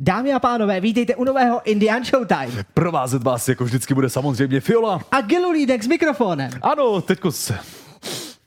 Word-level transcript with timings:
Dámy 0.00 0.32
a 0.32 0.38
pánové, 0.38 0.80
vítejte 0.80 1.14
u 1.16 1.24
nového 1.24 1.60
Indian 1.64 2.04
Showtime. 2.04 2.64
Provázet 2.74 3.22
vás 3.22 3.48
jako 3.48 3.64
vždycky 3.64 3.94
bude 3.94 4.08
samozřejmě 4.10 4.60
Fiola. 4.60 5.00
A 5.12 5.20
Gelulídek 5.20 5.82
s 5.84 5.86
mikrofonem. 5.86 6.50
Ano, 6.62 7.00
teďko 7.00 7.32
se... 7.32 7.58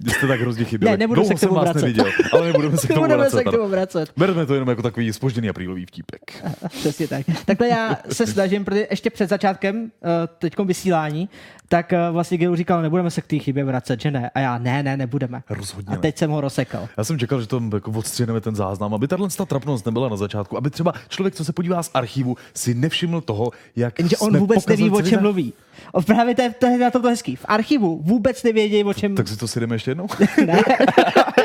Jste 0.07 0.27
tak 0.27 0.41
hrozně 0.41 0.65
chyběli. 0.65 0.91
Ne, 0.91 0.97
nebudu 0.97 1.23
se 1.23 1.35
k 1.35 1.39
tomu 1.39 1.49
jsem 1.49 1.55
vás 1.55 1.63
vracet. 1.63 1.81
neviděl, 1.81 2.05
ale 2.33 2.47
nebudeme 2.47 2.77
se 2.77 2.87
k 2.87 2.89
tomu 2.89 3.01
Nebudeme 3.01 3.17
vracet. 3.17 3.37
se 3.37 3.43
k 3.43 3.51
tomu 3.51 3.67
vracet. 3.67 4.11
Bereme 4.17 4.45
to 4.45 4.53
jenom 4.53 4.69
jako 4.69 4.81
takový 4.81 5.13
spožděný 5.13 5.49
aprílový 5.49 5.85
vtípek. 5.85 6.45
Přesně 6.69 7.07
tak. 7.07 7.25
Takhle 7.45 7.67
já 7.67 7.97
se 8.11 8.27
snažím, 8.27 8.65
protože 8.65 8.87
ještě 8.89 9.09
před 9.09 9.29
začátkem 9.29 9.81
uh, 9.81 9.89
teďkom 10.37 10.67
vysílání, 10.67 11.29
tak 11.71 11.93
uh, 11.93 12.13
vlastně 12.13 12.37
Gelu 12.37 12.55
říkal, 12.55 12.81
nebudeme 12.81 13.11
se 13.11 13.21
k 13.21 13.27
té 13.27 13.39
chybě 13.39 13.63
vracet, 13.63 14.01
že 14.01 14.11
ne? 14.11 14.29
A 14.35 14.39
já, 14.39 14.57
ne, 14.57 14.83
ne, 14.83 14.97
nebudeme. 14.97 15.43
Rozhodně 15.49 15.87
A 15.87 15.95
ne. 15.95 15.97
teď 15.97 16.17
jsem 16.17 16.31
ho 16.31 16.41
rozsekal. 16.41 16.89
Já 16.97 17.03
jsem 17.03 17.19
čekal, 17.19 17.41
že 17.41 17.47
to 17.47 17.61
jako 17.73 17.91
odstřihneme 17.91 18.41
ten 18.41 18.55
záznam, 18.55 18.93
aby 18.93 19.07
tahle 19.07 19.29
ta 19.37 19.45
trapnost 19.45 19.85
nebyla 19.85 20.09
na 20.09 20.17
začátku, 20.17 20.57
aby 20.57 20.69
třeba 20.69 20.93
člověk, 21.07 21.35
co 21.35 21.45
se 21.45 21.53
podívá 21.53 21.83
z 21.83 21.91
archivu, 21.93 22.35
si 22.53 22.73
nevšiml 22.73 23.21
toho, 23.21 23.51
jak 23.75 23.99
Jenže 23.99 24.17
on 24.17 24.37
vůbec 24.37 24.65
neví, 24.65 24.89
o 24.89 25.01
čem 25.01 25.21
mluví. 25.21 25.53
O, 25.91 26.01
právě 26.01 26.35
to 26.35 26.41
je, 26.41 26.49
to 26.49 26.65
je 26.65 26.77
na 26.77 26.91
to 26.91 27.01
hezký. 27.01 27.35
V 27.35 27.45
archivu 27.47 28.01
vůbec 28.03 28.43
nevědějí, 28.43 28.83
o 28.83 28.93
čem 28.93 29.15
Tak 29.15 29.27
si 29.27 29.37
to 29.37 29.47
si 29.47 29.59
jdeme 29.59 29.75
ještě 29.75 29.91
jednou? 29.91 30.07
Ne. 30.45 30.61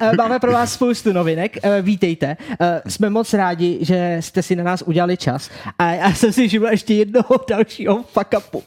Eh, 0.00 0.16
Máme 0.16 0.38
pro 0.38 0.52
vás 0.52 0.72
spoustu 0.72 1.12
novinek. 1.12 1.56
Eh, 1.62 1.82
Vítejte. 1.82 2.36
Eh, 2.60 2.82
Jsme 2.88 3.10
moc 3.10 3.34
rádi, 3.34 3.78
že 3.80 4.16
jste 4.20 4.42
si 4.42 4.56
na 4.56 4.64
nás 4.64 4.82
udělali 4.86 5.16
čas. 5.16 5.50
A 5.78 5.90
já 5.92 6.14
jsem 6.14 6.32
si 6.32 6.48
všiml 6.48 6.66
ještě 6.66 6.94
jednoho 6.94 7.40
dalšího 7.48 8.02
fuck 8.12 8.34
upu. 8.38 8.62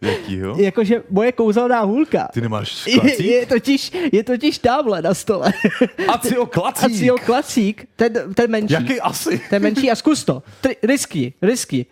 Jakýho? 0.00 0.56
Jakože 0.60 1.02
moje 1.10 1.32
kouzelná 1.32 1.80
hůlka. 1.80 2.28
Ty 2.32 2.40
nemáš 2.40 2.86
Je, 2.86 2.94
klacík? 3.00 3.20
je, 3.26 3.46
totiž, 3.46 3.92
je 4.12 4.24
totiž 4.24 4.58
tamhle 4.58 5.02
na 5.02 5.14
stole. 5.14 5.52
Acio 6.08 6.42
A 6.42 6.46
klacík! 6.46 6.96
cíl 6.98 7.16
klacík, 7.18 7.88
ten, 7.96 8.12
ten 8.34 8.50
menší. 8.50 8.72
Jaký 8.74 9.00
asi? 9.00 9.40
Ten 9.50 9.62
menší 9.62 9.90
a 9.90 9.94
zkus 9.96 10.24
to. 10.24 10.42
Tri, 10.60 10.76
risky, 10.82 11.32
risky. 11.42 11.86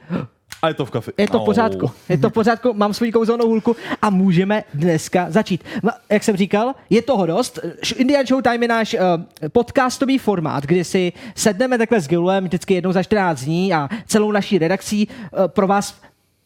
A 0.62 0.68
je 0.68 0.74
to 0.74 0.84
v 0.84 0.90
kafi. 0.90 1.12
Je 1.18 1.28
to 1.28 1.40
v 1.40 1.44
pořádku. 1.44 1.90
Je 2.08 2.18
to 2.18 2.30
v 2.30 2.32
pořádku, 2.32 2.72
mám 2.74 2.94
svůj 2.94 3.12
kouzelnou 3.12 3.46
hůlku 3.48 3.76
a 4.02 4.10
můžeme 4.10 4.64
dneska 4.74 5.26
začít. 5.30 5.64
Ma- 5.84 5.92
Jak 6.10 6.24
jsem 6.24 6.36
říkal, 6.36 6.74
je 6.90 7.02
toho 7.02 7.26
dost. 7.26 7.58
Indian 7.96 8.26
Showtime 8.26 8.64
je 8.64 8.68
náš 8.68 8.94
uh, 8.94 9.00
podcastový 9.48 10.18
formát, 10.18 10.64
kdy 10.64 10.84
si 10.84 11.12
sedneme 11.34 11.78
takhle 11.78 12.00
s 12.00 12.08
Gilem 12.08 12.44
vždycky 12.44 12.74
jednou 12.74 12.92
za 12.92 13.02
14 13.02 13.40
dní 13.44 13.74
a 13.74 13.88
celou 14.06 14.32
naší 14.32 14.58
redakcí 14.58 15.08
uh, 15.08 15.46
pro 15.48 15.66
vás 15.66 15.94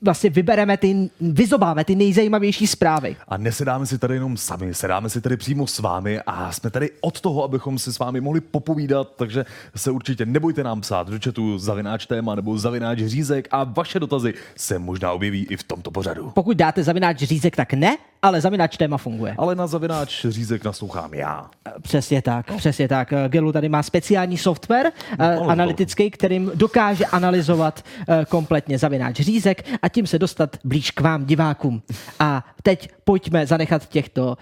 vlastně 0.02 0.30
vybereme 0.30 0.76
ty, 0.76 1.10
vyzobáme 1.20 1.84
ty 1.84 1.94
nejzajímavější 1.94 2.66
zprávy. 2.66 3.16
A 3.28 3.36
nesedáme 3.36 3.86
si 3.86 3.98
tady 3.98 4.14
jenom 4.14 4.36
sami, 4.36 4.74
sedáme 4.74 5.10
si 5.10 5.20
tady 5.20 5.36
přímo 5.36 5.66
s 5.66 5.78
vámi 5.78 6.20
a 6.26 6.52
jsme 6.52 6.70
tady 6.70 6.90
od 7.00 7.20
toho, 7.20 7.44
abychom 7.44 7.78
si 7.78 7.92
s 7.92 7.98
vámi 7.98 8.20
mohli 8.20 8.40
popovídat, 8.40 9.08
takže 9.16 9.44
se 9.76 9.90
určitě 9.90 10.26
nebojte 10.26 10.64
nám 10.64 10.80
psát 10.80 11.08
do 11.08 11.18
chatu 11.24 11.58
zavináč 11.58 12.06
téma 12.06 12.34
nebo 12.34 12.58
zavináč 12.58 12.98
řízek 12.98 13.48
a 13.50 13.64
vaše 13.64 14.00
dotazy 14.00 14.34
se 14.56 14.78
možná 14.78 15.12
objeví 15.12 15.46
i 15.50 15.56
v 15.56 15.62
tomto 15.62 15.90
pořadu. 15.90 16.30
Pokud 16.34 16.56
dáte 16.56 16.82
zavináč 16.82 17.18
řízek, 17.18 17.56
tak 17.56 17.72
ne, 17.72 17.96
ale 18.22 18.40
zavináč 18.40 18.76
téma 18.76 18.98
funguje. 18.98 19.34
Ale 19.38 19.54
na 19.54 19.66
zavináč 19.66 20.26
řízek 20.28 20.64
naslouchám 20.64 21.14
já. 21.14 21.50
Přesně 21.82 22.22
tak, 22.22 22.56
přesně 22.56 22.88
tak. 22.88 23.12
Eh, 23.12 23.28
Gelu 23.28 23.52
tady 23.52 23.68
má 23.68 23.82
speciální 23.82 24.38
software 24.38 24.86
uh, 24.86 25.26
ano. 25.26 25.50
analytický, 25.50 26.10
kterým 26.10 26.50
dokáže 26.54 27.04
analyzovat 27.06 27.84
kompletně 28.28 28.78
zavináč 28.78 29.16
řízek 29.16 29.64
a 29.82 29.88
tím 29.92 30.06
se 30.06 30.18
dostat 30.18 30.56
blíž 30.64 30.90
k 30.90 31.00
vám, 31.00 31.24
divákům. 31.24 31.82
A 32.20 32.44
teď 32.62 32.90
pojďme 33.04 33.46
zanechat 33.46 33.88
těchto 33.88 34.26
uh, 34.26 34.36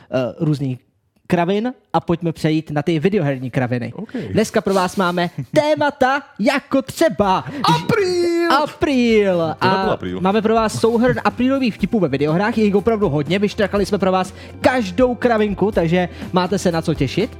různých 0.46 0.78
kravin 1.30 1.72
a 1.92 2.00
pojďme 2.00 2.32
přejít 2.32 2.70
na 2.70 2.82
ty 2.82 2.98
videoherní 2.98 3.50
kraviny. 3.50 3.92
OK. 3.92 4.12
Dneska 4.32 4.60
pro 4.60 4.74
vás 4.74 4.96
máme 4.96 5.30
témata 5.54 6.22
jako 6.38 6.82
třeba 6.82 7.44
Apríl! 7.62 8.52
Apríl. 8.62 9.54
To 9.58 9.68
nebyl 9.68 9.90
apríl. 9.90 10.20
máme 10.20 10.42
pro 10.42 10.54
vás 10.54 10.80
souhrn 10.80 11.20
aprílových 11.24 11.74
vtipů 11.74 12.00
ve 12.00 12.08
videohrách, 12.08 12.58
je 12.58 12.64
jich 12.64 12.74
opravdu 12.74 13.08
hodně, 13.08 13.38
vyštrakali 13.38 13.86
jsme 13.86 13.98
pro 13.98 14.12
vás 14.12 14.34
každou 14.60 15.14
kravinku, 15.14 15.70
takže 15.70 16.08
máte 16.32 16.58
se 16.58 16.72
na 16.72 16.82
co 16.82 16.94
těšit. 16.94 17.38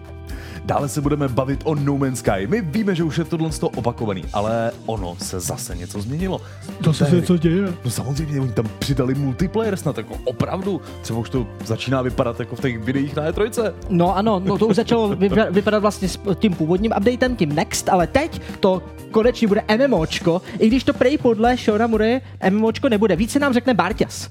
Dále 0.71 0.89
se 0.89 1.01
budeme 1.01 1.29
bavit 1.29 1.61
o 1.65 1.75
No 1.75 1.99
Man's 1.99 2.19
Sky. 2.19 2.47
My 2.47 2.61
víme, 2.61 2.95
že 2.95 3.05
už 3.05 3.19
je 3.19 3.25
tohle 3.25 3.53
z 3.53 3.59
toho 3.59 3.71
opakovaný, 3.71 4.25
ale 4.33 4.73
ono 4.87 5.17
se 5.23 5.41
zase 5.41 5.77
něco 5.77 6.01
změnilo. 6.01 6.41
To 6.85 6.93
se 6.93 7.11
něco 7.11 7.37
děje. 7.37 7.73
No 7.85 7.91
samozřejmě, 7.91 8.41
oni 8.41 8.53
tam 8.53 8.67
přidali 8.79 9.15
multiplayer 9.15 9.77
snad 9.77 9.99
jako 9.99 10.15
opravdu. 10.25 10.81
Třeba 11.03 11.19
už 11.19 11.31
to 11.31 11.47
začíná 11.65 12.03
vypadat 12.03 12.41
jako 12.41 12.57
v 12.57 12.61
těch 12.61 12.79
videích 12.79 13.17
na 13.17 13.31
E3. 13.31 13.73
No 13.89 14.17
ano, 14.17 14.41
no 14.45 14.59
to 14.59 14.67
už 14.67 14.77
začalo 14.77 15.09
vypa- 15.15 15.51
vypadat 15.53 15.79
vlastně 15.79 16.09
s 16.09 16.19
tím 16.35 16.55
původním 16.55 16.93
updatem, 16.97 17.37
tím 17.37 17.55
Next, 17.55 17.89
ale 17.89 18.07
teď 18.07 18.41
to 18.61 18.83
konečně 19.11 19.49
bude 19.49 19.65
MMOčko, 19.87 20.43
i 20.59 20.67
když 20.67 20.85
to 20.85 20.93
prej 20.93 21.19
podle 21.19 21.57
Shona 21.57 21.87
Murray 21.87 22.21
MMOčko 22.51 22.89
nebude. 22.89 23.17
Více 23.17 23.39
nám 23.39 23.53
řekne 23.53 23.75
Barťas. 23.75 24.29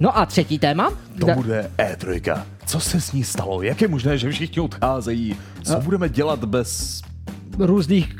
No 0.00 0.18
a 0.18 0.26
třetí 0.26 0.58
téma? 0.58 0.92
To 1.20 1.26
bude 1.26 1.70
E3. 1.78 2.42
Co 2.66 2.80
se 2.80 3.00
s 3.00 3.12
ní 3.12 3.24
stalo? 3.24 3.62
Jak 3.62 3.80
je 3.82 3.88
možné, 3.88 4.18
že 4.18 4.30
všichni 4.30 4.60
odcházejí? 4.62 5.36
Co 5.62 5.80
budeme 5.80 6.08
dělat 6.08 6.44
bez... 6.44 7.02
různých, 7.58 8.14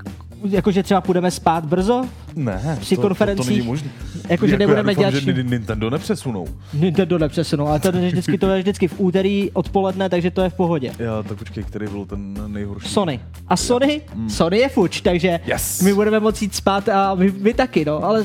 jakože 0.45 0.83
třeba 0.83 1.01
půjdeme 1.01 1.31
spát 1.31 1.65
brzo, 1.65 2.05
Ne, 2.37 2.77
Při 2.81 2.97
to, 2.97 3.03
to, 3.03 3.03
to 3.03 3.09
konferencích? 3.09 3.49
není 3.57 3.63
možné. 3.67 3.91
Jakože 4.29 4.53
Jako 4.53 4.59
nebudeme 4.59 4.93
já 4.93 4.97
doufám, 4.97 5.13
dělat 5.13 5.25
že 5.37 5.43
Nintendo 5.43 5.91
nepřesunou. 5.91 6.47
Nintendo 6.75 7.19
nepřesunou, 7.19 7.67
ale 7.67 7.81
to 7.81 7.97
je 7.97 8.09
vždycky, 8.09 8.39
to 8.39 8.47
je 8.49 8.59
vždycky 8.59 8.89
v 8.89 8.95
úterý 9.01 9.51
odpoledne, 9.53 10.09
takže 10.09 10.31
to 10.31 10.43
je 10.43 10.51
v 10.51 10.55
pohodě. 10.55 10.93
Já, 10.99 11.23
tak 11.23 11.39
počkej, 11.39 11.65
který 11.65 11.87
byl 11.87 12.05
ten 12.07 12.39
nejhorší? 12.53 12.89
Sony. 12.89 13.21
A 13.49 13.57
Sony? 13.57 14.01
Sony 14.29 14.59
je 14.59 14.69
fuč, 14.69 15.01
takže 15.01 15.41
Yes. 15.47 15.83
my 15.83 15.95
budeme 15.95 16.21
moci 16.21 16.45
jít 16.45 16.55
spát 16.55 16.89
a 16.89 17.15
vy, 17.15 17.31
vy 17.31 17.55
taky, 17.55 17.85
no, 17.85 18.05
ale 18.05 18.25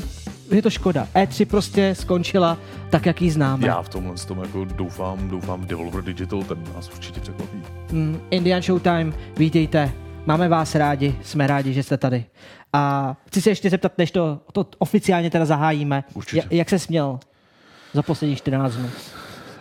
je 0.50 0.62
to 0.62 0.70
škoda. 0.70 1.06
E3 1.14 1.46
prostě 1.46 1.94
skončila 1.98 2.58
tak, 2.90 3.06
jak 3.06 3.22
ji 3.22 3.30
známe. 3.30 3.66
Já 3.66 3.82
v 3.82 3.88
tomhle 3.88 4.16
s 4.16 4.24
tom 4.24 4.38
jako 4.38 4.64
doufám, 4.64 5.28
doufám 5.28 5.66
Devolver 5.66 6.02
Digital, 6.04 6.42
ten 6.42 6.58
nás 6.74 6.90
určitě 6.94 7.20
překvapí. 7.20 7.58
Mm, 7.92 8.20
Indian 8.30 8.62
Showtime, 8.62 9.12
vítejte. 9.36 9.92
Máme 10.28 10.48
vás 10.48 10.74
rádi, 10.74 11.18
jsme 11.22 11.46
rádi, 11.46 11.72
že 11.72 11.82
jste 11.82 11.96
tady. 11.96 12.24
A 12.72 13.16
chci 13.26 13.42
se 13.42 13.50
ještě 13.50 13.70
zeptat, 13.70 13.98
než 13.98 14.10
to, 14.10 14.40
to 14.52 14.66
oficiálně 14.78 15.30
teda 15.30 15.44
zahájíme, 15.44 16.04
Určitě. 16.14 16.40
Ja- 16.42 16.46
jak 16.50 16.68
se 16.68 16.78
směl 16.78 17.20
za 17.94 18.02
posledních 18.02 18.38
14 18.38 18.74
dnů? 18.74 18.90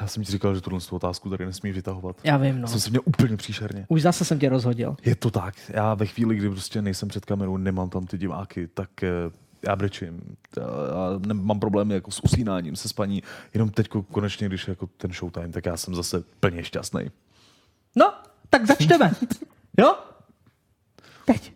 Já 0.01 0.07
jsem 0.07 0.23
ti 0.23 0.31
říkal, 0.31 0.55
že 0.55 0.61
tuhle 0.61 0.79
tu 0.79 0.95
otázku 0.95 1.29
tady 1.29 1.45
nesmíš 1.45 1.75
vytahovat. 1.75 2.15
Já 2.23 2.37
vím, 2.37 2.61
no. 2.61 2.67
Jsem 2.67 2.79
se 2.79 2.89
měl 2.89 3.01
úplně 3.05 3.37
příšerně. 3.37 3.85
Už 3.89 4.01
zase 4.01 4.25
jsem 4.25 4.39
tě 4.39 4.49
rozhodil. 4.49 4.95
Je 5.05 5.15
to 5.15 5.31
tak. 5.31 5.55
Já 5.69 5.93
ve 5.93 6.05
chvíli, 6.05 6.35
kdy 6.35 6.49
prostě 6.49 6.81
nejsem 6.81 7.09
před 7.09 7.25
kamerou, 7.25 7.57
nemám 7.57 7.89
tam 7.89 8.05
ty 8.05 8.17
diváky, 8.17 8.67
tak 8.67 9.03
eh, 9.03 9.09
já 9.67 9.75
brečím. 9.75 10.21
Já 10.57 10.63
já 10.63 11.33
mám 11.33 11.59
problémy 11.59 11.93
jako 11.93 12.11
s 12.11 12.23
usínáním, 12.23 12.75
se 12.75 12.89
spaní. 12.89 13.23
Jenom 13.53 13.69
teď 13.69 13.87
konečně, 14.11 14.47
když 14.47 14.67
je 14.67 14.71
jako 14.71 14.87
ten 14.87 15.13
showtime, 15.13 15.49
tak 15.49 15.65
já 15.65 15.77
jsem 15.77 15.95
zase 15.95 16.23
plně 16.39 16.63
šťastný. 16.63 17.01
No, 17.95 18.13
tak 18.49 18.65
začneme. 18.65 19.11
jo? 19.77 19.95
Teď. 21.27 21.51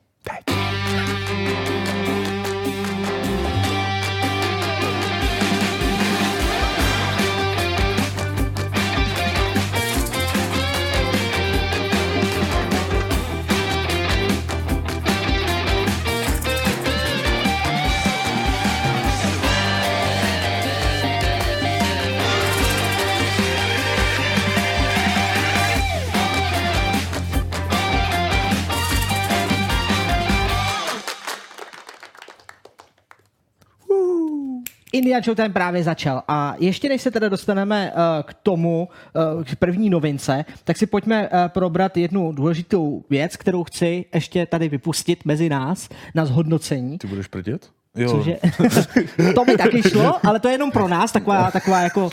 Indian 34.91 35.23
Showtime 35.23 35.49
právě 35.49 35.83
začal 35.83 36.23
a 36.27 36.55
ještě 36.59 36.89
než 36.89 37.01
se 37.01 37.11
teda 37.11 37.29
dostaneme 37.29 37.91
uh, 37.91 37.97
k 38.23 38.33
tomu, 38.33 38.89
uh, 39.37 39.43
k 39.43 39.55
první 39.55 39.89
novince, 39.89 40.45
tak 40.63 40.77
si 40.77 40.85
pojďme 40.85 41.29
uh, 41.29 41.35
probrat 41.47 41.97
jednu 41.97 42.31
důležitou 42.31 43.03
věc, 43.09 43.35
kterou 43.37 43.63
chci 43.63 44.05
ještě 44.13 44.45
tady 44.45 44.69
vypustit 44.69 45.25
mezi 45.25 45.49
nás 45.49 45.89
na 46.15 46.25
zhodnocení. 46.25 46.97
Ty 46.97 47.07
budeš 47.07 47.27
prdět? 47.27 47.69
Jo. 47.95 48.09
Cože, 48.11 48.37
to 49.35 49.45
mi 49.45 49.57
taky 49.57 49.81
šlo, 49.89 50.27
ale 50.27 50.39
to 50.39 50.47
je 50.47 50.53
jenom 50.53 50.71
pro 50.71 50.87
nás, 50.87 51.11
taková, 51.11 51.51
taková 51.51 51.81
jako 51.81 52.09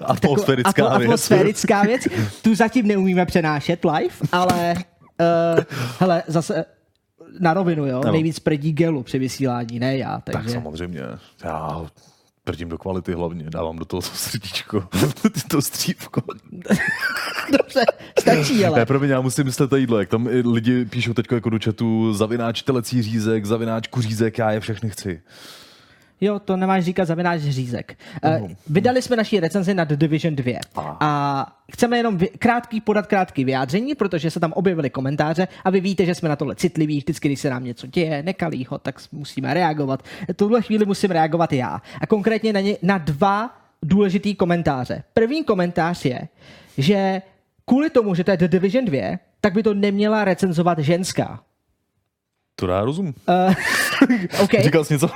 Atmosférická 0.00 0.72
atmo- 0.82 0.98
věc. 0.98 1.06
atmosférická 1.08 1.82
věc. 1.82 2.02
Tu 2.42 2.54
zatím 2.54 2.86
neumíme 2.86 3.26
přenášet 3.26 3.84
live, 3.84 4.14
ale 4.32 4.74
uh, 4.74 5.64
hele, 6.00 6.22
zase 6.26 6.64
na 7.40 7.54
rovinu, 7.54 7.86
jo, 7.86 8.00
Ano. 8.00 8.12
nejvíc 8.12 8.38
prdí 8.38 8.72
gelu 8.72 9.02
při 9.02 9.18
vysílání, 9.18 9.78
ne 9.78 9.96
já, 9.96 10.20
Tak 10.24 10.32
takže... 10.34 10.50
samozřejmě. 10.50 11.00
Já 11.44 11.86
Prdím 12.44 12.68
do 12.68 12.78
kvality 12.78 13.12
hlavně, 13.12 13.50
dávám 13.50 13.76
do 13.76 13.84
toho 13.84 14.02
to 14.02 14.08
srdíčko, 14.08 14.88
to 15.48 15.62
střívko. 15.62 16.22
Dobře, 17.58 17.80
stačí, 18.18 18.64
ale. 18.64 18.78
Ne, 18.78 18.86
pro 18.86 19.00
mě 19.00 19.12
já 19.12 19.20
musím 19.20 19.44
myslet 19.44 19.70
to 19.70 19.76
jídlo, 19.76 19.98
jak 19.98 20.08
tam 20.08 20.26
lidi 20.26 20.84
píšou 20.84 21.14
teď 21.14 21.26
jako 21.32 21.50
do 21.50 21.58
chatu 21.64 22.14
zavináč 22.14 22.62
telecí 22.62 23.02
řízek, 23.02 23.44
zavináč 23.44 23.86
kuřízek, 23.88 24.38
já 24.38 24.50
je 24.50 24.60
všechny 24.60 24.90
chci. 24.90 25.22
Jo, 26.22 26.38
to 26.38 26.56
nemáš 26.56 26.84
říkat 26.84 27.04
zavináč 27.04 27.40
řízek. 27.40 27.98
Uh, 28.40 28.50
vydali 28.66 29.02
jsme 29.02 29.16
naší 29.16 29.40
recenzi 29.40 29.74
na 29.74 29.84
The 29.84 29.96
Division 29.96 30.36
2 30.36 30.58
a, 30.74 30.96
a 31.00 31.46
chceme 31.72 31.96
jenom 31.96 32.18
krátký, 32.38 32.80
podat 32.80 33.06
krátký 33.06 33.44
vyjádření, 33.44 33.94
protože 33.94 34.30
se 34.30 34.40
tam 34.40 34.52
objevily 34.52 34.90
komentáře 34.90 35.48
a 35.64 35.70
vy 35.70 35.80
víte, 35.80 36.06
že 36.06 36.14
jsme 36.14 36.28
na 36.28 36.36
tohle 36.36 36.54
citliví, 36.54 36.98
vždycky, 36.98 37.28
když 37.28 37.40
se 37.40 37.50
nám 37.50 37.64
něco 37.64 37.86
děje 37.86 38.22
nekalýho, 38.22 38.78
tak 38.78 39.00
musíme 39.12 39.54
reagovat. 39.54 40.02
Tuhle 40.36 40.62
chvíli 40.62 40.86
musím 40.86 41.10
reagovat 41.10 41.52
já. 41.52 41.82
A 42.00 42.06
konkrétně 42.06 42.52
na, 42.52 42.60
ně, 42.60 42.76
na 42.82 42.98
dva 42.98 43.56
důležitý 43.82 44.34
komentáře. 44.34 45.02
První 45.14 45.44
komentář 45.44 46.04
je, 46.04 46.28
že 46.78 47.22
kvůli 47.64 47.90
tomu, 47.90 48.14
že 48.14 48.24
to 48.24 48.30
je 48.30 48.36
The 48.36 48.48
Division 48.48 48.84
2, 48.84 49.18
tak 49.40 49.54
by 49.54 49.62
to 49.62 49.74
neměla 49.74 50.24
recenzovat 50.24 50.78
ženská. 50.78 51.40
To 52.56 52.66
dá 52.66 52.84
rozum. 52.84 53.14
Uh, 53.28 53.54
okay. 54.42 54.62
Říkal 54.62 54.84
jsi 54.84 54.94
něco? 54.94 55.08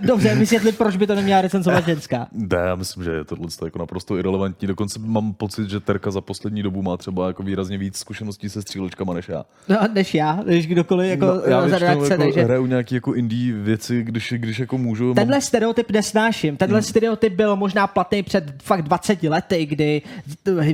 Dobře, 0.00 0.34
vysvětlit, 0.34 0.78
proč 0.78 0.96
by 0.96 1.06
to 1.06 1.14
neměla 1.14 1.40
recenzovat 1.40 1.86
ženská. 1.86 2.26
Ne, 2.32 2.58
já 2.58 2.74
myslím, 2.74 3.04
že 3.04 3.10
je 3.10 3.24
tohle 3.24 3.46
jako 3.64 3.78
naprosto 3.78 4.18
irrelevantní. 4.18 4.68
Dokonce 4.68 4.98
mám 4.98 5.32
pocit, 5.32 5.70
že 5.70 5.80
Terka 5.80 6.10
za 6.10 6.20
poslední 6.20 6.62
dobu 6.62 6.82
má 6.82 6.96
třeba 6.96 7.26
jako 7.26 7.42
výrazně 7.42 7.78
víc 7.78 7.96
zkušeností 7.96 8.48
se 8.48 8.62
střílečkama 8.62 9.14
než 9.14 9.28
já. 9.28 9.44
No, 9.68 9.76
než 9.92 10.14
já, 10.14 10.42
než 10.46 10.66
kdokoliv 10.66 11.10
jako 11.10 11.26
no, 11.26 11.42
já 11.46 11.68
za 11.68 11.78
redakce. 11.78 12.12
Jako 12.12 12.24
takže... 12.24 12.42
hraju 12.42 12.66
nějaký 12.66 12.94
jako 12.94 13.14
indie 13.14 13.52
věci, 13.54 14.02
když, 14.02 14.34
když 14.36 14.58
jako 14.58 14.78
můžu. 14.78 15.14
Tenhle 15.14 15.36
mám... 15.36 15.40
stereotyp 15.42 15.90
nesnáším. 15.90 16.56
Tenhle 16.56 16.78
hmm. 16.78 16.84
stereotyp 16.84 17.32
byl 17.32 17.56
možná 17.56 17.86
platný 17.86 18.22
před 18.22 18.62
fakt 18.62 18.82
20 18.82 19.22
lety, 19.22 19.66
kdy 19.66 20.02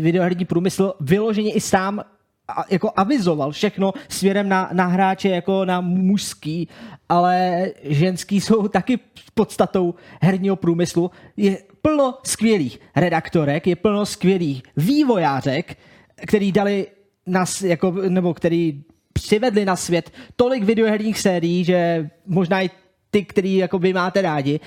videoherní 0.01 0.45
průmysl 0.45 0.93
vyloženě 1.01 1.53
i 1.53 1.61
sám 1.61 2.03
a, 2.49 2.65
jako 2.71 2.91
avizoval 2.97 3.53
všechno 3.53 3.93
směrem 4.09 4.49
na, 4.49 4.71
na 4.73 4.87
hráče 4.87 5.29
jako 5.29 5.65
na 5.65 5.81
mužský, 5.81 6.69
ale 7.09 7.67
ženský 7.83 8.41
jsou 8.41 8.69
taky 8.69 8.99
podstatou 9.35 9.95
herního 10.23 10.57
průmyslu. 10.57 11.11
Je 11.37 11.59
plno 11.83 12.19
skvělých 12.23 12.81
redaktorek, 12.97 13.67
je 13.67 13.77
plno 13.77 14.07
skvělých 14.07 14.63
vývojářek, 14.77 15.79
který 16.27 16.53
dali 16.53 16.87
nas, 17.27 17.63
jako, 17.63 17.91
nebo 17.91 18.35
který 18.35 18.83
přivedli 19.13 19.65
na 19.65 19.77
svět 19.77 20.11
tolik 20.37 20.65
videoherních 20.65 21.21
sérií, 21.21 21.65
že 21.65 22.11
možná 22.27 22.63
i 22.63 22.71
ty, 23.11 23.25
který 23.25 23.57
jako 23.57 23.79
vy 23.79 23.93
máte 23.93 24.23
rádi. 24.23 24.61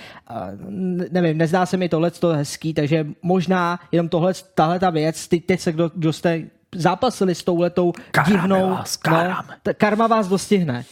nevím, 1.12 1.38
nezdá 1.38 1.66
se 1.66 1.78
mi 1.78 1.90
tohle 1.90 2.12
to 2.12 2.30
hezký, 2.30 2.74
takže 2.74 3.08
možná 3.22 3.80
jenom 3.92 4.10
tohle, 4.10 4.34
tahle 4.56 4.80
ta 4.80 4.90
věc, 4.90 5.28
ty, 5.28 5.40
teď 5.40 5.60
se 5.60 5.72
kdo, 5.72 5.92
kdo 5.96 6.14
jste 6.14 6.44
zápasili 6.76 7.36
s 7.36 7.44
touhletou 7.44 7.94
Karame 8.12 8.36
divnou... 8.36 8.70
Vás, 8.70 8.98
karam. 8.98 9.46
no, 9.68 9.74
karma 9.78 10.08
vás 10.08 10.28
dostihne. 10.28 10.86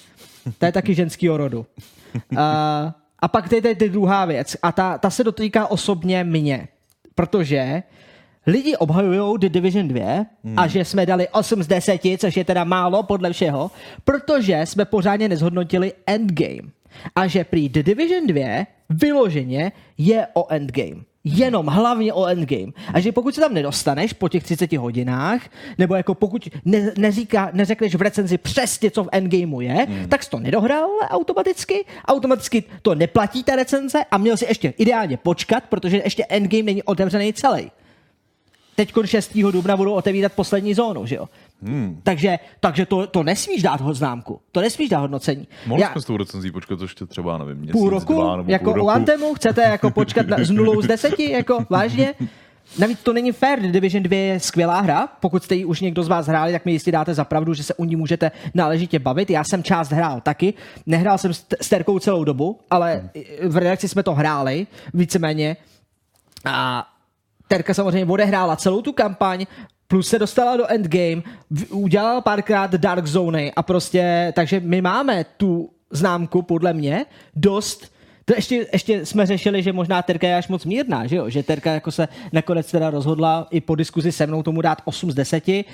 To 0.57 0.65
je 0.65 0.71
taky 0.71 0.95
ženský 0.95 1.29
rodu. 1.29 1.65
Uh, 2.31 2.39
a 3.19 3.27
pak 3.27 3.49
tady 3.49 3.69
je 3.69 3.89
druhá 3.89 4.25
věc. 4.25 4.57
A 4.63 4.71
ta, 4.71 4.97
ta 4.97 5.09
se 5.09 5.23
dotýká 5.23 5.67
osobně 5.67 6.23
mě. 6.23 6.67
Protože 7.15 7.83
lidi 8.47 8.77
obhajují 8.77 9.39
The 9.39 9.49
Division 9.49 9.87
2 9.87 10.25
hmm. 10.43 10.59
a 10.59 10.67
že 10.67 10.85
jsme 10.85 11.05
dali 11.05 11.27
8 11.27 11.63
z 11.63 11.67
10, 11.67 12.01
což 12.17 12.37
je 12.37 12.45
teda 12.45 12.63
málo 12.63 13.03
podle 13.03 13.33
všeho, 13.33 13.71
protože 14.03 14.61
jsme 14.65 14.85
pořádně 14.85 15.29
nezhodnotili 15.29 15.93
Endgame. 16.07 16.69
A 17.15 17.27
že 17.27 17.43
prý 17.43 17.69
The 17.69 17.83
Division 17.83 18.27
2 18.27 18.65
vyloženě 18.89 19.71
je 19.97 20.27
o 20.33 20.47
Endgame 20.51 21.06
jenom 21.27 21.65
hlavně 21.65 22.13
o 22.13 22.25
endgame. 22.25 22.71
A 22.93 22.99
že 22.99 23.11
pokud 23.11 23.35
se 23.35 23.41
tam 23.41 23.53
nedostaneš 23.53 24.13
po 24.13 24.29
těch 24.29 24.43
30 24.43 24.73
hodinách, 24.73 25.41
nebo 25.77 25.95
jako 25.95 26.15
pokud 26.15 26.49
ne, 26.65 26.91
neříká, 26.97 27.49
neřekneš 27.53 27.95
v 27.95 28.01
recenzi 28.01 28.37
přesně, 28.37 28.91
co 28.91 29.03
v 29.03 29.09
endgameu 29.11 29.61
je, 29.61 29.73
hmm. 29.89 30.07
tak 30.07 30.23
jsi 30.23 30.29
to 30.29 30.39
nedohrál 30.39 30.89
automaticky, 31.09 31.85
automaticky 32.05 32.63
to 32.81 32.95
neplatí 32.95 33.43
ta 33.43 33.55
recenze 33.55 33.99
a 34.11 34.17
měl 34.17 34.37
si 34.37 34.45
ještě 34.45 34.73
ideálně 34.77 35.17
počkat, 35.17 35.63
protože 35.69 36.01
ještě 36.03 36.25
endgame 36.29 36.63
není 36.63 36.83
otevřený 36.83 37.33
celý 37.33 37.71
teď 38.77 38.93
6. 39.05 39.37
dubna 39.37 39.77
budou 39.77 39.93
otevírat 39.93 40.33
poslední 40.33 40.73
zónu, 40.73 41.05
že 41.05 41.15
jo? 41.15 41.29
Hmm. 41.61 41.99
Takže, 42.03 42.39
takže 42.59 42.85
to, 42.85 43.07
to 43.07 43.23
nesmíš 43.23 43.61
dát 43.63 43.81
ho 43.81 43.93
známku. 43.93 44.41
To 44.51 44.61
nesmíš 44.61 44.89
dát 44.89 44.99
hodnocení. 44.99 45.47
Mohli 45.65 45.85
jsme 45.91 46.01
s 46.01 46.05
tou 46.05 46.17
recenzí 46.17 46.51
počkat 46.51 46.81
ještě 46.81 47.05
třeba, 47.05 47.37
nevím, 47.37 47.57
měsíc, 47.57 47.71
půl 47.71 47.89
roku? 47.89 48.13
Dva, 48.13 48.37
nebo 48.37 48.51
jako 48.51 48.63
půl 48.63 48.73
roku. 48.73 48.85
u 48.85 48.89
Antemu? 48.89 49.33
Chcete 49.33 49.61
jako 49.61 49.91
počkat 49.91 50.27
na, 50.27 50.37
z 50.41 50.49
nulou 50.49 50.81
z 50.81 50.87
deseti? 50.87 51.31
Jako 51.31 51.65
vážně? 51.69 52.13
Navíc 52.79 52.99
to 53.03 53.13
není 53.13 53.31
fair, 53.31 53.59
Division 53.59 54.03
2 54.03 54.15
je 54.17 54.39
skvělá 54.39 54.79
hra. 54.79 55.07
Pokud 55.07 55.43
jste 55.43 55.55
ji 55.55 55.65
už 55.65 55.81
někdo 55.81 56.03
z 56.03 56.07
vás 56.07 56.27
hráli, 56.27 56.51
tak 56.51 56.65
mi 56.65 56.71
jistě 56.71 56.91
dáte 56.91 57.13
za 57.13 57.25
pravdu, 57.25 57.53
že 57.53 57.63
se 57.63 57.73
u 57.73 57.85
ní 57.85 57.95
můžete 57.95 58.31
náležitě 58.53 58.99
bavit. 58.99 59.29
Já 59.29 59.43
jsem 59.43 59.63
část 59.63 59.91
hrál 59.91 60.21
taky. 60.21 60.53
Nehrál 60.85 61.17
jsem 61.17 61.33
s 61.33 61.69
Terkou 61.69 61.99
celou 61.99 62.23
dobu, 62.23 62.59
ale 62.69 63.09
v 63.47 63.57
redakci 63.57 63.87
jsme 63.87 64.03
to 64.03 64.13
hráli 64.13 64.67
víceméně. 64.93 65.57
A 66.45 66.87
Terka 67.47 67.73
samozřejmě 67.73 68.13
odehrála 68.13 68.55
celou 68.55 68.81
tu 68.81 68.93
kampaň, 68.93 69.45
plus 69.87 70.07
se 70.07 70.19
dostala 70.19 70.57
do 70.57 70.67
endgame, 70.67 71.21
udělala 71.69 72.21
párkrát 72.21 72.71
Dark 72.71 73.07
Zone 73.07 73.51
a 73.51 73.63
prostě, 73.63 74.33
takže 74.35 74.59
my 74.59 74.81
máme 74.81 75.25
tu 75.37 75.69
známku, 75.91 76.41
podle 76.41 76.73
mě, 76.73 77.05
dost 77.35 77.91
to 78.27 78.33
ještě, 78.35 78.67
ještě 78.73 79.05
jsme 79.05 79.25
řešili, 79.25 79.63
že 79.63 79.73
možná 79.73 80.01
Terka 80.01 80.27
je 80.27 80.35
až 80.35 80.47
moc 80.47 80.65
mírná, 80.65 81.07
že 81.07 81.15
jo? 81.15 81.29
Že 81.29 81.43
Terka 81.43 81.71
jako 81.71 81.91
se 81.91 82.07
nakonec 82.33 82.71
teda 82.71 82.89
rozhodla 82.89 83.47
i 83.51 83.61
po 83.61 83.75
diskuzi 83.75 84.11
se 84.11 84.27
mnou 84.27 84.43
tomu 84.43 84.61
dát 84.61 84.81
8 84.85 85.11
z 85.11 85.15
10. 85.15 85.49
Eh, 85.49 85.65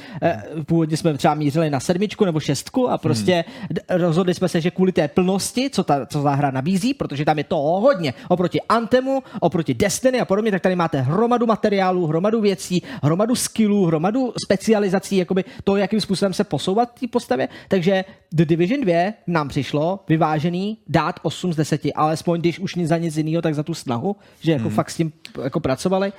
původně 0.65 0.97
jsme 0.97 1.17
třeba 1.17 1.33
mířili 1.33 1.69
na 1.69 1.79
sedmičku 1.79 2.25
nebo 2.25 2.39
šestku 2.39 2.89
a 2.89 2.97
prostě 2.97 3.45
hmm. 3.57 4.01
rozhodli 4.01 4.33
jsme 4.33 4.49
se, 4.49 4.61
že 4.61 4.71
kvůli 4.71 4.91
té 4.91 5.07
plnosti, 5.07 5.69
co 5.69 5.83
ta, 5.83 6.05
co 6.05 6.23
ta 6.23 6.33
hra 6.35 6.51
nabízí, 6.51 6.93
protože 6.93 7.25
tam 7.25 7.37
je 7.37 7.43
to 7.43 7.57
hodně 7.57 8.13
oproti 8.29 8.61
Antemu, 8.69 9.23
oproti 9.39 9.73
Destiny 9.73 10.19
a 10.19 10.25
podobně, 10.25 10.51
tak 10.51 10.61
tady 10.61 10.75
máte 10.75 11.01
hromadu 11.01 11.45
materiálů, 11.45 12.07
hromadu 12.07 12.41
věcí, 12.41 12.83
hromadu 13.03 13.35
skillů, 13.35 13.85
hromadu 13.85 14.33
specializací, 14.45 15.17
jakoby 15.17 15.43
to, 15.63 15.77
jakým 15.77 16.01
způsobem 16.01 16.33
se 16.33 16.43
posouvat 16.43 16.99
té 16.99 17.07
postavě. 17.07 17.49
Takže 17.67 18.05
The 18.31 18.45
Division 18.45 18.81
2 18.81 19.13
nám 19.27 19.49
přišlo 19.49 19.99
vyvážený 20.09 20.77
dát 20.87 21.19
8 21.23 21.53
z 21.53 21.55
10, 21.55 21.81
alespoň 21.95 22.42
když 22.43 22.59
už 22.59 22.75
nic 22.75 22.87
za 22.89 22.97
nic 22.97 23.17
jiného, 23.17 23.41
tak 23.41 23.55
za 23.55 23.63
tu 23.63 23.73
snahu, 23.73 24.15
že 24.41 24.51
jako 24.51 24.67
hmm. 24.67 24.75
fakt 24.75 24.89
s 24.89 24.95
tím 24.95 25.11
jako 25.43 25.59
pracovali. 25.59 26.13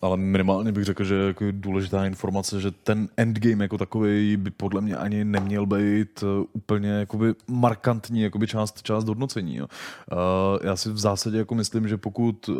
Ale 0.00 0.16
minimálně 0.16 0.72
bych 0.72 0.84
řekl, 0.84 1.04
že 1.04 1.14
jako 1.14 1.44
důležitá 1.50 2.06
informace, 2.06 2.60
že 2.60 2.70
ten 2.70 3.08
endgame 3.16 3.64
jako 3.64 3.78
takový 3.78 4.36
by 4.36 4.50
podle 4.50 4.80
mě 4.80 4.96
ani 4.96 5.24
neměl 5.24 5.66
být 5.66 6.22
uh, 6.22 6.44
úplně 6.52 6.88
jakoby 6.88 7.34
markantní 7.48 8.22
jakoby 8.22 8.46
část, 8.46 8.82
část 8.82 9.04
hodnocení. 9.04 9.56
Jo. 9.56 9.66
Uh, 10.12 10.18
já 10.62 10.76
si 10.76 10.90
v 10.90 10.98
zásadě 10.98 11.38
jako 11.38 11.54
myslím, 11.54 11.88
že 11.88 11.96
pokud 11.96 12.48
uh, 12.48 12.56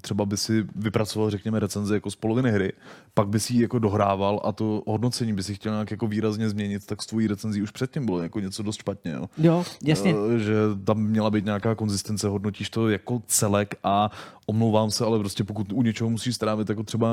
třeba 0.00 0.24
by 0.24 0.36
si 0.36 0.66
vypracoval, 0.76 1.30
řekněme, 1.30 1.60
recenzi 1.60 1.94
jako 1.94 2.10
z 2.10 2.16
poloviny 2.16 2.50
hry, 2.50 2.72
pak 3.14 3.28
by 3.28 3.40
si 3.40 3.54
ji 3.54 3.62
jako 3.62 3.78
dohrával 3.78 4.40
a 4.44 4.52
to 4.52 4.82
hodnocení 4.86 5.32
by 5.32 5.42
si 5.42 5.54
chtěl 5.54 5.72
nějak 5.72 5.90
jako 5.90 6.06
výrazně 6.06 6.48
změnit, 6.48 6.86
tak 6.86 7.02
s 7.02 7.06
tvojí 7.06 7.26
recenzí 7.26 7.62
už 7.62 7.70
předtím 7.70 8.06
bylo 8.06 8.22
jako 8.22 8.40
něco 8.40 8.62
dost 8.62 8.76
špatně. 8.80 9.12
Jo, 9.12 9.28
jo 9.38 9.64
jasně. 9.82 10.14
Že 10.36 10.54
tam 10.84 10.98
měla 10.98 11.30
být 11.30 11.44
nějaká 11.44 11.74
konzistence, 11.74 12.28
hodnotíš 12.28 12.70
to 12.70 12.88
jako 12.88 13.22
celek 13.26 13.74
a 13.84 14.10
omlouvám 14.46 14.90
se, 14.90 15.04
ale 15.04 15.18
prostě 15.18 15.44
pokud 15.44 15.72
u 15.72 15.82
něčeho 15.82 16.10
musíš 16.10 16.34
strávit 16.34 16.68
jako 16.68 16.82
třeba 16.82 17.08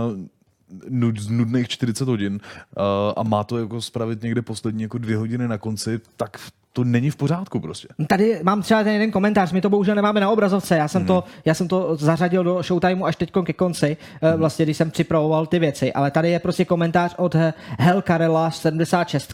nudných 1.29 1.67
40 1.67 2.07
hodin 2.07 2.33
uh, 2.33 2.83
a 3.15 3.23
má 3.23 3.43
to 3.43 3.57
jako 3.57 3.81
spravit 3.81 4.23
někde 4.23 4.41
poslední 4.41 4.83
jako 4.83 4.97
dvě 4.97 5.17
hodiny 5.17 5.47
na 5.47 5.57
konci, 5.57 6.00
tak 6.17 6.38
to 6.73 6.83
není 6.83 7.09
v 7.09 7.15
pořádku 7.15 7.59
prostě. 7.59 7.88
Tady 8.07 8.39
mám 8.43 8.61
třeba 8.61 8.83
ten 8.83 8.93
jeden 8.93 9.11
komentář, 9.11 9.51
my 9.51 9.61
to 9.61 9.69
bohužel 9.69 9.95
nemáme 9.95 10.19
na 10.19 10.29
obrazovce, 10.29 10.77
já 10.77 10.88
jsem, 10.88 11.01
hmm. 11.01 11.07
to, 11.07 11.23
já 11.45 11.53
jsem 11.53 11.67
to 11.67 11.95
zařadil 11.95 12.43
do 12.43 12.63
Showtimeu 12.63 13.05
až 13.05 13.15
teď 13.15 13.31
ke 13.43 13.53
konci, 13.53 13.97
hmm. 14.21 14.33
vlastně 14.39 14.65
když 14.65 14.77
jsem 14.77 14.91
připravoval 14.91 15.45
ty 15.45 15.59
věci, 15.59 15.93
ale 15.93 16.11
tady 16.11 16.29
je 16.29 16.39
prostě 16.39 16.65
komentář 16.65 17.15
od 17.17 17.35
Hel 17.79 18.01
Karela 18.01 18.51
76. 18.51 19.33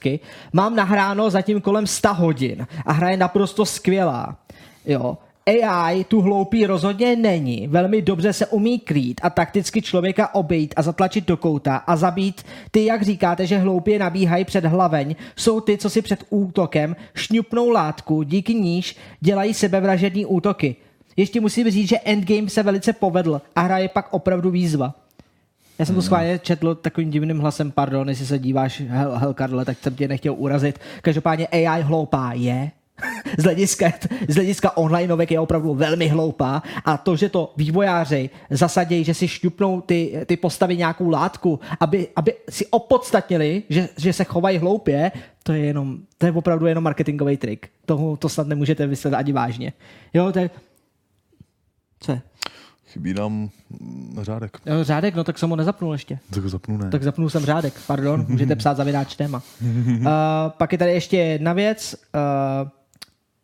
Mám 0.54 0.76
nahráno 0.76 1.30
zatím 1.30 1.62
kolem 1.62 1.88
100 1.88 2.14
hodin 2.14 2.68
a 2.86 2.92
hra 2.92 3.10
je 3.10 3.18
naprosto 3.18 3.66
skvělá. 3.66 4.38
Jo, 4.86 5.18
AI 5.48 6.04
tu 6.04 6.22
hloupý 6.22 6.66
rozhodně 6.66 7.16
není. 7.16 7.68
Velmi 7.68 8.02
dobře 8.02 8.34
se 8.34 8.46
umí 8.46 8.80
krýt 8.80 9.22
a 9.24 9.30
takticky 9.30 9.82
člověka 9.82 10.36
obejít 10.36 10.74
a 10.78 10.82
zatlačit 10.82 11.28
do 11.28 11.38
kouta 11.38 11.76
a 11.76 11.96
zabít 11.96 12.46
ty, 12.72 12.86
jak 12.86 13.02
říkáte, 13.02 13.48
že 13.48 13.58
hloupě 13.58 14.00
nabíhají 14.00 14.46
před 14.46 14.66
hlaveň, 14.66 15.16
jsou 15.36 15.62
ty, 15.62 15.78
co 15.78 15.90
si 15.90 16.02
před 16.02 16.24
útokem 16.30 16.96
šňupnou 17.16 17.70
látku, 17.70 18.24
díky 18.24 18.54
níž 18.54 18.96
dělají 19.20 19.54
sebevražední 19.54 20.26
útoky. 20.26 20.76
Ještě 21.18 21.42
musím 21.42 21.72
říct, 21.72 21.90
že 21.90 22.00
Endgame 22.00 22.50
se 22.50 22.64
velice 22.64 22.94
povedl 22.94 23.42
a 23.56 23.62
hra 23.62 23.78
je 23.78 23.90
pak 23.90 24.08
opravdu 24.12 24.52
výzva. 24.52 24.94
Já 25.80 25.86
jsem 25.86 25.96
to 25.96 26.02
hmm. 26.02 26.06
schválně 26.06 26.40
četl 26.40 26.76
takovým 26.76 27.10
divným 27.10 27.40
hlasem, 27.40 27.72
pardon, 27.72 28.10
jestli 28.10 28.26
se 28.26 28.40
díváš, 28.40 28.82
Hel, 28.88 29.18
Hel 29.18 29.34
Karle, 29.34 29.66
tak 29.66 29.78
jsem 29.82 29.96
tě 29.96 30.08
nechtěl 30.08 30.36
urazit. 30.38 30.80
Každopádně 31.02 31.48
AI 31.48 31.82
hloupá 31.82 32.32
je, 32.34 32.72
z 33.38 33.44
hlediska, 33.44 33.92
z 34.28 34.36
hlediska 34.36 34.78
onlineovek 34.78 35.32
je 35.32 35.40
opravdu 35.40 35.74
velmi 35.74 36.08
hloupá 36.08 36.64
a 36.86 36.98
to, 36.98 37.16
že 37.16 37.30
to 37.30 37.54
vývojáři 37.58 38.30
zasadějí, 38.50 39.04
že 39.04 39.14
si 39.14 39.28
šťupnou 39.28 39.82
ty, 39.82 40.14
ty 40.26 40.38
postavy 40.38 40.78
nějakou 40.78 41.10
látku, 41.10 41.60
aby, 41.80 42.08
aby 42.16 42.34
si 42.50 42.66
opodstatnili, 42.66 43.64
že, 43.70 43.90
že 43.98 44.14
se 44.14 44.24
chovají 44.24 44.58
hloupě, 44.58 45.12
to 45.44 45.54
je 45.54 45.60
jenom, 45.60 45.98
to 46.18 46.26
je 46.26 46.32
opravdu 46.32 46.66
jenom 46.66 46.84
marketingový 46.84 47.38
trik. 47.38 47.70
Tomu 47.86 48.18
to 48.18 48.30
snad 48.30 48.48
nemůžete 48.48 48.88
vysvětlit 48.88 49.18
ani 49.18 49.34
vážně. 49.34 49.74
Jo, 50.14 50.32
to 50.32 50.40
je... 50.40 50.50
Co 52.00 52.12
je? 52.12 52.22
Chybí 52.88 53.14
nám 53.14 53.50
řádek. 54.22 54.58
Jo, 54.66 54.84
řádek, 54.84 55.16
no 55.16 55.24
tak 55.24 55.38
jsem 55.38 55.50
ho 55.50 55.56
nezapnul 55.56 55.92
ještě. 55.92 56.20
Tak 56.30 56.44
ho 56.44 56.50
zapnu, 56.50 56.78
ne. 56.78 56.90
Tak 56.90 57.04
zapnul 57.04 57.30
jsem 57.30 57.46
řádek, 57.46 57.74
pardon, 57.88 58.26
můžete 58.28 58.56
psát 58.56 58.78
zavináč 58.78 59.16
téma. 59.16 59.42
Uh, 59.62 60.06
pak 60.58 60.72
je 60.72 60.78
tady 60.78 60.92
ještě 60.92 61.18
jedna 61.18 61.54
věc, 61.54 61.96
uh, 62.64 62.70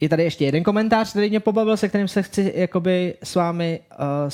je 0.03 0.10
tady 0.10 0.24
ještě 0.24 0.45
jeden 0.45 0.63
komentář, 0.63 1.10
který 1.10 1.29
mě 1.29 1.39
pobavil, 1.39 1.77
se 1.77 1.89
kterým 1.89 2.07
se 2.07 2.24
chci 2.24 2.53
jakoby 2.55 3.13
s 3.24 3.36
vámi 3.36 3.79
uh, 3.91 4.29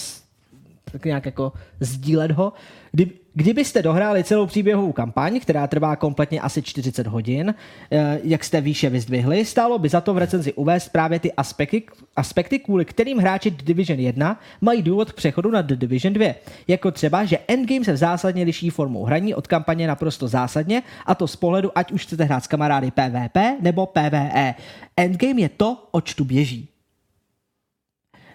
tak 0.91 1.05
nějak 1.05 1.25
jako 1.25 1.53
sdílet 1.79 2.31
ho. 2.31 2.53
Kdy, 2.91 3.11
kdybyste 3.33 3.81
dohráli 3.81 4.24
celou 4.24 4.45
příběhovou 4.45 4.91
kampaň, 4.91 5.39
která 5.39 5.67
trvá 5.67 5.95
kompletně 5.95 6.41
asi 6.41 6.62
40 6.62 7.07
hodin, 7.07 7.55
eh, 7.91 8.19
jak 8.24 8.43
jste 8.43 8.62
výše 8.62 8.89
vyzdvihli, 8.89 9.45
stálo 9.45 9.79
by 9.79 9.89
za 9.89 10.01
to 10.01 10.13
v 10.13 10.17
recenzi 10.17 10.53
uvést 10.53 10.89
právě 10.89 11.19
ty 11.19 11.33
aspekty, 11.33 11.83
aspekty, 12.15 12.59
kvůli 12.59 12.86
kterým 12.86 13.17
hráči 13.17 13.51
The 13.51 13.63
Division 13.63 14.00
1 14.00 14.39
mají 14.62 14.81
důvod 14.81 15.12
k 15.12 15.15
přechodu 15.15 15.51
na 15.51 15.62
The 15.62 15.75
Division 15.75 16.13
2. 16.13 16.36
Jako 16.67 16.91
třeba, 16.91 17.25
že 17.25 17.38
Endgame 17.48 17.86
se 17.86 17.98
zásadně 17.98 18.43
liší 18.43 18.69
formou 18.69 19.03
hraní 19.03 19.36
od 19.36 19.48
kampaně 19.48 19.88
naprosto 19.88 20.27
zásadně, 20.27 20.83
a 21.05 21.15
to 21.15 21.27
z 21.27 21.36
pohledu, 21.36 21.71
ať 21.75 21.91
už 21.91 22.03
chcete 22.03 22.24
hrát 22.24 22.43
s 22.43 22.48
kamarády 22.48 22.91
PvP 22.91 23.38
nebo 23.62 23.86
PvE. 23.86 24.55
Endgame 24.98 25.41
je 25.41 25.50
to, 25.50 25.88
oč 25.91 26.13
tu 26.13 26.25
běží. 26.25 26.69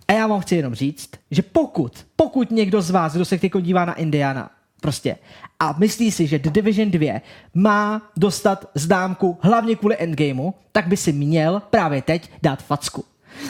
A 0.08 0.12
já 0.12 0.26
vám 0.26 0.40
chci 0.40 0.56
jenom 0.56 0.74
říct, 0.74 1.10
že 1.30 1.42
pokud, 1.42 2.06
pokud 2.16 2.50
někdo 2.50 2.82
z 2.82 2.90
vás, 2.90 3.14
kdo 3.14 3.24
se 3.24 3.38
teď 3.38 3.52
dívá 3.60 3.84
na 3.84 3.94
Indiana, 3.94 4.50
prostě, 4.84 5.16
a 5.60 5.74
myslí 5.78 6.12
si, 6.12 6.26
že 6.26 6.38
The 6.38 6.50
Division 6.50 6.90
2 6.90 7.20
má 7.54 8.02
dostat 8.16 8.68
známku 8.74 9.38
hlavně 9.40 9.76
kvůli 9.76 9.96
endgameu, 9.98 10.54
tak 10.72 10.86
by 10.86 10.96
si 10.96 11.12
měl 11.12 11.62
právě 11.70 12.02
teď 12.02 12.30
dát 12.42 12.62
facku. 12.62 13.04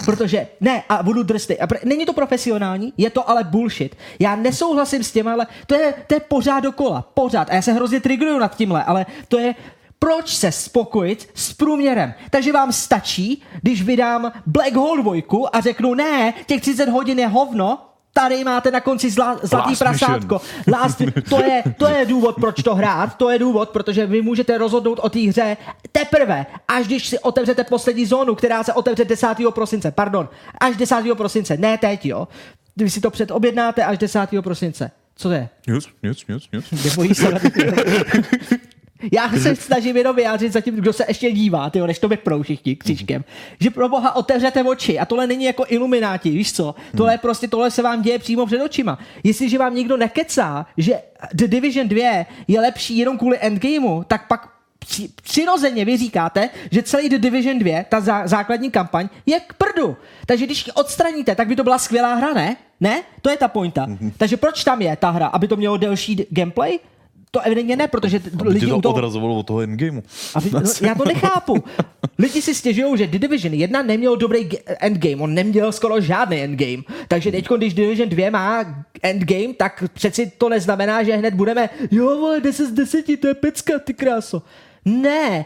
Protože, 0.04 0.46
ne, 0.60 0.82
a 0.88 1.02
budu 1.02 1.22
drsný. 1.22 1.58
A 1.58 1.66
pr- 1.66 1.82
není 1.84 2.06
to 2.06 2.12
profesionální, 2.12 2.92
je 2.96 3.10
to 3.10 3.30
ale 3.30 3.44
bullshit. 3.44 3.96
Já 4.18 4.36
nesouhlasím 4.36 5.02
s 5.04 5.12
tím, 5.12 5.28
ale 5.28 5.46
to 5.66 5.74
je, 5.74 5.94
to 6.06 6.14
je 6.14 6.20
pořád 6.20 6.60
dokola. 6.60 7.02
Pořád. 7.14 7.50
A 7.50 7.54
já 7.54 7.62
se 7.62 7.72
hrozně 7.72 8.00
triggeruju 8.00 8.38
nad 8.38 8.56
tímhle, 8.56 8.84
ale 8.84 9.06
to 9.28 9.38
je 9.38 9.54
proč 9.98 10.36
se 10.36 10.52
spokojit 10.52 11.28
s 11.34 11.52
průměrem? 11.52 12.14
Takže 12.30 12.52
vám 12.52 12.72
stačí, 12.72 13.42
když 13.62 13.82
vydám 13.82 14.32
Black 14.46 14.74
Hole 14.74 15.02
2 15.02 15.48
a 15.52 15.60
řeknu, 15.60 15.94
ne, 15.94 16.34
těch 16.46 16.60
30 16.60 16.88
hodin 16.88 17.18
je 17.18 17.26
hovno, 17.26 17.93
tady 18.16 18.44
máte 18.44 18.70
na 18.70 18.80
konci 18.80 19.10
zla, 19.10 19.38
zlatý 19.42 19.70
Last 19.70 19.78
prasátko. 19.78 20.40
Last, 20.72 21.02
to, 21.28 21.42
je, 21.42 21.62
to 21.78 21.86
je 21.86 22.06
důvod, 22.06 22.36
proč 22.40 22.62
to 22.62 22.74
hrát, 22.74 23.16
to 23.16 23.30
je 23.30 23.38
důvod, 23.38 23.70
protože 23.70 24.06
vy 24.06 24.22
můžete 24.22 24.58
rozhodnout 24.58 24.98
o 25.02 25.08
té 25.08 25.18
hře 25.18 25.56
teprve, 25.92 26.46
až 26.68 26.86
když 26.86 27.08
si 27.08 27.18
otevřete 27.18 27.64
poslední 27.64 28.06
zónu, 28.06 28.34
která 28.34 28.64
se 28.64 28.72
otevře 28.72 29.04
10. 29.04 29.28
prosince, 29.50 29.90
pardon, 29.90 30.28
až 30.60 30.76
10. 30.76 30.96
prosince, 31.16 31.56
ne 31.56 31.78
teď, 31.78 32.06
jo. 32.06 32.28
Vy 32.76 32.90
si 32.90 33.00
to 33.00 33.10
předobjednáte 33.10 33.84
až 33.84 33.98
10. 33.98 34.20
prosince. 34.40 34.90
Co 35.16 35.28
to 35.28 35.34
je? 35.34 35.48
Nic, 35.68 35.88
nic, 36.02 36.26
nic, 36.28 36.44
nic. 36.96 37.24
Já 39.12 39.30
se 39.30 39.56
snažím 39.56 39.96
jenom 39.96 40.16
vyjádřit 40.16 40.52
za 40.52 40.60
tím, 40.60 40.74
kdo 40.74 40.92
se 40.92 41.04
ještě 41.08 41.32
dívá, 41.32 41.70
tyjo, 41.70 41.86
než 41.86 41.98
to 41.98 42.08
vyprou 42.08 42.42
všichni 42.42 42.76
křičkem, 42.76 43.24
že 43.60 43.70
pro 43.70 43.88
boha 43.88 44.16
otevřete 44.16 44.62
oči 44.62 44.98
a 44.98 45.04
tohle 45.04 45.26
není 45.26 45.44
jako 45.44 45.64
ilumináti, 45.68 46.30
víš 46.30 46.52
co? 46.52 46.74
Tohle 46.96 47.14
je 47.14 47.18
prostě, 47.18 47.48
tohle 47.48 47.70
se 47.70 47.82
vám 47.82 48.02
děje 48.02 48.18
přímo 48.18 48.46
před 48.46 48.62
očima. 48.62 48.98
Jestliže 49.24 49.58
vám 49.58 49.74
někdo 49.74 49.96
nekecá, 49.96 50.66
že 50.76 51.02
The 51.32 51.46
Division 51.46 51.88
2 51.88 52.26
je 52.48 52.60
lepší 52.60 52.98
jenom 52.98 53.18
kvůli 53.18 53.38
endgameu, 53.40 54.04
tak 54.06 54.28
pak 54.28 54.54
přirozeně 55.22 55.84
vy 55.84 55.96
říkáte, 55.96 56.50
že 56.70 56.82
celý 56.82 57.08
The 57.08 57.18
Division 57.18 57.58
2, 57.58 57.84
ta 57.88 58.00
zá, 58.00 58.26
základní 58.26 58.70
kampaň, 58.70 59.08
je 59.26 59.40
k 59.40 59.52
prdu. 59.52 59.96
Takže 60.26 60.46
když 60.46 60.66
ji 60.66 60.72
odstraníte, 60.72 61.34
tak 61.34 61.48
by 61.48 61.56
to 61.56 61.64
byla 61.64 61.78
skvělá 61.78 62.14
hra, 62.14 62.34
ne? 62.34 62.56
Ne? 62.80 63.02
To 63.22 63.30
je 63.30 63.36
ta 63.36 63.48
pointa. 63.48 63.86
Mm-hmm. 63.86 64.12
Takže 64.16 64.36
proč 64.36 64.64
tam 64.64 64.82
je 64.82 64.96
ta 64.96 65.10
hra? 65.10 65.26
Aby 65.26 65.48
to 65.48 65.56
mělo 65.56 65.76
delší 65.76 66.26
gameplay? 66.30 66.78
To 67.34 67.40
evidentně 67.40 67.76
ne, 67.76 67.88
protože 67.88 68.20
Aby 68.40 68.48
lidi 68.48 68.66
to, 68.66 68.80
to 68.80 68.90
odrazovalo 68.90 69.38
od 69.38 69.46
toho 69.46 69.60
endgameu. 69.60 70.02
Aby, 70.34 70.50
no, 70.50 70.60
já 70.82 70.94
to 70.94 71.04
nechápu. 71.04 71.64
Lidi 72.18 72.42
si 72.42 72.54
stěžují, 72.54 72.98
že 72.98 73.06
The 73.06 73.18
Division 73.18 73.54
1 73.54 73.82
neměl 73.82 74.16
dobrý 74.16 74.48
endgame, 74.80 75.16
on 75.16 75.34
neměl 75.34 75.72
skoro 75.72 76.00
žádný 76.00 76.42
endgame. 76.42 76.82
Takže 77.08 77.30
teď, 77.30 77.48
když 77.56 77.74
Division 77.74 78.08
2 78.08 78.30
má 78.30 78.84
endgame, 79.02 79.54
tak 79.54 79.84
přeci 79.92 80.32
to 80.38 80.48
neznamená, 80.48 81.02
že 81.02 81.16
hned 81.16 81.34
budeme 81.34 81.70
jo, 81.90 82.18
vole, 82.18 82.40
10 82.40 82.66
z 82.66 82.72
10, 82.72 83.20
to 83.20 83.26
je 83.26 83.34
pecka, 83.34 83.78
ty 83.78 83.94
kráso. 83.94 84.42
Ne. 84.84 85.44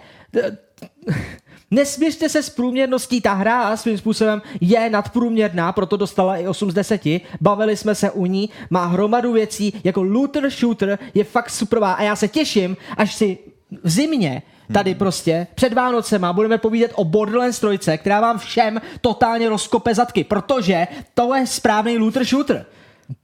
Nesměřte 1.70 2.28
se 2.28 2.42
s 2.42 2.50
průměrností, 2.50 3.20
ta 3.20 3.34
hra 3.34 3.76
svým 3.76 3.98
způsobem 3.98 4.42
je 4.60 4.90
nadprůměrná, 4.90 5.72
proto 5.72 5.96
dostala 5.96 6.36
i 6.36 6.48
8 6.48 6.70
z 6.70 6.74
10, 6.74 7.02
bavili 7.40 7.76
jsme 7.76 7.94
se 7.94 8.10
u 8.10 8.26
ní, 8.26 8.50
má 8.70 8.86
hromadu 8.86 9.32
věcí, 9.32 9.80
jako 9.84 10.02
looter 10.02 10.50
shooter 10.50 10.98
je 11.14 11.24
fakt 11.24 11.50
superová. 11.50 11.92
A 11.92 12.02
já 12.02 12.16
se 12.16 12.28
těším, 12.28 12.76
až 12.96 13.14
si 13.14 13.38
v 13.82 13.90
zimě 13.90 14.42
tady 14.72 14.94
prostě 14.94 15.46
před 15.54 15.72
Vánocema 15.72 16.32
budeme 16.32 16.58
povídat 16.58 16.90
o 16.94 17.04
Borderlands 17.04 17.60
3, 17.78 17.98
která 17.98 18.20
vám 18.20 18.38
všem 18.38 18.80
totálně 19.00 19.48
rozkope 19.48 19.94
zadky, 19.94 20.24
protože 20.24 20.86
to 21.14 21.34
je 21.34 21.46
správný 21.46 21.98
looter 21.98 22.24
shooter 22.24 22.66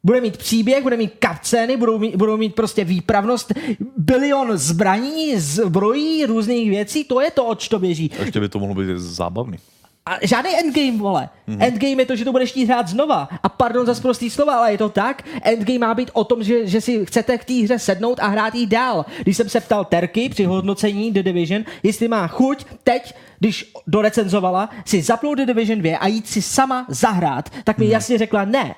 bude 0.05 0.21
mít 0.21 0.37
příběh, 0.37 0.83
bude 0.83 0.97
mít 0.97 1.13
kapceny, 1.19 1.77
budou 1.77 1.99
mít, 1.99 2.17
budou 2.17 2.37
mít 2.37 2.55
prostě 2.55 2.85
výpravnost, 2.85 3.53
bilion 3.97 4.57
zbraní, 4.59 5.39
zbrojí, 5.39 6.27
různých 6.27 6.71
věcí, 6.71 7.05
to 7.05 7.21
je 7.21 7.31
to, 7.31 7.47
oč 7.47 7.69
to 7.69 7.79
běží. 7.79 8.11
Ještě 8.21 8.41
by 8.41 8.49
to 8.49 8.59
mohlo 8.59 8.75
být 8.75 8.99
zábavný. 8.99 9.59
A 10.07 10.19
žádný 10.23 10.51
endgame, 10.59 10.99
vole. 10.99 11.29
Mm-hmm. 11.49 11.63
Endgame 11.63 12.03
je 12.03 12.07
to, 12.07 12.17
že 12.17 12.25
to 12.25 12.33
budeš 12.33 12.51
chtít 12.51 12.65
hrát 12.65 12.89
znova. 12.89 13.29
A 13.43 13.49
pardon 13.49 13.87
za 13.87 13.95
prostý 13.95 14.31
slova, 14.31 14.57
ale 14.57 14.73
je 14.73 14.79
to 14.79 14.89
tak. 14.89 15.23
Endgame 15.43 15.79
má 15.79 15.95
být 15.95 16.11
o 16.13 16.25
tom, 16.25 16.43
že, 16.43 16.67
že 16.67 16.81
si 16.81 17.07
chcete 17.07 17.39
k 17.39 17.45
té 17.45 17.53
hře 17.53 17.79
sednout 17.79 18.19
a 18.21 18.27
hrát 18.27 18.55
jí 18.55 18.67
dál. 18.67 19.05
Když 19.23 19.37
jsem 19.37 19.49
se 19.49 19.61
ptal 19.61 19.85
Terky 19.85 20.29
při 20.29 20.45
hodnocení 20.45 21.13
The 21.13 21.23
Division, 21.23 21.65
jestli 21.83 22.09
má 22.09 22.27
chuť 22.27 22.65
teď, 22.83 23.15
když 23.39 23.73
dorecenzovala, 23.87 24.71
si 24.85 25.03
zapnout 25.03 25.39
The 25.39 25.47
Division 25.47 25.79
2 25.79 25.99
a 25.99 26.07
jít 26.07 26.29
si 26.29 26.43
sama 26.43 26.87
zahrát, 26.89 27.51
tak 27.65 27.79
mi 27.79 27.87
mm-hmm. 27.87 27.91
jasně 27.91 28.19
řekla 28.19 28.45
ne 28.45 28.75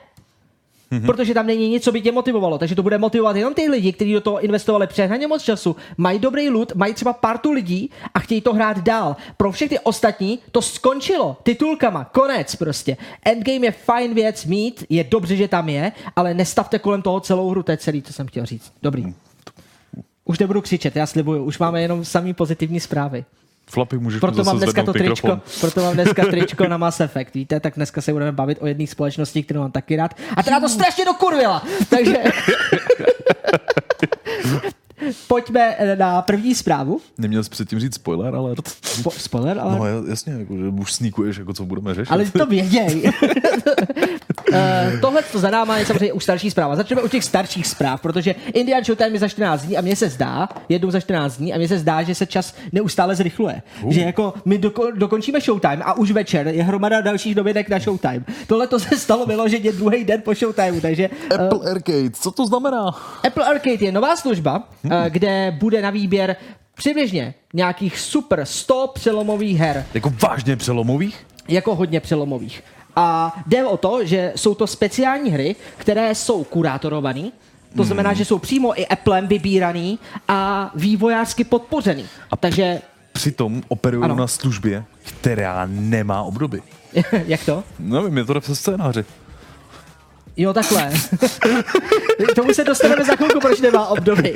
mm-hmm. 0.92 1.06
protože 1.06 1.34
tam 1.34 1.46
není 1.46 1.68
nic, 1.68 1.84
co 1.84 1.92
by 1.92 2.00
tě 2.00 2.12
motivovalo. 2.12 2.58
Takže 2.58 2.74
to 2.74 2.82
bude 2.82 2.98
motivovat 2.98 3.36
jenom 3.36 3.54
ty 3.54 3.68
lidi, 3.68 3.92
kteří 3.92 4.12
do 4.12 4.20
toho 4.20 4.40
investovali 4.40 4.86
přehnaně 4.86 5.26
moc 5.26 5.42
času, 5.42 5.76
mají 5.96 6.18
dobrý 6.18 6.50
loot, 6.50 6.74
mají 6.74 6.94
třeba 6.94 7.12
partu 7.12 7.52
lidí 7.52 7.90
a 8.14 8.18
chtějí 8.18 8.40
to 8.40 8.54
hrát 8.54 8.78
dál. 8.78 9.16
Pro 9.36 9.52
všechny 9.52 9.78
ostatní 9.78 10.38
to 10.52 10.62
skončilo 10.62 11.36
titulkama, 11.42 12.04
konec 12.04 12.56
prostě. 12.56 12.96
Endgame 13.24 13.66
je 13.66 13.72
fajn 13.72 14.14
věc 14.14 14.44
mít, 14.44 14.84
je 14.88 15.04
dobře, 15.04 15.36
že 15.36 15.48
tam 15.48 15.68
je, 15.68 15.92
ale 16.16 16.34
nestavte 16.34 16.78
kolem 16.78 17.02
toho 17.02 17.20
celou 17.20 17.50
hru, 17.50 17.62
to 17.62 17.70
je 17.70 17.76
celý, 17.76 18.02
co 18.02 18.12
jsem 18.12 18.26
chtěl 18.26 18.46
říct. 18.46 18.72
Dobrý. 18.82 19.02
Mhm. 19.02 19.14
Už 20.24 20.38
nebudu 20.38 20.60
křičet, 20.60 20.96
já 20.96 21.06
slibuju, 21.06 21.44
už 21.44 21.58
máme 21.58 21.82
jenom 21.82 22.04
samý 22.04 22.34
pozitivní 22.34 22.80
zprávy. 22.80 23.24
Flapy, 23.70 23.99
můžeš 23.99 24.20
proto 24.20 24.44
mám 24.44 24.58
dneska 24.58 24.82
to 24.82 24.92
tričko, 24.92 25.40
proto 25.61 25.80
mám 25.80 25.94
dneska 25.94 26.25
tričko 26.30 26.68
na 26.68 26.76
Mass 26.76 27.00
Effect, 27.00 27.35
víte, 27.35 27.61
tak 27.61 27.75
dneska 27.76 28.00
se 28.00 28.12
budeme 28.12 28.32
bavit 28.32 28.58
o 28.61 28.66
jedné 28.66 28.87
společnosti, 28.87 29.42
kterou 29.42 29.61
mám 29.61 29.73
taky 29.73 29.96
rád. 29.96 30.14
A 30.37 30.42
teda 30.42 30.61
to 30.61 30.68
strašně 30.68 31.04
dokurvila. 31.04 31.62
Takže 31.88 32.16
Pojďme 35.28 35.76
na 35.98 36.22
první 36.22 36.54
zprávu. 36.54 37.00
Neměl 37.18 37.44
jsi 37.44 37.50
předtím 37.50 37.80
říct 37.80 37.94
spoiler 37.94 38.34
alert? 38.34 38.64
Po, 39.02 39.10
spoiler 39.10 39.58
alert? 39.58 39.78
No 39.78 40.04
jasně, 40.08 40.32
jako, 40.32 40.56
že 40.56 40.68
už 40.68 40.92
sníkuješ, 40.92 41.36
jako 41.36 41.54
co 41.54 41.64
budeme 41.64 41.94
řešit. 41.94 42.12
Ale 42.12 42.24
to 42.24 42.46
věděj. 42.46 43.12
uh, 44.50 44.56
tohle 45.00 45.22
to 45.32 45.38
za 45.38 45.50
náma 45.50 45.78
je 45.78 45.86
samozřejmě 45.86 46.12
už 46.12 46.22
starší 46.22 46.50
zpráva. 46.50 46.76
Začneme 46.76 47.02
u 47.02 47.08
těch 47.08 47.24
starších 47.24 47.66
zpráv, 47.66 48.00
protože 48.00 48.34
Indian 48.52 48.84
Showtime 48.84 49.10
je 49.10 49.18
za 49.18 49.28
14 49.28 49.62
dní 49.62 49.76
a 49.76 49.80
mně 49.80 49.96
se 49.96 50.08
zdá, 50.08 50.48
jednou 50.68 50.90
za 50.90 51.00
14 51.00 51.36
dní 51.36 51.54
a 51.54 51.58
mně 51.58 51.68
se 51.68 51.78
zdá, 51.78 52.02
že 52.02 52.14
se 52.14 52.26
čas 52.26 52.54
neustále 52.72 53.14
zrychluje. 53.14 53.62
Uh. 53.82 53.92
Že 53.92 54.00
jako 54.00 54.34
my 54.44 54.58
doko, 54.58 54.90
dokončíme 54.90 55.40
Showtime 55.40 55.82
a 55.84 55.92
už 55.92 56.10
večer 56.10 56.48
je 56.48 56.64
hromada 56.64 57.00
dalších 57.00 57.36
novinek 57.36 57.68
na 57.68 57.78
Showtime. 57.78 58.24
Tohle 58.46 58.66
to 58.66 58.80
se 58.80 58.96
stalo 58.96 59.26
vyloženě 59.26 59.72
druhý 59.72 60.04
den 60.04 60.22
po 60.22 60.34
Showtime, 60.34 60.80
takže... 60.80 61.10
Uh, 61.34 61.40
Apple 61.40 61.70
Arcade, 61.70 62.10
co 62.10 62.30
to 62.30 62.46
znamená? 62.46 62.86
Apple 63.26 63.44
Arcade 63.44 63.84
je 63.84 63.92
nová 63.92 64.16
služba, 64.16 64.68
hmm. 64.88 65.00
uh, 65.00 65.08
kde 65.08 65.56
bude 65.60 65.82
na 65.82 65.90
výběr 65.90 66.36
přibližně 66.74 67.34
nějakých 67.54 67.98
super 67.98 68.44
100 68.44 68.90
přelomových 68.94 69.58
her. 69.58 69.86
Jako 69.94 70.12
vážně 70.22 70.56
přelomových? 70.56 71.26
Jako 71.48 71.74
hodně 71.74 72.00
přelomových. 72.00 72.62
A 72.96 73.36
jde 73.46 73.64
o 73.64 73.76
to, 73.76 74.04
že 74.04 74.32
jsou 74.36 74.54
to 74.54 74.66
speciální 74.66 75.30
hry, 75.30 75.56
které 75.76 76.14
jsou 76.14 76.44
kurátorované, 76.44 77.30
to 77.76 77.84
znamená, 77.84 78.10
hmm. 78.10 78.16
že 78.16 78.24
jsou 78.24 78.38
přímo 78.38 78.80
i 78.80 78.86
Applem 78.86 79.26
vybíraný 79.26 79.98
a 80.28 80.70
vývojářsky 80.74 81.44
podpořený. 81.44 82.06
A 82.30 82.36
Takže 82.36 82.80
přitom 83.12 83.62
operují 83.68 84.04
Ano. 84.04 84.14
na 84.14 84.26
službě, 84.26 84.84
která 85.02 85.66
nemá 85.70 86.22
obdoby. 86.22 86.62
Jak 87.26 87.44
to? 87.44 87.64
Nevím, 87.78 88.16
je 88.16 88.24
to 88.24 88.40
v 88.40 88.58
scénáři. 88.58 89.04
Jo, 90.36 90.52
takhle. 90.52 90.90
K 92.32 92.34
tomu 92.34 92.54
se 92.54 92.64
dostaneme 92.64 93.04
za 93.04 93.16
chvilku, 93.16 93.40
proč 93.40 93.60
nemá 93.60 93.86
obdoby. 93.86 94.34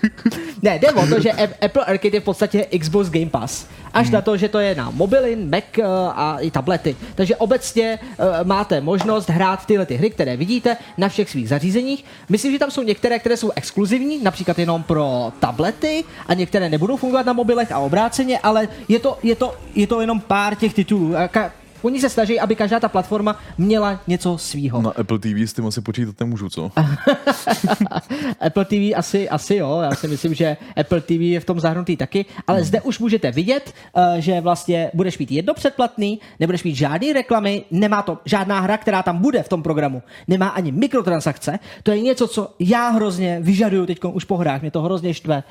ne, 0.62 0.78
jde 0.78 0.92
o 0.92 1.06
to, 1.06 1.20
že 1.20 1.32
Apple 1.32 1.84
Arcade 1.84 2.16
je 2.16 2.20
v 2.20 2.24
podstatě 2.24 2.66
Xbox 2.80 3.10
Game 3.10 3.30
Pass. 3.30 3.66
Až 3.94 4.10
na 4.10 4.20
to, 4.20 4.36
že 4.36 4.48
to 4.48 4.58
je 4.58 4.74
na 4.74 4.90
mobily, 4.90 5.36
Mac 5.36 5.64
eh, 5.78 5.82
a 6.14 6.36
i 6.40 6.50
tablety. 6.50 6.96
Takže 7.14 7.36
obecně 7.36 7.98
eh, 8.02 8.24
máte 8.44 8.80
možnost 8.80 9.30
hrát 9.30 9.66
tyhle 9.66 9.86
ty 9.86 9.96
hry, 9.96 10.10
které 10.10 10.36
vidíte 10.36 10.76
na 10.98 11.08
všech 11.08 11.30
svých 11.30 11.48
zařízeních. 11.48 12.04
Myslím, 12.28 12.52
že 12.52 12.58
tam 12.58 12.70
jsou 12.70 12.82
některé, 12.82 13.18
které 13.18 13.36
jsou 13.36 13.50
exkluzivní, 13.56 14.22
například 14.22 14.58
jenom 14.58 14.82
pro 14.82 15.32
tablety 15.40 16.04
a 16.26 16.34
některé 16.34 16.68
nebudou 16.68 16.96
fungovat 16.96 17.26
na 17.26 17.32
mobilech 17.32 17.72
a 17.72 17.78
obráceně, 17.78 18.38
ale 18.38 18.68
je 18.88 18.98
to, 18.98 19.18
je 19.22 19.34
to, 19.36 19.54
je 19.74 19.86
to 19.86 20.00
jenom 20.00 20.20
pár 20.20 20.54
těch 20.54 20.74
titulů. 20.74 21.12
Ka- 21.12 21.50
Oni 21.82 22.00
se 22.00 22.08
snaží, 22.08 22.40
aby 22.40 22.56
každá 22.56 22.80
ta 22.80 22.88
platforma 22.88 23.36
měla 23.58 24.00
něco 24.06 24.38
svýho. 24.38 24.82
Na 24.82 24.90
Apple 24.90 25.18
TV 25.18 25.26
s 25.26 25.52
tím 25.52 25.66
asi 25.66 25.80
počítat 25.80 26.20
nemůžu, 26.20 26.48
co? 26.48 26.70
Apple 28.40 28.64
TV 28.64 28.74
asi, 28.96 29.28
asi 29.28 29.54
jo, 29.54 29.80
já 29.82 29.94
si 29.94 30.08
myslím, 30.08 30.34
že 30.34 30.56
Apple 30.76 31.00
TV 31.00 31.10
je 31.10 31.40
v 31.40 31.44
tom 31.44 31.60
zahrnutý 31.60 31.96
taky, 31.96 32.26
ale 32.46 32.64
zde 32.64 32.80
už 32.80 32.98
můžete 32.98 33.30
vidět, 33.30 33.72
eh, 33.96 34.20
že 34.20 34.40
vlastně 34.40 34.90
budeš 34.94 35.18
mít 35.18 35.32
jedno 35.32 35.54
předplatný, 35.54 36.20
nebudeš 36.40 36.64
mít 36.64 36.74
žádný 36.74 37.12
reklamy, 37.12 37.64
nemá 37.70 38.02
to 38.02 38.18
žádná 38.24 38.60
hra, 38.60 38.76
která 38.76 39.02
tam 39.02 39.18
bude 39.18 39.42
v 39.42 39.48
tom 39.48 39.62
programu, 39.62 40.02
nemá 40.28 40.48
ani 40.48 40.72
mikrotransakce, 40.72 41.58
to 41.82 41.90
je 41.90 42.00
něco, 42.00 42.28
co 42.28 42.54
já 42.58 42.88
hrozně 42.88 43.38
vyžaduju 43.40 43.86
teď 43.86 43.98
už 44.04 44.24
po 44.24 44.36
hrách, 44.36 44.60
mě 44.60 44.70
to 44.70 44.82
hrozně 44.82 45.14
štve. 45.14 45.42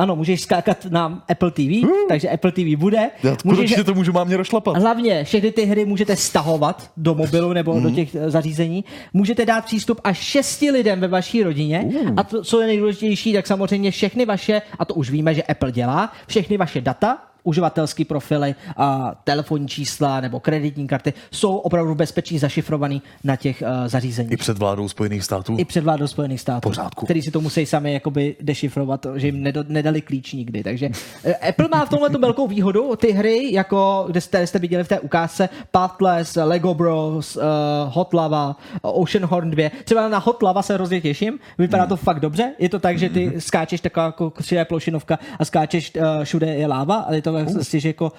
Ano, 0.00 0.16
můžeš 0.16 0.40
skákat 0.40 0.84
na 0.90 1.24
Apple 1.28 1.50
TV, 1.50 1.88
takže 2.08 2.28
Apple 2.28 2.52
TV 2.52 2.76
bude. 2.76 3.10
Já 3.22 3.36
konečně 3.42 3.84
to 3.84 3.94
můžu 3.94 4.12
mámě 4.12 4.36
rozšlapat. 4.36 4.76
Hlavně 4.76 5.24
všechny 5.24 5.52
ty 5.52 5.64
hry 5.64 5.84
můžete 5.84 6.16
stahovat 6.16 6.90
do 6.96 7.14
mobilu 7.14 7.52
nebo 7.52 7.74
Mhm. 7.74 7.82
do 7.82 7.90
těch 7.90 8.14
eh, 8.14 8.30
zařízení. 8.30 8.84
Můžete 9.12 9.46
dát 9.46 9.64
přístup 9.64 10.00
až 10.04 10.18
šesti 10.18 10.70
lidem 10.70 11.00
ve 11.00 11.08
vaší 11.08 11.42
rodině. 11.42 11.84
A 12.16 12.22
to, 12.22 12.44
co 12.44 12.60
je 12.60 12.66
nejdůležitější, 12.66 13.32
tak 13.32 13.46
samozřejmě 13.46 13.90
všechny 13.90 14.24
vaše, 14.26 14.62
a 14.78 14.84
to 14.84 14.94
už 14.94 15.10
víme, 15.10 15.34
že 15.34 15.42
Apple 15.42 15.72
dělá, 15.72 16.12
všechny 16.26 16.56
vaše 16.56 16.80
data, 16.80 17.18
uživatelské 17.42 18.04
profily 18.04 18.54
a 18.76 19.14
telefonní 19.24 19.68
čísla 19.68 20.20
nebo 20.20 20.40
kreditní 20.40 20.86
karty 20.86 21.12
jsou 21.30 21.56
opravdu 21.56 21.94
bezpečí 21.94 22.38
zašifrovaný 22.38 23.02
na 23.24 23.36
těch 23.36 23.62
uh, 23.62 23.88
zařízeních. 23.88 24.32
I 24.32 24.36
před 24.36 24.58
vládou 24.58 24.88
Spojených 24.88 25.24
států. 25.24 25.56
I 25.58 25.64
před 25.64 25.84
vládou 25.84 26.06
Spojených 26.06 26.40
států, 26.40 26.68
Pořádku. 26.68 27.04
který 27.04 27.22
si 27.22 27.30
to 27.30 27.40
musí 27.40 27.66
sami 27.66 27.92
jakoby 27.92 28.36
dešifrovat, 28.40 29.06
že 29.14 29.26
jim 29.26 29.42
nedo, 29.42 29.64
nedali 29.68 30.00
klíč 30.00 30.32
nikdy. 30.32 30.62
Takže 30.62 30.90
eh, 31.24 31.34
Apple 31.34 31.68
má 31.68 31.84
v 31.84 31.88
tomhle 31.88 32.08
velkou 32.08 32.48
výhodu. 32.48 32.96
Ty 32.96 33.12
hry, 33.12 33.52
jako 33.52 34.04
kde 34.08 34.20
jste, 34.20 34.46
jste 34.46 34.58
viděli 34.58 34.84
v 34.84 34.88
té 34.88 35.00
ukázce, 35.00 35.48
Pathless, 35.70 36.38
Lego 36.42 36.74
Bros, 36.74 37.36
uh, 37.36 37.42
Hot 37.88 38.14
Lava, 38.14 38.56
Ocean 38.82 39.24
Horn 39.24 39.50
2. 39.50 39.70
Třeba 39.84 40.08
na 40.08 40.18
Hot 40.18 40.42
Lava 40.42 40.62
se 40.62 40.74
hrozně 40.74 41.00
těším. 41.00 41.38
Vypadá 41.58 41.86
to 41.86 41.96
fakt 41.96 42.20
dobře. 42.20 42.52
Je 42.58 42.68
to 42.68 42.78
tak, 42.78 42.98
že 42.98 43.08
ty 43.08 43.32
skáčeš 43.40 43.80
taková 43.80 44.06
jako 44.06 44.30
křivé 44.30 44.64
plošinovka 44.64 45.18
a 45.38 45.44
skáčeš 45.44 45.92
uh, 45.96 46.24
všude 46.24 46.46
je 46.46 46.66
láva, 46.66 46.96
ale 46.96 47.16
je 47.16 47.22
to 47.22 47.29
vlastně, 47.30 47.80
že 47.80 47.88
jako 47.88 48.12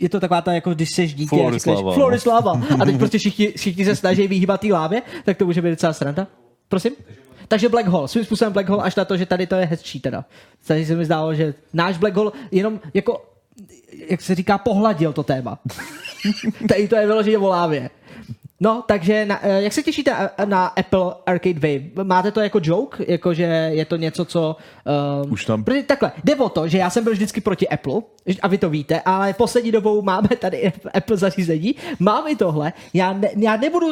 je 0.00 0.08
to 0.08 0.20
taková 0.20 0.42
ta, 0.42 0.52
jako 0.52 0.74
když 0.74 0.90
jsi 0.90 1.06
dítě 1.06 1.36
a 1.36 1.38
Florislava, 1.38 1.78
říkáš, 1.78 1.84
no. 1.84 1.92
Florislava. 1.92 2.52
A 2.80 2.84
teď 2.84 2.98
prostě 2.98 3.18
všichni, 3.18 3.52
všichni 3.56 3.84
se 3.84 3.96
snaží 3.96 4.28
vyhýbat 4.28 4.60
té 4.60 4.66
lávě, 4.66 5.02
tak 5.24 5.36
to 5.36 5.46
může 5.46 5.62
být 5.62 5.70
docela 5.70 5.92
sranda. 5.92 6.26
Prosím? 6.68 6.92
Takže 7.48 7.68
Black 7.68 7.86
Hole, 7.86 8.08
svým 8.08 8.24
způsobem 8.24 8.52
Black 8.52 8.68
Hole, 8.68 8.84
až 8.84 8.96
na 8.96 9.04
to, 9.04 9.16
že 9.16 9.26
tady 9.26 9.46
to 9.46 9.54
je 9.54 9.66
hezčí 9.66 10.00
teda. 10.00 10.24
Takže 10.66 10.86
se 10.86 10.96
mi 10.96 11.04
zdálo, 11.04 11.34
že 11.34 11.54
náš 11.72 11.98
Black 11.98 12.14
Hole 12.14 12.32
jenom 12.50 12.80
jako, 12.94 13.24
jak 14.08 14.22
se 14.22 14.34
říká, 14.34 14.58
pohladil 14.58 15.12
to 15.12 15.22
téma. 15.22 15.58
tady 16.68 16.88
to 16.88 16.96
je 16.96 17.06
vyloženě 17.06 17.38
o 17.38 17.48
lávě. 17.48 17.90
No, 18.60 18.84
takže 18.86 19.26
na, 19.26 19.40
eh, 19.42 19.62
jak 19.62 19.72
se 19.72 19.82
těšíte 19.82 20.30
eh, 20.38 20.46
na 20.46 20.66
Apple 20.66 21.14
Arcade 21.26 21.54
Wave? 21.60 22.04
Máte 22.06 22.30
to 22.32 22.40
jako 22.40 22.60
joke? 22.62 23.04
Jako, 23.08 23.34
že 23.34 23.42
je 23.72 23.84
to 23.84 23.96
něco, 23.96 24.24
co... 24.24 24.56
Uh, 25.24 25.32
Už 25.32 25.44
tam- 25.44 25.64
Protože 25.64 25.82
takhle, 25.82 26.12
jde 26.24 26.36
o 26.36 26.48
to, 26.48 26.68
že 26.68 26.78
já 26.78 26.90
jsem 26.90 27.04
byl 27.04 27.12
vždycky 27.12 27.40
proti 27.40 27.68
Apple, 27.68 28.00
a 28.42 28.48
vy 28.48 28.58
to 28.58 28.70
víte, 28.70 29.00
ale 29.00 29.32
poslední 29.32 29.72
dobou 29.72 30.02
máme 30.02 30.28
tady 30.28 30.72
Apple 30.94 31.16
zařízení, 31.16 31.74
mám 31.98 32.26
i 32.28 32.36
tohle, 32.36 32.72
já, 32.94 33.12
ne, 33.12 33.28
já 33.36 33.56
nebudu 33.56 33.86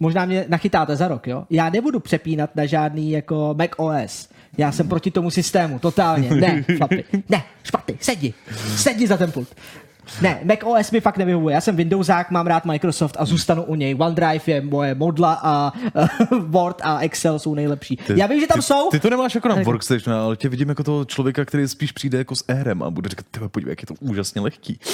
možná 0.00 0.24
mě 0.24 0.44
nachytáte 0.48 0.96
za 0.96 1.08
rok, 1.08 1.26
jo? 1.26 1.44
Já 1.50 1.70
nebudu 1.70 2.00
přepínat 2.00 2.50
na 2.56 2.66
žádný 2.66 3.10
jako 3.10 3.54
Mac 3.58 3.70
OS. 3.76 4.28
Já 4.58 4.72
jsem 4.72 4.88
proti 4.88 5.10
tomu 5.10 5.30
systému, 5.30 5.78
totálně. 5.78 6.30
Ne, 6.30 6.62
chlapi. 6.76 7.04
Ne, 7.28 7.42
špatný, 7.62 7.96
sedni. 8.00 8.34
Sedni 8.76 9.06
za 9.06 9.16
ten 9.16 9.32
pult. 9.32 9.48
Ne, 10.22 10.40
Mac 10.44 10.58
OS 10.64 10.90
mi 10.90 11.00
fakt 11.00 11.16
nevyhovuje. 11.18 11.54
Já 11.54 11.60
jsem 11.60 11.76
Windowsák, 11.76 12.30
mám 12.30 12.46
rád 12.46 12.64
Microsoft 12.64 13.16
a 13.18 13.24
zůstanu 13.24 13.62
u 13.62 13.74
něj. 13.74 13.96
OneDrive 13.98 14.40
je 14.46 14.60
moje 14.60 14.94
modla 14.94 15.40
a 15.42 15.72
uh, 16.32 16.38
Word 16.50 16.80
a 16.84 17.00
Excel 17.00 17.38
jsou 17.38 17.54
nejlepší. 17.54 17.98
Já 18.16 18.26
vím, 18.26 18.40
že 18.40 18.46
tam 18.46 18.58
ty, 18.58 18.62
jsou. 18.62 18.90
Ty 18.90 19.00
to 19.00 19.10
nemáš 19.10 19.34
jako 19.34 19.48
na 19.48 19.54
workstation, 19.54 20.16
ale 20.16 20.36
tě 20.36 20.48
vidím 20.48 20.68
jako 20.68 20.84
toho 20.84 21.04
člověka, 21.04 21.44
který 21.44 21.68
spíš 21.68 21.92
přijde 21.92 22.18
jako 22.18 22.36
s 22.36 22.44
ehrem 22.48 22.82
a 22.82 22.90
bude 22.90 23.08
říkat, 23.08 23.26
tyhle, 23.30 23.48
podívej, 23.48 23.72
jak 23.72 23.82
je 23.82 23.86
to 23.86 23.94
úžasně 24.00 24.40
lehký. 24.40 24.78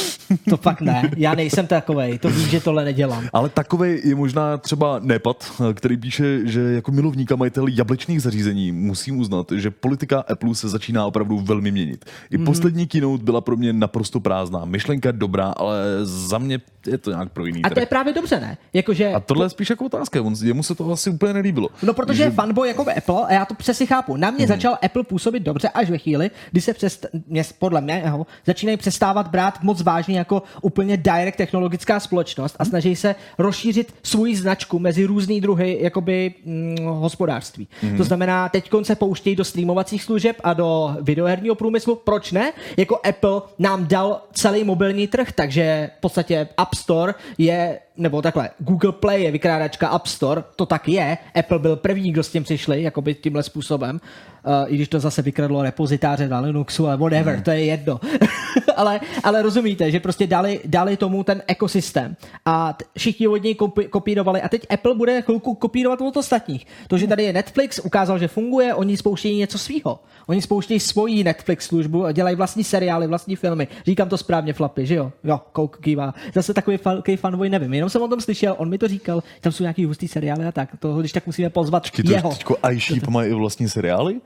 To 0.51 0.57
fakt 0.57 0.81
ne. 0.81 1.11
Já 1.17 1.35
nejsem 1.35 1.67
takovej. 1.67 2.19
To 2.19 2.31
víš, 2.31 2.51
že 2.51 2.61
tohle 2.61 2.85
nedělám. 2.85 3.25
Ale 3.33 3.49
takový 3.49 4.01
je 4.05 4.15
možná 4.15 4.57
třeba 4.59 4.99
Nepad, 5.03 5.53
který 5.75 5.97
píše, 5.97 6.47
že 6.47 6.61
jako 6.61 6.91
milovník 6.93 7.33
a 7.33 7.37
majitel 7.37 7.67
jablečných 7.69 8.23
zařízení 8.23 8.73
musím 8.73 9.19
uznat, 9.19 9.53
že 9.57 9.71
politika 9.71 10.21
Apple 10.29 10.55
se 10.55 10.69
začíná 10.69 11.07
opravdu 11.07 11.39
velmi 11.39 11.71
měnit. 11.71 12.05
I 12.05 12.37
Mhm. 12.37 12.43
mm-hmm. 12.43 12.47
poslední 12.47 12.87
keynote 12.87 13.25
byla 13.25 13.41
pro 13.41 13.57
mě 13.57 13.73
naprosto 13.73 14.21
prázdná. 14.21 14.65
Myšlenka 15.03 15.19
dobrá, 15.19 15.51
ale 15.57 15.83
za 16.03 16.39
mě 16.39 16.59
je 16.87 16.99
to 16.99 17.11
nějak 17.11 17.33
pro 17.33 17.47
jiný 17.47 17.65
A 17.65 17.71
to 17.71 17.81
je 17.81 17.87
právě 17.87 18.13
dobře, 18.13 18.41
ne? 18.41 18.59
Jakože 18.73 19.13
A 19.13 19.21
tohle 19.21 19.47
je 19.47 19.51
spíš 19.51 19.71
jako 19.71 19.85
otázka, 19.85 20.23
on, 20.23 20.35
jemu 20.43 20.63
se 20.63 20.75
to 20.75 20.93
asi 20.93 21.11
úplně 21.11 21.33
nelíbilo. 21.33 21.69
No, 21.83 21.95
protože 21.95 22.23
je 22.23 22.31
fanboy 22.31 22.69
jako 22.69 22.87
Apple 22.97 23.27
a 23.27 23.33
já 23.33 23.45
to 23.45 23.55
přesně 23.55 23.87
chápu. 23.87 24.17
Na 24.17 24.31
mě 24.31 24.47
začal 24.47 24.79
Apple 24.83 25.05
působit 25.05 25.41
dobře 25.41 25.69
až 25.69 25.91
ve 25.91 25.99
chvíli, 25.99 26.31
kdy 26.51 26.61
se 26.61 26.75
přest, 26.75 27.07
mě, 27.27 27.45
podle 27.59 27.81
mě 27.81 28.03
jeho, 28.05 28.27
začínají 28.47 28.77
přestávat 28.77 29.29
brát 29.29 29.63
moc 29.63 29.83
vážně 29.83 30.19
jako 30.19 30.43
úplně 30.63 30.97
direct 30.97 31.37
technologická 31.37 32.01
společnost 32.01 32.57
a 32.59 32.65
snaží 32.65 32.97
se 32.97 33.15
rozšířit 33.39 33.95
svůj 34.03 34.35
značku 34.35 34.79
mezi 34.79 35.05
různý 35.05 35.41
druhy 35.41 35.79
jakoby 35.81 36.35
mm, 36.45 36.77
hospodářství. 36.85 37.69
To 37.97 38.05
znamená, 38.05 38.49
teď 38.49 38.71
se 38.83 38.95
pouštějí 38.95 39.37
do 39.37 39.45
streamovacích 39.45 40.03
služeb 40.03 40.37
a 40.45 40.55
do 40.55 40.97
videoherního 41.01 41.55
průmyslu. 41.55 41.97
Proč 41.97 42.33
ne? 42.33 42.53
Jako 42.77 43.01
Apple 43.09 43.43
nám 43.59 43.87
dal 43.87 44.21
celý 44.33 44.65
mobilní 44.65 45.07
trh, 45.07 45.33
takže 45.33 45.91
v 45.99 46.01
podstatě 46.01 46.49
App 46.73 46.79
Store 46.79 47.15
je 47.39 47.79
nebo 47.97 48.23
takhle, 48.23 48.51
Google 48.59 48.93
Play 48.93 49.23
je 49.23 49.31
vykrádačka 49.31 49.89
App 49.89 50.07
Store, 50.07 50.45
to 50.57 50.67
tak 50.67 50.89
je. 50.89 51.19
Apple 51.39 51.59
byl 51.59 51.77
první, 51.77 52.13
kdo 52.13 52.23
s 52.23 52.31
tím 52.31 52.45
přišli, 52.45 52.83
jakoby 52.83 53.15
tímhle 53.15 53.43
způsobem. 53.43 54.01
Uh, 54.47 54.73
I 54.73 54.77
když 54.77 54.89
to 54.89 55.01
zase 55.01 55.23
vykradlo 55.23 55.63
repozitáře 55.63 56.29
na 56.29 56.41
Linuxu, 56.41 56.87
ale 56.87 56.97
whatever, 56.97 57.35
Hmm. 57.35 57.43
to 57.43 57.51
je 57.51 57.65
jedno. 57.65 58.01
ale, 58.77 59.01
ale 59.25 59.43
rozumíte, 59.43 59.91
že 59.91 60.01
prostě 60.01 60.27
dali, 60.27 60.61
dali 60.65 60.97
tomu 60.97 61.25
ten 61.25 61.43
ekosystém. 61.47 62.17
A 62.47 62.77
všichni 62.99 63.29
od 63.29 63.43
něj 63.43 63.55
kopi- 63.55 63.89
kopírovali. 63.89 64.43
A 64.43 64.49
teď 64.49 64.67
Apple 64.71 64.95
bude 64.95 65.23
chvilku 65.23 65.55
kopírovat 65.55 66.01
od 66.01 66.17
ostatních. 66.17 66.67
To, 66.89 66.99
že 66.99 67.07
tady 67.07 67.23
je 67.25 67.33
Netflix, 67.33 67.79
ukázal, 67.79 68.19
že 68.19 68.29
funguje, 68.29 68.75
oni 68.75 68.97
spouštějí 68.97 69.39
něco 69.39 69.59
svýho. 69.59 69.99
Oni 70.27 70.43
spouštějí 70.43 70.81
svoji 70.81 71.25
Netflix 71.25 71.67
službu 71.67 72.05
a 72.05 72.13
dělají 72.13 72.37
vlastní 72.37 72.65
seriály, 72.65 73.07
vlastní 73.07 73.37
filmy. 73.37 73.69
Říkám 73.87 74.09
to 74.09 74.19
správně, 74.19 74.53
Flapy, 74.53 74.87
že 74.87 74.95
jo? 74.95 75.13
Jo, 75.25 75.41
kouk 75.53 75.79
kývá. 75.81 76.15
Zase 76.35 76.55
takový 76.55 76.79
velký 76.85 77.17
fanboy, 77.17 77.51
nevím. 77.51 77.75
Jenom 77.75 77.91
jsem 77.91 78.03
o 78.03 78.09
tom 78.09 78.21
slyšel, 78.21 78.55
on 78.59 78.69
mi 78.69 78.79
to 78.79 78.89
říkal, 78.89 79.23
tam 79.41 79.53
jsou 79.53 79.65
nějaký 79.65 79.85
hustý 79.85 80.09
seriály 80.09 80.45
a 80.47 80.53
tak. 80.53 80.69
To, 80.79 80.97
když 81.01 81.13
tak 81.13 81.27
musíme 81.27 81.51
pozvat 81.51 81.91
Ti 81.91 82.03
to 82.03 82.13
jeho. 82.13 82.31
teďko 82.31 82.57
iSheep 82.73 83.09
mají 83.09 83.31
i 83.31 83.35
vlastní 83.35 83.69
seriály? 83.69 84.21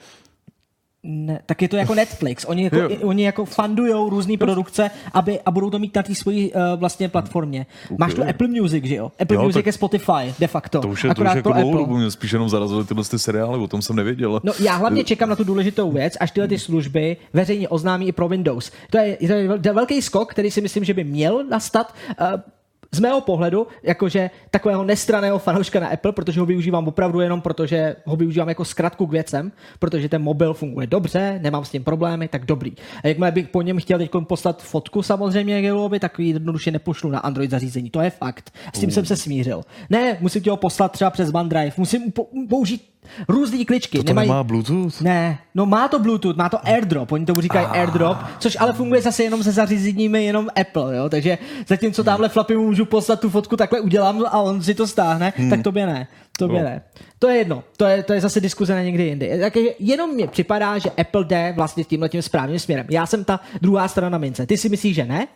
Ne, 1.09 1.40
tak 1.47 1.62
je 1.62 1.69
to 1.69 1.77
jako 1.77 1.95
Netflix. 1.95 2.45
Oni 2.45 2.64
jako, 2.64 2.77
Jo. 2.77 2.88
oni 3.03 3.25
jako 3.25 3.45
fundujou 3.45 4.11
různé 4.11 4.37
produkce 4.37 4.90
aby, 5.12 5.40
a 5.40 5.51
budou 5.51 5.71
to 5.71 5.79
mít 5.79 5.97
na 5.97 6.03
té 6.03 6.14
svojí 6.14 6.53
uh, 6.53 6.61
vlastně 6.77 7.09
platformě. 7.09 7.66
Okay. 7.85 7.97
Máš 8.01 8.14
tu 8.14 8.29
Apple 8.29 8.49
Music, 8.49 8.85
že 8.85 8.95
jo? 8.95 9.12
Apple 9.21 9.37
Jo, 9.37 9.42
Music 9.42 9.55
tak- 9.55 9.66
je 9.66 9.73
Spotify, 9.73 10.35
de 10.38 10.47
facto. 10.47 10.81
To 10.81 10.88
už 10.88 11.05
je, 11.05 11.09
to 11.09 11.12
už 11.12 11.16
Akorát 11.21 11.35
jako 11.37 11.51
pro 11.53 11.61
dlouho 11.61 11.83
Apple. 11.83 11.99
mě 11.99 12.11
spíš 12.11 12.33
jenom 12.33 12.49
zarazily 12.49 12.85
tyhle 12.85 13.05
ty 13.05 13.19
seriály, 13.19 13.59
o 13.59 13.66
tom 13.69 13.83
jsem 13.83 13.97
nevěděl. 13.97 14.40
No 14.45 14.53
já 14.61 14.77
hlavně 14.77 15.05
čekám 15.05 15.29
na 15.29 15.37
tu 15.37 15.45
důležitou 15.45 15.90
věc, 15.92 16.14
až 16.21 16.31
tyhle 16.31 16.49
ty 16.49 16.59
služby 16.59 17.16
veřejně 17.33 17.69
oznámí 17.69 18.09
i 18.09 18.12
pro 18.12 18.29
Windows. 18.29 18.73
To 18.90 18.99
je, 18.99 19.16
to 19.16 19.33
je 19.33 19.49
vel- 19.49 19.75
velký 19.75 20.03
skok, 20.03 20.31
který 20.31 20.51
si 20.51 20.61
myslím, 20.61 20.85
že 20.85 20.95
by 20.95 21.05
měl 21.05 21.45
nastat. 21.51 21.95
Uh, 22.21 22.27
z 22.97 23.01
mého 23.01 23.21
pohledu, 23.21 23.67
jakože 23.83 24.31
takového 24.51 24.85
nestraného 24.85 25.39
fanouška 25.39 25.81
na 25.81 25.89
Apple, 25.89 26.13
protože 26.13 26.41
ho 26.41 26.47
využívám 26.47 26.89
opravdu 26.89 27.21
jenom 27.21 27.41
proto, 27.41 27.67
že 27.67 27.97
ho 28.05 28.17
využívám 28.17 28.49
jako 28.49 28.65
zkratku 28.65 29.07
k 29.07 29.13
věcem, 29.13 29.53
protože 29.79 30.09
ten 30.09 30.23
mobil 30.23 30.55
funguje 30.55 30.87
dobře, 30.87 31.39
nemám 31.43 31.65
s 31.65 31.71
tím 31.71 31.85
problémy, 31.85 32.29
tak 32.29 32.45
dobrý. 32.45 32.73
A 33.05 33.09
jakmile 33.09 33.31
bych 33.33 33.49
po 33.49 33.63
něm 33.63 33.79
chtěl 33.79 33.99
teď 33.99 34.11
poslat 34.29 34.63
fotku 34.63 35.03
samozřejmě 35.03 35.61
Gilovi, 35.61 36.01
tak 36.01 36.19
ji 36.19 36.33
jednoduše 36.33 36.71
nepošlu 36.71 37.11
na 37.11 37.19
Android 37.19 37.51
zařízení. 37.51 37.91
To 37.91 38.01
je 38.01 38.11
fakt. 38.11 38.51
S 38.75 38.79
tím 38.79 38.91
jsem 38.91 39.05
se 39.05 39.17
smířil. 39.17 39.63
Ne, 39.91 40.17
musím 40.21 40.43
ti 40.43 40.51
ho 40.51 40.57
poslat 40.57 40.93
třeba 40.93 41.11
přes 41.11 41.31
OneDrive, 41.35 41.73
musím 41.77 42.13
po- 42.13 42.27
použít 42.49 42.96
Různý 43.29 43.64
kličky. 43.64 43.99
To, 43.99 44.05
to 44.05 44.11
Nemají... 44.11 44.29
nemá 44.29 44.42
Bluetooth? 44.42 45.01
Ne, 45.01 45.38
no 45.55 45.66
má 45.66 45.88
to 45.88 45.99
Bluetooth, 45.99 46.37
má 46.37 46.49
to 46.49 46.66
AirDrop, 46.66 47.12
oni 47.12 47.27
tomu 47.27 47.40
říkají 47.40 47.66
ah. 47.66 47.73
AirDrop, 47.73 48.19
což 48.38 48.57
ale 48.61 48.73
funguje 48.73 49.03
zase 49.03 49.23
jenom 49.23 49.42
se 49.42 49.53
zařízeními 49.53 50.25
jenom 50.25 50.49
Apple, 50.61 50.97
jo, 50.97 51.09
takže 51.09 51.38
zatímco 51.66 52.05
tamhle 52.05 52.29
Flappy 52.29 52.57
můžu 52.57 52.85
poslat 52.85 53.21
tu 53.21 53.31
fotku, 53.31 53.57
takhle 53.57 53.81
udělám 53.81 54.25
a 54.27 54.40
on 54.40 54.62
si 54.62 54.75
to 54.75 54.87
stáhne, 54.87 55.33
hmm. 55.37 55.51
tak 55.51 55.62
tobě 55.62 55.87
ne. 55.87 56.07
Tobě 56.38 56.62
no. 56.62 56.69
ne. 56.69 56.83
To 57.19 57.29
je 57.29 57.37
jedno, 57.37 57.64
to 57.77 57.85
je, 57.85 58.03
to 58.03 58.12
je 58.12 58.21
zase 58.21 58.40
diskuze 58.40 58.75
na 58.75 58.83
někdy 58.83 59.05
jindy. 59.05 59.38
Takže 59.40 59.61
jenom 59.79 60.14
mně 60.14 60.27
připadá, 60.27 60.79
že 60.79 60.90
Apple 60.90 61.25
jde 61.25 61.53
vlastně 61.57 61.85
tímhle 61.85 62.09
tím 62.09 62.23
správným 62.23 62.59
směrem. 62.59 62.87
Já 62.90 63.07
jsem 63.07 63.25
ta 63.25 63.40
druhá 63.62 63.88
strana 63.88 64.19
mince. 64.19 64.47
Ty 64.47 64.57
si 64.57 64.69
myslíš, 64.69 64.95
že 64.95 65.05
ne? 65.05 65.27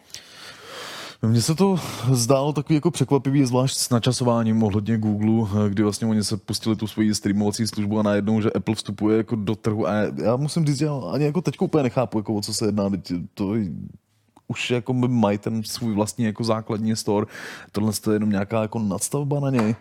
Mně 1.27 1.43
se 1.43 1.55
to 1.55 1.77
zdálo 2.13 2.53
takový 2.53 2.75
jako 2.75 2.91
překvapivý, 2.91 3.45
zvlášť 3.45 3.77
s 3.77 3.91
načasováním 3.91 4.63
ohledně 4.63 4.99
Google, 4.99 5.49
kdy 5.69 5.83
vlastně 5.83 6.07
oni 6.07 6.25
se 6.25 6.37
pustili 6.37 6.77
tu 6.77 6.87
svoji 6.87 7.15
streamovací 7.15 7.67
službu 7.67 7.99
a 7.99 8.03
najednou, 8.03 8.41
že 8.41 8.53
Apple 8.53 8.75
vstupuje 8.75 9.17
jako 9.17 9.37
do 9.37 9.57
trhu. 9.57 9.89
A 9.89 9.93
já 10.23 10.37
musím 10.37 10.67
říct, 10.67 10.81
já 10.81 10.95
ani 11.13 11.25
jako 11.25 11.43
teď 11.43 11.61
úplně 11.61 11.83
nechápu, 11.83 12.19
jako 12.19 12.35
o 12.35 12.41
co 12.41 12.55
se 12.55 12.67
jedná. 12.67 12.91
To 13.35 13.55
už 14.49 14.71
jako 14.71 14.93
mají 14.93 15.39
ten 15.39 15.63
svůj 15.63 15.95
vlastní 15.95 16.25
jako 16.25 16.45
základní 16.45 16.97
store. 16.97 17.27
Tohle 17.73 17.93
je 18.09 18.13
jenom 18.13 18.31
nějaká 18.31 18.63
jako 18.63 18.79
nadstavba 18.79 19.41
na 19.41 19.51
něj. 19.51 19.75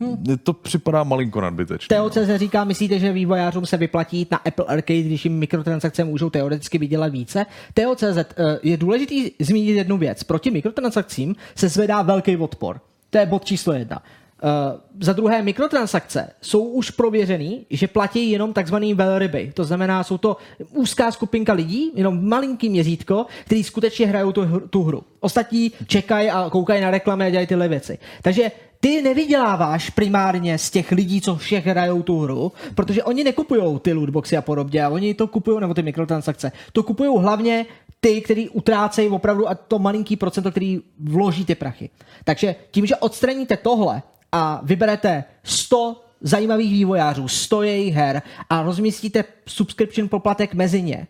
Hmm. 0.00 0.38
To 0.42 0.52
připadá 0.52 1.04
malinko 1.04 1.40
nadbytečné. 1.40 1.96
TOCZ 1.96 2.28
říká, 2.36 2.64
myslíte, 2.64 2.98
že 2.98 3.12
vývojářům 3.12 3.66
se 3.66 3.76
vyplatí 3.76 4.26
na 4.30 4.38
Apple 4.38 4.64
Arcade, 4.64 5.02
když 5.02 5.24
jim 5.24 5.38
mikrotransakce 5.38 6.04
můžou 6.04 6.30
teoreticky 6.30 6.78
vydělat 6.78 7.12
více? 7.12 7.46
TOCZ 7.74 8.16
eh, 8.16 8.24
je 8.62 8.76
důležitý 8.76 9.30
zmínit 9.40 9.72
jednu 9.72 9.98
věc. 9.98 10.22
Proti 10.22 10.50
mikrotransakcím 10.50 11.36
se 11.54 11.68
zvedá 11.68 12.02
velký 12.02 12.36
odpor. 12.36 12.80
To 13.10 13.18
je 13.18 13.26
bod 13.26 13.44
číslo 13.44 13.72
jedna. 13.72 14.02
Uh, 14.42 14.80
za 15.00 15.12
druhé, 15.12 15.42
mikrotransakce 15.42 16.30
jsou 16.40 16.64
už 16.64 16.90
prověřený, 16.90 17.66
že 17.70 17.86
platí 17.86 18.30
jenom 18.30 18.52
takzvaný 18.52 18.94
velryby. 18.94 19.52
To 19.54 19.64
znamená, 19.64 20.04
jsou 20.04 20.18
to 20.18 20.36
úzká 20.70 21.10
skupinka 21.10 21.52
lidí, 21.52 21.90
jenom 21.94 22.28
malinký 22.28 22.68
měřítko, 22.68 23.26
který 23.44 23.64
skutečně 23.64 24.06
hrajou 24.06 24.32
tu, 24.32 24.60
tu 24.70 24.82
hru. 24.82 25.02
Ostatní 25.20 25.72
čekají 25.86 26.30
a 26.30 26.50
koukají 26.50 26.82
na 26.82 26.90
reklamy 26.90 27.24
a 27.24 27.30
dělají 27.30 27.46
tyhle 27.46 27.68
věci. 27.68 27.98
Takže 28.22 28.50
ty 28.80 29.02
nevyděláváš 29.02 29.90
primárně 29.90 30.58
z 30.58 30.70
těch 30.70 30.92
lidí, 30.92 31.20
co 31.20 31.36
všech 31.36 31.66
hrajou 31.66 32.02
tu 32.02 32.20
hru, 32.20 32.52
protože 32.74 33.04
oni 33.04 33.24
nekupují 33.24 33.78
ty 33.78 33.92
lootboxy 33.92 34.36
a 34.36 34.42
podobně, 34.42 34.84
a 34.84 34.88
oni 34.88 35.14
to 35.14 35.26
kupují, 35.26 35.60
nebo 35.60 35.74
ty 35.74 35.82
mikrotransakce. 35.82 36.52
To 36.72 36.82
kupují 36.82 37.22
hlavně 37.22 37.66
ty, 38.00 38.20
kteří 38.20 38.48
utrácejí 38.48 39.08
opravdu 39.08 39.48
a 39.48 39.54
to 39.54 39.78
malinký 39.78 40.16
procento, 40.16 40.50
který 40.50 40.80
vloží 41.00 41.44
ty 41.44 41.54
prachy. 41.54 41.90
Takže 42.24 42.54
tím, 42.70 42.86
že 42.86 42.96
odstraníte 42.96 43.56
tohle 43.56 44.02
a 44.32 44.60
vyberete 44.62 45.24
100 45.42 46.04
zajímavých 46.20 46.72
vývojářů, 46.72 47.28
100 47.28 47.62
jejich 47.62 47.94
her 47.94 48.22
a 48.50 48.62
rozmístíte 48.62 49.24
subscription 49.46 50.08
poplatek 50.08 50.54
mezi 50.54 50.82
ně, 50.82 51.06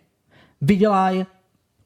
vydělají 0.60 1.26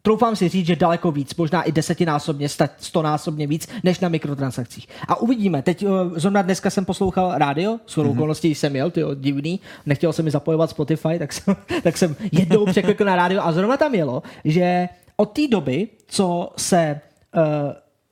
troufám 0.03 0.37
si 0.37 0.49
říct, 0.49 0.67
že 0.67 0.77
daleko 0.77 1.13
víc, 1.13 1.35
možná 1.35 1.63
i 1.63 1.73
desetinásobně, 1.73 2.49
stonásobně 2.79 3.47
víc, 3.47 3.69
než 3.85 4.01
na 4.01 4.09
mikrotransakcích. 4.09 4.89
A 5.09 5.17
uvidíme. 5.17 5.63
Teď 5.63 5.87
uh, 5.87 5.91
zrovna 6.17 6.43
dneska 6.43 6.71
jsem 6.71 6.85
poslouchal 6.85 7.39
rádio, 7.39 7.79
s 7.87 7.97
mm-hmm. 7.97 8.11
okolností 8.11 8.55
jsem 8.55 8.77
jel, 8.77 8.91
tyjo, 8.91 9.15
divný, 9.15 9.61
nechtěl 9.87 10.13
jsem 10.13 10.25
mi 10.25 10.31
zapojovat 10.31 10.71
Spotify, 10.71 11.19
tak 11.19 11.33
jsem, 11.33 11.57
tak 11.83 11.99
jsem 11.99 12.17
jednou 12.33 12.67
překlikl 12.67 13.05
na 13.05 13.17
rádio 13.17 13.43
a 13.43 13.53
zrovna 13.53 13.77
tam 13.77 13.95
jelo, 13.95 14.23
že 14.45 14.89
od 15.17 15.27
té 15.27 15.49
doby, 15.49 15.89
co 16.07 16.53
se 16.57 17.01
uh, 17.37 17.43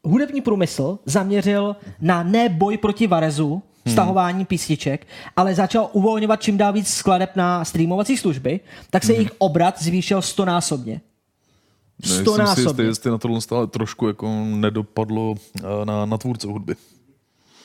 hudební 0.04 0.40
průmysl 0.40 0.98
zaměřil 1.06 1.76
na 2.00 2.22
ne 2.22 2.48
boj 2.48 2.76
proti 2.76 3.06
Varezu, 3.06 3.62
stahování 3.86 4.38
hmm. 4.38 4.46
písniček, 4.46 5.06
ale 5.36 5.54
začal 5.54 5.88
uvolňovat 5.92 6.42
čím 6.42 6.56
dál 6.58 6.72
víc 6.72 6.88
skladeb 6.88 7.36
na 7.36 7.64
streamovací 7.64 8.16
služby, 8.16 8.60
tak 8.90 9.02
se 9.04 9.12
hmm. 9.12 9.16
jejich 9.16 9.32
obrat 9.38 9.82
zvýšil 9.82 10.22
stonásobně. 10.22 11.00
Jistý, 12.04 12.82
jestli 12.82 13.10
na 13.10 13.18
tohle 13.18 13.40
stále 13.40 13.66
trošku 13.66 14.06
jako 14.06 14.44
nedopadlo 14.44 15.34
eh, 15.58 15.84
na, 15.84 16.06
na 16.06 16.18
tvůrce 16.18 16.46
hudby. 16.46 16.74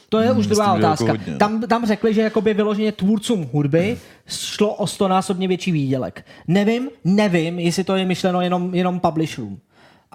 To 0.09 0.19
je 0.19 0.29
hmm, 0.29 0.39
už 0.39 0.47
druhá 0.47 0.65
jako 0.65 0.77
otázka. 0.77 1.07
Jako 1.07 1.37
tam, 1.37 1.61
tam 1.61 1.85
řekli, 1.85 2.13
že 2.13 2.21
jakoby 2.21 2.53
vyloženě 2.53 2.91
tvůrcům 2.91 3.49
hudby 3.53 3.97
šlo 4.27 4.73
o 4.73 4.87
stonásobně 4.87 5.47
větší 5.47 5.71
výdělek. 5.71 6.25
Nevím, 6.47 6.89
nevím, 7.03 7.59
jestli 7.59 7.83
to 7.83 7.95
je 7.95 8.05
myšleno 8.05 8.41
jenom, 8.41 8.75
jenom 8.75 8.99
publisherům. 8.99 9.59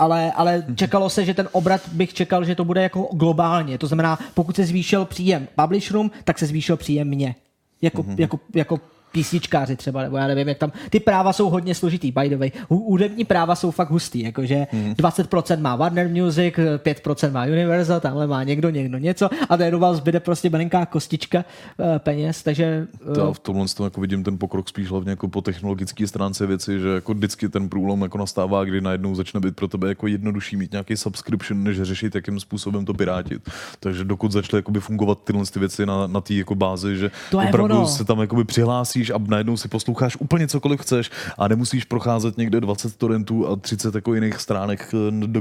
Ale, 0.01 0.33
ale 0.33 0.65
mhm. 0.67 0.77
čekalo 0.77 1.11
se, 1.11 1.25
že 1.25 1.35
ten 1.35 1.49
obrat 1.53 1.81
bych 1.93 2.15
čekal, 2.15 2.45
že 2.45 2.55
to 2.55 2.65
bude 2.65 2.83
jako 2.83 3.09
globálně. 3.13 3.79
To 3.79 3.87
znamená, 3.87 4.19
pokud 4.35 4.57
se 4.57 4.65
zvýšil 4.65 5.05
příjem 5.05 5.49
publisherům, 5.63 6.11
tak 6.25 6.39
se 6.39 6.47
zvýšil 6.47 6.77
příjem 6.77 7.09
mě. 7.09 7.35
Jako, 7.83 8.03
mm-hmm. 8.03 8.15
jako, 8.19 8.41
jako 8.55 8.81
písničkáři 9.13 9.77
třeba, 9.77 10.03
nebo 10.03 10.17
já 10.17 10.27
nevím, 10.27 10.49
jak 10.49 10.59
tam, 10.59 10.73
ty 10.91 11.01
práva 11.01 11.33
jsou 11.33 11.51
hodně 11.51 11.75
složitý, 11.75 12.13
by 12.13 12.29
the 12.29 12.37
way. 12.37 12.53
Hudební 12.69 13.25
práva 13.25 13.55
jsou 13.55 13.71
fakt 13.71 13.91
hustý, 13.91 14.23
jakože 14.23 14.67
hmm. 14.71 14.93
20% 14.93 15.61
má 15.61 15.77
Warner 15.77 16.09
Music, 16.09 16.55
5% 16.77 17.33
má 17.33 17.45
Universal, 17.45 18.01
tamhle 18.01 18.27
má 18.27 18.45
někdo, 18.45 18.71
někdo 18.71 18.99
něco 18.99 19.29
a 19.49 19.57
najednou 19.57 19.81
vám 19.81 19.95
zbyde 19.95 20.21
prostě 20.21 20.51
malinká 20.51 20.87
kostička 20.87 21.45
uh, 21.79 21.99
peněz, 21.99 22.43
takže... 22.43 22.87
Uh... 23.09 23.15
To 23.15 23.33
v 23.33 23.39
tomhle 23.39 23.67
tom 23.69 23.85
jako 23.85 24.01
vidím 24.01 24.25
ten 24.25 24.39
pokrok 24.39 24.69
spíš 24.69 24.91
hlavně 24.91 25.11
jako 25.11 25.29
po 25.29 25.41
technologické 25.41 26.07
stránce 26.07 26.47
věci, 26.47 26.81
že 26.81 26.89
jako 26.89 27.15
vždycky 27.15 27.49
ten 27.49 27.69
průlom 27.69 28.03
jako 28.03 28.19
nastává, 28.19 28.65
kdy 28.65 28.81
najednou 28.81 29.15
začne 29.15 29.41
být 29.41 29.57
pro 29.57 29.69
tebe 29.69 29.89
jako 29.89 30.07
jednodušší 30.07 30.57
mít 30.57 30.73
nějaký 30.73 30.97
subscription, 30.97 31.65
než 31.65 31.83
řešit, 31.83 32.15
jakým 32.15 32.41
způsobem 32.41 32.85
to 32.85 32.95
pirátit. 32.95 33.51
Takže 33.81 34.05
dokud 34.05 34.33
začaly 34.33 34.63
fungovat 34.79 35.19
tyhle 35.25 35.45
ty 35.47 35.59
věci 35.59 35.87
na, 35.87 36.07
na 36.07 36.21
té 36.21 36.35
jako 36.35 36.55
bázi, 36.55 36.97
že 36.97 37.11
to 37.31 37.39
opravdu 37.39 37.77
ono. 37.77 37.87
se 37.87 38.05
tam 38.05 38.21
jakoby 38.21 38.45
přihlásí 38.45 39.00
musíš 39.01 39.11
a 39.11 39.19
najednou 39.31 39.57
si 39.57 39.69
posloucháš 39.69 40.17
úplně 40.17 40.49
cokoliv 40.49 40.81
chceš 40.81 41.11
a 41.39 41.49
nemusíš 41.49 41.85
procházet 41.85 42.39
někde 42.39 42.61
20 42.61 42.97
torrentů 42.97 43.49
a 43.49 43.57
30 43.57 43.95
jako 43.95 44.15
jiných 44.15 44.37
stránek, 44.37 44.95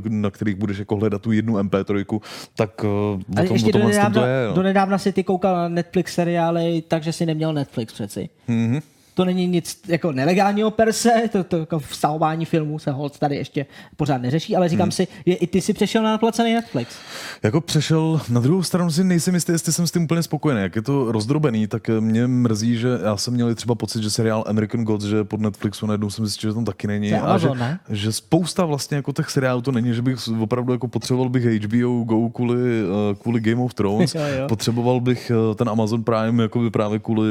na 0.10 0.30
kterých 0.32 0.56
budeš 0.56 0.78
jako 0.78 0.96
hledat 0.96 1.22
tu 1.22 1.32
jednu 1.32 1.58
MP3, 1.58 2.22
tak 2.56 2.84
uh, 2.84 2.90
o 2.90 3.48
tom, 3.48 3.56
ještě 3.56 3.70
o 3.70 3.72
tom 3.72 3.82
do 3.82 3.88
nedávna, 3.88 4.22
to 4.22 4.28
je. 4.28 4.48
No. 4.48 4.54
Do 4.54 4.64
nedávna 4.64 4.98
si 4.98 5.12
ty 5.12 5.24
koukal 5.24 5.56
na 5.56 5.68
Netflix 5.68 6.14
seriály, 6.14 6.84
takže 6.88 7.14
si 7.14 7.26
neměl 7.26 7.54
Netflix 7.54 7.94
přeci. 7.94 8.30
Mm-hmm 8.50 8.82
to 9.14 9.26
není 9.26 9.48
nic 9.48 9.82
jako 9.88 10.12
nelegálního 10.12 10.72
per 10.72 10.94
se, 10.94 11.12
to, 11.32 11.44
to 11.44 11.58
jako 11.58 11.80
vstahování 11.80 12.46
filmů 12.46 12.80
se 12.80 12.92
hold 12.92 13.20
tady 13.20 13.36
ještě 13.36 13.66
pořád 13.96 14.22
neřeší, 14.22 14.56
ale 14.56 14.70
říkám 14.70 14.86
hmm. 14.86 14.92
si, 14.92 15.08
je, 15.26 15.36
i 15.36 15.48
ty 15.48 15.62
si 15.62 15.74
přešel 15.74 16.04
na 16.04 16.18
placený 16.18 16.54
Netflix. 16.54 16.96
Jako 17.44 17.62
přešel, 17.62 18.22
na 18.30 18.42
druhou 18.42 18.64
stranu 18.64 18.92
si 18.92 19.04
nejsem 19.04 19.34
jistý, 19.34 19.52
jestli 19.52 19.74
jsem 19.74 19.88
s 19.88 19.92
tím 19.92 20.04
úplně 20.04 20.24
spokojený. 20.24 20.62
Jak 20.62 20.76
je 20.76 20.82
to 20.82 21.12
rozdrobený, 21.12 21.68
tak 21.68 21.90
mě 22.00 22.28
mrzí, 22.28 22.78
že 22.78 22.88
já 23.04 23.18
jsem 23.18 23.34
měl 23.34 23.56
třeba 23.56 23.76
pocit, 23.76 24.04
že 24.04 24.10
seriál 24.10 24.44
American 24.48 24.84
Gods, 24.84 25.06
že 25.06 25.24
pod 25.24 25.40
Netflixu 25.40 25.86
najednou 25.86 26.10
jsem 26.10 26.26
zjistil, 26.26 26.50
že 26.50 26.54
tam 26.54 26.66
taky 26.66 26.88
není. 26.88 27.14
a 27.14 27.38
že, 27.38 27.50
ne? 27.50 27.80
že, 27.90 28.12
spousta 28.12 28.66
vlastně 28.66 28.98
jako 28.98 29.14
těch 29.14 29.30
seriálů 29.30 29.62
to 29.62 29.72
není, 29.72 29.94
že 29.94 30.02
bych 30.02 30.18
opravdu 30.40 30.74
jako 30.74 30.88
potřeboval 30.88 31.30
bych 31.30 31.44
HBO 31.44 32.04
Go 32.04 32.30
kvůli, 32.30 32.58
uh, 32.58 33.18
kvůli 33.22 33.40
Game 33.40 33.62
of 33.62 33.74
Thrones, 33.74 34.16
jo, 34.16 34.22
jo. 34.22 34.48
potřeboval 34.48 35.02
bych 35.02 35.32
uh, 35.50 35.56
ten 35.56 35.70
Amazon 35.70 36.04
Prime 36.04 36.44
jako 36.44 36.60
by 36.60 36.70
právě 36.70 37.00
kvůli, 37.00 37.30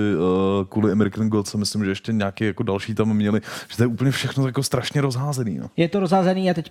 kvůli 0.68 0.92
American 0.92 1.28
Gods, 1.28 1.54
myslím, 1.54 1.77
že 1.84 1.90
ještě 1.90 2.12
nějaký 2.12 2.44
jako 2.44 2.62
další 2.62 2.94
tam 2.94 3.14
měli, 3.14 3.40
že 3.68 3.76
to 3.76 3.82
je 3.82 3.86
úplně 3.86 4.10
všechno 4.10 4.46
jako 4.46 4.62
strašně 4.62 5.00
rozházený. 5.00 5.58
No. 5.58 5.70
Je 5.76 5.88
to 5.88 6.00
rozházený 6.00 6.50
a 6.50 6.54
teď 6.54 6.70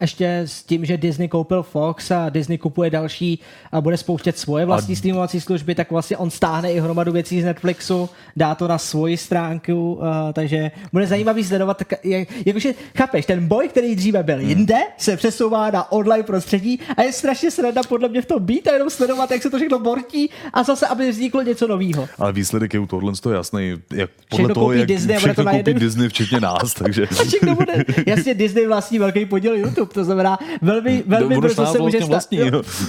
ještě 0.00 0.38
s 0.38 0.62
tím, 0.62 0.84
že 0.84 0.96
Disney 0.96 1.28
koupil 1.28 1.62
Fox 1.62 2.10
a 2.10 2.28
Disney 2.28 2.58
kupuje 2.58 2.90
další 2.90 3.38
a 3.72 3.80
bude 3.80 3.96
spouštět 3.96 4.38
svoje 4.38 4.64
vlastní 4.64 4.94
a... 4.94 4.96
streamovací 4.96 5.40
služby, 5.40 5.74
tak 5.74 5.90
vlastně 5.90 6.16
on 6.16 6.30
stáhne 6.30 6.72
i 6.72 6.80
hromadu 6.80 7.12
věcí 7.12 7.42
z 7.42 7.44
Netflixu, 7.44 8.10
dá 8.36 8.54
to 8.54 8.68
na 8.68 8.78
svoji 8.78 9.16
stránku, 9.16 9.92
uh, 9.92 10.04
takže 10.32 10.70
bude 10.92 11.06
zajímavý 11.06 11.44
sledovat, 11.44 11.82
jak, 12.04 12.28
jakože, 12.46 12.74
chápeš, 12.96 13.26
ten 13.26 13.48
boj, 13.48 13.68
který 13.68 13.96
dříve 13.96 14.22
byl 14.22 14.38
hmm. 14.38 14.48
jinde, 14.48 14.78
se 14.98 15.16
přesouvá 15.16 15.70
na 15.70 15.92
online 15.92 16.22
prostředí 16.22 16.80
a 16.96 17.02
je 17.02 17.12
strašně 17.12 17.50
sranda 17.50 17.82
podle 17.88 18.08
mě 18.08 18.22
v 18.22 18.26
tom 18.26 18.44
být 18.44 18.68
a 18.68 18.72
jenom 18.72 18.90
sledovat, 18.90 19.30
jak 19.30 19.42
se 19.42 19.50
to 19.50 19.56
všechno 19.56 19.78
bortí 19.78 20.30
a 20.52 20.62
zase, 20.62 20.86
aby 20.86 21.10
vzniklo 21.10 21.42
něco 21.42 21.66
nového. 21.66 22.08
Ale 22.18 22.32
výsledek 22.32 22.74
je 22.74 22.80
u 22.80 22.86
tohle 22.86 23.12
jasný, 23.32 23.76
jak 23.94 24.10
podle 24.28 24.37
všechno 24.38 24.54
toho, 24.54 24.72
jak 24.72 24.88
Disney 24.88 25.16
a 25.16 25.20
bude 25.20 25.34
to 25.34 25.42
na 25.42 25.52
jeden... 25.52 25.78
Disney, 25.78 26.08
včetně 26.08 26.40
nás, 26.40 26.74
takže... 26.78 27.06
všechno 27.06 27.54
bude, 27.54 27.84
jasně, 28.06 28.34
Disney 28.34 28.66
vlastní 28.66 28.98
velký 28.98 29.26
podíl 29.26 29.56
YouTube, 29.56 29.94
to 29.94 30.04
znamená 30.04 30.38
velmi, 30.62 31.02
velmi 31.06 31.34
no, 31.34 31.40
brzo 31.40 31.66
se 31.66 31.78
může 31.78 32.00
stát. 32.02 32.22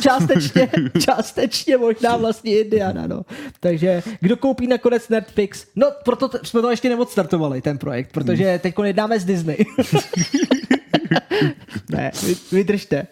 částečně, 0.01 0.69
částečně 0.99 1.77
možná 1.77 2.17
vlastní 2.17 2.51
Indiana, 2.51 3.07
no. 3.07 3.21
Takže 3.59 4.03
kdo 4.21 4.37
koupí 4.37 4.67
nakonec 4.67 5.09
Netflix? 5.09 5.65
No, 5.75 5.87
proto 6.05 6.27
t- 6.27 6.39
jsme 6.43 6.61
to 6.61 6.69
ještě 6.69 6.89
nemoc 6.89 7.11
startovali, 7.11 7.61
ten 7.61 7.77
projekt, 7.77 8.11
protože 8.11 8.49
hmm. 8.49 8.59
teď 8.59 8.75
jednáme 8.83 9.19
s 9.19 9.25
Disney. 9.25 9.57
ne, 11.89 12.11
vydržte. 12.51 13.07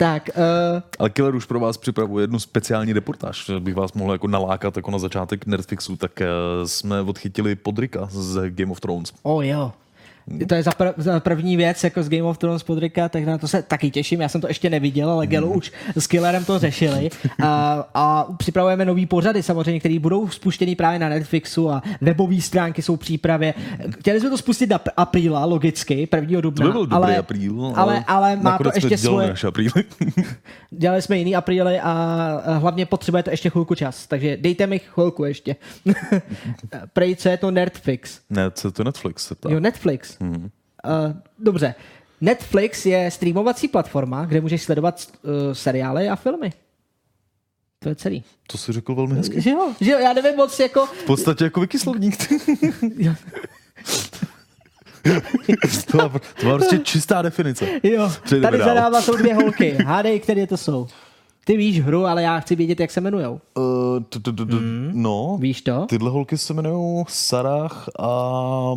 Tak, 0.00 0.30
uh... 0.36 0.82
Ale 0.98 1.10
Killer 1.10 1.34
už 1.34 1.44
pro 1.44 1.60
vás 1.60 1.76
připravuje 1.76 2.22
jednu 2.22 2.38
speciální 2.38 2.92
reportáž, 2.92 3.50
bych 3.58 3.74
vás 3.74 3.92
mohl 3.92 4.12
jako 4.12 4.28
nalákat 4.28 4.76
jako 4.76 4.90
na 4.90 4.98
začátek 4.98 5.46
Netflixu, 5.46 5.96
tak 5.96 6.12
uh, 6.20 6.66
jsme 6.66 7.00
odchytili 7.00 7.54
Podrika 7.54 8.08
z 8.10 8.50
Game 8.50 8.72
of 8.72 8.80
Thrones. 8.80 9.12
Oh 9.22 9.46
jo. 9.46 9.72
To 10.48 10.54
je 10.54 10.62
za, 10.62 10.70
pr- 10.70 10.94
za 10.96 11.20
první 11.20 11.56
věc 11.56 11.84
jako 11.84 12.02
z 12.02 12.08
Game 12.08 12.22
of 12.22 12.38
Thrones 12.38 12.62
podryka, 12.62 13.08
tak 13.08 13.24
na 13.24 13.38
to 13.38 13.48
se 13.48 13.62
taky 13.62 13.90
těším. 13.90 14.20
Já 14.20 14.28
jsem 14.28 14.40
to 14.40 14.48
ještě 14.48 14.70
neviděl, 14.70 15.10
ale 15.10 15.26
Gelo 15.26 15.50
už 15.50 15.72
s 15.96 16.06
Killerem 16.06 16.44
to 16.44 16.58
řešili. 16.58 17.10
A, 17.42 17.84
a 17.94 18.26
připravujeme 18.36 18.84
nový 18.84 19.06
pořady 19.06 19.42
samozřejmě, 19.42 19.80
které 19.80 19.98
budou 19.98 20.28
spuštěny 20.28 20.76
právě 20.76 20.98
na 20.98 21.08
Netflixu 21.08 21.70
a 21.70 21.82
webové 22.00 22.40
stránky 22.40 22.82
jsou 22.82 22.96
v 22.96 23.00
přípravě. 23.00 23.54
Chtěli 24.00 24.20
jsme 24.20 24.30
to 24.30 24.38
spustit 24.38 24.70
na 24.70 24.78
pr- 24.78 24.90
apríla, 24.96 25.44
logicky, 25.44 26.08
1. 26.16 26.40
dubna. 26.40 26.66
To 26.66 26.68
by 26.68 26.72
byl 26.72 26.86
dobrý 26.86 26.96
ale, 26.96 27.16
apríl, 27.16 27.72
ale 27.76 27.90
ale, 27.90 28.04
ale 28.06 28.36
má 28.36 28.58
to 28.58 28.70
ještě 28.74 28.98
svoje... 28.98 29.34
Dělali 30.70 31.02
jsme 31.02 31.18
jiný 31.18 31.36
apríly 31.36 31.80
a 31.80 32.58
hlavně 32.58 32.86
potřebuje 32.86 33.22
to 33.22 33.30
ještě 33.30 33.50
chvilku 33.50 33.74
čas, 33.74 34.06
takže 34.06 34.36
dejte 34.36 34.66
mi 34.66 34.78
chvilku 34.78 35.24
ještě. 35.24 35.56
Prej, 36.92 37.16
co 37.16 37.28
je 37.28 37.36
to 37.36 37.50
Netflix? 37.50 38.20
ne, 38.30 38.50
co 38.50 38.72
to 38.72 38.84
Netflix. 38.84 39.32
Jo, 39.48 39.60
Netflix. 39.60 40.09
Mhm. 40.20 40.42
Uh, 40.44 40.50
dobře. 41.38 41.74
Netflix 42.20 42.86
je 42.86 43.10
streamovací 43.10 43.68
platforma, 43.68 44.24
kde 44.24 44.40
můžeš 44.40 44.62
sledovat 44.62 45.06
uh, 45.22 45.30
seriály 45.52 46.08
a 46.08 46.16
filmy. 46.16 46.52
To 47.78 47.88
je 47.88 47.94
celý. 47.94 48.24
To 48.46 48.58
si 48.58 48.72
řekl 48.72 48.94
velmi 48.94 49.14
hezky. 49.14 49.40
Že 49.40 49.50
jo, 49.50 49.72
že 49.80 49.90
jo, 49.90 49.98
já 49.98 50.12
nevím 50.12 50.36
moc 50.36 50.60
jako... 50.60 50.86
V 50.86 51.04
podstatě 51.04 51.44
jako 51.44 51.60
vykyslovník. 51.60 52.16
to, 55.90 55.96
má, 55.96 56.08
to 56.40 56.46
má 56.46 56.54
prostě 56.58 56.78
čistá 56.78 57.22
definice. 57.22 57.66
Jo, 57.82 58.12
Přejdeme 58.24 58.50
tady 58.50 58.58
dál. 58.58 58.68
za 58.68 58.74
náma 58.80 59.00
jsou 59.02 59.16
dvě 59.16 59.34
holky. 59.34 59.76
Hádej, 59.86 60.20
které 60.20 60.46
to 60.46 60.56
jsou. 60.56 60.86
Ty 61.44 61.56
víš 61.56 61.80
hru, 61.80 62.06
ale 62.06 62.22
já 62.22 62.40
chci 62.40 62.56
vědět, 62.56 62.80
jak 62.80 62.90
se 62.90 63.00
jmenujou. 63.00 63.40
T- 64.08 64.20
No, 64.92 65.38
Víš 65.40 65.62
to? 65.62 65.86
tyhle 65.86 66.10
holky 66.10 66.38
se 66.38 66.52
jmenují 66.52 67.04
Sarah 67.08 67.88
a... 67.98 68.74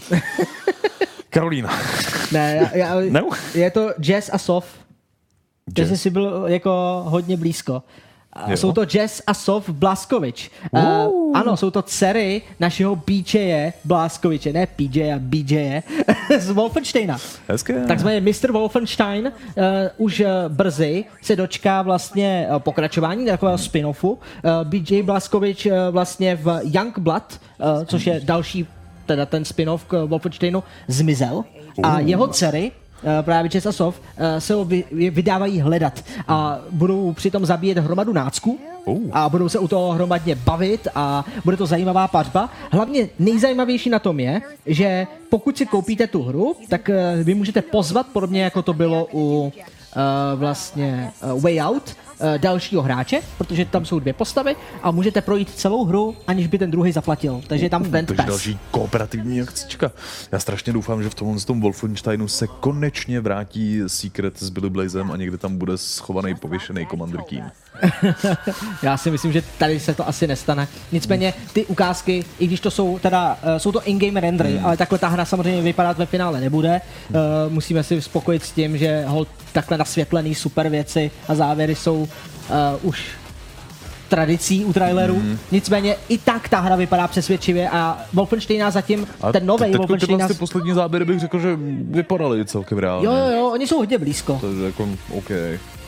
Karolína. 1.30 1.70
Ne, 2.32 2.56
já, 2.56 2.76
já, 2.76 2.94
Ne? 3.00 3.22
je 3.54 3.70
to 3.70 3.90
Jazz 4.00 4.30
a 4.32 4.38
Sof. 4.38 4.66
Takže 5.74 5.92
Jazz. 5.92 6.00
jsi 6.02 6.10
byl 6.10 6.44
jako 6.46 7.02
hodně 7.06 7.36
blízko. 7.36 7.82
Jo. 8.46 8.56
Jsou 8.56 8.72
to 8.72 8.84
Jazz 8.84 9.22
a 9.26 9.34
Sof 9.34 9.68
Blaskovič. 9.68 10.50
Uh, 10.70 10.80
ano, 11.34 11.56
jsou 11.56 11.70
to 11.70 11.82
dcery 11.82 12.42
našeho 12.60 12.96
BJ 12.96 13.38
Blaskoviče, 13.84 14.52
ne 14.52 14.66
PJ 14.66 15.12
a 15.12 15.18
BJ 15.18 15.80
z 16.38 16.50
Wolfensteina. 16.50 17.18
Hezké. 17.48 17.84
Takzvaný 17.86 18.20
Mr. 18.20 18.52
Wolfenstein 18.52 19.26
uh, 19.26 19.62
už 19.96 20.20
uh, 20.20 20.26
brzy 20.48 21.04
se 21.22 21.36
dočká 21.36 21.82
vlastně 21.82 22.46
uh, 22.50 22.58
pokračování 22.58 23.26
takového 23.26 23.58
spin-offu. 23.58 24.10
Uh, 24.10 24.18
BJ 24.64 25.02
Blaskovič 25.02 25.66
uh, 25.66 25.72
vlastně 25.90 26.36
v 26.36 26.60
Young 26.64 26.98
Blood, 26.98 27.40
uh, 27.78 27.84
což 27.84 28.06
je 28.06 28.20
další 28.24 28.66
teda 29.10 29.26
ten 29.26 29.44
spin-off 29.44 29.84
k 29.84 30.04
Wolfensteinu, 30.06 30.62
zmizel. 30.88 31.44
A 31.82 32.00
jeho 32.00 32.26
dcery 32.28 32.70
eh, 32.72 33.22
právě 33.22 33.50
Jess 33.54 33.66
a 33.66 33.72
Sof, 33.72 34.00
eh, 34.16 34.40
se 34.40 34.54
ho 34.54 34.64
vy- 34.64 35.10
vydávají 35.10 35.60
hledat 35.60 36.04
a 36.28 36.58
budou 36.70 37.12
přitom 37.12 37.46
zabíjet 37.46 37.78
hromadu 37.78 38.12
nácku 38.12 38.58
a 39.12 39.28
budou 39.28 39.48
se 39.48 39.58
u 39.58 39.68
toho 39.68 39.92
hromadně 39.92 40.34
bavit 40.34 40.88
a 40.94 41.24
bude 41.44 41.56
to 41.56 41.66
zajímavá 41.66 42.08
pařba. 42.08 42.50
Hlavně 42.72 43.08
nejzajímavější 43.18 43.90
na 43.90 43.98
tom 43.98 44.20
je, 44.20 44.40
že 44.66 45.06
pokud 45.30 45.58
si 45.58 45.66
koupíte 45.66 46.06
tu 46.06 46.22
hru, 46.22 46.56
tak 46.68 46.90
eh, 46.90 47.18
vy 47.22 47.34
můžete 47.34 47.62
pozvat, 47.62 48.06
podobně 48.12 48.42
jako 48.42 48.62
to 48.62 48.72
bylo 48.72 49.08
u 49.12 49.52
vlastně 50.36 51.10
Way 51.40 51.60
Out, 51.60 51.96
dalšího 52.38 52.82
hráče, 52.82 53.20
protože 53.38 53.64
tam 53.64 53.84
jsou 53.84 53.98
dvě 53.98 54.12
postavy 54.12 54.56
a 54.82 54.90
můžete 54.90 55.20
projít 55.20 55.50
celou 55.50 55.84
hru, 55.84 56.16
aniž 56.26 56.46
by 56.46 56.58
ten 56.58 56.70
druhý 56.70 56.92
zaplatil. 56.92 57.42
Takže 57.46 57.66
je 57.66 57.70
tam 57.70 57.84
friend 57.84 58.08
Takže 58.08 58.16
pass. 58.16 58.28
další 58.28 58.58
kooperativní 58.70 59.40
akcička. 59.42 59.92
Já 60.32 60.38
strašně 60.38 60.72
doufám, 60.72 61.02
že 61.02 61.10
v 61.10 61.14
tomhle 61.14 61.40
tom 61.40 61.60
Wolfensteinu 61.60 62.28
se 62.28 62.46
konečně 62.46 63.20
vrátí 63.20 63.80
Secret 63.86 64.38
s 64.38 64.50
Billy 64.50 64.70
Blazem 64.70 65.10
a 65.12 65.16
někde 65.16 65.38
tam 65.38 65.58
bude 65.58 65.78
schovaný 65.78 66.34
pověšený 66.34 66.86
Commander 66.86 67.22
Keen. 67.22 67.50
Já 68.82 68.96
si 68.96 69.10
myslím, 69.10 69.32
že 69.32 69.42
tady 69.58 69.80
se 69.80 69.94
to 69.94 70.08
asi 70.08 70.26
nestane. 70.26 70.68
Nicméně 70.92 71.34
ty 71.52 71.66
ukázky, 71.66 72.24
i 72.38 72.46
když 72.46 72.60
to 72.60 72.70
jsou 72.70 72.98
teda, 72.98 73.38
uh, 73.42 73.56
jsou 73.56 73.72
to 73.72 73.82
in-game 73.82 74.20
rendery, 74.20 74.50
Hmm. 74.56 74.66
ale 74.66 74.76
takhle 74.76 74.98
ta 74.98 75.08
hra 75.08 75.24
samozřejmě 75.24 75.62
vypadat 75.62 75.98
ve 75.98 76.06
finále 76.06 76.40
nebude. 76.40 76.80
Uh, 77.10 77.16
musíme 77.52 77.82
si 77.82 78.02
spokojit 78.02 78.44
s 78.44 78.52
tím, 78.52 78.78
že 78.78 79.04
hold 79.06 79.28
takhle 79.52 79.78
nasvětlený 79.78 80.34
super 80.34 80.68
věci 80.68 81.10
a 81.28 81.34
závěry 81.34 81.74
jsou 81.74 81.96
uh, 82.02 82.08
už 82.82 83.02
tradicí 84.10 84.64
u 84.64 84.72
trailerů. 84.72 85.14
Hmm. 85.14 85.38
Nicméně 85.52 85.96
i 86.08 86.18
tak 86.18 86.48
ta 86.48 86.60
hra 86.60 86.76
vypadá 86.76 87.08
přesvědčivě 87.08 87.70
a 87.70 87.98
Wolfensteina 88.12 88.70
zatím, 88.70 89.06
ten 89.32 89.46
nový 89.46 89.70
Wolfenstein 89.76 90.18
tyhle 90.18 90.28
ty 90.28 90.34
poslední 90.34 90.72
záběry 90.72 91.04
bych 91.04 91.20
řekl, 91.20 91.38
že 91.38 91.58
vypadaly 91.90 92.44
celkem 92.44 92.78
reálně. 92.78 93.06
Jo, 93.06 93.12
jo, 93.12 93.30
jo, 93.36 93.50
oni 93.52 93.66
jsou 93.66 93.78
hodně 93.78 93.98
blízko. 93.98 94.38
Takže 94.40 94.64
jako, 94.64 94.88
OK. 95.12 95.30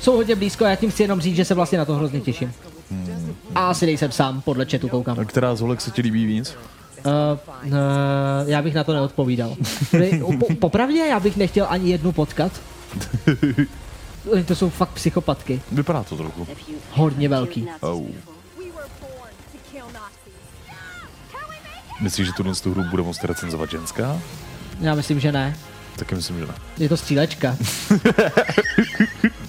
Jsou 0.00 0.16
hodně 0.16 0.34
blízko, 0.34 0.64
já 0.64 0.76
tím 0.76 0.90
chci 0.90 1.02
jenom 1.02 1.20
říct, 1.20 1.36
že 1.36 1.44
se 1.44 1.54
vlastně 1.54 1.78
na 1.78 1.84
to 1.84 1.94
hrozně 1.94 2.20
těším. 2.20 2.52
Hmm. 2.90 3.34
A 3.54 3.68
asi 3.68 3.86
nejsem 3.86 4.12
sám, 4.12 4.40
podle 4.40 4.66
chatu 4.70 4.88
koukám. 4.88 5.20
A 5.20 5.24
která 5.24 5.54
z 5.54 5.60
holek 5.60 5.80
se 5.80 5.90
ti 5.90 6.02
líbí 6.02 6.26
víc? 6.26 6.56
Uh, 7.06 7.12
uh, 7.64 7.72
já 8.46 8.62
bych 8.62 8.74
na 8.74 8.84
to 8.84 8.92
neodpovídal. 8.92 9.56
Po, 10.38 10.54
popravdě, 10.54 10.98
já 10.98 11.20
bych 11.20 11.36
nechtěl 11.36 11.66
ani 11.68 11.90
jednu 11.90 12.12
potkat. 12.12 12.52
To 14.46 14.56
jsou 14.56 14.70
fakt 14.70 14.90
psychopatky. 14.90 15.62
Vypadá 15.72 16.02
to 16.02 16.16
trochu. 16.16 16.48
Hodně 16.90 17.28
velký. 17.28 17.68
Oh. 17.80 18.06
Myslíš, 22.00 22.26
že 22.26 22.32
tuhle 22.32 22.54
tu 22.54 22.70
hru 22.70 22.84
bude 22.90 23.02
moct 23.02 23.24
recenzovat 23.24 23.70
ženská? 23.70 24.20
Já 24.80 24.94
myslím, 24.94 25.20
že 25.20 25.32
ne. 25.32 25.56
Taky 25.96 26.14
myslím, 26.14 26.38
že 26.38 26.46
ne. 26.46 26.54
Je 26.78 26.88
to 26.88 26.96
střílečka. 26.96 27.56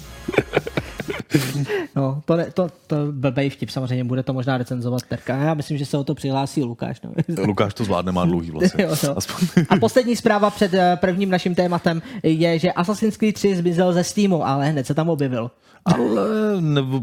No, 1.96 2.22
to, 2.24 2.36
ne, 2.36 2.50
to, 2.50 2.68
to 2.86 2.96
blbej 3.10 3.50
vtip 3.50 3.70
samozřejmě, 3.70 4.04
bude 4.04 4.22
to 4.22 4.32
možná 4.32 4.58
recenzovat 4.58 5.02
Terka. 5.02 5.36
Já 5.36 5.54
myslím, 5.54 5.78
že 5.78 5.86
se 5.86 5.98
o 5.98 6.04
to 6.04 6.14
přihlásí 6.14 6.62
Lukáš. 6.62 7.00
No. 7.00 7.10
Lukáš 7.46 7.74
to 7.74 7.84
zvládne, 7.84 8.12
má 8.12 8.24
dlouhý 8.24 8.50
vlasy. 8.50 8.82
Jo, 8.82 8.96
jo. 9.02 9.14
Aspoň... 9.16 9.64
A 9.68 9.76
poslední 9.76 10.16
zpráva 10.16 10.50
před 10.50 10.74
eh, 10.74 10.96
prvním 11.00 11.30
naším 11.30 11.54
tématem 11.54 12.02
je, 12.22 12.58
že 12.58 12.72
Assassin's 12.72 13.16
Creed 13.16 13.34
3 13.34 13.56
zmizel 13.56 13.92
ze 13.92 14.04
Steamu, 14.04 14.46
ale 14.46 14.66
hned 14.70 14.86
se 14.86 14.94
tam 14.94 15.08
objevil. 15.08 15.50
Ale 15.84 16.26
nebo, 16.60 17.02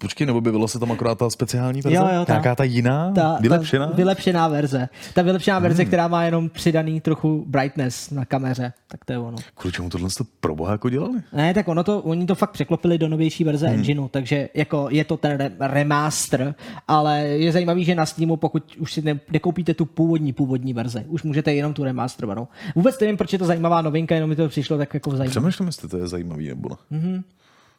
počkej, 0.00 0.26
neobjevila 0.26 0.68
se 0.68 0.78
tam 0.78 0.92
akorát 0.92 1.18
ta 1.18 1.30
speciální 1.30 1.82
verze? 1.82 1.96
Jo, 1.98 2.08
jo, 2.14 2.24
ta- 2.24 2.32
Nějaká 2.32 2.54
ta 2.54 2.64
jiná? 2.64 3.12
Ta, 3.12 3.38
vylepšená? 3.40 3.86
Ta 3.86 3.94
vylepšená 3.96 4.48
verze. 4.48 4.88
Ta 5.14 5.22
vylepšená 5.22 5.58
verze, 5.58 5.84
která 5.84 6.08
má 6.08 6.24
jenom 6.24 6.48
přidaný 6.48 7.00
trochu 7.00 7.44
brightness 7.48 8.10
na 8.10 8.24
kameře. 8.24 8.72
Tak 8.88 9.04
to 9.04 9.12
je 9.12 9.18
ono. 9.18 9.36
Kvůli 9.54 9.72
čemu 9.72 9.90
tohle 9.90 10.08
to 10.18 10.24
pro 10.40 10.54
boha 10.54 10.72
jako 10.72 10.90
dělali? 10.90 11.18
Ne, 11.32 11.54
tak 11.54 11.68
ono 11.68 11.84
to, 11.84 12.00
oni 12.02 12.26
to 12.26 12.34
fakt 12.34 12.50
překlopili 12.50 12.98
do 12.98 13.08
novější 13.08 13.44
verze 13.44 13.66
hmm. 13.66 13.76
engineu, 13.78 14.08
takže 14.08 14.48
jako 14.54 14.88
je 14.90 15.04
to 15.04 15.16
ten 15.16 15.36
re- 15.36 15.52
remaster, 15.60 16.54
ale 16.88 17.20
je 17.20 17.52
zajímavý, 17.52 17.84
že 17.84 17.94
na 17.94 18.06
Steamu, 18.06 18.36
pokud 18.36 18.76
už 18.78 18.92
si 18.92 19.02
ne, 19.02 19.20
nekoupíte 19.30 19.74
tu 19.74 19.84
původní, 19.84 20.32
původní 20.32 20.74
verzi, 20.74 21.04
už 21.08 21.22
můžete 21.22 21.54
jenom 21.54 21.74
tu 21.74 21.84
remasterovanou. 21.84 22.48
Vůbec 22.74 23.00
nevím, 23.00 23.16
proč 23.16 23.32
je 23.32 23.38
to 23.38 23.44
zajímavá 23.46 23.82
novinka, 23.82 24.14
jenom 24.14 24.30
mi 24.30 24.36
to 24.36 24.48
přišlo 24.48 24.78
tak 24.78 24.94
jako 24.94 25.10
zajímavé. 25.10 25.30
Přemýšlím, 25.30 25.66
jestli 25.66 25.88
to 25.88 25.98
je 25.98 26.06
zajímavý 26.08 26.48
nebo 26.48 26.68
ne. 26.68 26.98
Mm-hmm. 26.98 27.22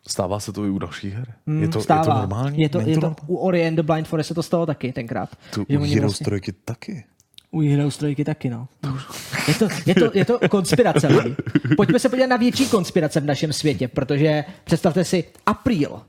Stává 0.07 0.39
se 0.39 0.53
to 0.53 0.65
i 0.65 0.69
u 0.69 0.79
dalších 0.79 1.13
her? 1.13 1.33
je, 1.61 1.67
to, 1.67 1.77
je 1.79 1.83
Stává. 1.83 2.03
to 2.03 2.13
normální? 2.13 2.61
Je 2.61 2.69
to, 2.69 2.77
Není 2.77 2.89
je 2.89 2.95
to, 2.95 3.01
normální? 3.01 3.27
u 3.27 3.35
Ori 3.35 3.67
and 3.67 3.75
the 3.75 3.83
Blind 3.83 4.07
Forest 4.07 4.27
se 4.27 4.33
to 4.33 4.43
stalo 4.43 4.65
taky 4.65 4.91
tenkrát. 4.93 5.29
Tu, 5.53 5.61
u 5.63 5.65
Heroes 5.83 5.99
vlastně- 6.01 6.25
3 6.39 6.51
taky. 6.65 7.03
U 7.51 7.61
Heroes 7.61 7.97
3 7.97 8.23
taky, 8.25 8.49
no. 8.49 8.67
Je 9.47 9.53
to, 9.55 9.67
je, 9.85 9.95
to, 9.95 10.11
je 10.13 10.25
to 10.25 10.39
konspirace, 10.49 11.07
lidi. 11.07 11.35
Pojďme 11.77 11.99
se 11.99 12.09
podívat 12.09 12.27
na 12.27 12.37
větší 12.37 12.67
konspirace 12.67 13.19
v 13.19 13.25
našem 13.25 13.53
světě, 13.53 13.87
protože 13.87 14.43
představte 14.63 15.03
si, 15.05 15.23
apríl 15.45 16.01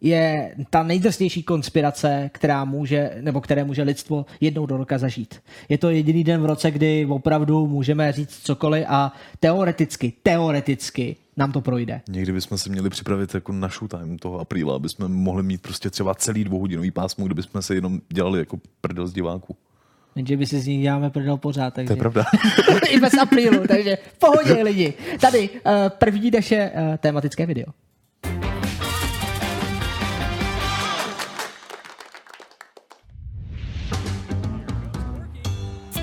je 0.00 0.54
ta 0.70 0.82
nejdrsnější 0.82 1.42
konspirace, 1.42 2.30
která 2.32 2.64
může, 2.64 3.10
nebo 3.20 3.40
které 3.40 3.64
může 3.64 3.82
lidstvo 3.82 4.26
jednou 4.40 4.66
do 4.66 4.76
roka 4.76 4.98
zažít. 4.98 5.40
Je 5.68 5.78
to 5.78 5.90
jediný 5.90 6.24
den 6.24 6.42
v 6.42 6.44
roce, 6.46 6.70
kdy 6.70 7.06
opravdu 7.10 7.66
můžeme 7.66 8.12
říct 8.12 8.40
cokoliv 8.42 8.84
a 8.88 9.12
teoreticky, 9.40 10.12
teoreticky 10.22 11.16
nám 11.40 11.52
to 11.52 11.60
projde. 11.60 12.00
Někdy 12.08 12.32
bychom 12.32 12.58
si 12.58 12.70
měli 12.70 12.90
připravit 12.90 13.34
jako 13.34 13.52
na 13.52 13.68
showtime 13.68 14.18
toho 14.18 14.40
apríla, 14.40 14.76
aby 14.76 14.88
jsme 14.88 15.08
mohli 15.08 15.42
mít 15.42 15.62
prostě 15.62 15.90
třeba 15.90 16.14
celý 16.14 16.44
dvouhodinový 16.44 16.90
pásmo, 16.90 17.26
kde 17.26 17.34
bychom 17.34 17.62
se 17.62 17.74
jenom 17.74 18.00
dělali 18.08 18.38
jako 18.38 18.58
prdel 18.80 19.06
z 19.06 19.12
diváků. 19.12 19.56
Jenže 20.16 20.36
by 20.36 20.46
si 20.46 20.60
z 20.60 20.66
ní 20.66 20.82
děláme 20.82 21.10
prdel 21.10 21.36
pořád. 21.36 21.74
Takže... 21.74 21.86
To 21.86 21.92
je 21.92 21.96
pravda. 21.96 22.24
I 22.90 23.00
bez 23.00 23.14
aprílu, 23.14 23.66
takže 23.68 23.98
v 24.12 24.18
pohodě 24.18 24.62
lidi. 24.62 24.94
Tady 25.20 25.50
uh, 25.50 25.72
první 25.88 26.30
naše 26.30 26.70
uh, 26.74 26.96
tematické 26.96 27.46
video. 27.46 27.66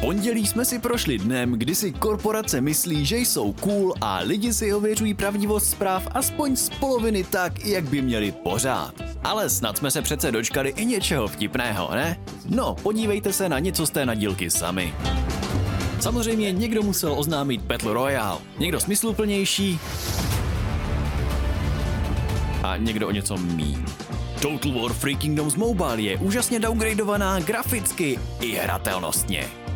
Pondělí 0.07 0.47
jsme 0.47 0.65
si 0.65 0.79
prošli 0.79 1.17
dnem, 1.17 1.51
kdy 1.51 1.75
si 1.75 1.91
korporace 1.91 2.61
myslí, 2.61 3.05
že 3.05 3.17
jsou 3.17 3.53
cool 3.53 3.93
a 4.01 4.19
lidi 4.19 4.53
si 4.53 4.73
ověřují 4.73 5.13
pravdivost 5.13 5.69
zpráv 5.69 6.07
aspoň 6.11 6.55
z 6.55 6.69
poloviny 6.69 7.23
tak, 7.23 7.65
jak 7.65 7.83
by 7.83 8.01
měli 8.01 8.31
pořád. 8.31 8.93
Ale 9.23 9.49
snad 9.49 9.77
jsme 9.77 9.91
se 9.91 10.01
přece 10.01 10.31
dočkali 10.31 10.69
i 10.69 10.85
něčeho 10.85 11.27
vtipného, 11.27 11.89
ne? 11.91 12.19
No, 12.45 12.75
podívejte 12.83 13.33
se 13.33 13.49
na 13.49 13.59
něco 13.59 13.85
z 13.85 13.89
té 13.89 14.05
nadílky 14.05 14.49
sami. 14.49 14.93
Samozřejmě 15.99 16.51
někdo 16.51 16.83
musel 16.83 17.13
oznámit 17.19 17.61
Battle 17.61 17.93
Royale, 17.93 18.39
někdo 18.59 18.79
smysluplnější 18.79 19.79
a 22.63 22.77
někdo 22.77 23.07
o 23.07 23.11
něco 23.11 23.37
míň. 23.37 23.85
Total 24.41 24.81
War 24.81 24.93
Free 24.93 25.15
Kingdoms 25.15 25.55
Mobile 25.55 26.01
je 26.01 26.17
úžasně 26.17 26.59
downgradovaná 26.59 27.39
graficky 27.39 28.19
i 28.41 28.55
hratelnostně. 28.55 29.66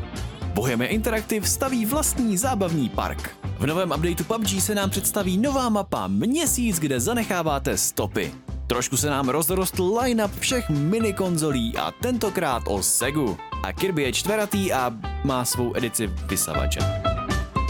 Bohemia 0.53 0.89
Interactive 0.89 1.47
staví 1.47 1.85
vlastní 1.85 2.37
zábavní 2.37 2.89
park. 2.89 3.29
V 3.59 3.65
novém 3.65 3.91
updateu 3.91 4.23
PUBG 4.23 4.61
se 4.61 4.75
nám 4.75 4.89
představí 4.89 5.37
nová 5.37 5.69
mapa 5.69 6.07
Měsíc, 6.07 6.79
kde 6.79 6.99
zanecháváte 6.99 7.77
stopy. 7.77 8.33
Trošku 8.67 8.97
se 8.97 9.09
nám 9.09 9.29
rozrostl 9.29 9.99
line-up 10.01 10.39
všech 10.39 10.69
minikonzolí 10.69 11.77
a 11.77 11.91
tentokrát 11.91 12.63
o 12.67 12.83
Segu. 12.83 13.37
A 13.63 13.73
Kirby 13.73 14.03
je 14.03 14.13
čtveratý 14.13 14.73
a 14.73 14.91
má 15.23 15.45
svou 15.45 15.75
edici 15.75 16.07
vysavače. 16.07 16.79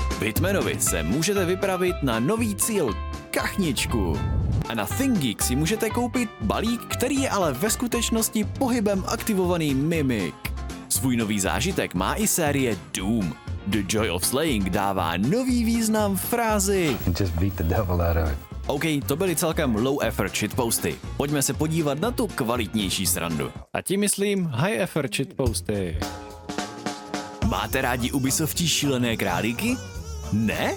V 0.09 0.21
Hitmanovi 0.21 0.79
se 0.79 1.03
můžete 1.03 1.45
vypravit 1.45 1.95
na 2.03 2.19
nový 2.19 2.55
cíl 2.55 2.93
Kachničku. 3.31 4.19
A 4.69 4.73
na 4.73 4.85
ThinkGeek 4.85 5.43
si 5.43 5.55
můžete 5.55 5.89
koupit 5.89 6.29
balík, 6.41 6.81
který 6.95 7.21
je 7.21 7.29
ale 7.29 7.53
ve 7.53 7.69
skutečnosti 7.69 8.43
pohybem 8.43 9.03
aktivovaný 9.07 9.73
Mimic. 9.73 10.50
Svůj 10.91 11.17
nový 11.17 11.39
zážitek 11.39 11.93
má 11.93 12.15
i 12.15 12.27
série 12.27 12.77
Doom. 12.93 13.33
The 13.67 13.77
Joy 13.89 14.09
of 14.09 14.25
Slaying 14.25 14.69
dává 14.69 15.17
nový 15.17 15.63
význam 15.63 16.17
frázi 16.17 16.97
Just 17.19 17.33
beat 17.33 17.53
the 17.53 17.63
devil 17.63 18.01
out 18.01 18.17
of 18.17 18.31
it. 18.31 18.37
OK, 18.67 18.83
to 19.07 19.15
byly 19.15 19.35
celkem 19.35 19.75
low 19.75 20.03
effort 20.03 20.35
shitposty. 20.35 20.95
Pojďme 21.17 21.41
se 21.41 21.53
podívat 21.53 21.99
na 21.99 22.11
tu 22.11 22.27
kvalitnější 22.27 23.05
srandu. 23.05 23.51
A 23.73 23.81
tím 23.81 23.99
myslím 23.99 24.45
high 24.45 24.81
effort 24.81 25.15
shitposty. 25.15 25.97
Máte 27.47 27.81
rádi 27.81 28.11
Ubisoftí 28.11 28.67
šílené 28.67 29.17
králíky? 29.17 29.77
Ne? 30.33 30.73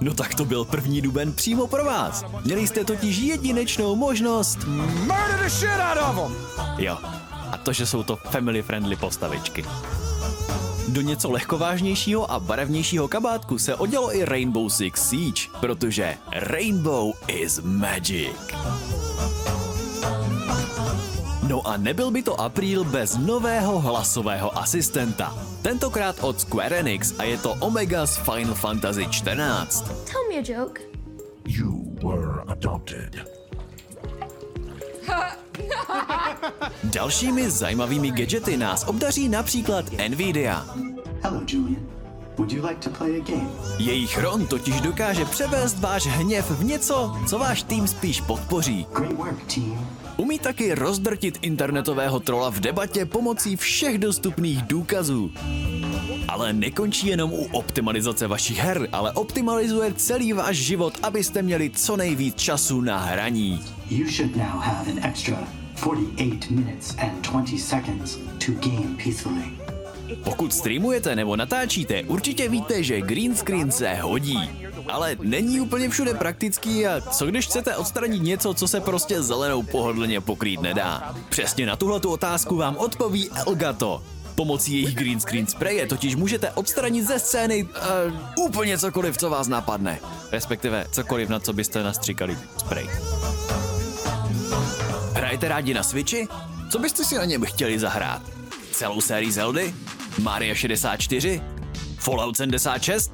No 0.00 0.14
tak 0.14 0.34
to 0.34 0.44
byl 0.44 0.64
první 0.64 1.00
duben 1.00 1.32
přímo 1.32 1.66
pro 1.66 1.84
vás. 1.84 2.24
Měli 2.44 2.66
jste 2.66 2.84
totiž 2.84 3.18
jedinečnou 3.18 3.96
možnost 3.96 4.58
Murder 4.66 5.40
the 5.42 5.48
shit 5.48 5.70
out 5.70 5.98
of 6.08 6.16
them! 6.16 6.36
Jo, 6.78 6.98
a 7.52 7.56
to, 7.56 7.72
že 7.72 7.86
jsou 7.86 8.02
to 8.02 8.16
family 8.16 8.62
friendly 8.62 8.96
postavičky. 8.96 9.64
Do 10.88 11.00
něco 11.00 11.30
lehkovážnějšího 11.30 12.32
a 12.32 12.40
barevnějšího 12.40 13.08
kabátku 13.08 13.58
se 13.58 13.74
odělo 13.74 14.16
i 14.16 14.24
Rainbow 14.24 14.68
Six 14.68 15.08
Siege, 15.08 15.42
protože 15.60 16.16
Rainbow 16.32 17.12
is 17.26 17.60
magic. 17.60 18.36
No 21.48 21.66
a 21.66 21.76
nebyl 21.76 22.10
by 22.10 22.22
to 22.22 22.40
apríl 22.40 22.84
bez 22.84 23.16
nového 23.16 23.80
hlasového 23.80 24.58
asistenta. 24.58 25.34
Tentokrát 25.62 26.16
od 26.20 26.40
Square 26.40 26.78
Enix 26.78 27.14
a 27.18 27.24
je 27.24 27.38
to 27.38 27.52
Omega 27.60 28.06
z 28.06 28.16
Final 28.16 28.54
Fantasy 28.54 29.06
14. 29.06 29.84
Tell 30.04 30.28
me 30.28 30.36
a 30.38 30.42
joke. 30.44 30.80
You 31.46 31.96
were 32.04 32.44
adopted. 32.48 33.16
Dalšími 36.84 37.50
zajímavými 37.50 38.10
gadgety 38.10 38.56
nás 38.56 38.84
obdaří 38.88 39.28
například 39.28 39.84
Nvidia. 40.08 40.66
Hello, 41.22 41.40
Julian. 41.46 41.98
Would 42.38 42.52
you 42.52 42.66
like 42.66 42.80
to 42.80 42.90
play 42.90 43.16
a 43.16 43.24
game? 43.24 43.48
Jejich 43.78 44.18
Ron 44.18 44.46
totiž 44.46 44.80
dokáže 44.80 45.24
převést 45.24 45.78
váš 45.78 46.06
hněv 46.06 46.50
v 46.50 46.64
něco, 46.64 47.16
co 47.28 47.38
váš 47.38 47.62
tým 47.62 47.88
spíš 47.88 48.20
podpoří. 48.20 48.86
Umí 50.16 50.38
taky 50.38 50.74
rozdrtit 50.74 51.38
internetového 51.42 52.20
trola 52.20 52.50
v 52.50 52.60
debatě 52.60 53.06
pomocí 53.06 53.56
všech 53.56 53.98
dostupných 53.98 54.62
důkazů. 54.62 55.30
Ale 56.28 56.52
nekončí 56.52 57.06
jenom 57.06 57.32
u 57.32 57.44
optimalizace 57.52 58.26
vašich 58.26 58.58
her, 58.58 58.88
ale 58.92 59.12
optimalizuje 59.12 59.92
celý 59.92 60.32
váš 60.32 60.56
život, 60.56 60.94
abyste 61.02 61.42
měli 61.42 61.70
co 61.70 61.96
nejvíc 61.96 62.34
času 62.34 62.80
na 62.80 62.98
hraní. 62.98 63.77
You 63.90 64.06
should 64.10 64.36
now 64.36 64.60
have 64.60 64.86
an 64.90 64.98
extra 65.02 65.48
48 65.76 66.50
minutes 66.50 66.94
and 66.98 67.22
20 67.22 67.58
seconds 67.58 68.18
to 68.38 68.52
game 68.52 68.96
peacefully. 69.04 69.52
Pokud 70.24 70.52
streamujete 70.52 71.16
nebo 71.16 71.36
natáčíte, 71.36 72.02
určitě 72.02 72.48
víte, 72.48 72.82
že 72.82 73.00
green 73.00 73.34
screen 73.36 73.70
se 73.70 73.94
hodí. 73.94 74.50
Ale 74.88 75.16
není 75.22 75.60
úplně 75.60 75.88
všude 75.88 76.14
praktický 76.14 76.86
a 76.86 77.00
co 77.00 77.26
když 77.26 77.46
chcete 77.46 77.76
odstranit 77.76 78.22
něco, 78.22 78.54
co 78.54 78.68
se 78.68 78.80
prostě 78.80 79.22
zelenou 79.22 79.62
pohodlně 79.62 80.20
pokrýt 80.20 80.60
nedá? 80.60 81.14
Přesně 81.28 81.66
na 81.66 81.76
tuhle 81.76 82.00
otázku 82.00 82.56
vám 82.56 82.76
odpoví 82.76 83.30
Elgato. 83.46 84.02
Pomocí 84.34 84.72
jejich 84.72 84.94
green 84.94 85.20
screen 85.20 85.46
spreje 85.46 85.86
totiž 85.86 86.16
můžete 86.16 86.50
odstranit 86.50 87.02
ze 87.02 87.18
scény 87.18 87.64
uh, 87.64 88.44
úplně 88.44 88.78
cokoliv, 88.78 89.18
co 89.18 89.30
vás 89.30 89.48
napadne. 89.48 90.00
Respektive 90.32 90.86
cokoliv, 90.92 91.28
na 91.28 91.40
co 91.40 91.52
byste 91.52 91.82
nastříkali 91.82 92.38
spray. 92.56 92.88
Hrajete 95.14 95.48
rádi 95.48 95.74
na 95.74 95.82
Switchi? 95.82 96.28
Co 96.70 96.78
byste 96.78 97.04
si 97.04 97.14
na 97.14 97.24
něm 97.24 97.44
chtěli 97.44 97.78
zahrát? 97.78 98.22
Celou 98.72 99.00
sérii 99.00 99.32
Zeldy? 99.32 99.74
Mario 100.22 100.54
64? 100.54 101.40
Fallout 101.98 102.36
76? 102.36 103.12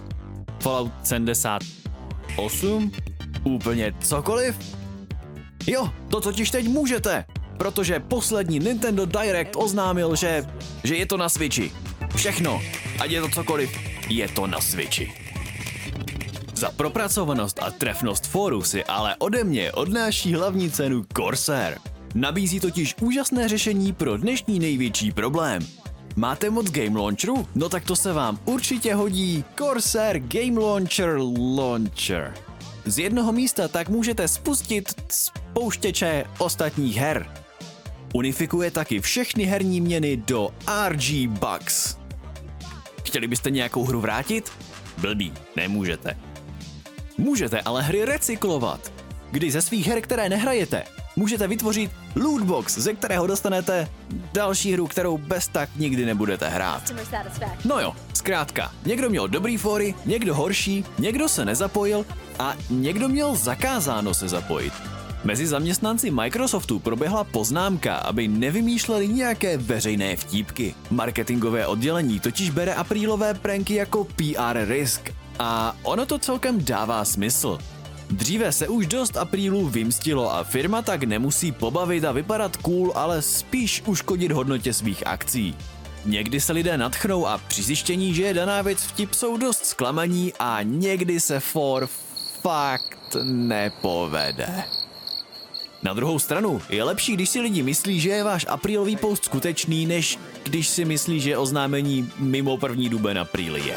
Fallout 0.63 0.93
78? 1.03 2.93
Úplně 3.45 3.95
cokoliv? 4.01 4.57
Jo, 5.67 5.91
to 6.11 6.21
totiž 6.21 6.51
teď 6.51 6.69
můžete, 6.69 7.25
protože 7.59 8.01
poslední 8.01 8.59
Nintendo 8.59 9.07
Direct 9.07 9.57
oznámil, 9.57 10.17
že, 10.17 10.45
že 10.85 10.97
je 10.97 11.07
to 11.07 11.17
na 11.17 11.29
Switchi. 11.29 11.73
Všechno, 12.17 12.63
ať 13.01 13.11
je 13.11 13.21
to 13.21 13.29
cokoliv, 13.29 13.79
je 14.09 14.29
to 14.29 14.47
na 14.47 14.61
Switchi. 14.61 15.24
Za 16.57 16.71
propracovanost 16.71 17.59
a 17.63 17.71
trefnost 17.71 18.27
fóru 18.27 18.63
si 18.63 18.85
ale 18.85 19.17
ode 19.19 19.45
mě 19.45 19.73
odnáší 19.73 20.35
hlavní 20.35 20.71
cenu 20.71 21.05
Corsair. 21.17 21.79
Nabízí 22.15 22.61
totiž 22.61 22.95
úžasné 23.01 23.49
řešení 23.49 23.93
pro 23.93 24.17
dnešní 24.17 24.59
největší 24.59 25.13
problém. 25.13 25.63
Máte 26.17 26.51
moc 26.51 26.71
Game 26.71 26.99
Launcheru? 26.99 27.49
No 27.55 27.69
tak 27.69 27.85
to 27.85 27.97
se 27.97 28.13
vám 28.13 28.39
určitě 28.45 28.95
hodí 28.95 29.45
Corsair 29.59 30.19
Game 30.19 30.61
Launcher 30.61 31.19
Launcher. 31.57 32.35
Z 32.85 32.99
jednoho 32.99 33.33
místa 33.33 33.69
tak 33.69 33.89
můžete 33.89 34.29
spustit 34.29 34.95
spouštěče 35.11 36.25
ostatních 36.39 36.97
her. 36.97 37.27
Unifikuje 38.15 38.71
taky 38.71 39.01
všechny 39.01 39.45
herní 39.45 39.81
měny 39.81 40.17
do 40.17 40.49
RG 40.89 41.29
Bucks. 41.29 41.97
Chtěli 43.05 43.29
byste 43.29 43.51
nějakou 43.51 43.85
hru 43.85 44.01
vrátit? 44.01 44.53
Blbý, 44.99 45.33
nemůžete. 45.57 46.17
Můžete 47.19 47.61
ale 47.61 47.83
hry 47.83 48.05
recyklovat. 48.05 48.93
Kdy 49.31 49.51
ze 49.51 49.63
svých 49.63 49.87
her, 49.87 50.01
které 50.01 50.29
nehrajete, 50.29 50.83
můžete 51.17 51.49
vytvořit 51.49 51.91
lootbox, 52.17 52.79
ze 52.79 52.95
kterého 52.95 53.27
dostanete 53.27 53.89
další 54.33 54.73
hru, 54.73 54.87
kterou 54.87 55.19
bez 55.19 55.49
tak 55.49 55.69
nikdy 55.77 56.07
nebudete 56.07 56.49
hrát. 56.49 56.83
No 57.65 57.81
jo, 57.81 57.93
zkrátka, 58.15 58.73
někdo 58.87 59.11
měl 59.11 59.29
dobrý 59.29 59.57
fóry, 59.57 59.95
někdo 60.07 60.35
horší, 60.35 60.85
někdo 60.99 61.29
se 61.29 61.45
nezapojil 61.45 62.07
a 62.39 62.55
někdo 62.71 63.09
měl 63.09 63.37
zakázáno 63.37 64.15
se 64.15 64.29
zapojit. 64.29 64.73
Mezi 65.25 65.47
zaměstnanci 65.47 66.11
Microsoftu 66.11 66.79
proběhla 66.79 67.25
poznámka, 67.25 67.97
aby 67.97 68.29
nevymýšleli 68.29 69.09
nějaké 69.09 69.57
veřejné 69.57 70.17
vtípky. 70.17 70.75
Marketingové 70.91 71.67
oddělení 71.67 72.21
totiž 72.21 72.51
bere 72.51 72.75
aprílové 72.75 73.35
pranky 73.35 73.75
jako 73.75 74.05
PR 74.05 74.69
risk. 74.69 75.24
A 75.39 75.77
ono 75.83 76.07
to 76.07 76.19
celkem 76.19 76.65
dává 76.65 77.05
smysl. 77.05 77.59
Dříve 78.11 78.53
se 78.53 78.69
už 78.69 78.87
dost 78.87 79.17
aprílů 79.17 79.69
vymstilo 79.69 80.35
a 80.35 80.45
firma 80.45 80.83
tak 80.83 81.03
nemusí 81.05 81.53
pobavit 81.53 82.05
a 82.05 82.13
vypadat 82.13 82.57
cool, 82.57 82.93
ale 82.95 83.23
spíš 83.23 83.83
uškodit 83.87 84.33
hodnotě 84.33 84.73
svých 84.73 85.07
akcí. 85.07 85.57
Někdy 86.05 86.41
se 86.41 86.53
lidé 86.53 86.79
natchnou 86.79 87.27
a 87.27 87.39
při 87.39 87.63
zjištění, 87.63 88.15
že 88.15 88.23
je 88.23 88.35
daná 88.35 88.63
věc 88.63 88.83
vtip, 88.83 89.15
jsou 89.15 89.37
dost 89.37 89.67
zklamaní 89.67 90.33
a 90.39 90.59
někdy 90.63 91.21
se 91.21 91.41
for 91.41 91.89
fakt 92.43 93.17
nepovede. 93.25 94.65
Na 95.83 95.93
druhou 95.95 96.19
stranu, 96.19 96.63
je 96.71 96.85
lepší, 96.85 97.13
když 97.13 97.29
si 97.29 97.41
lidi 97.41 97.63
myslí, 97.63 98.01
že 98.01 98.11
je 98.11 98.25
váš 98.25 98.47
aprílový 98.49 98.97
post 98.97 99.25
skutečný, 99.25 99.87
než 99.87 100.19
když 100.43 100.69
si 100.69 100.85
myslí, 100.85 101.21
že 101.21 101.37
oznámení 101.37 102.11
mimo 102.19 102.57
první 102.57 102.89
duben 102.89 103.19
apríl 103.19 103.57
je. 103.57 103.77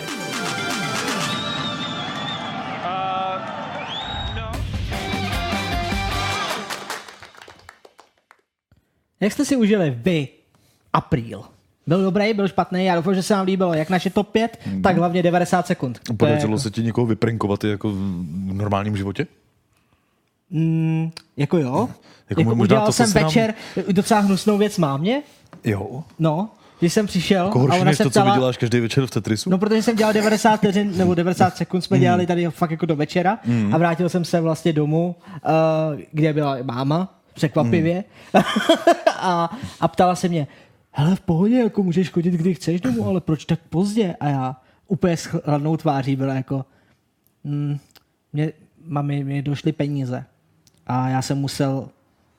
Jak 9.20 9.32
jste 9.34 9.46
si 9.46 9.56
užili 9.56 9.98
vy 10.04 10.28
apríl? 10.94 11.42
Byl 11.88 12.04
dobrý, 12.04 12.34
byl 12.34 12.48
špatný, 12.48 12.86
já 12.86 12.96
doufám, 12.96 13.16
že 13.16 13.24
se 13.24 13.34
vám 13.34 13.46
líbilo 13.46 13.74
jak 13.74 13.90
naše 13.90 14.10
top 14.10 14.30
5, 14.30 14.58
Mhm. 14.66 14.82
tak 14.82 14.98
hlavně 14.98 15.24
90 15.24 15.68
sekund. 15.68 16.00
Podařilo 16.18 16.52
jako, 16.52 16.60
se 16.60 16.72
ti 16.72 16.84
někoho 16.84 17.08
vyprankovat 17.08 17.64
i 17.64 17.70
jako 17.70 17.90
v 17.92 18.54
normálním 18.54 18.98
životě? 18.98 19.28
jako 21.38 21.58
jo. 21.58 21.90
Jako 22.30 22.42
Jako 22.42 22.56
možná 22.56 22.64
udělal 22.64 22.86
to, 22.86 22.92
co 22.92 22.96
jsem 22.98 23.08
se 23.08 23.20
nám- 23.20 23.28
večer 23.28 23.54
docela 23.92 24.20
hnusnou 24.20 24.58
věc 24.58 24.78
mámě, 24.78 25.22
Jo. 25.64 26.04
no, 26.20 26.50
když 26.80 26.94
jsem 26.94 27.08
přišel 27.08 27.46
Jako 27.46 27.60
a 27.60 27.62
horší 27.62 27.76
ona 27.78 27.86
než 27.86 27.98
se 27.98 28.04
to, 28.04 28.10
co 28.10 28.20
ptala, 28.20 28.34
vyděláš 28.34 28.58
každý 28.58 28.80
večer 28.80 29.06
v 29.06 29.12
Tetrisu? 29.12 29.50
No, 29.50 29.58
protože 29.58 29.84
jsem 29.84 29.96
dělal 29.96 30.14
90 30.14 30.58
vteřin, 30.58 30.98
nebo 30.98 31.14
90 31.16 31.58
sekund 31.58 31.82
jsme 31.82 32.00
dělali 32.00 32.20
Hmm. 32.22 32.28
tady 32.28 32.46
fakt 32.50 32.72
jako 32.72 32.86
do 32.86 32.96
večera 32.96 33.40
a 33.72 33.78
vrátil 33.78 34.10
jsem 34.10 34.26
se 34.26 34.42
vlastně 34.42 34.74
domů, 34.74 35.16
uh, 35.96 36.00
kde 36.12 36.34
byla 36.34 36.58
máma, 36.64 37.17
překvapivě, 37.38 38.04
Hmm. 38.34 38.44
a, 39.20 39.58
a 39.80 39.88
ptala 39.88 40.16
se 40.16 40.30
mě, 40.30 40.48
hele 40.92 41.16
v 41.16 41.22
pohodě, 41.22 41.56
jako 41.56 41.84
můžeš 41.84 42.10
chodit, 42.10 42.34
kdy 42.34 42.54
chceš 42.54 42.82
domů, 42.82 43.08
ale 43.08 43.22
proč 43.22 43.46
tak 43.46 43.60
pozdě? 43.70 44.16
A 44.20 44.30
já 44.30 44.56
úplně 44.88 45.18
s 45.18 45.26
chladnou 45.26 45.78
tváří 45.78 46.16
byla 46.16 46.34
jako, 46.34 46.66
mm, 47.44 47.78
mě, 48.34 48.52
mami, 48.86 49.24
mě 49.24 49.42
došly 49.42 49.72
peníze 49.72 50.26
a 50.88 51.10
já 51.10 51.22
jsem 51.22 51.38
musel 51.38 51.90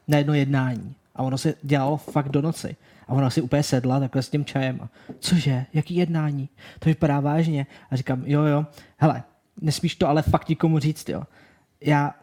na 0.09 0.19
jedno 0.19 0.35
jednání 0.35 0.95
a 1.17 1.23
ono 1.23 1.39
se 1.39 1.55
dělalo 1.63 1.97
fakt 1.97 2.29
do 2.29 2.43
noci. 2.43 2.77
A 3.09 3.13
ona 3.13 3.31
si 3.31 3.41
úplně 3.41 3.63
sedla 3.63 4.01
takhle 4.01 4.23
s 4.23 4.29
tím 4.29 4.45
čajem. 4.45 4.81
A, 4.83 4.89
Cože? 5.21 5.67
Jaký 5.75 5.97
jednání? 5.97 6.49
To 6.79 6.89
vypadá 6.89 7.21
vážně. 7.21 7.67
A 7.91 7.97
říkám, 7.97 8.23
jo, 8.27 8.43
jo, 8.43 8.67
hele, 8.97 9.23
nesmíš 9.61 9.97
to 9.97 10.09
ale 10.09 10.23
fakt 10.23 10.49
nikomu 10.49 10.79
říct, 10.79 11.09
jo. 11.09 11.23
Já, 11.81 12.15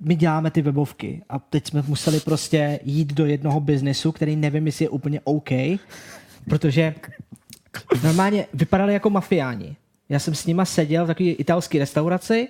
my 0.00 0.14
děláme 0.14 0.50
ty 0.50 0.62
webovky 0.62 1.22
a 1.28 1.38
teď 1.38 1.68
jsme 1.68 1.82
museli 1.86 2.20
prostě 2.20 2.80
jít 2.84 3.12
do 3.12 3.26
jednoho 3.26 3.60
biznesu, 3.60 4.12
který 4.12 4.36
nevím, 4.36 4.66
jestli 4.66 4.84
je 4.84 4.88
úplně 4.88 5.20
OK, 5.24 5.50
protože 6.48 6.94
normálně 8.02 8.46
vypadali 8.54 8.92
jako 8.92 9.10
mafiáni. 9.10 9.76
Já 10.08 10.18
jsem 10.18 10.34
s 10.34 10.46
nima 10.46 10.64
seděl 10.64 11.04
v 11.04 11.06
takové 11.06 11.28
italské 11.30 11.78
restauraci 11.78 12.48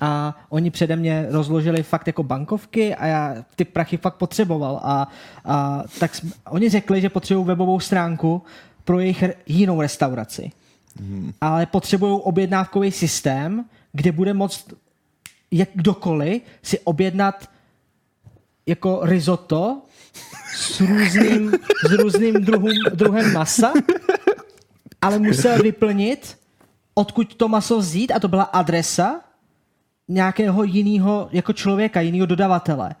a 0.00 0.40
oni 0.48 0.70
přede 0.70 0.96
mě 0.96 1.26
rozložili 1.30 1.82
fakt 1.82 2.06
jako 2.06 2.22
bankovky 2.22 2.94
a 2.94 3.06
já 3.06 3.44
ty 3.56 3.64
prachy 3.64 3.96
fakt 3.96 4.14
potřeboval. 4.14 4.80
A, 4.82 5.08
a 5.44 5.84
tak 6.00 6.14
jsme, 6.14 6.30
oni 6.50 6.68
řekli, 6.68 7.00
že 7.00 7.08
potřebují 7.08 7.46
webovou 7.46 7.80
stránku 7.80 8.42
pro 8.84 9.00
jejich 9.00 9.24
jinou 9.46 9.80
restauraci. 9.80 10.50
Hmm. 11.00 11.32
Ale 11.40 11.66
potřebují 11.66 12.20
objednávkový 12.22 12.92
systém, 12.92 13.64
kde 13.92 14.12
bude 14.12 14.34
moct 14.34 14.74
jak 15.50 15.68
kdokoliv 15.74 16.42
si 16.62 16.78
objednat 16.78 17.50
jako 18.66 19.00
risotto 19.02 19.82
s 20.56 20.80
různým, 20.80 21.52
s 21.88 21.92
různým 21.92 22.34
druhům, 22.34 22.72
druhem 22.94 23.32
masa, 23.32 23.72
ale 25.02 25.18
musel 25.18 25.62
vyplnit, 25.62 26.38
odkud 26.94 27.34
to 27.34 27.48
maso 27.48 27.78
vzít 27.78 28.12
a 28.12 28.20
to 28.20 28.28
byla 28.28 28.42
adresa 28.42 29.20
nějakého 30.08 30.64
jiného 30.64 31.28
jako 31.32 31.52
člověka, 31.52 32.00
jiného 32.00 32.26
dodavatele. 32.26 32.94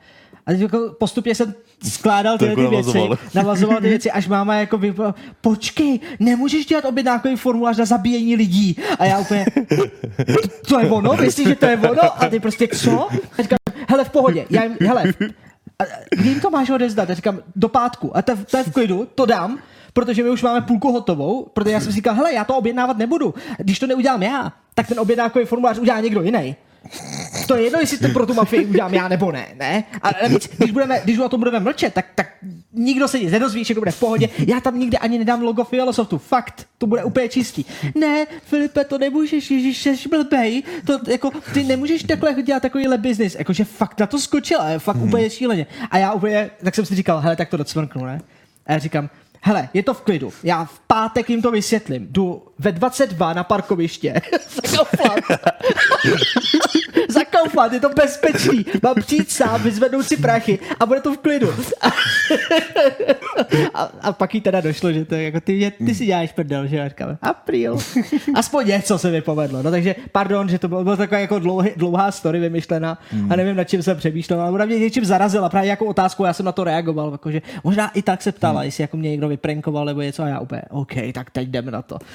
A 0.46 0.50
teď 0.50 0.60
jako 0.60 0.94
postupně 0.98 1.34
jsem 1.34 1.54
skládal 1.88 2.38
tyhle 2.38 2.54
ty 2.54 2.66
věci, 2.66 2.98
navazoval. 3.34 3.80
ty 3.80 3.88
věci, 3.88 4.10
až 4.10 4.28
máma 4.28 4.54
jako 4.54 4.78
vy, 4.78 4.94
počkej, 5.40 6.00
nemůžeš 6.20 6.66
dělat 6.66 6.84
objednávkový 6.84 7.36
formulář 7.36 7.76
na 7.76 7.84
zabíjení 7.84 8.36
lidí. 8.36 8.76
A 8.98 9.04
já 9.04 9.18
úplně, 9.18 9.46
to 10.68 10.80
je 10.80 10.90
ono, 10.90 11.12
myslíš, 11.12 11.48
že 11.48 11.54
to 11.54 11.66
je 11.66 11.76
ono? 11.76 12.22
A 12.22 12.28
ty 12.28 12.40
prostě, 12.40 12.68
co? 12.68 13.08
A 13.38 13.42
říkám, 13.42 13.58
hele, 13.88 14.04
v 14.04 14.10
pohodě, 14.10 14.46
já 14.50 14.64
jim, 14.64 14.76
hele, 14.80 15.04
a 15.78 15.84
kdy 16.10 16.28
jim 16.28 16.40
to 16.40 16.50
máš 16.50 16.70
odezdat? 16.70 17.08
Já 17.08 17.14
říkám, 17.14 17.38
do 17.56 17.68
pátku. 17.68 18.16
A 18.16 18.22
to, 18.22 18.36
to 18.50 18.56
je 18.56 18.64
v 18.64 18.72
klidu, 18.72 19.08
to 19.14 19.26
dám, 19.26 19.58
protože 19.92 20.22
my 20.22 20.30
už 20.30 20.42
máme 20.42 20.60
půlku 20.60 20.92
hotovou, 20.92 21.44
protože 21.52 21.70
já 21.70 21.80
jsem 21.80 21.92
si 21.92 21.96
říkal, 21.96 22.14
hele, 22.14 22.34
já 22.34 22.44
to 22.44 22.56
objednávat 22.56 22.98
nebudu. 22.98 23.34
Když 23.58 23.78
to 23.78 23.86
neudělám 23.86 24.22
já, 24.22 24.52
tak 24.74 24.86
ten 24.86 25.00
objednávkový 25.00 25.44
formulář 25.44 25.78
udělá 25.78 26.00
někdo 26.00 26.22
jiný. 26.22 26.56
To 27.46 27.56
je 27.56 27.62
jedno, 27.62 27.80
jestli 27.80 27.98
to 27.98 28.08
pro 28.08 28.26
tu 28.26 28.34
mafii 28.34 28.66
udělám 28.66 28.94
já 28.94 29.08
nebo 29.08 29.32
ne, 29.32 29.46
ne? 29.58 29.84
A 30.02 30.10
navíc, 30.22 30.48
když, 30.58 30.70
budeme, 30.70 31.00
když 31.04 31.18
o 31.18 31.28
tom 31.28 31.40
budeme 31.40 31.60
mlčet, 31.60 31.94
tak, 31.94 32.06
tak 32.14 32.28
nikdo 32.72 33.08
se 33.08 33.18
nic 33.18 33.32
nedozví, 33.32 33.64
všechno 33.64 33.80
bude 33.80 33.90
v 33.90 34.00
pohodě. 34.00 34.28
Já 34.46 34.60
tam 34.60 34.78
nikdy 34.78 34.98
ani 34.98 35.18
nedám 35.18 35.42
logo 35.42 35.64
Fialosoftu, 35.64 36.18
fakt, 36.18 36.66
to 36.78 36.86
bude 36.86 37.04
úplně 37.04 37.28
čistý. 37.28 37.64
Ne, 37.94 38.26
Filipe, 38.44 38.84
to 38.84 38.98
nemůžeš, 38.98 39.50
ježiš, 39.50 39.86
jsi 39.86 40.08
blbej, 40.08 40.62
to 40.86 40.98
jako, 41.10 41.30
ty 41.54 41.64
nemůžeš 41.64 42.02
takhle 42.02 42.42
dělat 42.42 42.62
takovýhle 42.62 42.98
biznis, 42.98 43.36
jakože 43.38 43.64
fakt 43.64 44.00
na 44.00 44.06
to 44.06 44.18
skočila, 44.18 44.78
fakt 44.78 44.96
úplně 44.96 45.30
šíleně. 45.30 45.66
A 45.90 45.98
já 45.98 46.12
úplně, 46.12 46.50
tak 46.64 46.74
jsem 46.74 46.86
si 46.86 46.94
říkal, 46.94 47.20
hele, 47.20 47.36
tak 47.36 47.48
to 47.48 47.56
docvrknu, 47.56 48.04
ne? 48.04 48.20
A 48.66 48.72
já 48.72 48.78
říkám, 48.78 49.10
hele, 49.46 49.68
je 49.74 49.82
to 49.82 49.94
v 49.94 50.00
klidu, 50.00 50.32
já 50.42 50.64
v 50.64 50.80
pátek 50.86 51.30
jim 51.30 51.42
to 51.42 51.50
vysvětlím, 51.50 52.06
jdu 52.10 52.42
ve 52.58 52.72
22 52.72 53.32
na 53.32 53.44
parkoviště, 53.44 54.14
za 54.48 54.76
Kaufland. 54.76 55.24
za 57.08 57.24
Kaufland, 57.24 57.72
je 57.72 57.80
to 57.80 57.88
bezpečný, 57.88 58.66
mám 58.82 58.94
přijít 58.94 59.30
sám, 59.30 59.62
vyzvednout 59.62 60.06
si 60.06 60.16
prachy 60.16 60.58
a 60.80 60.86
bude 60.86 61.00
to 61.00 61.14
v 61.14 61.18
klidu. 61.18 61.48
a, 63.74 63.82
a 64.02 64.12
pak 64.12 64.34
jí 64.34 64.40
teda 64.40 64.60
došlo, 64.60 64.92
že 64.92 65.04
to 65.04 65.14
je 65.14 65.22
jako 65.22 65.40
ty, 65.40 65.72
ty 65.86 65.94
si 65.94 66.06
děláš 66.06 66.32
prdel, 66.32 66.66
že 66.66 66.76
já 66.76 66.88
říkám, 66.88 67.18
apríl. 67.22 67.78
Aspoň 68.34 68.66
něco 68.66 68.98
se 68.98 69.10
mi 69.10 69.22
povedlo, 69.22 69.62
no 69.62 69.70
takže 69.70 69.94
pardon, 70.12 70.48
že 70.48 70.58
to 70.58 70.68
bylo, 70.68 70.84
bylo 70.84 70.96
taková 70.96 71.20
jako 71.20 71.38
dlouhý, 71.38 71.70
dlouhá 71.76 72.10
story 72.10 72.40
vymyšlená 72.40 72.98
a 73.30 73.36
nevím, 73.36 73.56
nad 73.56 73.64
čím 73.64 73.82
jsem 73.82 73.96
přemýšlel, 73.96 74.40
ale 74.40 74.50
ona 74.50 74.64
mě 74.64 74.78
něčím 74.78 75.04
zarazila, 75.04 75.48
právě 75.48 75.70
jako 75.70 75.86
otázku, 75.86 76.24
já 76.24 76.32
jsem 76.32 76.46
na 76.46 76.52
to 76.52 76.64
reagoval, 76.64 77.12
jakože 77.12 77.42
možná 77.64 77.90
i 77.90 78.02
tak 78.02 78.22
se 78.22 78.32
ptala, 78.32 78.64
jestli 78.64 78.82
jako 78.82 78.96
mě 78.96 79.10
někdo 79.10 79.28
vyprenkoval 79.36 79.84
nebo 79.84 80.00
něco 80.00 80.22
a 80.22 80.28
já 80.28 80.40
úplně, 80.40 80.62
OK, 80.70 80.92
tak 81.14 81.30
teď 81.30 81.48
jdeme 81.48 81.70
na 81.70 81.82
to. 81.82 81.98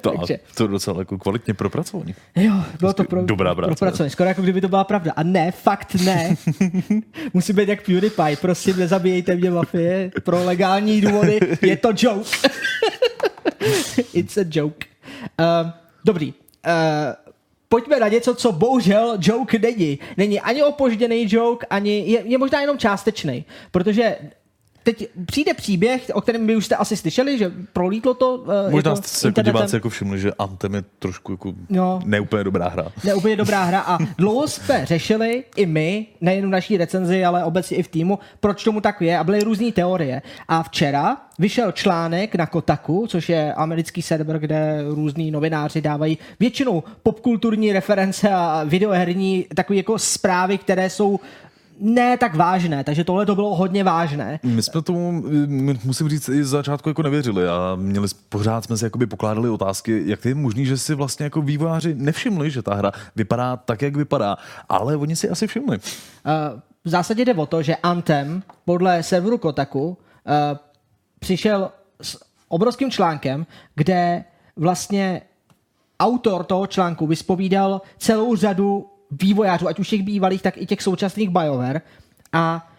To, 0.00 0.10
takže- 0.18 0.38
to 0.54 0.66
docela 0.66 0.98
jako 0.98 1.18
kvalitně 1.18 1.54
propracovaný. 1.54 2.14
Jo, 2.36 2.52
bylo 2.80 2.92
to 2.92 3.04
pro, 3.04 3.22
Dobrá 3.24 3.54
práce. 3.54 3.68
propracované. 3.68 4.10
Skoro 4.10 4.28
jako 4.28 4.42
kdyby 4.42 4.60
to 4.60 4.68
byla 4.68 4.84
pravda. 4.84 5.12
A 5.16 5.22
ne, 5.22 5.50
fakt 5.52 5.94
ne. 5.94 6.34
Musí 7.34 7.52
být 7.52 7.68
jak 7.68 7.82
PewDiePie. 7.86 8.36
Prosím, 8.36 8.76
nezabíjejte 8.78 9.36
mě 9.36 9.50
mafie. 9.50 10.10
Pro 10.24 10.44
legální 10.44 11.00
důvody 11.00 11.40
je 11.62 11.76
to 11.76 11.88
joke. 11.96 12.30
It's 14.12 14.36
a 14.38 14.44
joke. 14.50 14.86
Uh, 15.40 15.70
dobrý. 16.04 16.34
Uh, 16.66 16.72
pojďme 17.68 18.00
na 18.00 18.08
něco, 18.08 18.34
co 18.34 18.52
bohužel 18.52 19.16
joke 19.20 19.58
není. 19.58 19.98
Není 20.16 20.40
ani 20.40 20.62
opožděný 20.62 21.26
joke, 21.30 21.66
ani 21.70 21.98
je, 22.10 22.22
je 22.24 22.38
možná 22.38 22.60
jenom 22.60 22.78
částečný. 22.78 23.44
Protože 23.70 24.16
teď 24.82 25.08
přijde 25.26 25.54
příběh, 25.54 26.10
o 26.14 26.20
kterém 26.20 26.46
by 26.46 26.56
už 26.56 26.64
jste 26.66 26.76
asi 26.76 26.96
slyšeli, 26.96 27.38
že 27.38 27.52
prolítlo 27.72 28.14
to 28.14 28.34
uh, 28.36 28.70
Možná 28.70 28.90
jako 28.90 29.02
jste 29.02 29.08
se 29.18 29.28
jako 29.28 29.42
diváci 29.42 29.76
jako 29.76 29.88
všimli, 29.88 30.18
že 30.20 30.32
Anthem 30.38 30.74
je 30.74 30.82
trošku 30.98 31.32
jako 31.32 31.52
No. 31.70 32.00
neúplně 32.04 32.44
dobrá 32.44 32.68
hra. 32.68 32.86
Ne, 33.04 33.14
úplně 33.14 33.36
dobrá 33.36 33.64
hra 33.64 33.80
a 33.80 33.98
dlouho 34.18 34.48
jsme 34.48 34.86
řešili 34.86 35.44
i 35.56 35.66
my, 35.66 36.06
nejen 36.20 36.46
v 36.46 36.50
naší 36.50 36.76
recenzi, 36.76 37.24
ale 37.24 37.44
obecně 37.44 37.76
i 37.76 37.82
v 37.82 37.88
týmu, 37.88 38.18
proč 38.40 38.64
tomu 38.64 38.80
tak 38.80 39.00
je 39.02 39.18
a 39.18 39.24
byly 39.24 39.40
různé 39.42 39.72
teorie. 39.72 40.22
A 40.48 40.62
včera 40.62 41.16
vyšel 41.38 41.72
článek 41.72 42.34
na 42.34 42.46
Kotaku, 42.46 43.06
což 43.06 43.28
je 43.28 43.54
americký 43.54 44.02
server, 44.02 44.38
kde 44.38 44.84
různí 44.88 45.30
novináři 45.30 45.80
dávají 45.80 46.18
většinou 46.40 46.82
popkulturní 47.02 47.72
reference 47.72 48.30
a 48.30 48.64
videoherní 48.64 49.46
takové 49.56 49.76
jako 49.76 49.98
zprávy, 49.98 50.58
které 50.58 50.90
jsou 50.90 51.20
ne 51.80 52.16
tak 52.16 52.34
vážné, 52.34 52.84
takže 52.84 53.04
tohle 53.04 53.26
to 53.26 53.34
bylo 53.34 53.54
hodně 53.54 53.84
vážné. 53.84 54.40
My 54.42 54.62
jsme 54.62 54.82
tomu, 54.82 55.24
musím 55.84 56.08
říct, 56.08 56.28
i 56.28 56.44
z 56.44 56.48
začátku 56.48 56.88
jako 56.88 57.02
nevěřili 57.02 57.48
a 57.48 57.76
měli, 57.76 58.08
pořád 58.28 58.64
jsme 58.64 58.76
si 58.76 58.84
jakoby 58.84 59.06
pokládali 59.06 59.48
otázky, 59.48 60.02
jak 60.06 60.20
to 60.20 60.28
je 60.28 60.34
možné, 60.34 60.64
že 60.64 60.78
si 60.78 60.94
vlastně 60.94 61.24
jako 61.24 61.42
vývojáři 61.42 61.94
nevšimli, 61.94 62.50
že 62.50 62.62
ta 62.62 62.74
hra 62.74 62.92
vypadá 63.16 63.56
tak, 63.56 63.82
jak 63.82 63.96
vypadá, 63.96 64.36
ale 64.68 64.96
oni 64.96 65.16
si 65.16 65.30
asi 65.30 65.46
všimli. 65.46 65.78
Uh, 65.78 66.60
v 66.84 66.88
zásadě 66.88 67.24
jde 67.24 67.34
o 67.34 67.46
to, 67.46 67.62
že 67.62 67.76
Anthem 67.76 68.42
podle 68.64 69.02
serveru 69.02 69.38
Kotaku 69.38 69.88
uh, 69.88 69.94
přišel 71.18 71.70
s 72.02 72.18
obrovským 72.48 72.90
článkem, 72.90 73.46
kde 73.74 74.24
vlastně 74.56 75.22
autor 76.00 76.44
toho 76.44 76.66
článku 76.66 77.06
vyspovídal 77.06 77.82
celou 77.98 78.36
řadu 78.36 78.86
vývojářů, 79.10 79.68
ať 79.68 79.78
už 79.78 79.88
těch 79.88 80.02
bývalých, 80.02 80.42
tak 80.42 80.56
i 80.56 80.66
těch 80.66 80.82
současných 80.82 81.30
BioWare 81.30 81.80
a 82.32 82.70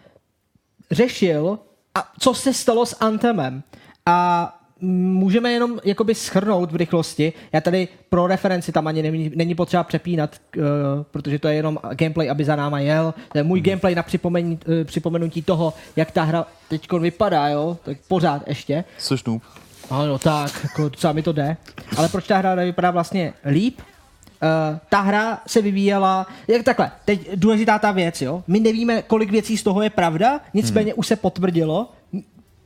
řešil, 0.90 1.58
a 1.94 2.12
co 2.18 2.34
se 2.34 2.54
stalo 2.54 2.86
s 2.86 2.96
Anthemem. 3.00 3.62
A 4.06 4.58
můžeme 4.84 5.52
jenom 5.52 5.80
jakoby 5.84 6.14
schrnout 6.14 6.72
v 6.72 6.76
rychlosti. 6.76 7.32
Já 7.52 7.60
tady 7.60 7.88
pro 8.10 8.26
referenci 8.26 8.72
tam 8.72 8.86
ani 8.86 9.02
není, 9.02 9.32
není 9.34 9.54
potřeba 9.54 9.84
přepínat, 9.84 10.36
uh, 10.56 10.62
protože 11.10 11.38
to 11.38 11.48
je 11.48 11.54
jenom 11.54 11.78
gameplay, 11.92 12.30
aby 12.30 12.44
za 12.44 12.56
náma 12.56 12.80
jel. 12.80 13.14
To 13.32 13.38
je 13.38 13.44
můj 13.44 13.60
gameplay 13.60 13.94
na 13.94 14.02
připomení, 14.02 14.58
uh, 14.66 14.84
připomenutí 14.84 15.42
toho, 15.42 15.74
jak 15.96 16.10
ta 16.10 16.22
hra 16.22 16.46
teď 16.68 16.92
vypadá, 16.92 17.48
jo? 17.48 17.78
Tak 17.82 17.96
pořád 18.08 18.48
ještě. 18.48 18.84
Což 18.98 19.24
noob. 19.24 19.42
Ano, 19.90 20.18
tak, 20.18 20.60
jako 20.62 20.88
docela 20.88 21.12
mi 21.12 21.22
to 21.22 21.32
jde. 21.32 21.56
Ale 21.96 22.08
proč 22.08 22.26
ta 22.26 22.36
hra 22.36 22.54
vypadá 22.54 22.90
vlastně 22.90 23.32
líp? 23.50 23.80
Uh, 24.42 24.78
ta 24.88 25.00
hra 25.00 25.38
se 25.46 25.62
vyvíjela, 25.62 26.26
jak 26.48 26.62
takhle, 26.62 26.90
teď 27.04 27.30
důležitá 27.34 27.78
ta 27.78 27.92
věc, 27.92 28.22
jo. 28.22 28.44
My 28.46 28.60
nevíme, 28.60 29.02
kolik 29.02 29.30
věcí 29.30 29.58
z 29.58 29.62
toho 29.62 29.82
je 29.82 29.90
pravda, 29.90 30.40
nicméně 30.54 30.90
hmm. 30.90 30.98
už 30.98 31.06
se 31.06 31.16
potvrdilo, 31.16 31.88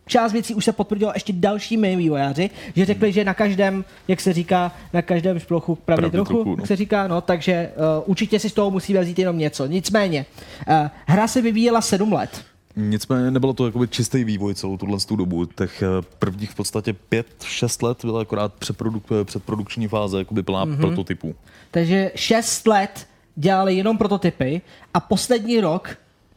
část 0.06 0.32
věcí 0.32 0.54
už 0.54 0.64
se 0.64 0.72
potvrdilo 0.72 1.12
ještě 1.14 1.32
dalšími 1.32 1.96
vývojáři, 1.96 2.50
že 2.76 2.84
řekli, 2.84 3.12
že 3.12 3.24
na 3.24 3.34
každém, 3.34 3.84
jak 4.08 4.20
se 4.20 4.32
říká, 4.32 4.72
na 4.92 5.02
každém 5.02 5.38
šplochu 5.38 5.74
pravdy 5.74 6.00
Pravdy 6.00 6.16
trochu, 6.16 6.32
trochu, 6.32 6.50
no. 6.50 6.56
jak 6.58 6.66
se 6.66 6.76
říká, 6.76 7.06
no, 7.06 7.20
takže 7.20 7.70
uh, 7.76 8.10
určitě 8.10 8.38
si 8.38 8.50
z 8.50 8.52
toho 8.52 8.70
musí 8.70 8.98
vzít 8.98 9.18
jenom 9.18 9.38
něco. 9.38 9.66
Nicméně, 9.66 10.26
uh, 10.68 10.74
hra 11.06 11.28
se 11.28 11.42
vyvíjela 11.42 11.80
sedm 11.80 12.12
let 12.12 12.44
Nicméně 12.76 13.30
nebylo 13.30 13.52
to 13.52 13.66
jakoby 13.66 13.88
čistý 13.88 14.24
vývoj 14.24 14.54
celou 14.54 14.76
tuhle 14.76 14.98
tu 15.08 15.16
dobu. 15.16 15.46
Těch 15.46 15.82
eh, 15.82 15.86
prvních 16.18 16.50
v 16.50 16.54
podstatě 16.54 16.92
pět, 16.92 17.26
šest 17.44 17.82
let 17.82 18.04
byla 18.04 18.20
akorát 18.20 18.52
předproduk- 18.58 19.24
předprodukční 19.24 19.88
fáze 19.88 20.18
jakoby 20.18 20.42
plná 20.42 20.66
mm-hmm. 20.66 20.76
prototypů. 20.76 21.34
Takže 21.70 22.12
6 22.14 22.66
let 22.66 23.06
dělali 23.36 23.74
jenom 23.74 23.98
prototypy 23.98 24.60
a 24.94 25.00
poslední 25.00 25.60
rok, 25.60 25.96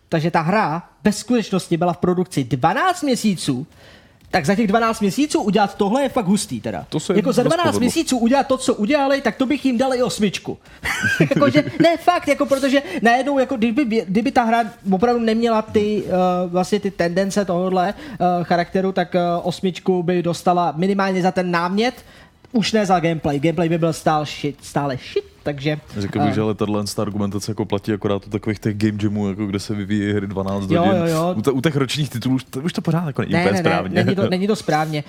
takže 0.09 0.31
ta 0.31 0.41
hra 0.41 0.89
ve 1.03 1.11
skutečnosti 1.11 1.77
byla 1.77 1.93
v 1.93 1.97
produkci 1.97 2.43
12 2.43 3.03
měsíců, 3.03 3.67
tak 4.31 4.45
za 4.45 4.55
těch 4.55 4.67
12 4.67 4.99
měsíců 4.99 5.41
udělat 5.41 5.75
tohle 5.75 6.01
je 6.01 6.09
fakt 6.09 6.25
hustý 6.25 6.61
teda. 6.61 6.85
To 6.89 6.99
se 6.99 7.13
jako 7.15 7.33
za 7.33 7.43
dost 7.43 7.53
12 7.53 7.65
povedlo. 7.65 7.79
měsíců 7.79 8.17
udělat 8.17 8.47
to, 8.47 8.57
co 8.57 8.75
udělali, 8.75 9.21
tak 9.21 9.35
to 9.35 9.45
bych 9.45 9.65
jim 9.65 9.77
dal 9.77 9.93
i 9.93 10.03
osmičku. 10.03 10.57
Jakože, 11.19 11.63
ne, 11.81 11.97
fakt, 11.97 12.27
jako 12.27 12.45
protože 12.45 12.81
najednou, 13.01 13.39
jako 13.39 13.57
kdyby, 13.57 14.05
kdyby 14.07 14.31
ta 14.31 14.43
hra 14.43 14.63
opravdu 14.91 15.21
neměla 15.21 15.61
ty, 15.61 16.03
uh, 16.03 16.51
vlastně 16.51 16.79
ty 16.79 16.91
tendence 16.91 17.45
tohohle 17.45 17.93
uh, 17.93 18.43
charakteru, 18.43 18.91
tak 18.91 19.15
uh, 19.15 19.47
osmičku 19.47 20.03
by 20.03 20.23
dostala 20.23 20.73
minimálně 20.77 21.21
za 21.21 21.31
ten 21.31 21.51
námět, 21.51 21.93
už 22.51 22.71
ne 22.71 22.85
za 22.85 22.99
gameplay. 22.99 23.39
Gameplay 23.39 23.69
by 23.69 23.77
byl 23.77 23.93
stále 23.93 24.25
shit, 24.25 24.55
stále 24.61 24.97
shit, 24.97 25.25
takže... 25.53 25.77
Řekl 25.97 26.19
bych, 26.19 26.33
že 26.33 26.41
ale 26.41 26.53
tahle 26.55 26.83
ta 26.95 27.01
argumentace 27.01 27.51
jako 27.51 27.65
platí 27.65 27.93
akorát 27.93 28.27
u 28.27 28.29
takových 28.29 28.59
těch 28.59 28.77
game 28.77 28.97
jamů, 29.03 29.29
jako 29.29 29.45
kde 29.45 29.59
se 29.59 29.75
vyvíjí 29.75 30.13
hry 30.13 30.27
12 30.27 30.71
Jo, 30.71 30.81
hodin. 30.83 31.01
jo, 31.01 31.05
jo. 31.07 31.33
U, 31.37 31.41
te, 31.41 31.51
u 31.51 31.61
těch 31.61 31.75
ročních 31.75 32.09
titulů 32.09 32.35
už 32.35 32.43
to, 32.43 32.59
už 32.61 32.73
to 32.73 32.81
pořád 32.81 33.07
jako 33.07 33.21
není 33.21 33.33
Ne, 33.33 33.39
úplně 33.39 33.51
ne, 33.53 33.63
ne, 33.63 33.69
správně. 33.69 34.03
není 34.03 34.15
to, 34.15 34.29
není 34.29 34.47
to 34.47 34.55
správně. 34.55 35.03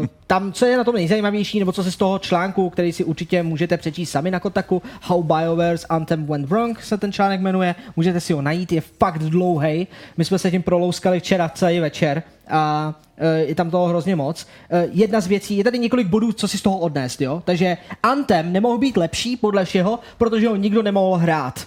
Uh, 0.00 0.06
tam, 0.26 0.52
co 0.52 0.66
je 0.66 0.76
na 0.76 0.84
tom 0.84 0.94
nejzajímavější, 0.94 1.58
nebo 1.58 1.72
co 1.72 1.84
se 1.84 1.92
z 1.92 1.96
toho 1.96 2.18
článku, 2.18 2.70
který 2.70 2.92
si 2.92 3.04
určitě 3.04 3.42
můžete 3.42 3.76
přečíst 3.76 4.10
sami 4.10 4.30
na 4.30 4.40
Kotaku, 4.40 4.82
How 5.02 5.22
BioWare's 5.22 5.86
Anthem 5.88 6.26
Went 6.26 6.48
Wrong 6.48 6.80
se 6.82 6.98
ten 6.98 7.12
článek 7.12 7.40
jmenuje, 7.40 7.74
můžete 7.96 8.20
si 8.20 8.32
ho 8.32 8.42
najít, 8.42 8.72
je 8.72 8.80
fakt 8.80 9.18
dlouhý. 9.18 9.86
My 10.16 10.24
jsme 10.24 10.38
se 10.38 10.50
tím 10.50 10.62
prolouskali 10.62 11.20
včera 11.20 11.48
celý 11.48 11.80
večer 11.80 12.22
a 12.48 12.94
uh, 13.20 13.48
je 13.48 13.54
tam 13.54 13.70
toho 13.70 13.86
hrozně 13.86 14.16
moc. 14.16 14.46
Uh, 14.72 14.78
jedna 14.92 15.20
z 15.20 15.26
věcí, 15.26 15.56
je 15.56 15.64
tady 15.64 15.78
několik 15.78 16.06
bodů, 16.06 16.32
co 16.32 16.48
si 16.48 16.58
z 16.58 16.62
toho 16.62 16.78
odnést, 16.78 17.20
jo? 17.20 17.42
Takže 17.44 17.76
Anthem 18.02 18.52
nemohl 18.52 18.78
být 18.78 18.96
lepší 18.96 19.36
podle 19.36 19.64
všeho, 19.64 19.98
protože 20.18 20.48
ho 20.48 20.56
nikdo 20.56 20.82
nemohl 20.82 21.16
hrát. 21.16 21.66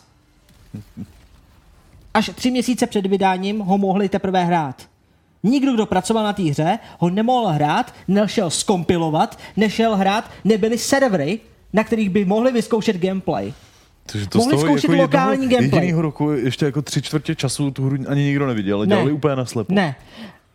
Až 2.13 2.31
tři 2.35 2.51
měsíce 2.51 2.87
před 2.87 3.05
vydáním 3.05 3.59
ho 3.59 3.77
mohli 3.77 4.09
teprve 4.09 4.43
hrát. 4.43 4.83
Nikdo, 5.43 5.73
kdo 5.73 5.85
pracoval 5.85 6.23
na 6.23 6.33
té 6.33 6.43
hře, 6.43 6.79
ho 6.99 7.09
nemohl 7.09 7.47
hrát, 7.47 7.93
nešel 8.07 8.49
skompilovat, 8.49 9.39
nešel 9.57 9.95
hrát, 9.95 10.31
nebyly 10.43 10.77
servery, 10.77 11.39
na 11.73 11.83
kterých 11.83 12.09
by 12.09 12.25
mohli 12.25 12.51
vyzkoušet 12.51 12.97
gameplay. 12.97 13.53
Takže 14.11 14.27
to 14.27 14.37
Mohli 14.37 14.57
zkoušet 14.57 14.89
jako 14.89 15.01
lokální 15.01 15.43
jednoho, 15.43 15.61
gameplay. 15.61 15.81
jedinýho 15.81 16.01
roku 16.01 16.31
ještě 16.31 16.65
jako 16.65 16.81
tři 16.81 17.01
čtvrtě 17.01 17.35
času 17.35 17.71
tu 17.71 17.85
hru 17.85 17.97
ani 18.07 18.23
nikdo 18.23 18.47
neviděl, 18.47 18.77
ale 18.77 18.87
dělali 18.87 19.11
úplně 19.11 19.35
naslepo. 19.35 19.73
Ne. 19.73 19.95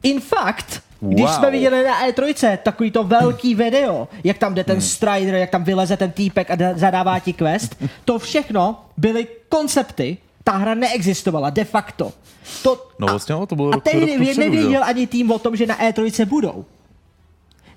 In 0.02 0.20
fact, 0.20 0.82
když 1.00 1.24
Wow. 1.26 1.34
jsme 1.34 1.50
viděli 1.50 1.84
na 1.84 2.08
E3 2.08 2.58
takový 2.62 2.90
to 2.90 3.04
velký 3.04 3.54
video, 3.54 4.08
jak 4.24 4.38
tam 4.38 4.54
jde 4.54 4.64
ten 4.64 4.76
Hmm. 4.76 4.82
Strider, 4.82 5.34
jak 5.34 5.50
tam 5.50 5.64
vyleze 5.64 5.96
ten 5.96 6.10
týpek 6.10 6.50
a 6.50 6.56
zadává 6.74 7.18
ti 7.18 7.32
quest, 7.32 7.76
to 8.04 8.18
všechno 8.18 8.84
byly 8.96 9.26
koncepty, 9.48 10.16
ta 10.44 10.52
hra 10.52 10.74
neexistovala 10.74 11.50
de 11.50 11.64
facto. 11.64 12.12
To, 12.62 12.88
No 12.98 13.06
vlastně 13.06 13.34
to 13.48 13.56
bylo 13.56 13.74
a 13.74 13.80
tehdy 13.80 14.18
nevěděl 14.38 14.84
ani 14.84 15.06
tým 15.06 15.30
o 15.30 15.38
tom, 15.38 15.56
že 15.56 15.66
na 15.66 15.78
E3 15.78 16.26
budou. 16.26 16.64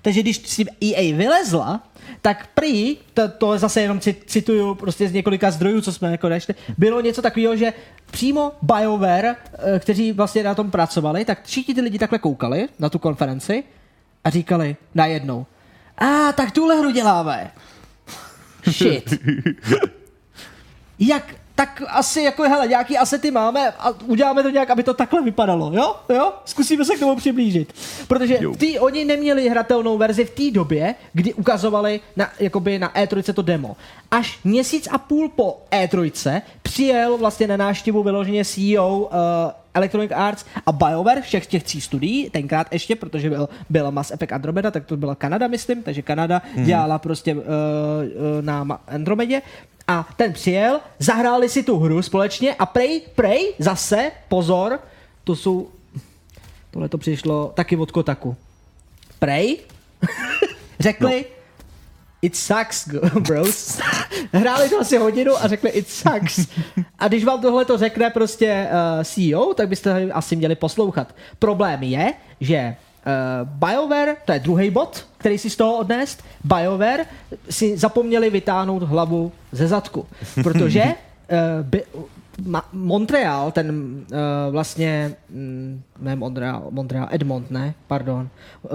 Takže 0.02 0.20
když 0.22 0.36
si 0.48 0.64
EA 0.80 1.16
vylezla, 1.16 1.80
tak 2.22 2.46
prý, 2.54 2.96
to, 3.14 3.28
to 3.28 3.58
zase 3.58 3.80
jenom 3.80 3.98
ci- 4.00 4.16
cituju 4.26 4.74
prostě 4.74 5.08
z 5.08 5.12
několika 5.12 5.50
zdrojů, 5.50 5.80
co 5.80 5.92
jsme 5.92 6.10
jako 6.10 6.28
našli, 6.28 6.54
bylo 6.78 7.00
něco 7.00 7.22
takového, 7.22 7.56
že 7.56 7.72
přímo 8.10 8.52
BioWare, 8.62 9.36
eh, 9.74 9.78
kteří 9.78 10.12
vlastně 10.12 10.42
na 10.42 10.54
tom 10.54 10.70
pracovali, 10.70 11.24
tak 11.24 11.44
všichni 11.44 11.74
ty 11.74 11.80
lidi 11.80 11.98
takhle 11.98 12.18
koukali 12.18 12.68
na 12.78 12.88
tu 12.88 12.98
konferenci 12.98 13.64
a 14.24 14.30
říkali 14.30 14.76
najednou, 14.94 15.46
a 15.98 16.32
tak 16.32 16.50
tuhle 16.50 16.78
hru 16.78 16.90
děláme. 16.90 17.50
Shit. 18.70 19.14
Jak, 20.98 21.34
tak 21.54 21.82
asi 21.88 22.22
jako, 22.22 22.42
hele, 22.42 22.68
nějaký 22.68 22.98
asety 22.98 23.30
máme 23.30 23.72
a 23.78 23.90
uděláme 24.06 24.42
to 24.42 24.50
nějak, 24.50 24.70
aby 24.70 24.82
to 24.82 24.94
takhle 24.94 25.22
vypadalo, 25.22 25.72
jo? 25.74 25.96
Jo? 26.14 26.32
Zkusíme 26.44 26.84
se 26.84 26.96
k 26.96 26.98
tomu 26.98 27.16
přiblížit. 27.16 27.72
Protože 28.08 28.38
Jo. 28.40 28.54
ty, 28.54 28.78
oni 28.78 29.04
neměli 29.04 29.48
hratelnou 29.48 29.98
verzi 29.98 30.24
v 30.24 30.30
té 30.30 30.50
době, 30.50 30.94
kdy 31.12 31.34
ukazovali 31.34 32.00
na, 32.16 32.30
jakoby 32.40 32.78
na 32.78 32.92
E3 32.92 33.32
to 33.32 33.42
demo. 33.42 33.76
Až 34.10 34.38
měsíc 34.44 34.88
a 34.90 34.98
půl 34.98 35.28
po 35.28 35.62
E3 35.70 36.42
přijel 36.62 37.18
vlastně 37.18 37.46
na 37.46 37.56
návštěvu 37.56 38.02
vyloženě 38.02 38.44
CEO 38.44 38.98
uh, 38.98 39.08
Electronic 39.74 40.10
Arts 40.14 40.44
a 40.66 40.72
BioWare 40.72 41.20
všech 41.22 41.46
těch 41.46 41.62
tří 41.62 41.80
studií, 41.80 42.30
tenkrát 42.30 42.72
ještě, 42.72 42.96
protože 42.96 43.30
byl, 43.30 43.48
byl 43.70 43.90
Mass 43.90 44.10
Effect 44.10 44.32
Andromeda, 44.32 44.70
tak 44.70 44.86
to 44.86 44.96
byla 44.96 45.14
Kanada, 45.14 45.48
myslím, 45.48 45.82
takže 45.82 46.02
Kanada 46.02 46.42
hmm. 46.54 46.64
dělala 46.64 46.98
prostě 46.98 47.34
uh, 47.34 47.40
uh, 47.40 47.46
na 48.40 48.80
Andromedě 48.88 49.42
a 49.88 50.08
ten 50.16 50.32
přijel, 50.32 50.80
zahráli 50.98 51.48
si 51.48 51.62
tu 51.62 51.78
hru 51.78 52.02
společně 52.02 52.54
a 52.54 52.66
prej, 52.66 53.00
prej, 53.14 53.54
zase, 53.58 54.12
pozor, 54.28 54.80
to 55.24 55.36
jsou, 55.36 55.68
tohle 56.70 56.88
to 56.88 56.98
přišlo 56.98 57.52
taky 57.54 57.76
od 57.76 57.90
Kotaku. 57.90 58.36
Prej, 59.18 59.58
řekli, 60.80 61.24
no. 61.28 61.36
it 62.22 62.36
sucks, 62.36 62.88
bros. 63.20 63.80
Hráli 64.32 64.68
to 64.68 64.80
asi 64.80 64.96
hodinu 64.96 65.36
a 65.36 65.48
řekli, 65.48 65.70
it 65.70 65.88
sucks. 65.88 66.48
A 66.98 67.08
když 67.08 67.24
vám 67.24 67.40
tohle 67.40 67.64
to 67.64 67.78
řekne 67.78 68.10
prostě 68.10 68.68
uh, 68.70 69.04
CEO, 69.04 69.54
tak 69.54 69.68
byste 69.68 70.12
asi 70.12 70.36
měli 70.36 70.54
poslouchat. 70.54 71.14
Problém 71.38 71.82
je, 71.82 72.14
že 72.40 72.76
Uh, 73.06 73.48
BioWare, 73.68 74.16
to 74.24 74.32
je 74.32 74.38
druhý 74.38 74.70
bod, 74.70 75.06
který 75.18 75.38
si 75.38 75.50
z 75.50 75.56
toho 75.56 75.78
odnést, 75.78 76.24
BioWare 76.44 77.06
si 77.50 77.76
zapomněli 77.76 78.30
vytáhnout 78.30 78.82
hlavu 78.82 79.32
ze 79.52 79.68
zadku, 79.68 80.06
protože 80.42 80.84
uh, 80.84 80.88
by, 81.62 81.84
Ma- 82.42 82.64
Montreal, 82.72 83.52
ten 83.52 83.70
uh, 83.70 84.52
vlastně, 84.52 85.14
mm, 85.30 85.82
ne 86.00 86.16
Montreal, 86.16 86.66
Montreal, 86.70 87.08
Edmont, 87.10 87.50
ne, 87.50 87.74
pardon, 87.86 88.28
uh, 88.62 88.70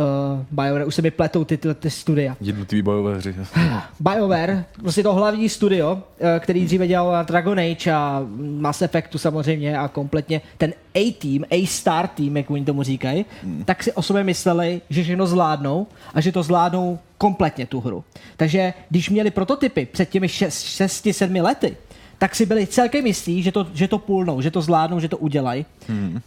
BioWare, 0.52 0.86
už 0.86 0.96
se 0.96 1.02
mi 1.02 1.12
pletou 1.12 1.46
ty, 1.46 1.58
ty, 1.58 1.74
ty 1.74 1.90
studia. 1.90 2.36
Jednotlivý 2.42 2.82
bojové 2.82 3.18
hry. 3.18 3.36
BioWare, 4.00 4.66
prostě 4.82 5.04
to 5.04 5.14
hlavní 5.14 5.50
studio, 5.50 6.04
eh, 6.20 6.40
který 6.40 6.66
dříve 6.66 6.88
dělal 6.88 7.26
Dragon 7.26 7.60
Age 7.60 7.92
a 7.92 8.26
Mass 8.38 8.82
Effectu 8.82 9.18
samozřejmě 9.18 9.78
a 9.78 9.88
kompletně 9.88 10.42
ten 10.58 10.74
A-team, 10.96 11.44
A-star 11.52 12.08
team, 12.08 12.38
jak 12.38 12.52
oni 12.52 12.66
tomu 12.66 12.84
říkají, 12.84 13.26
hmm. 13.44 13.64
tak 13.64 13.84
si 13.84 13.94
o 13.94 14.02
sobě 14.02 14.24
mysleli, 14.24 14.82
že 14.90 15.04
všechno 15.04 15.28
zvládnou 15.28 15.88
a 16.14 16.22
že 16.22 16.32
to 16.32 16.44
zvládnou 16.44 17.00
kompletně 17.18 17.66
tu 17.66 17.80
hru. 17.80 18.04
Takže 18.38 18.74
když 18.90 19.10
měli 19.10 19.32
prototypy 19.32 19.86
před 19.86 20.10
těmi 20.10 20.28
6-7 20.28 21.44
lety, 21.44 21.78
tak 22.20 22.36
si 22.36 22.46
byli 22.46 22.68
celkem 22.68 23.08
jistí, 23.08 23.44
že 23.44 23.52
to, 23.52 23.68
že 23.74 23.88
to 23.88 23.98
půlnou, 23.98 24.42
že 24.42 24.52
to 24.52 24.62
zvládnou, 24.62 25.00
že 25.00 25.08
to 25.08 25.18
udělají. 25.18 25.66
Hmm. 25.88 26.22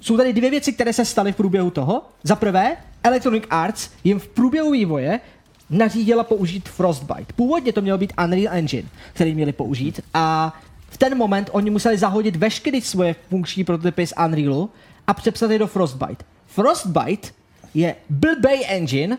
Jsou 0.00 0.16
tady 0.16 0.32
dvě 0.32 0.50
věci, 0.50 0.72
které 0.72 0.92
se 0.92 1.04
staly 1.04 1.32
v 1.32 1.36
průběhu 1.36 1.70
toho. 1.70 2.02
Za 2.22 2.36
prvé, 2.36 2.76
Electronic 3.02 3.44
Arts 3.50 3.90
jim 4.04 4.18
v 4.18 4.28
průběhu 4.28 4.70
vývoje 4.70 5.20
nařídila 5.70 6.24
použít 6.24 6.68
Frostbite. 6.68 7.32
Původně 7.36 7.72
to 7.72 7.82
měl 7.82 7.98
být 7.98 8.12
Unreal 8.24 8.54
Engine, 8.54 8.88
který 9.12 9.34
měli 9.34 9.52
použít 9.52 10.00
a 10.14 10.54
v 10.88 10.96
ten 10.96 11.16
moment 11.16 11.50
oni 11.52 11.70
museli 11.70 11.98
zahodit 11.98 12.36
veškeré 12.36 12.80
svoje 12.80 13.16
funkční 13.30 13.64
prototypy 13.64 14.06
z 14.06 14.14
Unrealu 14.24 14.70
a 15.06 15.14
přepsat 15.14 15.50
je 15.50 15.58
do 15.58 15.66
Frostbite. 15.66 16.24
Frostbite 16.46 17.28
je 17.74 17.96
blbej 18.10 18.64
engine, 18.68 19.18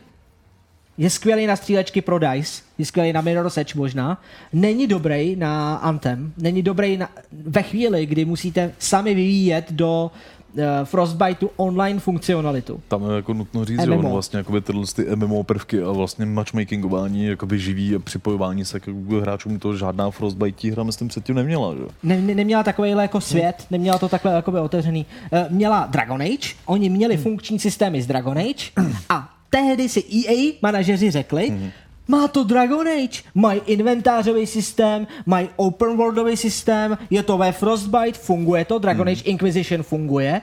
je 0.97 1.09
skvělý 1.09 1.47
na 1.47 1.55
střílečky 1.55 2.01
pro 2.01 2.19
DICE, 2.19 2.61
je 2.77 2.85
skvělý 2.85 3.13
na 3.13 3.21
Mirror's 3.21 3.57
Edge 3.57 3.73
možná, 3.75 4.21
není 4.53 4.87
dobrý 4.87 5.35
na 5.35 5.75
Anthem, 5.75 6.33
není 6.37 6.61
dobrý 6.61 6.97
na, 6.97 7.09
ve 7.31 7.63
chvíli, 7.63 8.05
kdy 8.05 8.25
musíte 8.25 8.71
sami 8.79 9.13
vyvíjet 9.15 9.71
do 9.71 10.11
uh, 10.53 10.61
Frostbiteu 10.83 11.49
online 11.55 11.99
funkcionalitu. 11.99 12.79
Tam 12.87 13.09
je 13.09 13.15
jako 13.15 13.33
nutno 13.33 13.65
říct, 13.65 13.77
MMO. 13.77 13.85
že 13.85 13.91
ono 13.91 14.09
vlastně 14.09 14.37
jakoby 14.37 14.61
tyhle 14.61 14.85
ty 14.95 15.15
MMO 15.15 15.43
prvky 15.43 15.81
a 15.81 15.91
vlastně 15.91 16.25
matchmakingování 16.25 17.25
jakoby 17.25 17.59
živý 17.59 17.95
a 17.95 17.99
připojování 17.99 18.65
se 18.65 18.79
k 18.79 18.87
hráčům 19.21 19.59
to 19.59 19.77
žádná 19.77 20.11
Frostbite 20.11 20.71
hra 20.71 20.83
myslím 20.83 21.07
předtím 21.07 21.35
neměla, 21.35 21.75
že? 21.75 21.83
Ne, 22.03 22.21
ne, 22.21 22.35
neměla 22.35 22.63
takovýhle 22.63 23.01
jako 23.01 23.21
svět, 23.21 23.65
neměla 23.71 23.97
to 23.97 24.09
takhle 24.09 24.33
jakoby 24.33 24.59
otevřený. 24.59 25.05
Uh, 25.31 25.39
měla 25.49 25.85
Dragon 25.85 26.21
Age, 26.21 26.55
oni 26.65 26.89
měli 26.89 27.17
funkční 27.17 27.59
systémy 27.59 28.01
z 28.01 28.07
Dragon 28.07 28.37
Age 28.37 28.71
a 29.09 29.29
tehdy 29.53 29.89
si 29.89 30.01
EA 30.01 30.57
manažeři 30.61 31.11
řekli, 31.11 31.71
má 32.07 32.27
to 32.27 32.43
Dragon 32.43 32.87
Age, 32.87 33.21
mají 33.35 33.61
inventářový 33.65 34.47
systém, 34.47 35.07
mají 35.25 35.49
open 35.55 35.97
worldový 35.97 36.37
systém, 36.37 36.97
je 37.09 37.23
to 37.23 37.37
ve 37.37 37.51
Frostbite, 37.51 38.19
funguje 38.19 38.65
to, 38.65 38.79
Dragon 38.79 39.07
Age 39.07 39.23
Inquisition 39.23 39.83
funguje. 39.83 40.41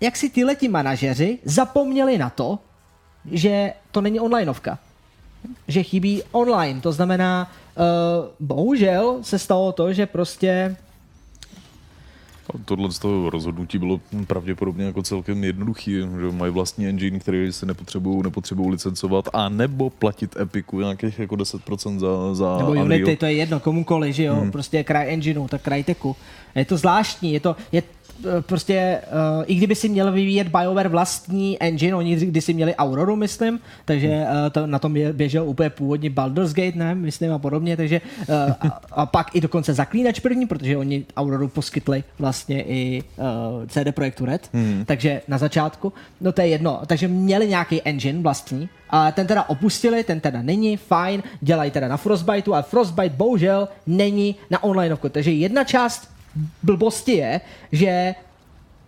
Jak 0.00 0.16
si 0.16 0.30
tyhle 0.30 0.56
ti 0.56 0.68
manažeři 0.68 1.38
zapomněli 1.44 2.18
na 2.18 2.30
to, 2.30 2.58
že 3.30 3.72
to 3.92 4.00
není 4.00 4.20
onlineovka 4.20 4.78
že 5.68 5.82
chybí 5.82 6.22
online. 6.32 6.80
To 6.80 6.92
znamená, 6.92 7.48
uh, 7.48 7.84
bohužel 8.40 9.18
se 9.22 9.38
stalo 9.38 9.72
to, 9.72 9.92
že 9.92 10.06
prostě 10.06 10.76
A 12.54 12.58
tohle 12.64 12.92
z 12.92 12.98
toho 12.98 13.30
rozhodnutí 13.30 13.78
bylo 13.78 14.00
pravděpodobně 14.26 14.84
jako 14.84 15.02
celkem 15.02 15.44
jednoduchý, 15.44 15.92
že 15.92 16.06
mají 16.32 16.52
vlastní 16.52 16.86
engine, 16.86 17.18
který 17.18 17.52
si 17.52 17.66
nepotřebují, 17.66 18.22
nepotřebují 18.22 18.70
licencovat, 18.70 19.28
a 19.32 19.48
nebo 19.48 19.90
platit 19.90 20.36
Epiku 20.36 20.80
nějakých 20.80 21.18
jako 21.18 21.34
10% 21.34 21.98
za, 21.98 22.34
za 22.34 22.58
Nebo 22.58 22.70
Unreal. 22.70 22.86
Unity, 22.86 23.16
to 23.16 23.26
je 23.26 23.32
jedno, 23.32 23.60
komukoliv, 23.60 24.14
že 24.14 24.24
jo, 24.24 24.34
hmm. 24.34 24.50
prostě 24.50 24.84
kraj 24.84 25.14
engineu, 25.14 25.48
tak 25.48 25.62
Cryteku. 25.62 26.16
Je 26.54 26.64
to 26.64 26.76
zvláštní, 26.76 27.32
je 27.32 27.40
to, 27.40 27.56
je 27.72 27.82
prostě, 28.40 29.00
uh, 29.12 29.44
i 29.46 29.54
kdyby 29.54 29.74
si 29.74 29.88
měl 29.88 30.12
vyvíjet 30.12 30.48
BioWare 30.48 30.88
vlastní 30.88 31.62
engine, 31.62 31.96
oni 31.96 32.16
kdysi 32.16 32.54
měli 32.54 32.74
Auroru, 32.76 33.16
myslím, 33.16 33.60
takže 33.84 34.08
uh, 34.08 34.50
to, 34.52 34.66
na 34.66 34.78
tom 34.78 34.94
bě- 34.94 35.12
běžel 35.12 35.48
úplně 35.48 35.70
původně 35.70 36.10
Baldur's 36.10 36.52
Gate, 36.52 36.78
ne, 36.78 36.94
myslím 36.94 37.32
a 37.32 37.38
podobně, 37.38 37.76
takže 37.76 38.00
uh, 38.28 38.34
a, 38.60 38.80
a, 38.92 39.06
pak 39.06 39.36
i 39.36 39.40
dokonce 39.40 39.74
Zaklínač 39.74 40.20
první, 40.20 40.46
protože 40.46 40.76
oni 40.76 41.04
Auroru 41.16 41.48
poskytli 41.48 42.04
vlastně 42.18 42.62
i 42.62 43.02
uh, 43.16 43.24
CD 43.66 43.94
Projektu 43.94 44.24
Red, 44.24 44.48
hmm. 44.52 44.84
takže 44.86 45.22
na 45.28 45.38
začátku, 45.38 45.92
no 46.20 46.32
to 46.32 46.40
je 46.40 46.46
jedno, 46.46 46.80
takže 46.86 47.08
měli 47.08 47.48
nějaký 47.48 47.82
engine 47.84 48.22
vlastní, 48.22 48.68
a 48.90 49.12
ten 49.12 49.26
teda 49.26 49.48
opustili, 49.48 50.04
ten 50.04 50.20
teda 50.20 50.42
není, 50.42 50.76
fajn, 50.76 51.22
dělají 51.40 51.70
teda 51.70 51.88
na 51.88 51.96
Frostbiteu, 51.96 52.52
ale 52.52 52.62
Frostbite 52.62 53.16
bohužel 53.16 53.68
není 53.86 54.36
na 54.50 54.62
onlineovku, 54.62 55.08
takže 55.08 55.30
jedna 55.30 55.64
část 55.64 56.08
blbosti 56.62 57.12
je, 57.12 57.40
že 57.72 58.14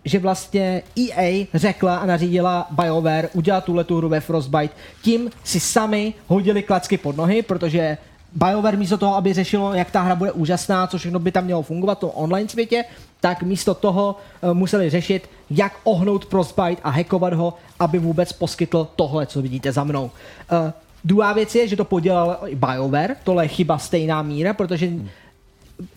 že 0.05 0.19
vlastně 0.19 0.83
EA 0.99 1.45
řekla 1.53 1.97
a 1.97 2.05
nařídila 2.05 2.67
BioWare 2.71 3.29
udělat 3.33 3.63
tuhle 3.63 3.83
tu 3.83 3.97
hru 3.97 4.09
ve 4.09 4.19
Frostbite, 4.19 4.73
tím 5.01 5.29
si 5.43 5.59
sami 5.59 6.13
hodili 6.27 6.63
klacky 6.63 6.97
pod 6.97 7.17
nohy, 7.17 7.41
protože 7.41 7.97
BioWare 8.35 8.77
místo 8.77 8.97
toho, 8.97 9.15
aby 9.15 9.33
řešilo, 9.33 9.73
jak 9.73 9.91
ta 9.91 10.01
hra 10.01 10.15
bude 10.15 10.31
úžasná, 10.31 10.87
co 10.87 10.97
všechno 10.97 11.19
by 11.19 11.31
tam 11.31 11.45
mělo 11.45 11.61
fungovat 11.61 12.01
v 12.01 12.11
online 12.13 12.49
světě, 12.49 12.85
tak 13.21 13.43
místo 13.43 13.73
toho 13.73 14.15
uh, 14.41 14.53
museli 14.53 14.89
řešit, 14.89 15.29
jak 15.49 15.73
ohnout 15.83 16.25
Frostbite 16.25 16.81
a 16.83 16.89
hackovat 16.89 17.33
ho, 17.33 17.53
aby 17.79 17.99
vůbec 17.99 18.33
poskytl 18.33 18.87
tohle, 18.95 19.25
co 19.25 19.41
vidíte 19.41 19.71
za 19.71 19.83
mnou. 19.83 20.03
Uh, 20.03 20.71
druhá 21.03 21.33
věc 21.33 21.55
je, 21.55 21.67
že 21.67 21.75
to 21.75 21.85
podělal 21.85 22.37
i 22.45 22.55
BioWare, 22.55 23.15
tohle 23.23 23.43
je 23.43 23.47
chyba 23.47 23.77
stejná 23.77 24.21
míra, 24.21 24.53
protože 24.53 24.89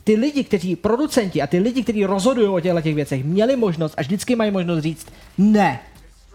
ty 0.05 0.16
lidi, 0.16 0.45
kteří, 0.45 0.77
producenti 0.77 1.43
a 1.43 1.47
ty 1.47 1.59
lidi, 1.59 1.83
kteří 1.83 2.05
rozhodují 2.05 2.49
o 2.49 2.61
těchto 2.61 2.81
těch 2.81 2.95
věcech, 2.95 3.24
měli 3.24 3.57
možnost 3.57 3.95
a 3.97 4.03
vždycky 4.03 4.37
mají 4.37 4.51
možnost 4.51 4.83
říct 4.83 5.07
ne. 5.39 5.81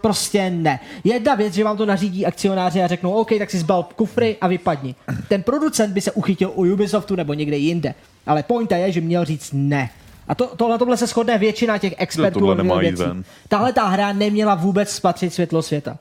Prostě 0.00 0.50
ne. 0.50 0.80
Jedna 1.04 1.34
věc, 1.34 1.54
že 1.54 1.64
vám 1.64 1.76
to 1.76 1.86
nařídí 1.86 2.26
akcionáři 2.26 2.82
a 2.82 2.86
řeknou, 2.86 3.12
OK, 3.12 3.30
tak 3.38 3.50
si 3.50 3.58
zbal 3.58 3.88
kufry 3.96 4.36
a 4.40 4.48
vypadni. 4.48 4.94
Ten 5.28 5.42
producent 5.42 5.94
by 5.94 6.00
se 6.00 6.12
uchytil 6.12 6.52
u 6.54 6.72
Ubisoftu 6.72 7.16
nebo 7.16 7.34
někde 7.34 7.56
jinde. 7.56 7.94
Ale 8.26 8.42
pointa 8.42 8.76
je, 8.76 8.92
že 8.92 9.00
měl 9.00 9.24
říct 9.24 9.50
ne. 9.52 9.90
A 10.28 10.34
to, 10.34 10.46
to, 10.46 10.68
na 10.68 10.78
tomhle 10.78 10.96
se 10.96 11.06
shodne 11.06 11.38
většina 11.38 11.78
těch 11.78 11.94
expertů. 11.98 12.38
tohle 12.38 12.54
o 12.54 12.56
nemá 12.58 12.82
jít 12.82 12.88
věcí. 12.88 13.02
ven. 13.02 13.24
Tahle 13.48 13.72
ta 13.72 13.86
hra 13.86 14.12
neměla 14.12 14.54
vůbec 14.54 14.90
spatřit 14.90 15.34
světlo 15.34 15.62
světa. 15.62 15.98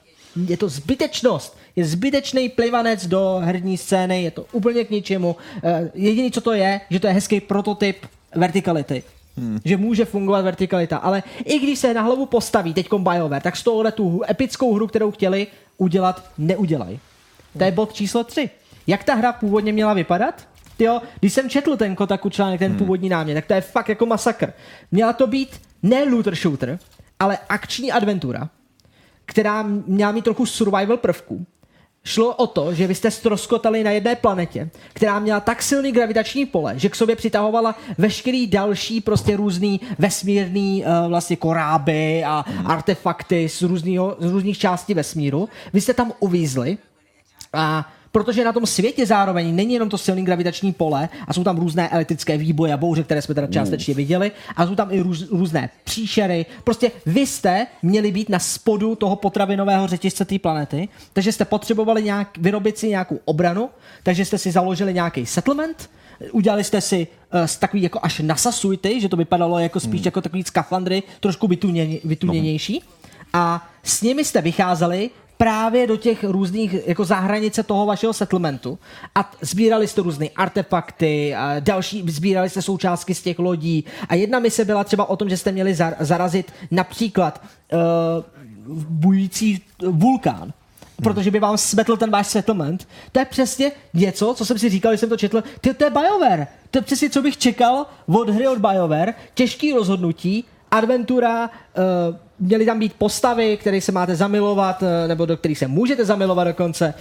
Je 0.48 0.58
to 0.58 0.70
zbytečnost. 0.70 1.58
Je 1.76 1.86
zbytečný 1.86 2.49
plivanec 2.49 3.07
do 3.07 3.41
herní 3.43 3.78
scény, 3.78 4.24
je 4.24 4.32
to 4.32 4.45
úplně 4.51 4.84
k 4.84 4.89
ničemu. 4.89 5.36
Eh, 5.63 5.91
Jediný, 5.93 6.32
co 6.32 6.41
to 6.41 6.51
je, 6.51 6.82
že 6.89 6.99
to 6.99 7.07
je 7.07 7.13
hezký 7.13 7.41
prototyp 7.41 8.05
vertikality. 8.36 9.03
Hmm. 9.38 9.59
Že 9.65 9.78
může 9.78 10.05
fungovat 10.05 10.41
vertikalita, 10.41 10.97
ale 10.97 11.24
i 11.45 11.59
když 11.59 11.80
se 11.80 11.93
na 11.93 12.01
hlavu 12.01 12.26
postaví 12.26 12.74
teď 12.74 12.89
BioWare, 12.97 13.41
tak 13.41 13.57
z 13.57 13.63
tohohle 13.63 13.91
tu 13.91 14.22
epickou 14.30 14.74
hru, 14.74 14.88
kterou 14.88 15.11
chtěli 15.11 15.47
udělat, 15.78 16.26
neudělají. 16.38 16.99
To 17.57 17.63
je 17.63 17.72
bod 17.72 17.93
číslo 17.93 18.24
3. 18.24 18.49
Jak 18.88 19.03
ta 19.03 19.15
hra 19.15 19.34
původně 19.34 19.74
měla 19.74 19.93
vypadat? 19.93 20.47
Jo, 20.80 21.01
když 21.19 21.34
jsem 21.34 21.49
četl 21.49 21.78
ten 21.78 21.95
Kotaku 21.95 22.30
článek, 22.30 22.59
ten 22.59 22.72
hmm. 22.72 22.78
původní 22.78 23.09
námět, 23.09 23.36
tak 23.36 23.45
to 23.45 23.53
je 23.53 23.61
fakt 23.61 23.89
jako 23.89 24.05
masakr. 24.05 24.53
Měla 24.91 25.13
to 25.13 25.28
být 25.28 25.61
ne 25.84 26.03
looter 26.03 26.36
shooter, 26.36 26.80
ale 27.19 27.38
akční 27.49 27.91
adventura, 27.91 28.49
která 29.26 29.63
měla 29.63 30.11
mít 30.11 30.24
trochu 30.24 30.45
survival 30.45 30.97
prvků. 30.97 31.45
Šlo 32.04 32.36
o 32.36 32.47
to, 32.47 32.74
že 32.74 32.88
vy 32.88 32.95
jste 32.95 33.12
stroskotali 33.12 33.84
na 33.84 33.91
jedné 33.91 34.16
planetě, 34.16 34.70
která 34.93 35.20
měla 35.20 35.39
tak 35.39 35.62
silný 35.62 35.91
gravitační 35.91 36.45
pole, 36.45 36.74
že 36.80 36.89
k 36.89 36.95
sobě 36.95 37.16
přitahovala 37.16 37.76
veškerý 37.97 38.47
další 38.47 39.02
prostě 39.02 39.38
různý 39.38 39.82
vesmírný 39.99 40.84
uh, 40.86 41.10
vlastně 41.10 41.36
koráby 41.36 42.24
a 42.24 42.45
artefakty 42.66 43.49
z, 43.49 43.62
různýho, 43.62 44.16
z 44.20 44.32
různých 44.32 44.58
částí 44.58 44.93
vesmíru. 44.93 45.49
Vy 45.74 45.82
jste 45.82 45.93
tam 45.93 46.14
uvízli 46.20 46.78
a 47.54 47.91
protože 48.12 48.45
na 48.45 48.53
tom 48.53 48.66
světě 48.66 49.05
zároveň 49.05 49.55
není 49.55 49.74
jenom 49.74 49.89
to 49.89 49.97
silný 49.97 50.24
gravitační 50.26 50.74
pole 50.74 51.09
a 51.28 51.34
jsou 51.34 51.43
tam 51.43 51.57
různé 51.57 51.89
elektrické 51.89 52.38
výboje 52.38 52.74
a 52.74 52.78
bouře, 52.78 53.03
které 53.03 53.22
jsme 53.22 53.36
teda 53.36 53.47
částečně 53.47 53.93
viděli, 53.93 54.32
a 54.55 54.68
jsou 54.68 54.76
tam 54.76 54.88
i 54.91 54.99
růz, 54.99 55.30
různé 55.32 55.70
příšery. 55.84 56.45
Prostě 56.64 56.91
vy 57.05 57.22
jste 57.28 57.68
měli 57.84 58.12
být 58.12 58.30
na 58.30 58.39
spodu 58.39 58.95
toho 58.95 59.16
potravinového 59.16 59.88
řetězce 59.88 60.26
té 60.26 60.39
planety, 60.39 60.89
takže 61.14 61.32
jste 61.32 61.45
potřebovali 61.45 62.03
nějak, 62.03 62.38
vyrobit 62.38 62.78
si 62.78 62.89
nějakou 62.89 63.20
obranu, 63.26 63.70
takže 64.03 64.26
jste 64.26 64.38
si 64.38 64.51
založili 64.51 64.93
nějaký 64.93 65.26
settlement, 65.26 65.89
udělali 66.32 66.64
jste 66.64 66.82
si 66.82 67.07
uh, 67.34 67.47
takový 67.59 67.84
jako 67.84 67.99
až 68.03 68.20
nasasuity, 68.20 69.01
že 69.01 69.09
to 69.09 69.18
vypadalo 69.18 69.59
jako 69.59 69.80
spíš 69.80 70.01
hmm. 70.01 70.05
jako 70.05 70.22
takový 70.22 70.43
skafandry, 70.43 71.03
trošku 71.20 71.47
vytuněně, 71.47 71.99
vytuněnější. 72.03 72.84
A 73.34 73.70
s 73.84 74.01
nimi 74.01 74.26
jste 74.26 74.41
vycházeli 74.41 75.09
právě 75.42 75.88
do 75.88 75.98
těch 75.98 76.24
různých 76.24 76.76
jako 76.88 77.06
zahranice 77.06 77.64
toho 77.64 77.86
vašeho 77.86 78.14
settlementu 78.14 78.80
a 79.16 79.32
sbírali 79.42 79.88
jste 79.88 80.02
různé 80.02 80.26
artefakty, 80.36 81.36
a 81.36 81.60
další, 81.60 82.04
sbírali 82.08 82.50
jste 82.50 82.62
součástky 82.62 83.16
z 83.16 83.22
těch 83.22 83.39
lodí 83.39 83.86
a 84.10 84.16
jedna 84.16 84.39
mise 84.39 84.66
byla 84.66 84.84
třeba 84.84 85.10
o 85.10 85.16
tom, 85.16 85.30
že 85.30 85.38
jste 85.38 85.52
měli 85.52 85.74
zar- 85.74 85.96
zarazit 86.00 86.52
například 86.72 87.42
uh, 87.74 87.80
bující 88.89 89.62
vulkán 89.89 90.54
protože 91.04 91.32
by 91.32 91.39
vám 91.39 91.58
smetl 91.58 91.98
ten 91.98 92.12
váš 92.12 92.28
settlement. 92.28 92.88
To 93.12 93.20
je 93.20 93.26
přesně 93.26 93.72
něco, 93.94 94.34
co 94.38 94.46
jsem 94.46 94.60
si 94.60 94.70
říkal, 94.70 94.92
když 94.92 95.00
jsem 95.00 95.10
to 95.10 95.18
četl. 95.18 95.44
Ty, 95.62 95.74
to 95.74 95.84
je 95.84 95.89
BioWare. 95.89 96.48
To 96.72 96.78
je 96.78 96.82
přesně, 96.82 97.10
co 97.10 97.22
bych 97.22 97.38
čekal 97.38 97.86
od 98.08 98.30
hry 98.30 98.48
od 98.48 98.58
BioWare. 98.58 99.14
Těžký 99.34 99.74
rozhodnutí, 99.74 100.46
adventura, 100.72 101.50
uh, 101.50 102.16
měly 102.42 102.66
tam 102.66 102.80
být 102.80 102.94
postavy, 102.94 103.58
které 103.58 103.82
se 103.82 103.92
máte 103.92 104.16
zamilovat, 104.16 104.82
uh, 104.82 104.88
nebo 105.08 105.26
do 105.26 105.38
kterých 105.38 105.58
se 105.58 105.68
můžete 105.68 106.06
zamilovat 106.06 106.48
dokonce. 106.48 106.94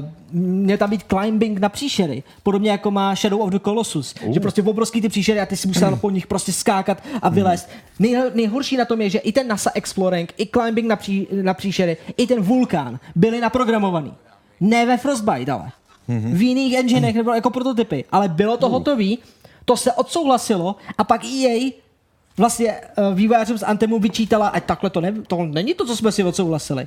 Uh, 0.00 0.08
měl 0.40 0.78
tam 0.78 0.90
být 0.90 1.02
climbing 1.08 1.58
na 1.58 1.68
příšery, 1.68 2.22
podobně 2.42 2.70
jako 2.70 2.90
má 2.90 3.14
Shadow 3.14 3.40
of 3.40 3.50
the 3.50 3.58
Colossus, 3.58 4.14
uh. 4.26 4.32
že 4.32 4.40
prostě 4.40 4.62
obrovský 4.62 5.00
ty 5.00 5.08
příšery 5.08 5.40
a 5.40 5.46
ty 5.46 5.56
si 5.56 5.68
musel 5.68 5.96
po 5.96 6.10
nich 6.10 6.26
prostě 6.26 6.52
skákat 6.52 7.02
a 7.22 7.28
vylézt. 7.28 7.68
Nej, 7.98 8.16
nejhorší 8.34 8.76
na 8.76 8.84
tom 8.84 9.00
je, 9.00 9.10
že 9.10 9.18
i 9.18 9.32
ten 9.32 9.48
NASA 9.48 9.70
Exploring, 9.74 10.32
i 10.36 10.46
climbing 10.46 10.88
na, 10.88 10.96
pří, 10.96 11.28
na 11.42 11.54
příšery, 11.54 11.96
i 12.16 12.26
ten 12.26 12.40
vulkán 12.40 12.98
byly 13.14 13.40
naprogramovaný. 13.40 14.14
Ne 14.60 14.86
ve 14.86 14.96
Frostbite, 14.96 15.52
ale. 15.52 15.70
V 16.08 16.42
jiných 16.42 16.74
enginech 16.74 17.14
nebo 17.14 17.34
jako 17.34 17.50
prototypy, 17.50 18.04
ale 18.12 18.28
bylo 18.28 18.56
to 18.56 18.68
hotový, 18.68 19.18
to 19.64 19.76
se 19.76 19.92
odsouhlasilo 19.92 20.76
a 20.98 21.04
pak 21.04 21.24
EA 21.24 21.70
vlastně 22.36 22.74
uh, 22.98 23.14
vývojářům 23.14 23.58
z 23.58 23.62
Antemu 23.62 23.98
vyčítala, 23.98 24.48
ať 24.48 24.64
takhle 24.64 24.90
to, 24.90 25.00
ne, 25.00 25.12
to 25.26 25.44
není 25.44 25.74
to, 25.74 25.86
co 25.86 25.96
jsme 25.96 26.12
si 26.12 26.24
odsouhlasili. 26.24 26.86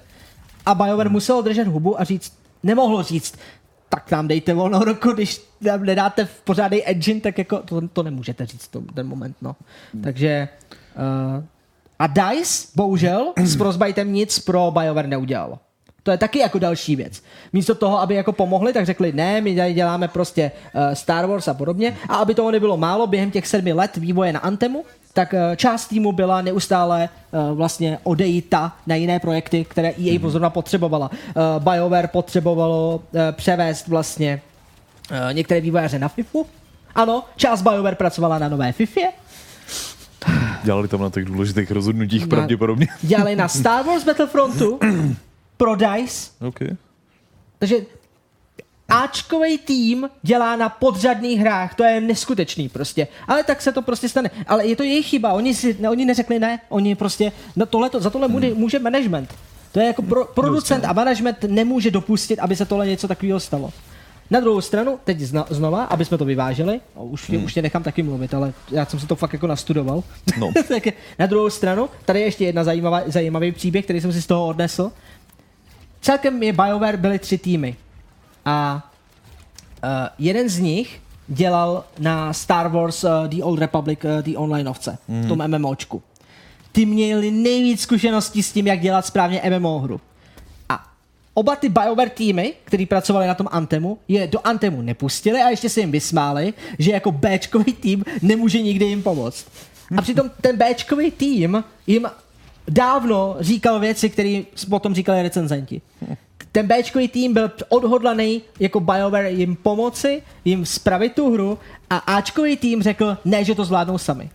A 0.65 0.75
BioWare 0.75 1.09
musel 1.09 1.41
držet 1.41 1.67
hubu 1.67 2.01
a 2.01 2.03
říct, 2.03 2.33
nemohlo 2.63 3.03
říct, 3.03 3.35
tak 3.89 4.11
nám 4.11 4.27
dejte 4.27 4.53
volnou 4.53 4.83
roku, 4.83 5.11
když 5.11 5.41
nám 5.61 5.83
nedáte 5.83 6.25
v 6.25 6.41
pořádný 6.41 6.83
engine, 6.83 7.21
tak 7.21 7.37
jako 7.37 7.57
to, 7.57 7.87
to 7.87 8.03
nemůžete 8.03 8.45
říct 8.45 8.63
v 8.63 8.71
tom, 8.71 8.85
ten 8.85 9.07
moment, 9.07 9.35
no. 9.41 9.55
Takže 10.03 10.47
uh, 11.37 11.43
a 11.99 12.07
DICE, 12.07 12.67
bohužel, 12.75 13.33
s 13.37 13.55
Frostbitem 13.55 14.13
nic 14.13 14.39
pro 14.39 14.71
BioWare 14.79 15.07
neudělalo. 15.07 15.59
To 16.03 16.11
je 16.11 16.17
taky 16.17 16.39
jako 16.39 16.59
další 16.59 16.95
věc. 16.95 17.23
Místo 17.53 17.75
toho, 17.75 17.99
aby 17.99 18.15
jako 18.15 18.33
pomohli, 18.33 18.73
tak 18.73 18.85
řekli, 18.85 19.11
ne, 19.11 19.41
my 19.41 19.55
tady 19.55 19.73
děláme 19.73 20.07
prostě 20.07 20.51
uh, 20.75 20.93
Star 20.93 21.25
Wars 21.25 21.47
a 21.47 21.53
podobně. 21.53 21.97
A 22.09 22.15
aby 22.15 22.35
toho 22.35 22.51
nebylo 22.51 22.77
málo, 22.77 23.07
během 23.07 23.31
těch 23.31 23.47
sedmi 23.47 23.73
let 23.73 23.97
vývoje 23.97 24.33
na 24.33 24.39
Antemu, 24.39 24.85
tak 25.17 25.33
uh, 25.33 25.55
část 25.55 25.87
týmu 25.87 26.11
byla 26.11 26.41
neustále 26.41 27.09
uh, 27.31 27.57
vlastně 27.57 27.99
odejita 28.03 28.77
na 28.87 28.95
jiné 28.95 29.19
projekty, 29.19 29.65
které 29.65 29.87
EA 29.87 29.93
mm-hmm. 29.95 30.19
pozorna 30.19 30.49
potřebovala. 30.49 31.11
Uh, 31.11 31.63
BioWare 31.63 32.07
potřebovalo 32.07 33.03
převést 33.31 33.87
vlastně 33.87 34.41
některé 35.31 35.61
vývojáře 35.61 35.99
na 35.99 36.07
FIFU. 36.07 36.45
Ano, 36.95 37.23
část 37.35 37.61
BioWare 37.61 37.95
pracovala 37.95 38.39
na 38.39 38.49
nové 38.49 38.71
FIFě, 38.71 39.11
Dělali 40.63 40.87
tam 40.87 41.01
na 41.01 41.09
těch 41.09 41.25
důležitých 41.25 41.71
rozhodnutích 41.71 42.21
Na- 42.21 42.27
pravděpodobně. 42.27 42.87
dělali 43.01 43.35
na 43.35 43.47
Star 43.47 43.85
Wars 43.85 44.03
Battlefrontu 44.03 44.79
pro 45.57 45.75
DICE, 45.75 46.31
Okay. 46.41 46.67
Takže 47.59 47.75
Ačkový 48.89 49.57
tým 49.57 50.09
dělá 50.21 50.55
na 50.55 50.69
podřadných 50.69 51.39
hrách, 51.39 51.75
to 51.75 51.83
je 51.83 52.01
neskutečný 52.01 52.69
prostě. 52.69 53.07
Ale 53.27 53.43
tak 53.43 53.61
se 53.61 53.71
to 53.71 53.81
prostě 53.81 54.09
stane. 54.09 54.31
Ale 54.47 54.67
je 54.67 54.75
to 54.75 54.83
jejich 54.83 55.05
chyba, 55.05 55.33
oni, 55.33 55.53
si, 55.53 55.77
ne, 55.79 55.89
oni 55.89 56.05
neřekli 56.05 56.39
ne, 56.39 56.59
oni 56.69 56.95
prostě, 56.95 57.31
no 57.55 57.65
tohleto, 57.65 57.99
za 57.99 58.09
tohle 58.09 58.27
může, 58.27 58.53
může 58.53 58.79
management. 58.79 59.33
To 59.71 59.79
je 59.79 59.85
jako 59.85 60.01
pro, 60.01 60.25
producent 60.25 60.85
a 60.85 60.93
management 60.93 61.37
nemůže 61.47 61.91
dopustit, 61.91 62.39
aby 62.39 62.55
se 62.55 62.65
tohle 62.65 62.87
něco 62.87 63.07
takového 63.07 63.39
stalo. 63.39 63.73
Na 64.29 64.39
druhou 64.39 64.61
stranu, 64.61 64.99
teď 65.03 65.19
zna, 65.19 65.45
znova, 65.49 65.83
aby 65.83 66.05
jsme 66.05 66.17
to 66.17 66.25
vyváželi, 66.25 66.79
no, 66.95 67.05
už, 67.05 67.29
hmm. 67.29 67.43
už 67.43 67.53
tě 67.53 67.61
nechám 67.61 67.83
taky 67.83 68.03
mluvit, 68.03 68.33
ale 68.33 68.53
já 68.71 68.85
jsem 68.85 68.99
si 68.99 69.07
to 69.07 69.15
fakt 69.15 69.33
jako 69.33 69.47
nastudoval. 69.47 70.03
No. 70.37 70.51
tak 70.67 70.83
na 71.19 71.25
druhou 71.25 71.49
stranu, 71.49 71.89
tady 72.05 72.19
je 72.19 72.25
ještě 72.25 72.45
jedna 72.45 72.63
zajímavá, 72.63 73.01
zajímavý 73.05 73.51
příběh, 73.51 73.85
který 73.85 74.01
jsem 74.01 74.13
si 74.13 74.21
z 74.21 74.27
toho 74.27 74.47
odnesl. 74.47 74.91
Celkem 76.01 76.43
je 76.43 76.53
BioWare 76.53 76.97
byly 76.97 77.19
tři 77.19 77.37
týmy. 77.37 77.75
A 78.47 78.83
uh, 79.83 79.89
jeden 80.19 80.49
z 80.49 80.59
nich 80.59 81.01
dělal 81.27 81.83
na 81.99 82.33
Star 82.33 82.67
Wars 82.67 83.03
uh, 83.03 83.27
The 83.27 83.43
Old 83.43 83.59
Republic, 83.59 83.99
uh, 84.03 84.21
The 84.21 84.37
Onlineovce, 84.37 84.97
mm. 85.07 85.23
v 85.23 85.27
tom 85.27 85.43
MMOčku. 85.47 86.03
Ty 86.71 86.85
měli 86.85 87.31
nejvíc 87.31 87.81
zkušeností 87.81 88.43
s 88.43 88.51
tím, 88.51 88.67
jak 88.67 88.79
dělat 88.79 89.05
správně 89.05 89.41
MMO 89.57 89.79
hru. 89.79 90.01
A 90.69 90.87
oba 91.33 91.55
ty 91.55 91.69
BioWare 91.69 92.09
týmy, 92.09 92.53
který 92.63 92.85
pracovali 92.85 93.27
na 93.27 93.33
tom 93.33 93.47
Antemu, 93.51 93.97
je 94.07 94.27
do 94.27 94.39
Antemu 94.47 94.81
nepustili 94.81 95.41
a 95.41 95.49
ještě 95.49 95.69
se 95.69 95.79
jim 95.79 95.91
vysmáli, 95.91 96.53
že 96.79 96.91
jako 96.91 97.11
Bčkový 97.11 97.73
tým 97.73 98.05
nemůže 98.21 98.61
nikdy 98.61 98.85
jim 98.85 99.03
pomoct. 99.03 99.45
A 99.97 100.01
přitom 100.01 100.31
ten 100.41 100.57
Bčkový 100.57 101.11
tým 101.11 101.63
jim 101.87 102.07
dávno 102.67 103.35
říkal 103.39 103.79
věci, 103.79 104.09
které 104.09 104.41
potom 104.69 104.95
říkali 104.95 105.23
recenzenti. 105.23 105.81
Ten 106.57 106.67
Bčkový 106.67 107.07
tým 107.07 107.33
byl 107.33 107.51
odhodlaný 107.69 108.41
jako 108.59 108.79
BioWare 108.79 109.29
jim 109.29 109.55
pomoci, 109.55 110.21
jim 110.45 110.65
spravit 110.65 111.13
tu 111.13 111.33
hru 111.33 111.59
a 111.89 111.97
Ačkový 111.97 112.57
tým 112.57 112.83
řekl, 112.83 113.17
ne, 113.25 113.43
že 113.43 113.55
to 113.55 113.65
zvládnou 113.65 113.97
sami. 113.97 114.29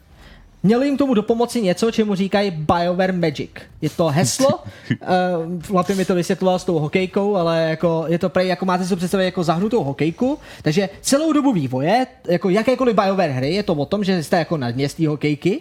Mělo 0.63 0.83
jim 0.83 0.97
tomu 0.97 1.15
do 1.15 1.23
pomoci 1.23 1.63
něco, 1.63 1.91
čemu 1.91 2.15
říkají 2.15 2.51
BioWare 2.51 3.13
Magic. 3.13 3.51
Je 3.81 3.91
to 3.91 4.07
heslo, 4.07 4.49
uh, 5.71 5.97
mi 5.97 6.05
to 6.05 6.15
vysvětloval 6.15 6.59
s 6.59 6.65
tou 6.65 6.79
hokejkou, 6.79 7.37
ale 7.37 7.63
jako, 7.63 8.05
je 8.09 8.19
to 8.19 8.29
prej, 8.29 8.49
jako 8.49 8.65
máte 8.65 8.85
si 8.85 8.97
představit 8.97 9.25
jako 9.25 9.45
zahnutou 9.45 9.85
hokejku, 9.85 10.39
takže 10.63 10.89
celou 11.01 11.33
dobu 11.33 11.53
vývoje, 11.53 12.07
jako 12.29 12.51
jakékoliv 12.51 12.97
BioWare 12.97 13.31
hry, 13.31 13.55
je 13.55 13.63
to 13.63 13.75
o 13.75 13.87
tom, 13.87 14.05
že 14.05 14.23
jste 14.23 14.39
jako 14.39 14.57
na 14.57 14.71
dně 14.71 14.89
z 14.89 14.95
té 14.95 15.09
hokejky 15.09 15.61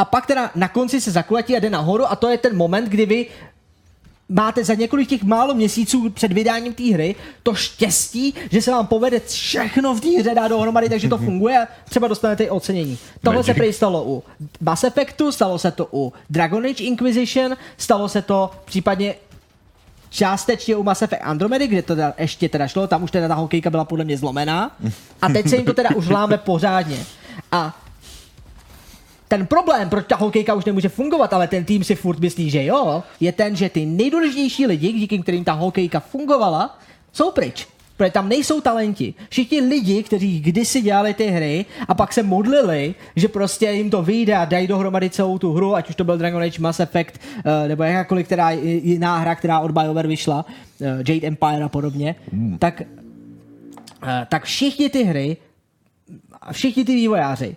a 0.00 0.04
pak 0.04 0.26
teda 0.26 0.50
na 0.54 0.68
konci 0.68 1.00
se 1.00 1.10
zakulatí 1.10 1.56
a 1.56 1.60
jde 1.60 1.70
nahoru 1.70 2.10
a 2.10 2.16
to 2.16 2.28
je 2.28 2.38
ten 2.38 2.56
moment, 2.56 2.88
kdy 2.88 3.06
vy 3.06 3.26
máte 4.30 4.64
za 4.64 4.74
několik 4.74 5.08
těch 5.08 5.22
málo 5.22 5.54
měsíců 5.54 6.10
před 6.10 6.32
vydáním 6.32 6.74
té 6.74 6.92
hry 6.92 7.14
to 7.42 7.54
štěstí, 7.54 8.34
že 8.50 8.62
se 8.62 8.70
vám 8.70 8.86
povede 8.86 9.20
všechno 9.20 9.94
v 9.94 10.00
té 10.00 10.08
hře 10.08 10.34
dát 10.34 10.48
dohromady, 10.48 10.88
takže 10.88 11.08
to 11.08 11.18
funguje 11.18 11.58
a 11.58 11.68
třeba 11.88 12.08
dostanete 12.08 12.44
i 12.44 12.50
ocenění. 12.50 12.98
Tohle 13.22 13.44
se 13.44 13.54
prý 13.54 13.72
stalo 13.72 14.04
u 14.06 14.22
Mass 14.60 14.84
Effectu, 14.84 15.32
stalo 15.32 15.58
se 15.58 15.70
to 15.70 15.88
u 15.92 16.12
Dragon 16.30 16.66
Age 16.66 16.84
Inquisition, 16.84 17.56
stalo 17.76 18.08
se 18.08 18.22
to 18.22 18.50
případně 18.64 19.14
částečně 20.10 20.76
u 20.76 20.82
Mass 20.82 21.02
Effect 21.02 21.22
Andromedy, 21.24 21.68
kde 21.68 21.82
to 21.82 21.94
teda 21.94 22.14
ještě 22.18 22.48
teda 22.48 22.68
šlo, 22.68 22.86
tam 22.86 23.02
už 23.02 23.10
teda 23.10 23.28
ta 23.28 23.34
hokejka 23.34 23.70
byla 23.70 23.84
podle 23.84 24.04
mě 24.04 24.18
zlomená 24.18 24.76
a 25.22 25.28
teď 25.28 25.48
se 25.48 25.56
jim 25.56 25.64
to 25.64 25.74
teda 25.74 25.90
už 25.96 26.08
láme 26.08 26.38
pořádně. 26.38 27.04
A 27.52 27.80
ten 29.30 29.46
problém, 29.46 29.88
proč 29.88 30.06
ta 30.06 30.16
hokejka 30.16 30.54
už 30.54 30.64
nemůže 30.64 30.88
fungovat, 30.88 31.32
ale 31.32 31.48
ten 31.48 31.64
tým 31.64 31.84
si 31.84 31.94
furt 31.94 32.18
myslí, 32.18 32.50
že 32.50 32.64
jo, 32.64 33.02
je 33.20 33.32
ten, 33.32 33.56
že 33.56 33.68
ty 33.68 33.86
nejdůležitější 33.86 34.66
lidi, 34.66 34.92
díky 34.92 35.18
kterým 35.18 35.44
ta 35.44 35.52
hokejka 35.52 36.00
fungovala, 36.00 36.78
jsou 37.12 37.30
pryč. 37.30 37.68
Protože 37.96 38.10
tam 38.10 38.28
nejsou 38.28 38.60
talenti. 38.60 39.14
Všichni 39.28 39.60
lidi, 39.60 40.02
kteří 40.02 40.40
kdysi 40.40 40.82
dělali 40.82 41.14
ty 41.14 41.26
hry 41.26 41.64
a 41.88 41.94
pak 41.94 42.12
se 42.12 42.22
modlili, 42.22 42.94
že 43.16 43.28
prostě 43.28 43.70
jim 43.70 43.90
to 43.90 44.02
vyjde 44.02 44.36
a 44.36 44.44
dají 44.44 44.66
dohromady 44.66 45.10
celou 45.10 45.38
tu 45.38 45.52
hru, 45.52 45.74
ať 45.74 45.90
už 45.90 45.96
to 45.96 46.04
byl 46.04 46.18
Dragon 46.18 46.42
Age 46.42 46.60
Mass 46.60 46.80
Effect, 46.80 47.20
eh, 47.44 47.68
nebo 47.68 47.82
jakákoliv 47.82 48.26
která, 48.26 48.50
jiná 48.50 49.18
hra, 49.18 49.34
která 49.34 49.60
od 49.60 49.70
BioWare 49.70 50.08
vyšla, 50.08 50.46
eh, 50.80 50.86
Jade 51.08 51.26
Empire 51.26 51.64
a 51.64 51.68
podobně, 51.68 52.14
mm. 52.32 52.58
tak, 52.58 52.82
eh, 52.82 54.26
tak 54.28 54.44
všichni 54.44 54.90
ty 54.90 55.02
hry, 55.02 55.36
všichni 56.52 56.84
ty 56.84 56.94
vývojáři 56.94 57.56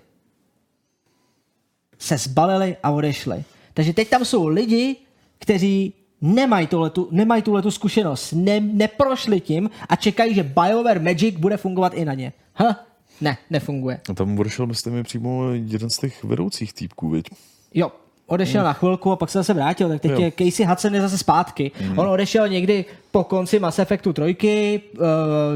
se 2.03 2.17
zbalili 2.17 2.77
a 2.83 2.91
odešli. 2.91 3.43
Takže 3.73 3.93
teď 3.93 4.09
tam 4.09 4.25
jsou 4.25 4.47
lidi, 4.47 4.95
kteří 5.39 5.93
nemají 6.21 6.67
tuhletu, 6.67 7.07
nemají 7.11 7.41
tuhletu 7.41 7.71
zkušenost, 7.71 8.31
ne, 8.31 8.59
neprošli 8.59 9.39
tím 9.39 9.69
a 9.89 9.95
čekají, 9.95 10.35
že 10.35 10.43
BioWare 10.43 10.99
Magic 10.99 11.35
bude 11.35 11.57
fungovat 11.57 11.93
i 11.93 12.05
na 12.05 12.13
ně. 12.13 12.33
Ha, 12.53 12.85
ne, 13.21 13.37
nefunguje. 13.49 14.01
A 14.09 14.13
tam 14.13 14.39
odešel, 14.39 14.67
myslím, 14.67 14.93
mi 14.93 15.03
přímo 15.03 15.49
jeden 15.51 15.89
z 15.89 15.97
těch 15.97 16.23
vedoucích 16.23 16.73
týpků, 16.73 17.09
viď? 17.09 17.29
Jo, 17.73 17.91
odešel 18.27 18.61
mm. 18.61 18.65
na 18.65 18.73
chvilku 18.73 19.11
a 19.11 19.15
pak 19.15 19.29
se 19.29 19.37
zase 19.37 19.53
vrátil, 19.53 19.89
tak 19.89 20.01
teď 20.01 20.11
jo. 20.11 20.21
je 20.21 20.31
Casey 20.31 20.65
Hudson 20.65 20.95
je 20.95 21.01
zase 21.01 21.17
zpátky. 21.17 21.71
Mm. 21.81 21.99
On 21.99 22.07
odešel 22.07 22.47
někdy 22.47 22.85
po 23.11 23.23
konci 23.23 23.59
Mass 23.59 23.79
Effectu 23.79 24.13
trojky, 24.13 24.81
uh, 24.93 24.99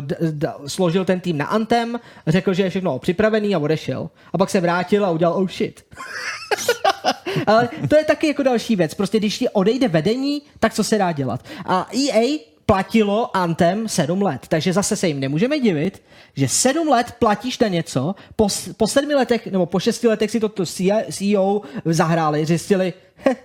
d- 0.01 0.18
d- 0.32 0.53
složil 0.68 1.05
ten 1.05 1.20
tým 1.20 1.38
na 1.38 1.45
Anthem, 1.45 1.99
řekl, 2.28 2.53
že 2.53 2.63
je 2.63 2.70
všechno 2.70 2.99
připravený 2.99 3.55
a 3.55 3.59
odešel. 3.59 4.09
A 4.34 4.38
pak 4.38 4.49
se 4.49 4.61
vrátil 4.61 5.05
a 5.05 5.11
udělal 5.11 5.34
oh 5.34 5.47
shit. 5.49 5.86
Ale 7.47 7.70
to 7.89 7.95
je 7.95 8.05
taky 8.05 8.28
jako 8.28 8.43
další 8.43 8.76
věc. 8.76 8.93
Prostě 8.93 9.20
když 9.20 9.38
ti 9.38 9.49
odejde 9.49 9.88
vedení, 9.88 10.41
tak 10.59 10.74
co 10.74 10.84
se 10.84 10.97
dá 10.97 11.11
dělat? 11.11 11.45
A 11.65 11.88
EA 11.93 12.39
platilo 12.68 13.38
Anthem 13.38 13.88
sedm 13.88 14.22
let, 14.22 14.47
takže 14.47 14.74
zase 14.74 14.95
se 14.95 15.07
jim 15.07 15.20
nemůžeme 15.20 15.59
divit, 15.59 16.01
že 16.36 16.47
sedm 16.47 16.88
let 16.88 17.15
platíš 17.20 17.59
na 17.59 17.68
něco, 17.68 18.15
po, 18.36 18.47
po 18.78 18.88
sedmi 18.88 19.15
letech 19.15 19.47
nebo 19.47 19.65
po 19.65 19.80
šesti 19.80 20.07
letech 20.07 20.32
si 20.32 20.39
to, 20.39 20.49
to 20.49 20.65
CEO 21.11 21.61
zahráli, 21.86 22.45
zjistili, 22.45 22.93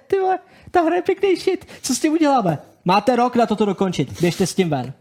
ty 0.06 0.18
vole, 0.20 0.38
ta 0.70 0.80
hra 0.82 0.96
je 0.96 1.02
pěkný 1.02 1.36
shit, 1.36 1.66
co 1.82 1.94
s 1.94 2.00
tím 2.00 2.12
uděláme? 2.12 2.58
Máte 2.84 3.16
rok 3.16 3.36
na 3.36 3.46
toto 3.46 3.64
dokončit, 3.64 4.20
běžte 4.20 4.46
s 4.46 4.54
tím 4.54 4.70
ven. 4.70 4.92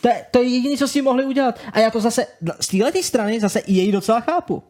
To 0.00 0.08
je, 0.08 0.24
to 0.30 0.42
je 0.42 0.48
jediné, 0.48 0.76
co 0.76 0.88
s 0.88 0.92
tím 0.92 1.04
mohli 1.04 1.24
udělat. 1.24 1.58
A 1.72 1.80
já 1.80 1.90
to 1.90 2.00
zase, 2.00 2.26
z 2.60 2.66
této 2.66 3.02
strany 3.02 3.40
zase 3.40 3.62
EA 3.68 3.92
docela 3.92 4.20
chápu. 4.20 4.62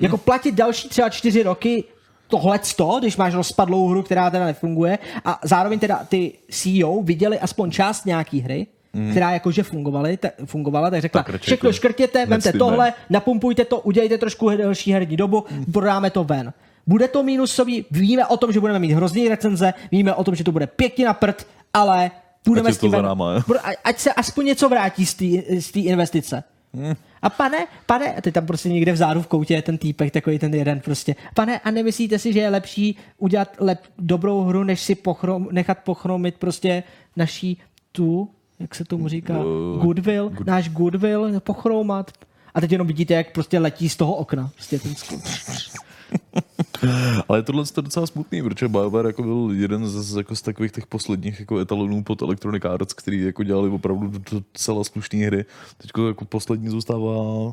Jako 0.00 0.18
platit 0.18 0.54
další 0.54 0.88
třeba 0.88 1.08
čtyři 1.08 1.42
roky 1.42 1.84
tohle 2.28 2.60
když 2.98 3.16
máš 3.16 3.34
rozpadlou 3.34 3.88
hru, 3.88 4.02
která 4.02 4.30
teda 4.30 4.44
nefunguje 4.44 4.98
a 5.24 5.40
zároveň 5.44 5.78
teda 5.78 6.04
ty 6.08 6.32
CEO 6.50 7.02
viděli 7.02 7.38
aspoň 7.38 7.70
část 7.70 8.06
nějaký 8.06 8.40
hry, 8.40 8.66
mm. 8.92 9.10
která 9.10 9.32
jakože 9.32 9.62
fungovaly, 9.62 10.16
ta, 10.16 10.28
fungovala, 10.44 10.90
tak 10.90 11.00
řekla, 11.00 11.22
tak 11.22 11.40
všechno 11.40 11.72
škrtěte, 11.72 12.26
vemte 12.26 12.52
tohle, 12.52 12.92
napumpujte 13.10 13.64
to, 13.64 13.80
udělejte 13.80 14.18
trošku 14.18 14.50
delší 14.50 14.92
herní 14.92 15.16
dobu, 15.16 15.44
mm. 15.50 15.64
prodáme 15.72 16.10
to 16.10 16.24
ven. 16.24 16.52
Bude 16.86 17.08
to 17.08 17.22
minusový, 17.22 17.84
víme 17.90 18.26
o 18.26 18.36
tom, 18.36 18.52
že 18.52 18.60
budeme 18.60 18.78
mít 18.78 18.92
hrozný 18.92 19.28
recenze, 19.28 19.74
víme 19.90 20.14
o 20.14 20.24
tom, 20.24 20.34
že 20.34 20.44
to 20.44 20.52
bude 20.52 20.66
pěkně 20.66 21.06
na 21.06 21.14
prd, 21.14 21.46
ale 21.74 22.10
půjdeme 22.44 22.72
s 22.72 22.78
tím 22.78 22.90
ven. 22.90 23.04
Náma, 23.04 23.44
ať 23.84 23.98
se 23.98 24.12
aspoň 24.12 24.46
něco 24.46 24.68
vrátí 24.68 25.06
z 25.06 25.72
té 25.72 25.80
investice. 25.80 26.44
Hmm. 26.74 26.94
A 27.22 27.30
pane, 27.30 27.66
pane, 27.86 28.14
a 28.14 28.20
teď 28.20 28.34
tam 28.34 28.46
prostě 28.46 28.68
někde 28.68 28.92
vzadu 28.92 29.22
v 29.22 29.26
koutě 29.26 29.54
je 29.54 29.62
ten 29.62 29.78
týpek, 29.78 30.12
takový 30.12 30.38
ten 30.38 30.54
jeden 30.54 30.80
prostě. 30.80 31.16
Pane, 31.34 31.58
a 31.58 31.70
nemyslíte 31.70 32.18
si, 32.18 32.32
že 32.32 32.40
je 32.40 32.48
lepší 32.48 32.96
udělat 33.18 33.56
lep, 33.58 33.80
dobrou 33.98 34.42
hru, 34.42 34.64
než 34.64 34.80
si 34.80 34.94
pochrom, 34.94 35.48
nechat 35.52 35.78
pochromit 35.78 36.34
prostě 36.38 36.82
naší 37.16 37.58
tu, 37.92 38.30
jak 38.60 38.74
se 38.74 38.84
tomu 38.84 39.08
říká, 39.08 39.34
goodwill, 39.80 40.28
good. 40.28 40.46
náš 40.46 40.68
goodwill 40.68 41.40
pochromat. 41.40 42.10
A 42.54 42.60
teď 42.60 42.72
jenom 42.72 42.86
vidíte, 42.86 43.14
jak 43.14 43.32
prostě 43.32 43.58
letí 43.58 43.88
z 43.88 43.96
toho 43.96 44.14
okna. 44.14 44.50
Prostě 44.54 44.78
ten 44.78 44.94
Ale 47.28 47.42
tohle 47.42 47.62
je 47.76 47.82
docela 47.82 48.06
smutný, 48.06 48.42
protože 48.42 48.68
BioWare 48.68 49.06
jako 49.06 49.22
byl 49.22 49.50
jeden 49.52 49.88
z, 49.88 50.16
jako 50.16 50.36
z 50.36 50.42
takových 50.42 50.72
těch 50.72 50.86
posledních 50.86 51.40
jako 51.40 51.58
etalonů 51.58 52.02
pod 52.02 52.22
Electronic 52.22 52.64
Arts, 52.64 52.94
který 52.94 53.22
jako 53.22 53.42
dělali 53.42 53.70
opravdu 53.70 54.12
docela 54.30 54.84
slušné 54.84 55.26
hry. 55.26 55.44
Teď 55.78 55.90
jako 56.06 56.24
poslední 56.24 56.68
zůstává 56.68 57.52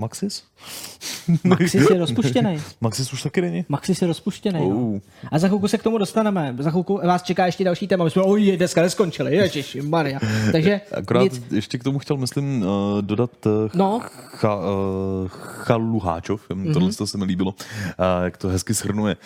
Maxis? 0.00 0.44
Maxis 1.44 1.90
je 1.90 1.98
rozpuštěný. 1.98 2.58
Maxis 2.80 3.12
už 3.12 3.22
taky 3.22 3.40
není? 3.40 3.64
Maxis 3.68 4.02
je 4.02 4.08
rozpuštěný. 4.08 4.60
Oh. 4.60 4.72
No. 4.72 5.00
A 5.30 5.38
za 5.38 5.48
chvilku 5.48 5.68
se 5.68 5.78
k 5.78 5.82
tomu 5.82 5.98
dostaneme. 5.98 6.56
Za 6.58 6.70
chvilku 6.70 7.00
vás 7.06 7.22
čeká 7.22 7.46
ještě 7.46 7.64
další 7.64 7.86
téma. 7.86 8.04
My 8.04 8.10
jsme, 8.10 8.22
oj, 8.22 8.56
dneska 8.56 8.82
neskončili, 8.82 9.36
ježiši, 9.36 9.82
Maria. 9.82 10.20
Takže 10.52 10.80
Akorát 10.92 11.22
nic... 11.22 11.42
ještě 11.50 11.78
k 11.78 11.84
tomu 11.84 11.98
chtěl, 11.98 12.16
myslím, 12.16 12.62
uh, 12.62 12.68
dodat 13.02 13.46
uh, 13.46 13.52
no. 13.74 14.00
cha, 14.26 14.56
uh, 14.56 14.62
Chalu 15.28 15.98
Háčov, 15.98 16.50
mm-hmm. 16.50 16.72
tohle 16.72 16.92
to 16.92 17.06
se 17.06 17.18
mi 17.18 17.24
líbilo, 17.24 17.50
uh, 17.50 18.24
jak 18.24 18.36
to 18.36 18.48
hezky 18.48 18.74
shrnuje. 18.74 19.16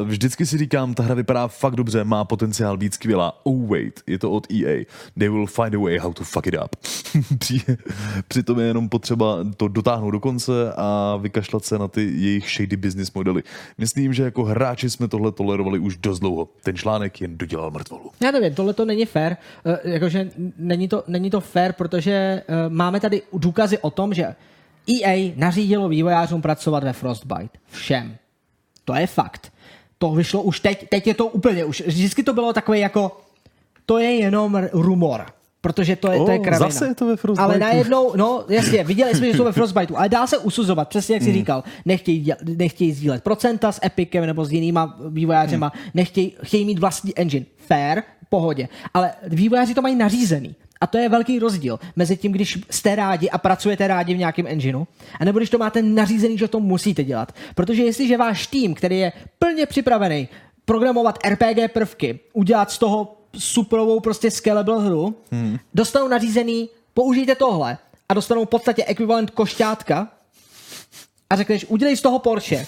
Uh, 0.00 0.08
vždycky 0.08 0.46
si 0.46 0.58
říkám, 0.58 0.94
ta 0.94 1.02
hra 1.02 1.14
vypadá 1.14 1.48
fakt 1.48 1.76
dobře, 1.76 2.04
má 2.04 2.24
potenciál 2.24 2.76
být 2.76 2.94
skvělá. 2.94 3.40
Oh 3.42 3.68
wait, 3.68 4.00
je 4.06 4.18
to 4.18 4.30
od 4.30 4.46
EA. 4.52 4.84
They 5.18 5.28
will 5.28 5.46
find 5.46 5.74
a 5.74 5.78
way 5.78 5.98
how 5.98 6.12
to 6.12 6.24
fuck 6.24 6.46
it 6.46 6.54
up. 6.64 6.76
Přitom 8.28 8.58
je 8.58 8.66
jenom 8.66 8.88
potřeba 8.88 9.38
to 9.56 9.68
dotáhnout 9.68 10.11
do 10.12 10.20
konce 10.20 10.72
a 10.76 11.16
vykašlat 11.16 11.64
se 11.64 11.78
na 11.78 11.88
ty 11.88 12.02
jejich 12.02 12.50
shady 12.50 12.76
business 12.76 13.12
modely. 13.12 13.42
Myslím, 13.78 14.12
že 14.12 14.22
jako 14.22 14.44
hráči 14.44 14.90
jsme 14.90 15.08
tohle 15.08 15.32
tolerovali 15.32 15.78
už 15.78 15.96
dost 15.96 16.18
dlouho. 16.18 16.48
Ten 16.62 16.76
článek 16.76 17.20
jen 17.20 17.38
dodělal 17.38 17.70
mrtvolu. 17.70 18.10
Já 18.20 18.30
nevím, 18.30 18.54
tohle 18.54 18.74
to 18.74 18.84
není 18.84 19.06
fair. 19.06 19.36
Uh, 19.64 19.92
jakože 19.92 20.30
není 20.58 20.88
to, 20.88 21.04
není 21.06 21.30
to 21.30 21.40
fair, 21.40 21.72
protože 21.72 22.42
uh, 22.48 22.72
máme 22.72 23.00
tady 23.00 23.22
důkazy 23.32 23.78
o 23.78 23.90
tom, 23.90 24.14
že 24.14 24.34
EA 25.02 25.32
nařídilo 25.36 25.88
vývojářům 25.88 26.42
pracovat 26.42 26.84
ve 26.84 26.92
Frostbite. 26.92 27.58
Všem. 27.70 28.16
To 28.84 28.94
je 28.94 29.06
fakt. 29.06 29.52
To 29.98 30.12
vyšlo 30.12 30.42
už 30.42 30.60
teď, 30.60 30.88
teď 30.88 31.06
je 31.06 31.14
to 31.14 31.26
úplně, 31.26 31.64
už 31.64 31.82
vždycky 31.86 32.22
to 32.22 32.32
bylo 32.32 32.52
takové 32.52 32.78
jako, 32.78 33.20
to 33.86 33.98
je 33.98 34.10
jenom 34.10 34.62
rumor. 34.72 35.26
Protože 35.62 35.96
to 35.96 36.10
je, 36.12 36.18
to 36.18 36.30
je 36.30 36.38
kravina. 36.38 36.70
zase 36.70 36.86
je 36.86 36.94
to 36.94 37.06
ve 37.06 37.16
Frostbiteu. 37.16 37.44
Ale 37.44 37.58
najednou, 37.58 38.12
no 38.16 38.44
jasně, 38.48 38.84
viděli 38.84 39.14
jsme, 39.14 39.26
že 39.26 39.36
jsou 39.36 39.44
ve 39.44 39.52
Frostbiteu, 39.52 39.96
ale 39.96 40.08
dá 40.08 40.26
se 40.26 40.38
usuzovat, 40.38 40.88
přesně 40.88 41.14
jak 41.14 41.22
jsi 41.22 41.32
říkal. 41.32 41.64
Nechtějí, 41.84 42.32
nechtějí 42.56 42.92
sdílet 42.92 43.22
procenta 43.22 43.72
s 43.72 43.80
Epicem 43.84 44.26
nebo 44.26 44.44
s 44.44 44.52
jinýma 44.52 44.98
vývojářema, 45.08 45.72
nechtějí, 45.94 46.36
chtějí 46.42 46.64
mít 46.64 46.78
vlastní 46.78 47.18
engine. 47.18 47.46
Fair, 47.56 48.02
v 48.26 48.28
pohodě. 48.28 48.68
Ale 48.94 49.12
vývojáři 49.26 49.74
to 49.74 49.82
mají 49.82 49.96
nařízený. 49.96 50.54
A 50.80 50.86
to 50.86 50.98
je 50.98 51.08
velký 51.08 51.38
rozdíl 51.38 51.78
mezi 51.96 52.16
tím, 52.16 52.32
když 52.32 52.58
jste 52.70 52.96
rádi 52.96 53.30
a 53.30 53.38
pracujete 53.38 53.86
rádi 53.86 54.14
v 54.14 54.18
nějakém 54.18 54.46
engineu, 54.46 54.84
a 55.20 55.24
nebo 55.24 55.38
když 55.38 55.50
to 55.50 55.58
máte 55.58 55.82
nařízený, 55.82 56.38
že 56.38 56.48
to 56.48 56.60
musíte 56.60 57.04
dělat. 57.04 57.32
Protože 57.54 57.82
jestliže 57.82 58.16
váš 58.16 58.46
tým, 58.46 58.74
který 58.74 58.98
je 58.98 59.12
plně 59.38 59.66
připravený 59.66 60.28
programovat 60.64 61.18
RPG 61.28 61.72
prvky, 61.72 62.20
udělat 62.32 62.70
z 62.70 62.78
toho 62.78 63.21
superovou 63.38 64.00
prostě 64.00 64.30
scalable 64.30 64.84
hru, 64.84 65.16
hmm. 65.32 65.58
dostanou 65.74 66.08
nařízený, 66.08 66.68
použijte 66.94 67.34
tohle 67.34 67.78
a 68.08 68.14
dostanou 68.14 68.44
v 68.44 68.48
podstatě 68.48 68.84
ekvivalent 68.84 69.30
košťátka 69.30 70.08
a 71.30 71.36
řekneš, 71.36 71.66
udělej 71.68 71.96
z 71.96 72.02
toho 72.02 72.18
Porsche. 72.18 72.64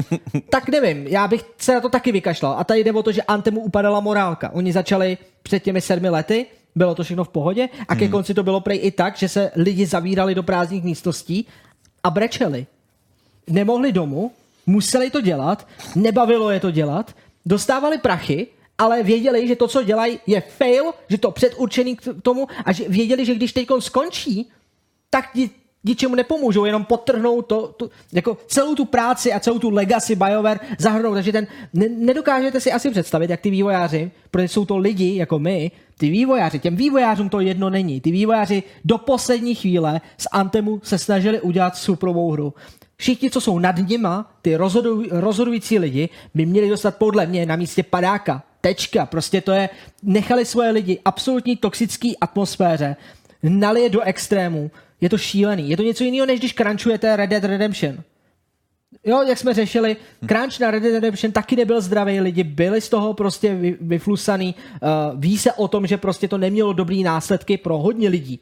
tak 0.50 0.68
nevím, 0.68 1.06
já 1.06 1.28
bych 1.28 1.44
se 1.58 1.74
na 1.74 1.80
to 1.80 1.88
taky 1.88 2.12
vykašlal. 2.12 2.54
A 2.58 2.64
tady 2.64 2.84
jde 2.84 2.92
o 2.92 3.02
to, 3.02 3.12
že 3.12 3.22
Antemu 3.22 3.60
upadala 3.60 4.00
morálka. 4.00 4.50
Oni 4.52 4.72
začali 4.72 5.18
před 5.42 5.62
těmi 5.62 5.80
sedmi 5.80 6.08
lety, 6.08 6.46
bylo 6.74 6.94
to 6.94 7.02
všechno 7.04 7.24
v 7.24 7.28
pohodě 7.28 7.68
a 7.88 7.96
ke 7.96 8.08
konci 8.08 8.34
to 8.34 8.42
bylo 8.42 8.60
prej 8.60 8.80
i 8.82 8.90
tak, 8.90 9.16
že 9.16 9.28
se 9.28 9.50
lidi 9.56 9.86
zavírali 9.86 10.34
do 10.34 10.42
prázdných 10.42 10.84
místností 10.84 11.46
a 12.02 12.10
brečeli. 12.10 12.66
Nemohli 13.46 13.92
domů, 13.92 14.30
museli 14.66 15.10
to 15.10 15.20
dělat, 15.20 15.66
nebavilo 15.94 16.50
je 16.50 16.60
to 16.60 16.70
dělat, 16.70 17.14
dostávali 17.46 17.98
prachy, 17.98 18.46
ale 18.78 19.02
věděli, 19.02 19.48
že 19.48 19.56
to, 19.56 19.68
co 19.68 19.82
dělají, 19.82 20.18
je 20.26 20.40
fail, 20.40 20.84
že 21.08 21.18
to 21.18 21.30
předurčený 21.30 21.96
k 21.96 22.22
tomu 22.22 22.46
a 22.64 22.72
že 22.72 22.88
věděli, 22.88 23.24
že 23.24 23.34
když 23.34 23.52
teď 23.52 23.68
skončí, 23.78 24.50
tak 25.10 25.34
ni, 25.34 25.50
ničemu 25.84 26.14
nepomůžou, 26.14 26.64
jenom 26.64 26.84
potrhnou 26.84 27.42
to, 27.42 27.66
tu, 27.66 27.90
jako 28.12 28.38
celou 28.46 28.74
tu 28.74 28.84
práci 28.84 29.32
a 29.32 29.40
celou 29.40 29.58
tu 29.58 29.70
legacy 29.70 30.14
BioWare 30.14 30.60
zahrnou. 30.78 31.14
Takže 31.14 31.32
ten, 31.32 31.46
ne, 31.74 31.88
nedokážete 31.88 32.60
si 32.60 32.72
asi 32.72 32.90
představit, 32.90 33.30
jak 33.30 33.40
ty 33.40 33.50
vývojáři, 33.50 34.10
protože 34.30 34.48
jsou 34.48 34.64
to 34.64 34.76
lidi 34.76 35.16
jako 35.16 35.38
my, 35.38 35.70
ty 35.98 36.10
vývojáři, 36.10 36.58
těm 36.58 36.76
vývojářům 36.76 37.28
to 37.28 37.40
jedno 37.40 37.70
není. 37.70 38.00
Ty 38.00 38.10
vývojáři 38.10 38.62
do 38.84 38.98
poslední 38.98 39.54
chvíle 39.54 40.00
z 40.18 40.26
Antemu 40.32 40.80
se 40.82 40.98
snažili 40.98 41.40
udělat 41.40 41.76
superovou 41.76 42.30
hru. 42.30 42.54
Všichni, 42.96 43.30
co 43.30 43.40
jsou 43.40 43.58
nad 43.58 43.76
nima, 43.88 44.32
ty 44.42 44.56
rozhoduj, 44.56 45.08
rozhodující 45.10 45.78
lidi, 45.78 46.08
by 46.34 46.46
měli 46.46 46.68
dostat 46.68 46.96
podle 46.96 47.26
mě 47.26 47.46
na 47.46 47.56
místě 47.56 47.82
padáka. 47.82 48.42
Tečka. 48.60 49.06
Prostě 49.06 49.40
to 49.40 49.52
je, 49.52 49.68
nechali 50.02 50.44
svoje 50.44 50.70
lidi 50.70 50.98
absolutní 51.04 51.56
toxické 51.56 52.08
atmosféře, 52.20 52.96
nali 53.42 53.80
je 53.80 53.88
do 53.88 54.00
extrému. 54.00 54.70
Je 55.00 55.08
to 55.08 55.18
šílený. 55.18 55.70
Je 55.70 55.76
to 55.76 55.82
něco 55.82 56.04
jiného, 56.04 56.26
než 56.26 56.38
když 56.38 56.54
crunchujete 56.54 57.16
Red 57.16 57.30
Dead 57.30 57.44
Redemption. 57.44 57.98
Jo, 59.04 59.22
jak 59.22 59.38
jsme 59.38 59.54
řešili, 59.54 59.96
crunch 60.28 60.60
na 60.60 60.70
Red 60.70 60.82
Dead 60.82 60.94
Redemption 60.94 61.32
taky 61.32 61.56
nebyl 61.56 61.80
zdravý, 61.80 62.20
lidi 62.20 62.44
byli 62.44 62.80
z 62.80 62.88
toho 62.88 63.14
prostě 63.14 63.54
vy- 63.54 63.76
vyflusaný, 63.80 64.54
uh, 64.54 65.20
ví 65.20 65.38
se 65.38 65.52
o 65.52 65.68
tom, 65.68 65.86
že 65.86 65.96
prostě 65.96 66.28
to 66.28 66.38
nemělo 66.38 66.72
dobrý 66.72 67.02
následky 67.02 67.56
pro 67.56 67.78
hodně 67.78 68.08
lidí. 68.08 68.40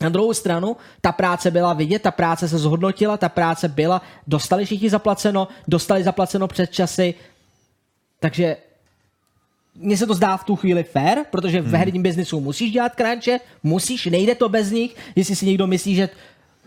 Na 0.00 0.08
druhou 0.08 0.34
stranu, 0.34 0.76
ta 1.00 1.12
práce 1.12 1.50
byla 1.50 1.72
vidět, 1.72 2.02
ta 2.02 2.10
práce 2.10 2.48
se 2.48 2.58
zhodnotila, 2.58 3.16
ta 3.16 3.28
práce 3.28 3.68
byla, 3.68 4.02
dostali 4.26 4.64
všichni 4.64 4.90
zaplaceno, 4.90 5.48
dostali 5.68 6.02
zaplaceno 6.02 6.48
před 6.48 6.70
časy, 6.70 7.14
takže 8.20 8.56
mně 9.74 9.96
se 9.96 10.06
to 10.06 10.14
zdá 10.14 10.36
v 10.36 10.44
tu 10.44 10.56
chvíli 10.56 10.84
fair, 10.84 11.18
protože 11.30 11.60
v 11.60 11.74
herním 11.74 12.02
biznisu 12.02 12.40
musíš 12.40 12.70
dělat 12.70 12.92
crunche, 12.96 13.40
musíš, 13.62 14.06
nejde 14.06 14.34
to 14.34 14.48
bez 14.48 14.70
nich, 14.70 14.96
jestli 15.16 15.36
si 15.36 15.46
někdo 15.46 15.66
myslí, 15.66 15.94
že 15.94 16.08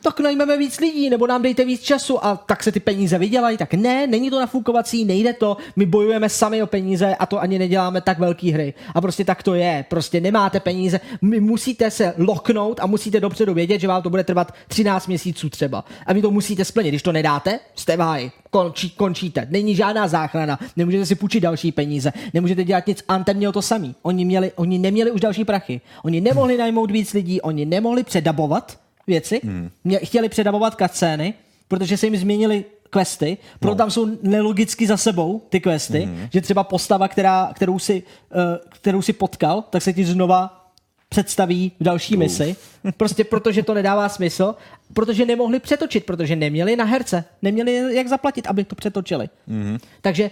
tak 0.02 0.20
najmeme 0.20 0.58
víc 0.58 0.80
lidí, 0.80 1.10
nebo 1.10 1.28
nám 1.28 1.42
dejte 1.42 1.66
víc 1.66 1.82
času 1.82 2.26
a 2.26 2.36
tak 2.36 2.64
se 2.64 2.72
ty 2.72 2.80
peníze 2.80 3.18
vydělají, 3.18 3.58
tak 3.58 3.74
ne, 3.74 4.08
není 4.08 4.30
to 4.30 4.40
nafukovací, 4.40 5.06
nejde 5.06 5.34
to, 5.34 5.58
my 5.76 5.86
bojujeme 5.86 6.30
sami 6.30 6.64
o 6.64 6.68
peníze 6.68 7.16
a 7.16 7.26
to 7.26 7.42
ani 7.42 7.60
neděláme 7.60 8.02
tak 8.02 8.20
velké 8.20 8.52
hry. 8.52 8.74
A 8.96 9.02
prostě 9.02 9.26
tak 9.26 9.44
to 9.44 9.54
je, 9.54 9.86
prostě 9.90 10.22
nemáte 10.22 10.60
peníze, 10.60 11.00
my 11.22 11.40
musíte 11.40 11.92
se 11.92 12.14
loknout 12.18 12.80
a 12.80 12.86
musíte 12.86 13.20
dopředu 13.20 13.54
vědět, 13.54 13.82
že 13.82 13.88
vám 13.88 14.02
to 14.02 14.10
bude 14.10 14.24
trvat 14.24 14.54
13 14.68 15.08
měsíců 15.08 15.50
třeba. 15.50 15.86
A 16.06 16.14
vy 16.14 16.22
to 16.22 16.32
musíte 16.32 16.66
splnit, 16.66 16.90
když 16.90 17.04
to 17.04 17.12
nedáte, 17.12 17.60
jste 17.76 17.98
v 17.98 18.00
háji, 18.00 18.32
končí, 18.50 18.90
končíte, 18.90 19.48
není 19.50 19.76
žádná 19.76 20.08
záchrana, 20.08 20.60
nemůžete 20.76 21.06
si 21.06 21.16
půjčit 21.16 21.40
další 21.40 21.72
peníze, 21.72 22.14
nemůžete 22.34 22.64
dělat 22.64 22.88
nic, 22.88 23.04
Anthem 23.08 23.38
měl 23.38 23.52
to 23.52 23.62
samý. 23.62 23.96
Oni, 24.02 24.26
měli, 24.26 24.52
oni 24.56 24.78
neměli 24.78 25.12
už 25.12 25.22
další 25.22 25.46
prachy, 25.46 25.82
oni 26.04 26.22
nemohli 26.22 26.58
najmout 26.58 26.92
víc 26.92 27.14
lidí, 27.14 27.42
oni 27.42 27.66
nemohli 27.66 28.04
předabovat, 28.04 28.78
věci, 29.08 29.42
hmm. 29.44 29.70
mě, 29.84 30.00
chtěli 30.00 30.30
předavovat 30.30 30.76
cutscény, 30.82 31.34
protože 31.68 31.98
se 31.98 32.06
jim 32.06 32.18
změnili 32.18 32.66
questy, 32.90 33.38
proto 33.60 33.74
no. 33.74 33.78
tam 33.78 33.92
jsou 33.92 34.18
nelogicky 34.22 34.88
za 34.88 34.98
sebou 34.98 35.42
ty 35.50 35.60
questy, 35.60 36.00
hmm. 36.00 36.28
že 36.34 36.42
třeba 36.42 36.64
postava, 36.64 37.08
která, 37.08 37.52
kterou, 37.56 37.80
si, 37.80 38.04
uh, 38.36 38.42
kterou 38.70 39.02
si 39.02 39.14
potkal, 39.14 39.62
tak 39.70 39.82
se 39.82 39.94
ti 39.94 40.06
znova 40.06 40.68
představí 41.10 41.72
v 41.80 41.84
další 41.84 42.16
Uf. 42.16 42.20
misi. 42.20 42.56
Prostě 42.98 43.24
protože 43.24 43.64
to 43.64 43.74
nedává 43.74 44.10
smysl, 44.10 44.56
protože 44.94 45.26
nemohli 45.26 45.60
přetočit, 45.60 46.06
protože 46.06 46.36
neměli 46.36 46.76
na 46.76 46.86
herce, 46.86 47.26
neměli 47.42 47.96
jak 47.96 48.08
zaplatit, 48.08 48.48
aby 48.48 48.64
to 48.64 48.76
přetočili. 48.76 49.30
Hmm. 49.48 49.78
Takže 50.02 50.32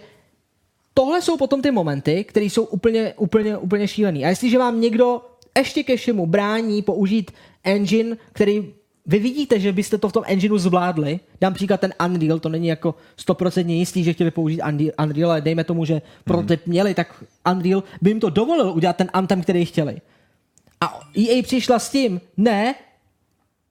tohle 0.93 1.21
jsou 1.21 1.37
potom 1.37 1.61
ty 1.61 1.71
momenty, 1.71 2.23
které 2.23 2.45
jsou 2.45 2.63
úplně, 2.63 3.13
úplně, 3.17 3.57
úplně 3.57 3.87
šílený. 3.87 4.25
A 4.25 4.29
jestliže 4.29 4.57
vám 4.57 4.81
někdo 4.81 5.21
ještě 5.57 5.83
ke 5.83 5.97
všemu 5.97 6.25
brání 6.25 6.81
použít 6.81 7.31
engine, 7.65 8.17
který 8.33 8.73
vy 9.05 9.19
vidíte, 9.19 9.59
že 9.59 9.71
byste 9.71 9.97
to 9.97 10.09
v 10.09 10.13
tom 10.13 10.23
engineu 10.27 10.57
zvládli. 10.57 11.19
Dám 11.41 11.53
příklad 11.53 11.79
ten 11.79 11.93
Unreal, 12.05 12.39
to 12.39 12.49
není 12.49 12.67
jako 12.67 12.95
100% 13.27 13.69
jistý, 13.69 14.03
že 14.03 14.13
chtěli 14.13 14.31
použít 14.31 14.61
Unreal, 15.03 15.31
ale 15.31 15.41
dejme 15.41 15.63
tomu, 15.63 15.85
že 15.85 16.01
prototyp 16.23 16.67
měli, 16.67 16.93
tak 16.93 17.23
Unreal 17.51 17.83
by 18.01 18.09
jim 18.09 18.19
to 18.19 18.29
dovolil 18.29 18.71
udělat 18.71 18.95
ten 18.95 19.09
Anthem, 19.13 19.41
který 19.41 19.65
chtěli. 19.65 20.01
A 20.81 20.99
EA 21.17 21.43
přišla 21.43 21.79
s 21.79 21.89
tím, 21.89 22.21
ne, 22.37 22.75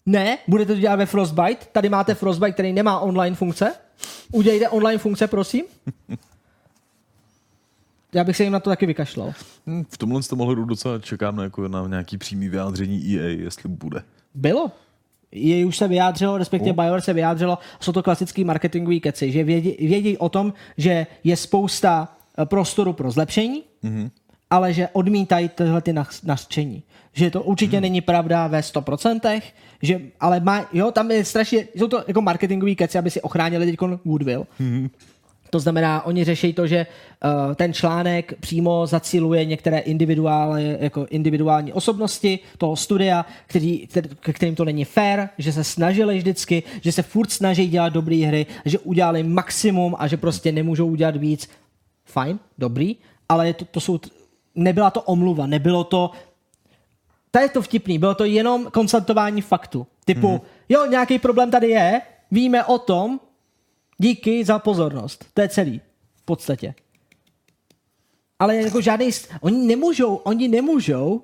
ne, 0.07 0.39
budete 0.49 0.75
to 0.75 0.81
dělat 0.81 0.97
ve 0.97 1.07
Frostbite, 1.07 1.67
tady 1.73 1.89
máte 1.89 2.15
Frostbite, 2.15 2.53
který 2.53 2.73
nemá 2.73 3.01
online 3.01 3.37
funkce, 3.37 3.75
udělejte 4.33 4.69
online 4.69 4.99
funkce, 4.99 5.27
prosím. 5.27 5.65
Já 8.15 8.25
bych 8.25 8.37
se 8.37 8.45
jim 8.45 8.53
na 8.53 8.61
to 8.61 8.71
taky 8.71 8.87
vykašlal. 8.87 9.33
Hm, 9.67 9.85
V 9.89 9.99
tomhle 9.99 10.23
z 10.23 10.29
toho 10.29 10.43
ohledu 10.43 10.65
docela 10.65 10.99
čekám 10.99 11.37
na, 11.37 11.43
jako 11.43 11.69
na 11.69 11.87
nějaký 11.87 12.19
přímý 12.19 12.49
vyjádření 12.49 13.17
EA, 13.17 13.29
jestli 13.29 13.69
bude. 13.69 14.03
Bylo. 14.35 14.71
Je 15.33 15.67
už 15.67 15.77
se 15.77 15.89
vyjádřilo, 15.89 16.39
respektive. 16.39 16.73
BioWare 16.73 17.01
se 17.01 17.13
vyjádřilo, 17.13 17.59
jsou 17.81 17.93
to 17.93 18.03
klasický 18.03 18.45
marketingový 18.45 19.01
keci, 19.01 19.33
že 19.33 19.45
vědí, 19.45 19.77
vědí 19.81 20.19
o 20.19 20.29
tom, 20.29 20.53
že 20.77 21.07
je 21.25 21.37
spousta 21.37 22.09
eh, 22.39 22.47
prostoru 22.47 22.93
pro 22.93 23.11
zlepšení, 23.11 23.63
mm-hmm. 23.85 24.11
ale 24.51 24.73
že 24.73 24.89
odmítají 24.93 25.49
tyhle 25.49 25.81
ty 25.81 25.95
nařčení. 26.25 26.83
Že 27.13 27.31
to 27.31 27.43
určitě 27.43 27.77
mm. 27.77 27.83
není 27.83 28.01
pravda 28.01 28.47
ve 28.47 28.61
100%, 28.61 29.43
že, 29.83 30.01
ale 30.21 30.41
má, 30.41 30.69
jo, 30.73 30.91
tam 30.91 31.11
je 31.11 31.25
strašně, 31.25 31.67
jsou 31.75 31.89
to 31.89 32.05
jako 32.09 32.23
marketingový 32.23 32.77
keci, 32.77 32.99
aby 32.99 33.11
si 33.11 33.21
ochránili 33.21 33.67
teď 33.67 33.77
goodwill. 34.05 34.47
Mm. 34.59 34.89
To 35.55 35.61
znamená, 35.61 36.03
oni 36.03 36.25
řeší 36.25 36.53
to, 36.53 36.67
že 36.67 36.87
uh, 36.87 37.55
ten 37.55 37.73
článek 37.73 38.35
přímo 38.41 38.87
zaciluje 38.87 39.45
některé 39.45 39.79
individuály, 39.79 40.77
jako 40.81 41.07
individuální 41.11 41.73
osobnosti 41.73 42.39
toho 42.59 42.77
studia, 42.77 43.27
který, 43.47 43.89
ke 44.21 44.33
kterým 44.33 44.55
to 44.55 44.65
není 44.65 44.85
fair, 44.85 45.29
že 45.39 45.53
se 45.53 45.65
snažili 45.65 46.19
vždycky, 46.19 46.63
že 46.81 46.93
se 46.93 47.03
furt 47.03 47.31
snaží 47.31 47.69
dělat 47.69 47.93
dobré 47.93 48.17
hry, 48.17 48.47
že 48.65 48.79
udělali 48.79 49.23
maximum 49.23 49.95
a 49.99 50.07
že 50.07 50.17
prostě 50.17 50.53
nemůžou 50.53 50.87
udělat 50.87 51.17
víc. 51.17 51.49
Fajn, 52.05 52.39
dobrý, 52.59 52.97
ale 53.29 53.53
to, 53.53 53.65
to 53.65 53.81
jsou, 53.81 54.01
nebyla 54.55 54.91
to 54.91 55.03
omluva, 55.03 55.47
nebylo 55.47 55.85
to 55.85 56.11
to 57.31 57.39
je 57.39 57.49
to 57.49 57.63
vtipný, 57.63 57.99
bylo 57.99 58.15
to 58.15 58.25
jenom 58.25 58.67
konstatování 58.71 59.43
faktu. 59.43 59.87
Typu, 60.05 60.29
mm. 60.29 60.41
jo, 60.69 60.87
nějaký 60.87 61.19
problém 61.19 61.51
tady 61.51 61.69
je, 61.69 62.01
víme 62.31 62.65
o 62.65 62.79
tom, 62.79 63.21
díky 63.99 64.45
za 64.45 64.59
pozornost. 64.59 65.25
To 65.35 65.41
je 65.41 65.49
celý, 65.49 65.81
v 66.15 66.23
podstatě. 66.23 66.75
Ale 68.39 68.57
jako 68.57 68.81
žádný, 68.81 69.11
oni 69.41 69.67
nemůžou, 69.67 70.15
oni 70.15 70.49
nemůžou, 70.49 71.23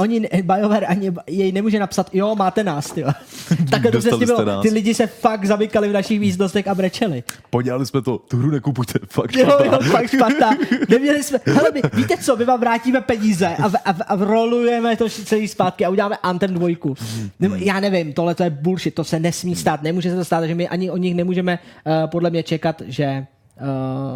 oni, 0.00 0.28
BioWare 0.42 0.86
ani 0.86 1.12
jej 1.26 1.52
nemůže 1.52 1.78
napsat, 1.78 2.10
jo, 2.14 2.34
máte 2.34 2.64
nás, 2.64 2.90
ty. 2.92 3.04
Takhle 3.70 3.90
to 3.90 3.98
přesně 3.98 4.26
bylo. 4.26 4.44
nás. 4.44 4.62
Ty 4.62 4.70
lidi 4.70 4.94
se 4.94 5.06
fakt 5.06 5.44
zamykali 5.44 5.88
v 5.88 5.92
našich 5.92 6.20
místnostech 6.20 6.68
a 6.68 6.74
brečeli. 6.74 7.22
Podělali 7.50 7.86
jsme 7.86 8.02
to, 8.02 8.18
tu 8.18 8.36
hru 8.36 8.50
nekupujte, 8.50 8.98
fakt 9.10 9.34
Jo, 9.34 9.44
špatná. 9.44 9.64
jo, 9.66 9.78
fakt 9.90 10.08
špatná. 10.10 10.50
Neměli 10.88 11.22
jsme, 11.22 11.38
hele, 11.46 11.70
my, 11.74 11.82
víte 11.92 12.16
co, 12.16 12.36
my 12.36 12.44
vám 12.44 12.60
vrátíme 12.60 13.00
peníze 13.00 13.46
a, 13.46 13.68
v, 13.68 13.74
a, 13.84 13.92
v, 13.92 14.00
a 14.06 14.16
rolujeme 14.16 14.96
to 14.96 15.08
celý 15.08 15.48
zpátky 15.48 15.84
a 15.84 15.88
uděláme 15.88 16.16
Anthem 16.22 16.54
dvojku. 16.54 16.94
Nebo, 17.40 17.54
já 17.54 17.80
nevím, 17.80 18.12
tohle 18.12 18.34
to 18.34 18.42
je 18.42 18.50
bullshit, 18.50 18.94
to 18.94 19.04
se 19.04 19.20
nesmí 19.20 19.56
stát, 19.56 19.82
nemůže 19.82 20.10
se 20.10 20.16
to 20.16 20.24
stát, 20.24 20.44
že 20.44 20.54
my 20.54 20.68
ani 20.68 20.90
od 20.90 20.96
nich 20.96 21.14
nemůžeme 21.14 21.58
uh, 21.86 22.10
podle 22.10 22.30
mě 22.30 22.42
čekat, 22.42 22.82
že 22.86 23.26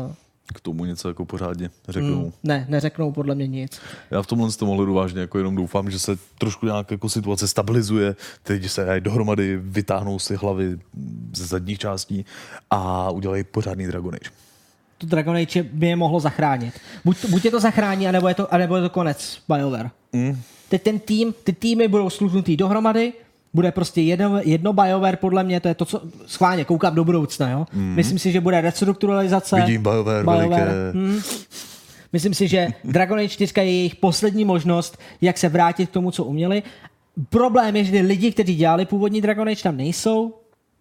uh, 0.07 0.12
k 0.55 0.61
tomu 0.61 0.84
něco 0.84 1.09
jako 1.09 1.24
pořádně 1.24 1.70
řeknou. 1.88 2.24
Mm. 2.24 2.32
Ne, 2.43 2.66
neřeknou 2.68 3.12
podle 3.12 3.34
mě 3.34 3.47
nic. 3.47 3.80
Já 4.11 4.22
v 4.22 4.26
tomhle 4.26 4.51
z 4.51 4.57
toho 4.57 4.72
ohledu 4.72 4.95
vážně 4.95 5.20
jako 5.20 5.38
jenom 5.38 5.57
doufám, 5.57 5.90
že 5.90 5.99
se 5.99 6.16
trošku 6.38 6.66
nějak 6.66 6.90
jako 6.90 7.09
situace 7.09 7.49
stabilizuje, 7.49 8.16
teď 8.43 8.70
se 8.70 8.84
dají 8.84 9.01
dohromady, 9.01 9.57
vytáhnou 9.62 10.18
si 10.18 10.36
hlavy 10.36 10.78
ze 11.34 11.47
zadních 11.47 11.78
částí 11.78 12.24
a 12.70 13.11
udělají 13.11 13.45
pořádný 13.45 13.86
Dragon 13.86 14.14
Age. 14.14 14.30
To 14.99 15.07
Dragon 15.07 15.36
Age 15.36 15.62
by 15.62 15.86
je 15.86 15.97
mohlo 15.97 16.20
zachránit. 16.20 16.74
Buď, 17.05 17.24
buď 17.24 17.45
je 17.45 17.51
to 17.51 17.61
zachrání, 17.61 18.09
anebo 18.09 18.28
je 18.28 18.34
to, 18.34 18.55
anebo 18.55 18.76
je 18.76 18.82
to 18.82 18.90
konec 18.90 19.43
BioWare. 19.49 19.90
Mm. 20.12 20.40
Teď 20.68 20.82
ten 20.82 20.99
tým, 20.99 21.34
ty 21.45 21.53
týmy 21.53 21.88
budou 21.88 22.11
služnutý 22.11 22.57
dohromady, 22.57 23.12
bude 23.55 23.72
prostě 23.72 24.00
jedno, 24.00 24.40
jedno 24.44 24.72
BioWare, 24.72 25.16
podle 25.16 25.44
mě, 25.44 25.61
to 25.61 25.68
je 25.68 25.74
to, 25.74 25.84
co 25.84 26.03
schválně 26.26 26.64
koukám 26.64 26.94
do 26.94 27.05
budoucna, 27.05 27.50
jo. 27.50 27.66
Mm. 27.72 27.94
Myslím 27.94 28.18
si, 28.18 28.32
že 28.32 28.40
bude 28.40 28.61
restrukturalizace. 28.61 29.57
Vidím 29.57 29.82
BioWare, 29.82 30.24
BioWare 30.24 30.48
veliké... 30.48 30.92
Hmm. 30.92 31.20
Myslím 32.12 32.34
si, 32.34 32.48
že 32.48 32.68
Dragon 32.84 33.18
Age 33.18 33.28
4 33.28 33.53
je 33.57 33.64
jejich 33.64 33.96
poslední 33.96 34.44
možnost, 34.44 34.98
jak 35.20 35.38
se 35.38 35.48
vrátit 35.48 35.86
k 35.86 35.92
tomu, 35.92 36.11
co 36.11 36.24
uměli. 36.24 36.62
Problém 37.28 37.76
je, 37.76 37.84
že 37.84 38.00
lidi, 38.00 38.32
kteří 38.32 38.57
dělali 38.57 38.86
původní 38.86 39.20
Dragon 39.20 39.48
Age, 39.48 39.62
tam 39.62 39.76
nejsou. 39.76 40.34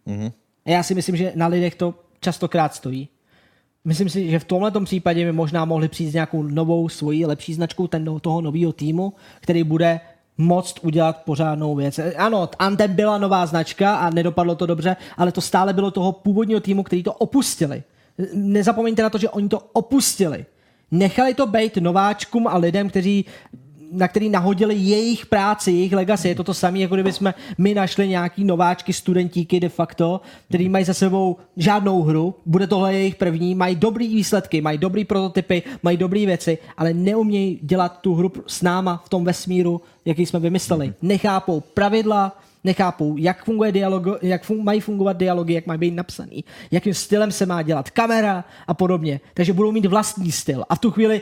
Mm. 0.05 0.31
A 0.65 0.69
já 0.69 0.83
si 0.83 0.95
myslím, 0.95 1.15
že 1.15 1.31
na 1.35 1.47
lidech 1.47 1.75
to 1.75 1.93
častokrát 2.19 2.73
stojí. 2.73 3.09
Myslím 3.85 4.09
si, 4.09 4.29
že 4.29 4.39
v 4.39 4.43
tomhle 4.43 4.71
případě 4.83 5.25
by 5.25 5.31
možná 5.31 5.65
mohli 5.65 5.87
přijít 5.87 6.11
s 6.11 6.13
nějakou 6.13 6.43
novou 6.43 6.89
svojí 6.89 7.25
lepší 7.25 7.53
značkou 7.53 7.87
ten, 7.87 8.19
toho 8.21 8.41
nového 8.41 8.73
týmu, 8.73 9.13
který 9.41 9.63
bude 9.63 9.99
moct 10.41 10.79
udělat 10.81 11.17
pořádnou 11.25 11.75
věc. 11.75 11.99
Ano, 12.17 12.49
Anthem 12.59 12.95
byla 12.95 13.17
nová 13.17 13.45
značka 13.45 13.95
a 13.95 14.09
nedopadlo 14.09 14.55
to 14.55 14.65
dobře, 14.65 14.95
ale 15.17 15.31
to 15.31 15.41
stále 15.41 15.73
bylo 15.73 15.91
toho 15.91 16.11
původního 16.11 16.59
týmu, 16.59 16.83
který 16.83 17.03
to 17.03 17.13
opustili. 17.13 17.83
Nezapomeňte 18.33 19.03
na 19.03 19.09
to, 19.09 19.17
že 19.17 19.29
oni 19.29 19.49
to 19.49 19.59
opustili. 19.73 20.45
Nechali 20.91 21.33
to 21.33 21.47
být 21.47 21.77
nováčkům 21.77 22.47
a 22.47 22.57
lidem, 22.57 22.89
kteří 22.89 23.25
na 23.91 24.07
který 24.07 24.29
nahodili 24.29 24.75
jejich 24.75 25.25
práci, 25.25 25.71
jejich 25.71 25.93
legacy. 25.93 26.27
Je 26.27 26.35
to 26.35 26.43
to 26.43 26.53
samé, 26.53 26.79
jako 26.79 26.95
kdyby 26.95 27.13
jsme 27.13 27.33
my 27.57 27.73
našli 27.73 28.07
nějaký 28.07 28.43
nováčky, 28.43 28.93
studentíky 28.93 29.59
de 29.59 29.69
facto, 29.69 30.21
který 30.47 30.69
mají 30.69 30.85
za 30.85 30.93
sebou 30.93 31.37
žádnou 31.57 32.03
hru, 32.03 32.35
bude 32.45 32.67
tohle 32.67 32.93
jejich 32.93 33.15
první, 33.15 33.55
mají 33.55 33.75
dobrý 33.75 34.07
výsledky, 34.07 34.61
mají 34.61 34.77
dobrý 34.77 35.05
prototypy, 35.05 35.63
mají 35.83 35.97
dobré 35.97 36.25
věci, 36.25 36.57
ale 36.77 36.93
neumějí 36.93 37.59
dělat 37.61 38.01
tu 38.01 38.15
hru 38.15 38.31
s 38.47 38.61
náma 38.61 39.01
v 39.05 39.09
tom 39.09 39.25
vesmíru, 39.25 39.81
jaký 40.05 40.25
jsme 40.25 40.39
vymysleli. 40.39 40.93
Nechápou 41.01 41.59
pravidla, 41.59 42.37
nechápou, 42.63 43.17
jak, 43.17 43.45
funguje 43.45 43.71
dialog, 43.71 44.03
jak 44.21 44.43
fun, 44.43 44.63
mají 44.63 44.79
fungovat 44.79 45.17
dialogy, 45.17 45.53
jak 45.53 45.67
mají 45.67 45.79
být 45.79 45.91
napsaný, 45.91 46.43
jakým 46.71 46.93
stylem 46.93 47.31
se 47.31 47.45
má 47.45 47.61
dělat 47.61 47.89
kamera 47.89 48.45
a 48.67 48.73
podobně. 48.73 49.19
Takže 49.33 49.53
budou 49.53 49.71
mít 49.71 49.85
vlastní 49.85 50.31
styl. 50.31 50.63
A 50.69 50.75
v 50.75 50.79
tu 50.79 50.91
chvíli 50.91 51.21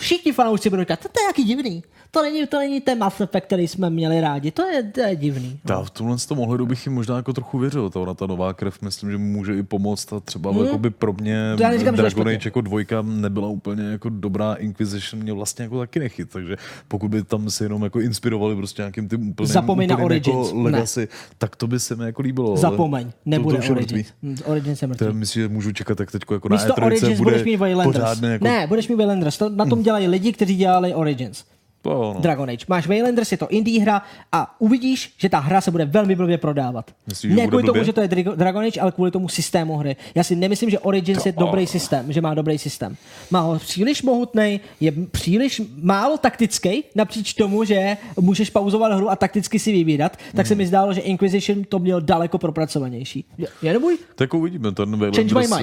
všichni 0.00 0.32
fanoušci 0.32 0.70
budou 0.70 0.82
říkat, 0.82 1.00
to 1.00 1.20
je 1.20 1.26
jaký 1.26 1.44
divný 1.44 1.82
to 2.10 2.22
není, 2.22 2.46
to 2.46 2.58
není 2.58 2.80
ten 2.80 2.98
Mass 2.98 3.20
Effect, 3.20 3.46
který 3.46 3.68
jsme 3.68 3.90
měli 3.90 4.20
rádi. 4.20 4.50
To 4.50 4.66
je, 4.66 4.82
to 4.82 5.00
je 5.00 5.16
divný. 5.16 5.60
Já 5.68 5.82
v 5.82 5.90
tomhle 5.90 6.18
z 6.18 6.26
tom 6.26 6.38
ohledu 6.38 6.66
bych 6.66 6.86
jim 6.86 6.94
možná 6.94 7.16
jako 7.16 7.32
trochu 7.32 7.58
věřil. 7.58 7.90
To 7.90 8.04
na 8.04 8.14
ta 8.14 8.26
nová 8.26 8.54
krev, 8.54 8.82
myslím, 8.82 9.10
že 9.10 9.18
může 9.18 9.58
i 9.58 9.62
pomoct 9.62 10.12
a 10.12 10.20
třeba 10.20 10.50
hmm. 10.52 10.78
by 10.78 10.90
pro 10.90 11.12
mě 11.12 11.52
Dragon 11.56 12.28
Age 12.28 12.40
jako 12.44 12.60
dvojka 12.60 13.02
nebyla 13.02 13.48
úplně 13.48 13.84
jako 13.84 14.08
dobrá 14.08 14.54
Inquisition, 14.54 15.22
mě 15.22 15.32
vlastně 15.32 15.62
jako 15.62 15.78
taky 15.78 15.98
nechyt. 15.98 16.30
Takže 16.30 16.56
pokud 16.88 17.08
by 17.08 17.22
tam 17.22 17.50
se 17.50 17.64
jenom 17.64 17.82
jako 17.82 18.00
inspirovali 18.00 18.56
prostě 18.56 18.82
nějakým 18.82 19.08
tím 19.08 19.28
úplným, 19.28 19.52
Zapomeň 19.52 19.88
na 19.88 19.96
Origins. 19.96 20.46
Jako 20.46 20.62
legacy, 20.62 21.00
ne. 21.00 21.06
tak 21.38 21.56
to 21.56 21.66
by 21.66 21.80
se 21.80 21.96
mi 21.96 22.04
jako 22.04 22.22
líbilo. 22.22 22.56
Zapomeň, 22.56 23.12
nebude 23.24 23.58
to, 23.58 23.66
to 23.66 23.72
Origins. 23.72 24.06
Hmm, 24.22 24.36
Origins 24.44 24.82
je 24.82 24.88
mrtvý. 24.88 25.06
To 25.06 25.12
myslím, 25.14 25.42
že 25.42 25.48
můžu 25.48 25.72
čekat, 25.72 26.00
jak 26.00 26.10
teď 26.10 26.22
jako 26.30 26.48
na 26.48 26.56
E3 26.56 26.86
Origins 26.86 27.18
bude 27.18 27.44
mít 27.44 27.58
pořádně 27.84 28.28
jako... 28.28 28.44
Ne, 28.44 28.66
budeš 28.66 28.88
mít 28.88 28.94
Waylanders. 28.94 29.38
To, 29.38 29.48
na 29.48 29.64
tom 29.64 29.78
hmm. 29.78 29.84
Dělají 29.90 30.08
lidi, 30.08 30.32
kteří 30.32 30.56
dělali 30.56 30.94
Origins. 30.94 31.44
To, 31.82 32.12
no. 32.14 32.20
Dragon 32.20 32.50
Age. 32.50 32.64
Máš 32.68 32.86
Waylanders, 32.86 33.32
je 33.32 33.38
to 33.38 33.48
indie 33.48 33.82
hra 33.82 34.02
a 34.32 34.56
uvidíš, 34.60 35.14
že 35.18 35.28
ta 35.28 35.38
hra 35.38 35.60
se 35.60 35.70
bude 35.70 35.84
velmi 35.84 36.16
blbě 36.16 36.38
prodávat. 36.38 36.90
Myslíš, 37.06 37.34
ne 37.34 37.46
kvůli 37.46 37.62
tomu, 37.62 37.84
že 37.84 37.92
to 37.92 38.00
je 38.00 38.08
Dragon 38.08 38.64
Age, 38.64 38.80
ale 38.80 38.92
kvůli 38.92 39.10
tomu 39.10 39.28
systému 39.28 39.76
hry. 39.76 39.96
Já 40.14 40.24
si 40.24 40.36
nemyslím, 40.36 40.70
že 40.70 40.78
Origins 40.78 41.22
to, 41.22 41.28
je 41.28 41.32
dobrý 41.32 41.66
systém, 41.66 42.12
že 42.12 42.20
má 42.20 42.34
dobrý 42.34 42.58
systém. 42.58 42.96
Má 43.30 43.40
ho 43.40 43.58
příliš 43.58 44.02
mohutný, 44.02 44.60
je 44.80 44.92
příliš 44.92 45.62
málo 45.82 46.18
taktický, 46.18 46.84
napříč 46.94 47.34
tomu, 47.34 47.64
že 47.64 47.96
můžeš 48.20 48.50
pauzovat 48.50 48.92
hru 48.92 49.10
a 49.10 49.16
takticky 49.16 49.58
si 49.58 49.72
vybírat, 49.72 50.16
tak 50.34 50.46
se 50.46 50.54
mi 50.54 50.66
zdálo, 50.66 50.92
že 50.92 51.00
Inquisition 51.00 51.64
to 51.64 51.78
měl 51.78 52.00
daleko 52.00 52.38
propracovanější. 52.38 53.24
Je 53.62 53.72
neboj? 53.72 53.98
Tak 54.14 54.34
uvidíme, 54.34 54.72
ten 54.72 54.98
Waylanders 54.98 55.62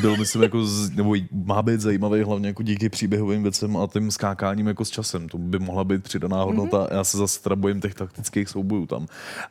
byl, 0.00 0.16
myslím, 0.16 0.42
jako, 0.42 0.64
z, 0.64 0.90
nebo 0.90 1.14
má 1.32 1.62
být 1.62 1.80
zajímavý 1.80 2.22
hlavně 2.22 2.48
jako 2.48 2.62
díky 2.62 2.88
příběhovým 2.88 3.42
věcem 3.42 3.76
a 3.76 3.86
tím 3.92 4.10
skákáním 4.10 4.66
jako 4.66 4.84
s 4.84 4.90
časem. 4.90 5.28
To 5.28 5.38
by 5.48 5.58
mohla 5.58 5.84
být 5.84 6.02
přidaná 6.02 6.42
hodnota. 6.42 6.76
Mm-hmm. 6.76 6.96
Já 6.96 7.04
se 7.04 7.18
zase 7.18 7.42
teda 7.42 7.56
bojím 7.56 7.80
těch 7.80 7.94
taktických 7.94 8.48
soubojů 8.48 8.86
tam. 8.86 9.06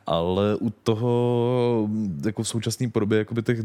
Ale 0.06 0.56
u 0.56 0.70
toho, 0.70 1.88
jako 2.26 2.42
v 2.42 2.48
současné 2.48 2.88
podobě, 2.88 3.18
jakoby 3.18 3.42
těch 3.42 3.58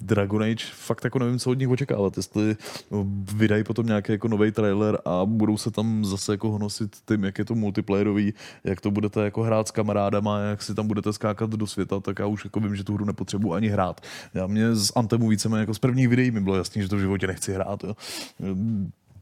Dragon 0.00 0.42
Age, 0.42 0.64
fakt 0.72 1.04
jako 1.04 1.18
nevím, 1.18 1.38
co 1.38 1.50
od 1.50 1.58
nich 1.58 1.68
očekávat, 1.68 2.16
jestli 2.16 2.56
vydají 3.34 3.64
potom 3.64 3.86
nějaký 3.86 4.12
jako 4.12 4.28
nový 4.28 4.50
trailer 4.50 4.98
a 5.04 5.24
budou 5.24 5.56
se 5.56 5.70
tam 5.70 6.04
zase 6.04 6.32
jako 6.32 6.50
honosit 6.50 6.96
tím, 7.08 7.24
jak 7.24 7.38
je 7.38 7.44
to 7.44 7.54
multiplayerový, 7.54 8.34
jak 8.64 8.80
to 8.80 8.90
budete 8.90 9.24
jako 9.24 9.42
hrát 9.42 9.68
s 9.68 9.70
kamarádama, 9.70 10.38
jak 10.38 10.62
si 10.62 10.74
tam 10.74 10.86
budete 10.86 11.12
skákat 11.12 11.50
do 11.50 11.66
světa, 11.66 12.00
tak 12.00 12.18
já 12.18 12.26
už 12.26 12.44
jako 12.44 12.60
vím, 12.60 12.76
že 12.76 12.84
tu 12.84 12.94
hru 12.94 13.04
nepotřebuji 13.04 13.52
ani 13.52 13.68
hrát. 13.68 14.00
Já 14.34 14.46
mě 14.46 14.74
z 14.74 14.92
Antemu 14.96 15.28
víceméně 15.28 15.60
jako 15.60 15.74
z 15.74 15.78
prvních 15.78 16.08
videí 16.08 16.30
mi 16.30 16.40
bylo 16.40 16.56
jasný, 16.56 16.82
že 16.82 16.88
to 16.88 16.96
v 16.96 17.00
životě 17.00 17.26
nechci 17.26 17.52
hrát. 17.52 17.84
Jo 17.84 17.94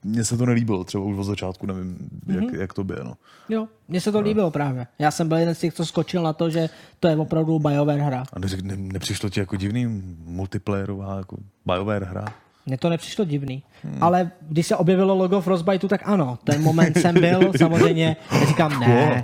mně 0.04 0.24
se 0.24 0.36
to 0.36 0.46
nelíbilo, 0.46 0.84
třeba 0.84 1.04
už 1.04 1.18
od 1.18 1.24
začátku, 1.24 1.66
nevím, 1.66 2.10
jak, 2.26 2.44
mm-hmm. 2.44 2.60
jak 2.60 2.74
to 2.74 2.84
bylo. 2.84 3.04
No. 3.04 3.14
Jo, 3.48 3.68
mně 3.88 4.00
se 4.00 4.12
to 4.12 4.20
no. 4.20 4.24
líbilo 4.28 4.50
právě. 4.50 4.86
Já 4.98 5.10
jsem 5.10 5.28
byl 5.28 5.36
jeden 5.36 5.54
z 5.54 5.58
těch, 5.58 5.74
co 5.74 5.86
skočil 5.86 6.22
na 6.22 6.32
to, 6.32 6.50
že 6.50 6.68
to 7.00 7.08
je 7.08 7.16
opravdu 7.16 7.58
BioWare 7.58 8.00
hra. 8.00 8.24
A 8.32 8.38
neřek, 8.38 8.60
ne, 8.60 8.76
nepřišlo 8.76 9.28
ti 9.28 9.40
jako 9.40 9.56
divný 9.56 9.86
multiplayerová 10.24 11.16
jako 11.16 11.36
BioWare 11.66 12.06
hra? 12.06 12.24
Mně 12.66 12.78
to 12.78 12.88
nepřišlo 12.88 13.24
divný. 13.24 13.62
Hmm. 13.84 13.98
Ale 14.00 14.30
když 14.48 14.66
se 14.66 14.76
objevilo 14.76 15.14
logo 15.14 15.40
Frostbiteu, 15.40 15.88
tak 15.88 16.00
ano, 16.04 16.38
ten 16.44 16.62
moment 16.62 16.98
jsem 16.98 17.14
byl, 17.14 17.52
samozřejmě, 17.58 18.16
říkám, 18.48 18.80
ne, 18.80 19.22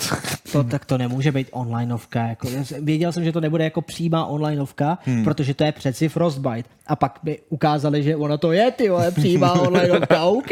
to, 0.53 0.65
tak 0.65 0.85
to 0.85 0.99
nemůže 0.99 1.33
být 1.33 1.49
onlineovka. 1.51 2.27
Jako, 2.27 2.49
věděl 2.81 3.13
jsem, 3.13 3.25
že 3.25 3.33
to 3.33 3.41
nebude 3.41 3.65
jako 3.65 3.83
přímá 3.83 4.27
onlineovka, 4.27 4.99
hmm. 5.05 5.25
protože 5.25 5.55
to 5.55 5.65
je 5.65 5.73
přeci 5.73 6.09
Frostbite. 6.09 6.69
A 6.87 6.97
pak 6.97 7.19
by 7.23 7.39
ukázali, 7.49 8.03
že 8.03 8.17
ono 8.17 8.39
to 8.39 8.53
je, 8.53 8.71
ty 8.71 8.89
vole, 8.89 9.11
přímá 9.11 9.53
onlineovka, 9.53 10.25
OK, 10.25 10.51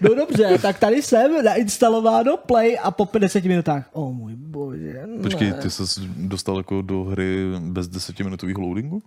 no 0.00 0.14
dobře, 0.14 0.58
tak 0.62 0.78
tady 0.78 1.02
jsem 1.02 1.44
nainstalováno 1.44 2.36
Play 2.36 2.78
a 2.82 2.90
po 2.90 3.06
50 3.06 3.44
minutách, 3.44 3.90
o 3.92 4.02
oh, 4.02 4.14
můj 4.14 4.34
bože. 4.36 5.06
Ne. 5.06 5.22
Počkej, 5.22 5.52
ty 5.52 5.70
jsi 5.70 5.84
dostal 6.16 6.56
jako 6.56 6.82
do 6.82 7.04
hry 7.04 7.46
bez 7.58 7.88
10 7.88 8.18
minutových 8.18 8.58
loadingu? 8.58 9.02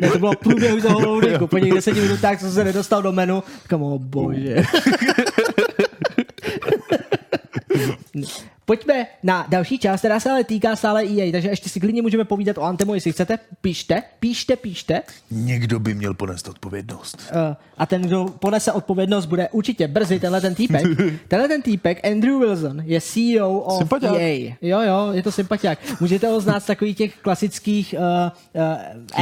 ne, 0.00 0.10
to 0.10 0.18
bylo 0.18 0.32
průběhu 0.34 0.80
toho 0.80 1.00
loadingu, 1.06 1.46
po 1.46 1.60
těch 1.60 1.72
10 1.72 1.94
minutách, 1.94 2.40
co 2.40 2.50
se 2.50 2.64
nedostal 2.64 2.87
do 2.88 3.12
menu, 3.12 3.42
kam, 3.68 3.82
oh. 3.82 3.98
Bože. 4.00 4.64
Pojďme 8.68 9.06
na 9.22 9.46
další 9.48 9.78
část, 9.78 10.00
která 10.00 10.20
se 10.20 10.30
ale 10.30 10.44
týká 10.44 10.76
stále 10.76 11.02
EA, 11.02 11.32
takže 11.32 11.48
ještě 11.48 11.68
si 11.68 11.80
klidně 11.80 12.02
můžeme 12.02 12.24
povídat 12.24 12.58
o 12.58 12.62
Antemu, 12.62 12.94
jestli 12.94 13.12
chcete. 13.12 13.38
Píšte, 13.60 14.02
píšte, 14.20 14.56
píšte. 14.56 15.02
Někdo 15.30 15.80
by 15.80 15.94
měl 15.94 16.14
ponést 16.14 16.48
odpovědnost. 16.48 17.32
Uh, 17.32 17.56
a 17.78 17.86
ten, 17.86 18.02
kdo 18.02 18.24
ponese 18.24 18.72
odpovědnost, 18.72 19.26
bude 19.26 19.48
určitě 19.48 19.88
brzy 19.88 20.20
tenhle 20.20 20.40
ten 20.40 20.54
týpek. 20.54 20.82
tenhle 21.28 21.48
ten 21.48 21.62
týpek, 21.62 22.06
Andrew 22.06 22.38
Wilson, 22.38 22.82
je 22.84 23.00
CEO 23.00 23.58
of 23.58 23.78
sympatiák. 23.78 24.14
EA. 24.14 24.54
Jo, 24.62 24.80
jo, 24.80 25.08
je 25.12 25.22
to 25.22 25.32
sympatiák. 25.32 26.00
Můžete 26.00 26.26
ho 26.26 26.40
znát 26.40 26.62
z 26.62 26.66
takových 26.66 26.96
těch 26.96 27.16
klasických 27.16 27.94
uh, 27.98 28.62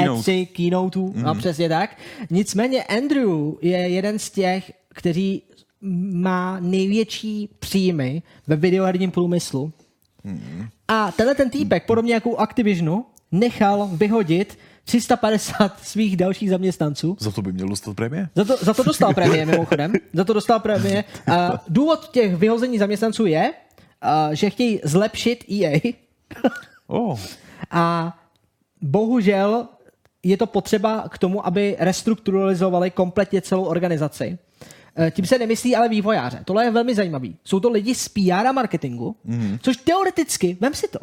uh, 0.05 0.19
E3 0.19 0.47
keynoteů, 0.47 1.09
mm-hmm. 1.09 1.23
no 1.23 1.35
mhm. 1.35 1.39
přesně 1.39 1.69
tak. 1.69 1.91
Nicméně 2.31 2.85
Andrew 2.85 3.31
je 3.63 3.79
jeden 3.79 4.19
z 4.19 4.31
těch, 4.31 4.73
kteří 4.89 5.43
má 6.13 6.61
největší 6.61 7.49
příjmy 7.59 8.23
ve 8.47 8.57
videoherním 8.57 9.11
průmyslu. 9.11 9.73
Hmm. 10.25 10.69
A 10.89 11.13
tenhle 11.13 11.35
ten 11.35 11.51
týpek, 11.51 11.87
podobně 11.87 12.15
jako 12.15 12.31
u 12.31 12.37
Activisionu, 12.37 13.05
nechal 13.33 13.91
vyhodit 13.93 14.59
350 14.85 15.81
svých 15.83 16.17
dalších 16.17 16.51
zaměstnanců. 16.51 17.17
Za 17.21 17.31
to 17.31 17.43
by 17.43 17.53
měl 17.53 17.69
dostat 17.69 17.97
prémie? 17.97 18.29
Za 18.35 18.45
to, 18.45 18.57
za 18.57 18.75
to 18.75 18.83
dostal 18.83 19.15
prémie, 19.15 19.47
mimochodem. 19.47 19.93
Za 20.13 20.25
to 20.25 20.33
dostal 20.33 20.61
prémie. 20.61 21.05
A 21.33 21.65
důvod 21.69 22.11
těch 22.11 22.37
vyhození 22.37 22.79
zaměstnanců 22.79 23.27
je, 23.27 23.53
a, 24.01 24.35
že 24.35 24.51
chtějí 24.51 24.81
zlepšit 24.85 25.45
EA. 25.51 25.81
oh. 26.87 27.21
A 27.71 28.17
bohužel 28.83 29.69
je 30.23 30.37
to 30.37 30.47
potřeba 30.47 31.09
k 31.09 31.19
tomu, 31.19 31.47
aby 31.47 31.77
restrukturalizovali 31.79 32.91
kompletně 32.91 33.41
celou 33.41 33.65
organizaci. 33.65 34.39
Eh, 34.99 35.11
tím 35.11 35.27
se 35.27 35.39
nemyslí 35.39 35.77
ale 35.77 35.89
vývojáře. 35.89 36.41
Tohle 36.45 36.65
je 36.65 36.71
velmi 36.71 36.95
zajímavý. 36.95 37.37
Jsou 37.45 37.61
to 37.61 37.71
lidi 37.71 37.95
z 37.95 38.09
PR 38.09 38.47
a 38.47 38.53
marketingu, 38.53 39.17
mm-hmm. 39.29 39.59
což 39.63 39.77
teoreticky, 39.77 40.57
vem 40.61 40.75
si 40.75 40.89
to, 40.89 40.99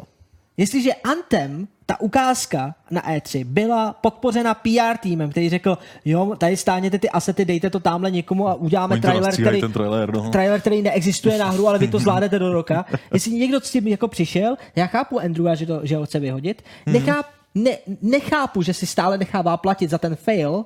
jestliže 0.56 0.94
Anthem, 0.94 1.68
ta 1.86 2.00
ukázka 2.00 2.74
na 2.90 3.02
E3, 3.02 3.44
byla 3.44 3.92
podpořena 3.92 4.54
PR 4.54 4.96
týmem, 5.02 5.30
který 5.30 5.50
řekl, 5.50 5.78
jo, 6.04 6.34
tady 6.38 6.56
stáněte 6.56 6.98
ty 6.98 7.10
asety, 7.10 7.44
dejte 7.44 7.70
to 7.70 7.80
tamhle 7.80 8.10
někomu 8.10 8.48
a 8.48 8.54
uděláme 8.54 9.00
trailer, 9.00 9.32
který, 9.32 9.60
ten 9.60 9.72
trailer, 9.72 10.14
no. 10.14 10.30
trailer, 10.30 10.60
který 10.60 10.82
neexistuje 10.82 11.38
na 11.38 11.50
hru, 11.50 11.68
ale 11.68 11.78
vy 11.78 11.88
to 11.88 11.98
zvládnete 12.04 12.38
do 12.38 12.52
roka. 12.52 12.84
Jestli 13.12 13.32
někdo 13.32 13.60
s 13.60 13.70
tím 13.70 13.88
jako 13.88 14.08
přišel, 14.08 14.56
já 14.76 14.86
chápu 14.86 15.20
Andrewa, 15.20 15.54
že, 15.54 15.66
to, 15.66 15.80
že 15.82 15.96
ho 15.96 16.04
chce 16.06 16.20
vyhodit, 16.20 16.62
Mhm. 16.86 16.94
necháp, 16.94 17.26
ne, 17.54 17.70
nechápu, 18.02 18.62
že 18.62 18.74
si 18.74 18.86
stále 18.86 19.18
nechává 19.18 19.56
platit 19.56 19.90
za 19.90 19.98
ten 19.98 20.16
fail, 20.16 20.64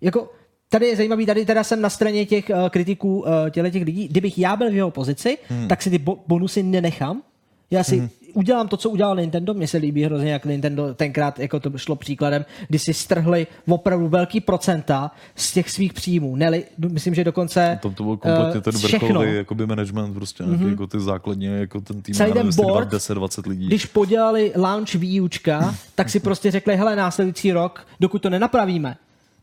jako 0.00 0.32
Tady 0.72 0.86
je 0.86 0.96
zajímavý, 0.96 1.26
tady 1.26 1.46
teda 1.46 1.64
jsem 1.64 1.80
na 1.80 1.90
straně 1.90 2.26
těch 2.26 2.50
uh, 2.50 2.68
kritiků 2.68 3.20
uh, 3.20 3.26
těle 3.50 3.70
těch 3.70 3.84
lidí. 3.84 4.08
Kdybych 4.08 4.38
já 4.38 4.56
byl 4.56 4.70
v 4.70 4.74
jeho 4.74 4.90
pozici, 4.90 5.38
hmm. 5.48 5.68
tak 5.68 5.82
si 5.82 5.90
ty 5.90 5.98
bo- 5.98 6.18
bonusy 6.26 6.62
nenechám. 6.62 7.22
Já 7.70 7.84
si 7.84 7.98
hmm. 7.98 8.08
udělám 8.34 8.68
to, 8.68 8.76
co 8.76 8.90
udělal 8.90 9.16
Nintendo. 9.16 9.54
Mně 9.54 9.68
se 9.68 9.78
líbí 9.78 10.04
hrozně, 10.04 10.32
jak 10.32 10.44
Nintendo 10.44 10.94
tenkrát, 10.94 11.38
jako 11.38 11.60
to 11.60 11.78
šlo 11.78 11.96
příkladem, 11.96 12.44
kdy 12.68 12.78
si 12.78 12.94
strhli 12.94 13.46
opravdu 13.68 14.08
velký 14.08 14.40
procenta 14.40 15.10
z 15.34 15.52
těch 15.52 15.70
svých 15.70 15.92
příjmů. 15.92 16.36
Neli, 16.36 16.64
myslím, 16.88 17.14
že 17.14 17.24
dokonce 17.24 17.78
Tam 17.82 17.94
to 17.94 18.02
byl 18.02 18.16
kompletně 18.16 18.58
eh, 18.58 18.60
ten 18.60 18.74
vrcholový 18.74 19.36
jakoby 19.36 19.66
management, 19.66 20.14
prostě 20.14 20.44
mm-hmm. 20.44 20.70
jako 20.70 20.86
ty 20.86 21.00
základně, 21.00 21.48
jako 21.48 21.80
ten 21.80 22.02
tým, 22.02 22.14
Celý 22.14 22.32
ten 22.32 22.50
board, 22.56 22.92
10-20 22.92 23.48
lidí. 23.48 23.66
Když 23.66 23.86
podělali 23.86 24.52
launch 24.56 24.94
výučka, 24.94 25.74
tak 25.94 26.10
si 26.10 26.20
prostě 26.20 26.50
řekli, 26.50 26.76
hele, 26.76 26.96
následující 26.96 27.52
rok, 27.52 27.86
dokud 28.00 28.22
to 28.22 28.30
nenapravíme, 28.30 28.96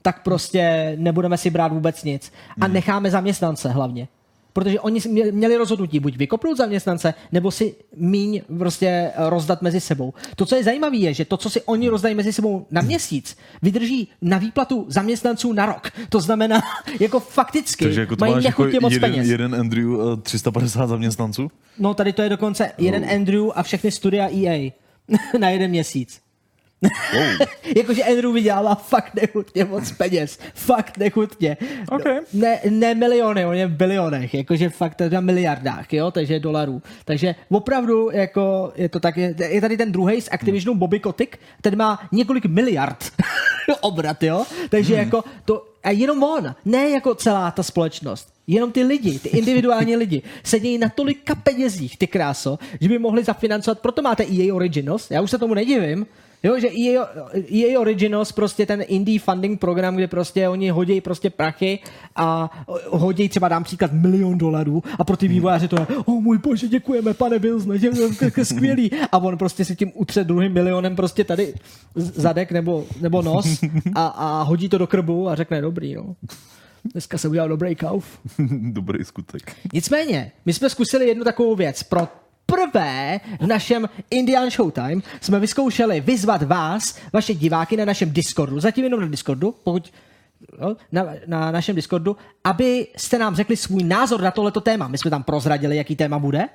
tak 0.07 0.23
prostě 0.23 0.93
nebudeme 0.99 1.37
si 1.37 1.49
brát 1.49 1.71
vůbec 1.71 2.03
nic. 2.03 2.31
A 2.61 2.65
Hmm. 2.65 2.73
necháme 2.73 3.11
zaměstnance 3.11 3.69
hlavně. 3.69 4.07
Protože 4.53 4.79
oni 4.79 4.99
měli 5.31 5.57
rozhodnutí 5.57 5.99
buď 5.99 6.17
vykopnout 6.17 6.57
zaměstnance, 6.57 7.13
nebo 7.31 7.51
si 7.51 7.75
míň 7.95 8.41
prostě 8.57 9.11
rozdat 9.17 9.61
mezi 9.61 9.79
sebou. 9.79 10.13
To, 10.35 10.45
co 10.45 10.55
je 10.55 10.63
zajímavé, 10.63 10.97
je, 10.97 11.13
že 11.13 11.25
to, 11.25 11.37
co 11.37 11.49
si 11.49 11.61
oni 11.61 11.89
rozdají 11.89 12.15
mezi 12.15 12.33
sebou 12.33 12.65
na 12.71 12.81
měsíc, 12.81 13.37
vydrží 13.61 14.07
na 14.21 14.37
výplatu 14.37 14.85
zaměstnanců 14.87 15.53
na 15.53 15.65
rok. 15.65 15.91
To 16.09 16.19
znamená, 16.21 16.61
jako 16.99 17.19
fakticky 17.19 17.85
Takže 17.85 18.01
jako 18.01 18.15
mají 18.19 18.33
máš 18.33 18.43
jako 18.43 18.61
nechutně 18.61 18.79
moc 18.79 18.93
jeden, 18.93 19.11
peněz. 19.11 19.27
jeden 19.27 19.55
Andrew, 19.55 19.91
eh, 20.13 20.21
350 20.21 20.87
zaměstnanců? 20.87 21.51
No 21.79 21.93
tady 21.93 22.13
to 22.13 22.21
je 22.21 22.29
dokonce 22.29 22.71
jeden 22.77 23.05
Andrew 23.15 23.43
a 23.55 23.63
všechny 23.63 23.91
studia 23.91 24.27
EA 24.29 24.71
na 25.39 25.49
jeden 25.49 25.69
měsíc. 25.71 26.26
Jakože 27.75 28.03
Andrew 28.03 28.33
vydělává 28.33 28.75
fakt 28.75 29.15
nechutně 29.15 29.65
moc 29.65 29.91
peněz. 29.91 30.39
Fakt 30.53 30.97
nechutně. 30.97 31.57
Okay. 31.91 32.19
Ne, 32.33 32.59
ne 32.69 32.95
miliony, 32.95 33.45
on 33.45 33.53
je 33.53 33.67
v 33.67 33.71
bilionech. 33.71 34.33
Jakože 34.33 34.69
fakt 34.69 34.95
teda 34.95 35.21
miliardách, 35.21 35.93
jo, 35.93 36.11
takže 36.11 36.39
dolarů. 36.39 36.81
Takže 37.05 37.35
opravdu 37.49 38.09
jako 38.11 38.71
je 38.75 38.89
to 38.89 38.99
tak, 38.99 39.17
je, 39.17 39.35
je 39.47 39.61
tady 39.61 39.77
ten 39.77 39.91
druhý 39.91 40.21
z 40.21 40.29
Activisionu 40.31 40.79
Bobby 40.79 40.99
Kotick, 40.99 41.37
ten 41.61 41.77
má 41.77 41.99
několik 42.11 42.45
miliard 42.45 43.11
obrat, 43.81 44.23
jo. 44.23 44.45
Takže 44.69 44.93
Hmm. 44.95 45.03
jako 45.03 45.23
to, 45.45 45.65
a 45.83 45.91
jenom 45.91 46.23
on, 46.23 46.55
ne 46.65 46.89
jako 46.89 47.15
celá 47.15 47.51
ta 47.51 47.63
společnost. 47.63 48.33
Jenom 48.47 48.71
ty 48.71 48.83
lidi, 48.83 49.19
ty 49.19 49.29
individuální 49.29 49.95
lidi, 50.03 50.21
sedějí 50.43 50.77
na 50.77 50.89
tolika 50.89 51.35
penězích, 51.35 51.97
ty 51.97 52.07
kráso, 52.07 52.59
že 52.81 52.89
by 52.89 52.99
mohli 52.99 53.23
zafinancovat, 53.23 53.79
proto 53.79 54.01
máte 54.01 54.23
EA 54.23 54.53
Originals, 54.55 55.11
já 55.11 55.21
už 55.21 55.31
se 55.31 55.37
tomu 55.37 55.53
nedivím, 55.53 56.05
Jo, 56.43 56.59
že 56.59 56.67
EA, 56.67 57.05
EA 57.51 57.79
Originals, 57.79 58.31
prostě 58.31 58.65
ten 58.65 58.83
indie 58.87 59.19
funding 59.19 59.59
program, 59.59 59.95
kde 59.95 60.07
prostě 60.07 60.49
oni 60.49 60.69
hodí 60.69 61.01
prostě 61.01 61.29
prachy 61.29 61.79
a 62.15 62.49
hodí 62.89 63.29
třeba 63.29 63.47
dám 63.47 63.63
příklad 63.63 63.91
milion 63.93 64.37
dolarů 64.37 64.83
a 64.99 65.03
pro 65.03 65.17
ty 65.17 65.27
vývojáře 65.27 65.67
to 65.67 65.75
je, 65.75 65.87
o 65.97 66.03
oh, 66.05 66.21
můj 66.21 66.37
bože, 66.37 66.67
děkujeme, 66.67 67.13
pane 67.13 67.39
Wilson, 67.39 67.77
děkujeme, 67.77 68.15
skvělý. 68.43 68.91
A 69.11 69.17
on 69.17 69.37
prostě 69.37 69.65
si 69.65 69.75
tím 69.75 69.91
utře 69.95 70.23
druhým 70.23 70.53
milionem 70.53 70.95
prostě 70.95 71.23
tady 71.23 71.53
zadek 71.95 72.51
nebo, 72.51 72.85
nebo 73.01 73.21
nos 73.21 73.63
a, 73.95 74.07
a 74.07 74.43
hodí 74.43 74.69
to 74.69 74.77
do 74.77 74.87
krbu 74.87 75.29
a 75.29 75.35
řekne, 75.35 75.61
dobrý, 75.61 75.95
no. 75.95 76.15
Dneska 76.93 77.17
se 77.17 77.27
udělal 77.27 77.49
dobrý 77.49 77.75
kauf. 77.75 78.19
Dobrý 78.71 79.05
skutek. 79.05 79.55
Nicméně, 79.73 80.31
my 80.45 80.53
jsme 80.53 80.69
zkusili 80.69 81.07
jednu 81.07 81.23
takovou 81.23 81.55
věc. 81.55 81.83
Pro 81.83 82.07
prvé 82.47 83.19
v 83.39 83.47
našem 83.47 83.89
Indian 84.11 84.49
Showtime 84.49 85.01
jsme 85.21 85.39
vyzkoušeli 85.39 86.01
vyzvat 86.01 86.43
vás, 86.43 86.99
vaše 87.13 87.33
diváky 87.33 87.77
na 87.77 87.85
našem 87.85 88.11
Discordu, 88.11 88.59
zatím 88.59 88.83
jenom 88.83 89.01
na 89.01 89.07
Discordu, 89.07 89.55
pokud 89.63 89.91
jo, 90.61 90.75
na, 90.91 91.05
na 91.27 91.51
našem 91.51 91.75
Discordu, 91.75 92.17
aby 92.43 92.87
jste 92.97 93.17
nám 93.17 93.35
řekli 93.35 93.57
svůj 93.57 93.83
názor 93.83 94.21
na 94.21 94.31
tohleto 94.31 94.61
téma. 94.61 94.87
My 94.87 94.97
jsme 94.97 95.11
tam 95.11 95.23
prozradili, 95.23 95.77
jaký 95.77 95.95
téma 95.95 96.19
bude 96.19 96.45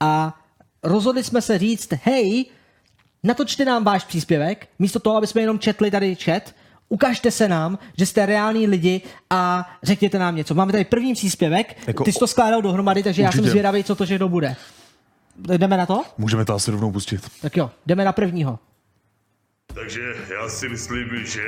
a 0.00 0.40
rozhodli 0.82 1.24
jsme 1.24 1.42
se 1.42 1.58
říct, 1.58 1.88
hej, 2.04 2.46
natočte 3.22 3.64
nám 3.64 3.84
váš 3.84 4.04
příspěvek, 4.04 4.68
místo 4.78 4.98
toho, 4.98 5.16
aby 5.16 5.26
jsme 5.26 5.40
jenom 5.40 5.58
četli 5.58 5.90
tady 5.90 6.14
chat, 6.14 6.54
ukažte 6.88 7.30
se 7.30 7.48
nám, 7.48 7.78
že 7.98 8.06
jste 8.06 8.26
reální 8.26 8.66
lidi 8.66 9.02
a 9.30 9.70
řekněte 9.82 10.18
nám 10.18 10.36
něco. 10.36 10.54
Máme 10.54 10.72
tady 10.72 10.84
první 10.84 11.12
příspěvek, 11.12 11.76
Jako 11.86 12.04
ty 12.04 12.12
jsi 12.12 12.18
to 12.18 12.26
skládal 12.26 12.62
dohromady, 12.62 13.02
takže 13.02 13.22
já 13.22 13.32
jsem 13.32 13.38
Určitě. 13.38 13.50
zvědavý, 13.50 13.84
co 13.84 13.94
to 13.94 14.04
všechno 14.04 14.28
bude. 14.28 14.56
Jdeme 15.36 15.76
na 15.76 15.86
to? 15.86 16.02
Můžeme 16.18 16.44
to 16.44 16.54
asi 16.54 16.70
rovnou 16.70 16.92
pustit. 16.92 17.30
Tak 17.42 17.56
jo, 17.56 17.70
jdeme 17.86 18.04
na 18.04 18.12
prvního. 18.12 18.58
Takže 19.74 20.14
já 20.34 20.48
si 20.48 20.68
myslím, 20.68 21.24
že 21.24 21.42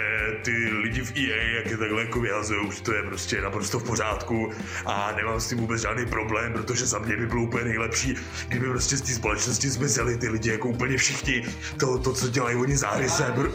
ty 0.44 0.50
lidi 0.82 1.00
v 1.00 1.16
EA, 1.16 1.56
jak 1.56 1.66
je 1.66 1.76
takhle 1.76 2.02
jako 2.02 2.20
vyhazují, 2.20 2.72
že 2.72 2.82
to 2.82 2.92
je 2.92 3.02
prostě 3.02 3.40
naprosto 3.40 3.78
v 3.78 3.84
pořádku 3.84 4.50
a 4.86 5.12
nemám 5.12 5.40
s 5.40 5.48
tím 5.48 5.58
vůbec 5.58 5.82
žádný 5.82 6.06
problém, 6.06 6.52
protože 6.52 6.86
za 6.86 6.98
mě 6.98 7.16
by 7.16 7.26
bylo 7.26 7.42
úplně 7.42 7.64
nejlepší, 7.64 8.14
kdyby 8.48 8.66
prostě 8.66 8.96
z 8.96 9.02
té 9.02 9.12
společnosti 9.12 9.70
zmizeli 9.70 10.18
ty 10.18 10.28
lidi 10.28 10.50
jako 10.50 10.68
úplně 10.68 10.96
všichni. 10.96 11.44
To, 11.80 11.98
to 11.98 12.12
co 12.12 12.28
dělají 12.28 12.56
oni 12.56 12.76
za 12.76 12.90
hry, 12.90 13.08
se 13.08 13.32
br... 13.36 13.48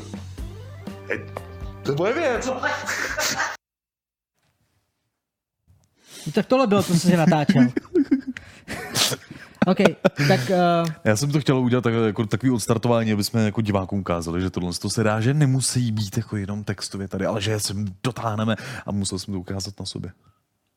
Hej, 1.07 1.25
to 1.83 1.91
je 1.91 1.97
moje 1.97 2.13
věc. 2.13 2.45
No, 2.45 2.61
tak 6.33 6.45
tohle 6.45 6.67
bylo 6.67 6.83
to, 6.83 6.93
co 6.93 6.99
jsi 6.99 7.17
natáčel. 7.17 7.67
OK, 9.67 9.77
tak 10.27 10.39
uh, 10.49 10.89
Já 11.03 11.15
jsem 11.15 11.31
to 11.31 11.39
chtěl 11.39 11.57
udělat 11.57 11.83
tak, 11.83 11.93
jako 11.93 12.25
takový 12.25 12.51
odstartování, 12.51 13.13
aby 13.13 13.23
jsme 13.23 13.45
jako 13.45 13.61
divákům 13.61 13.99
ukázali, 13.99 14.41
že 14.41 14.49
tohle 14.49 14.73
to 14.73 14.89
se 14.89 15.03
dá, 15.03 15.21
že 15.21 15.33
nemusí 15.33 15.91
být 15.91 16.17
jako 16.17 16.37
jenom 16.37 16.63
textově 16.63 17.07
tady, 17.07 17.25
ale 17.25 17.41
že 17.41 17.59
se 17.59 17.73
dotáhneme 18.03 18.55
a 18.85 18.91
musel 18.91 19.19
jsem 19.19 19.33
to 19.33 19.39
ukázat 19.39 19.79
na 19.79 19.85
sobě. 19.85 20.11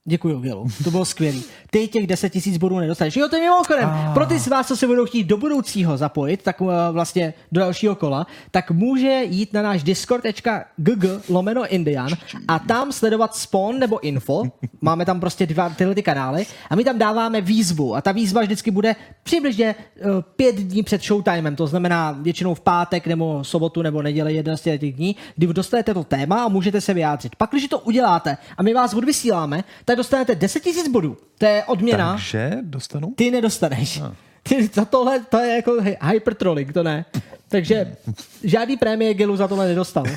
Děkuji, 0.08 0.40
Vělu. 0.40 0.66
To 0.84 0.90
bylo 0.90 1.04
skvělý. 1.04 1.44
Ty 1.70 1.88
těch 1.88 2.06
10 2.06 2.30
tisíc 2.30 2.56
bodů 2.56 2.78
nedostaneš. 2.78 3.16
Jo, 3.16 3.28
to 3.28 3.36
je 3.36 3.42
mimochodem. 3.42 3.90
Pro 4.14 4.26
ty 4.26 4.38
z 4.38 4.48
vás, 4.48 4.68
co 4.68 4.76
se 4.76 4.86
budou 4.86 5.06
chtít 5.06 5.24
do 5.24 5.36
budoucího 5.36 5.96
zapojit, 5.96 6.42
tak 6.42 6.60
uh, 6.60 6.72
vlastně 6.90 7.34
do 7.52 7.60
dalšího 7.60 7.94
kola, 7.94 8.26
tak 8.50 8.70
může 8.70 9.22
jít 9.24 9.52
na 9.52 9.62
náš 9.62 9.82
discord.gg 9.82 11.04
lomeno 11.28 11.66
Indian 11.66 12.10
a 12.48 12.58
tam 12.58 12.92
sledovat 12.92 13.36
spawn 13.36 13.78
nebo 13.78 14.00
info. 14.00 14.42
Máme 14.80 15.04
tam 15.04 15.20
prostě 15.20 15.46
dva 15.46 15.68
tyhle 15.68 15.94
ty 15.94 16.02
kanály 16.02 16.46
a 16.70 16.76
my 16.76 16.84
tam 16.84 16.98
dáváme 16.98 17.40
výzvu 17.40 17.96
a 17.96 18.00
ta 18.00 18.12
výzva 18.12 18.42
vždycky 18.42 18.70
bude 18.70 18.96
přibližně 19.22 19.74
uh, 19.74 20.10
pět 20.36 20.56
dní 20.56 20.82
před 20.82 21.02
showtimem, 21.02 21.56
to 21.56 21.66
znamená 21.66 22.12
většinou 22.12 22.54
v 22.54 22.60
pátek 22.60 23.06
nebo 23.06 23.44
sobotu 23.44 23.82
nebo 23.82 24.02
neděli 24.02 24.34
jeden 24.34 24.56
z 24.56 24.60
těch 24.60 24.94
dní, 24.94 25.16
kdy 25.36 25.46
dostanete 25.46 25.94
to 25.94 26.04
téma 26.04 26.44
a 26.44 26.48
můžete 26.48 26.80
se 26.80 26.94
vyjádřit. 26.94 27.36
Pak, 27.36 27.50
když 27.50 27.68
to 27.68 27.78
uděláte 27.78 28.36
a 28.56 28.62
my 28.62 28.74
vás 28.74 28.94
odvysíláme, 28.94 29.64
tak 29.84 29.93
dostanete 29.96 30.34
10 30.34 30.66
000 30.66 30.78
bodů. 30.90 31.16
To 31.38 31.46
je 31.46 31.64
odměna. 31.64 32.12
Takže 32.12 32.52
dostanu? 32.62 33.12
Ty 33.16 33.30
nedostaneš. 33.30 34.02
Ty, 34.42 34.70
za 34.72 34.84
tohle 34.84 35.20
to 35.20 35.38
je 35.38 35.54
jako 35.56 35.70
hy- 35.70 36.10
hypertrolling, 36.12 36.72
to 36.72 36.82
ne. 36.82 37.04
Takže 37.48 37.96
žádný 38.42 38.76
prémie 38.76 39.14
Gilu 39.14 39.36
za 39.36 39.48
tohle 39.48 39.68
nedostal. 39.68 40.04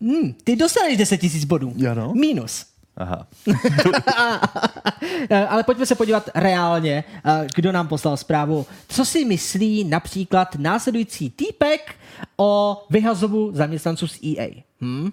Hmm, 0.00 0.32
ty 0.44 0.56
dostaneš 0.56 0.96
10 0.98 1.22
000 1.22 1.34
bodů. 1.46 1.74
Ano. 1.90 2.12
Minus. 2.14 2.66
Aha. 2.96 3.26
Ale 5.48 5.62
pojďme 5.62 5.86
se 5.86 5.94
podívat 5.94 6.30
reálně, 6.34 7.04
kdo 7.54 7.72
nám 7.72 7.88
poslal 7.88 8.16
zprávu. 8.16 8.66
Co 8.88 9.04
si 9.04 9.24
myslí 9.24 9.84
například 9.84 10.54
následující 10.54 11.30
týpek 11.30 11.94
o 12.36 12.82
vyhazovu 12.90 13.50
zaměstnanců 13.54 14.06
z 14.08 14.18
EA? 14.22 14.48
Hm? 14.80 15.10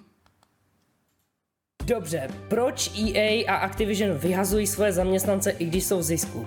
Dobře, 1.86 2.28
proč 2.48 2.90
EA 2.98 3.44
a 3.48 3.54
Activision 3.54 4.18
vyhazují 4.18 4.66
svoje 4.66 4.92
zaměstnance, 4.92 5.50
i 5.50 5.64
když 5.64 5.84
jsou 5.84 5.98
v 5.98 6.02
zisku? 6.02 6.46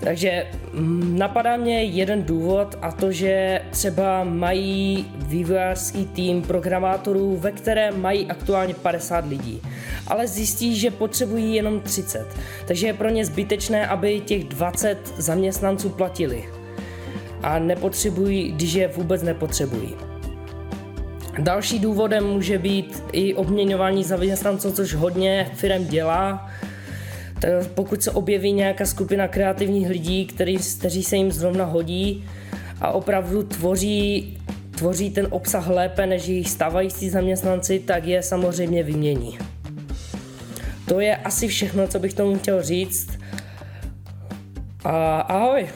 Takže 0.00 0.46
mm, 0.72 1.18
napadá 1.18 1.56
mě 1.56 1.82
jeden 1.82 2.22
důvod 2.22 2.78
a 2.82 2.92
to, 2.92 3.12
že 3.12 3.60
třeba 3.70 4.24
mají 4.24 5.06
vývojářský 5.16 6.06
tým 6.06 6.42
programátorů, 6.42 7.36
ve 7.36 7.52
kterém 7.52 8.02
mají 8.02 8.26
aktuálně 8.26 8.74
50 8.74 9.26
lidí, 9.26 9.62
ale 10.06 10.28
zjistí, 10.28 10.76
že 10.76 10.90
potřebují 10.90 11.54
jenom 11.54 11.80
30, 11.80 12.26
takže 12.66 12.86
je 12.86 12.94
pro 12.94 13.08
ně 13.08 13.26
zbytečné, 13.26 13.86
aby 13.86 14.20
těch 14.20 14.44
20 14.44 14.98
zaměstnanců 15.18 15.88
platili. 15.88 16.44
A 17.42 17.58
nepotřebují, 17.58 18.52
když 18.52 18.72
je 18.72 18.88
vůbec 18.88 19.22
nepotřebují. 19.22 20.15
Další 21.38 21.78
důvodem 21.78 22.26
může 22.26 22.58
být 22.58 23.02
i 23.12 23.34
obměňování 23.34 24.04
zaměstnanců, 24.04 24.72
což 24.72 24.94
hodně 24.94 25.50
firm 25.54 25.84
dělá. 25.86 26.50
Pokud 27.74 28.02
se 28.02 28.10
objeví 28.10 28.52
nějaká 28.52 28.86
skupina 28.86 29.28
kreativních 29.28 29.88
lidí, 29.88 30.26
který, 30.26 30.58
kteří 30.78 31.04
se 31.04 31.16
jim 31.16 31.32
zrovna 31.32 31.64
hodí 31.64 32.24
a 32.80 32.90
opravdu 32.90 33.42
tvoří, 33.42 34.38
tvoří 34.70 35.10
ten 35.10 35.26
obsah 35.30 35.68
lépe 35.68 36.06
než 36.06 36.26
jejich 36.26 36.50
stávající 36.50 37.10
zaměstnanci, 37.10 37.78
tak 37.78 38.04
je 38.04 38.22
samozřejmě 38.22 38.82
vymění. 38.82 39.38
To 40.88 41.00
je 41.00 41.16
asi 41.16 41.48
všechno, 41.48 41.88
co 41.88 41.98
bych 41.98 42.14
tomu 42.14 42.38
chtěl 42.38 42.62
říct. 42.62 43.18
A 44.84 45.20
ahoj. 45.20 45.68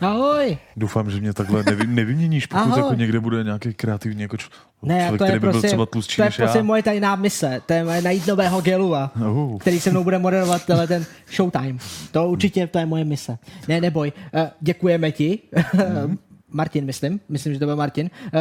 Ahoj. 0.00 0.58
Doufám, 0.76 1.10
že 1.10 1.20
mě 1.20 1.32
takhle 1.32 1.62
nevy, 1.62 1.86
nevyměníš, 1.86 2.46
pokud 2.46 2.60
Ahoj. 2.60 2.78
jako 2.80 2.94
někde 2.94 3.20
bude 3.20 3.44
nějaký 3.44 3.74
kreativní 3.74 4.22
jako 4.22 4.36
č- 4.36 4.46
Ne, 4.82 5.00
člověk, 5.00 5.18
to 5.18 5.24
je 5.24 5.28
který 5.28 5.32
by 5.32 5.40
byl 5.40 5.50
prostě, 5.52 5.68
třeba 5.68 5.86
tlustší 5.86 6.16
to 6.16 6.22
je 6.22 6.30
prostě 6.36 6.58
já. 6.58 6.64
moje 6.64 6.82
tajná 6.82 7.16
mise. 7.16 7.60
To 7.66 7.72
je 7.72 7.84
moje 7.84 8.02
najít 8.02 8.26
nového 8.26 8.60
Gelua, 8.60 9.10
Uh. 9.30 9.58
který 9.58 9.80
se 9.80 9.90
mnou 9.90 10.04
bude 10.04 10.18
moderovat 10.18 10.64
tenhle 10.66 10.86
ten 10.86 11.04
showtime. 11.36 11.78
To 12.12 12.28
určitě 12.28 12.66
to 12.66 12.78
je 12.78 12.86
moje 12.86 13.04
mise. 13.04 13.38
Ne, 13.68 13.80
neboj. 13.80 14.12
Uh, 14.34 14.40
děkujeme 14.60 15.12
ti. 15.12 15.38
Mhm. 15.74 16.18
Martin, 16.50 16.84
myslím. 16.84 17.20
Myslím, 17.28 17.52
že 17.54 17.58
to 17.58 17.66
byl 17.66 17.76
Martin. 17.76 18.10
Uh, 18.34 18.40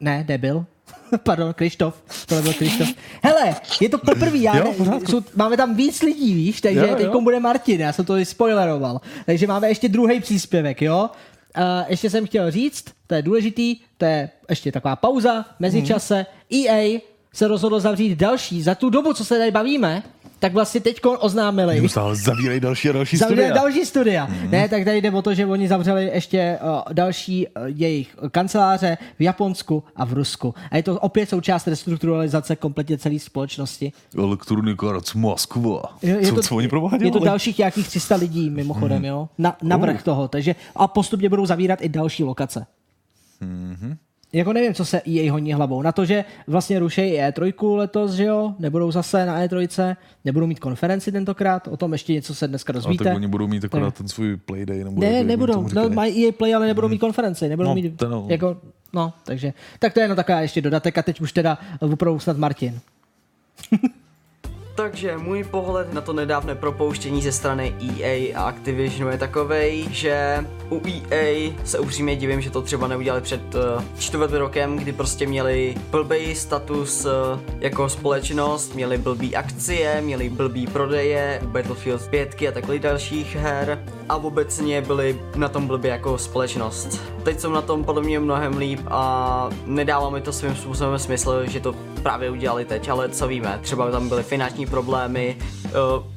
ne, 0.00 0.24
nebyl. 0.28 0.64
Pardon, 1.22 1.54
Krištof. 1.54 2.02
To 2.26 2.42
byl 2.42 2.52
Krištof. 2.52 2.88
Hele, 3.22 3.56
je 3.80 3.88
to 3.88 3.98
poprvé, 3.98 4.38
já 4.38 4.56
Jo, 4.56 4.74
ne, 4.78 5.00
jsou, 5.08 5.20
máme 5.36 5.56
tam 5.56 5.74
víc 5.74 6.02
lidí, 6.02 6.34
víš, 6.34 6.60
takže 6.60 6.94
teď 6.96 7.08
bude 7.22 7.40
Martin, 7.40 7.80
já 7.80 7.92
jsem 7.92 8.04
to 8.04 8.24
spoileroval. 8.24 9.00
Takže 9.26 9.46
máme 9.46 9.68
ještě 9.68 9.88
druhý 9.88 10.20
příspěvek, 10.20 10.82
jo? 10.82 11.10
Uh, 11.56 11.64
ještě 11.88 12.10
jsem 12.10 12.26
chtěl 12.26 12.50
říct, 12.50 12.84
to 13.06 13.14
je 13.14 13.22
důležitý, 13.22 13.76
to 13.98 14.04
je 14.04 14.30
ještě 14.48 14.72
taková 14.72 14.96
pauza, 14.96 15.44
mezičase. 15.58 16.26
EA 16.54 17.00
se 17.34 17.48
rozhodlo 17.48 17.80
zavřít 17.80 18.14
další, 18.14 18.62
za 18.62 18.74
tu 18.74 18.90
dobu, 18.90 19.12
co 19.12 19.24
se 19.24 19.38
tady 19.38 19.50
bavíme, 19.50 20.02
tak 20.40 20.52
vlastně 20.52 20.80
teď 20.80 21.00
oznámili. 21.18 21.74
Neustále 21.80 22.16
zavírají 22.16 22.60
další 22.60 22.88
a 22.88 22.92
další 22.92 23.16
Zavřeli 23.16 23.42
studia. 23.42 23.54
další 23.62 23.84
studia. 23.84 24.26
Mm. 24.26 24.50
Ne, 24.50 24.68
tak 24.68 24.84
tady 24.84 25.00
jde 25.00 25.10
o 25.10 25.22
to, 25.22 25.34
že 25.34 25.46
oni 25.46 25.68
zavřeli 25.68 26.04
ještě 26.14 26.58
uh, 26.62 26.92
další 26.92 27.46
uh, 27.46 27.52
jejich 27.66 28.16
kanceláře 28.30 28.98
v 29.18 29.22
Japonsku 29.22 29.84
a 29.96 30.04
v 30.04 30.12
Rusku. 30.12 30.54
A 30.70 30.76
je 30.76 30.82
to 30.82 31.00
opět 31.00 31.28
součást 31.28 31.68
restrukturalizace 31.68 32.56
kompletně 32.56 32.98
celé 32.98 33.18
společnosti. 33.18 33.92
Elektronika 34.18 34.88
Arts 34.90 35.14
Moskva. 35.14 35.82
Je, 36.02 36.10
je 36.20 36.26
co, 36.28 36.34
to, 36.34 36.42
co 36.42 36.56
oni 36.56 36.68
prováděli? 36.68 37.08
Je 37.08 37.12
to 37.12 37.18
dalších 37.18 37.58
nějakých 37.58 37.88
300 37.88 38.16
lidí 38.16 38.50
mimochodem, 38.50 38.98
Mhm. 38.98 39.04
jo? 39.04 39.28
Na, 39.38 39.56
navrh 39.62 40.02
toho. 40.02 40.28
Takže 40.28 40.54
a 40.76 40.88
postupně 40.88 41.28
budou 41.28 41.46
zavírat 41.46 41.78
i 41.82 41.88
další 41.88 42.24
lokace. 42.24 42.66
Mhm. 43.40 43.96
Jako 44.32 44.52
nevím, 44.52 44.74
co 44.74 44.84
se 44.84 45.02
EA 45.08 45.32
honí 45.32 45.52
hlavou. 45.52 45.82
Na 45.82 45.92
to, 45.92 46.04
že 46.04 46.24
vlastně 46.46 46.78
rušejí 46.78 47.12
E3 47.20 47.76
letos, 47.76 48.12
že 48.12 48.24
jo? 48.24 48.54
Nebudou 48.58 48.90
zase 48.92 49.26
na 49.26 49.40
E3, 49.46 49.96
nebudou 50.24 50.46
mít 50.46 50.60
konferenci 50.60 51.12
tentokrát, 51.12 51.68
o 51.68 51.76
tom 51.76 51.92
ještě 51.92 52.12
něco 52.12 52.34
se 52.34 52.48
dneska 52.48 52.70
A 52.70 52.74
dozvíte. 52.74 53.04
tak 53.04 53.16
oni 53.16 53.26
budou 53.28 53.46
mít 53.46 53.64
akorát 53.64 53.84
Tak. 53.86 53.98
ten 53.98 54.08
svůj 54.08 54.36
playday. 54.36 54.84
Nebo 54.84 55.00
Ne, 55.00 55.24
nebudou. 55.24 55.68
No, 55.74 55.88
mají 55.90 56.26
EA 56.26 56.32
Play, 56.32 56.54
ale 56.54 56.66
nebudou 56.66 56.88
mít 56.88 56.98
konferenci. 56.98 57.48
Nebudou 57.48 57.68
No, 57.68 57.74
mít, 57.74 57.96
to 57.96 58.08
no. 58.08 58.26
jako, 58.28 58.56
no, 58.92 59.12
takže, 59.24 59.52
tak 59.78 59.92
to 59.94 60.00
je 60.00 60.04
jenom 60.04 60.16
taková 60.16 60.40
ještě 60.40 60.60
dodatek 60.60 60.98
a 60.98 61.02
teď 61.02 61.20
už 61.20 61.32
teda 61.32 61.58
opravdu 61.80 62.18
snad 62.20 62.36
Martin. 62.36 62.80
Takže 64.80 65.18
můj 65.18 65.44
pohled 65.44 65.92
na 65.92 66.00
to 66.00 66.12
nedávné 66.12 66.54
propouštění 66.54 67.22
ze 67.22 67.32
strany 67.32 67.74
EA 67.80 68.38
a 68.38 68.48
Activisionu 68.48 69.10
je 69.10 69.18
takovej, 69.18 69.86
že 69.90 70.44
u 70.70 70.82
EA 70.88 71.52
se 71.64 71.78
upřímně 71.78 72.16
divím, 72.16 72.40
že 72.40 72.50
to 72.50 72.62
třeba 72.62 72.88
neudělali 72.88 73.22
před 73.22 73.54
uh, 73.54 73.60
čtvrt 73.98 74.32
rokem, 74.32 74.76
kdy 74.76 74.92
prostě 74.92 75.26
měli 75.26 75.74
blbý 75.90 76.34
status 76.34 77.04
uh, 77.04 77.10
jako 77.58 77.88
společnost, 77.88 78.74
měli 78.74 78.98
blbý 78.98 79.36
akcie, 79.36 80.00
měli 80.00 80.28
blbý 80.28 80.66
prodeje, 80.66 81.40
Battlefield 81.44 82.08
5 82.08 82.42
a 82.48 82.52
takových 82.52 82.80
dalších 82.80 83.36
her 83.36 83.84
a 84.10 84.16
obecně 84.16 84.82
byli 84.82 85.20
na 85.36 85.48
tom 85.48 85.66
blbě 85.66 85.90
jako 85.90 86.18
společnost. 86.18 87.02
Teď 87.22 87.40
jsou 87.40 87.52
na 87.52 87.62
tom 87.62 87.84
podle 87.84 88.02
mě 88.02 88.20
mnohem 88.20 88.56
líp 88.56 88.80
a 88.86 89.48
nedává 89.66 90.10
mi 90.10 90.20
to 90.20 90.32
svým 90.32 90.56
způsobem 90.56 90.98
smysl, 90.98 91.46
že 91.46 91.60
to 91.60 91.74
právě 92.02 92.30
udělali 92.30 92.64
teď, 92.64 92.88
ale 92.88 93.08
co 93.08 93.28
víme, 93.28 93.58
třeba 93.62 93.90
tam 93.90 94.08
byly 94.08 94.22
finanční 94.22 94.66
problémy, 94.66 95.36
eh, 95.66 95.70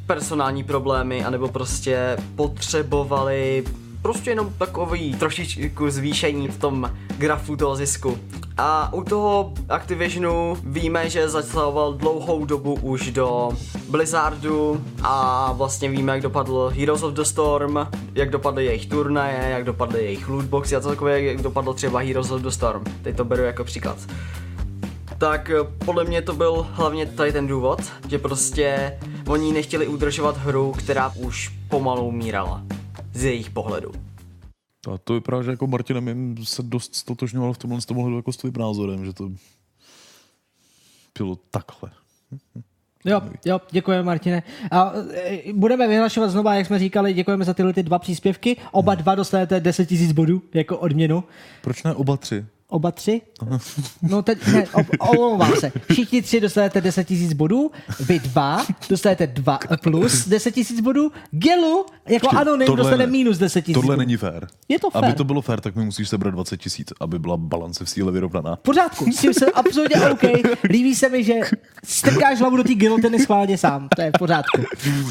personální 0.08 0.64
problémy, 0.64 1.26
anebo 1.26 1.48
prostě 1.48 2.18
potřebovali 2.36 3.64
prostě 4.04 4.30
jenom 4.30 4.54
takový 4.58 5.16
trošičku 5.16 5.90
zvýšení 5.90 6.48
v 6.48 6.58
tom 6.58 6.92
grafu 7.18 7.56
toho 7.56 7.76
zisku. 7.76 8.18
A 8.58 8.94
u 8.94 9.04
toho 9.04 9.54
Activisionu 9.70 10.58
víme, 10.64 11.10
že 11.10 11.30
zasahoval 11.30 11.94
dlouhou 11.94 12.46
dobu 12.46 12.74
už 12.74 13.12
do 13.12 13.50
Blizzardu 13.90 14.84
a 15.04 15.52
vlastně 15.52 15.90
víme, 15.90 16.12
jak 16.12 16.22
dopadl 16.22 16.72
Heroes 16.76 17.04
of 17.04 17.14
the 17.14 17.22
Storm, 17.22 17.78
jak 18.16 18.30
dopadly 18.30 18.66
jejich 18.66 18.86
turnaje, 18.86 19.50
jak 19.50 19.64
dopadly 19.64 20.04
jejich 20.04 20.30
lootboxy 20.30 20.76
a 20.76 20.82
celkově 20.82 21.24
jak 21.24 21.42
dopadlo 21.42 21.74
třeba 21.74 22.00
Heroes 22.00 22.32
of 22.32 22.42
the 22.42 22.50
Storm. 22.50 22.84
Teď 23.02 23.18
to 23.18 23.26
beru 23.26 23.44
jako 23.44 23.64
příklad 23.64 23.98
tak 25.18 25.50
eh, 25.50 25.64
podle 25.86 26.04
mě 26.04 26.22
to 26.22 26.34
byl 26.34 26.68
hlavně 26.72 27.06
tady 27.06 27.32
ten 27.32 27.48
důvod, 27.48 27.82
že 28.10 28.20
prostě 28.20 28.98
oni 29.28 29.54
nechtěli 29.54 29.88
udržovat 29.88 30.38
hru, 30.38 30.72
která 30.72 31.14
už 31.16 31.52
pomalu 31.70 32.08
umírala. 32.08 32.64
Z 33.14 33.24
jejich 33.24 33.50
pohledu. 33.50 33.92
A 34.94 34.98
to 34.98 35.14
vypadá, 35.14 35.44
že 35.44 35.52
jako 35.52 35.68
Martinem 35.68 36.08
jim 36.08 36.46
se 36.46 36.64
dost 36.64 36.96
stotožňoval 36.96 37.54
v 37.54 37.58
tomhle 37.58 37.82
z 37.82 37.86
tomhle 37.86 38.16
jako 38.16 38.34
s 38.34 38.38
tvým 38.38 38.54
názorem, 38.60 39.06
že 39.06 39.14
to 39.14 39.32
bylo 41.18 41.36
takhle. 41.52 41.92
Jo, 43.06 43.22
jo, 43.46 43.62
děkujeme 43.72 44.04
Martine. 44.04 44.44
A 44.72 44.94
e, 45.14 45.54
budeme 45.54 45.88
vyhlašovat 45.88 46.30
znova, 46.30 46.56
jak 46.56 46.66
jsme 46.66 46.80
říkali, 46.80 47.14
děkujeme 47.14 47.46
za 47.46 47.54
tyhle 47.54 47.74
ty 47.74 47.84
dva 47.84 48.00
příspěvky. 48.00 48.58
Oba 48.72 48.96
dva 48.96 49.16
dostanete 49.16 49.60
10 49.60 49.92
000 49.92 50.14
bodů 50.14 50.42
jako 50.54 50.78
odměnu. 50.78 51.24
Proč 51.62 51.84
ne 51.84 51.94
oba 51.94 52.18
tři? 52.18 52.46
Oba 52.68 52.92
tři? 52.92 53.22
No 54.02 54.22
teď, 54.22 54.48
ne, 54.48 54.66
omlouvám 55.00 55.56
se. 55.60 55.72
Všichni 55.92 56.22
tři 56.22 56.40
dostanete 56.40 56.82
10 56.82 57.10
000 57.12 57.24
bodů, 57.36 57.72
vy 58.00 58.20
dva 58.20 58.66
dostanete 58.90 59.28
dva 59.28 59.60
plus 59.82 60.28
10 60.28 60.58
000 60.58 60.68
bodů, 60.82 61.12
Gelu 61.32 61.86
jako 62.08 62.28
Počkej, 62.28 62.42
anonym 62.42 62.66
tohle 62.66 62.84
dostane 62.84 63.06
ne. 63.06 63.12
minus 63.12 63.38
10 63.38 63.68
000 63.68 63.82
Tohle 63.82 63.98
není 63.98 64.18
fér. 64.18 64.48
Je 64.70 64.80
to 64.80 64.90
fér. 64.90 65.06
Aby 65.06 65.14
to 65.14 65.24
bylo 65.24 65.42
fér, 65.42 65.62
tak 65.62 65.76
mi 65.76 65.86
musíš 65.86 66.10
sebrat 66.10 66.34
20 66.34 66.58
tisíc, 66.58 66.94
aby 67.00 67.20
byla 67.20 67.38
balance 67.38 67.86
v 67.86 67.90
síle 67.90 68.12
vyrovnaná. 68.12 68.56
V 68.56 68.60
pořádku, 68.60 69.12
s 69.12 69.18
tím 69.22 69.34
jsem 69.34 69.50
absolutně 69.54 70.10
OK. 70.10 70.24
Líbí 70.64 70.96
se 70.96 71.10
mi, 71.10 71.24
že 71.24 71.34
strkáš 71.84 72.40
hlavu 72.40 72.58
do 72.58 72.64
té 72.64 72.74
gilotiny 72.74 73.20
schválně 73.20 73.58
sám. 73.58 73.90
To 73.96 74.02
je 74.02 74.10
v 74.16 74.20
pořádku. 74.20 74.62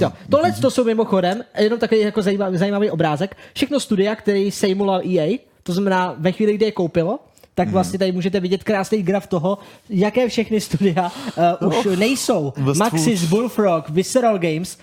Jo. 0.01 0.13
Tohle 0.31 0.53
to 0.53 0.71
jsou 0.71 0.85
mimochodem, 0.85 1.45
jenom 1.59 1.79
takový 1.79 2.01
jako 2.01 2.23
zajímavý, 2.23 2.59
zajímavý 2.59 2.91
obrázek. 2.91 3.37
Všechno 3.55 3.81
studia, 3.81 4.17
který 4.17 4.51
sejmuloval 4.51 5.01
EA, 5.09 5.39
to 5.63 5.73
znamená 5.73 6.15
ve 6.19 6.33
chvíli, 6.33 6.55
kdy 6.55 6.65
je 6.65 6.73
koupilo, 6.73 7.19
tak 7.55 7.67
Mhm. 7.69 7.73
vlastně 7.73 7.99
tady 7.99 8.13
můžete 8.13 8.41
vidět 8.41 8.65
krásný 8.65 9.03
graf 9.03 9.27
toho, 9.27 9.59
jaké 9.91 10.29
všechny 10.29 10.61
studia 10.61 11.13
uh, 11.63 11.69
už 11.69 11.85
nejsou. 11.99 12.53
Westwood. 12.57 12.77
Maxis, 12.77 13.25
Bullfrog, 13.25 13.89
Visceral 13.89 14.39
Games, 14.39 14.79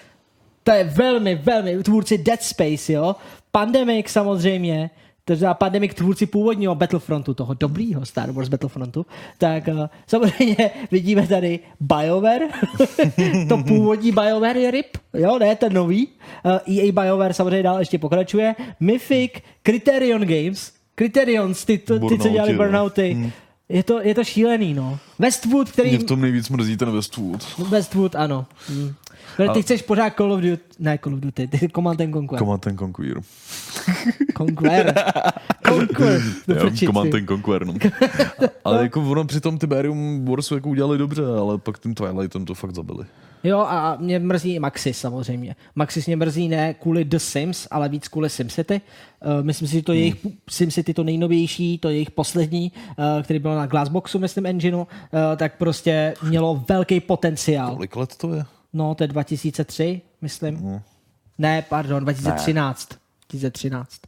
to 0.63 0.71
je 0.71 0.83
velmi, 0.83 1.35
velmi, 1.35 1.83
tvůrci 1.83 2.17
Dead 2.17 2.43
Space, 2.43 2.93
jo. 2.93 3.15
Pandemic 3.51 4.07
samozřejmě, 4.09 4.89
to 5.25 5.35
znamená 5.35 5.53
Pandemic 5.53 5.93
tvůrci 5.93 6.25
původního 6.25 6.75
Battlefrontu, 6.75 7.33
toho 7.33 7.53
dobrýho 7.53 8.05
Star 8.05 8.31
Wars 8.31 8.49
Battlefrontu, 8.49 9.05
tak 9.37 9.67
uh, 9.67 9.85
samozřejmě 10.07 10.71
vidíme 10.91 11.27
tady 11.27 11.59
BioWare, 11.79 12.47
to 13.49 13.57
původní 13.57 14.11
BioWare 14.11 14.57
je 14.57 14.71
RIP, 14.71 14.97
jo, 15.13 15.39
ne, 15.39 15.55
ten 15.55 15.73
nový. 15.73 16.07
Uh, 16.67 16.77
EA 16.77 16.91
BioWare 16.91 17.33
samozřejmě 17.33 17.63
dál 17.63 17.79
ještě 17.79 17.99
pokračuje. 17.99 18.55
Mythic, 18.79 19.31
Criterion 19.63 20.21
Games, 20.21 20.71
Criterions, 20.99 21.65
ty, 21.65 21.77
ty, 21.77 21.99
ty 21.99 22.17
co 22.19 22.29
dělali 22.29 22.53
no. 22.53 22.57
Burnouty. 22.57 23.33
Je 23.69 23.83
to, 23.83 24.01
je 24.01 24.15
to 24.15 24.23
šílený, 24.23 24.73
no. 24.73 24.99
Westwood, 25.19 25.71
který... 25.71 25.89
Mě 25.89 25.99
v 25.99 26.03
tom 26.03 26.21
nejvíc 26.21 26.49
mrzí 26.49 26.77
ten 26.77 26.91
Westwood. 26.91 27.57
Westwood, 27.69 28.15
ano. 28.15 28.45
Hmm. 28.67 28.93
Ale 29.37 29.49
ty 29.49 29.61
chceš 29.61 29.81
pořád 29.81 30.13
Call 30.17 30.33
of 30.33 30.41
Duty, 30.41 30.63
ne 30.79 30.99
Call 31.03 31.13
of 31.13 31.19
Duty, 31.19 31.47
ty 31.47 31.69
Command 31.75 32.01
and 32.01 32.13
Conquer. 32.13 32.39
Command 32.39 32.67
and 32.67 32.79
Conquer. 32.79 33.21
Conquer. 34.37 34.93
Conquer. 35.67 36.21
Já. 36.47 36.85
Command 36.85 37.13
and 37.13 37.27
Conquer, 37.27 37.65
no. 37.65 37.73
Ale 38.65 38.83
jako 38.83 39.01
ono 39.01 39.25
při 39.25 39.41
tom 39.41 39.57
Tiberium 39.57 40.25
Warsu 40.25 40.55
jako 40.55 40.69
udělali 40.69 40.97
dobře, 40.97 41.21
ale 41.39 41.57
pak 41.57 41.79
tím 41.79 41.95
Twilightem 41.95 42.45
to 42.45 42.53
fakt 42.53 42.75
zabili. 42.75 43.05
Jo, 43.43 43.59
a 43.59 43.95
mě 43.99 44.19
mrzí 44.19 44.53
i 44.55 44.59
Maxis 44.59 44.99
samozřejmě. 44.99 45.55
Maxis 45.75 46.05
mě 46.07 46.15
mrzí 46.15 46.47
ne 46.47 46.73
kvůli 46.73 47.05
The 47.05 47.17
Sims, 47.17 47.67
ale 47.71 47.89
víc 47.89 48.07
kvůli 48.07 48.29
SimCity. 48.29 48.81
Uh, 49.25 49.45
myslím 49.45 49.67
si, 49.67 49.73
že 49.73 49.81
to 49.81 49.91
Hmm. 49.91 49.99
jejich 49.99 50.15
SimCity 50.49 50.93
to 50.93 51.03
nejnovější, 51.03 51.77
to 51.77 51.89
jejich 51.89 52.11
poslední, 52.11 52.71
uh, 52.87 53.23
který 53.23 53.39
byl 53.39 53.55
na 53.55 53.65
Glassboxu, 53.65 54.19
myslím, 54.19 54.45
engineu, 54.45 54.79
uh, 54.79 54.87
tak 55.37 55.57
prostě 55.57 56.13
mělo 56.23 56.63
velký 56.69 56.99
potenciál. 56.99 57.75
Kolik 57.75 57.95
let 57.95 58.15
to 58.15 58.33
je? 58.33 58.45
No, 58.73 58.95
to 58.95 59.03
je 59.03 59.07
2003, 59.07 60.01
myslím. 60.21 60.59
No. 60.63 60.81
Ne, 61.37 61.61
pardon, 61.69 62.03
2013. 62.03 62.89
2013. 63.29 63.99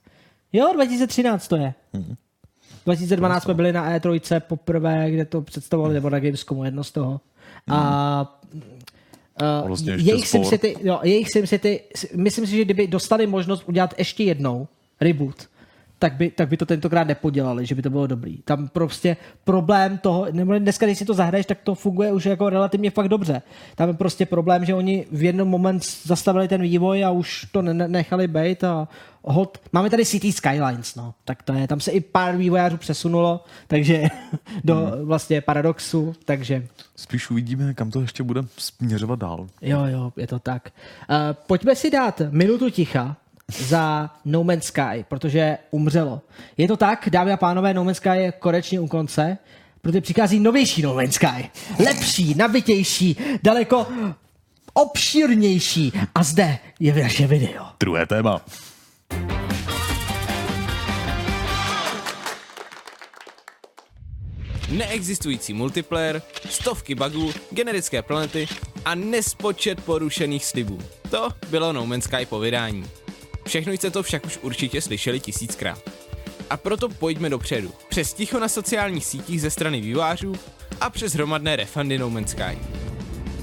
Jo, 0.53 0.71
2013 0.73 1.47
to 1.47 1.55
je. 1.55 1.73
Mhm. 1.93 2.15
2012 2.85 3.43
jsme 3.43 3.53
byli 3.53 3.73
na 3.73 3.89
E3 3.99 4.39
poprvé, 4.39 5.11
kde 5.11 5.25
to 5.25 5.41
představovali, 5.41 5.93
nebo 5.93 6.09
na 6.09 6.19
Gamescomu, 6.19 6.63
jedno 6.63 6.83
z 6.83 6.91
toho. 6.91 7.21
A 7.71 8.39
Uh, 9.61 9.67
Vlastně 9.67 9.93
jejich 9.93 10.27
sport. 10.27 10.43
SimCity, 10.45 10.75
jo, 10.83 10.99
jejich 11.03 11.27
SimCity, 11.31 11.79
s- 11.95 12.07
myslím 12.15 12.45
si, 12.47 12.51
že 12.55 12.65
kdyby 12.65 12.87
dostali 12.87 13.27
možnost 13.27 13.63
udělat 13.67 13.93
ještě 13.97 14.23
jednou 14.23 14.67
reboot, 15.01 15.49
tak 16.01 16.13
by, 16.13 16.31
tak 16.31 16.49
by 16.49 16.57
to 16.57 16.65
tentokrát 16.65 17.07
nepodělali, 17.07 17.65
že 17.65 17.75
by 17.75 17.81
to 17.81 17.89
bylo 17.89 18.07
dobrý. 18.07 18.37
Tam 18.37 18.67
prostě 18.67 19.17
problém 19.43 19.97
toho, 19.97 20.27
nebo 20.31 20.59
dneska, 20.59 20.85
když 20.85 20.97
si 20.97 21.05
to 21.05 21.13
zahraješ, 21.13 21.45
tak 21.45 21.57
to 21.63 21.75
funguje 21.75 22.13
už 22.13 22.25
jako 22.25 22.49
relativně 22.49 22.91
fakt 22.91 23.09
dobře. 23.09 23.41
Tam 23.75 23.87
je 23.87 23.93
prostě 23.93 24.25
problém, 24.25 24.65
že 24.65 24.73
oni 24.73 25.05
v 25.11 25.23
jeden 25.23 25.47
moment 25.47 25.83
zastavili 26.03 26.47
ten 26.47 26.61
vývoj 26.61 27.05
a 27.05 27.11
už 27.11 27.45
to 27.51 27.61
ne- 27.61 27.87
nechali 27.87 28.27
být 28.27 28.63
a 28.63 28.87
hod. 29.23 29.57
Máme 29.73 29.89
tady 29.89 30.05
City 30.05 30.31
Skylines, 30.31 30.95
no. 30.95 31.13
Tak 31.25 31.43
to 31.43 31.53
je, 31.53 31.67
tam 31.67 31.79
se 31.79 31.91
i 31.91 32.01
pár 32.01 32.37
vývojářů 32.37 32.77
přesunulo, 32.77 33.43
takže 33.67 34.03
do 34.63 34.75
hmm. 34.75 35.05
vlastně 35.05 35.41
paradoxu, 35.41 36.13
takže... 36.25 36.67
Spíš 36.95 37.29
uvidíme, 37.29 37.73
kam 37.73 37.91
to 37.91 38.01
ještě 38.01 38.23
bude 38.23 38.41
směřovat 38.57 39.19
dál. 39.19 39.47
Jo, 39.61 39.85
jo, 39.85 40.13
je 40.17 40.27
to 40.27 40.39
tak. 40.39 40.69
Uh, 41.09 41.15
pojďme 41.47 41.75
si 41.75 41.91
dát 41.91 42.21
minutu 42.31 42.69
ticha 42.69 43.17
za 43.57 44.09
No 44.25 44.43
Man's 44.43 44.65
Sky, 44.65 45.05
protože 45.07 45.57
umřelo. 45.71 46.21
Je 46.57 46.67
to 46.67 46.77
tak, 46.77 47.09
dámy 47.11 47.31
a 47.33 47.37
pánové, 47.37 47.73
No 47.73 47.83
Man's 47.83 47.97
Sky 47.97 48.09
je 48.09 48.31
konečně 48.31 48.79
u 48.79 48.87
konce, 48.87 49.37
protože 49.81 50.01
přichází 50.01 50.39
novější 50.39 50.81
No 50.81 50.93
Man's 50.93 51.15
Sky. 51.15 51.49
Lepší, 51.79 52.35
nabitější, 52.35 53.17
daleko 53.43 53.87
obšírnější. 54.73 55.93
A 56.15 56.23
zde 56.23 56.57
je 56.79 57.03
vaše 57.03 57.27
video. 57.27 57.65
Druhé 57.79 58.05
téma. 58.05 58.41
Neexistující 64.71 65.53
multiplayer, 65.53 66.21
stovky 66.49 66.95
bugů, 66.95 67.31
generické 67.51 68.01
planety 68.01 68.47
a 68.85 68.95
nespočet 68.95 69.83
porušených 69.83 70.45
slibů. 70.45 70.79
To 71.09 71.29
bylo 71.49 71.73
No 71.73 71.85
Man's 71.85 72.03
Sky 72.03 72.25
po 72.25 72.39
vydání. 72.39 73.00
Všechno 73.47 73.73
jste 73.73 73.91
to 73.91 74.03
však 74.03 74.25
už 74.25 74.39
určitě 74.41 74.81
slyšeli 74.81 75.19
tisíckrát. 75.19 75.89
A 76.49 76.57
proto 76.57 76.89
pojďme 76.89 77.29
dopředu. 77.29 77.71
Přes 77.89 78.13
ticho 78.13 78.39
na 78.39 78.47
sociálních 78.47 79.05
sítích 79.05 79.41
ze 79.41 79.49
strany 79.49 79.81
vývářů 79.81 80.35
a 80.81 80.89
přes 80.89 81.13
hromadné 81.13 81.55
refundy 81.55 81.97
No 81.97 82.09
Man's 82.09 82.31
Sky. 82.31 82.59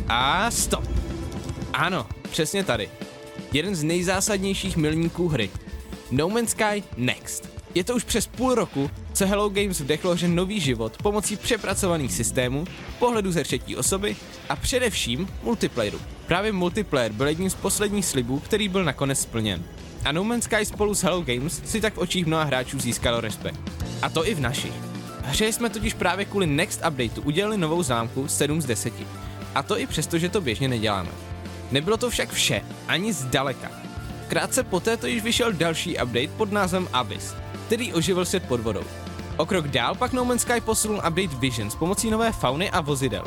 A 0.08 0.50
stop. 0.50 0.84
Ano, 1.72 2.06
přesně 2.30 2.64
tady. 2.64 2.88
Jeden 3.52 3.74
z 3.74 3.82
nejzásadnějších 3.82 4.76
milníků 4.76 5.28
hry. 5.28 5.50
No 6.10 6.28
Man's 6.28 6.50
Sky 6.50 6.82
Next. 6.96 7.58
Je 7.74 7.84
to 7.84 7.94
už 7.94 8.04
přes 8.04 8.26
půl 8.26 8.54
roku, 8.54 8.90
co 9.12 9.26
Hello 9.26 9.48
Games 9.48 9.80
vdechlo 9.80 10.14
hře 10.14 10.28
nový 10.28 10.60
život 10.60 11.02
pomocí 11.02 11.36
přepracovaných 11.36 12.12
systémů, 12.12 12.64
pohledu 12.98 13.32
ze 13.32 13.44
třetí 13.44 13.76
osoby 13.76 14.16
a 14.48 14.56
především 14.56 15.28
multiplayeru. 15.42 16.00
Právě 16.26 16.52
multiplayer 16.52 17.12
byl 17.12 17.28
jedním 17.28 17.50
z 17.50 17.54
posledních 17.54 18.06
slibů, 18.06 18.40
který 18.40 18.68
byl 18.68 18.84
nakonec 18.84 19.20
splněn. 19.20 19.64
A 20.04 20.12
No 20.12 20.24
Man's 20.24 20.44
Sky 20.44 20.64
spolu 20.64 20.94
s 20.94 21.02
Hello 21.02 21.20
Games 21.22 21.62
si 21.64 21.80
tak 21.80 21.94
v 21.94 21.98
očích 21.98 22.26
mnoha 22.26 22.44
hráčů 22.44 22.80
získalo 22.80 23.20
respekt. 23.20 23.60
A 24.02 24.08
to 24.08 24.26
i 24.28 24.34
v 24.34 24.40
našich. 24.40 24.72
Hře 25.22 25.52
jsme 25.52 25.70
totiž 25.70 25.94
právě 25.94 26.24
kvůli 26.24 26.46
Next 26.46 26.80
Updateu 26.88 27.22
udělali 27.22 27.56
novou 27.56 27.82
zámku 27.82 28.28
7 28.28 28.62
z 28.62 28.66
10. 28.66 28.92
A 29.54 29.62
to 29.62 29.78
i 29.78 29.86
přesto, 29.86 30.18
že 30.18 30.28
to 30.28 30.40
běžně 30.40 30.68
neděláme. 30.68 31.10
Nebylo 31.70 31.96
to 31.96 32.10
však 32.10 32.30
vše, 32.30 32.62
ani 32.88 33.12
zdaleka. 33.12 33.70
Krátce 34.28 34.62
poté 34.62 34.96
to 34.96 35.06
již 35.06 35.22
vyšel 35.22 35.52
další 35.52 35.92
update 35.92 36.28
pod 36.36 36.52
názvem 36.52 36.88
Abyss, 36.92 37.34
který 37.66 37.92
oživil 37.92 38.24
svět 38.24 38.48
pod 38.48 38.60
vodou. 38.60 38.84
O 39.36 39.46
krok 39.46 39.68
dál 39.68 39.94
pak 39.94 40.12
No 40.12 40.24
Man's 40.24 40.42
Sky 40.42 40.60
posunul 40.60 40.96
update 40.96 41.36
Vision 41.38 41.70
s 41.70 41.74
pomocí 41.74 42.10
nové 42.10 42.32
fauny 42.32 42.70
a 42.70 42.80
vozidel. 42.80 43.24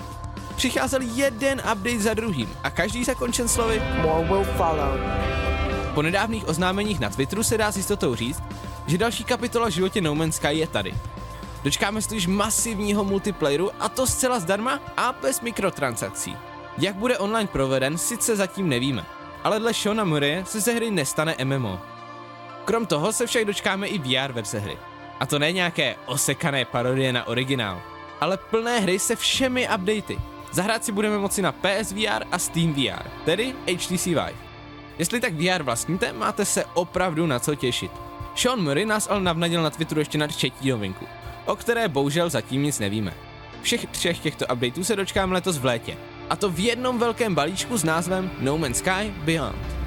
Přicházel 0.55 1.01
jeden 1.01 1.59
update 1.59 1.99
za 1.99 2.13
druhým 2.13 2.49
a 2.63 2.69
každý 2.69 3.03
zakončen 3.03 3.47
slovy 3.47 3.81
More 4.01 4.27
will 4.27 4.43
follow. 4.43 4.99
Po 5.93 6.01
nedávných 6.01 6.47
oznámeních 6.47 6.99
na 6.99 7.09
Twitteru 7.09 7.43
se 7.43 7.57
dá 7.57 7.71
s 7.71 7.77
jistotou 7.77 8.15
říct, 8.15 8.43
že 8.87 8.97
další 8.97 9.23
kapitola 9.23 9.67
v 9.67 9.71
životě 9.71 10.01
No 10.01 10.15
Man's 10.15 10.35
Sky 10.35 10.47
je 10.57 10.67
tady. 10.67 10.93
Dočkáme 11.63 12.01
se 12.01 12.09
totiž 12.09 12.27
masivního 12.27 13.03
multiplayeru 13.03 13.71
a 13.79 13.89
to 13.89 14.07
zcela 14.07 14.39
zdarma 14.39 14.79
a 14.97 15.15
bez 15.21 15.41
mikrotransakcí. 15.41 16.35
Jak 16.77 16.95
bude 16.95 17.17
online 17.17 17.47
proveden, 17.47 17.97
sice 17.97 18.35
zatím 18.35 18.69
nevíme, 18.69 19.05
ale 19.43 19.59
dle 19.59 19.73
Shona 19.73 20.03
Murray 20.03 20.43
se 20.45 20.59
ze 20.59 20.73
hry 20.73 20.91
nestane 20.91 21.35
MMO. 21.43 21.79
Krom 22.65 22.85
toho 22.85 23.13
se 23.13 23.27
však 23.27 23.45
dočkáme 23.45 23.87
i 23.87 23.99
VR 23.99 24.31
verze 24.31 24.59
hry. 24.59 24.77
A 25.19 25.25
to 25.25 25.39
ne 25.39 25.51
nějaké 25.51 25.95
osekané 26.05 26.65
parodie 26.65 27.13
na 27.13 27.27
originál, 27.27 27.81
ale 28.21 28.37
plné 28.37 28.79
hry 28.79 28.99
se 28.99 29.15
všemi 29.15 29.67
updaty. 29.75 30.19
Zahrát 30.51 30.85
si 30.85 30.91
budeme 30.91 31.17
moci 31.17 31.41
na 31.41 31.51
PSVR 31.51 32.23
a 32.31 32.39
Steam 32.39 32.73
VR, 32.73 33.09
tedy 33.25 33.55
HTC 33.67 34.05
Vive. 34.05 34.50
Jestli 35.01 35.19
tak 35.19 35.33
VR 35.33 35.63
vlastníte, 35.63 36.13
máte 36.13 36.45
se 36.45 36.65
opravdu 36.65 37.27
na 37.27 37.39
co 37.39 37.55
těšit. 37.55 37.91
Sean 38.35 38.61
Murray 38.61 38.85
nás 38.85 39.07
ale 39.09 39.21
navnadil 39.21 39.63
na 39.63 39.69
Twitteru 39.69 40.01
ještě 40.01 40.17
na 40.17 40.27
třetí 40.27 40.69
novinku, 40.69 41.05
o 41.45 41.55
které 41.55 41.87
bohužel 41.87 42.29
zatím 42.29 42.63
nic 42.63 42.79
nevíme. 42.79 43.13
Všech 43.61 43.85
třech 43.85 44.19
těchto 44.19 44.45
updateů 44.53 44.83
se 44.83 44.95
dočkáme 44.95 45.33
letos 45.33 45.57
v 45.57 45.65
létě. 45.65 45.97
A 46.29 46.35
to 46.35 46.49
v 46.49 46.59
jednom 46.59 46.99
velkém 46.99 47.35
balíčku 47.35 47.77
s 47.77 47.83
názvem 47.83 48.31
No 48.39 48.57
Man's 48.57 48.77
Sky 48.77 49.13
Beyond. 49.25 49.80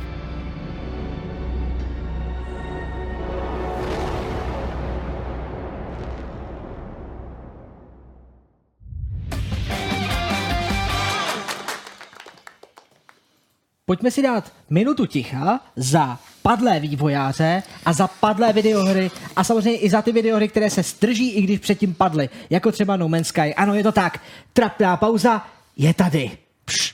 Pojďme 13.87 14.11
si 14.11 14.23
dát 14.23 14.53
minutu 14.71 15.07
ticha 15.07 15.61
za 15.77 16.19
padlé 16.43 16.81
vývojáře 16.81 17.63
a 17.85 17.93
za 17.93 18.09
padlé 18.09 18.53
videohry 18.53 19.11
a 19.37 19.45
samozřejmě 19.45 19.81
i 19.81 19.91
za 19.91 20.03
ty 20.03 20.13
videohry, 20.13 20.49
které 20.49 20.71
se 20.71 20.83
strží, 20.83 21.31
i 21.31 21.43
když 21.43 21.59
předtím 21.59 21.95
padly, 21.95 22.29
jako 22.51 22.73
třeba 22.73 22.97
No 22.97 23.09
Man's 23.09 23.29
Sky. 23.29 23.55
Ano, 23.55 23.75
je 23.75 23.83
to 23.83 23.93
tak. 23.93 24.21
Trapná 24.53 24.97
pauza 24.97 25.47
je 25.77 25.95
tady. 25.95 26.39
Pš. 26.65 26.94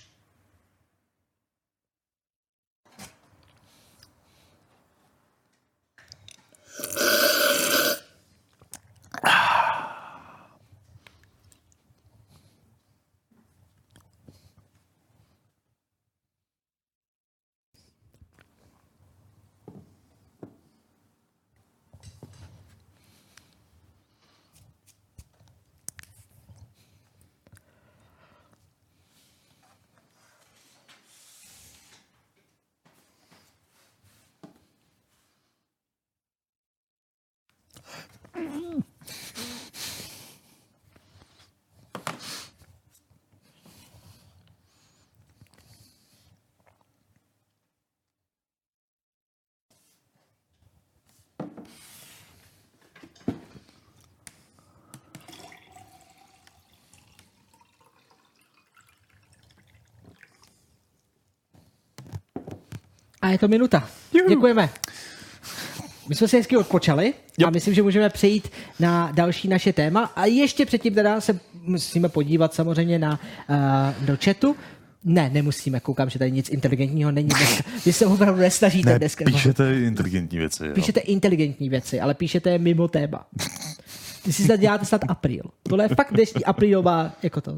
A 63.22 63.28
je 63.28 63.38
to 63.38 63.48
minuta. 63.48 63.88
Děkujeme. 64.28 64.70
My 66.08 66.14
jsme 66.14 66.28
si 66.28 66.36
hezky 66.36 66.56
odpočali 66.56 67.14
jo. 67.38 67.46
a 67.46 67.50
myslím, 67.50 67.74
že 67.74 67.82
můžeme 67.82 68.08
přejít 68.08 68.48
na 68.80 69.12
další 69.12 69.48
naše 69.48 69.72
téma. 69.72 70.12
A 70.16 70.26
ještě 70.26 70.66
předtím 70.66 70.94
teda 70.94 71.20
se 71.20 71.40
musíme 71.62 72.08
podívat 72.08 72.54
samozřejmě 72.54 72.98
na, 72.98 73.20
uh, 73.48 74.06
do 74.06 74.16
chatu. 74.24 74.56
Ne, 75.04 75.30
nemusíme, 75.32 75.80
koukám, 75.80 76.10
že 76.10 76.18
tady 76.18 76.32
nic 76.32 76.48
inteligentního 76.50 77.10
není 77.10 77.28
dneska. 77.28 77.64
Vy 77.86 77.92
se 77.92 78.06
opravdu 78.06 78.40
nesnažíte 78.40 78.90
ne, 78.90 78.98
dneska. 78.98 79.24
píšete 79.24 79.80
inteligentní 79.80 80.38
věci. 80.38 80.66
Jo. 80.66 80.74
Píšete 80.74 81.00
inteligentní 81.00 81.68
věci, 81.68 82.00
ale 82.00 82.14
píšete 82.14 82.50
je 82.50 82.58
mimo 82.58 82.88
téma. 82.88 83.26
Ty 84.24 84.32
si 84.32 84.58
děláte 84.58 84.84
snad 84.84 85.00
apríl. 85.08 85.42
Tohle 85.62 85.84
je 85.84 85.88
fakt 85.88 86.12
dnešní 86.12 86.44
aprílová, 86.44 87.12
jako 87.22 87.40
to. 87.40 87.52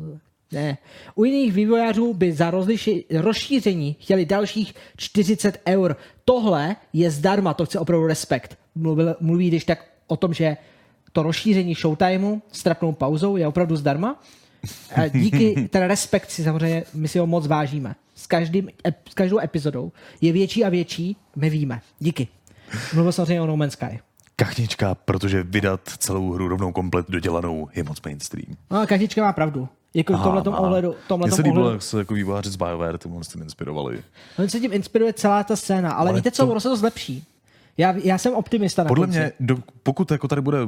Ne. 0.52 0.78
U 1.14 1.24
jiných 1.24 1.52
vývojářů 1.52 2.14
by 2.14 2.32
za 2.32 2.50
rozliši, 2.50 3.04
rozšíření 3.10 3.96
chtěli 4.00 4.24
dalších 4.24 4.74
40 4.96 5.60
eur. 5.68 5.96
Tohle 6.24 6.76
je 6.92 7.10
zdarma, 7.10 7.54
to 7.54 7.66
chce 7.66 7.78
opravdu 7.78 8.06
respekt. 8.06 8.58
Mluvil, 8.74 9.16
mluví 9.20 9.48
když 9.48 9.64
tak 9.64 9.86
o 10.06 10.16
tom, 10.16 10.34
že 10.34 10.56
to 11.12 11.22
rozšíření 11.22 11.74
showtimeu 11.74 12.42
s 12.52 12.62
trapnou 12.62 12.92
pauzou 12.92 13.36
je 13.36 13.46
opravdu 13.46 13.76
zdarma. 13.76 14.20
A 14.94 15.08
díky, 15.08 15.68
ten 15.70 15.82
respekt 15.82 16.30
si 16.30 16.44
samozřejmě, 16.44 16.84
my 16.94 17.08
si 17.08 17.18
ho 17.18 17.26
moc 17.26 17.46
vážíme. 17.46 17.94
S, 18.14 18.26
každým, 18.26 18.68
s 19.10 19.14
každou 19.14 19.40
epizodou 19.40 19.92
je 20.20 20.32
větší 20.32 20.64
a 20.64 20.68
větší, 20.68 21.16
my 21.36 21.50
víme. 21.50 21.80
Díky. 21.98 22.28
Mluvil 22.94 23.12
samozřejmě 23.12 23.40
o 23.40 23.46
No 23.46 23.56
Man's 23.56 23.72
Sky. 23.72 24.00
Kachnička, 24.36 24.94
protože 24.94 25.42
vydat 25.42 25.80
celou 25.98 26.32
hru 26.32 26.48
rovnou 26.48 26.72
komplet 26.72 27.10
dodělanou 27.10 27.68
je 27.74 27.84
moc 27.84 28.02
mainstream. 28.04 28.56
No 28.70 28.86
Kachnička 28.86 29.22
má 29.22 29.32
pravdu. 29.32 29.68
Jako 29.94 30.12
v 30.12 30.22
tomhle 30.22 30.42
ohledu. 30.58 30.88
Mně 30.88 30.96
Tomhletom 31.08 31.36
se 31.36 31.42
líbilo, 31.42 31.60
ohledu. 31.62 31.74
jak 31.74 31.82
se 31.82 31.98
jako 31.98 32.14
vývojáři 32.14 32.50
z 32.50 32.56
BioWare 32.56 32.98
ty 32.98 33.08
s 33.22 33.28
tím 33.28 33.42
inspirovali. 33.42 34.02
No, 34.38 34.48
se 34.48 34.60
tím 34.60 34.72
inspiruje 34.72 35.12
celá 35.12 35.44
ta 35.44 35.56
scéna, 35.56 35.92
ale, 35.92 36.10
Ale 36.10 36.18
víte 36.18 36.30
co, 36.30 36.46
to- 36.46 36.50
ono 36.50 36.60
se 36.60 36.68
to 36.68 36.76
zlepší. 36.76 37.24
Já, 37.76 37.92
já 38.04 38.18
jsem 38.18 38.34
optimista 38.34 38.82
na 38.82 38.88
Podle 38.88 39.06
konci. 39.06 39.18
mě, 39.18 39.32
do, 39.40 39.56
pokud 39.82 40.10
jako 40.10 40.28
tady 40.28 40.40
bude 40.40 40.58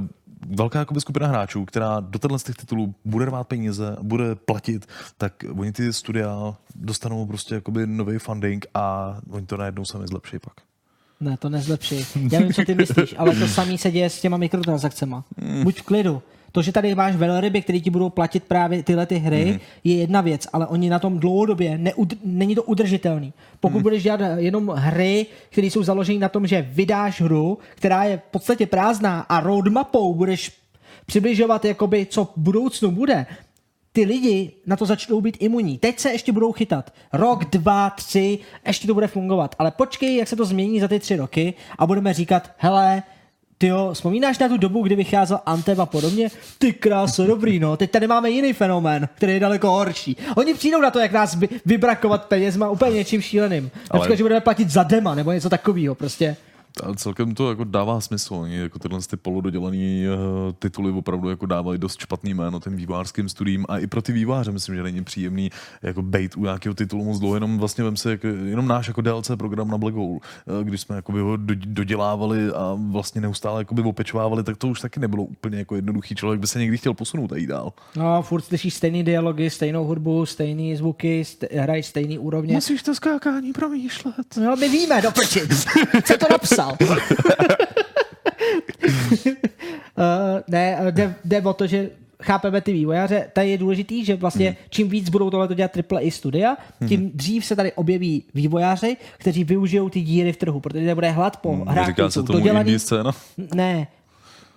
velká 0.48 0.78
jakoby 0.78 1.00
skupina 1.00 1.26
hráčů, 1.26 1.64
která 1.64 2.00
do 2.00 2.18
těchto 2.18 2.38
z 2.38 2.42
těch 2.42 2.56
titulů 2.56 2.94
bude 3.04 3.24
rvát 3.24 3.48
peníze, 3.48 3.96
bude 4.02 4.34
platit, 4.34 4.86
tak 5.18 5.32
oni 5.58 5.72
ty 5.72 5.92
studia 5.92 6.54
dostanou 6.74 7.26
prostě 7.26 7.54
jakoby 7.54 7.86
nový 7.86 8.18
funding 8.18 8.66
a 8.74 9.16
oni 9.30 9.46
to 9.46 9.56
najednou 9.56 9.84
sami 9.84 10.06
zlepší 10.06 10.38
pak. 10.38 10.52
Ne, 11.20 11.36
to 11.36 11.48
nezlepší. 11.48 12.04
Já 12.32 12.40
vím, 12.40 12.52
co 12.52 12.64
ty 12.64 12.74
myslíš, 12.74 13.14
ale 13.18 13.34
to 13.36 13.48
samé 13.48 13.78
se 13.78 13.90
děje 13.90 14.10
s 14.10 14.20
těma 14.20 14.36
mikrotransakcemi. 14.36 15.14
Buď 15.62 15.78
v 15.80 15.82
klidu. 15.82 16.22
To, 16.52 16.62
že 16.62 16.72
tady 16.72 16.94
máš 16.94 17.16
velryby, 17.16 17.62
který 17.62 17.82
ti 17.82 17.90
budou 17.90 18.10
platit 18.10 18.44
právě 18.44 18.82
tyhle 18.82 19.06
ty 19.06 19.16
hry, 19.18 19.44
Mhm. 19.50 19.58
je 19.84 19.94
jedna 19.94 20.20
věc, 20.20 20.46
ale 20.52 20.66
oni 20.66 20.90
na 20.90 20.98
tom 20.98 21.18
dlouhodobě 21.18 21.78
neud- 21.78 22.16
není 22.24 22.54
to 22.54 22.62
udržitelný. 22.62 23.32
Pokud 23.60 23.74
Mhm. 23.76 23.82
budeš 23.82 24.02
dělat 24.02 24.20
jenom 24.36 24.68
hry, 24.68 25.26
které 25.50 25.66
jsou 25.66 25.82
založeny 25.82 26.18
na 26.18 26.28
tom, 26.28 26.46
že 26.46 26.62
vydáš 26.70 27.20
hru, 27.20 27.58
která 27.74 28.04
je 28.04 28.16
v 28.16 28.30
podstatě 28.30 28.66
prázdná 28.66 29.20
a 29.20 29.40
roadmapou 29.40 30.14
budeš 30.14 30.52
přibližovat, 31.06 31.64
jakoby, 31.64 32.06
co 32.06 32.24
v 32.24 32.30
budoucnu 32.36 32.90
bude, 32.90 33.26
ty 33.94 34.04
lidi 34.04 34.52
na 34.66 34.76
to 34.76 34.86
začnou 34.86 35.20
být 35.20 35.36
imunní. 35.40 35.78
Teď 35.78 35.98
se 35.98 36.12
ještě 36.12 36.32
budou 36.32 36.52
chytat. 36.52 36.92
Rok, 37.12 37.44
dva, 37.44 37.90
tři, 37.90 38.38
ještě 38.66 38.86
to 38.86 38.94
bude 38.94 39.06
fungovat. 39.06 39.54
Ale 39.58 39.70
počkej, 39.70 40.16
jak 40.16 40.28
se 40.28 40.36
to 40.36 40.44
změní 40.44 40.80
za 40.80 40.88
ty 40.88 40.98
tři 40.98 41.16
roky 41.16 41.54
a 41.78 41.86
budeme 41.86 42.14
říkat, 42.14 42.50
hele, 42.56 43.02
ty 43.58 43.66
jo, 43.66 43.90
vzpomínáš 43.92 44.38
na 44.38 44.48
tu 44.48 44.56
dobu, 44.56 44.82
kdy 44.82 44.94
vycházel 44.94 45.40
Anthem 45.46 45.80
a 45.80 45.86
podobně? 45.86 46.28
Ty 46.58 46.72
kráso, 46.72 47.26
dobrý, 47.26 47.58
no. 47.58 47.76
Teď 47.76 47.90
tady 47.90 48.06
máme 48.06 48.30
jiný 48.30 48.52
fenomén, 48.52 49.08
který 49.14 49.32
je 49.32 49.40
daleko 49.40 49.70
horší. 49.70 50.16
Oni 50.36 50.54
přijdou 50.54 50.80
na 50.80 50.90
to, 50.90 50.98
jak 50.98 51.12
nás 51.12 51.34
vy, 51.34 51.48
vybrakovat 51.66 52.24
penězma 52.24 52.70
úplně 52.70 52.96
něčím 52.96 53.22
šíleným. 53.22 53.64
Například, 53.74 54.06
Ale- 54.06 54.16
že 54.16 54.24
budeme 54.24 54.40
platit 54.40 54.70
za 54.70 54.82
dema 54.82 55.14
nebo 55.14 55.32
něco 55.32 55.50
takového 55.50 55.94
prostě. 55.94 56.36
A 56.82 56.94
celkem 56.94 57.34
to 57.34 57.48
jako 57.48 57.64
dává 57.64 58.00
smysl. 58.00 58.34
Oni 58.34 58.56
jako 58.56 58.78
tyhle 58.78 59.00
ty 59.10 59.16
polododělané 59.16 59.76
uh, 59.76 60.52
tituly 60.58 60.92
opravdu 60.92 61.28
jako 61.28 61.46
dávají 61.46 61.78
dost 61.78 62.00
špatný 62.00 62.34
jméno 62.34 62.60
těm 62.60 62.76
vývojářským 62.76 63.28
studiím 63.28 63.66
a 63.68 63.78
i 63.78 63.86
pro 63.86 64.02
ty 64.02 64.12
vývojáře 64.12 64.52
myslím, 64.52 64.74
že 64.74 64.82
není 64.82 65.04
příjemný 65.04 65.50
jako 65.82 66.02
bait 66.02 66.36
u 66.36 66.42
nějakého 66.42 66.74
titulu 66.74 67.04
moc 67.04 67.18
dlouho, 67.18 67.36
jenom 67.36 67.58
vlastně 67.58 67.84
vem 67.84 67.96
si, 67.96 68.08
jak, 68.08 68.24
jenom 68.24 68.68
náš 68.68 68.88
jako 68.88 69.00
DLC 69.00 69.30
program 69.36 69.68
na 69.68 69.78
Black 69.78 69.94
Hole, 69.94 70.18
eh, 70.60 70.64
když 70.64 70.80
jsme 70.80 70.96
jakoby 70.96 71.20
ho 71.20 71.36
do, 71.36 71.54
dodělávali 71.56 72.48
a 72.48 72.78
vlastně 72.90 73.20
neustále 73.20 73.60
jakoby 73.60 73.82
opečovávali, 73.82 74.44
tak 74.44 74.56
to 74.56 74.68
už 74.68 74.80
taky 74.80 75.00
nebylo 75.00 75.22
úplně 75.22 75.58
jako 75.58 75.76
jednoduchý. 75.76 76.14
Člověk 76.14 76.40
by 76.40 76.46
se 76.46 76.58
někdy 76.58 76.78
chtěl 76.78 76.94
posunout 76.94 77.32
a 77.32 77.36
jít 77.36 77.46
dál. 77.46 77.72
No, 77.96 78.22
furt 78.22 78.42
slyšíš 78.42 78.74
stejný 78.74 79.02
dialogy, 79.02 79.50
stejnou 79.50 79.84
hudbu, 79.84 80.26
stejný 80.26 80.76
zvuky, 80.76 81.22
st- 81.22 81.60
hraješ 81.60 81.86
stejný 81.86 82.18
úrovně. 82.18 82.54
Musíš 82.54 82.82
to 82.82 82.94
skákání 82.94 83.52
promýšlet. 83.52 84.36
No, 84.36 84.56
my 84.56 84.68
víme, 84.68 85.02
do. 85.02 85.10
Co 86.02 86.18
to 86.18 86.26
napsal? 86.66 86.96
uh, 89.96 90.40
ne, 90.48 90.78
eh, 90.80 90.92
jde, 90.92 91.14
jde 91.24 91.42
o 91.42 91.52
to, 91.52 91.66
že 91.66 91.90
chápeme 92.22 92.60
ty 92.60 92.72
vývojáře. 92.72 93.30
Tady 93.32 93.50
je 93.50 93.58
důležitý, 93.58 94.04
že 94.04 94.16
vlastně 94.16 94.46
Hmm. 94.46 94.56
čím 94.70 94.88
víc 94.88 95.08
budou 95.08 95.30
tohle 95.30 95.48
dělat 95.54 95.76
AAA 95.76 96.10
studia, 96.10 96.56
tím 96.88 97.10
dřív 97.14 97.44
se 97.46 97.56
tady 97.56 97.72
objeví 97.72 98.24
vývojáři, 98.34 98.96
kteří 99.18 99.44
využijou 99.44 99.88
ty 99.88 100.00
díry 100.00 100.32
v 100.32 100.36
trhu, 100.36 100.60
protože 100.60 100.84
tady 100.84 100.94
bude 100.94 101.10
hlad 101.10 101.36
po 101.36 101.56
hrách, 101.56 101.76
Hmm, 101.76 101.86
Říká 101.86 102.10
se 102.10 102.22
tomu 102.22 102.38
dodělaný. 102.38 102.60
indie 102.60 102.78
scéna. 102.78 103.12
Ne, 103.54 103.86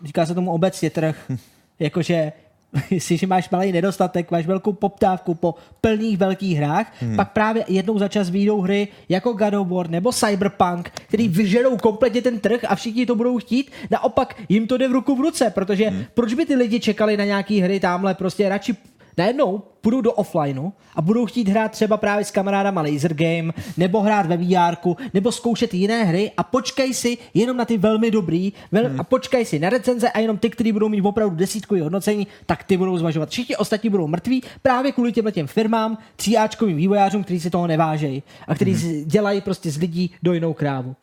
říká 0.06 0.26
se 0.26 0.34
tomu 0.36 0.52
obecně 0.52 0.90
trh. 0.90 1.32
Jakože 1.80 2.32
jestliže 2.92 3.28
máš 3.28 3.50
malý 3.50 3.72
nedostatek, 3.72 4.32
máš 4.32 4.46
velkou 4.46 4.74
poptávku 4.74 5.36
po 5.36 5.56
plných 5.82 6.18
velkých 6.18 6.58
hrách, 6.58 6.94
hmm. 7.00 7.16
pak 7.16 7.32
právě 7.32 7.64
jednou 7.68 8.00
za 8.00 8.08
čas 8.08 8.30
vyjdou 8.30 8.62
hry 8.62 8.88
jako 9.10 9.34
God 9.34 9.54
of 9.54 9.68
War 9.68 9.90
nebo 9.90 10.12
Cyberpunk, 10.12 10.92
který 11.08 11.28
vyžerou 11.28 11.78
kompletně 11.78 12.22
ten 12.22 12.40
trh 12.40 12.62
a 12.68 12.76
všichni 12.76 13.06
to 13.06 13.16
budou 13.16 13.38
chtít. 13.40 13.72
Naopak 13.92 14.36
jim 14.50 14.68
to 14.68 14.78
jde 14.78 14.88
v 14.88 14.92
ruku 14.92 15.16
v 15.16 15.22
ruce, 15.22 15.50
protože 15.50 15.90
hmm. 15.90 16.04
proč 16.14 16.34
by 16.34 16.46
ty 16.46 16.56
lidi 16.56 16.80
čekali 16.80 17.18
na 17.18 17.26
nějaký 17.26 17.60
hry 17.60 17.80
tamhle, 17.80 18.14
prostě 18.14 18.50
radši 18.50 18.76
najednou 19.18 19.62
půjdou 19.82 20.02
do 20.02 20.14
offlineu 20.14 20.70
a 20.96 21.02
budou 21.02 21.26
chtít 21.26 21.48
hrát 21.48 21.72
třeba 21.72 21.98
právě 21.98 22.26
s 22.26 22.32
kamarádama 22.32 22.82
laser 22.82 23.14
game, 23.14 23.54
nebo 23.78 24.02
hrát 24.02 24.26
ve 24.26 24.38
VR, 24.38 24.76
nebo 25.14 25.32
zkoušet 25.32 25.74
jiné 25.74 26.04
hry 26.04 26.32
a 26.38 26.44
počkej 26.44 26.94
si 26.94 27.18
jenom 27.34 27.58
na 27.58 27.66
ty 27.66 27.78
velmi 27.78 28.12
dobrý 28.12 28.54
vel, 28.72 28.90
hmm. 28.90 29.00
a 29.00 29.04
počkej 29.04 29.46
si 29.46 29.60
na 29.60 29.70
recenze 29.70 30.10
a 30.10 30.20
jenom 30.20 30.38
ty, 30.38 30.50
kteří 30.50 30.72
budou 30.72 30.90
mít 30.90 31.02
opravdu 31.02 31.36
desítkový 31.36 31.82
hodnocení, 31.82 32.28
tak 32.46 32.64
ty 32.64 32.78
budou 32.78 32.98
zvažovat. 32.98 33.30
Všichni 33.30 33.56
ostatní 33.56 33.90
budou 33.90 34.08
mrtví 34.08 34.44
právě 34.62 34.92
kvůli 34.92 35.12
těmhle 35.12 35.32
těm 35.32 35.48
firmám, 35.48 35.98
tříáčkovým 36.16 36.78
vývojářům, 36.78 37.24
kteří 37.24 37.40
si 37.40 37.50
toho 37.50 37.68
nevážejí 37.68 38.24
a 38.48 38.56
kteří 38.56 38.74
hmm. 38.74 39.06
dělají 39.06 39.42
prostě 39.42 39.72
z 39.72 39.78
lidí 39.78 40.12
do 40.24 40.34
jinou 40.34 40.54
krávu. 40.54 40.96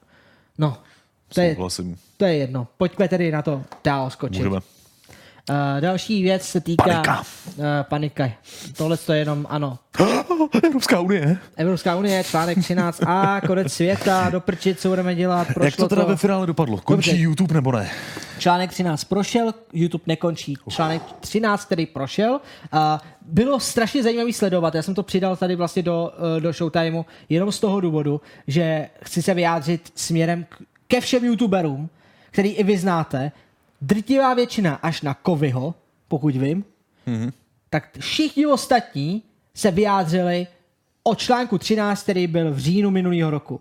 No, 0.59 0.77
to 1.35 1.41
je, 1.41 1.57
to 2.17 2.25
je 2.25 2.35
jedno. 2.35 2.67
Pojďme 2.77 3.09
tedy 3.09 3.33
na 3.33 3.43
to 3.43 3.63
dál 3.85 4.11
skočit. 4.11 4.39
Můžeme. 4.39 4.61
Uh, 5.51 5.81
další 5.81 6.23
věc 6.23 6.43
se 6.43 6.61
týká... 6.61 6.85
Panika. 6.85 7.23
Uh, 7.57 7.65
panika. 7.83 8.31
Tohle 8.77 8.97
to 8.97 9.13
je 9.13 9.19
jenom, 9.19 9.47
ano. 9.51 9.79
Evropská 10.65 11.01
unie. 11.01 11.39
Evropská 11.57 11.97
unie, 11.97 12.25
článek 12.25 12.59
13a, 12.59 13.41
konec 13.47 13.73
světa, 13.73 14.31
doprčit, 14.31 14.81
co 14.81 14.89
budeme 14.89 15.15
dělat, 15.15 15.47
prošlo 15.47 15.65
Jak 15.65 15.77
to 15.77 15.89
teda 15.89 16.05
ve 16.05 16.17
finále 16.17 16.47
dopadlo? 16.47 16.79
Končí 16.79 17.11
Dobře. 17.11 17.23
YouTube 17.23 17.55
nebo 17.55 17.73
ne? 17.73 17.91
Článek 18.39 18.71
13 18.71 19.05
prošel, 19.05 19.55
YouTube 19.73 20.05
nekončí. 20.07 20.57
Článek 20.69 21.03
13, 21.21 21.65
který 21.65 21.87
prošel, 21.87 22.41
a 22.73 23.01
bylo 23.23 23.61
strašně 23.61 24.03
zajímavý 24.03 24.33
sledovat. 24.33 24.75
Já 24.75 24.83
jsem 24.83 24.95
to 24.95 25.03
přidal 25.03 25.37
tady 25.37 25.57
vlastně 25.57 25.83
do, 25.83 26.13
eh, 26.37 26.41
do 26.41 26.53
Showtimeu 26.53 27.05
jenom 27.29 27.53
z 27.53 27.61
toho 27.61 27.81
důvodu, 27.81 28.21
že 28.47 28.89
chci 29.05 29.23
se 29.23 29.35
vyjádřit 29.35 29.93
směrem 29.95 30.47
ke 30.89 31.01
všem 31.01 31.25
YouTuberům, 31.25 31.91
který 32.31 32.49
i 32.49 32.65
vy 32.65 32.79
znáte. 32.79 33.33
Drtivá 33.89 34.35
většina 34.35 34.75
až 34.75 35.03
na 35.03 35.15
Kovyho, 35.15 35.75
pokud 36.09 36.37
vím, 36.37 36.65
Mhm. 37.07 37.33
tak 37.71 37.99
všichni 37.99 38.47
ostatní 38.47 39.23
se 39.55 39.71
vyjádřili 39.71 40.47
o 41.03 41.15
článku 41.15 41.59
13, 41.59 42.03
který 42.03 42.27
byl 42.27 42.55
v 42.55 42.59
říjnu 42.59 42.91
minulého 42.91 43.31
roku. 43.31 43.61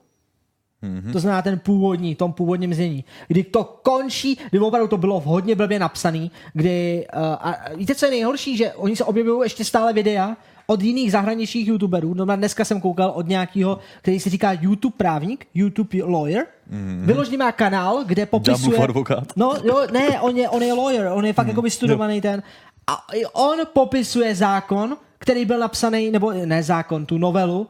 To 1.13 1.19
znamená 1.19 1.41
ten 1.41 1.59
původní, 1.59 2.15
tom 2.15 2.33
původním 2.33 2.73
znění. 2.73 3.03
Kdy 3.27 3.43
to 3.43 3.63
končí, 3.63 4.37
kdy 4.49 4.59
opravdu 4.59 4.87
to 4.87 4.97
bylo 4.97 5.19
hodně 5.19 5.55
blbě 5.55 5.79
napsaný, 5.79 6.31
kdy, 6.53 7.07
uh, 7.15 7.21
a 7.23 7.55
víte, 7.75 7.95
co 7.95 8.05
je 8.05 8.11
nejhorší, 8.11 8.57
že 8.57 8.73
oni 8.73 8.95
se 8.95 9.03
objevují 9.03 9.45
ještě 9.45 9.65
stále 9.65 9.93
videa 9.93 10.37
od 10.67 10.81
jiných 10.81 11.11
zahraničních 11.11 11.67
youtuberů. 11.67 12.13
No, 12.13 12.25
dneska 12.25 12.65
jsem 12.65 12.81
koukal 12.81 13.11
od 13.15 13.27
nějakého, 13.27 13.79
který 14.01 14.19
se 14.19 14.29
říká 14.29 14.51
YouTube 14.51 14.95
právník, 14.97 15.47
YouTube 15.53 16.03
lawyer. 16.03 16.45
Mm. 16.69 17.03
Vyložený 17.05 17.37
má 17.37 17.51
kanál, 17.51 18.03
kde 18.05 18.25
popisuje... 18.25 18.77
Advokát. 18.77 19.23
No, 19.35 19.55
jo, 19.63 19.87
ne, 19.91 20.21
on 20.21 20.37
je, 20.37 20.49
on 20.49 20.61
je 20.61 20.73
lawyer, 20.73 21.07
on 21.07 21.25
je 21.25 21.33
fakt 21.33 21.47
jako 21.47 21.61
vystudovaný 21.61 22.21
ten. 22.21 22.43
A 22.87 23.07
on 23.33 23.57
popisuje 23.73 24.35
zákon, 24.35 24.97
který 25.17 25.45
byl 25.45 25.59
napsaný, 25.59 26.11
nebo 26.11 26.31
ne 26.31 26.63
zákon, 26.63 27.05
tu 27.05 27.17
novelu, 27.17 27.67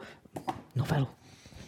novelu, 0.75 1.07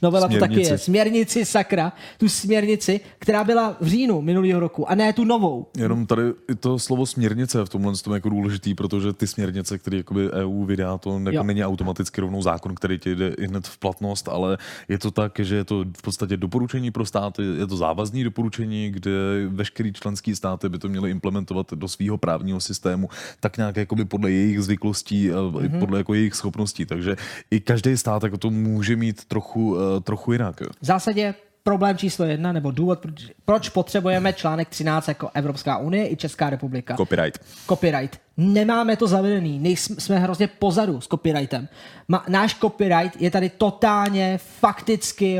Novela 0.05 0.27
to 0.27 0.39
taky 0.39 0.53
Směrnici. 0.53 0.71
je. 0.71 0.77
Směrnici, 0.77 1.45
sakra. 1.45 1.93
Tu 2.17 2.29
směrnici, 2.29 2.99
která 3.19 3.43
byla 3.43 3.77
v 3.81 3.87
říjnu 3.87 4.21
minulého 4.21 4.59
roku 4.59 4.89
a 4.89 4.95
ne 4.95 5.13
tu 5.13 5.23
novou. 5.23 5.65
Jenom 5.77 6.05
tady 6.05 6.21
i 6.51 6.55
to 6.55 6.79
slovo 6.79 7.05
směrnice 7.05 7.57
je 7.59 7.65
v 7.65 7.69
tomhle 7.69 7.93
tom 8.03 8.13
jako 8.13 8.29
důležitý, 8.29 8.73
protože 8.73 9.13
ty 9.13 9.27
směrnice, 9.27 9.77
které 9.77 9.97
jakoby 9.97 10.31
EU 10.31 10.65
vydá, 10.65 10.97
to 10.97 11.19
jako 11.19 11.29
Jo. 11.35 11.43
není 11.43 11.65
automaticky 11.65 12.21
rovnou 12.21 12.41
zákon, 12.41 12.75
který 12.75 12.99
ti 12.99 13.15
jde 13.15 13.27
i 13.27 13.47
hned 13.47 13.67
v 13.67 13.77
platnost, 13.77 14.29
ale 14.29 14.57
je 14.89 14.99
to 14.99 15.11
tak, 15.11 15.39
že 15.39 15.55
je 15.55 15.63
to 15.63 15.85
v 15.97 16.01
podstatě 16.01 16.37
doporučení 16.37 16.91
pro 16.91 17.05
státy, 17.05 17.43
je 17.57 17.67
to 17.67 17.77
závazný 17.77 18.23
doporučení, 18.23 18.91
kde 18.91 19.11
veškerý 19.47 19.93
členský 19.93 20.35
státy 20.35 20.69
by 20.69 20.77
to 20.77 20.89
měly 20.89 21.11
implementovat 21.11 21.73
do 21.73 21.87
svého 21.87 22.17
právního 22.17 22.59
systému, 22.59 23.09
tak 23.39 23.57
nějak 23.57 23.77
jakoby 23.77 24.05
podle 24.05 24.31
jejich 24.31 24.61
zvyklostí, 24.61 25.29
mm-hmm. 25.29 25.79
podle 25.79 25.97
jako 25.97 26.13
jejich 26.13 26.35
schopností. 26.35 26.85
Takže 26.85 27.15
i 27.51 27.59
každý 27.59 27.97
stát 27.97 28.23
jako 28.23 28.37
to 28.37 28.49
může 28.49 28.95
mít 28.95 29.25
trochu, 29.25 29.77
eh, 29.77 29.94
trochu 30.01 30.31
jinak. 30.31 30.61
jo. 30.61 30.67
V 30.81 30.85
zásadě 30.85 31.33
problém 31.63 31.97
číslo 31.97 32.25
jedna, 32.25 32.51
nebo 32.51 32.71
důvod, 32.71 32.99
proč, 32.99 33.31
proč 33.45 33.69
potřebujeme 33.69 34.33
článek 34.33 34.69
13 34.69 35.07
jako 35.07 35.29
Evropská 35.33 35.77
unie 35.77 36.11
i 36.11 36.15
Česká 36.15 36.49
republika. 36.49 36.95
Copyright. 36.95 37.41
Copyright. 37.67 38.19
Nemáme 38.37 38.95
to 38.97 39.07
zavedený, 39.07 39.59
nejsme, 39.59 39.95
jsme 39.99 40.19
hrozně 40.19 40.47
pozadu 40.47 41.01
s 41.01 41.07
copyrightem. 41.07 41.67
Ma, 42.07 42.25
náš 42.27 42.55
copyright 42.55 43.21
je 43.21 43.31
tady 43.31 43.49
totálně 43.49 44.37
fakticky 44.37 45.39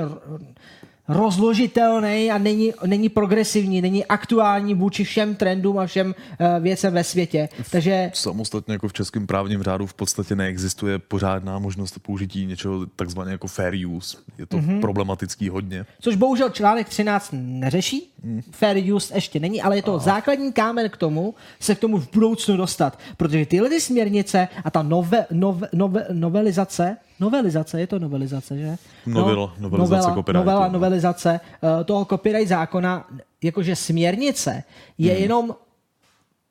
rozložitelný 1.07 2.31
a 2.31 2.37
není, 2.37 2.73
není 2.85 3.09
progresivní, 3.09 3.81
není 3.81 4.05
aktuální 4.05 4.73
vůči 4.73 5.03
všem 5.03 5.35
trendům 5.35 5.79
a 5.79 5.85
všem 5.85 6.07
uh, 6.39 6.63
věcem 6.63 6.93
ve 6.93 7.03
světě. 7.03 7.49
Takže 7.71 8.11
Samostatně 8.13 8.73
jako 8.73 8.87
v 8.87 8.93
českém 8.93 9.27
právním 9.27 9.63
řádu 9.63 9.85
v 9.85 9.93
podstatě 9.93 10.35
neexistuje 10.35 10.99
pořádná 10.99 11.59
možnost 11.59 11.99
použití 11.99 12.45
něčeho 12.45 12.85
takzvaně 12.85 13.31
jako 13.31 13.47
fair 13.47 13.87
use. 13.87 14.17
Je 14.37 14.45
to 14.45 14.57
mm-hmm. 14.57 14.79
problematický 14.79 15.49
hodně. 15.49 15.85
Což 16.01 16.15
bohužel 16.15 16.49
článek 16.49 16.89
13 16.89 17.29
neřeší, 17.33 18.11
mm. 18.23 18.41
fair 18.51 18.93
use 18.93 19.15
ještě 19.15 19.39
není, 19.39 19.61
ale 19.61 19.75
je 19.75 19.81
to 19.81 19.95
a. 19.95 19.99
základní 19.99 20.53
kámen 20.53 20.89
k 20.89 20.97
tomu, 20.97 21.35
se 21.59 21.75
k 21.75 21.79
tomu 21.79 21.97
v 21.97 22.11
budoucnu 22.13 22.57
dostat. 22.57 22.99
Protože 23.17 23.45
tyhle 23.45 23.69
ty 23.69 23.81
směrnice 23.81 24.47
a 24.63 24.71
ta 24.71 24.81
nove, 24.81 25.25
nove, 25.31 25.69
nove, 25.73 26.07
novelizace, 26.11 26.97
novelizace, 27.19 27.79
je 27.79 27.87
to 27.87 27.99
novelizace, 27.99 28.57
že? 28.57 28.75
No, 29.05 29.53
novelizace 29.59 30.09
novela, 30.09 30.33
novela, 30.33 30.67
novelizace 30.67 31.39
uh, 31.61 31.83
toho 31.83 32.05
copyright 32.05 32.47
zákona, 32.47 33.07
jakože 33.43 33.75
směrnice, 33.75 34.63
je 34.97 35.13
hmm. 35.13 35.21
jenom 35.21 35.55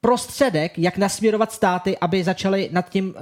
prostředek, 0.01 0.79
jak 0.79 0.99
nasměrovat 0.99 1.53
státy, 1.53 1.99
aby 1.99 2.25
začaly 2.25 2.69
nad 2.73 2.89
tím 2.89 3.09
uh, 3.09 3.15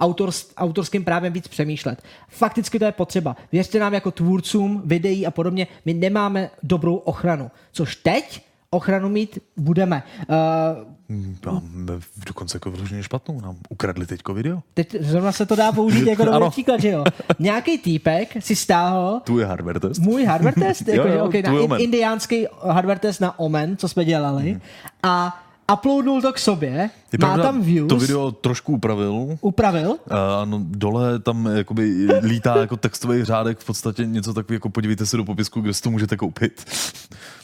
autor, 0.00 0.30
autorským 0.56 1.04
právem 1.04 1.32
víc 1.32 1.48
přemýšlet. 1.48 2.02
Fakticky 2.28 2.78
to 2.78 2.84
je 2.84 2.92
potřeba. 2.92 3.36
Věřte 3.52 3.78
nám 3.78 3.94
jako 3.94 4.10
tvůrcům 4.10 4.82
videí 4.84 5.26
a 5.26 5.30
podobně, 5.30 5.66
my 5.84 5.94
nemáme 5.94 6.50
dobrou 6.62 6.96
ochranu. 6.96 7.50
Což 7.72 7.96
teď 7.96 8.49
ochranu 8.70 9.08
mít 9.08 9.38
budeme. 9.56 10.02
Uh, 10.28 11.52
Máme 11.52 12.00
dokonce 12.26 12.56
jako 12.56 12.70
vyloženě 12.70 13.02
špatnou. 13.02 13.40
Nám 13.40 13.56
ukradli 13.68 14.06
teďko 14.06 14.34
video. 14.34 14.62
Teď 14.74 14.96
zrovna 15.00 15.32
se 15.32 15.46
to 15.46 15.56
dá 15.56 15.72
použít 15.72 16.06
jako 16.06 16.24
dobrý 16.24 16.50
příklad, 16.50 16.80
že 16.80 16.88
jo? 16.88 17.04
Nějaký 17.38 17.78
týpek 17.78 18.36
si 18.38 18.56
stáhl... 18.56 19.20
Tu 19.24 19.38
je 19.38 19.46
hardware 19.46 19.80
test. 19.80 19.98
Můj 19.98 20.24
hardware 20.24 20.54
test? 20.58 20.88
jako, 20.88 21.08
jo, 21.08 21.14
jo, 21.14 21.24
okay, 21.24 21.42
na 21.42 21.52
in, 21.52 21.70
indiánský 21.78 22.46
hardware 22.62 22.98
test 22.98 23.20
na 23.20 23.38
Omen, 23.38 23.76
co 23.76 23.88
jsme 23.88 24.04
dělali. 24.04 24.50
Hmm. 24.50 24.60
A 25.02 25.42
uploadnul 25.72 26.22
to 26.22 26.32
k 26.32 26.38
sobě, 26.38 26.90
je 27.12 27.18
má 27.20 27.26
pravda, 27.26 27.42
tam 27.42 27.62
views. 27.62 27.88
To 27.88 27.96
video 27.96 28.32
trošku 28.32 28.72
upravil. 28.72 29.38
Upravil? 29.40 29.96
A 30.10 30.44
no, 30.44 30.60
dole 30.64 31.18
tam 31.18 31.46
jakoby 31.46 32.08
lítá 32.22 32.56
jako 32.56 32.76
textový 32.76 33.24
řádek 33.24 33.58
v 33.58 33.64
podstatě 33.64 34.06
něco 34.06 34.34
takového, 34.34 34.56
jako 34.56 34.70
podívejte 34.70 35.06
se 35.06 35.16
do 35.16 35.24
popisku, 35.24 35.60
kde 35.60 35.74
si 35.74 35.82
to 35.82 35.90
můžete 35.90 36.16
koupit. 36.16 36.64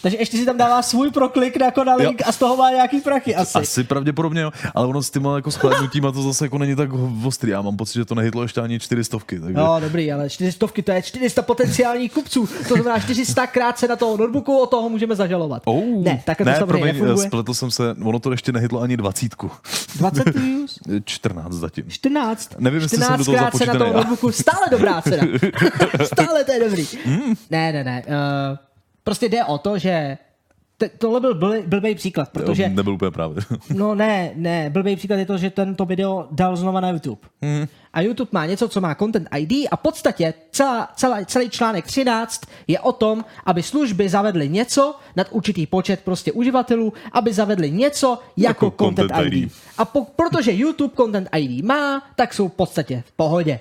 Takže 0.07 0.19
ještě 0.19 0.37
si 0.37 0.45
tam 0.45 0.57
dává 0.57 0.83
svůj 0.83 1.11
proklik 1.11 1.61
jako 1.61 1.85
na 1.85 1.95
link 1.95 2.21
jo. 2.21 2.27
a 2.29 2.33
z 2.33 2.37
toho 2.37 2.57
má 2.57 2.71
nějaký 2.71 3.01
prachy 3.01 3.35
asi. 3.35 3.59
Asi 3.59 3.85
pravděpodobně 3.85 4.41
jo, 4.41 4.51
ale 4.75 4.87
ono 4.87 5.03
s 5.03 5.11
tím 5.11 5.25
jako 5.25 5.51
a 6.09 6.13
to 6.13 6.23
zase 6.23 6.45
jako 6.45 6.59
není 6.59 6.77
tak 6.77 6.91
ostrý. 7.25 7.51
Já 7.51 7.63
mám 7.63 7.77
pocit, 7.77 7.95
že 7.95 8.05
to 8.05 8.15
nehytlo 8.15 8.43
ještě 8.43 8.61
ani 8.61 8.81
čtyřistovky. 8.81 9.41
Takže... 9.41 9.55
No 9.55 9.77
dobrý, 9.81 10.13
ale 10.13 10.31
čtyřistovky 10.31 10.83
to 10.83 10.93
je 10.93 11.03
400 11.03 11.43
potenciálních 11.43 12.13
kupců. 12.13 12.49
To 12.69 12.75
znamená 12.75 12.99
400 12.99 13.47
krát 13.47 13.79
se 13.79 13.89
na 13.89 13.97
toho 13.97 14.17
notebooku, 14.17 14.59
o 14.59 14.67
toho 14.67 14.89
můžeme 14.89 15.17
zažalovat. 15.17 15.63
Oh. 15.65 15.85
Ne, 16.03 16.23
tak 16.25 16.39
to 16.39 16.45
ne, 16.45 16.57
samozřejmě 16.59 16.95
promiň, 16.95 17.17
spletl 17.17 17.55
jsem 17.55 17.71
se, 17.71 17.97
ono 18.05 18.19
to 18.19 18.31
ještě 18.31 18.53
nehytlo 18.53 18.81
ani 18.81 18.97
dvacítku. 18.97 19.51
20 19.97 20.29
views? 20.29 20.79
14 21.05 21.53
zatím. 21.53 21.85
14? 21.89 22.51
Nevím, 22.59 22.81
jestli 22.81 22.99
jsem 22.99 23.19
do 23.19 23.25
toho 23.25 23.37
se 23.59 23.67
na 23.67 23.75
tom 23.75 23.93
notebooku, 23.93 24.33
stále 24.33 24.67
dobrá 24.71 25.03
cena. 25.03 25.27
stále 26.05 26.45
to 26.45 26.53
je 26.53 26.61
dobrý. 26.61 26.87
Mm. 27.07 27.35
Ne, 27.51 27.73
ne, 27.73 27.85
ne. 27.85 28.03
Uh, 28.07 28.66
prostě 29.07 29.29
jde 29.29 29.45
o 29.45 29.59
to, 29.59 29.79
že 29.79 30.19
te, 30.79 30.89
tohle 30.89 31.21
byl 31.21 31.35
blbý, 31.35 31.59
blbý 31.67 31.95
příklad, 31.95 32.29
protože... 32.33 32.63
Jo, 32.63 32.69
nebyl 32.73 32.93
úplně 32.93 33.11
právě. 33.11 33.43
no 33.75 33.95
ne, 33.95 34.31
ne, 34.35 34.71
blbý 34.71 34.97
příklad 34.97 35.17
je 35.17 35.27
to, 35.27 35.39
že 35.39 35.51
tento 35.51 35.85
video 35.85 36.29
dal 36.31 36.57
znova 36.57 36.81
na 36.81 36.91
YouTube. 36.91 37.21
Mm. 37.41 37.67
A 37.93 38.01
YouTube 38.01 38.31
má 38.33 38.47
něco, 38.47 38.69
co 38.69 38.81
má 38.81 38.95
Content 38.95 39.29
ID 39.39 39.69
a 39.71 39.77
v 39.77 39.81
podstatě 39.81 40.35
celá, 40.51 40.89
celá, 40.97 41.25
celý 41.25 41.51
článek 41.51 41.87
13 41.87 42.41
je 42.67 42.81
o 42.81 42.93
tom, 42.93 43.25
aby 43.45 43.63
služby 43.63 44.09
zavedly 44.09 44.49
něco 44.49 44.95
nad 45.17 45.27
určitý 45.31 45.67
počet 45.67 46.01
prostě 46.01 46.33
uživatelů, 46.33 46.93
aby 47.13 47.33
zavedly 47.33 47.71
něco 47.71 48.19
jako, 48.37 48.67
jako 48.67 48.85
Content, 48.85 49.11
content 49.11 49.33
ID. 49.33 49.45
ID. 49.45 49.53
A 49.79 49.85
po, 49.85 50.05
protože 50.17 50.53
YouTube 50.53 50.95
Content 50.97 51.29
ID 51.37 51.65
má, 51.65 52.03
tak 52.17 52.35
jsou 52.35 52.49
v 52.49 52.53
podstatě 52.53 53.03
v 53.07 53.13
pohodě. 53.13 53.61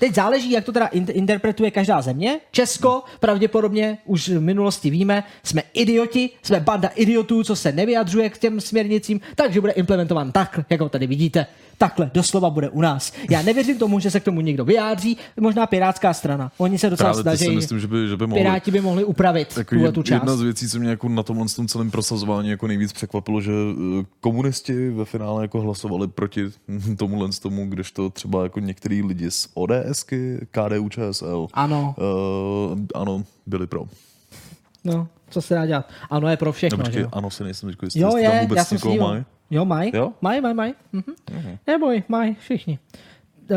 Teď 0.00 0.14
záleží, 0.14 0.50
jak 0.50 0.64
to 0.64 0.72
teda 0.72 0.86
interpretuje 0.86 1.70
každá 1.70 2.02
země. 2.02 2.40
Česko, 2.50 3.02
pravděpodobně 3.20 3.98
už 4.04 4.28
v 4.28 4.40
minulosti 4.40 4.90
víme, 4.90 5.24
jsme 5.42 5.62
idioti, 5.72 6.30
jsme 6.42 6.60
banda 6.60 6.88
idiotů, 6.88 7.44
co 7.44 7.56
se 7.56 7.72
nevyjadřuje 7.72 8.30
k 8.30 8.38
těm 8.38 8.60
směrnicím, 8.60 9.20
takže 9.34 9.60
bude 9.60 9.72
implementován 9.72 10.32
tak, 10.32 10.60
jak 10.70 10.80
ho 10.80 10.88
tady 10.88 11.06
vidíte 11.06 11.46
takhle 11.78 12.10
doslova 12.14 12.50
bude 12.50 12.68
u 12.68 12.80
nás. 12.80 13.12
Já 13.30 13.42
nevěřím 13.42 13.78
tomu, 13.78 14.00
že 14.00 14.10
se 14.10 14.20
k 14.20 14.24
tomu 14.24 14.40
někdo 14.40 14.64
vyjádří, 14.64 15.16
možná 15.40 15.66
pirátská 15.66 16.14
strana. 16.14 16.52
Oni 16.58 16.78
se 16.78 16.90
docela 16.90 17.12
Právě 17.12 17.22
snaží. 17.22 17.56
myslím, 17.56 17.80
že 17.80 17.86
by, 17.86 18.08
že 18.08 18.16
by 18.16 18.26
mohli, 18.26 18.42
Piráti 18.42 18.70
by 18.70 18.80
mohli 18.80 19.04
upravit 19.04 19.54
tak 19.54 19.68
tuhle 19.68 19.92
tu 19.92 20.02
část. 20.02 20.22
Jedna 20.22 20.36
z 20.36 20.40
věcí, 20.40 20.68
co 20.68 20.78
mě 20.78 20.90
jako 20.90 21.08
na 21.08 21.22
tomhle 21.22 21.46
tom 21.56 21.68
celém 21.68 21.90
prosazování 21.90 22.48
jako 22.48 22.66
nejvíc 22.66 22.92
překvapilo, 22.92 23.40
že 23.40 23.52
eh, 24.00 24.04
komunisti 24.20 24.90
ve 24.90 25.04
finále 25.04 25.44
jako 25.44 25.60
hlasovali 25.60 26.08
proti 26.08 26.44
tomuhle 26.96 27.28
tomu, 27.42 27.70
to 27.92 28.10
třeba 28.10 28.42
jako 28.42 28.60
některý 28.60 29.02
lidi 29.02 29.30
z 29.30 29.48
ODSky, 29.88 30.46
KDU, 30.50 30.88
ČSL. 30.88 31.46
Ano. 31.52 31.94
Uh, 32.72 32.78
ano, 32.94 33.24
byli 33.46 33.66
pro. 33.66 33.84
No, 34.84 35.08
co 35.30 35.42
se 35.42 35.54
dá 35.54 35.66
dělat? 35.66 35.88
Ano 36.10 36.28
je 36.28 36.36
pro 36.36 36.52
všechno, 36.52 36.78
no, 36.78 36.84
počkej, 36.84 37.02
že? 37.02 37.08
Ano, 37.12 37.30
si 37.30 37.44
nejsem 37.44 37.70
říkal, 37.70 37.86
jestli 37.86 38.00
jo, 38.00 38.16
je, 38.16 38.30
tam 38.30 38.40
vůbec 38.40 38.56
já 38.56 38.64
jsem 38.64 38.78
si 38.78 38.88
Jo, 39.50 39.64
mají. 39.64 39.90
Jo? 39.94 40.12
Mají, 40.20 40.40
mají, 40.40 40.54
mají. 40.54 40.74
Mhm. 40.92 41.14
Uh-huh. 41.30 41.58
Neboj, 41.66 42.02
mají 42.08 42.34
všichni. 42.40 42.78
Uh, 43.50 43.56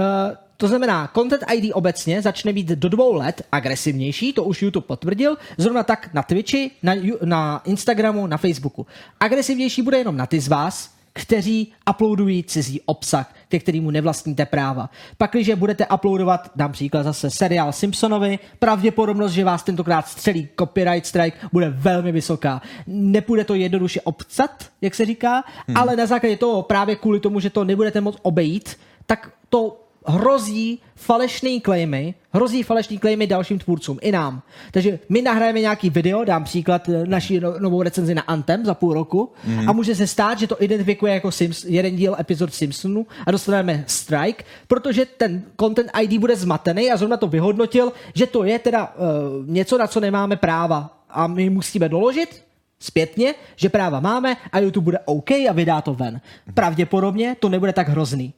to 0.57 0.67
znamená, 0.67 1.11
Content 1.15 1.43
ID 1.53 1.73
obecně 1.73 2.21
začne 2.21 2.53
být 2.53 2.67
do 2.67 2.89
dvou 2.89 3.13
let 3.13 3.41
agresivnější, 3.51 4.33
to 4.33 4.43
už 4.43 4.61
YouTube 4.61 4.87
potvrdil, 4.87 5.37
zrovna 5.57 5.83
tak 5.83 6.13
na 6.13 6.23
Twitchi, 6.23 6.71
na, 6.83 6.93
na 7.25 7.61
Instagramu, 7.65 8.27
na 8.27 8.37
Facebooku. 8.37 8.87
Agresivnější 9.19 9.81
bude 9.81 9.97
jenom 9.97 10.17
na 10.17 10.25
ty 10.25 10.39
z 10.39 10.47
vás, 10.47 10.96
kteří 11.17 11.73
uploadují 11.89 12.43
cizí 12.43 12.81
obsah, 12.85 13.33
ke 13.49 13.59
kterému 13.59 13.91
nevlastníte 13.91 14.45
práva. 14.45 14.89
Pak, 15.17 15.31
když 15.31 15.49
budete 15.49 15.87
uploadovat, 15.87 16.51
dám 16.55 16.71
příklad 16.71 17.03
zase 17.03 17.29
seriál 17.29 17.71
Simpsonovi, 17.71 18.39
pravděpodobnost, 18.59 19.31
že 19.31 19.43
vás 19.43 19.63
tentokrát 19.63 20.07
střelí 20.07 20.49
copyright 20.59 21.05
strike, 21.05 21.37
bude 21.51 21.69
velmi 21.69 22.11
vysoká. 22.11 22.61
Nepůjde 22.87 23.43
to 23.43 23.53
jednoduše 23.53 24.01
obcat, 24.01 24.65
jak 24.81 24.95
se 24.95 25.05
říká, 25.05 25.43
hmm. 25.67 25.77
ale 25.77 25.95
na 25.95 26.05
základě 26.05 26.37
toho 26.37 26.61
právě 26.61 26.95
kvůli 26.95 27.19
tomu, 27.19 27.39
že 27.39 27.49
to 27.49 27.63
nebudete 27.63 28.01
moc 28.01 28.17
obejít, 28.21 28.77
tak 29.05 29.31
to 29.49 29.86
hrozí 30.07 30.79
falešný 30.95 31.61
claimy, 31.61 32.13
hrozí 32.33 32.63
falešný 32.63 32.99
claimy 32.99 33.27
dalším 33.27 33.59
tvůrcům, 33.59 33.97
i 34.01 34.11
nám. 34.11 34.41
Takže 34.71 34.99
my 35.09 35.21
nahrajeme 35.21 35.59
nějaký 35.59 35.89
video, 35.89 36.23
dám 36.23 36.43
příklad 36.43 36.89
eh, 36.89 37.03
naší 37.05 37.39
no, 37.39 37.59
novou 37.59 37.81
recenzi 37.81 38.15
na 38.15 38.21
Anthem 38.21 38.65
za 38.65 38.73
půl 38.73 38.93
roku 38.93 39.31
mm. 39.45 39.69
a 39.69 39.73
může 39.73 39.95
se 39.95 40.07
stát, 40.07 40.39
že 40.39 40.47
to 40.47 40.63
identifikuje 40.63 41.13
jako 41.13 41.31
Sims, 41.31 41.63
jeden 41.63 41.95
díl 41.95 42.15
epizod 42.19 42.53
Simpsonu 42.53 43.07
a 43.25 43.31
dostaneme 43.31 43.83
strike, 43.87 44.43
protože 44.67 45.05
ten 45.05 45.43
content 45.59 45.91
ID 46.01 46.19
bude 46.19 46.35
zmatený 46.35 46.91
a 46.91 46.97
zrovna 46.97 47.17
to 47.17 47.27
vyhodnotil, 47.27 47.93
že 48.13 48.25
to 48.25 48.43
je 48.43 48.59
teda 48.59 48.93
uh, 48.95 49.49
něco, 49.49 49.77
na 49.77 49.87
co 49.87 49.99
nemáme 49.99 50.35
práva 50.35 50.97
a 51.09 51.27
my 51.27 51.49
musíme 51.49 51.89
doložit, 51.89 52.43
zpětně, 52.79 53.35
že 53.55 53.69
práva 53.69 53.99
máme 53.99 54.37
a 54.51 54.59
YouTube 54.59 54.83
bude 54.83 54.99
OK 55.05 55.31
a 55.31 55.53
vydá 55.53 55.81
to 55.81 55.93
ven. 55.93 56.21
Pravděpodobně 56.53 57.35
to 57.39 57.49
nebude 57.49 57.73
tak 57.73 57.89
hrozný. 57.89 58.33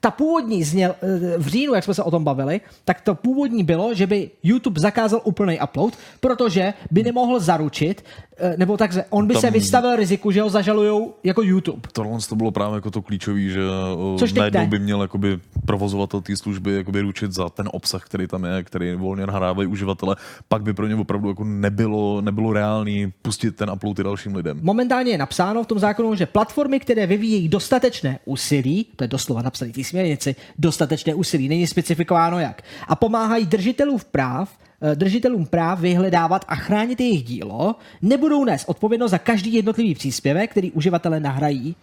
Ta 0.00 0.10
původní 0.10 0.64
zněl, 0.64 0.94
eh, 1.02 1.38
v 1.38 1.46
říjnu, 1.46 1.74
jak 1.74 1.84
jsme 1.84 1.94
se 1.94 2.02
o 2.02 2.10
tom 2.10 2.24
bavili, 2.24 2.60
tak 2.84 3.00
to 3.00 3.14
původní 3.14 3.64
bylo, 3.64 3.94
že 3.94 4.06
by 4.06 4.30
YouTube 4.42 4.80
zakázal 4.80 5.20
úplný 5.24 5.58
upload, 5.64 5.94
protože 6.20 6.74
by 6.90 7.02
nemohl 7.02 7.40
zaručit, 7.40 8.04
eh, 8.36 8.54
nebo 8.58 8.76
takže 8.76 9.04
on 9.10 9.26
by 9.26 9.34
Tam... 9.34 9.40
se 9.40 9.50
vystavil 9.50 9.96
riziku, 9.96 10.30
že 10.30 10.42
ho 10.42 10.50
zažalujou 10.50 11.14
jako 11.24 11.42
YouTube. 11.42 11.88
Tohle 11.92 12.18
to 12.28 12.36
bylo 12.36 12.50
právě 12.50 12.74
jako 12.74 12.90
to 12.90 13.02
klíčové, 13.02 13.40
že 13.40 13.60
eh, 13.60 14.18
Což 14.18 14.32
najednou 14.32 14.66
by 14.66 14.78
měl 14.78 15.02
jakoby 15.02 15.38
provozovatel 15.66 16.20
té 16.20 16.36
služby 16.36 16.74
jakoby 16.74 17.00
ručit 17.00 17.32
za 17.32 17.48
ten 17.48 17.68
obsah, 17.72 18.04
který 18.04 18.26
tam 18.26 18.44
je, 18.44 18.62
který 18.62 18.94
volně 18.94 19.26
nahrávají 19.26 19.68
uživatele, 19.68 20.16
pak 20.48 20.62
by 20.62 20.72
pro 20.72 20.86
ně 20.86 20.94
opravdu 20.94 21.28
jako 21.28 21.44
nebylo, 21.44 22.20
nebylo 22.20 22.52
reálný 22.52 23.12
pustit 23.22 23.56
ten 23.56 23.70
upload 23.70 23.98
i 23.98 24.02
dalším 24.02 24.36
lidem. 24.36 24.60
Momentálně 24.62 25.10
je 25.10 25.18
napsáno 25.18 25.64
v 25.64 25.66
tom 25.66 25.78
zákonu, 25.78 26.14
že 26.14 26.26
platformy, 26.26 26.80
které 26.80 27.06
vyvíjejí 27.06 27.48
dostatečné 27.48 28.18
úsilí, 28.24 28.86
to 28.96 29.04
je 29.04 29.08
doslova 29.08 29.42
napsaný 29.54 29.72
té 29.72 29.84
směrnici, 29.84 30.36
dostatečné 30.58 31.14
úsilí, 31.14 31.48
není 31.48 31.66
specifikováno 31.66 32.38
jak. 32.38 32.62
A 32.88 32.96
pomáhají 32.96 33.46
držitelům 33.46 34.00
práv, 34.10 34.50
eh, 34.82 34.94
držitelům 34.94 35.46
práv 35.46 35.80
vyhledávat 35.80 36.44
a 36.48 36.54
chránit 36.54 37.00
jejich 37.00 37.24
dílo, 37.24 37.74
nebudou 38.02 38.44
nést 38.44 38.64
odpovědnost 38.68 39.10
za 39.10 39.18
každý 39.18 39.54
jednotlivý 39.54 39.94
příspěvek, 39.94 40.50
který 40.50 40.72
uživatelé 40.72 41.20
nahrají, 41.20 41.76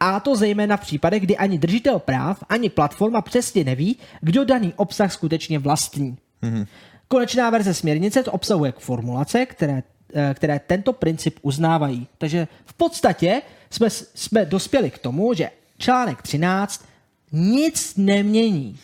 a 0.00 0.20
to 0.20 0.36
zejména 0.36 0.76
v 0.76 0.80
případech, 0.80 1.22
kdy 1.22 1.36
ani 1.36 1.58
držitel 1.58 1.98
práv, 1.98 2.44
ani 2.48 2.70
platforma 2.70 3.20
přesně 3.20 3.64
neví, 3.64 3.96
kdo 4.20 4.44
daný 4.44 4.72
obsah 4.76 5.12
skutečně 5.12 5.58
vlastní. 5.58 6.16
Mm-hmm. 6.42 6.66
Konečná 7.08 7.50
verze 7.50 7.74
směrnice 7.74 8.22
to 8.22 8.32
obsahuje 8.32 8.72
formulace, 8.78 9.46
které, 9.46 9.82
eh, 10.14 10.34
které 10.34 10.60
tento 10.66 10.92
princip 10.92 11.38
uznávají. 11.42 12.06
Takže 12.18 12.48
v 12.66 12.74
podstatě 12.74 13.42
jsme, 13.70 13.90
jsme 13.90 14.44
dospěli 14.44 14.90
k 14.90 14.98
tomu, 14.98 15.34
že 15.34 15.50
článek 15.78 16.22
13 16.22 16.84
nic 17.32 17.96
nemění. 17.96 18.78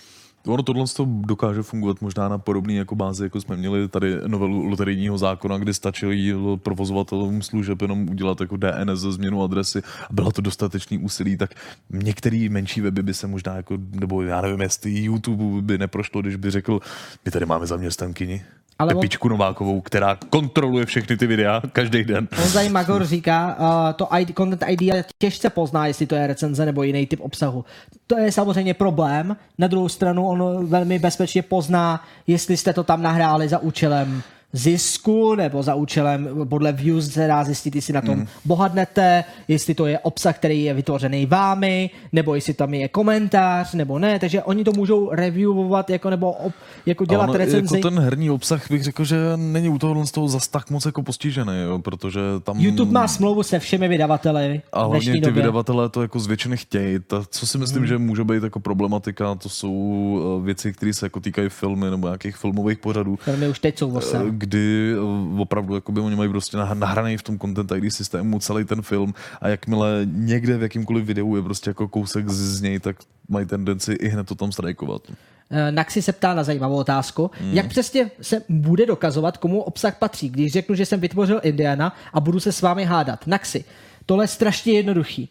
Ono 0.47 0.63
tohle 0.63 0.85
to 0.97 1.07
dokáže 1.09 1.63
fungovat 1.63 2.01
možná 2.01 2.29
na 2.29 2.39
podobný 2.39 2.77
jako 2.77 2.95
bázi, 2.95 3.25
jako 3.25 3.41
jsme 3.41 3.57
měli 3.57 3.89
tady 3.89 4.17
novelu 4.27 4.67
loterijního 4.67 5.19
zákona, 5.19 5.59
kdy 5.59 5.75
stačilo 5.75 6.57
provozovatelům 6.57 7.43
služeb 7.43 7.83
jenom 7.83 8.09
udělat 8.09 8.41
jako 8.41 8.57
DNS 8.57 9.01
změnu 9.01 9.43
adresy 9.43 9.83
a 10.11 10.13
bylo 10.13 10.33
to 10.33 10.43
dostatečný 10.43 10.99
úsilí, 10.99 11.37
tak 11.37 11.55
některé 11.91 12.47
menší 12.51 12.81
weby 12.81 13.03
by 13.03 13.15
se 13.15 13.27
možná 13.27 13.57
jako, 13.57 13.79
nebo 13.91 14.23
já 14.23 14.41
nevím, 14.41 14.61
jestli 14.61 14.91
YouTube 14.91 15.63
by 15.63 15.79
neprošlo, 15.79 16.23
když 16.23 16.37
by 16.37 16.51
řekl, 16.51 16.81
my 17.25 17.31
tady 17.31 17.47
máme 17.47 17.67
zaměstnankyni, 17.67 18.43
ale 18.79 18.95
Pepičku 18.95 19.29
on... 19.29 19.31
Novákovou, 19.31 19.81
která 19.81 20.19
kontroluje 20.31 20.87
všechny 20.87 21.17
ty 21.17 21.27
videa 21.27 21.63
každý 21.73 22.05
den. 22.05 22.29
On 22.57 22.73
Magor 22.73 23.05
říká, 23.05 23.57
uh, 23.59 23.93
to 23.93 24.09
ID, 24.19 24.37
content 24.37 24.65
ID 24.69 24.93
těžce 25.19 25.51
pozná, 25.51 25.87
jestli 25.87 26.07
to 26.07 26.15
je 26.15 26.27
recenze 26.27 26.67
nebo 26.67 26.83
jiný 26.83 27.07
typ 27.07 27.21
obsahu. 27.21 27.65
To 28.07 28.19
je 28.19 28.33
samozřejmě 28.33 28.75
problém. 28.75 29.37
Na 29.59 29.67
druhou 29.67 29.89
stranu 29.89 30.29
on 30.29 30.67
velmi 30.67 30.99
bezpečně 30.99 31.43
pozná, 31.43 32.05
jestli 32.27 32.57
jste 32.57 32.73
to 32.73 32.85
tam 32.85 33.03
nahráli 33.03 33.49
za 33.49 33.59
účelem 33.59 34.23
zisku 34.55 35.35
nebo 35.35 35.63
za 35.63 35.75
účelem 35.75 36.29
podle 36.49 36.73
views 36.73 37.11
se 37.11 37.27
dá 37.27 37.45
zjistit, 37.45 37.77
jestli 37.77 37.95
na 37.95 38.01
tom 38.01 38.19
mm. 38.19 38.27
bohatnete, 38.45 39.25
jestli 39.49 39.75
to 39.75 39.87
je 39.87 39.99
obsah, 39.99 40.37
který 40.37 40.65
je 40.65 40.75
vytvořený 40.75 41.27
vámi, 41.27 41.91
nebo 42.13 42.35
jestli 42.35 42.55
tam 42.55 42.75
je 42.75 42.89
komentář, 42.89 43.75
nebo 43.75 43.99
ne, 43.99 44.19
takže 44.19 44.43
oni 44.43 44.65
to 44.65 44.73
můžou 44.73 45.11
reviewovat 45.11 45.91
jako, 45.91 46.11
nebo 46.11 46.33
op, 46.33 46.53
jako 46.87 47.05
dělat 47.05 47.25
ono, 47.25 47.39
recenzi. 47.39 47.77
Jako 47.77 47.91
ten 47.91 47.99
herní 47.99 48.31
obsah 48.31 48.71
bych 48.71 48.85
řekl, 48.85 49.05
že 49.05 49.17
není 49.37 49.69
u 49.69 49.79
toho 49.79 50.07
z 50.07 50.11
toho 50.11 50.29
zas 50.29 50.49
tak 50.49 50.71
moc 50.71 50.87
jako 50.87 51.03
postižený, 51.03 51.53
jo, 51.67 51.79
protože 51.79 52.21
tam... 52.43 52.61
YouTube 52.61 52.93
má 52.93 53.09
smlouvu 53.09 53.43
se 53.43 53.59
všemi 53.59 53.89
vydavateli. 53.89 54.63
A 54.73 54.85
hlavně 54.85 55.13
ty 55.13 55.21
době. 55.21 55.43
vydavatelé 55.43 55.89
to 55.89 56.03
jako 56.03 56.21
z 56.21 56.27
většiny 56.27 56.57
chtějí. 56.57 56.99
Ta, 57.07 57.23
co 57.31 57.47
si 57.47 57.59
myslím, 57.59 57.83
mm. 57.83 57.87
že 57.87 57.99
může 57.99 58.25
být 58.25 58.43
jako 58.43 58.61
problematika, 58.61 59.35
to 59.35 59.49
jsou 59.49 60.39
eh, 60.41 60.45
věci, 60.45 60.73
které 60.73 60.95
se 60.95 61.07
jako 61.07 61.21
týkají 61.21 61.49
filmy 61.49 61.91
nebo 61.91 62.07
nějakých 62.07 62.37
filmových 62.37 62.79
pořadů. 62.79 63.17
Filmy 63.17 63.49
už 63.49 63.59
teď 63.59 63.79
jsou 63.79 63.91
vlastně 63.91 64.21
kdy 64.45 64.93
eh, 64.93 65.41
opravdu 65.41 65.75
jakoby 65.75 66.01
oni 66.01 66.17
mají 66.17 66.31
prostě 66.31 66.57
nahraný 66.57 67.17
v 67.17 67.23
tom 67.23 67.39
Content 67.39 67.73
ID 67.73 67.93
systému 67.93 68.39
celý 68.39 68.65
ten 68.65 68.83
film 68.83 69.15
a 69.41 69.49
jakmile 69.49 70.01
někde 70.05 70.57
v 70.57 70.63
jakýmkoliv 70.63 71.05
videu 71.05 71.37
je 71.37 71.43
prostě 71.43 71.71
jako 71.71 71.89
kousek 71.89 72.29
z, 72.29 72.57
z 72.57 72.61
něj, 72.61 72.81
tak 72.81 72.97
mají 73.29 73.47
tendenci 73.47 73.93
i 73.93 74.09
hned 74.09 74.27
to 74.27 74.35
tam 74.35 74.53
strajkovat. 74.53 75.03
Eh, 75.51 75.73
Naxi 75.73 76.03
se 76.03 76.13
ptá 76.13 76.35
na 76.35 76.43
zajímavou 76.45 76.77
otázku. 76.77 77.31
Hmm. 77.41 77.55
Jak 77.55 77.67
přesně 77.67 78.11
se 78.21 78.43
bude 78.49 78.87
dokazovat, 78.87 79.37
komu 79.37 79.63
obsah 79.63 79.99
patří, 79.99 80.29
když 80.29 80.53
řeknu, 80.53 80.75
že 80.75 80.87
jsem 80.87 81.01
vytvořil 81.01 81.41
Indiana 81.43 81.97
a 82.13 82.21
budu 82.21 82.41
se 82.41 82.53
s 82.53 82.63
vámi 82.63 82.85
hádat? 82.85 83.27
Naxi, 83.27 83.65
tohle 84.07 84.25
je 84.25 84.29
strašně 84.29 84.73
jednoduchý. 84.73 85.29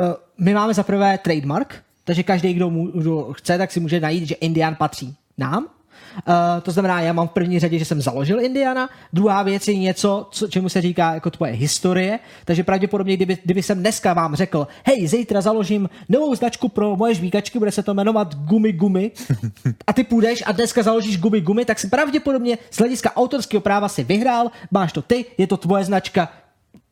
Eh, 0.00 0.14
my 0.38 0.54
máme 0.54 0.74
zaprvé 0.74 1.18
trademark, 1.18 1.74
takže 2.04 2.22
každý, 2.22 2.54
kdo, 2.54 2.70
mu, 2.70 2.86
kdo 2.86 3.32
chce, 3.32 3.58
tak 3.58 3.72
si 3.72 3.80
může 3.80 4.00
najít, 4.00 4.28
že 4.28 4.34
Indian 4.34 4.74
patří 4.74 5.16
nám 5.38 5.66
Uh, 6.28 6.34
to 6.62 6.70
znamená, 6.70 7.00
já 7.00 7.12
mám 7.12 7.28
v 7.28 7.30
první 7.30 7.58
řadě, 7.58 7.78
že 7.78 7.84
jsem 7.84 8.02
založil 8.02 8.40
Indiana. 8.40 8.88
Druhá 9.12 9.42
věc 9.42 9.68
je 9.68 9.78
něco, 9.78 10.28
co, 10.30 10.48
čemu 10.48 10.68
se 10.68 10.80
říká 10.80 11.14
jako 11.14 11.30
tvoje 11.30 11.52
historie. 11.52 12.18
Takže 12.44 12.64
pravděpodobně, 12.64 13.16
kdyby, 13.16 13.38
kdyby 13.44 13.62
jsem 13.62 13.78
dneska 13.78 14.12
vám 14.12 14.34
řekl, 14.34 14.66
hej, 14.86 15.06
zítra 15.06 15.40
založím 15.40 15.90
novou 16.08 16.34
značku 16.34 16.68
pro 16.68 16.96
moje 16.96 17.14
žvíkačky, 17.14 17.58
bude 17.58 17.72
se 17.72 17.82
to 17.82 17.94
jmenovat 17.94 18.34
Gumi 18.34 18.72
Gumi, 18.72 19.10
a 19.86 19.92
ty 19.92 20.04
půjdeš 20.04 20.42
a 20.46 20.52
dneska 20.52 20.82
založíš 20.82 21.18
Gumi 21.18 21.40
Gumi, 21.40 21.64
tak 21.64 21.78
si 21.78 21.88
pravděpodobně 21.88 22.58
z 22.70 22.78
hlediska 22.78 23.16
autorského 23.16 23.60
práva 23.60 23.88
si 23.88 24.04
vyhrál, 24.04 24.50
máš 24.70 24.92
to 24.92 25.02
ty, 25.02 25.24
je 25.38 25.46
to 25.46 25.56
tvoje 25.56 25.84
značka, 25.84 26.28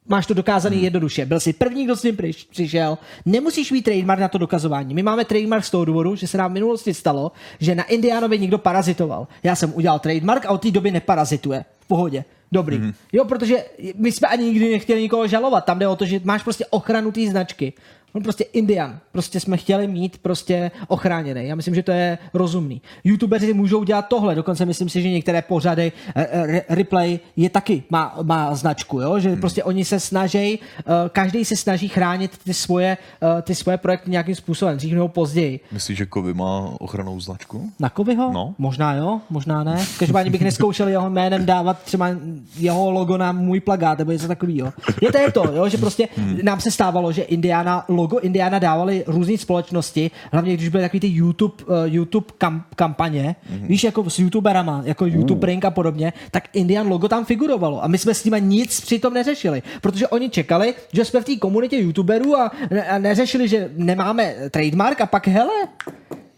Máš 0.08 0.26
to 0.26 0.34
dokázaný 0.34 0.76
hmm. 0.76 0.84
jednoduše. 0.84 1.26
Byl 1.26 1.40
jsi 1.40 1.52
první, 1.52 1.84
kdo 1.84 1.96
s 1.96 2.02
tím 2.02 2.18
přišel. 2.50 2.98
Nemusíš 3.26 3.72
mít 3.72 3.82
trademark 3.82 4.20
na 4.20 4.28
to 4.28 4.38
dokazování. 4.38 4.94
My 4.94 5.02
máme 5.02 5.24
trademark 5.24 5.64
z 5.64 5.70
toho 5.70 5.84
důvodu, 5.84 6.16
že 6.16 6.26
se 6.26 6.38
nám 6.38 6.50
v 6.50 6.54
minulosti 6.54 6.94
stalo, 6.94 7.32
že 7.60 7.74
na 7.74 7.84
Indianovi 7.84 8.38
někdo 8.38 8.58
parazitoval. 8.58 9.28
Já 9.42 9.56
jsem 9.56 9.72
udělal 9.74 9.98
trademark 9.98 10.46
a 10.46 10.50
od 10.50 10.62
té 10.62 10.70
doby 10.70 10.90
neparazituje. 10.90 11.64
V 11.80 11.86
pohodě. 11.86 12.24
Dobrý. 12.52 12.78
Mm-hmm. 12.78 12.94
Jo, 13.12 13.24
protože 13.24 13.64
my 13.96 14.12
jsme 14.12 14.28
ani 14.28 14.44
nikdy 14.44 14.72
nechtěli 14.72 15.02
nikoho 15.02 15.26
žalovat. 15.26 15.64
Tam 15.64 15.78
jde 15.78 15.88
o 15.88 15.96
to, 15.96 16.04
že 16.04 16.20
máš 16.24 16.42
prostě 16.42 16.66
ochranu 16.66 17.12
té 17.12 17.30
značky. 17.30 17.72
On 18.14 18.22
prostě 18.22 18.44
Indian. 18.44 18.98
Prostě 19.12 19.40
jsme 19.40 19.56
chtěli 19.56 19.86
mít 19.86 20.18
prostě 20.18 20.70
ochráněný. 20.88 21.46
Já 21.46 21.54
myslím, 21.54 21.74
že 21.74 21.82
to 21.82 21.92
je 21.92 22.18
rozumný. 22.34 22.82
YouTubeři 23.04 23.54
můžou 23.54 23.84
dělat 23.84 24.02
tohle. 24.02 24.34
Dokonce 24.34 24.66
myslím 24.66 24.88
si, 24.88 25.02
že 25.02 25.08
některé 25.08 25.42
pořady 25.42 25.92
uh, 26.16 26.22
replay 26.68 27.18
je 27.36 27.50
taky 27.50 27.82
má, 27.90 28.18
má 28.22 28.54
značku, 28.54 29.00
jo? 29.00 29.18
že 29.18 29.28
hmm. 29.28 29.40
prostě 29.40 29.64
oni 29.64 29.84
se 29.84 30.00
snaží, 30.00 30.58
uh, 30.58 30.92
každý 31.08 31.44
se 31.44 31.56
snaží 31.56 31.88
chránit 31.88 32.38
ty 32.44 32.54
svoje, 32.54 32.96
ty 33.42 33.54
svoje 33.54 33.78
projekty 33.78 34.10
nějakým 34.10 34.34
způsobem, 34.34 34.76
dřív 34.76 34.92
nebo 34.94 35.08
později. 35.08 35.60
Myslíš, 35.72 35.98
že 35.98 36.06
Kovy 36.06 36.34
má 36.34 36.70
ochranou 36.80 37.20
značku? 37.20 37.70
Na 37.80 37.90
Kovyho? 37.90 38.32
No. 38.32 38.54
Možná 38.58 38.94
jo, 38.94 39.20
možná 39.30 39.64
ne. 39.64 39.86
Každopádně 39.98 40.30
bych 40.30 40.42
neskoušel 40.42 40.88
jeho 40.88 41.10
jménem 41.10 41.46
dávat 41.46 41.82
třeba 41.82 42.08
jeho 42.56 42.90
logo 42.90 43.16
na 43.16 43.32
můj 43.32 43.60
plagát 43.60 43.98
nebo 43.98 44.12
něco 44.12 44.28
takového. 44.28 44.72
Je 45.02 45.12
to 45.12 45.18
je 45.18 45.32
to, 45.32 45.52
jo? 45.52 45.68
že 45.68 45.78
prostě 45.78 46.08
hmm. 46.16 46.38
nám 46.42 46.60
se 46.60 46.70
stávalo, 46.70 47.12
že 47.12 47.22
Indiana 47.22 47.84
logo 47.88 48.01
Indiana 48.18 48.58
dávali 48.58 49.04
různé 49.06 49.38
společnosti, 49.38 50.10
hlavně 50.32 50.54
když 50.54 50.68
byly 50.68 50.82
takový 50.82 51.00
ty 51.00 51.08
YouTube, 51.08 51.54
uh, 51.64 51.74
YouTube 51.84 52.26
kam, 52.38 52.64
kampaně, 52.76 53.36
mm-hmm. 53.52 53.66
víš, 53.66 53.84
jako 53.84 54.10
s 54.10 54.18
YouTuberama, 54.18 54.82
jako 54.84 55.06
YouTube 55.06 55.46
Ring 55.46 55.64
a 55.64 55.70
podobně, 55.70 56.12
tak 56.30 56.48
Indian 56.52 56.88
logo 56.88 57.08
tam 57.08 57.24
figurovalo 57.24 57.84
a 57.84 57.88
my 57.88 57.98
jsme 57.98 58.14
s 58.14 58.24
nimi 58.24 58.40
nic 58.40 58.80
přitom 58.80 59.14
neřešili, 59.14 59.62
protože 59.80 60.08
oni 60.08 60.30
čekali, 60.30 60.74
že 60.92 61.04
jsme 61.04 61.20
v 61.20 61.24
té 61.24 61.36
komunitě 61.36 61.76
YouTuberů 61.76 62.36
a, 62.36 62.52
a 62.90 62.98
neřešili, 62.98 63.48
že 63.48 63.70
nemáme 63.76 64.34
trademark 64.50 65.00
a 65.00 65.06
pak 65.06 65.28
hele, 65.28 65.54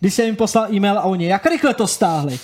když 0.00 0.14
jsem 0.14 0.26
jim 0.26 0.36
poslal 0.36 0.74
e-mail 0.74 0.98
a 0.98 1.02
oni, 1.02 1.26
jak 1.26 1.46
rychle 1.46 1.74
to 1.74 1.86
stáhli, 1.86 2.38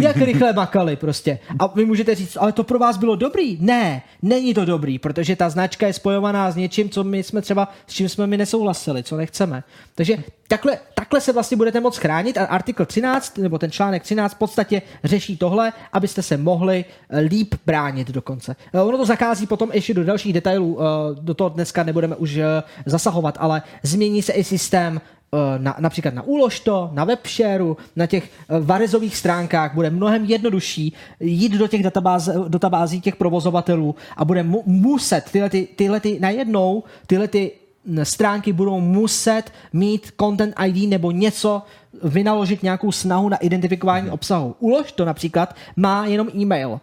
jak 0.00 0.16
rychle 0.16 0.52
makali 0.52 0.96
prostě. 0.96 1.38
A 1.58 1.66
vy 1.66 1.84
můžete 1.84 2.14
říct, 2.14 2.36
ale 2.40 2.52
to 2.52 2.64
pro 2.64 2.78
vás 2.78 2.96
bylo 2.96 3.16
dobrý. 3.16 3.58
Ne, 3.60 4.02
není 4.22 4.54
to 4.54 4.64
dobrý, 4.64 4.98
protože 4.98 5.36
ta 5.36 5.50
značka 5.50 5.86
je 5.86 5.92
spojovaná 5.92 6.50
s 6.50 6.56
něčím, 6.56 6.90
co 6.90 7.04
my 7.04 7.22
jsme 7.22 7.42
třeba, 7.42 7.68
s 7.86 7.92
čím 7.92 8.08
jsme 8.08 8.26
my 8.26 8.36
nesouhlasili, 8.36 9.02
co 9.02 9.16
nechceme. 9.16 9.64
Takže 9.94 10.16
takhle, 10.48 10.78
takhle 10.94 11.20
se 11.20 11.32
vlastně 11.32 11.56
budete 11.56 11.80
moct 11.80 11.98
chránit 11.98 12.38
a 12.38 12.44
artikl 12.44 12.84
13, 12.84 13.38
nebo 13.38 13.58
ten 13.58 13.70
článek 13.70 14.02
13 14.02 14.34
v 14.34 14.38
podstatě 14.38 14.82
řeší 15.04 15.36
tohle, 15.36 15.72
abyste 15.92 16.22
se 16.22 16.36
mohli 16.36 16.84
eh, 17.10 17.20
líp 17.20 17.54
bránit 17.66 18.10
dokonce. 18.10 18.56
Eh, 18.74 18.80
ono 18.80 18.98
to 18.98 19.06
zakází 19.06 19.46
potom 19.46 19.70
ještě 19.72 19.94
do 19.94 20.04
dalších 20.04 20.32
detailů, 20.32 20.78
eh, 20.80 20.84
do 21.20 21.34
toho 21.34 21.50
dneska 21.50 21.82
nebudeme 21.82 22.16
už 22.16 22.38
zasahovat, 22.86 23.36
ale 23.40 23.62
změní 23.82 24.22
se 24.22 24.32
i 24.32 24.44
systém 24.44 25.00
na, 25.58 25.76
například 25.78 26.14
na 26.14 26.22
Uložto, 26.22 26.90
na 26.92 27.04
WebShareu, 27.04 27.76
na 27.96 28.06
těch 28.06 28.24
eh, 28.24 28.60
varezových 28.60 29.16
stránkách 29.16 29.74
bude 29.74 29.90
mnohem 29.90 30.24
jednodušší 30.24 30.92
jít 31.20 31.52
do 31.52 31.68
těch 31.68 31.82
databáz, 31.82 32.28
databází 32.48 33.00
těch 33.00 33.16
provozovatelů 33.16 33.94
a 34.16 34.24
bude 34.24 34.42
mu, 34.42 34.62
muset 34.66 35.24
tyhle, 35.32 35.50
ty, 35.50 35.68
tyhle 35.76 36.00
ty, 36.00 36.18
najednou 36.20 36.82
tyhle 37.06 37.28
ty 37.28 37.52
stránky 38.02 38.52
budou 38.52 38.80
muset 38.80 39.42
mít 39.72 40.12
Content 40.20 40.54
ID 40.66 40.88
nebo 40.88 41.10
něco, 41.10 41.62
vynaložit 42.02 42.62
nějakou 42.62 42.92
snahu 42.92 43.28
na 43.28 43.36
identifikování 43.36 44.10
obsahu. 44.10 44.56
Ulož 44.58 44.92
to 44.92 45.04
například 45.04 45.56
má 45.76 46.06
jenom 46.06 46.28
e-mail. 46.34 46.80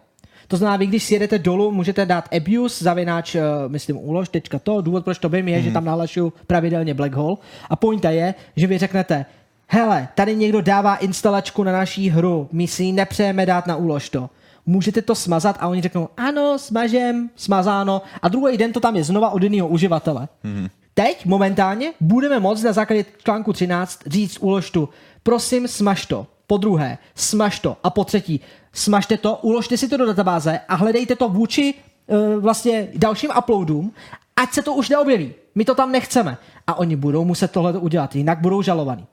To 0.48 0.56
znamená, 0.56 0.76
vy 0.76 0.86
když 0.86 1.04
si 1.04 1.14
jedete 1.14 1.38
dolů, 1.38 1.72
můžete 1.72 2.06
dát 2.06 2.28
abuse, 2.36 2.84
zavináč, 2.84 3.34
uh, 3.34 3.42
myslím, 3.68 3.96
ulož.to. 3.96 4.80
Důvod, 4.80 5.04
proč 5.04 5.18
to 5.18 5.28
vím, 5.28 5.48
je, 5.48 5.58
mm-hmm. 5.58 5.62
že 5.62 5.66
mhm. 5.66 5.74
tam 5.74 5.84
nahlašuju 5.84 6.32
pravidelně 6.46 6.94
Black 6.94 7.14
Hole. 7.14 7.36
A 7.70 7.76
pointa 7.76 8.10
je, 8.10 8.34
že 8.56 8.66
vy 8.66 8.78
řeknete, 8.78 9.26
hele, 9.68 10.08
tady 10.14 10.36
někdo 10.36 10.60
dává 10.60 10.96
instalačku 10.96 11.62
na 11.62 11.72
naší 11.72 12.10
hru, 12.10 12.48
my 12.52 12.66
si 12.66 12.84
ji 12.84 12.92
nepřejeme 12.92 13.46
dát 13.46 13.66
na 13.66 13.76
úlož 13.76 14.10
to. 14.10 14.30
Můžete 14.66 15.02
to 15.02 15.14
smazat 15.14 15.56
a 15.60 15.68
oni 15.68 15.82
řeknou, 15.82 16.08
ano, 16.16 16.58
smažem, 16.58 17.30
smazáno 17.36 18.02
a 18.22 18.28
druhý 18.28 18.56
den 18.56 18.72
to 18.72 18.80
tam 18.80 18.96
je 18.96 19.04
znova 19.04 19.30
od 19.30 19.42
jiného 19.42 19.68
uživatele. 19.68 20.28
Mm-hmm. 20.44 20.68
Teď 20.94 21.26
momentálně 21.26 21.92
budeme 22.00 22.40
moct 22.40 22.62
na 22.62 22.72
základě 22.72 23.04
článku 23.24 23.52
13 23.52 24.00
říct 24.06 24.38
úložtu, 24.38 24.88
prosím, 25.22 25.68
smaž 25.68 26.06
to. 26.06 26.26
Po 26.46 26.56
druhé, 26.56 26.98
smaž 27.14 27.60
to. 27.60 27.76
A 27.82 27.90
po 27.90 28.04
třetí, 28.04 28.40
smažte 28.76 29.16
to, 29.16 29.36
uložte 29.42 29.76
si 29.76 29.88
to 29.88 29.96
do 29.96 30.06
databáze 30.06 30.60
a 30.68 30.74
hledejte 30.74 31.16
to 31.16 31.28
vůči 31.28 31.74
uh, 32.06 32.42
vlastně 32.42 32.88
dalším 32.94 33.30
uploadům, 33.38 33.92
ať 34.36 34.52
se 34.52 34.62
to 34.62 34.74
už 34.74 34.88
neobjeví. 34.88 35.34
My 35.54 35.64
to 35.64 35.74
tam 35.74 35.92
nechceme. 35.92 36.38
A 36.66 36.78
oni 36.78 36.96
budou 36.96 37.24
muset 37.24 37.50
tohle 37.50 37.72
udělat, 37.72 38.16
jinak 38.16 38.38
budou 38.38 38.62
žalovaní. 38.62 39.06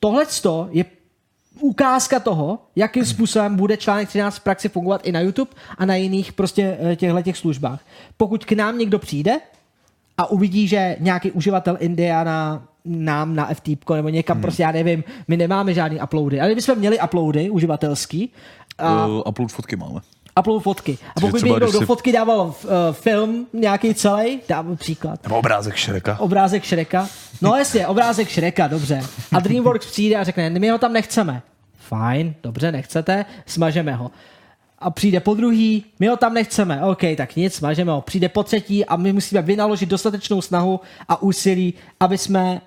Tohle 0.00 0.24
je 0.70 0.84
ukázka 1.60 2.20
toho, 2.20 2.58
jakým 2.76 3.04
způsobem 3.04 3.56
bude 3.56 3.76
článek 3.76 4.08
13 4.08 4.36
v 4.36 4.40
praxi 4.40 4.68
fungovat 4.68 5.06
i 5.06 5.12
na 5.12 5.20
YouTube 5.20 5.50
a 5.78 5.86
na 5.86 5.94
jiných 5.94 6.32
prostě 6.32 6.78
eh, 6.80 6.96
těchto 6.96 7.22
těch 7.22 7.36
službách. 7.36 7.80
Pokud 8.16 8.44
k 8.44 8.52
nám 8.52 8.78
někdo 8.78 8.98
přijde 8.98 9.40
a 10.18 10.30
uvidí, 10.30 10.68
že 10.68 10.96
nějaký 11.00 11.30
uživatel 11.30 11.76
Indiana 11.80 12.62
nám 12.84 13.34
na 13.34 13.54
FTP 13.54 13.90
nebo 13.94 14.08
někam, 14.08 14.34
hmm. 14.36 14.42
prostě 14.42 14.62
já 14.62 14.72
nevím, 14.72 15.04
my 15.28 15.36
nemáme 15.36 15.74
žádný 15.74 16.00
uploady, 16.02 16.40
ale 16.40 16.48
kdybychom 16.48 16.78
měli 16.78 16.98
uploady 17.04 17.50
uživatelský. 17.50 18.32
A... 18.78 19.06
Uh, 19.06 19.22
upload 19.26 19.52
fotky 19.52 19.76
máme. 19.76 20.00
Upload 20.38 20.62
fotky. 20.62 20.98
A 21.16 21.20
pokud 21.20 21.42
by 21.42 21.50
někdo 21.50 21.72
do 21.72 21.78
si... 21.78 21.86
fotky 21.86 22.12
dával 22.12 22.40
uh, 22.46 22.52
film 22.92 23.46
nějaký 23.52 23.94
celý, 23.94 24.40
dám 24.48 24.76
příklad. 24.76 25.22
Nebo 25.22 25.38
obrázek 25.38 25.74
Šreka. 25.74 26.20
Obrázek 26.20 26.64
Šreka. 26.64 27.08
No 27.42 27.56
jasně, 27.56 27.86
obrázek 27.86 28.28
Šreka, 28.28 28.66
dobře. 28.66 29.02
A 29.32 29.40
DreamWorks 29.40 29.86
přijde 29.86 30.16
a 30.16 30.24
řekne, 30.24 30.50
my 30.50 30.68
ho 30.68 30.78
tam 30.78 30.92
nechceme. 30.92 31.42
Fajn, 31.78 32.34
dobře, 32.42 32.72
nechcete, 32.72 33.24
smažeme 33.46 33.94
ho. 33.94 34.10
A 34.78 34.90
přijde 34.90 35.20
po 35.20 35.34
druhý, 35.34 35.84
my 36.00 36.06
ho 36.06 36.16
tam 36.16 36.34
nechceme, 36.34 36.84
OK, 36.84 37.02
tak 37.16 37.36
nic, 37.36 37.54
smažeme 37.54 37.92
ho. 37.92 38.00
Přijde 38.00 38.28
po 38.28 38.42
třetí 38.42 38.84
a 38.84 38.96
my 38.96 39.12
musíme 39.12 39.42
vynaložit 39.42 39.88
dostatečnou 39.88 40.40
snahu 40.42 40.80
a 41.08 41.22
úsilí, 41.22 41.74
aby 42.00 42.18
jsme 42.18 42.60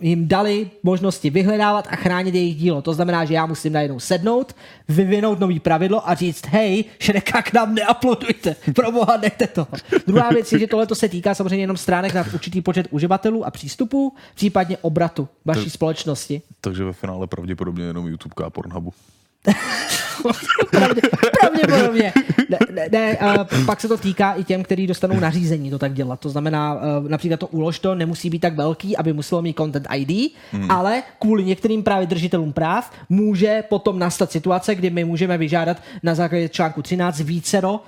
jim 0.00 0.28
dali 0.28 0.70
možnosti 0.82 1.30
vyhledávat 1.30 1.86
a 1.90 1.96
chránit 1.96 2.34
jejich 2.34 2.56
dílo. 2.56 2.82
To 2.82 2.94
znamená, 2.94 3.24
že 3.24 3.34
já 3.34 3.46
musím 3.46 3.72
najednou 3.72 4.00
sednout, 4.00 4.56
vyvinout 4.88 5.40
nový 5.40 5.60
pravidlo 5.60 6.08
a 6.08 6.14
říct, 6.14 6.46
hej, 6.46 6.84
Šreka 6.98 7.42
k 7.42 7.52
nám 7.52 7.74
neuploadujte, 7.74 8.56
pro 8.74 8.92
boha 8.92 9.16
nechte 9.16 9.46
to. 9.46 9.66
Druhá 10.06 10.30
věc 10.30 10.52
je, 10.52 10.58
že 10.58 10.66
tohle 10.66 10.86
se 10.92 11.08
týká 11.08 11.34
samozřejmě 11.34 11.62
jenom 11.62 11.76
stránek 11.76 12.14
na 12.14 12.24
určitý 12.34 12.62
počet 12.62 12.86
uživatelů 12.90 13.46
a 13.46 13.50
přístupů, 13.50 14.14
případně 14.34 14.78
obratu 14.78 15.28
vaší 15.44 15.64
To- 15.64 15.70
společnosti. 15.70 16.42
Takže 16.60 16.84
ve 16.84 16.92
finále 16.92 17.26
pravděpodobně 17.26 17.84
jenom 17.84 18.06
YouTube 18.06 18.44
a 18.44 18.50
Pornhubu. 18.50 18.92
Pravdě, 20.70 21.00
pravděpodobně. 21.40 22.12
Ne, 22.48 22.58
ne, 22.72 22.88
ne, 22.92 23.16
a 23.18 23.46
pak 23.66 23.80
se 23.80 23.88
to 23.88 23.96
týká 23.96 24.32
i 24.32 24.44
těm, 24.44 24.62
kteří 24.62 24.86
dostanou 24.86 25.20
nařízení 25.20 25.70
to 25.70 25.78
tak 25.78 25.92
dělat. 25.92 26.20
To 26.20 26.28
znamená, 26.28 26.80
eh, 26.80 27.08
například 27.08 27.40
to 27.40 27.46
ulož 27.46 27.78
to 27.78 27.94
nemusí 27.94 28.30
být 28.30 28.38
tak 28.38 28.56
velký, 28.56 28.96
aby 28.96 29.12
muselo 29.12 29.42
mít 29.42 29.56
Content 29.56 29.86
ID, 29.96 30.32
hmm. 30.52 30.70
ale 30.70 31.02
kvůli 31.18 31.44
některým 31.44 31.82
právě 31.82 32.06
držitelům 32.06 32.52
práv 32.52 32.90
může 33.08 33.64
potom 33.68 33.98
nastat 33.98 34.32
situace, 34.32 34.74
kdy 34.74 34.90
my 34.90 35.04
můžeme 35.04 35.38
vyžádat 35.38 35.76
na 36.02 36.14
základě 36.14 36.48
článku 36.48 36.82
13 36.82 37.20
vícero 37.20 37.80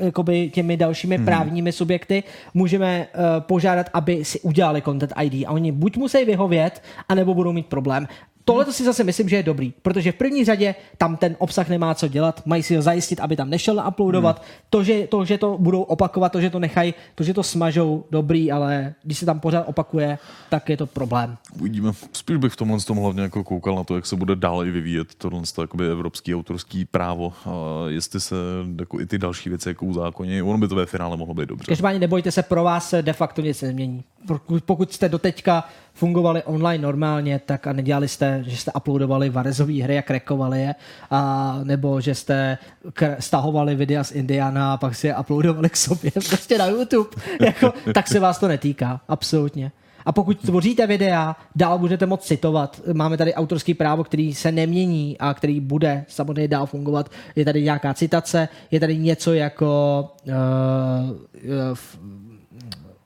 jakoby 0.00 0.50
těmi 0.54 0.76
dalšími 0.76 1.16
hmm. 1.16 1.24
právními 1.24 1.72
subjekty, 1.72 2.22
můžeme 2.54 3.06
uh, 3.14 3.22
požádat, 3.40 3.90
aby 3.92 4.24
si 4.24 4.40
udělali 4.40 4.82
Content 4.82 5.12
ID 5.22 5.46
a 5.46 5.50
oni 5.50 5.72
buď 5.72 5.96
musí 5.96 6.24
vyhovět, 6.24 6.82
anebo 7.08 7.34
budou 7.34 7.52
mít 7.52 7.66
problém. 7.66 8.06
Tohle 8.44 8.64
to 8.64 8.72
si 8.72 8.84
zase 8.84 9.04
myslím, 9.04 9.28
že 9.28 9.36
je 9.36 9.42
dobrý, 9.42 9.72
protože 9.82 10.12
v 10.12 10.14
první 10.14 10.44
řadě 10.44 10.74
tam 10.98 11.16
ten 11.16 11.36
obsah 11.38 11.68
nemá 11.68 11.94
co 11.94 12.08
dělat, 12.08 12.46
mají 12.46 12.62
si 12.62 12.76
ho 12.76 12.82
zajistit, 12.82 13.20
aby 13.20 13.36
tam 13.36 13.50
nešel 13.50 13.84
uploadovat. 13.88 14.38
Hmm. 14.38 14.46
To, 14.70 14.84
že, 14.84 15.06
to, 15.06 15.24
že 15.24 15.38
to 15.38 15.58
budou 15.58 15.82
opakovat, 15.82 16.32
to, 16.32 16.40
že 16.40 16.50
to 16.50 16.58
nechají, 16.58 16.94
to, 17.14 17.24
že 17.24 17.34
to 17.34 17.42
smažou, 17.42 18.04
dobrý, 18.10 18.52
ale 18.52 18.94
když 19.02 19.18
se 19.18 19.26
tam 19.26 19.40
pořád 19.40 19.62
opakuje, 19.62 20.18
tak 20.50 20.68
je 20.68 20.76
to 20.76 20.86
problém. 20.86 21.36
Uvidíme. 21.60 21.92
Spíš 22.12 22.36
bych 22.36 22.52
v 22.52 22.56
tomhle 22.56 22.80
tom 22.80 22.98
hlavně 22.98 23.22
jako 23.22 23.44
koukal 23.44 23.76
na 23.76 23.84
to, 23.84 23.96
jak 23.96 24.06
se 24.06 24.16
bude 24.16 24.36
dále 24.36 24.64
vyvíjet 24.64 25.14
tohle 25.14 25.42
jakoby 25.60 25.90
evropský 25.90 26.34
autorský 26.34 26.84
právo. 26.84 27.32
A 27.46 27.50
jestli 27.88 28.20
se 28.20 28.36
jako 28.78 29.00
i 29.00 29.06
ty 29.06 29.18
další 29.18 29.48
věci 29.48 29.68
jako 29.68 29.92
zákoně, 29.92 30.42
ono 30.42 30.58
by 30.58 30.68
to 30.68 30.74
ve 30.74 30.86
finále 30.86 31.16
mohlo 31.16 31.34
být 31.34 31.48
dobře. 31.48 31.66
Každopádně 31.68 31.98
nebojte 31.98 32.32
se, 32.32 32.42
pro 32.42 32.64
vás 32.64 32.88
se 32.88 33.02
de 33.02 33.12
facto 33.12 33.42
nic 33.42 33.62
nezmění. 33.62 34.04
Pokud, 34.26 34.64
pokud 34.64 34.92
jste 34.92 35.08
doteďka 35.08 35.68
fungovali 35.94 36.42
online 36.42 36.82
normálně, 36.82 37.40
tak 37.46 37.66
a 37.66 37.72
nedělali 37.72 38.08
jste, 38.08 38.33
že 38.42 38.56
jste 38.56 38.72
uploadovali 38.72 39.30
varezové 39.30 39.82
hry 39.82 39.98
a 39.98 40.02
krekovali 40.02 40.60
je, 40.60 40.74
a 41.10 41.58
nebo 41.64 42.00
že 42.00 42.14
jste 42.14 42.58
k- 42.92 43.16
stahovali 43.20 43.74
videa 43.74 44.04
z 44.04 44.12
Indiana 44.12 44.72
a 44.72 44.76
pak 44.76 44.94
si 44.94 45.06
je 45.06 45.16
uploadovali 45.16 45.70
k 45.70 45.76
sobě 45.76 46.10
prostě 46.28 46.58
na 46.58 46.66
YouTube, 46.66 47.10
jako, 47.40 47.72
tak 47.94 48.08
se 48.08 48.20
vás 48.20 48.38
to 48.38 48.48
netýká, 48.48 49.00
absolutně. 49.08 49.72
A 50.06 50.12
pokud 50.12 50.40
tvoříte 50.40 50.86
videa, 50.86 51.36
dál 51.56 51.78
budete 51.78 52.06
moct 52.06 52.24
citovat. 52.26 52.80
Máme 52.92 53.16
tady 53.16 53.34
autorský 53.34 53.74
právo, 53.74 54.04
který 54.04 54.34
se 54.34 54.52
nemění 54.52 55.18
a 55.18 55.34
který 55.34 55.60
bude 55.60 56.04
samozřejmě 56.08 56.48
dál 56.48 56.66
fungovat. 56.66 57.10
Je 57.36 57.44
tady 57.44 57.62
nějaká 57.62 57.94
citace, 57.94 58.48
je 58.70 58.80
tady 58.80 58.98
něco 58.98 59.32
jako 59.32 60.08
uh, 60.26 60.32
uh, 60.32 61.50
f- 61.72 61.98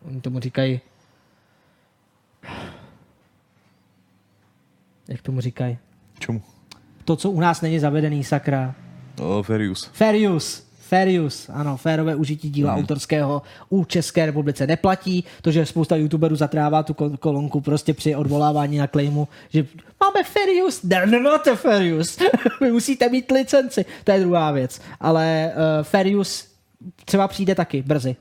oni 0.08 0.20
tomu 0.20 0.40
říkají 0.40 0.80
jak 5.08 5.22
tomu 5.22 5.40
říkají? 5.40 5.78
Čemu? 6.18 6.42
To, 7.04 7.16
co 7.16 7.30
u 7.30 7.40
nás 7.40 7.60
není 7.60 7.78
zavedený, 7.78 8.24
sakra. 8.24 8.74
Oh, 9.20 9.42
fair 9.46 9.60
use. 9.70 9.90
Fair 9.92 10.30
use. 10.30 10.62
Fair 10.80 11.20
use, 11.20 11.52
ano, 11.52 11.76
férové 11.76 12.14
užití 12.14 12.50
díla 12.50 12.72
Mhm. 12.72 12.80
autorského 12.82 13.42
u 13.70 13.84
České 13.84 14.26
republice 14.26 14.66
neplatí. 14.66 15.24
To, 15.42 15.50
že 15.50 15.66
spousta 15.66 15.96
youtuberů 15.96 16.36
zatrává 16.36 16.82
tu 16.82 16.92
kol- 16.92 17.16
kolonku 17.16 17.60
prostě 17.60 17.94
při 17.94 18.14
odvolávání 18.16 18.78
na 18.78 18.86
claimu, 18.86 19.28
že 19.50 19.66
máme 20.04 20.24
fair 20.24 20.64
use, 20.66 20.80
no, 20.86 21.06
no, 21.06 21.20
no, 21.22 21.38
to 21.38 21.56
fair 21.56 21.94
use. 21.94 22.24
Vy 22.60 22.72
musíte 22.72 23.08
mít 23.08 23.30
licenci, 23.30 23.84
to 24.04 24.12
je 24.12 24.20
druhá 24.20 24.50
věc. 24.52 24.80
Ale 25.00 25.52
uh, 25.54 25.84
fair 25.84 26.16
use 26.16 26.44
třeba 27.04 27.28
přijde 27.28 27.54
taky 27.54 27.82
brzy. 27.82 28.16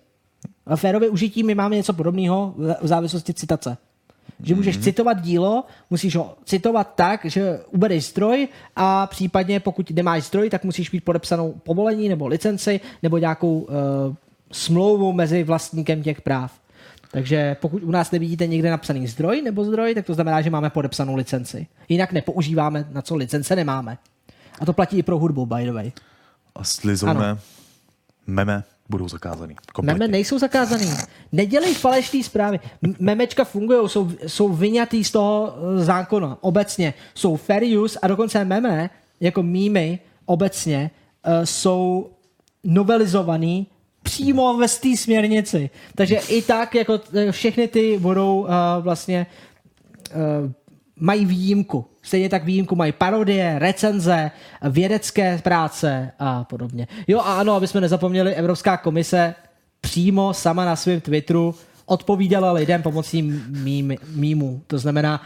A 0.65 0.75
férové 0.75 1.09
užití 1.09 1.43
my 1.43 1.55
máme 1.55 1.75
něco 1.75 1.93
podobného 1.93 2.53
v 2.81 2.87
závislosti 2.87 3.33
citace. 3.33 3.77
Že 4.43 4.55
můžeš 4.55 4.77
citovat 4.77 5.21
dílo, 5.21 5.63
musíš 5.89 6.15
ho 6.15 6.37
citovat 6.45 6.95
tak, 6.95 7.25
že 7.25 7.59
ubereš 7.71 8.05
zdroj 8.05 8.47
a 8.75 9.07
případně 9.07 9.59
pokud 9.59 9.91
nemáš 9.91 10.23
zdroj, 10.23 10.49
tak 10.49 10.63
musíš 10.63 10.91
mít 10.91 11.03
podepsanou 11.03 11.53
povolení 11.63 12.09
nebo 12.09 12.27
licenci 12.27 12.79
nebo 13.03 13.17
nějakou 13.17 13.59
uh, 13.59 13.67
smlouvu 14.51 15.13
mezi 15.13 15.43
vlastníkem 15.43 16.03
těch 16.03 16.21
práv. 16.21 16.51
Takže 17.11 17.55
pokud 17.61 17.83
u 17.83 17.91
nás 17.91 18.11
nevidíte 18.11 18.47
někde 18.47 18.71
napsaný 18.71 19.07
zdroj 19.07 19.41
nebo 19.41 19.63
zdroj, 19.63 19.95
tak 19.95 20.05
to 20.05 20.13
znamená, 20.13 20.41
že 20.41 20.49
máme 20.49 20.69
podepsanou 20.69 21.15
licenci. 21.15 21.67
Jinak 21.89 22.11
nepoužíváme, 22.11 22.87
na 22.91 23.01
co 23.01 23.15
licence 23.15 23.55
nemáme. 23.55 23.97
A 24.59 24.65
to 24.65 24.73
platí 24.73 24.97
i 24.97 25.03
pro 25.03 25.19
hudbu, 25.19 25.45
by 25.45 25.65
the 25.65 25.71
way. 25.71 25.91
A 26.55 26.63
slizouné 26.63 27.37
meme 28.27 28.63
budou 28.89 29.09
zakázaný. 29.09 29.55
Kompletně. 29.73 29.99
Meme 29.99 30.11
nejsou 30.11 30.39
zakázaný. 30.39 30.87
Nedělej 31.31 31.73
falešné 31.75 32.23
zprávy. 32.23 32.59
Memečka 32.99 33.43
fungují, 33.43 33.89
jsou, 33.89 34.11
jsou 34.27 34.49
vyňatý 34.49 35.03
z 35.03 35.11
toho 35.11 35.55
eh, 35.55 35.83
zákona. 35.83 36.37
Obecně 36.41 36.93
jsou 37.15 37.35
fair 37.35 37.63
use 37.77 37.99
a 37.99 38.07
dokonce 38.07 38.45
meme, 38.45 38.89
jako 39.19 39.43
mýmy 39.43 39.99
obecně, 40.25 40.91
uh, 41.27 41.33
jsou 41.43 42.09
novelizovaný 42.63 43.67
přímo 44.03 44.57
ve 44.57 44.67
té 44.67 44.97
směrnici. 44.97 45.69
Takže 45.95 46.15
i 46.15 46.41
tak, 46.41 46.75
jako 46.75 46.97
t- 46.97 47.31
všechny 47.31 47.67
ty 47.67 47.97
budou 47.99 48.39
uh, 48.39 48.47
vlastně 48.79 49.27
uh, 50.15 50.51
mají 50.99 51.25
výjimku. 51.25 51.85
Stejně 52.01 52.29
tak 52.29 52.43
výjimku 52.43 52.75
mají 52.75 52.91
parodie, 52.91 53.59
recenze, 53.59 54.31
vědecké 54.69 55.37
práce 55.43 56.11
a 56.19 56.43
podobně. 56.43 56.87
Jo 57.07 57.19
a 57.19 57.39
ano, 57.39 57.53
aby 57.53 57.67
jsme 57.67 57.81
nezapomněli, 57.81 58.33
Evropská 58.33 58.77
komise 58.77 59.35
přímo 59.81 60.33
sama 60.33 60.65
na 60.65 60.75
svém 60.75 61.01
Twitteru 61.01 61.55
odpovídala 61.85 62.51
lidem 62.51 62.81
pomocí 62.81 63.21
mým, 63.47 63.95
mýmů. 64.15 64.61
To 64.67 64.77
znamená, 64.77 65.21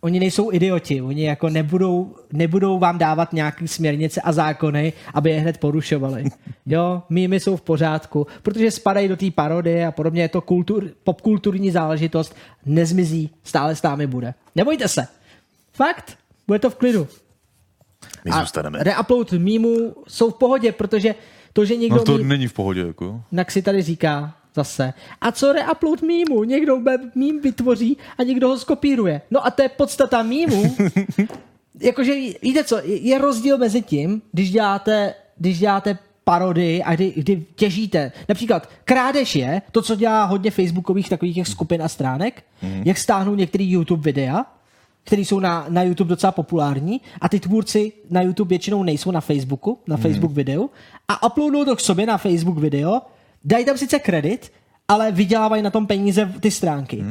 oni 0.00 0.20
nejsou 0.20 0.52
idioti, 0.52 1.02
oni 1.02 1.24
jako 1.24 1.48
nebudou, 1.48 2.16
nebudou 2.32 2.78
vám 2.78 2.98
dávat 2.98 3.32
nějaký 3.32 3.68
směrnice 3.68 4.20
a 4.20 4.32
zákony, 4.32 4.92
aby 5.14 5.30
je 5.30 5.40
hned 5.40 5.58
porušovali. 5.58 6.24
Jo, 6.70 7.02
mýmy 7.08 7.40
jsou 7.40 7.56
v 7.56 7.60
pořádku, 7.62 8.26
protože 8.42 8.70
spadají 8.70 9.08
do 9.08 9.16
té 9.16 9.30
parodie 9.30 9.86
a 9.86 9.92
podobně, 9.92 10.22
je 10.22 10.28
to 10.28 10.40
kultur, 10.40 10.90
popkulturní 11.04 11.70
záležitost, 11.70 12.36
nezmizí, 12.66 13.30
stále 13.44 13.76
s 13.76 13.82
námi 13.82 14.06
bude. 14.06 14.34
Nebojte 14.54 14.88
se. 14.88 15.06
Fakt, 15.72 16.18
bude 16.46 16.58
to 16.58 16.70
v 16.70 16.74
klidu. 16.74 17.06
My 18.24 18.30
A 18.30 18.40
zůstaneme. 18.40 18.78
reupload 18.82 19.32
mýmů 19.32 19.94
jsou 20.08 20.30
v 20.30 20.34
pohodě, 20.34 20.72
protože 20.72 21.14
to, 21.52 21.64
že 21.64 21.76
někdo 21.76 21.96
No 21.96 22.04
to 22.04 22.18
mý- 22.18 22.24
není 22.24 22.46
v 22.46 22.52
pohodě, 22.52 22.80
jako. 22.80 23.20
tak 23.36 23.50
si 23.50 23.62
tady 23.62 23.82
říká 23.82 24.34
zase. 24.58 24.92
A 25.20 25.32
co 25.32 25.52
reupload 25.52 26.02
mýmu? 26.02 26.44
Někdo 26.44 26.78
mým 27.14 27.40
vytvoří 27.40 27.96
a 28.18 28.22
někdo 28.22 28.48
ho 28.48 28.58
skopíruje. 28.58 29.20
No 29.30 29.46
a 29.46 29.50
to 29.50 29.62
je 29.62 29.68
podstata 29.68 30.22
mýmu. 30.22 30.76
Jakože 31.80 32.12
víte 32.42 32.64
co, 32.64 32.78
je 32.84 33.18
rozdíl 33.18 33.58
mezi 33.58 33.82
tím, 33.82 34.22
když 34.32 34.50
děláte, 34.50 35.14
když 35.38 35.58
děláte 35.58 35.98
parodii 36.24 36.82
a 36.82 36.94
kdy, 36.94 37.12
kdy 37.16 37.44
těžíte. 37.54 38.12
Například 38.28 38.68
krádež 38.84 39.36
je 39.36 39.62
to, 39.72 39.82
co 39.82 39.94
dělá 39.96 40.24
hodně 40.24 40.50
facebookových 40.50 41.08
takových 41.08 41.34
těch 41.34 41.48
skupin 41.48 41.82
a 41.82 41.88
stránek, 41.88 42.42
Mhm. 42.62 42.82
jak 42.84 42.98
stáhnou 42.98 43.34
některý 43.34 43.70
YouTube 43.70 44.02
videa, 44.02 44.44
které 45.04 45.22
jsou 45.22 45.40
na, 45.40 45.66
na 45.68 45.82
YouTube 45.82 46.08
docela 46.08 46.32
populární 46.32 47.00
a 47.20 47.28
ty 47.28 47.40
tvůrci 47.40 47.92
na 48.10 48.22
YouTube 48.22 48.48
většinou 48.48 48.82
nejsou 48.82 49.10
na 49.10 49.20
Facebooku, 49.20 49.78
na 49.86 49.96
Mhm. 49.96 50.02
Facebook 50.02 50.32
videu 50.32 50.70
a 51.08 51.26
uploadnou 51.26 51.64
to 51.64 51.76
k 51.76 51.80
sobě 51.80 52.06
na 52.06 52.18
Facebook 52.18 52.58
video, 52.58 53.00
dají 53.48 53.64
tam 53.64 53.78
sice 53.78 53.98
kredit, 53.98 54.52
ale 54.88 55.12
vydělávají 55.12 55.62
na 55.62 55.70
tom 55.70 55.86
peníze 55.86 56.32
ty 56.40 56.50
stránky. 56.50 57.04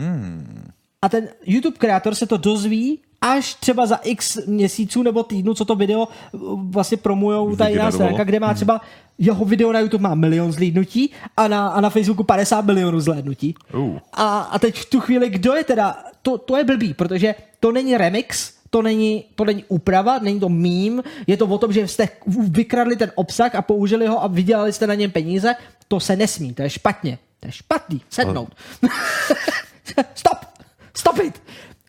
A 1.02 1.10
ten 1.10 1.28
YouTube 1.46 1.78
kreator 1.78 2.16
se 2.16 2.28
to 2.28 2.38
dozví 2.38 3.00
až 3.22 3.54
třeba 3.54 3.86
za 3.86 3.96
x 3.96 4.46
měsíců 4.46 5.04
nebo 5.04 5.24
týdnů, 5.24 5.54
co 5.54 5.66
to 5.66 5.76
video 5.76 6.08
uh, 6.32 6.62
vlastně 6.72 6.98
promujou 6.98 7.56
ta 7.56 7.68
jiná 7.68 7.92
stránka, 7.92 8.24
kde 8.24 8.40
má 8.40 8.54
třeba 8.54 8.82
jeho 9.18 9.46
video 9.46 9.72
na 9.72 9.80
YouTube 9.80 10.04
má 10.04 10.16
milion 10.16 10.52
zlídnutí 10.52 11.12
a 11.38 11.48
na, 11.48 11.68
a 11.68 11.82
na 11.82 11.90
Facebooku 11.90 12.24
50 12.24 12.66
milionů 12.66 13.00
zhlédnutí. 13.00 13.56
Uh. 13.74 13.98
A, 14.14 14.40
a 14.40 14.60
teď 14.60 14.76
v 14.76 14.90
tu 14.90 15.00
chvíli, 15.00 15.30
kdo 15.30 15.54
je 15.54 15.64
teda, 15.64 15.98
to, 16.22 16.38
to 16.38 16.58
je 16.58 16.64
blbý, 16.64 16.94
protože 16.94 17.36
to 17.60 17.72
není 17.72 17.98
remix, 17.98 18.54
to 18.70 18.82
není, 18.82 19.26
to 19.36 19.46
není 19.46 19.64
úprava, 19.68 20.20
není 20.20 20.40
to 20.40 20.50
mím, 20.50 21.04
je 21.28 21.38
to 21.38 21.46
o 21.46 21.58
tom, 21.58 21.74
že 21.74 21.88
jste 21.88 22.10
vykradli 22.28 22.96
ten 22.96 23.12
obsah 23.16 23.56
a 23.56 23.62
použili 23.62 24.08
ho 24.08 24.24
a 24.24 24.28
vydělali 24.28 24.74
jste 24.74 24.88
na 24.88 24.94
něm 24.94 25.12
peníze, 25.12 25.56
to 25.88 26.00
se 26.00 26.16
nesmí, 26.16 26.54
to 26.54 26.62
je 26.62 26.70
špatně, 26.70 27.18
to 27.40 27.48
je 27.48 27.52
špatný, 27.52 28.02
sednout. 28.10 28.56
Stop, 30.16 30.38
stop 30.94 31.20
it. 31.20 31.42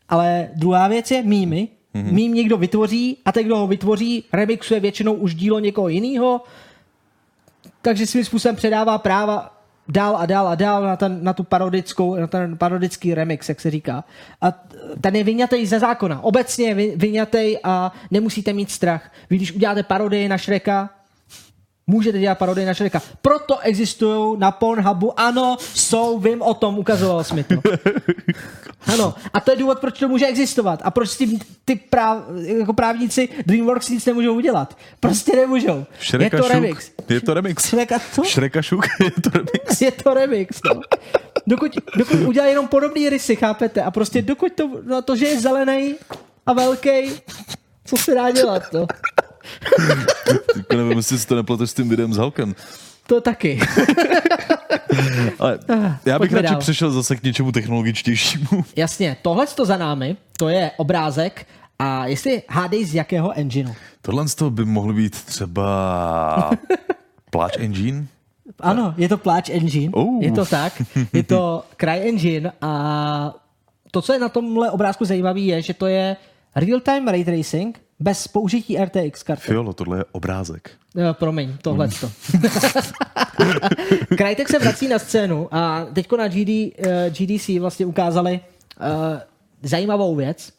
Ale 0.09 0.49
druhá 0.55 0.87
věc 0.87 1.11
je 1.11 1.23
mýmy, 1.23 1.67
Mm-hmm. 1.95 2.11
Mím 2.11 2.33
někdo 2.33 2.57
vytvoří 2.57 3.17
a 3.25 3.31
ten, 3.31 3.45
kdo 3.45 3.57
ho 3.57 3.67
vytvoří, 3.67 4.23
remixuje 4.33 4.79
většinou 4.79 5.13
už 5.13 5.35
dílo 5.35 5.59
někoho 5.59 5.87
jiného, 5.87 6.41
takže 7.81 8.07
svým 8.07 8.25
způsobem 8.25 8.55
předává 8.55 8.97
práva 8.97 9.58
dál 9.89 10.15
a 10.17 10.25
dál 10.25 10.47
a 10.47 10.55
dál 10.55 10.83
na, 10.83 10.95
ten, 10.95 11.23
na 11.23 11.33
tu 11.33 11.43
parodickou, 11.43 12.15
na 12.15 12.27
ten 12.27 12.57
parodický 12.57 13.13
remix, 13.13 13.49
jak 13.49 13.61
se 13.61 13.71
říká. 13.71 14.03
A 14.41 14.53
ten 15.01 15.15
je 15.15 15.23
vyňatý 15.23 15.65
ze 15.65 15.79
zákona. 15.79 16.23
Obecně 16.23 16.67
je 16.67 16.97
vyňatý 16.97 17.57
a 17.63 17.91
nemusíte 18.11 18.53
mít 18.53 18.71
strach. 18.71 19.11
Vy 19.29 19.35
když 19.35 19.51
uděláte 19.51 19.83
parodii 19.83 20.27
na 20.27 20.37
Šreka, 20.37 20.89
můžete 21.87 22.19
dělat 22.19 22.37
parodii 22.37 22.65
na 22.65 22.73
Šreka. 22.73 23.01
Proto 23.21 23.59
existují 23.59 24.39
na 24.39 24.51
Pornhubu, 24.51 25.19
ano, 25.19 25.57
jsou, 25.59 26.19
vím 26.19 26.41
o 26.41 26.53
tom, 26.53 26.79
ukazoval 26.79 27.23
jsi 27.23 27.35
mi 27.35 27.43
to. 27.43 27.55
Ano, 28.87 29.13
a 29.33 29.39
to 29.39 29.51
je 29.51 29.57
důvod, 29.57 29.79
proč 29.79 29.99
to 29.99 30.07
může 30.07 30.27
existovat. 30.27 30.79
A 30.83 30.91
proč 30.91 31.17
ty, 31.17 31.39
ty 31.65 31.75
práv, 31.75 32.23
jako 32.59 32.73
právníci 32.73 33.29
DreamWorks 33.45 33.89
nic 33.89 34.05
nemůžou 34.05 34.33
udělat. 34.35 34.77
Prostě 34.99 35.35
nemůžou. 35.35 35.85
Šreka 35.99 36.37
je 36.37 36.41
to 36.41 36.47
šuk. 36.47 36.53
remix. 36.53 36.91
Je 37.09 37.21
to 37.21 37.33
remix. 37.33 37.67
Šreka 37.69 37.99
co? 38.13 38.23
Šreka 38.23 38.61
šuk, 38.61 38.85
je 39.03 39.11
to 39.11 39.29
remix. 39.29 39.81
Je 39.81 39.91
to 39.91 40.13
remix, 40.13 40.59
no. 40.65 40.81
Dokud, 41.47 41.71
dokud 41.97 42.19
udělá 42.19 42.47
jenom 42.47 42.67
podobný 42.67 43.09
rysy, 43.09 43.35
chápete? 43.35 43.81
A 43.83 43.91
prostě 43.91 44.21
dokud 44.21 44.51
to, 44.53 44.69
no 44.85 45.01
to, 45.01 45.15
že 45.15 45.25
je 45.27 45.39
zelený 45.39 45.95
a 46.45 46.53
velký, 46.53 46.89
co 47.85 47.97
se 47.97 48.15
dá 48.15 48.31
dělat, 48.31 48.63
no. 48.73 48.87
Nevím, 50.75 50.97
jestli 50.97 51.19
si 51.19 51.27
to 51.27 51.35
nepleteš 51.35 51.69
s 51.69 51.73
tím 51.73 51.89
videem 51.89 52.13
s 52.13 52.17
Halkem. 52.17 52.55
To 53.07 53.21
taky. 53.21 53.59
Ale 55.39 55.59
já 56.05 56.19
bych 56.19 56.29
Pojďme 56.29 56.41
radši 56.41 56.51
dál. 56.53 56.59
přešel 56.61 56.91
zase 56.91 57.15
k 57.15 57.23
něčemu 57.23 57.51
technologičtějšímu. 57.51 58.65
Jasně, 58.75 59.17
tohle 59.21 59.47
to 59.47 59.65
za 59.65 59.77
námi, 59.77 60.17
to 60.37 60.49
je 60.49 60.71
obrázek 60.77 61.45
a 61.79 62.05
jestli 62.05 62.41
hádej 62.49 62.85
z 62.85 62.95
jakého 62.95 63.37
engineu. 63.37 63.73
Tohle 64.01 64.27
z 64.27 64.35
toho 64.35 64.51
by 64.51 64.65
mohl 64.65 64.93
být 64.93 65.23
třeba 65.23 66.51
Pláč 67.29 67.57
Engine? 67.57 68.07
Ano, 68.59 68.93
je 68.97 69.09
to 69.09 69.17
Pláč 69.17 69.49
Engine, 69.49 69.91
Oh. 69.93 70.23
je 70.23 70.31
to 70.31 70.45
tak, 70.45 70.81
je 71.13 71.23
to 71.23 71.63
Cry 71.77 72.09
Engine 72.09 72.51
a 72.61 73.33
to, 73.91 74.01
co 74.01 74.13
je 74.13 74.19
na 74.19 74.29
tomhle 74.29 74.71
obrázku 74.71 75.05
zajímavé, 75.05 75.39
je, 75.39 75.61
že 75.61 75.73
to 75.73 75.87
je 75.87 76.15
real-time 76.55 77.07
ray 77.07 77.23
tracing 77.25 77.79
bez 77.99 78.27
použití 78.27 78.77
RTX 78.77 79.23
karty. 79.23 79.43
Fiolo, 79.43 79.73
tohle 79.73 79.97
je 79.97 80.05
obrázek. 80.11 80.71
Uh, 80.95 81.13
promiň, 81.13 81.57
tohle 81.61 81.87
to. 81.87 82.11
Crytek 84.17 84.49
se 84.51 84.59
vrací 84.59 84.87
na 84.87 84.99
scénu 84.99 85.47
a 85.51 85.85
teďko 85.93 86.17
na 86.17 86.27
GD, 86.27 86.49
uh, 86.49 86.69
GDC 87.09 87.49
vlastně 87.59 87.85
ukázali 87.85 88.39
uh, 88.79 89.19
zajímavou 89.63 90.15
věc. 90.15 90.53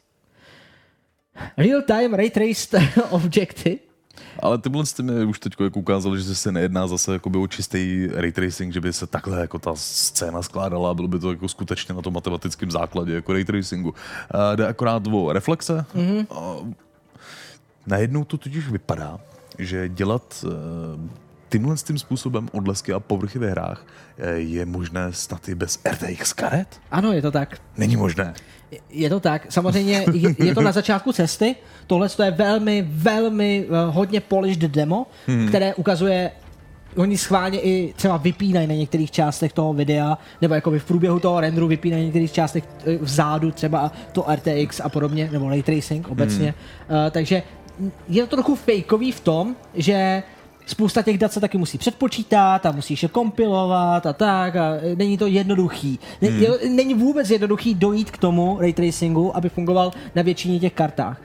Real-time 1.57 2.15
ray 2.15 2.31
traced 2.31 2.75
objecty 3.11 3.79
Ale 4.43 4.59
tyhle 4.59 4.87
jste 4.87 5.03
mi 5.03 5.25
už 5.25 5.39
teď 5.39 5.53
jako 5.61 5.79
ukázali, 5.79 6.23
že 6.23 6.35
se 6.35 6.53
nejedná 6.53 6.87
zase 6.87 7.13
jakoby 7.13 7.39
o 7.39 7.47
čistý 7.47 8.09
ray 8.13 8.33
tracing, 8.33 8.73
že 8.73 8.81
by 8.81 8.93
se 8.93 9.07
takhle 9.07 9.41
jako 9.41 9.59
ta 9.59 9.73
scéna 9.75 10.43
skládala 10.43 10.91
a 10.91 10.95
bylo 10.95 11.09
by 11.09 11.19
to 11.19 11.31
jako 11.31 11.49
skutečně 11.49 11.95
na 11.95 12.03
tom 12.03 12.15
matematickém 12.15 12.71
základě, 12.71 13.15
jako 13.15 13.33
ray 13.33 13.45
tracingu. 13.45 13.91
Uh, 13.91 14.57
jde 14.57 14.67
akorát 14.67 15.03
o 15.07 15.33
reflexe. 15.33 15.85
Mm-hmm. 15.95 16.27
Uh, 16.31 16.73
najednou 17.91 18.25
to 18.25 18.37
totiž 18.37 18.69
vypadá, 18.69 19.21
že 19.59 19.89
dělat 19.89 20.45
uh, 20.47 20.51
tímhle 21.49 21.77
tím 21.77 21.99
způsobem 21.99 22.49
odlesky 22.53 22.93
a 22.93 23.01
povrchy 23.01 23.39
ve 23.39 23.51
hrách 23.51 23.87
eh, 24.19 24.31
je 24.33 24.67
možné 24.67 25.13
snad 25.13 25.49
i 25.49 25.55
bez 25.55 25.79
RTX 25.91 26.33
karet? 26.33 26.81
Ano, 26.91 27.13
je 27.13 27.23
to 27.23 27.31
tak. 27.31 27.59
Není 27.77 27.97
možné. 27.97 28.35
Je 28.91 29.11
to 29.11 29.21
tak. 29.21 29.47
Samozřejmě 29.53 30.07
je, 30.15 30.35
je 30.39 30.55
to 30.55 30.63
na 30.63 30.73
začátku 30.73 31.13
cesty. 31.13 31.57
Tohle 31.87 32.09
to 32.09 32.23
je 32.23 32.31
velmi, 32.31 32.87
velmi 32.91 33.67
uh, 33.67 33.95
hodně 33.95 34.21
polished 34.21 34.71
demo, 34.71 35.07
hmm. 35.27 35.49
které 35.49 35.75
ukazuje 35.75 36.31
Oni 36.97 37.19
schválně 37.19 37.61
i 37.61 37.93
třeba 37.97 38.17
vypínají 38.17 38.67
na 38.67 38.75
některých 38.75 39.11
částech 39.11 39.53
toho 39.53 39.73
videa, 39.73 40.19
nebo 40.43 40.55
jako 40.55 40.71
v 40.71 40.85
průběhu 40.85 41.21
toho 41.21 41.41
renderu 41.41 41.69
vypínají 41.69 42.03
na 42.03 42.05
některých 42.05 42.33
částech 42.33 42.65
eh, 42.87 42.97
vzadu 42.97 43.51
třeba 43.51 43.93
to 44.13 44.27
RTX 44.35 44.81
a 44.81 44.89
podobně, 44.89 45.29
nebo 45.33 45.49
ray 45.49 45.63
tracing 45.63 46.09
obecně. 46.09 46.55
Hmm. 46.89 46.99
Uh, 47.05 47.11
takže 47.11 47.43
je 48.09 48.27
to 48.27 48.37
trochu 48.37 48.55
fakeový 48.55 49.13
v 49.13 49.21
tom, 49.21 49.57
že 49.75 50.23
spousta 50.67 51.03
těch 51.03 51.19
dat 51.19 51.33
se 51.33 51.41
taky 51.41 51.59
musí 51.59 51.79
předpočítat 51.79 52.67
a 52.67 52.73
musíš 52.73 53.03
je 53.03 53.09
kompilovat 53.09 54.07
a 54.07 54.13
tak 54.13 54.57
a 54.57 54.73
není 54.95 55.19
to 55.19 55.27
jednoduchý. 55.27 55.99
Hmm. 56.23 56.77
Není 56.77 56.95
vůbec 56.95 57.31
jednoduchý 57.31 57.75
dojít 57.75 58.11
k 58.11 58.19
tomu 58.19 58.59
ray 58.61 58.73
tracingu, 58.73 59.37
aby 59.37 59.49
fungoval 59.49 59.93
na 60.15 60.23
většině 60.23 60.61
těch 60.61 60.73
kartách. 60.73 61.23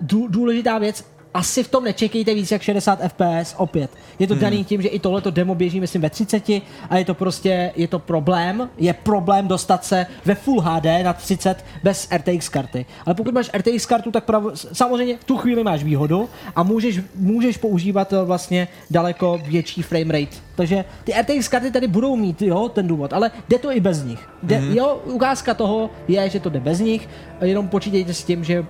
Dů, 0.00 0.26
důležitá 0.28 0.78
věc, 0.78 1.04
asi 1.34 1.62
v 1.62 1.68
tom 1.68 1.84
nečekejte 1.84 2.34
víc 2.34 2.50
jak 2.50 2.62
60 2.62 2.98
fps 3.08 3.54
opět. 3.56 3.90
Je 4.18 4.26
to 4.26 4.34
hmm. 4.34 4.40
daný 4.40 4.64
tím, 4.64 4.82
že 4.82 4.88
i 4.88 4.98
tohleto 4.98 5.30
demo 5.30 5.54
běží 5.54 5.80
myslím 5.80 6.02
ve 6.02 6.10
30 6.10 6.48
a 6.90 6.96
je 6.96 7.04
to 7.04 7.14
prostě, 7.14 7.72
je 7.76 7.88
to 7.88 7.98
problém, 7.98 8.70
je 8.78 8.92
problém 8.92 9.48
dostat 9.48 9.84
se 9.84 10.06
ve 10.24 10.34
Full 10.34 10.60
HD 10.60 10.84
na 11.04 11.12
30 11.12 11.64
bez 11.82 12.08
RTX 12.16 12.48
karty. 12.48 12.86
Ale 13.06 13.14
pokud 13.14 13.34
máš 13.34 13.50
RTX 13.56 13.86
kartu, 13.86 14.10
tak 14.10 14.24
prav, 14.24 14.42
samozřejmě 14.72 15.16
v 15.16 15.24
tu 15.24 15.36
chvíli 15.36 15.64
máš 15.64 15.84
výhodu 15.84 16.28
a 16.56 16.62
můžeš, 16.62 17.00
můžeš 17.14 17.56
používat 17.56 18.12
eh, 18.12 18.22
vlastně 18.22 18.68
daleko 18.90 19.40
větší 19.44 19.82
frame 19.82 20.12
rate. 20.12 20.36
Takže 20.54 20.84
ty 21.04 21.12
RTX 21.12 21.48
karty 21.48 21.70
tady 21.70 21.86
budou 21.86 22.16
mít, 22.16 22.42
jo, 22.42 22.68
ten 22.68 22.88
důvod, 22.88 23.12
ale 23.12 23.30
jde 23.48 23.58
to 23.58 23.76
i 23.76 23.80
bez 23.80 24.04
nich. 24.04 24.28
Jde, 24.42 24.56
hmm. 24.56 24.76
Jo, 24.76 25.00
ukázka 25.04 25.54
toho 25.54 25.90
je, 26.08 26.30
že 26.30 26.40
to 26.40 26.50
jde 26.50 26.60
bez 26.60 26.80
nich, 26.80 27.08
jenom 27.40 27.68
počítejte 27.68 28.14
s 28.14 28.24
tím, 28.24 28.44
že 28.44 28.66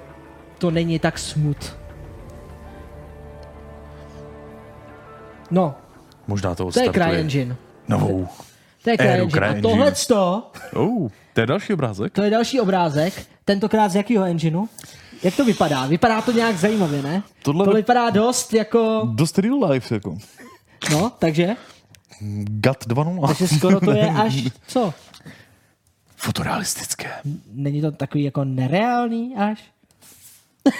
to 0.59 0.71
není 0.71 0.99
tak 0.99 1.19
smooth. 1.19 1.80
No. 5.51 5.75
Možná 6.27 6.55
to 6.55 6.73
To 6.73 6.81
je 6.81 6.93
CryEngine. 6.93 7.57
Novou. 7.89 8.29
To 8.85 8.91
je 8.91 8.97
CryEngine. 8.97 9.49
A 9.49 9.63
tohle 9.63 9.93
to... 10.09 10.51
Oh, 10.75 11.09
to 11.35 11.41
je 11.41 11.47
další 11.47 11.73
obrázek. 11.73 12.13
To 12.13 12.23
je 12.23 12.31
další 12.31 12.61
obrázek. 12.61 13.27
Tentokrát 13.45 13.89
z 13.89 13.95
jakého 13.97 14.25
engineu? 14.25 14.67
Jak 15.23 15.37
to 15.37 15.45
vypadá? 15.45 15.87
Vypadá 15.87 16.21
to 16.21 16.33
nějak 16.33 16.57
zajímavě, 16.57 17.03
ne? 17.03 17.23
Tohle 17.43 17.65
to 17.65 17.73
vypadá 17.73 18.11
dost 18.11 18.53
jako... 18.55 19.09
Dost 19.15 19.39
real 19.39 19.71
life, 19.71 19.95
jako. 19.95 20.19
No, 20.91 21.11
takže? 21.19 21.57
GAT 22.43 22.87
2.0. 22.87 23.27
Takže 23.27 23.49
skoro 23.49 23.81
to 23.81 23.93
je 23.93 24.11
až... 24.11 24.35
Co? 24.67 24.95
Fotorealistické. 26.17 27.11
Není 27.53 27.81
to 27.81 27.93
takový 27.93 28.25
jako 28.25 28.45
nereálný 28.45 29.37
až? 29.37 29.65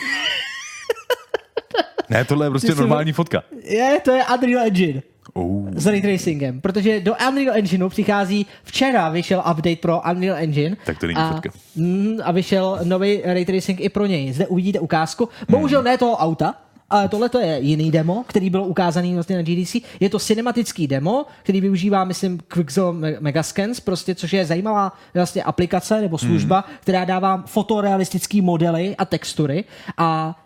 Ne, 2.09 2.25
tohle 2.25 2.47
je 2.47 2.51
prostě 2.51 2.75
normální 2.75 3.13
fotka. 3.13 3.43
Je, 3.65 4.01
to 4.05 4.11
je 4.11 4.25
Unreal 4.35 4.67
Engine. 4.67 5.03
Oh. 5.33 5.69
S 5.75 5.87
ray 5.87 6.03
tracingem, 6.03 6.61
protože 6.61 7.01
do 7.01 7.15
Unreal 7.29 7.57
Engineu 7.57 7.89
přichází, 7.89 8.47
včera 8.65 9.09
vyšel 9.09 9.39
update 9.51 9.77
pro 9.77 10.03
Unreal 10.11 10.37
Engine. 10.37 10.77
Tak 10.85 10.99
to 10.99 11.07
není 11.07 11.17
a, 11.17 11.33
fotka. 11.33 11.51
Mm, 11.77 12.19
a 12.25 12.33
vyšel 12.33 12.79
nový 12.85 13.21
ray 13.25 13.45
tracing 13.45 13.81
i 13.81 13.89
pro 13.89 14.07
něj. 14.07 14.33
Zde 14.33 14.47
uvidíte 14.47 14.81
ukázku. 14.81 15.29
Bohužel 15.49 15.83
ne 15.83 15.99
toho 15.99 16.17
auta, 16.17 16.55
ale 16.91 17.09
tohle 17.09 17.29
to 17.29 17.41
je 17.41 17.59
jiný 17.61 17.91
demo, 17.91 18.25
který 18.27 18.51
byl 18.51 18.63
ukázaný 18.63 19.15
vlastně 19.15 19.37
na 19.37 19.43
GDC. 19.43 19.77
Je 20.01 20.11
to 20.11 20.19
cinematický 20.19 20.87
demo, 20.87 21.27
který 21.43 21.61
využívá, 21.61 22.05
myslím, 22.05 22.39
Quixel 22.49 22.97
Megascans, 23.21 23.81
prostě, 23.81 24.15
což 24.15 24.33
je 24.33 24.47
zajímavá 24.47 24.93
vlastně 25.15 25.43
aplikace 25.43 26.01
nebo 26.01 26.19
služba, 26.19 26.65
hmm. 26.67 26.77
která 26.81 27.05
dává 27.05 27.43
fotorealistické 27.47 28.43
modely 28.43 28.97
a 28.97 29.05
textury 29.05 29.65
a 29.99 30.41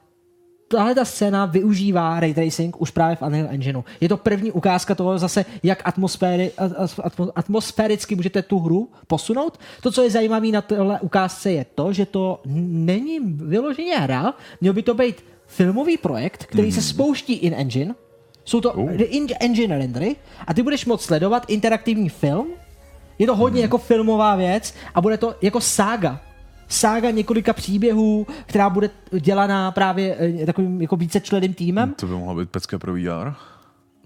tahle 0.69 0.95
ta 0.95 1.05
scéna 1.05 1.47
využívá 1.47 2.21
ray 2.21 2.35
tracing 2.35 2.81
už 2.81 2.91
právě 2.91 3.17
v 3.17 3.23
Unreal 3.23 3.49
Engineu. 3.51 3.85
Je 4.01 4.09
to 4.09 4.17
první 4.17 4.53
ukázka 4.53 4.95
toho 4.95 5.19
zase, 5.19 5.45
jak 5.63 5.83
atmosféry, 5.85 6.53
atmosféricky 7.35 8.17
můžete 8.17 8.43
tu 8.43 8.59
hru 8.59 8.89
posunout. 9.07 9.59
To, 9.83 9.91
co 9.93 10.03
je 10.03 10.11
zajímavé 10.11 10.49
na 10.49 10.63
téhle 10.63 11.01
ukázce, 11.01 11.53
je 11.53 11.67
to, 11.75 11.93
že 11.93 12.07
to 12.07 12.41
není 12.47 13.21
vyloženě 13.21 13.97
hra, 13.97 14.35
měl 14.61 14.73
by 14.73 14.83
to 14.83 14.95
být 14.95 15.25
filmový 15.47 15.97
projekt, 15.97 16.45
který 16.45 16.69
mm. 16.69 16.73
se 16.73 16.83
spouští 16.83 17.33
in 17.33 17.55
engine. 17.55 17.95
Jsou 18.45 18.61
to 18.61 18.73
uh. 18.73 18.91
in 18.97 19.27
engine 19.41 19.79
rendery 19.79 20.17
a 20.47 20.55
ty 20.55 20.63
budeš 20.63 20.87
moct 20.87 21.03
sledovat 21.03 21.45
interaktivní 21.49 22.09
film. 22.09 22.49
Je 23.19 23.27
to 23.27 23.37
hodně 23.37 23.59
mm. 23.59 23.63
jako 23.63 23.79
filmová 23.79 24.37
věc 24.37 24.75
a 24.95 25.01
bude 25.01 25.17
to 25.17 25.35
jako 25.43 25.61
sága 25.61 26.21
sága 26.69 27.11
několika 27.11 27.53
příběhů, 27.53 28.27
která 28.47 28.71
bude 28.71 28.91
dělaná 29.21 29.71
právě 29.71 30.19
takovým 30.47 30.83
jako 30.83 30.97
vícečleným 30.97 31.55
týmem. 31.55 31.95
To 32.01 32.07
by 32.07 32.13
mohla 32.13 32.43
být 32.43 32.51
pecka 32.51 32.79
pro 32.79 32.93
VR. 32.93 33.33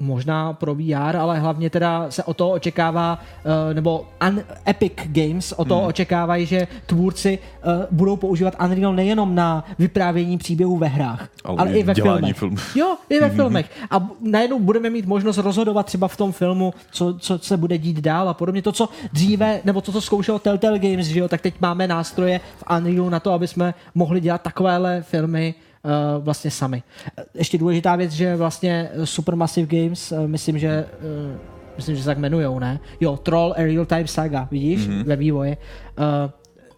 Možná 0.01 0.53
pro 0.53 0.75
VR, 0.75 1.17
ale 1.17 1.39
hlavně 1.39 1.71
teda 1.71 2.11
se 2.11 2.25
o 2.25 2.35
to 2.35 2.51
očekává, 2.51 3.19
uh, 3.45 3.75
nebo 3.75 4.07
un, 4.29 4.43
Epic 4.69 4.93
Games 5.05 5.53
o 5.53 5.65
to 5.65 5.77
hmm. 5.79 5.87
očekávají, 5.87 6.47
že 6.47 6.67
tvůrci 6.87 7.39
uh, 7.39 7.73
budou 7.91 8.17
používat 8.17 8.55
Unreal 8.65 8.95
nejenom 8.95 9.35
na 9.35 9.65
vyprávění 9.79 10.39
příběhů 10.39 10.77
ve 10.77 10.87
hrách, 10.87 11.29
ale, 11.45 11.57
ale 11.59 11.73
i 11.73 11.83
ve 11.83 11.95
filmech. 11.95 12.37
Film. 12.37 12.57
Jo, 12.75 12.97
i 13.09 13.21
ve 13.21 13.31
filmech. 13.31 13.71
A 13.91 14.09
najednou 14.21 14.59
budeme 14.59 14.91
mít 14.91 15.07
možnost 15.07 15.39
rozhodovat 15.39 15.87
třeba 15.87 16.09
v 16.09 16.17
tom 16.17 16.33
filmu, 16.33 16.75
co, 16.91 17.15
co 17.19 17.39
se 17.39 17.57
bude 17.57 17.79
dít 17.79 18.01
dál 18.01 18.29
a 18.29 18.35
podobně. 18.35 18.63
To, 18.63 18.73
co 18.73 18.89
dříve, 19.13 19.61
nebo 19.65 19.81
to, 19.81 19.93
co 19.93 20.01
zkoušelo 20.01 20.39
Telltale 20.39 20.79
Games, 20.79 21.07
že 21.07 21.21
jo, 21.21 21.29
tak 21.29 21.41
teď 21.41 21.55
máme 21.61 21.87
nástroje 21.87 22.41
v 22.57 22.65
Unrealu 22.77 23.11
na 23.11 23.21
to, 23.21 23.33
aby 23.33 23.49
jsme 23.49 23.75
mohli 23.95 24.21
dělat 24.21 24.43
takovéhle 24.43 25.03
filmy 25.03 25.55
uh, 25.85 26.25
vlastně 26.25 26.51
sami. 26.51 26.83
Ještě 27.35 27.59
důležitá 27.59 27.97
věc, 27.97 28.13
že 28.13 28.37
vlastně 28.37 28.91
Supermassive 29.05 29.83
Games, 29.83 30.13
uh, 30.13 30.27
myslím, 30.27 30.59
že 30.59 30.87
uh, 31.33 31.41
myslím, 31.77 31.97
že 31.97 32.03
se 32.03 32.07
tak 32.07 32.19
jmenujou, 32.19 32.59
ne? 32.59 32.81
Jo, 33.01 33.17
Troll 33.17 33.55
a 33.59 33.63
Real 33.63 33.87
Time 33.87 34.07
Saga, 34.07 34.49
vidíš, 34.51 34.89
mm-hmm. 34.89 35.05
ve 35.05 35.17
vývoji. 35.17 35.57
Uh, 35.99 36.31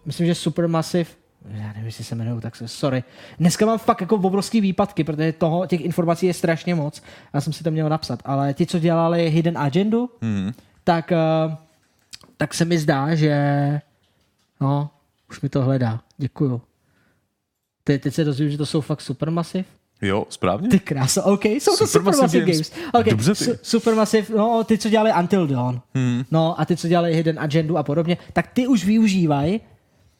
myslím, 0.05 0.27
že 0.27 0.35
Supermassive 0.35 1.09
já 1.49 1.67
nevím, 1.67 1.85
jestli 1.85 2.03
se 2.03 2.15
jmenují, 2.15 2.41
tak 2.41 2.55
se, 2.55 2.67
sorry. 2.67 3.03
Dneska 3.39 3.65
mám 3.65 3.77
fakt 3.77 4.01
jako 4.01 4.15
obrovský 4.15 4.61
výpadky, 4.61 5.03
protože 5.03 5.33
toho, 5.33 5.67
těch 5.67 5.81
informací 5.81 6.25
je 6.25 6.33
strašně 6.33 6.75
moc. 6.75 7.03
Já 7.33 7.41
jsem 7.41 7.53
si 7.53 7.63
to 7.63 7.71
měl 7.71 7.89
napsat. 7.89 8.19
Ale 8.25 8.53
ti, 8.53 8.65
co 8.65 8.79
dělali 8.79 9.29
Hidden 9.29 9.57
Agendu, 9.57 10.09
mm. 10.21 10.51
tak, 10.83 11.11
uh, 11.47 11.53
tak 12.37 12.53
se 12.53 12.65
mi 12.65 12.77
zdá, 12.77 13.15
že 13.15 13.81
no, 14.61 14.89
už 15.29 15.41
mi 15.41 15.49
to 15.49 15.61
hledá. 15.61 16.01
Děkuju. 16.17 16.61
Te, 17.83 17.99
teď 17.99 18.13
se 18.13 18.23
dozvím, 18.23 18.49
že 18.49 18.57
to 18.57 18.65
jsou 18.65 18.81
fakt 18.81 19.01
Supermassive. 19.01 19.63
Jo, 20.01 20.25
správně. 20.29 20.69
Ty 20.69 20.79
krása, 20.79 21.25
OK, 21.25 21.45
jsou 21.45 21.77
to 21.77 21.87
Supermassive, 21.87 22.45
Games. 22.45 22.71
Games. 22.71 22.71
Okay. 22.93 23.11
Dobře 23.11 23.35
ty. 23.35 23.43
Su- 23.43 23.57
Supermassive, 23.61 24.27
no, 24.37 24.63
ty, 24.63 24.77
co 24.77 24.89
dělali 24.89 25.11
Until 25.19 25.47
Dawn, 25.47 25.81
hmm. 25.95 26.23
no, 26.31 26.61
a 26.61 26.65
ty, 26.65 26.77
co 26.77 26.87
dělali 26.87 27.15
Hidden 27.15 27.39
Agendu 27.39 27.77
a 27.77 27.83
podobně, 27.83 28.17
tak 28.33 28.47
ty 28.53 28.67
už 28.67 28.85
využívají 28.85 29.61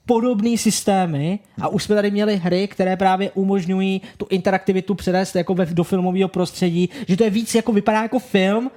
podobné 0.06 0.58
systémy 0.58 1.40
a 1.62 1.68
už 1.68 1.84
jsme 1.84 1.96
tady 1.96 2.12
měli 2.12 2.36
hry, 2.38 2.68
které 2.68 2.98
právě 2.98 3.32
umožňují 3.32 4.02
tu 4.18 4.28
interaktivitu 4.30 4.96
přenést 4.96 5.36
jako 5.36 5.54
ve, 5.54 5.66
do 5.66 5.84
filmového 5.84 6.30
prostředí, 6.30 6.90
že 7.08 7.18
to 7.18 7.24
je 7.24 7.30
víc 7.30 7.56
jako 7.56 7.72
vypadá 7.72 8.02
jako 8.02 8.20
film, 8.20 8.72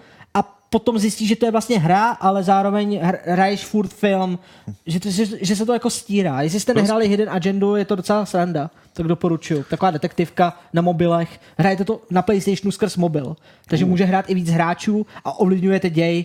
potom 0.74 0.98
zjistíš, 0.98 1.28
že 1.28 1.36
to 1.36 1.46
je 1.46 1.52
vlastně 1.52 1.78
hra, 1.78 2.10
ale 2.10 2.42
zároveň 2.42 3.00
hraješ 3.24 3.64
furt 3.64 3.94
film, 3.94 4.38
že, 4.86 5.00
to, 5.00 5.10
že, 5.10 5.24
že 5.40 5.56
se 5.56 5.66
to 5.66 5.72
jako 5.72 5.90
stírá. 5.90 6.42
Jestli 6.42 6.60
jste 6.60 6.74
nehráli 6.74 7.08
Hidden 7.08 7.30
Agendu, 7.30 7.76
je 7.76 7.84
to 7.84 7.96
docela 7.96 8.26
sranda, 8.26 8.70
tak 8.92 9.06
doporučuju. 9.06 9.64
Taková 9.70 9.90
detektivka 9.90 10.58
na 10.72 10.82
mobilech. 10.82 11.40
Hrajete 11.58 11.84
to 11.84 12.02
na 12.10 12.22
PlayStationu 12.22 12.72
skrz 12.72 12.96
mobil, 12.96 13.36
takže 13.66 13.84
uh. 13.84 13.90
může 13.90 14.04
hrát 14.04 14.30
i 14.30 14.34
víc 14.34 14.50
hráčů 14.50 15.06
a 15.24 15.38
ovlivňujete 15.38 15.90
děj. 15.90 16.24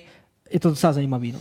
Je 0.51 0.59
to 0.59 0.69
docela 0.69 0.93
zajímavý. 0.93 1.31
No. 1.31 1.39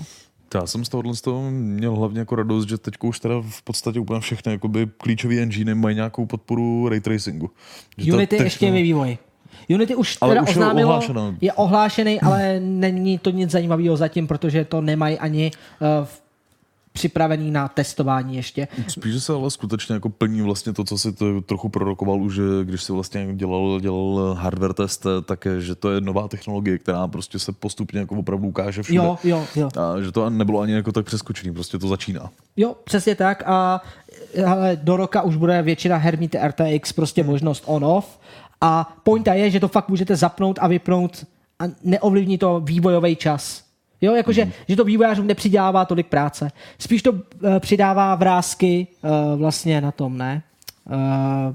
Já 0.54 0.66
jsem 0.66 0.84
z 0.84 0.88
tohohle 0.88 1.16
z 1.16 1.20
toho 1.20 1.50
měl 1.50 1.96
hlavně 1.96 2.18
jako 2.18 2.36
radost, 2.36 2.68
že 2.68 2.78
teď 2.78 2.94
už 3.02 3.20
teda 3.20 3.34
v 3.50 3.62
podstatě 3.62 4.00
úplně 4.00 4.20
všechny 4.20 4.52
jakoby 4.52 4.86
klíčové 4.96 5.34
engine 5.34 5.74
mají 5.74 5.96
nějakou 5.96 6.26
podporu 6.26 6.88
ray 6.88 7.00
tracingu. 7.00 7.50
Že 7.98 8.12
Unity 8.12 8.36
ještě 8.36 8.70
ve 8.70 8.82
vývoji. 8.82 9.18
Unity 9.68 9.94
už 9.94 10.18
ale 10.20 10.30
teda 10.30 10.42
už 10.42 10.48
oznámilo, 10.48 10.90
je, 10.90 10.96
ohlášeno. 10.96 11.34
je 11.40 11.52
ohlášený, 11.52 12.20
ale 12.20 12.60
není 12.60 13.18
to 13.18 13.30
nic 13.30 13.50
zajímavého 13.50 13.96
zatím, 13.96 14.26
protože 14.26 14.64
to 14.64 14.80
nemají 14.80 15.18
ani 15.18 15.50
uh, 15.80 16.06
připravený 16.98 17.50
na 17.50 17.68
testování 17.68 18.36
ještě. 18.36 18.68
Spíš, 18.88 19.22
se 19.22 19.32
ale 19.32 19.50
skutečně 19.50 19.94
jako 19.94 20.08
plní 20.08 20.42
vlastně 20.42 20.72
to, 20.72 20.84
co 20.84 20.98
si 20.98 21.12
to 21.12 21.40
trochu 21.40 21.68
prorokoval 21.68 22.22
už, 22.22 22.40
když 22.64 22.82
si 22.82 22.92
vlastně 22.92 23.28
dělal, 23.34 23.80
dělal 23.80 24.34
hardware 24.38 24.72
test, 24.72 25.06
tak 25.24 25.46
že 25.58 25.74
to 25.74 25.90
je 25.90 26.00
nová 26.00 26.28
technologie, 26.28 26.78
která 26.78 27.08
prostě 27.08 27.38
se 27.38 27.52
postupně 27.52 28.00
jako 28.00 28.14
opravdu 28.14 28.48
ukáže 28.48 28.82
všude. 28.82 28.96
Jo, 28.96 29.18
jo, 29.24 29.46
jo. 29.56 29.68
A 29.76 30.00
že 30.02 30.12
to 30.12 30.30
nebylo 30.30 30.60
ani 30.60 30.72
jako 30.72 30.92
tak 30.92 31.06
přeskočený, 31.06 31.54
prostě 31.54 31.78
to 31.78 31.88
začíná. 31.88 32.30
Jo, 32.56 32.74
přesně 32.84 33.14
tak 33.14 33.42
a 33.46 33.82
ale 34.46 34.78
do 34.82 34.96
roka 34.96 35.22
už 35.22 35.36
bude 35.36 35.62
většina 35.62 35.96
her 35.96 36.18
mít 36.18 36.36
RTX 36.46 36.92
prostě 36.92 37.24
možnost 37.24 37.62
on-off 37.66 38.18
a 38.60 38.96
pointa 39.02 39.34
je, 39.34 39.50
že 39.50 39.60
to 39.60 39.68
fakt 39.68 39.88
můžete 39.88 40.16
zapnout 40.16 40.58
a 40.62 40.68
vypnout 40.68 41.26
a 41.58 41.64
neovlivní 41.84 42.38
to 42.38 42.60
vývojový 42.60 43.16
čas. 43.16 43.64
Jo, 44.00 44.14
jakože, 44.14 44.44
mm. 44.44 44.52
že 44.68 44.76
to 44.76 44.84
vývojářům 44.84 45.26
nepřidělává 45.26 45.84
tolik 45.84 46.06
práce. 46.06 46.50
Spíš 46.78 47.02
to 47.02 47.12
uh, 47.12 47.18
přidává 47.58 48.14
vrázky 48.14 48.86
uh, 49.02 49.38
vlastně 49.38 49.80
na 49.80 49.92
tom, 49.92 50.18
ne? 50.18 50.42
Uh, 50.86 51.54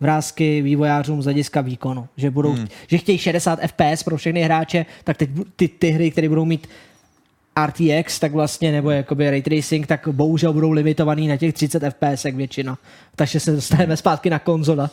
vrázky 0.00 0.62
vývojářům 0.62 1.22
z 1.22 1.24
hlediska 1.24 1.60
výkonu. 1.60 2.08
Že, 2.16 2.30
budou, 2.30 2.52
mm. 2.52 2.66
že 2.86 2.98
chtějí 2.98 3.18
60 3.18 3.58
FPS 3.60 4.02
pro 4.02 4.16
všechny 4.16 4.42
hráče, 4.42 4.86
tak 5.04 5.16
teď 5.16 5.30
ty, 5.56 5.68
ty 5.68 5.90
hry, 5.90 6.10
které 6.10 6.28
budou 6.28 6.44
mít 6.44 6.68
RTX, 7.66 8.18
tak 8.18 8.32
vlastně, 8.32 8.72
nebo 8.72 8.90
jakoby 8.90 9.30
ray 9.30 9.42
tracing, 9.42 9.86
tak 9.86 10.08
bohužel 10.12 10.52
budou 10.52 10.70
limitovaný 10.70 11.28
na 11.28 11.36
těch 11.36 11.54
30 11.54 11.82
FPS 11.90 12.22
většina. 12.22 12.78
Takže 13.16 13.40
se 13.40 13.52
dostaneme 13.52 13.96
zpátky 13.96 14.30
na 14.30 14.38
konzole. 14.38 14.90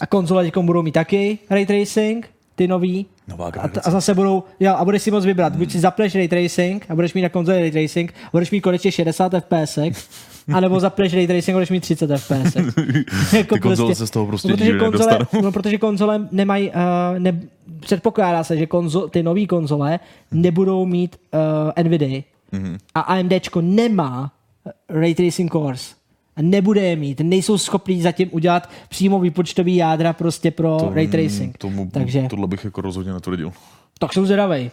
A 0.00 0.06
konzole 0.06 0.44
teď 0.44 0.58
budou 0.58 0.82
mít 0.82 0.92
taky 0.92 1.38
ray 1.50 1.66
tracing, 1.66 2.30
ty 2.54 2.68
nový. 2.68 3.06
Nová 3.28 3.46
a, 3.46 3.68
t- 3.68 3.80
a, 3.80 3.90
zase 3.90 4.14
budou, 4.14 4.44
jo, 4.60 4.74
a 4.76 4.84
budeš 4.84 5.02
si 5.02 5.10
moc 5.10 5.24
vybrat. 5.24 5.52
Hmm. 5.52 5.58
Buď 5.58 5.72
si 5.72 5.80
zapleš 5.80 6.14
ray 6.14 6.28
tracing 6.28 6.86
a 6.88 6.94
budeš 6.94 7.14
mít 7.14 7.22
na 7.22 7.28
konzoli 7.28 7.58
ray 7.58 7.70
tracing, 7.70 8.14
a 8.26 8.28
budeš 8.32 8.50
mít 8.50 8.60
konečně 8.60 8.92
60 8.92 9.32
FPS, 9.40 9.78
anebo 10.52 10.80
zapleš 10.80 11.14
ray 11.14 11.26
tracing 11.26 11.54
a 11.54 11.58
budeš 11.58 11.70
mít 11.70 11.80
30 11.80 12.16
FPS. 12.16 12.56
jako 13.32 13.54
ty 13.54 13.60
konzole 13.60 13.86
prostě, 13.86 13.94
se 13.94 14.06
z 14.06 14.10
toho 14.10 14.26
prostě 14.26 14.48
protože 14.48 14.78
konzole, 14.78 15.18
no, 15.42 15.52
protože 15.52 15.78
konzole 15.78 16.28
nemají, 16.32 16.68
uh, 16.68 16.74
ne, 17.18 17.40
předpokládá 17.80 18.44
se, 18.44 18.56
že 18.56 18.66
konzo, 18.66 19.08
ty 19.08 19.22
nové 19.22 19.46
konzole 19.46 20.00
nebudou 20.30 20.86
mít 20.86 21.16
uh, 21.76 21.84
NVIDIA. 21.84 22.22
Mm-hmm. 22.52 22.78
A 22.94 23.00
AMDčko 23.00 23.60
nemá 23.60 24.32
ray 24.88 25.14
tracing 25.14 25.52
cores 25.52 25.94
a 25.94 25.99
nebude 26.42 26.80
je 26.80 26.96
mít. 26.96 27.20
Nejsou 27.20 27.58
schopní 27.58 28.02
zatím 28.02 28.28
udělat 28.32 28.70
přímo 28.88 29.20
výpočtový 29.20 29.76
jádra 29.76 30.12
prostě 30.12 30.50
pro 30.50 30.76
to, 30.80 30.90
ray 30.94 31.08
tracing. 31.08 31.58
Tomu, 31.58 31.90
Takže, 31.92 32.26
tohle 32.30 32.46
bych 32.46 32.64
jako 32.64 32.80
rozhodně 32.80 33.12
netvrdil. 33.12 33.52
Tak 33.98 34.12
jsem 34.12 34.26
zvědavej. 34.26 34.70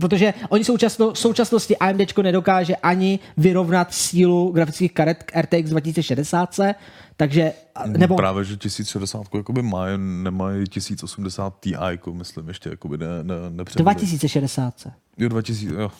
Protože 0.00 0.34
oni 0.48 0.64
současno, 0.64 1.12
v 1.12 1.18
současnosti 1.18 1.76
AMD 1.76 2.18
nedokáže 2.22 2.76
ani 2.76 3.18
vyrovnat 3.36 3.94
sílu 3.94 4.52
grafických 4.52 4.92
karet 4.92 5.22
k 5.22 5.40
RTX 5.40 5.70
2060, 5.70 6.60
takže... 7.16 7.52
Nebo... 7.86 8.16
Právě, 8.16 8.44
že 8.44 8.56
1060 8.56 9.22
jakoby 9.34 9.62
má, 9.62 9.84
nemají 9.96 10.64
1080 10.64 11.54
Ti, 11.60 11.74
jako 11.88 12.14
myslím, 12.14 12.48
ještě 12.48 12.70
jakoby 12.70 12.98
ne, 12.98 13.06
ne, 13.22 13.64
2060. 13.76 14.74
Jo, 15.18 15.28
2000, 15.28 15.74
jo. 15.74 15.90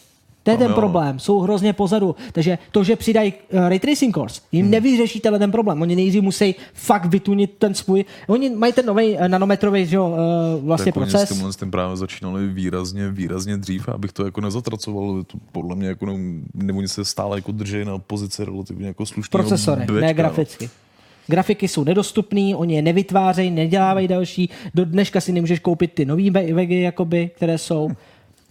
To 0.56 0.62
je 0.62 0.68
ten 0.68 0.74
problém, 0.74 1.18
jsou 1.18 1.40
hrozně 1.40 1.72
pozadu. 1.72 2.16
Takže 2.32 2.58
to, 2.72 2.84
že 2.84 2.96
přidají 2.96 3.32
uh, 3.52 3.68
ray 3.68 3.78
tracing 3.78 4.14
course, 4.14 4.40
jim 4.52 4.64
hmm. 4.64 4.70
nevyřeší 4.70 5.20
tenhle 5.20 5.38
ten 5.38 5.52
problém. 5.52 5.82
Oni 5.82 5.96
nejdřív 5.96 6.22
musí 6.22 6.54
fakt 6.72 7.04
vytunit 7.04 7.54
ten 7.58 7.74
svůj. 7.74 8.04
Oni 8.26 8.50
mají 8.50 8.72
ten 8.72 8.86
nový 8.86 9.14
uh, 9.14 9.28
nanometrový 9.28 9.86
že, 9.86 10.00
uh, 10.00 10.16
vlastně 10.62 10.92
tak 10.92 10.94
proces. 10.94 11.30
Oni 11.30 11.52
s 11.52 11.56
tím 11.56 11.70
právě 11.70 11.96
začínali 11.96 12.46
výrazně, 12.48 13.10
výrazně 13.10 13.56
dřív, 13.56 13.88
abych 13.88 14.12
to 14.12 14.24
jako 14.24 14.40
nezatracoval. 14.40 15.24
To 15.24 15.38
podle 15.52 15.76
mě 15.76 15.88
jako 15.88 16.06
ne, 16.06 16.14
nebo 16.54 16.88
se 16.88 17.04
stále 17.04 17.38
jako 17.38 17.52
drží 17.52 17.84
na 17.84 17.98
pozici 17.98 18.44
relativně 18.44 18.86
jako 18.86 19.06
slušného 19.06 19.42
Procesory, 19.42 19.80
bečka, 19.80 20.00
ne 20.00 20.14
graficky. 20.14 20.64
No. 20.64 20.70
Grafiky 21.26 21.68
jsou 21.68 21.84
nedostupné, 21.84 22.56
oni 22.56 22.74
je 22.74 22.82
nevytvářejí, 22.82 23.50
nedělávají 23.50 24.08
další. 24.08 24.50
Do 24.74 24.84
dneška 24.84 25.20
si 25.20 25.32
nemůžeš 25.32 25.58
koupit 25.58 25.92
ty 25.92 26.04
nový 26.04 26.30
vegy, 26.30 26.80
jakoby, 26.80 27.30
které 27.36 27.58
jsou. 27.58 27.90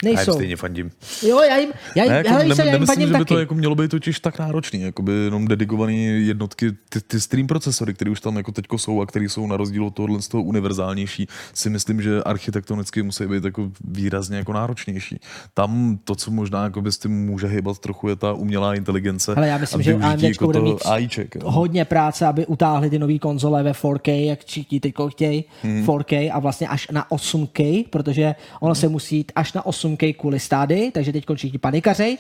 Nejsou. 0.03 0.19
Já 0.19 0.26
jim 0.26 0.34
stejně 0.34 0.56
fandím. 0.56 0.91
Jo, 1.28 1.41
já 1.41 1.57
jim, 1.57 1.69
já 1.95 2.03
jim, 2.03 2.11
ne, 2.11 2.18
jako, 2.18 2.30
hele, 2.30 2.45
ne, 2.45 2.56
já 2.65 2.74
jim 2.74 2.86
fandím 2.86 3.07
že 3.07 3.14
taky. 3.14 3.24
by 3.24 3.26
to 3.26 3.40
jako 3.40 3.56
mělo 3.56 3.76
být 3.76 3.91
totiž 3.91 4.19
tak 4.19 4.40
náročný, 4.40 4.82
jako 4.82 5.02
by 5.02 5.11
jenom 5.11 5.48
dedikované 5.48 5.94
jednotky, 5.94 6.72
ty, 6.90 7.02
ty 7.02 7.22
stream 7.22 7.48
procesory, 7.48 7.94
které 7.94 8.11
už 8.11 8.22
tam 8.22 8.38
jako 8.38 8.52
teďko 8.52 8.78
jsou 8.78 9.02
a 9.02 9.06
které 9.06 9.26
jsou 9.26 9.48
na 9.48 9.57
rozdíl 9.57 9.86
od 9.86 9.94
tohohle 9.94 10.22
z 10.22 10.28
toho 10.28 10.44
univerzálnější, 10.44 11.28
si 11.53 11.69
myslím, 11.69 12.02
že 12.02 12.24
architektonicky 12.24 13.03
musí 13.03 13.26
být 13.26 13.44
jako 13.44 13.72
výrazně 13.84 14.38
jako 14.38 14.53
náročnější. 14.53 15.19
Tam 15.53 15.99
to, 16.03 16.15
co 16.15 16.32
možná 16.32 16.64
jako 16.64 16.82
by 16.82 16.91
s 16.91 16.98
tím 16.98 17.26
může 17.26 17.48
hýbat 17.48 17.80
trochu, 17.80 18.07
je 18.07 18.15
ta 18.15 18.34
umělá 18.34 18.76
inteligence. 18.76 19.36
Ale 19.36 19.48
já 19.48 19.57
myslím, 19.57 19.82
že 19.82 19.94
AMD 19.94 20.24
jako 20.24 20.45
bude 20.45 20.61
mít 20.61 20.86
AIček, 20.86 21.44
hodně 21.44 21.86
práce, 21.86 22.26
aby 22.26 22.45
utáhli 22.45 22.90
ty 22.90 22.99
nové 22.99 23.19
konzole 23.19 23.64
ve 23.64 23.72
4K, 23.72 24.26
jak 24.26 24.45
všichni 24.45 24.80
teď 24.80 24.94
chtějí, 25.10 25.45
hmm. 25.64 25.86
4K 25.86 26.32
a 26.34 26.40
vlastně 26.40 26.68
až 26.68 26.88
na 26.91 27.06
8K, 27.10 27.86
protože 27.90 28.36
ono 28.60 28.74
hmm. 28.74 28.82
se 28.82 28.88
musí 28.88 29.18
jít 29.18 29.32
až 29.36 29.53
na 29.53 29.65
8 29.65 29.86
8K 29.88 30.15
kvůli 30.15 30.39
stády, 30.39 30.91
takže 30.93 31.14
teď 31.14 31.26
všichni 31.35 31.59
panikařej. 31.59 32.18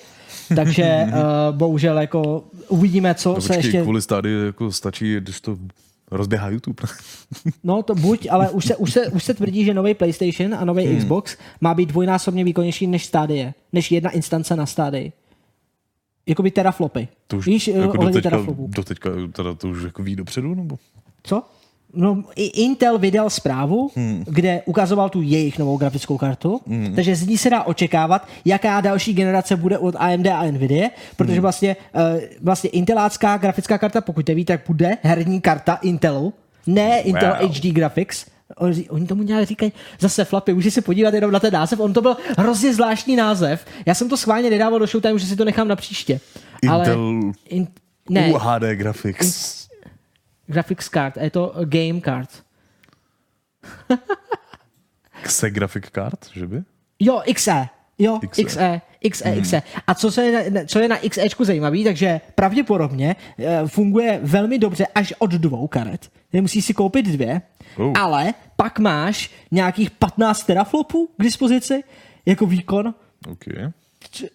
Takže 0.55 1.05
uh, 1.07 1.13
bohužel 1.57 1.99
jako 1.99 2.43
uvidíme, 2.67 3.15
co 3.15 3.33
no, 3.33 3.41
se 3.41 3.47
počkej, 3.47 3.65
ještě... 3.65 3.81
kvůli 3.81 4.01
stády 4.01 4.31
jako 4.45 4.71
stačí, 4.71 5.15
když 5.15 5.41
to 5.41 5.57
rozběhá 6.11 6.49
YouTube. 6.49 6.83
no 7.63 7.83
to 7.83 7.95
buď, 7.95 8.27
ale 8.31 8.49
už 8.49 8.65
se, 8.65 8.75
už 8.75 8.93
se, 8.93 9.07
už 9.07 9.23
se 9.23 9.33
tvrdí, 9.33 9.65
že 9.65 9.73
nový 9.73 9.93
PlayStation 9.93 10.55
a 10.55 10.65
nový 10.65 10.85
hmm. 10.85 10.97
Xbox 10.97 11.37
má 11.61 11.73
být 11.73 11.89
dvojnásobně 11.89 12.43
výkonnější 12.43 12.87
než 12.87 13.05
stádie, 13.05 13.53
než 13.73 13.91
jedna 13.91 14.09
instance 14.09 14.55
na 14.55 14.65
stádii. 14.65 15.11
Jakoby 16.25 16.51
teraflopy. 16.51 17.07
To 17.27 17.37
už, 17.37 17.45
Víš, 17.45 17.67
jako 17.67 17.97
do 17.97 18.09
teďka, 18.09 18.37
do 18.57 18.83
teďka 18.83 19.09
teda 19.31 19.53
to 19.53 19.69
už 19.69 19.83
jako 19.83 20.03
ví 20.03 20.15
dopředu, 20.15 20.55
nebo? 20.55 20.77
Co? 21.23 21.43
No, 21.93 22.23
i 22.35 22.45
Intel 22.45 22.97
vydal 22.97 23.29
zprávu, 23.29 23.91
hmm. 23.95 24.23
kde 24.27 24.61
ukazoval 24.65 25.09
tu 25.09 25.21
jejich 25.21 25.59
novou 25.59 25.77
grafickou 25.77 26.17
kartu, 26.17 26.61
hmm. 26.67 26.95
takže 26.95 27.15
z 27.15 27.27
ní 27.27 27.37
se 27.37 27.49
dá 27.49 27.63
očekávat, 27.63 28.27
jaká 28.45 28.81
další 28.81 29.13
generace 29.13 29.55
bude 29.55 29.77
od 29.77 29.95
AMD 29.97 30.27
a 30.27 30.43
Nvidia, 30.51 30.89
protože 31.15 31.33
hmm. 31.33 31.41
vlastně, 31.41 31.75
uh, 31.95 32.21
vlastně 32.41 32.69
Intelácká 32.69 33.37
grafická 33.37 33.77
karta, 33.77 34.01
pokud 34.01 34.27
nevíte, 34.27 34.57
tak 34.57 34.67
bude 34.67 34.97
herní 35.01 35.41
karta 35.41 35.75
Intelu, 35.75 36.33
ne 36.67 36.99
Intel 36.99 37.35
wow. 37.41 37.51
HD 37.51 37.65
Graphics, 37.65 38.25
Oni 38.89 39.07
tomu 39.07 39.23
nějak 39.23 39.45
říkají 39.45 39.71
zase 39.99 40.25
flapy, 40.25 40.53
můžeš 40.53 40.73
se 40.73 40.81
podívat 40.81 41.13
jenom 41.13 41.31
na 41.31 41.39
ten 41.39 41.53
název, 41.53 41.79
on 41.79 41.93
to 41.93 42.01
byl 42.01 42.17
hrozně 42.37 42.73
zvláštní 42.73 43.15
název. 43.15 43.65
Já 43.85 43.93
jsem 43.93 44.09
to 44.09 44.17
schválně 44.17 44.49
nedával 44.49 44.79
do 44.79 44.87
Showtime, 44.87 45.19
že 45.19 45.25
si 45.25 45.35
to 45.35 45.45
nechám 45.45 45.67
na 45.67 45.75
příště. 45.75 46.19
Intel 46.61 46.75
Ale 46.75 46.97
in, 47.49 47.67
ne, 48.09 48.33
UHD 48.33 48.63
Graphics. 48.73 49.61
In, 49.61 49.66
graphics 50.47 50.89
card, 50.89 51.17
je 51.17 51.29
to 51.29 51.53
game 51.65 52.01
card. 52.01 52.29
XE 55.23 55.49
graphic 55.49 55.85
card, 55.91 56.19
že 56.33 56.47
by? 56.47 56.63
Jo, 56.99 57.21
XE. 57.33 57.67
Jo, 57.99 58.19
XE. 58.29 58.43
XE, 58.43 58.81
XE, 59.09 59.29
hmm. 59.29 59.41
XE. 59.41 59.61
A 59.87 59.95
co, 59.95 60.11
se 60.11 60.25
je, 60.25 60.51
na, 60.51 60.61
co 60.65 60.79
je 60.79 60.87
na 60.87 60.97
XEčku 61.09 61.45
zajímavé, 61.45 61.83
takže 61.83 62.21
pravděpodobně 62.35 63.15
e, 63.39 63.67
funguje 63.67 64.19
velmi 64.23 64.59
dobře 64.59 64.87
až 64.95 65.13
od 65.19 65.31
dvou 65.31 65.67
karet. 65.67 66.09
Nemusíš 66.33 66.65
si 66.65 66.73
koupit 66.73 67.05
dvě, 67.05 67.41
uh. 67.79 67.93
ale 67.99 68.33
pak 68.55 68.79
máš 68.79 69.31
nějakých 69.51 69.91
15 69.91 70.43
teraflopů 70.43 71.09
k 71.17 71.23
dispozici 71.23 71.83
jako 72.25 72.45
výkon. 72.45 72.93
Okay. 73.29 73.71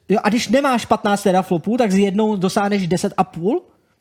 Jo, 0.08 0.18
a 0.22 0.28
když 0.28 0.48
nemáš 0.48 0.86
15 0.86 1.22
teraflopů, 1.22 1.76
tak 1.76 1.92
z 1.92 1.98
jednou 1.98 2.36
dosáhneš 2.36 2.88
10,5 2.88 3.60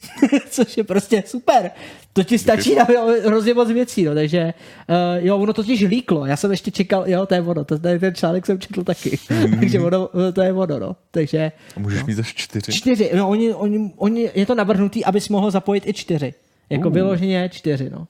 což 0.50 0.78
je 0.78 0.84
prostě 0.84 1.24
super. 1.26 1.72
To 2.14 2.24
ti 2.24 2.40
stačí 2.40 2.76
na 2.76 2.88
hrozně 3.26 3.54
moc 3.54 3.72
věcí, 3.72 4.04
no, 4.04 4.16
takže 4.16 4.54
uh, 4.90 5.26
jo, 5.26 5.38
ono 5.38 5.54
totiž 5.54 5.82
líklo, 5.82 6.26
já 6.26 6.38
jsem 6.38 6.52
ještě 6.52 6.72
čekal, 6.72 7.04
jo, 7.10 7.26
to 7.26 7.34
je 7.34 7.42
ono, 7.42 7.66
to, 7.66 7.80
ten 7.80 8.16
článek 8.16 8.46
jsem 8.46 8.60
četl 8.60 8.84
taky, 8.84 9.20
mm. 9.30 9.60
takže 9.60 9.80
ono, 9.80 10.10
to 10.34 10.42
je 10.42 10.54
ono, 10.54 10.80
no, 10.80 10.96
takže. 11.12 11.52
A 11.78 11.80
můžeš 11.80 12.00
no. 12.00 12.08
mít 12.08 12.20
až 12.20 12.34
čtyři? 12.34 12.72
Čtyři, 12.72 13.12
no, 13.16 13.30
oni, 13.30 13.54
oni, 13.54 13.92
oni, 13.98 14.30
je 14.34 14.46
to 14.46 14.56
navrhnutý, 14.56 15.06
abys 15.06 15.30
mohl 15.30 15.52
zapojit 15.52 15.88
i 15.88 15.94
čtyři, 15.94 16.34
jako 16.70 16.88
uh. 16.88 16.94
vyloženě 16.94 17.50
čtyři, 17.50 17.90
no. 17.90 18.08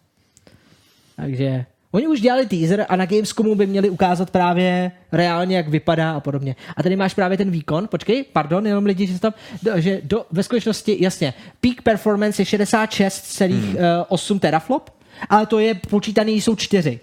Takže 1.16 1.66
Oni 1.92 2.08
už 2.08 2.22
dělali 2.22 2.46
teaser 2.46 2.86
a 2.90 2.96
na 2.96 3.06
Gamescomu 3.06 3.56
by 3.56 3.68
měli 3.68 3.90
ukázat 3.90 4.30
právě 4.30 4.92
reálně, 5.12 5.56
jak 5.56 5.68
vypadá 5.68 6.12
a 6.12 6.20
podobně. 6.20 6.56
A 6.78 6.84
tady 6.84 6.96
máš 6.96 7.14
právě 7.14 7.38
ten 7.38 7.52
výkon, 7.52 7.88
počkej, 7.88 8.24
pardon, 8.24 8.68
jenom 8.68 8.86
lidi, 8.86 9.08
že 9.08 9.20
tam, 9.20 9.34
že 9.76 10.02
do, 10.04 10.26
ve 10.32 10.44
skutečnosti, 10.44 10.98
jasně, 11.00 11.34
peak 11.62 11.82
performance 11.82 12.42
je 12.42 12.46
66,8 12.46 14.32
hmm. 14.32 14.40
teraflop, 14.40 14.90
ale 15.30 15.46
to 15.46 15.60
je 15.60 15.74
počítaný, 15.74 16.42
jsou 16.42 16.56
čtyři. 16.56 17.00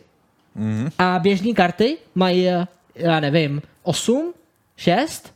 Hmm. 0.57 0.89
A 0.99 1.19
běžní 1.19 1.55
karty 1.55 1.97
mají, 2.15 2.49
já 2.95 3.21
nevím, 3.21 3.63
8, 3.83 4.33
6, 4.77 5.33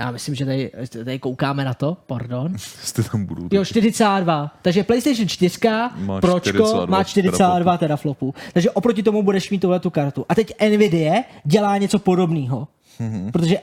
já 0.00 0.10
myslím, 0.10 0.34
že 0.34 0.44
tady, 0.44 0.70
tady 1.04 1.18
koukáme 1.18 1.64
na 1.64 1.74
to, 1.74 1.96
pardon. 2.06 2.52
Jste 2.58 3.02
tam 3.02 3.24
budou. 3.24 3.48
Jo, 3.52 3.64
42. 3.64 4.56
Takže 4.62 4.84
PlayStation 4.84 5.28
4 5.28 5.58
má 5.96 6.20
Pročko 6.20 6.50
42 6.50 6.86
má 6.86 7.04
42 7.04 7.78
teraflopů. 7.78 8.34
Takže 8.52 8.70
oproti 8.70 9.02
tomu 9.02 9.22
budeš 9.22 9.50
mít 9.50 9.58
tuhle 9.58 9.80
tu 9.80 9.90
kartu. 9.90 10.26
A 10.28 10.34
teď 10.34 10.54
Nvidia 10.70 11.22
dělá 11.44 11.78
něco 11.78 11.98
podobného. 11.98 12.68
Mm-hmm. 13.00 13.30
Protože 13.30 13.58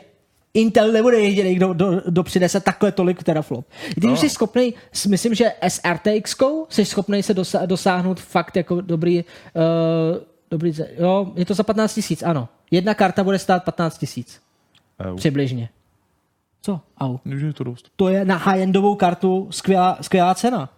Intel 0.53 0.91
nebude 0.91 1.19
jediný, 1.19 1.55
kdo 1.55 1.73
do, 1.73 2.01
do 2.09 2.23
přinese 2.23 2.59
takhle 2.59 2.91
tolik 2.91 3.23
teraflop. 3.23 3.65
Ty 4.01 4.07
no. 4.07 4.17
jsi 4.17 4.29
schopný, 4.29 4.73
myslím, 5.07 5.35
že 5.35 5.51
SRTX 5.67 6.35
jsi 6.69 6.85
schopný 6.85 7.23
se 7.23 7.33
dosa, 7.33 7.65
dosáhnout 7.65 8.19
fakt 8.19 8.55
jako 8.55 8.81
dobrý, 8.81 9.23
uh, 9.23 9.23
dobrý, 10.51 10.73
jo, 10.99 11.31
je 11.35 11.45
to 11.45 11.53
za 11.53 11.63
15 11.63 11.93
tisíc, 11.93 12.23
ano. 12.23 12.49
Jedna 12.71 12.93
karta 12.93 13.23
bude 13.23 13.39
stát 13.39 13.63
15 13.63 13.97
tisíc. 13.97 14.41
Přibližně. 15.15 15.69
Co? 16.67 16.79
Au. 16.99 17.17
Je 17.25 17.53
to 17.53 17.63
dost. 17.63 17.89
To 17.95 18.09
je 18.09 18.25
na 18.25 18.37
high-endovou 18.37 18.95
kartu 18.95 19.47
skvělá, 19.51 19.97
skvělá 20.01 20.35
cena. 20.35 20.69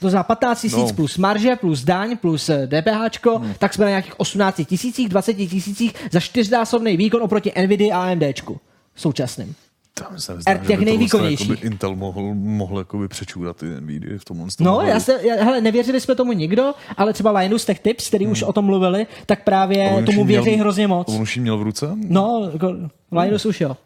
To 0.00 0.10
za 0.10 0.22
15 0.22 0.60
tisíc 0.60 0.88
no. 0.88 0.92
plus 0.92 1.18
marže, 1.18 1.56
plus 1.56 1.84
daň, 1.84 2.16
plus 2.16 2.50
DPH, 2.66 3.26
hmm. 3.26 3.54
tak 3.58 3.74
jsme 3.74 3.84
na 3.84 3.88
nějakých 3.88 4.20
18 4.20 4.60
tisících, 4.66 5.08
20 5.08 5.34
tisících 5.34 5.94
za 6.12 6.20
čtyřnásobný 6.20 6.96
výkon 6.96 7.22
oproti 7.22 7.52
NVIDIA 7.64 7.98
a 7.98 8.10
AMDčku 8.10 8.60
současným. 8.96 9.54
Tam 9.94 10.18
se 10.18 10.40
zdá, 10.40 10.56
těch 10.56 10.80
nejvýkonnějších. 10.80 11.48
Jakoby 11.48 11.66
Intel 11.66 11.96
mohl, 11.96 12.34
mohl 12.34 12.78
jakoby 12.78 13.08
přečůrat 13.08 13.56
ty 13.56 13.66
NVIDIA 13.66 14.18
v 14.18 14.24
tom 14.24 14.48
No, 14.60 14.80
já 14.80 15.00
se, 15.00 15.20
já, 15.22 15.44
hele, 15.44 15.60
nevěřili 15.60 16.00
jsme 16.00 16.14
tomu 16.14 16.32
nikdo, 16.32 16.72
ale 16.96 17.12
třeba 17.12 17.30
Linus 17.30 17.64
Tech 17.64 17.80
Tips, 17.80 18.08
který 18.08 18.24
hmm. 18.24 18.32
už 18.32 18.42
o 18.42 18.52
tom 18.52 18.64
mluvili, 18.64 19.06
tak 19.26 19.44
právě 19.44 20.02
tomu 20.06 20.24
věří 20.24 20.50
měl, 20.50 20.60
hrozně 20.60 20.88
moc. 20.88 21.08
On 21.08 21.22
už 21.22 21.36
měl 21.36 21.58
v 21.58 21.62
ruce? 21.62 21.90
No, 21.94 22.50
jako, 22.52 22.66
Linus 23.12 23.44
hmm. 23.44 23.50
už 23.50 23.60
jo. 23.60 23.76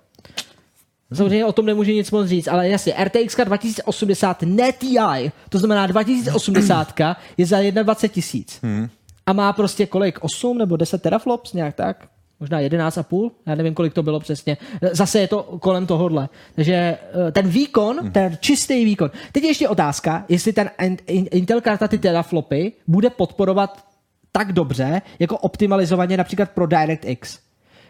Samozřejmě 1.13 1.45
o 1.45 1.53
tom 1.53 1.67
nemůže 1.67 1.93
nic 1.93 2.11
moc 2.11 2.29
říct, 2.29 2.49
ale 2.49 2.69
jasně, 2.69 2.95
RTX 3.05 3.37
2080 3.45 4.43
ne 4.43 4.73
TI, 4.73 5.33
to 5.49 5.59
znamená 5.59 5.87
2080 5.87 6.95
je 7.37 7.47
za 7.47 7.57
21 7.71 8.15
tisíc. 8.15 8.59
Hmm. 8.63 8.89
A 9.27 9.33
má 9.33 9.53
prostě 9.53 9.87
kolik? 9.87 10.19
8 10.21 10.59
nebo 10.59 10.77
10 10.77 11.03
teraflops, 11.03 11.53
nějak 11.53 11.75
tak? 11.75 12.09
Možná 12.41 12.61
11,5, 12.61 13.31
já 13.47 13.55
nevím, 13.55 13.75
kolik 13.75 13.95
to 13.95 14.03
bylo 14.03 14.21
přesně. 14.21 14.57
Zase 14.93 15.21
je 15.21 15.29
to 15.29 15.43
kolem 15.43 15.87
tohohle. 15.87 16.29
Takže 16.55 16.75
eh, 16.75 17.33
ten 17.33 17.49
výkon, 17.49 17.99
hmm. 18.01 18.13
ten 18.13 18.39
čistý 18.41 18.85
výkon. 18.85 19.11
Teď 19.33 19.45
ještě 19.45 19.69
otázka, 19.69 20.25
jestli 20.29 20.53
ten 20.53 20.71
Intel 21.07 21.61
karta 21.61 21.89
ty 21.89 21.99
teraflopy 21.99 22.73
bude 22.87 23.11
podporovat 23.11 23.85
tak 24.33 24.53
dobře, 24.53 25.03
jako 25.19 25.39
optimalizovaně 25.39 26.17
například 26.17 26.51
pro 26.51 26.67
DirectX. 26.67 27.39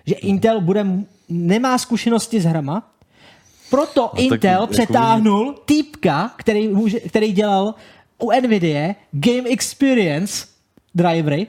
Že 0.07 0.15
Intel 0.15 0.61
bude, 0.61 0.87
nemá 1.29 1.79
zkušenosti 1.79 2.41
s 2.41 2.45
hrama, 2.45 2.91
proto 3.71 4.11
no, 4.15 4.21
Intel 4.21 4.61
tak, 4.61 4.71
přetáhnul 4.71 5.47
jako... 5.47 5.61
týpka, 5.65 6.33
který, 6.37 6.69
může, 6.69 7.01
který 7.01 7.33
dělal 7.33 7.75
u 8.19 8.31
NVIDIA 8.31 8.95
Game 9.13 9.49
Experience 9.49 10.47
drivery, 10.95 11.47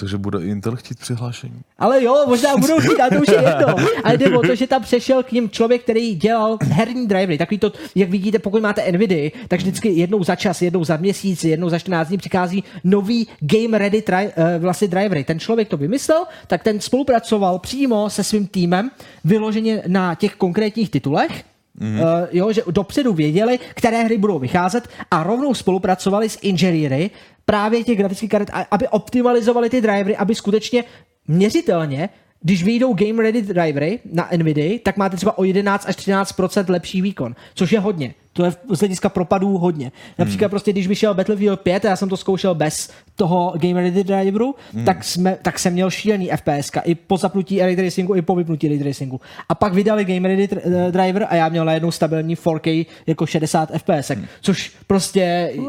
takže 0.00 0.18
bude 0.18 0.46
Intel 0.46 0.76
chtít 0.76 0.98
přihlášení. 0.98 1.60
Ale 1.78 2.04
jo, 2.04 2.24
možná 2.28 2.56
budou 2.56 2.80
chtít, 2.80 3.00
ale 3.00 3.10
to 3.10 3.20
už 3.20 3.28
je 3.28 3.34
jedno. 3.34 3.74
Ale 4.04 4.16
jde 4.16 4.38
o 4.38 4.42
to, 4.42 4.54
že 4.54 4.66
tam 4.66 4.82
přešel 4.82 5.22
k 5.22 5.32
ním 5.32 5.50
člověk, 5.50 5.82
který 5.82 6.14
dělal 6.14 6.58
herní 6.62 7.06
drivery. 7.06 7.38
Takový 7.38 7.58
to, 7.58 7.72
jak 7.94 8.10
vidíte, 8.10 8.38
pokud 8.38 8.62
máte 8.62 8.92
Nvidia, 8.92 9.30
tak 9.48 9.60
vždycky 9.60 9.88
jednou 9.88 10.24
za 10.24 10.36
čas, 10.36 10.62
jednou 10.62 10.84
za 10.84 10.96
měsíc, 10.96 11.44
jednou 11.44 11.68
za 11.68 11.78
14 11.78 12.08
dní 12.08 12.18
přichází 12.18 12.64
nový 12.84 13.26
game 13.40 13.78
ready 13.78 14.02
tri, 14.02 14.16
uh, 14.16 14.32
vlastně 14.58 14.88
drivery. 14.88 15.24
Ten 15.24 15.38
člověk 15.40 15.68
to 15.68 15.76
vymyslel, 15.76 16.24
tak 16.46 16.62
ten 16.62 16.80
spolupracoval 16.80 17.58
přímo 17.58 18.10
se 18.10 18.24
svým 18.24 18.46
týmem, 18.46 18.90
vyloženě 19.24 19.82
na 19.86 20.14
těch 20.14 20.34
konkrétních 20.34 20.90
titulech. 20.90 21.44
Mm-hmm. 21.80 22.00
Uh, 22.00 22.28
jo, 22.32 22.52
že 22.52 22.62
dopředu 22.70 23.12
věděli, 23.12 23.58
které 23.74 24.02
hry 24.04 24.18
budou 24.18 24.38
vycházet 24.38 24.88
a 25.10 25.22
rovnou 25.22 25.54
spolupracovali 25.54 26.28
s 26.28 26.38
inženýry 26.42 27.10
právě 27.50 27.84
těch 27.84 27.98
grafických 27.98 28.30
karet, 28.30 28.50
aby 28.70 28.88
optimalizovali 28.88 29.70
ty 29.70 29.80
drivery, 29.80 30.16
aby 30.16 30.34
skutečně 30.34 30.84
měřitelně 31.28 32.08
když 32.42 32.64
vyjdou 32.64 32.94
Game 32.94 33.22
Ready 33.22 33.42
drivery 33.42 33.98
na 34.12 34.28
NVIDIA, 34.36 34.78
tak 34.82 34.96
máte 34.96 35.16
třeba 35.16 35.38
o 35.38 35.44
11 35.44 35.84
až 35.88 35.96
13% 35.96 36.70
lepší 36.70 37.02
výkon, 37.02 37.34
což 37.54 37.72
je 37.72 37.80
hodně. 37.80 38.14
To 38.32 38.44
je 38.44 38.50
z 38.50 38.78
hlediska 38.78 39.08
propadů 39.08 39.58
hodně. 39.58 39.92
Například 40.18 40.46
hmm. 40.46 40.50
prostě, 40.50 40.72
když 40.72 40.86
vyšel 40.86 41.14
Battlefield 41.14 41.60
5, 41.60 41.84
já 41.84 41.96
jsem 41.96 42.08
to 42.08 42.16
zkoušel 42.16 42.54
bez 42.54 42.90
toho 43.16 43.54
Game 43.56 43.82
Ready 43.82 44.04
driveru, 44.04 44.54
hmm. 44.74 44.84
tak, 44.84 45.04
jsme, 45.04 45.38
tak 45.42 45.58
jsem 45.58 45.72
měl 45.72 45.90
šílený 45.90 46.30
FPS, 46.36 46.70
i 46.84 46.94
po 46.94 47.16
zapnutí 47.16 47.60
ray 47.60 47.76
tracingu, 47.76 48.14
i 48.14 48.22
po 48.22 48.34
vypnutí 48.34 48.68
ray 48.68 48.78
tracingu. 48.78 49.20
A 49.48 49.54
pak 49.54 49.74
vydali 49.74 50.04
Game 50.04 50.28
Ready 50.28 50.48
eh, 50.52 50.92
driver 50.92 51.26
a 51.30 51.34
já 51.34 51.48
měl 51.48 51.64
najednou 51.64 51.90
stabilní 51.90 52.36
4K 52.36 52.86
jako 53.06 53.26
60 53.26 53.70
FPS, 53.70 54.08
hmm. 54.10 54.26
což 54.40 54.72
prostě 54.86 55.20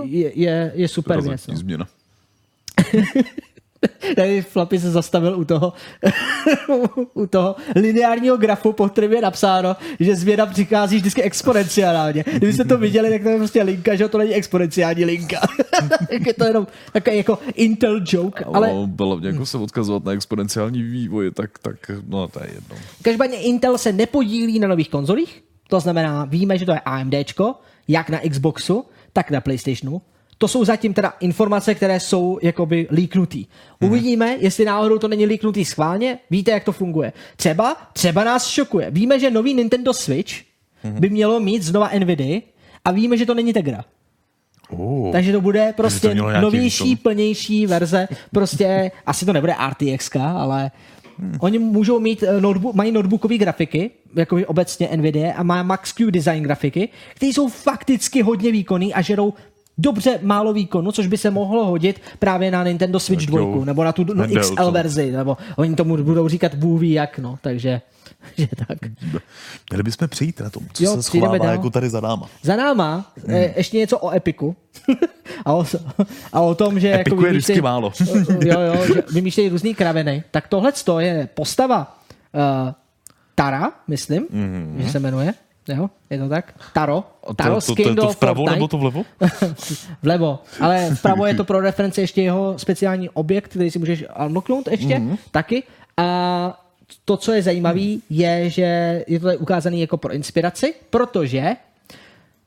je, 0.05 0.31
je, 0.39 0.71
je 0.75 0.87
super 0.87 1.21
věc. 1.21 1.47
No. 1.47 1.55
Změna. 1.55 1.87
Tady 4.15 4.41
Flappy 4.41 4.79
se 4.79 4.91
zastavil 4.91 5.39
u 5.39 5.45
toho, 5.45 5.73
u 7.13 7.27
toho 7.27 7.55
lineárního 7.75 8.37
grafu, 8.37 8.73
pod 8.73 8.91
kterým 8.91 9.13
je 9.13 9.21
napsáno, 9.21 9.75
že 9.99 10.15
změna 10.15 10.45
přichází 10.45 10.97
vždycky 10.97 11.23
exponenciálně. 11.23 12.23
Kdybyste 12.35 12.65
to 12.65 12.77
viděli, 12.77 13.09
tak 13.09 13.23
to 13.23 13.29
je 13.29 13.37
prostě 13.37 13.63
linka, 13.63 13.95
že 13.95 14.07
to 14.07 14.17
není 14.17 14.33
exponenciální 14.33 15.05
linka. 15.05 15.39
je 16.27 16.33
to 16.33 16.45
jenom 16.45 16.67
takový 16.93 17.17
jako 17.17 17.39
Intel 17.55 18.01
joke. 18.05 18.43
Ale... 18.43 18.73
No, 18.73 18.87
bylo 18.87 19.17
mě 19.17 19.27
jako 19.27 19.45
se 19.45 19.57
odkazovat 19.57 20.05
na 20.05 20.11
exponenciální 20.11 20.83
vývoj, 20.83 21.31
tak, 21.31 21.59
tak 21.59 21.91
no 22.07 22.27
to 22.27 22.43
je 22.43 22.49
jedno. 22.53 22.75
Každopádně 23.01 23.37
Intel 23.37 23.77
se 23.77 23.91
nepodílí 23.93 24.59
na 24.59 24.67
nových 24.67 24.89
konzolích, 24.89 25.43
to 25.67 25.79
znamená, 25.79 26.25
víme, 26.25 26.57
že 26.57 26.65
to 26.65 26.71
je 26.71 26.79
AMDčko, 26.79 27.55
jak 27.87 28.09
na 28.09 28.19
Xboxu, 28.29 28.85
tak 29.13 29.31
na 29.31 29.41
PlayStationu. 29.41 30.01
To 30.41 30.47
jsou 30.47 30.65
zatím 30.65 30.93
teda 30.93 31.13
informace, 31.19 31.75
které 31.75 31.99
jsou 31.99 32.39
jakoby 32.41 32.87
líknutý. 32.91 33.45
Hmm. 33.81 33.91
Uvidíme, 33.91 34.37
jestli 34.39 34.65
náhodou 34.65 34.97
to 34.97 35.07
není 35.07 35.25
líknutý 35.25 35.65
schválně, 35.65 36.17
víte, 36.29 36.51
jak 36.51 36.63
to 36.63 36.71
funguje. 36.71 37.13
Třeba, 37.35 37.77
třeba 37.93 38.23
nás 38.23 38.47
šokuje. 38.47 38.91
Víme, 38.91 39.19
že 39.19 39.31
nový 39.31 39.53
Nintendo 39.53 39.93
Switch 39.93 40.33
hmm. 40.83 40.99
by 40.99 41.09
mělo 41.09 41.39
mít 41.39 41.63
znova 41.63 41.89
Nvidia 41.99 42.41
a 42.85 42.91
víme, 42.91 43.17
že 43.17 43.25
to 43.25 43.33
není 43.33 43.53
Tegra. 43.53 43.85
Oh. 44.69 45.11
Takže 45.11 45.31
to 45.31 45.41
bude 45.41 45.73
prostě 45.77 46.15
to 46.15 46.41
novější, 46.41 46.83
výkon. 46.83 47.03
plnější 47.03 47.67
verze. 47.67 48.07
Prostě 48.31 48.91
asi 49.05 49.25
to 49.25 49.33
nebude 49.33 49.55
RTX, 49.69 50.15
ale 50.15 50.71
Hmm. 51.21 51.37
Oni 51.39 51.59
můžou 51.59 51.99
mít 51.99 52.23
eh, 52.23 52.41
notebook, 52.41 52.75
mají 52.75 52.91
notebookové 52.91 53.37
grafiky, 53.37 53.91
jako 54.15 54.37
obecně 54.47 54.89
Nvidia, 54.95 55.33
a 55.33 55.43
má 55.43 55.63
Max-Q 55.63 56.11
design 56.11 56.43
grafiky, 56.43 56.89
které 57.15 57.29
jsou 57.29 57.47
fakticky 57.47 58.21
hodně 58.21 58.51
výkonný 58.51 58.93
a 58.93 59.01
žerou 59.01 59.33
dobře 59.81 60.19
málo 60.21 60.53
výkonu, 60.53 60.91
což 60.91 61.07
by 61.07 61.17
se 61.17 61.31
mohlo 61.31 61.65
hodit 61.65 62.01
právě 62.19 62.51
na 62.51 62.63
Nintendo 62.63 62.99
Switch 62.99 63.25
Tak 63.25 63.33
jo. 63.35 63.51
2, 63.55 63.65
nebo 63.65 63.83
na 63.83 63.91
tu 63.91 64.03
no, 64.13 64.27
XL 64.39 64.71
verzi, 64.71 65.11
nebo 65.11 65.37
oni 65.55 65.75
tomu 65.75 65.97
budou 66.03 66.27
říkat 66.27 66.55
Bůh 66.55 66.81
jak, 66.81 67.19
no, 67.19 67.39
takže 67.41 67.81
že 68.37 68.47
tak. 68.67 68.77
Měli 69.69 69.83
bychom 69.83 70.07
přijít 70.07 70.39
na 70.39 70.49
tom, 70.49 70.63
co 70.73 70.83
Jo, 70.83 70.95
se 70.95 71.03
schovává 71.03 71.37
dál. 71.37 71.51
jako 71.51 71.69
tady 71.69 71.89
za 71.89 72.01
náma. 72.01 72.29
Za 72.41 72.55
náma 72.55 73.11
Hmm. 73.27 73.35
eh, 73.35 73.53
ještě 73.57 73.77
něco 73.77 73.99
o 73.99 74.11
Epiku. 74.15 74.55
a, 75.45 75.53
o, 75.53 75.65
a 76.33 76.41
o 76.41 76.55
tom, 76.55 76.79
že 76.79 76.93
Epiku 76.93 77.15
jako 77.15 77.25
je 77.25 77.31
vždycky 77.31 77.61
málo. 77.61 77.91
jo, 78.45 78.59
jo, 78.59 78.85
že 78.93 79.03
vymýšlejí 79.13 79.49
různý 79.49 79.75
kraviny. 79.75 80.23
Tak 80.31 80.47
tohle 80.47 80.73
je 80.99 81.29
postava 81.33 81.97
uh, 82.33 82.71
Tara, 83.35 83.71
myslím, 83.87 84.23
mm-hmm. 84.23 84.77
že 84.77 84.89
se 84.89 84.99
jmenuje. 84.99 85.33
Jo, 85.67 85.89
je 86.09 86.19
to 86.19 86.29
tak? 86.29 86.53
Taro. 86.73 87.03
Taro 87.35 87.61
to, 87.61 87.75
to, 87.75 87.83
to, 87.83 87.95
to 87.95 88.07
of 88.07 88.15
vpravo 88.15 88.49
nebo 88.49 88.67
to 88.67 88.77
vlevo? 88.77 89.03
Vlevo. 90.03 90.39
Ale 90.59 90.95
vpravo 90.95 91.25
je 91.25 91.33
to 91.35 91.43
pro 91.43 91.61
referenci 91.61 92.01
ještě 92.01 92.21
jeho 92.21 92.59
speciální 92.59 93.09
objekt, 93.09 93.47
který 93.47 93.71
si 93.71 93.79
můžeš 93.79 94.05
unlocknout 94.25 94.67
ještě 94.67 94.99
Mhm. 94.99 95.11
mm-hmm. 95.13 95.17
taky. 95.31 95.63
A 95.97 96.61
to, 97.05 97.17
co 97.17 97.31
je 97.31 97.41
zajímavé, 97.41 97.81
je, 98.09 98.49
že 98.49 99.03
je 99.07 99.19
to 99.19 99.25
tady 99.25 99.37
ukázané 99.37 99.77
jako 99.77 99.97
pro 99.97 100.13
inspiraci, 100.13 100.73
protože 100.89 101.55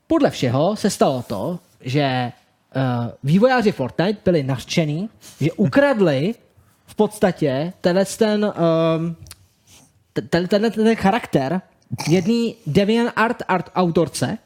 podle 0.07 0.29
všeho 0.29 0.75
se 0.75 0.89
stalo 0.89 1.23
to, 1.27 1.59
že 1.81 2.31
uh, 2.75 2.81
vývojáři 3.23 3.71
Fortnite 3.71 4.19
byli 4.25 4.43
nařčení, 4.43 5.09
že 5.41 5.51
ukradli 5.51 6.35
v 6.85 6.95
podstatě 6.95 7.73
tenhle 7.81 8.05
ten, 8.05 8.45
um, 8.45 9.15
ten, 10.29 10.47
ten, 10.47 10.71
ten 10.71 10.95
charakter 10.95 11.61
jedný 12.07 12.55
Deviant 12.67 13.11
Art, 13.15 13.43
art 13.47 13.69
autorce, 13.75 14.37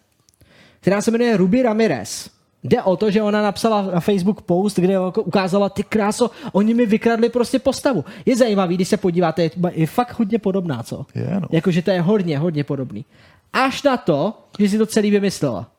která 0.80 1.02
se 1.02 1.12
jmenuje 1.12 1.38
Ruby 1.38 1.62
Ramirez. 1.62 2.30
Jde 2.64 2.84
o 2.84 2.98
to, 2.98 3.12
že 3.12 3.22
ona 3.22 3.42
napsala 3.42 3.82
na 3.82 4.00
Facebook 4.00 4.42
post, 4.42 4.80
kde 4.80 4.94
jako 4.94 5.24
ukázala, 5.24 5.70
ty 5.70 5.84
kráso, 5.84 6.32
oni 6.52 6.74
mi 6.74 6.86
vykradli 6.86 7.30
prostě 7.30 7.60
postavu. 7.60 8.06
Je 8.26 8.36
zajímavý, 8.36 8.76
když 8.76 8.88
se 8.88 8.98
podíváte, 8.98 9.44
je, 9.44 9.52
je 9.72 9.88
fakt 9.88 10.20
hodně 10.20 10.40
podobná, 10.40 10.84
co? 10.84 11.06
Je, 11.16 11.40
no. 11.40 11.48
Jakože 11.52 11.82
to 11.82 11.92
je 11.92 12.02
hodně, 12.02 12.40
hodně 12.40 12.64
podobný. 12.64 13.06
Až 13.54 13.84
na 13.84 13.98
to, 13.98 14.34
že 14.60 14.70
si 14.70 14.78
to 14.78 14.86
celý 14.86 15.12
vymyslela. 15.12 15.72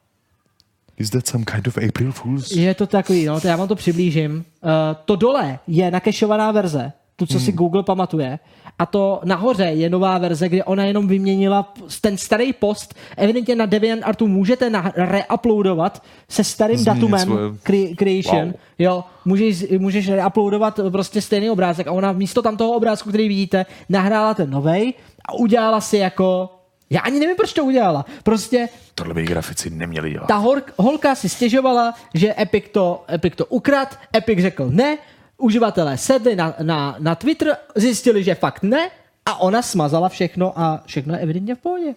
Is 0.99 1.11
that 1.11 1.27
some 1.27 1.45
kind 1.45 1.67
of 1.67 1.79
April 1.89 2.13
Fool's? 2.13 2.51
Je 2.51 2.75
to 2.75 2.87
takový, 2.87 3.25
no, 3.25 3.41
to 3.41 3.49
já 3.49 3.57
vám 3.57 3.69
to 3.69 3.77
přiblížím. 3.77 4.37
Uh, 4.37 4.71
to 5.05 5.17
dole 5.17 5.59
je 5.67 5.91
nakešovaná 5.91 6.53
verze, 6.53 6.93
tu, 7.17 7.27
co 7.27 7.41
si 7.41 7.53
Google 7.53 7.83
pamatuje. 7.83 8.39
A 8.81 8.87
to 8.87 9.21
nahoře 9.25 9.65
je 9.65 9.91
nová 9.91 10.19
verze, 10.19 10.49
kde 10.49 10.65
ona 10.65 10.85
jenom 10.85 11.09
vyměnila 11.09 11.73
ten 12.01 12.17
starý 12.17 12.53
post. 12.53 12.95
Evidentně 13.17 13.57
na 13.57 13.67
DeviantArtu 13.67 14.27
můžete 14.29 14.71
na- 14.71 14.93
reuploadovat 14.97 16.03
se 16.29 16.45
starým 16.45 16.79
Změnit 16.79 16.95
datumem 17.01 17.21
svoje- 17.29 17.51
cre- 17.51 17.97
creation. 17.97 18.45
Wow. 18.47 18.55
Jo, 18.79 19.05
můžeš, 19.25 19.65
můžeš 19.79 20.09
reuploadovat 20.11 20.81
prostě 20.93 21.21
stejný 21.23 21.51
obrázek 21.51 21.87
a 21.87 21.93
ona 21.93 22.13
místo 22.13 22.43
tam 22.43 22.57
toho 22.57 22.73
obrázku, 22.73 23.09
který 23.09 23.29
vidíte, 23.29 23.67
nahrála 23.89 24.35
ten 24.35 24.51
novej 24.51 24.95
a 25.25 25.33
udělala 25.35 25.81
si 25.81 25.97
jako 25.97 26.49
já 26.93 27.01
ani 27.01 27.21
nevím, 27.21 27.37
proč 27.37 27.53
to 27.53 27.65
udělala. 27.65 28.05
Prostě 28.23 28.69
Tohle 28.95 29.15
by 29.15 29.23
grafici 29.23 29.71
neměli 29.71 30.11
dělat. 30.11 30.27
ta 30.27 30.37
hor, 30.37 30.63
holka 30.77 31.15
si 31.15 31.29
stěžovala, 31.29 31.95
že 32.15 32.35
Epic 32.39 32.65
to, 32.73 33.05
Epic 33.13 33.33
to 33.37 33.47
ukrad, 33.47 33.99
Epic 34.17 34.39
řekl 34.39 34.69
ne, 34.71 34.99
uživatelé 35.41 35.99
sedli 35.99 36.37
na, 36.37 36.55
na, 36.63 36.97
na 36.99 37.15
Twitter, 37.15 37.57
zjistili, 37.75 38.25
že 38.25 38.35
fakt 38.35 38.63
ne 38.63 38.91
a 39.27 39.41
ona 39.41 39.63
smazala 39.63 40.09
všechno 40.09 40.53
a 40.57 40.83
všechno 40.87 41.15
je 41.15 41.21
evidentně 41.21 41.55
v 41.55 41.59
pohodě. 41.59 41.95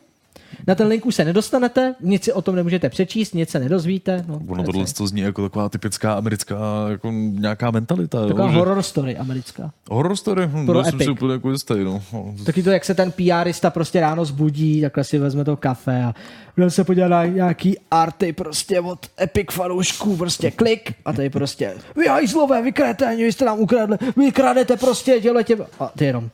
Na 0.68 0.76
ten 0.76 0.88
link 0.88 1.06
už 1.06 1.16
se 1.16 1.26
nedostanete, 1.26 1.96
nic 2.02 2.24
si 2.24 2.34
o 2.34 2.42
tom 2.42 2.56
nemůžete 2.56 2.90
přečíst, 2.90 3.34
nic 3.34 3.50
se 3.50 3.60
nedozvíte. 3.60 4.26
No, 4.28 4.42
Ono 4.48 4.64
tohle 4.64 4.86
to 4.98 5.08
zní 5.08 5.22
jako 5.22 5.50
taková 5.50 5.70
typická 5.70 6.14
americká 6.14 6.56
jako 6.90 7.12
nějaká 7.12 7.72
mentalita. 7.72 8.28
Taková 8.28 8.46
jo, 8.46 8.52
že- 8.52 8.58
horror 8.58 8.82
story 8.84 9.18
americká. 9.18 9.72
Horror 9.90 10.16
story? 10.16 10.48
Hm, 10.48 10.66
Pro 10.66 10.84
jsem 10.84 11.00
si 11.00 11.10
úplně 11.10 11.34
jako 11.34 11.52
jistý, 11.52 11.74
no. 11.84 12.04
Taky 12.46 12.64
to, 12.64 12.70
jak 12.72 12.86
se 12.86 12.96
ten 12.96 13.12
PRista 13.12 13.70
prostě 13.70 14.00
ráno 14.02 14.26
zbudí, 14.26 14.82
takhle 14.82 15.04
si 15.04 15.18
vezme 15.18 15.46
to 15.46 15.58
kafe 15.58 16.04
a 16.04 16.14
bude 16.56 16.70
se 16.70 16.84
podívat 16.84 17.08
na 17.08 17.26
nějaký 17.26 17.78
arty 17.92 18.34
prostě 18.34 18.80
od 18.80 19.08
Epic 19.22 19.48
fanoušků, 19.52 20.18
prostě 20.18 20.52
klik 20.52 20.94
a 21.06 21.14
tady 21.14 21.30
prostě 21.30 21.74
vy 21.96 22.08
hajzlové, 22.08 22.62
vy 22.62 22.72
kreténi, 22.72 23.24
vy 23.24 23.32
jste 23.34 23.46
nám 23.46 23.60
ukradli, 23.60 23.98
vy 24.18 24.32
kradete 24.32 24.78
prostě 24.78 25.22
tě... 25.44 25.58
A 25.80 25.92
ty 25.98 26.06
jenom 26.06 26.30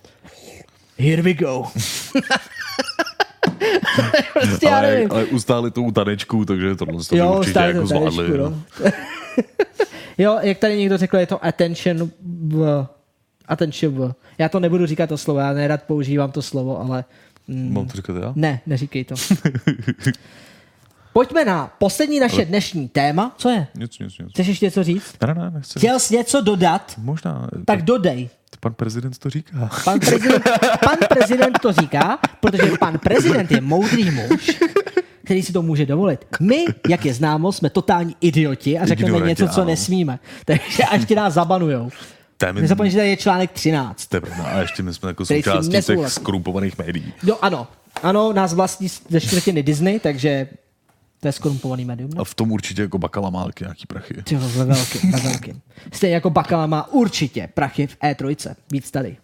here 0.99 1.21
we 1.21 1.33
go. 1.33 1.65
prostě 4.33 4.65
já 4.65 4.77
ale, 4.77 4.87
nevím. 4.91 5.11
ale 5.11 5.25
ustáli 5.25 5.71
to 5.71 5.81
u 5.81 5.91
tanečku, 5.91 6.45
takže 6.45 6.75
to 6.75 6.85
by 6.85 6.91
Jo, 7.11 7.37
určitě 7.39 7.59
jako 7.59 7.81
to 7.81 7.87
zvládli. 7.87 8.15
tanečku, 8.27 8.37
no. 8.37 8.63
jo, 10.17 10.37
jak 10.41 10.57
tady 10.57 10.77
někdo 10.77 10.97
řekl, 10.97 11.17
je 11.17 11.25
to 11.27 11.45
attention 11.45 12.11
v... 12.47 12.85
Attention 13.47 13.93
v. 13.95 14.13
Já 14.37 14.49
to 14.49 14.59
nebudu 14.59 14.85
říkat 14.85 15.07
to 15.07 15.17
slovo, 15.17 15.39
já 15.39 15.53
nerad 15.53 15.83
používám 15.83 16.31
to 16.31 16.41
slovo, 16.41 16.81
ale... 16.81 17.05
Mm, 17.47 17.73
Mám 17.73 17.87
to 17.87 17.97
říkat 17.97 18.15
já? 18.21 18.33
ne, 18.35 18.61
neříkej 18.65 19.05
to. 19.05 19.15
Pojďme 21.13 21.45
na 21.45 21.67
poslední 21.79 22.19
naše 22.19 22.45
dnešní 22.45 22.87
téma. 22.89 23.35
Co 23.37 23.49
je? 23.49 23.67
Nic, 23.75 23.99
nic, 23.99 24.17
nic. 24.19 24.29
Chceš 24.29 24.47
ještě 24.47 24.65
něco 24.65 24.83
říct? 24.83 25.15
Ne, 25.21 25.33
ne, 25.33 25.41
ne, 25.41 25.51
nechci. 25.51 25.79
Chtěl 25.79 25.99
jsi 25.99 26.15
něco 26.17 26.41
dodat? 26.41 26.93
Možná. 26.97 27.49
Tak 27.65 27.81
dodej. 27.81 28.29
Pan 28.59 28.73
prezident 28.73 29.17
to 29.17 29.29
říká. 29.29 29.69
Pan 29.85 29.99
prezident, 29.99 30.43
pan 30.85 30.97
prezident 31.09 31.59
to 31.61 31.71
říká, 31.73 32.19
protože 32.39 32.71
pan 32.79 32.97
prezident 32.99 33.51
je 33.51 33.61
moudrý 33.61 34.11
muž, 34.11 34.51
který 35.23 35.43
si 35.43 35.53
to 35.53 35.61
může 35.61 35.85
dovolit. 35.85 36.25
My, 36.39 36.65
jak 36.89 37.05
je 37.05 37.13
známo, 37.13 37.51
jsme 37.51 37.69
totální 37.69 38.15
idioti 38.21 38.79
a 38.79 38.85
řekneme 38.85 39.09
Ignoranti, 39.09 39.29
něco, 39.43 39.53
co 39.53 39.61
ano. 39.61 39.69
nesmíme. 39.69 40.19
Takže 40.45 40.83
až 40.83 41.05
ti 41.05 41.15
nás 41.15 41.33
zabanujou. 41.33 41.89
Mi- 42.51 42.61
Nezapomeň, 42.61 42.91
že 42.91 42.97
tady 42.97 43.09
je 43.09 43.17
článek 43.17 43.51
13. 43.51 44.07
To 44.07 44.17
je 44.17 44.21
pravda. 44.21 44.43
A 44.43 44.59
ještě 44.61 44.83
my 44.83 44.93
jsme 44.93 45.07
jako 45.09 45.25
součástí 45.25 45.69
těch 45.71 45.73
nesouhlasí. 45.73 46.15
skorumpovaných 46.15 46.77
médií. 46.77 47.13
Jo, 47.23 47.37
ano. 47.41 47.67
Ano, 48.03 48.33
nás 48.33 48.53
vlastní 48.53 48.87
ze 49.09 49.21
čtvrtiny 49.21 49.63
Disney, 49.63 49.99
takže 49.99 50.47
to 51.19 51.27
je 51.27 51.31
skorumpovaný 51.31 51.85
médium. 51.85 52.09
No? 52.15 52.21
A 52.21 52.23
v 52.23 52.33
tom 52.33 52.51
určitě 52.51 52.81
jako 52.81 52.97
bakala 52.97 53.29
má 53.29 53.47
nějaký 53.61 53.85
prachy. 53.87 54.23
Ty 54.23 54.35
jo, 54.35 54.41
ve 54.41 54.65
velkým, 54.65 55.11
ve 55.11 55.19
velkým. 55.19 55.61
Stejně 55.93 56.13
jako 56.13 56.29
Bakala 56.29 56.67
má 56.67 56.87
určitě 56.91 57.49
prachy 57.53 57.87
v 57.87 57.97
E3. 57.97 58.55
Víc 58.71 58.91
tady. 58.91 59.17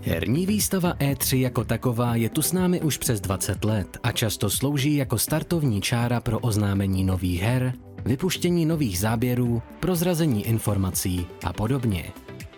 Herní 0.00 0.46
výstava 0.46 0.94
E3 0.94 1.36
jako 1.36 1.64
taková 1.64 2.16
je 2.16 2.28
tu 2.28 2.42
s 2.42 2.52
námi 2.52 2.80
už 2.80 2.98
přes 2.98 3.20
20 3.20 3.64
let 3.64 3.98
a 4.02 4.12
často 4.12 4.50
slouží 4.50 4.96
jako 4.96 5.18
startovní 5.18 5.80
čára 5.80 6.20
pro 6.20 6.38
oznámení 6.38 7.04
nových 7.04 7.40
her, 7.42 7.72
vypuštění 8.04 8.66
nových 8.66 8.98
záběrů, 8.98 9.62
prozrazení 9.80 10.46
informací 10.46 11.26
a 11.44 11.52
podobně. 11.52 12.12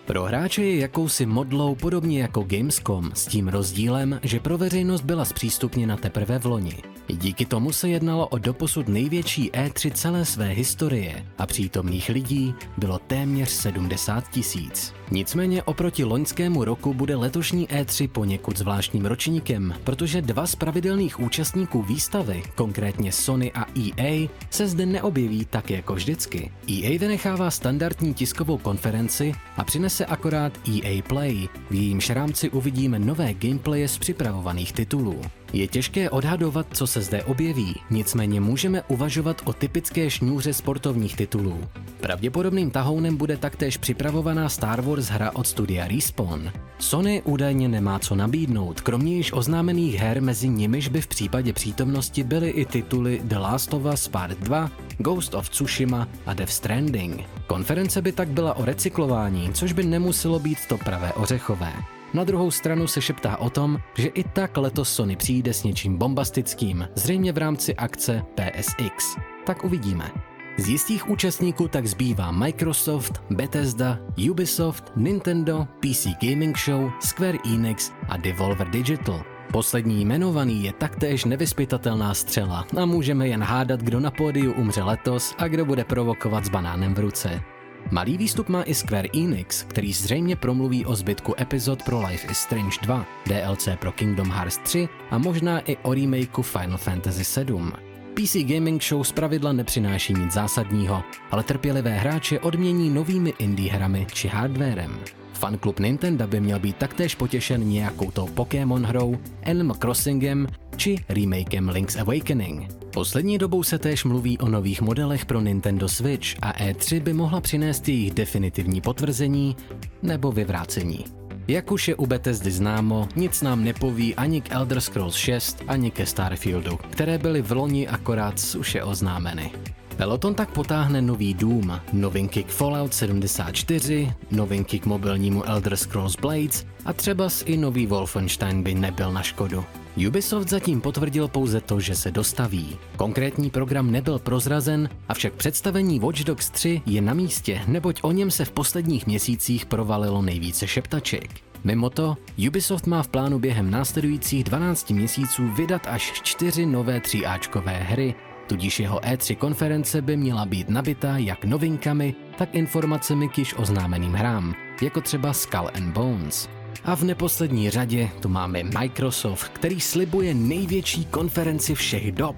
Pro 0.06 0.22
hráče 0.22 0.62
je 0.62 0.78
jakousi 0.78 1.26
modlou 1.26 1.74
podobně 1.74 2.22
jako 2.22 2.44
Gamescom 2.46 3.10
s 3.14 3.26
tím 3.26 3.48
rozdílem, 3.48 4.20
že 4.22 4.40
pro 4.40 4.58
veřejnost 4.58 5.00
byla 5.00 5.24
zpřístupněna 5.24 5.96
teprve 5.96 6.38
v 6.38 6.46
loni. 6.46 6.82
Díky 7.08 7.46
tomu 7.46 7.72
se 7.72 7.88
jednalo 7.88 8.28
o 8.28 8.38
doposud 8.38 8.88
největší 8.88 9.50
E3 9.50 9.90
celé 9.90 10.24
své 10.24 10.48
historie 10.48 11.26
a 11.38 11.46
přítomných 11.46 12.08
lidí 12.08 12.54
bylo 12.78 12.98
téměř 12.98 13.48
70 13.48 14.30
tisíc. 14.30 14.94
Nicméně 15.10 15.62
oproti 15.62 16.04
loňskému 16.04 16.64
roku 16.64 16.94
bude 16.94 17.16
letošní 17.16 17.68
E3 17.68 18.08
poněkud 18.08 18.58
zvláštním 18.58 19.06
ročníkem, 19.06 19.74
protože 19.84 20.22
dva 20.22 20.46
z 20.46 20.56
pravidelných 20.56 21.20
účastníků 21.20 21.82
výstavy, 21.82 22.42
konkrétně 22.54 23.12
Sony 23.12 23.52
a 23.52 23.66
EA, 23.78 24.28
se 24.50 24.68
zde 24.68 24.86
neobjeví 24.86 25.44
tak 25.44 25.70
jako 25.70 25.94
vždycky. 25.94 26.52
EA 26.70 26.98
vynechává 26.98 27.50
standardní 27.50 28.14
tiskovou 28.14 28.58
konferenci 28.58 29.34
a 29.56 29.64
přinese 29.64 30.06
akorát 30.06 30.52
EA 30.68 31.02
Play, 31.08 31.48
v 31.70 31.74
jejímž 31.74 32.10
rámci 32.10 32.50
uvidíme 32.50 32.98
nové 32.98 33.34
gameplaye 33.34 33.88
z 33.88 33.98
připravovaných 33.98 34.72
titulů. 34.72 35.20
Je 35.54 35.66
těžké 35.66 36.10
odhadovat, 36.10 36.66
co 36.72 36.86
se 36.86 37.00
zde 37.00 37.22
objeví, 37.22 37.74
nicméně 37.90 38.40
můžeme 38.40 38.82
uvažovat 38.82 39.42
o 39.44 39.52
typické 39.52 40.10
šňůře 40.10 40.54
sportovních 40.54 41.16
titulů. 41.16 41.68
Pravděpodobným 42.00 42.70
tahounem 42.70 43.16
bude 43.16 43.36
taktéž 43.36 43.76
připravovaná 43.76 44.48
Star 44.48 44.80
Wars 44.80 45.08
hra 45.08 45.30
od 45.34 45.46
studia 45.46 45.88
Respawn. 45.88 46.52
Sony 46.78 47.22
údajně 47.24 47.68
nemá 47.68 47.98
co 47.98 48.14
nabídnout, 48.14 48.80
kromě 48.80 49.16
již 49.16 49.32
oznámených 49.32 49.94
her, 49.94 50.22
mezi 50.22 50.48
nimiž 50.48 50.88
by 50.88 51.00
v 51.00 51.06
případě 51.06 51.52
přítomnosti 51.52 52.22
byly 52.22 52.50
i 52.50 52.64
tituly 52.64 53.20
The 53.24 53.38
Last 53.38 53.74
of 53.74 53.84
Us 53.92 54.08
Part 54.08 54.38
2, 54.38 54.70
Ghost 54.98 55.34
of 55.34 55.48
Tsushima 55.48 56.08
a 56.26 56.34
Death 56.34 56.52
Stranding. 56.52 57.20
Konference 57.46 58.02
by 58.02 58.12
tak 58.12 58.28
byla 58.28 58.54
o 58.54 58.64
recyklování, 58.64 59.50
což 59.52 59.72
by 59.72 59.84
nemuselo 59.84 60.38
být 60.38 60.58
to 60.68 60.78
pravé 60.78 61.12
ořechové. 61.12 61.93
Na 62.14 62.24
druhou 62.24 62.50
stranu 62.50 62.86
se 62.86 63.02
šeptá 63.02 63.36
o 63.36 63.50
tom, 63.50 63.78
že 63.98 64.08
i 64.08 64.24
tak 64.24 64.56
letos 64.56 64.92
Sony 64.92 65.16
přijde 65.16 65.54
s 65.54 65.64
něčím 65.64 65.96
bombastickým, 65.96 66.88
zřejmě 66.94 67.32
v 67.32 67.38
rámci 67.38 67.74
akce 67.74 68.22
PSX. 68.34 69.16
Tak 69.46 69.64
uvidíme. 69.64 70.10
Z 70.58 70.68
jistých 70.68 71.10
účastníků 71.10 71.68
tak 71.68 71.86
zbývá 71.86 72.32
Microsoft, 72.32 73.22
Bethesda, 73.30 73.98
Ubisoft, 74.30 74.92
Nintendo, 74.96 75.66
PC 75.80 76.06
Gaming 76.22 76.58
Show, 76.58 76.90
Square 77.00 77.38
Enix 77.54 77.92
a 78.08 78.16
Devolver 78.16 78.70
Digital. 78.70 79.24
Poslední 79.52 80.02
jmenovaný 80.02 80.64
je 80.64 80.72
taktéž 80.72 81.24
nevyspytatelná 81.24 82.14
střela 82.14 82.66
a 82.82 82.84
můžeme 82.86 83.28
jen 83.28 83.42
hádat, 83.42 83.80
kdo 83.80 84.00
na 84.00 84.10
pódiu 84.10 84.52
umře 84.52 84.82
letos 84.82 85.34
a 85.38 85.48
kdo 85.48 85.64
bude 85.64 85.84
provokovat 85.84 86.44
s 86.44 86.48
banánem 86.48 86.94
v 86.94 86.98
ruce. 86.98 87.53
Malý 87.90 88.18
výstup 88.18 88.48
má 88.48 88.62
i 88.62 88.74
Square 88.74 89.08
Enix, 89.14 89.62
který 89.62 89.92
zřejmě 89.92 90.36
promluví 90.36 90.86
o 90.86 90.94
zbytku 90.94 91.34
epizod 91.40 91.82
pro 91.82 92.06
Life 92.06 92.26
is 92.30 92.38
Strange 92.38 92.76
2, 92.82 93.06
DLC 93.26 93.68
pro 93.78 93.92
Kingdom 93.92 94.30
Hearts 94.30 94.58
3 94.58 94.88
a 95.10 95.18
možná 95.18 95.60
i 95.60 95.76
o 95.76 95.94
remakeu 95.94 96.42
Final 96.42 96.78
Fantasy 96.78 97.24
7. 97.24 97.72
PC 98.14 98.36
Gaming 98.36 98.82
Show 98.82 99.04
zpravidla 99.04 99.52
nepřináší 99.52 100.14
nic 100.14 100.32
zásadního, 100.32 101.02
ale 101.30 101.42
trpělivé 101.42 101.90
hráče 101.90 102.40
odmění 102.40 102.90
novými 102.90 103.32
indie 103.38 103.72
hrami 103.72 104.06
či 104.12 104.28
hardwarem. 104.28 104.98
Fanklub 105.32 105.80
Nintendo 105.80 106.26
by 106.26 106.40
měl 106.40 106.58
být 106.58 106.76
taktéž 106.76 107.14
potěšen 107.14 107.68
nějakou 107.68 108.10
tou 108.10 108.26
Pokémon 108.26 108.84
hrou, 108.84 109.18
Animal 109.50 109.76
Crossingem 109.76 110.46
či 110.76 111.04
remakem 111.08 111.68
Link's 111.68 111.96
Awakening. 111.96 112.83
Poslední 112.94 113.38
dobou 113.38 113.62
se 113.62 113.78
též 113.78 114.04
mluví 114.04 114.38
o 114.38 114.48
nových 114.48 114.80
modelech 114.80 115.26
pro 115.26 115.40
Nintendo 115.40 115.88
Switch 115.88 116.26
a 116.42 116.52
E3 116.52 117.00
by 117.00 117.12
mohla 117.12 117.40
přinést 117.40 117.88
jejich 117.88 118.14
definitivní 118.14 118.80
potvrzení 118.80 119.56
nebo 120.02 120.32
vyvrácení. 120.32 121.04
Jak 121.48 121.72
už 121.72 121.88
je 121.88 121.94
u 121.94 122.06
Bethesdy 122.06 122.50
známo, 122.50 123.08
nic 123.16 123.42
nám 123.42 123.64
nepoví 123.64 124.14
ani 124.14 124.40
k 124.40 124.52
Elder 124.52 124.80
Scrolls 124.80 125.14
6, 125.14 125.62
ani 125.68 125.90
ke 125.90 126.06
Starfieldu, 126.06 126.76
které 126.76 127.18
byly 127.18 127.42
v 127.42 127.52
loni 127.52 127.88
akorát 127.88 128.40
suše 128.40 128.82
oznámeny. 128.82 129.50
Peloton 129.96 130.34
tak 130.34 130.50
potáhne 130.50 131.02
nový 131.02 131.34
Doom, 131.34 131.80
novinky 131.92 132.42
k 132.42 132.48
Fallout 132.48 132.94
74, 132.94 134.12
novinky 134.30 134.78
k 134.78 134.86
mobilnímu 134.86 135.44
Elder 135.44 135.76
Scrolls 135.76 136.16
Blades 136.16 136.66
a 136.84 136.92
třeba 136.92 137.28
i 137.44 137.56
nový 137.56 137.86
Wolfenstein 137.86 138.62
by 138.62 138.74
nebyl 138.74 139.12
na 139.12 139.22
škodu. 139.22 139.64
Ubisoft 139.96 140.48
zatím 140.48 140.80
potvrdil 140.80 141.28
pouze 141.28 141.60
to, 141.60 141.80
že 141.80 141.94
se 141.94 142.10
dostaví. 142.10 142.76
Konkrétní 142.96 143.50
program 143.50 143.90
nebyl 143.90 144.18
prozrazen, 144.18 144.88
avšak 145.08 145.32
představení 145.32 146.00
Watch 146.00 146.24
Dogs 146.24 146.50
3 146.50 146.82
je 146.86 147.00
na 147.00 147.14
místě, 147.14 147.60
neboť 147.66 148.00
o 148.02 148.12
něm 148.12 148.30
se 148.30 148.44
v 148.44 148.50
posledních 148.50 149.06
měsících 149.06 149.66
provalilo 149.66 150.22
nejvíce 150.22 150.66
šeptaček. 150.66 151.30
Mimo 151.64 151.90
to, 151.90 152.16
Ubisoft 152.48 152.86
má 152.86 153.02
v 153.02 153.08
plánu 153.08 153.38
během 153.38 153.70
následujících 153.70 154.44
12 154.44 154.90
měsíců 154.90 155.48
vydat 155.48 155.86
až 155.86 156.12
čtyři 156.22 156.66
nové 156.66 156.98
3Ačkové 156.98 157.78
hry, 157.78 158.14
tudíž 158.46 158.80
jeho 158.80 158.98
E3 158.98 159.36
konference 159.36 160.02
by 160.02 160.16
měla 160.16 160.46
být 160.46 160.68
nabitá 160.68 161.16
jak 161.16 161.44
novinkami, 161.44 162.14
tak 162.38 162.54
informacemi 162.54 163.28
k 163.28 163.38
již 163.38 163.54
oznámeným 163.58 164.12
hrám, 164.12 164.54
jako 164.82 165.00
třeba 165.00 165.32
Skull 165.32 165.70
and 165.74 165.92
Bones. 165.92 166.48
A 166.84 166.96
v 166.96 167.04
neposlední 167.04 167.70
řadě 167.70 168.10
tu 168.22 168.28
máme 168.28 168.62
Microsoft, 168.62 169.48
který 169.48 169.80
slibuje 169.80 170.34
největší 170.34 171.04
konferenci 171.04 171.74
všech 171.74 172.12
dob. 172.12 172.36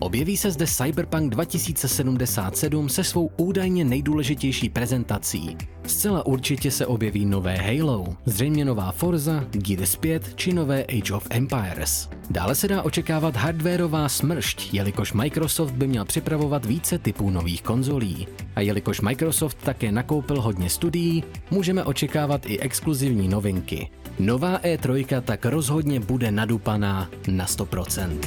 Objeví 0.00 0.36
se 0.36 0.50
zde 0.50 0.66
Cyberpunk 0.66 1.30
2077 1.30 2.88
se 2.88 3.04
svou 3.04 3.30
údajně 3.36 3.84
nejdůležitější 3.84 4.68
prezentací. 4.68 5.56
Zcela 5.86 6.26
určitě 6.26 6.70
se 6.70 6.86
objeví 6.86 7.26
nové 7.26 7.56
Halo, 7.56 8.06
zřejmě 8.26 8.64
nová 8.64 8.92
Forza, 8.92 9.44
Gears 9.50 9.96
5 9.96 10.34
či 10.34 10.52
nové 10.52 10.84
Age 10.84 11.14
of 11.14 11.26
Empires. 11.30 12.08
Dále 12.30 12.54
se 12.54 12.68
dá 12.68 12.82
očekávat 12.82 13.36
hardwareová 13.36 14.08
smršť, 14.08 14.74
jelikož 14.74 15.12
Microsoft 15.12 15.72
by 15.72 15.86
měl 15.86 16.04
připravovat 16.04 16.64
více 16.66 16.98
typů 16.98 17.30
nových 17.30 17.62
konzolí. 17.62 18.26
A 18.56 18.60
jelikož 18.60 19.00
Microsoft 19.00 19.58
také 19.64 19.92
nakoupil 19.92 20.40
hodně 20.40 20.70
studií, 20.70 21.24
můžeme 21.50 21.84
očekávat 21.84 22.46
i 22.46 22.60
exkluzivní 22.60 23.28
novinky. 23.28 23.90
Nová 24.18 24.58
E3 24.58 25.22
tak 25.22 25.46
rozhodně 25.46 26.00
bude 26.00 26.30
nadupaná 26.30 27.10
na 27.28 27.46
100%. 27.46 28.18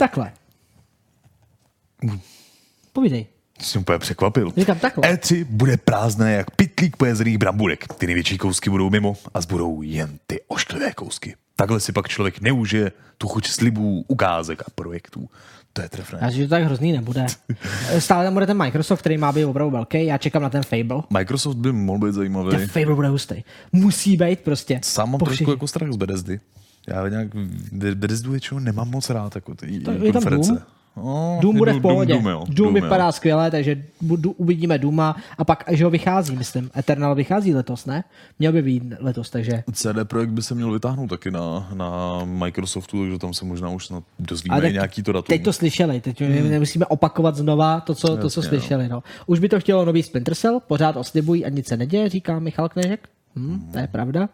Takhle. 0.00 0.32
Povídej. 2.92 3.26
Jsi 3.60 3.78
úplně 3.78 3.98
překvapil. 3.98 4.52
Říkám 4.56 4.78
takhle. 4.78 5.14
E3 5.14 5.44
bude 5.44 5.76
prázdné 5.76 6.32
jak 6.32 6.50
pitlík 6.50 6.96
pojezených 6.96 7.38
brambůrek. 7.38 7.84
Ty 7.98 8.06
největší 8.06 8.38
kousky 8.38 8.70
budou 8.70 8.90
mimo 8.90 9.16
a 9.34 9.40
zbudou 9.40 9.82
jen 9.82 10.18
ty 10.26 10.40
ošklivé 10.48 10.92
kousky. 10.92 11.36
Takhle 11.56 11.80
si 11.80 11.92
pak 11.92 12.08
člověk 12.08 12.40
neužije 12.40 12.92
tu 13.18 13.28
chuť 13.28 13.48
slibů, 13.48 14.04
ukázek 14.08 14.62
a 14.66 14.70
projektů. 14.74 15.28
To 15.72 15.82
je 15.82 15.88
trefné. 15.88 16.18
Já 16.22 16.30
že 16.30 16.44
to 16.44 16.50
tak 16.50 16.62
hrozný 16.62 16.92
nebude. 16.92 17.26
Stále 17.98 18.24
tam 18.24 18.34
bude 18.34 18.46
ten 18.46 18.56
Microsoft, 18.56 19.00
který 19.00 19.18
má 19.18 19.32
být 19.32 19.44
opravdu 19.44 19.70
velký. 19.70 20.06
Já 20.06 20.18
čekám 20.18 20.42
na 20.42 20.50
ten 20.50 20.62
Fable. 20.62 21.02
Microsoft 21.10 21.56
by 21.56 21.72
mohl 21.72 22.06
být 22.06 22.14
zajímavý. 22.14 22.50
Ten 22.50 22.68
Fable 22.68 22.94
bude 22.94 23.08
hustý. 23.08 23.34
Musí 23.72 24.16
být 24.16 24.40
prostě. 24.40 24.80
Sám 24.84 25.10
mám 25.10 25.20
trošku 25.20 25.50
jako 25.50 25.68
strach 25.68 25.92
z 25.92 25.96
Bethesdy. 25.96 26.40
Já 26.88 27.08
nějak 27.08 27.28
Bethesdu 27.94 28.30
většinou 28.30 28.60
nemám 28.60 28.90
moc 28.90 29.10
rád, 29.10 29.34
jako 29.34 29.54
ty 29.54 29.80
To 29.80 29.90
je 29.90 29.98
tam 29.98 30.12
konference. 30.12 30.52
Doom? 30.52 30.62
No, 30.96 31.38
Doom 31.42 31.56
bude 31.56 31.72
v 31.72 31.74
Doom, 31.74 31.82
pohodě. 31.82 32.14
Doom, 32.14 32.26
jo. 32.26 32.44
Doom 32.48 32.76
jo. 32.76 32.82
vypadá 32.82 33.12
skvěle, 33.12 33.50
takže 33.50 33.84
budu, 34.00 34.32
uvidíme 34.32 34.78
Duma 34.78 35.16
a 35.38 35.44
pak, 35.44 35.64
že 35.70 35.84
ho 35.84 35.90
vychází, 35.90 36.36
myslím. 36.36 36.70
Eternal 36.76 37.14
vychází 37.14 37.54
letos, 37.54 37.86
ne? 37.86 38.04
Měl 38.38 38.52
by 38.52 38.62
být 38.62 38.82
letos, 38.98 39.30
takže... 39.30 39.64
CD 39.72 40.04
Projekt 40.04 40.30
by 40.30 40.42
se 40.42 40.54
měl 40.54 40.72
vytáhnout 40.72 41.06
taky 41.06 41.30
na, 41.30 41.68
na 41.74 42.20
Microsoftu, 42.24 43.02
takže 43.02 43.18
tam 43.18 43.34
se 43.34 43.44
možná 43.44 43.68
už 43.68 43.86
snad 43.86 44.04
dozvíme 44.18 44.60
tak 44.60 44.72
nějaký 44.72 45.02
to 45.02 45.12
datum. 45.12 45.36
Teď 45.36 45.44
to 45.44 45.52
slyšeli, 45.52 46.00
teď 46.00 46.20
hmm. 46.20 46.50
nemusíme 46.50 46.86
opakovat 46.86 47.36
znova 47.36 47.80
to, 47.80 47.94
co, 47.94 48.16
to, 48.16 48.30
co 48.30 48.40
Jasně, 48.40 48.58
slyšeli. 48.58 48.88
No. 48.88 49.02
Už 49.26 49.38
by 49.38 49.48
to 49.48 49.60
chtělo 49.60 49.84
nový 49.84 50.02
Splinter 50.02 50.34
Cell, 50.34 50.60
pořád 50.60 50.96
oslibují 50.96 51.44
a 51.44 51.48
nic 51.48 51.68
se 51.68 51.76
neděje, 51.76 52.08
říká 52.08 52.38
Michal 52.38 52.68
Knežek. 52.68 53.08
Hmm, 53.36 53.70
to 53.72 53.78
je 53.78 53.86
pravda. 53.86 54.28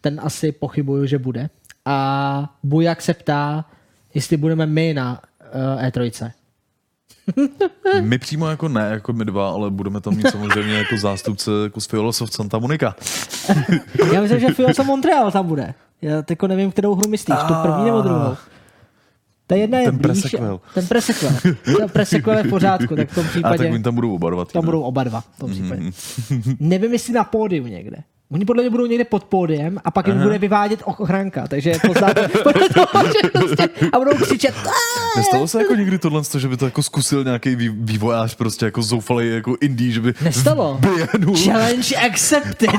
Ten 0.00 0.20
asi 0.22 0.52
pochybuju, 0.52 1.06
že 1.06 1.18
bude. 1.18 1.50
A 1.88 2.50
Bujak 2.62 3.02
se 3.02 3.14
ptá, 3.14 3.64
jestli 4.14 4.36
budeme 4.36 4.66
my 4.66 4.94
na 4.94 5.20
uh, 5.76 5.82
E3. 5.82 6.30
My 8.00 8.18
přímo 8.18 8.46
jako 8.46 8.68
ne, 8.68 8.88
jako 8.90 9.12
my 9.12 9.24
dva, 9.24 9.50
ale 9.50 9.70
budeme 9.70 10.00
tam 10.00 10.16
mít 10.16 10.28
samozřejmě 10.32 10.74
jako 10.74 10.96
zástupce 10.96 11.50
jako 11.62 11.80
z 11.80 11.86
Fiolosoft 11.86 12.32
Santa 12.32 12.58
Monica. 12.58 12.94
Já 14.12 14.20
myslím, 14.20 14.40
že 14.40 14.48
Fields 14.48 14.78
Montreal 14.78 15.30
tam 15.30 15.46
bude. 15.46 15.74
Já 16.02 16.22
teďko 16.22 16.46
nevím, 16.46 16.70
kterou 16.72 16.94
hru 16.94 17.08
myslíš, 17.08 17.38
tu 17.48 17.54
první 17.62 17.84
nebo 17.84 18.02
druhou. 18.02 18.36
Ta 19.46 19.54
jedna 19.54 19.78
je 19.78 19.84
Ten 19.84 19.98
blíž, 19.98 20.20
presequel. 20.20 20.60
Ten 20.74 20.86
presequel. 20.86 21.32
Ten 21.78 21.88
presequel 21.88 22.38
je 22.38 22.42
v 22.42 22.50
pořádku, 22.50 22.96
tak 22.96 23.10
v 23.10 23.14
tom 23.14 23.24
A 23.24 23.26
tak 23.26 23.30
případě... 23.30 23.70
oni 23.70 23.82
tam 23.82 23.94
budou 23.94 24.14
oba 24.14 24.30
dva. 24.30 24.44
Tam 24.44 24.64
budou 24.64 24.82
oba 24.82 25.04
dva 25.04 25.20
v 25.20 25.38
tom 25.38 25.50
případě. 25.50 25.82
Mhm. 25.82 26.56
Nevím, 26.60 26.92
jestli 26.92 27.12
na 27.12 27.24
pódiu 27.24 27.66
někde. 27.66 27.96
Oni 28.30 28.44
podle 28.44 28.62
mě 28.62 28.70
budou 28.70 28.86
někde 28.86 29.04
pod 29.04 29.24
pódiem 29.24 29.78
a 29.84 29.90
pak 29.90 30.06
jim 30.06 30.16
Aha. 30.16 30.24
bude 30.26 30.38
vyvádět 30.38 30.80
ochranka, 30.84 31.46
takže 31.48 31.72
poznáte 31.86 32.28
podle 32.42 32.68
toho, 32.68 33.04
že 33.06 33.28
prostě, 33.32 33.68
a 33.92 33.98
budou 33.98 34.10
křičet 34.24 34.54
Nestalo 35.16 35.48
se 35.48 35.58
jako 35.62 35.74
někdy 35.74 35.98
tohle, 35.98 36.22
že 36.38 36.48
by 36.48 36.56
to 36.56 36.64
jako 36.64 36.82
zkusil 36.82 37.24
nějaký 37.24 37.56
vý- 37.56 37.74
vývojář 37.80 38.34
prostě 38.34 38.64
jako 38.64 38.82
zoufalý 38.82 39.28
jako 39.30 39.56
indie, 39.60 39.92
že 39.92 40.00
by 40.00 40.14
Nestalo. 40.24 40.78
běhnul. 40.80 41.36
Challenge 41.44 41.96
accepted. 41.96 42.70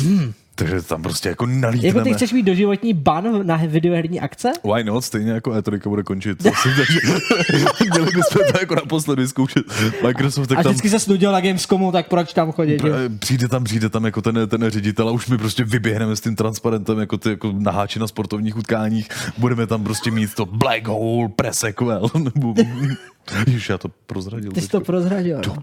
Hmm. 0.00 0.32
Takže 0.54 0.82
tam 0.82 1.02
prostě 1.02 1.28
jako 1.28 1.46
nalítneme. 1.46 1.88
Jako 1.88 2.00
ty 2.00 2.14
chceš 2.14 2.32
mít 2.32 2.42
doživotní 2.42 2.94
ban 2.94 3.46
na 3.46 3.56
videoherní 3.56 4.20
akce? 4.20 4.52
Why 4.74 4.84
not? 4.84 5.04
Stejně 5.04 5.32
jako 5.32 5.50
E3 5.50 5.88
bude 5.88 6.02
končit. 6.02 6.42
Měli 7.90 8.06
bychom 8.06 8.42
to 8.52 8.58
jako 8.60 8.74
naposledy 8.74 9.28
zkoušet. 9.28 9.64
Microsoft 10.02 10.46
tak 10.46 10.58
A 10.58 10.62
tam 10.62 10.72
vždycky 10.72 10.90
se 10.90 10.98
snudil 10.98 11.32
na 11.32 11.40
Gamescomu, 11.40 11.92
tak 11.92 12.08
proč 12.08 12.32
tam 12.32 12.52
chodit? 12.52 12.82
Pr- 12.82 13.18
přijde 13.18 13.48
tam, 13.48 13.64
přijde 13.64 13.88
tam 13.88 14.04
jako 14.04 14.22
ten, 14.22 14.48
ten 14.48 14.70
ředitel 14.70 15.08
a 15.08 15.12
už 15.12 15.28
my 15.28 15.38
prostě 15.38 15.64
vyběhneme 15.64 16.16
s 16.16 16.20
tím 16.20 16.36
transparentem 16.36 16.98
jako 16.98 17.18
ty 17.18 17.28
jako 17.28 17.52
naháči 17.58 17.98
na 17.98 18.06
sportovních 18.06 18.56
utkáních. 18.56 19.08
Budeme 19.38 19.66
tam 19.66 19.84
prostě 19.84 20.10
mít 20.10 20.34
to 20.34 20.46
Black 20.46 20.86
Hole 20.86 21.28
Presequel. 21.36 22.10
Nebo... 22.34 22.54
Ježiš, 23.46 23.68
já 23.68 23.78
to 23.78 23.88
prozradil. 24.06 24.52
Ty 24.52 24.60
jsi 24.60 24.66
teďko. 24.66 24.78
to 24.80 24.84
prozradil. 24.84 25.40
no. 25.46 25.56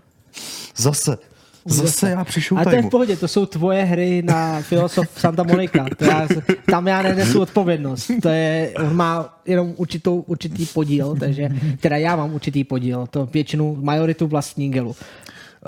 Zase. 0.76 1.18
Zase 1.66 2.10
já 2.10 2.24
při 2.24 2.42
A 2.56 2.64
to 2.64 2.70
je 2.70 2.82
v 2.82 2.90
pohodě, 2.90 3.16
to 3.16 3.28
jsou 3.28 3.46
tvoje 3.46 3.84
hry 3.84 4.22
na 4.22 4.62
Filosof 4.62 5.08
Santa 5.18 5.44
Monica. 5.44 5.86
To 5.98 6.06
já, 6.06 6.28
tam 6.72 6.88
já 6.88 7.02
nenesu 7.02 7.42
odpovědnost. 7.42 8.12
To 8.22 8.30
je, 8.30 8.74
on 8.78 8.96
má 8.96 9.40
jenom 9.46 9.74
určitou, 9.78 10.20
určitý 10.20 10.66
podíl, 10.66 11.16
takže, 11.20 11.50
teda 11.80 11.98
já 11.98 12.16
mám 12.16 12.34
určitý 12.34 12.64
podíl, 12.64 13.08
to 13.10 13.26
většinu 13.26 13.78
majoritu 13.82 14.28
vlastní 14.28 14.70
gelu. 14.72 14.96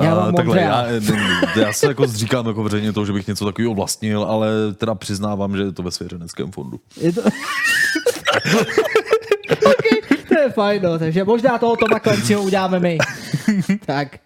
Já 0.02 0.14
A, 0.14 0.16
mám 0.16 0.34
takhle, 0.34 0.62
já, 0.62 0.86
já 1.56 1.74
se 1.74 1.88
jako 1.88 2.08
zříkám 2.08 2.48
jako 2.48 2.64
veřejně 2.64 2.94
toho, 2.94 3.06
že 3.06 3.14
bych 3.14 3.28
něco 3.28 3.46
takového 3.46 3.74
vlastnil, 3.74 4.24
ale 4.24 4.50
teda 4.78 4.96
přiznávám, 4.96 5.58
že 5.58 5.64
je 5.64 5.72
to 5.72 5.84
ve 5.84 5.92
svěřeneckém 5.92 6.52
fondu. 6.52 6.80
Je 7.02 7.14
to... 7.14 7.22
okay, 9.52 10.18
to 10.28 10.40
je 10.40 10.50
fajn, 10.50 10.84
no, 10.84 11.00
takže 11.00 11.24
možná 11.24 11.58
toho 11.58 11.76
Toma 11.76 12.00
Clancyho 12.00 12.44
uděláme 12.44 12.80
my. 12.80 12.98
tak, 13.86 14.18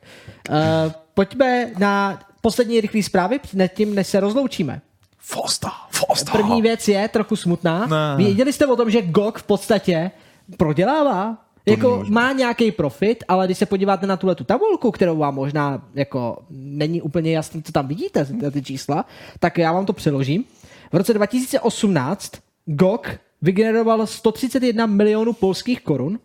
uh, 0.49 0.91
pojďme 1.15 1.71
na 1.79 2.19
poslední 2.41 2.81
rychlé 2.81 3.03
zprávy, 3.03 3.39
nad 3.53 3.67
tím, 3.67 3.95
než 3.95 4.07
se 4.07 4.19
rozloučíme. 4.19 4.81
Fosta, 5.19 5.71
Fosta. 5.91 6.31
První 6.31 6.61
věc 6.61 6.87
je 6.87 7.07
trochu 7.07 7.35
smutná. 7.35 7.85
Ne. 7.87 8.23
Věděli 8.25 8.53
jste 8.53 8.65
o 8.67 8.75
tom, 8.75 8.91
že 8.91 9.01
GOG 9.01 9.37
v 9.39 9.43
podstatě 9.43 10.11
prodělává? 10.57 11.37
jako 11.67 11.87
není 11.87 11.97
možné. 11.99 12.13
má 12.13 12.31
nějaký 12.31 12.71
profit, 12.71 13.23
ale 13.27 13.45
když 13.45 13.57
se 13.57 13.65
podíváte 13.65 14.07
na 14.07 14.17
tuhle 14.17 14.35
tu 14.35 14.43
tabulku, 14.43 14.91
kterou 14.91 15.17
vám 15.17 15.35
možná 15.35 15.87
jako 15.95 16.37
není 16.49 17.01
úplně 17.01 17.31
jasný, 17.31 17.63
co 17.63 17.71
tam 17.71 17.87
vidíte, 17.87 18.25
ty- 18.51 18.61
čísla, 18.63 19.05
tak 19.39 19.57
já 19.57 19.71
vám 19.71 19.85
to 19.85 19.93
přeložím. 19.93 20.43
V 20.91 20.95
roce 20.97 21.13
2018 21.13 22.31
GOG 22.65 23.07
vygeneroval 23.41 24.07
131 24.07 24.85
milionů 24.85 25.33
polských 25.33 25.81
korun, 25.81 26.19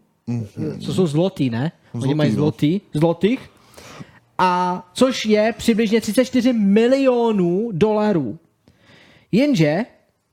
co 0.84 0.94
jsou 0.94 1.06
zlotý, 1.06 1.50
ne? 1.50 1.72
Oni 1.94 2.02
Zlotý, 2.02 2.14
mají 2.14 2.30
no. 2.30 2.36
zlotý, 2.36 2.80
zlotých. 2.94 3.50
A 4.42 4.90
což 4.94 5.26
je 5.26 5.54
přibližně 5.58 6.00
34 6.00 6.52
milionů 6.52 7.68
dolarů. 7.72 8.38
Jenže 9.32 9.78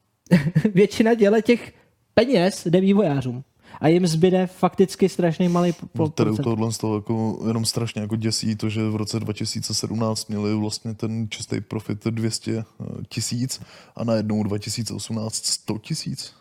většina 0.74 1.14
děle 1.14 1.42
těch 1.42 1.74
peněz 2.14 2.66
jde 2.66 2.82
vývojářům. 2.82 3.44
A 3.82 3.88
jim 3.88 4.08
zbyde 4.08 4.48
fakticky 4.48 5.10
strašný 5.10 5.50
malý 5.50 5.74
No, 5.96 6.10
Tady 6.10 6.30
u 6.30 6.34
procent. 6.34 6.44
tohohle 6.44 6.72
z 6.72 6.78
toho 6.78 6.96
jako 6.96 7.40
jenom 7.48 7.66
strašně 7.66 8.02
jako 8.02 8.16
děsí 8.16 8.56
to, 8.56 8.70
že 8.70 8.90
v 8.90 8.96
roce 8.96 9.20
2017 9.20 10.30
měli 10.30 10.56
vlastně 10.56 10.94
ten 10.94 11.28
čistý 11.30 11.62
profit 11.62 12.06
200 12.06 12.64
tisíc 13.10 13.62
a 13.96 14.04
najednou 14.04 14.44
2018 14.44 15.46
100 15.46 15.78
tisíc. 15.78 16.34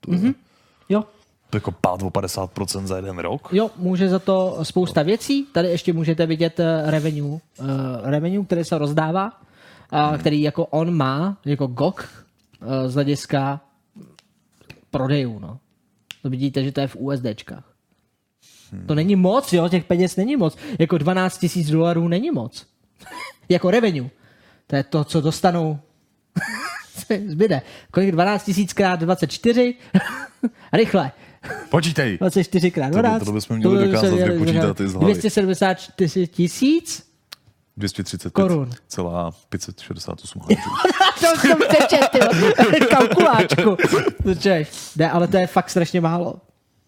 To 0.00 0.12
je, 0.12 0.18
Mhm. 0.18 0.34
Jo, 0.88 1.04
jako 1.56 1.72
pád 1.72 2.02
o 2.02 2.10
50% 2.10 2.86
za 2.86 2.96
jeden 2.96 3.18
rok. 3.18 3.48
jo, 3.52 3.70
může 3.76 4.08
za 4.08 4.18
to 4.18 4.58
spousta 4.62 5.02
věcí. 5.02 5.46
Tady 5.52 5.68
ještě 5.68 5.92
můžete 5.92 6.26
vidět 6.26 6.60
eh, 6.60 6.90
revenue, 6.90 7.30
uh, 7.30 7.40
revenue 8.02 8.44
který 8.44 8.64
se 8.64 8.78
rozdává, 8.78 9.40
uh, 9.92 10.18
který 10.18 10.42
jako 10.42 10.66
on 10.66 10.96
má, 10.96 11.36
jako 11.44 11.66
GOG, 11.66 12.08
uh, 12.62 12.68
z 12.88 12.94
hlediska 12.94 13.60
prodejů. 14.90 15.38
No. 15.38 15.58
To 16.22 16.30
vidíte, 16.30 16.64
že 16.64 16.72
to 16.72 16.80
je 16.80 16.86
v 16.86 16.96
USDčkách. 16.96 17.74
To 18.86 18.94
není 18.94 19.16
moc, 19.16 19.52
jo, 19.52 19.68
těch 19.68 19.84
peněz 19.84 20.16
není 20.16 20.36
moc. 20.36 20.56
Jako 20.78 20.98
12 20.98 21.38
tisíc 21.38 21.70
dolarů 21.70 22.08
není 22.08 22.30
moc. 22.30 22.66
jako 23.48 23.70
revenue. 23.70 24.10
To 24.66 24.76
je 24.76 24.82
to, 24.82 25.04
co 25.04 25.20
dostanou. 25.20 25.78
Zbyde. 27.26 27.62
Kolik 27.90 28.12
12 28.12 28.44
tisíc 28.44 28.72
krát 28.72 29.00
24? 29.00 29.74
Rychle. 30.72 31.12
Počítej. 31.70 32.18
24 32.18 32.70
krát 32.70 32.90
12. 32.92 33.18
To- 33.18 33.24
to 33.24 33.32
bychom 33.32 33.56
měli 33.56 33.86
dokázat 33.86 34.14
vypočítat 34.14 34.80
i 34.80 34.88
z 34.88 34.92
hlavy. 34.92 35.04
274 35.14 36.26
tisíc 36.26 37.14
235 37.76 38.32
Korun. 38.32 38.70
celá 38.88 39.30
568 39.48 40.42
háčů. 40.48 40.70
to 41.20 41.40
jsem 41.40 41.58
přečet, 41.68 42.08
kalkuláčku. 42.90 43.76
Počkej. 44.22 44.66
Ne, 44.96 45.10
ale 45.10 45.28
to 45.28 45.36
je 45.36 45.46
fakt 45.46 45.70
strašně 45.70 46.00
málo. 46.00 46.34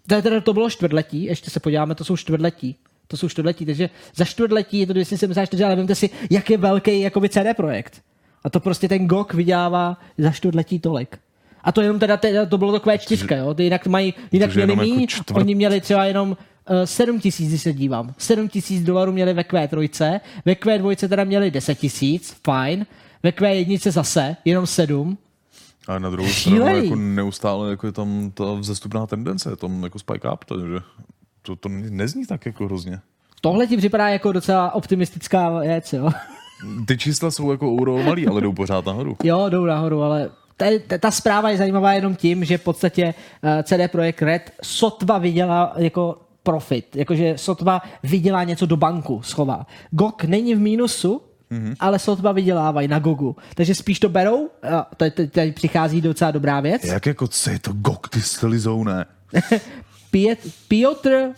To, 0.09 0.15
je 0.15 0.23
teda, 0.23 0.41
to 0.41 0.53
bylo 0.53 0.71
čtvrtletí, 0.71 1.25
ještě 1.25 1.51
se 1.51 1.61
podíváme, 1.61 1.95
to 1.95 2.05
jsou 2.05 2.17
čtvrtletí. 2.17 2.77
To 3.09 3.17
jsou 3.17 3.29
čtvrtletí, 3.29 3.67
takže 3.67 3.91
za 4.17 4.25
čtvrtletí 4.25 4.79
je 4.81 4.87
to 4.87 4.93
274, 4.93 5.65
ale 5.65 5.77
vemte 5.77 5.95
si, 5.95 6.11
jak 6.31 6.51
je 6.51 6.59
velký 6.59 7.01
jakoby 7.01 7.29
CD 7.29 7.57
projekt. 7.57 8.03
A 8.45 8.51
to 8.51 8.61
prostě 8.61 8.89
ten 8.89 9.07
GOG 9.07 9.35
vydělává 9.35 10.01
za 10.19 10.31
čtvrtletí 10.31 10.79
tolik. 10.81 11.19
A 11.67 11.73
to 11.73 11.81
jenom 11.81 11.99
teda, 11.99 12.17
teda 12.17 12.47
to 12.47 12.59
bylo 12.59 12.73
to 12.73 12.79
Q4, 12.79 13.39
jo? 13.39 13.55
Ty 13.55 13.65
jinak 13.65 13.87
mají, 13.87 14.15
jinak 14.33 14.55
měli 14.55 14.73
jenom 14.73 14.85
jako 14.85 15.01
čtvrt- 15.01 15.37
oni 15.41 15.55
měli 15.55 15.81
třeba 15.81 16.05
jenom 16.05 16.29
uh, 16.31 16.37
7 16.85 17.21
tisíc, 17.21 17.49
když 17.49 17.63
se 17.63 17.73
dívám. 17.73 18.15
7 18.19 18.49
tisíc 18.49 18.85
dolarů 18.85 19.13
měli 19.13 19.35
ve 19.35 19.43
Q3, 19.43 20.21
ve 20.45 20.53
Q2 20.53 21.09
teda 21.09 21.25
měli 21.25 21.51
10 21.51 21.75
tisíc, 21.75 22.37
fajn. 22.45 22.87
Ve 23.23 23.31
Q1 23.31 23.91
zase, 23.91 24.37
jenom 24.45 24.67
7. 24.67 25.19
A 25.89 25.99
na 25.99 26.11
druhou 26.11 26.29
Šílený. 26.29 26.63
stranu 26.65 26.83
jako 26.85 26.97
neustále 26.97 27.71
jako 27.71 27.87
je 27.87 27.93
tam 27.93 28.31
ta 28.35 28.45
vzestupná 28.53 29.07
tendence, 29.07 29.51
je 29.51 29.57
tam 29.57 29.83
jako 29.83 29.99
spike 29.99 30.29
up, 30.33 30.45
takže 30.45 30.79
to, 31.43 31.57
to 31.57 31.69
nezní 31.69 32.27
tak 32.27 32.47
jako 32.47 32.65
hrozně. 32.65 33.01
Tohle 33.41 33.67
ti 33.67 33.77
připadá 33.77 34.09
jako 34.09 34.33
docela 34.33 34.75
optimistická 34.75 35.59
věc, 35.61 35.93
jo? 35.93 36.11
Ty 36.87 36.99
čísla 36.99 37.31
jsou 37.31 37.51
jako 37.51 37.73
euro 37.81 38.03
malý, 38.03 38.27
ale 38.27 38.41
jdou 38.41 38.53
pořád 38.53 38.87
nahoru. 38.87 39.17
Jo, 39.25 39.49
jdou 39.49 39.65
nahoru, 39.65 40.03
ale 40.03 40.31
ta, 40.57 40.67
ta, 40.87 40.99
ta 40.99 41.11
zpráva 41.11 41.51
je 41.51 41.57
zajímavá 41.57 41.93
jenom 41.93 42.17
tím, 42.17 42.45
že 42.45 42.59
v 42.59 42.63
podstatě 42.65 43.15
uh, 43.43 43.51
CD 43.63 43.91
Projekt 43.93 44.23
Red 44.23 44.51
sotva 44.63 45.19
vydělá 45.19 45.73
jako 45.77 46.19
profit, 46.43 46.97
jakože 46.97 47.33
sotva 47.39 47.83
vydělá 48.03 48.45
něco 48.45 48.67
do 48.67 48.77
banku, 48.77 49.23
schová. 49.23 49.67
GOG 49.91 50.25
není 50.25 50.55
v 50.55 50.61
mínusu, 50.61 51.23
Mhm. 51.51 51.65
mm-hmm. 51.71 51.77
ale 51.81 51.99
sotva 51.99 52.33
vydělávají 52.33 52.89
na 52.89 52.99
GOGu. 52.99 53.37
Takže 53.55 53.75
spíš 53.75 54.01
to 54.01 54.09
berou, 54.09 54.49
a 54.73 54.91
tady, 54.97 55.11
tady, 55.11 55.29
tady 55.29 55.53
přichází 55.53 56.01
docela 56.01 56.31
dobrá 56.31 56.61
věc. 56.61 56.85
Jak 56.85 57.07
jako, 57.07 57.29
co 57.29 57.51
je 57.51 57.59
to 57.59 57.73
GOG, 57.73 58.09
ty 58.09 58.23
stylizouné? 58.23 59.05
Piet- 60.13 60.51
Piotr 60.69 61.31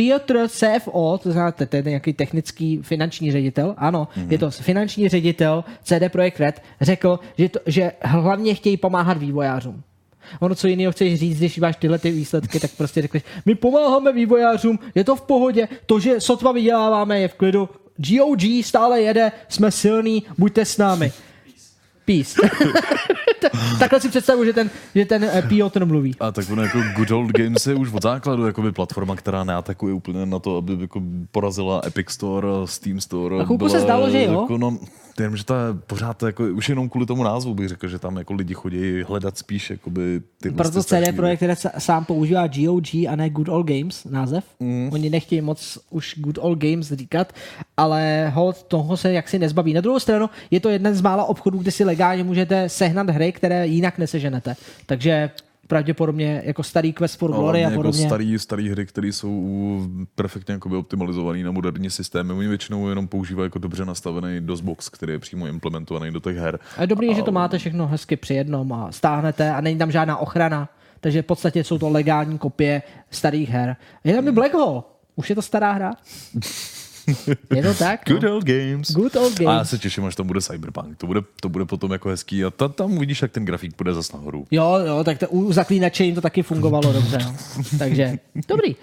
Piotr 0.00 0.48
CFO, 0.48 1.18
to 1.22 1.32
znamená, 1.32 1.52
to 1.52 1.76
je 1.76 1.82
nějaký 1.82 2.12
technický 2.12 2.78
finanční 2.82 3.32
ředitel, 3.32 3.74
ano, 3.78 4.08
Mhm. 4.16 4.26
mm-hmm. 4.26 4.32
je 4.32 4.38
to 4.38 4.50
finanční 4.50 5.08
ředitel 5.08 5.64
CD 5.82 6.08
Projekt 6.08 6.40
Red, 6.40 6.62
řekl, 6.80 7.20
že, 7.38 7.48
to, 7.48 7.58
že 7.66 7.92
hlavně 8.02 8.54
chtějí 8.54 8.76
pomáhat 8.76 9.18
vývojářům. 9.18 9.82
Ono, 10.40 10.54
co 10.54 10.66
jiného 10.68 10.92
chceš 10.92 11.18
říct, 11.20 11.38
když 11.38 11.58
máš 11.58 11.76
tyhle 11.76 11.98
ty 11.98 12.10
výsledky, 12.10 12.60
tak 12.60 12.70
prostě 12.76 13.02
řekneš, 13.02 13.22
my 13.46 13.54
pomáháme 13.54 14.12
vývojářům, 14.12 14.78
je 14.94 15.04
to 15.04 15.16
v 15.16 15.22
pohodě, 15.22 15.68
to, 15.86 16.00
že 16.00 16.20
sotva 16.20 16.52
vyděláváme, 16.52 17.20
je 17.20 17.28
v 17.28 17.34
klidu, 17.34 17.68
GOG 17.96 18.42
stále 18.64 19.02
jede, 19.02 19.32
jsme 19.48 19.70
silní, 19.70 20.22
buďte 20.38 20.64
s 20.64 20.78
námi. 20.78 21.12
Peace. 22.10 22.40
Takhle 23.78 24.00
si 24.00 24.08
představuji, 24.08 24.44
že 24.44 24.52
ten, 24.52 24.70
že 24.94 25.04
ten 25.04 25.24
eh, 25.24 25.42
Piotr 25.42 25.84
mluví. 25.84 26.14
A 26.20 26.32
tak 26.32 26.50
ono 26.50 26.62
jako 26.62 26.78
Good 26.96 27.10
Old 27.10 27.32
Games 27.32 27.66
je 27.66 27.74
už 27.74 27.92
od 27.92 28.02
základu 28.02 28.46
jakoby 28.46 28.72
platforma, 28.72 29.16
která 29.16 29.44
neatakuje 29.44 29.94
úplně 29.94 30.26
na 30.26 30.38
to, 30.38 30.56
aby 30.56 30.76
jako 30.80 31.02
porazila 31.30 31.82
Epic 31.86 32.10
Store, 32.10 32.48
Steam 32.64 33.00
Store. 33.00 33.38
Na 33.38 33.44
chvilku 33.44 33.68
se 33.68 33.80
zdálo, 33.80 34.10
že 34.10 34.24
jo. 34.24 34.40
Jako, 34.40 34.58
no, 34.58 34.78
jenom, 35.22 35.36
že 35.36 35.44
to 35.44 35.54
je 35.54 35.74
pořád 35.86 36.22
jako, 36.22 36.44
už 36.44 36.68
jenom 36.68 36.88
kvůli 36.88 37.06
tomu 37.06 37.24
názvu 37.24 37.54
bych 37.54 37.68
řekl, 37.68 37.88
že 37.88 37.98
tam 37.98 38.16
jako 38.16 38.34
lidi 38.34 38.54
chodí 38.54 39.02
hledat 39.02 39.38
spíš 39.38 39.70
jakoby 39.70 40.22
ty 40.42 40.50
Proto 40.50 40.82
CD 40.82 41.12
Projekt, 41.16 41.38
který 41.38 41.52
sa- 41.52 41.80
sám 41.80 42.04
používá 42.04 42.46
GOG 42.46 42.94
a 43.08 43.16
ne 43.16 43.30
Good 43.30 43.48
Old 43.48 43.66
Games 43.66 44.04
název. 44.04 44.44
Mm. 44.60 44.90
Oni 44.92 45.10
nechtějí 45.10 45.40
moc 45.40 45.78
už 45.90 46.14
Good 46.16 46.38
Old 46.38 46.58
Games 46.58 46.92
říkat, 46.92 47.32
ale 47.76 48.32
hold 48.34 48.62
toho 48.62 48.96
se 48.96 49.12
jaksi 49.12 49.38
nezbaví. 49.38 49.72
Na 49.72 49.80
druhou 49.80 49.98
stranu 49.98 50.30
je 50.50 50.60
to 50.60 50.68
jeden 50.68 50.94
z 50.94 51.00
mála 51.00 51.24
obchodů, 51.24 51.58
kde 51.58 51.70
si 51.70 51.84
legálně 51.84 52.24
můžete 52.24 52.68
sehnat 52.68 53.10
hry, 53.10 53.32
které 53.32 53.66
jinak 53.66 53.98
neseženete. 53.98 54.56
Takže 54.86 55.30
pravděpodobně 55.70 56.42
jako 56.44 56.62
starý 56.62 56.92
Quest 56.92 57.18
for 57.18 57.30
Glory 57.30 57.58
a 57.58 57.62
jako 57.62 57.76
podobně. 57.76 58.06
starý, 58.06 58.38
starý 58.38 58.68
hry, 58.68 58.86
které 58.86 59.08
jsou 59.08 59.86
perfektně 60.14 60.52
jakoby 60.52 60.76
optimalizované 60.76 61.44
na 61.44 61.50
moderní 61.50 61.90
systémy. 61.90 62.32
Oni 62.32 62.48
většinou 62.48 62.88
jenom 62.88 63.08
používají 63.08 63.46
jako 63.46 63.58
dobře 63.58 63.84
nastavený 63.84 64.40
DOSBox, 64.40 64.88
který 64.88 65.12
je 65.12 65.18
přímo 65.18 65.46
implementovaný 65.46 66.10
do 66.10 66.20
těch 66.20 66.36
her. 66.36 66.58
A 66.76 66.80
je 66.80 66.86
dobrý, 66.86 67.14
že 67.14 67.22
to 67.22 67.32
máte 67.32 67.58
všechno 67.58 67.86
hezky 67.86 68.16
při 68.16 68.34
jednom 68.34 68.72
a 68.72 68.92
stáhnete 68.92 69.50
a 69.50 69.60
není 69.60 69.78
tam 69.78 69.90
žádná 69.90 70.16
ochrana. 70.16 70.68
Takže 71.00 71.22
v 71.22 71.26
podstatě 71.26 71.64
jsou 71.64 71.78
to 71.78 71.88
legální 71.88 72.38
kopie 72.38 72.82
starých 73.10 73.48
her. 73.48 73.76
Je 74.04 74.14
tam 74.14 74.28
i 74.28 74.32
Black 74.32 74.54
Hole. 74.54 74.82
Už 75.16 75.30
je 75.30 75.34
to 75.34 75.42
stará 75.42 75.72
hra. 75.72 75.92
Je 77.56 77.62
to 77.62 77.74
tak? 77.74 78.00
Good 78.06 78.22
no. 78.22 78.34
old 78.34 78.44
games. 78.44 78.90
Good 78.90 79.16
old 79.16 79.40
A 79.40 79.42
já 79.42 79.50
games. 79.50 79.70
se 79.70 79.78
těším, 79.78 80.04
až 80.04 80.16
tam 80.16 80.26
bude 80.26 80.40
Cyberpunk. 80.40 80.98
To 80.98 81.06
bude, 81.06 81.20
to 81.40 81.48
bude 81.48 81.64
potom 81.64 81.92
jako 81.92 82.08
hezký 82.08 82.44
a 82.44 82.50
ta, 82.50 82.68
tam 82.68 82.92
uvidíš, 82.92 83.22
jak 83.22 83.32
ten 83.32 83.44
grafik 83.44 83.76
bude 83.76 83.94
zas 83.94 84.12
nahoru. 84.12 84.46
Jo, 84.50 84.78
jo, 84.86 85.04
tak 85.04 85.18
to, 85.18 85.28
u 85.28 85.52
zaklínače 85.52 86.04
jim 86.04 86.14
to 86.14 86.20
taky 86.20 86.42
fungovalo 86.42 86.92
dobře. 86.92 87.18
No. 87.24 87.34
Takže, 87.78 88.18
dobrý. 88.48 88.76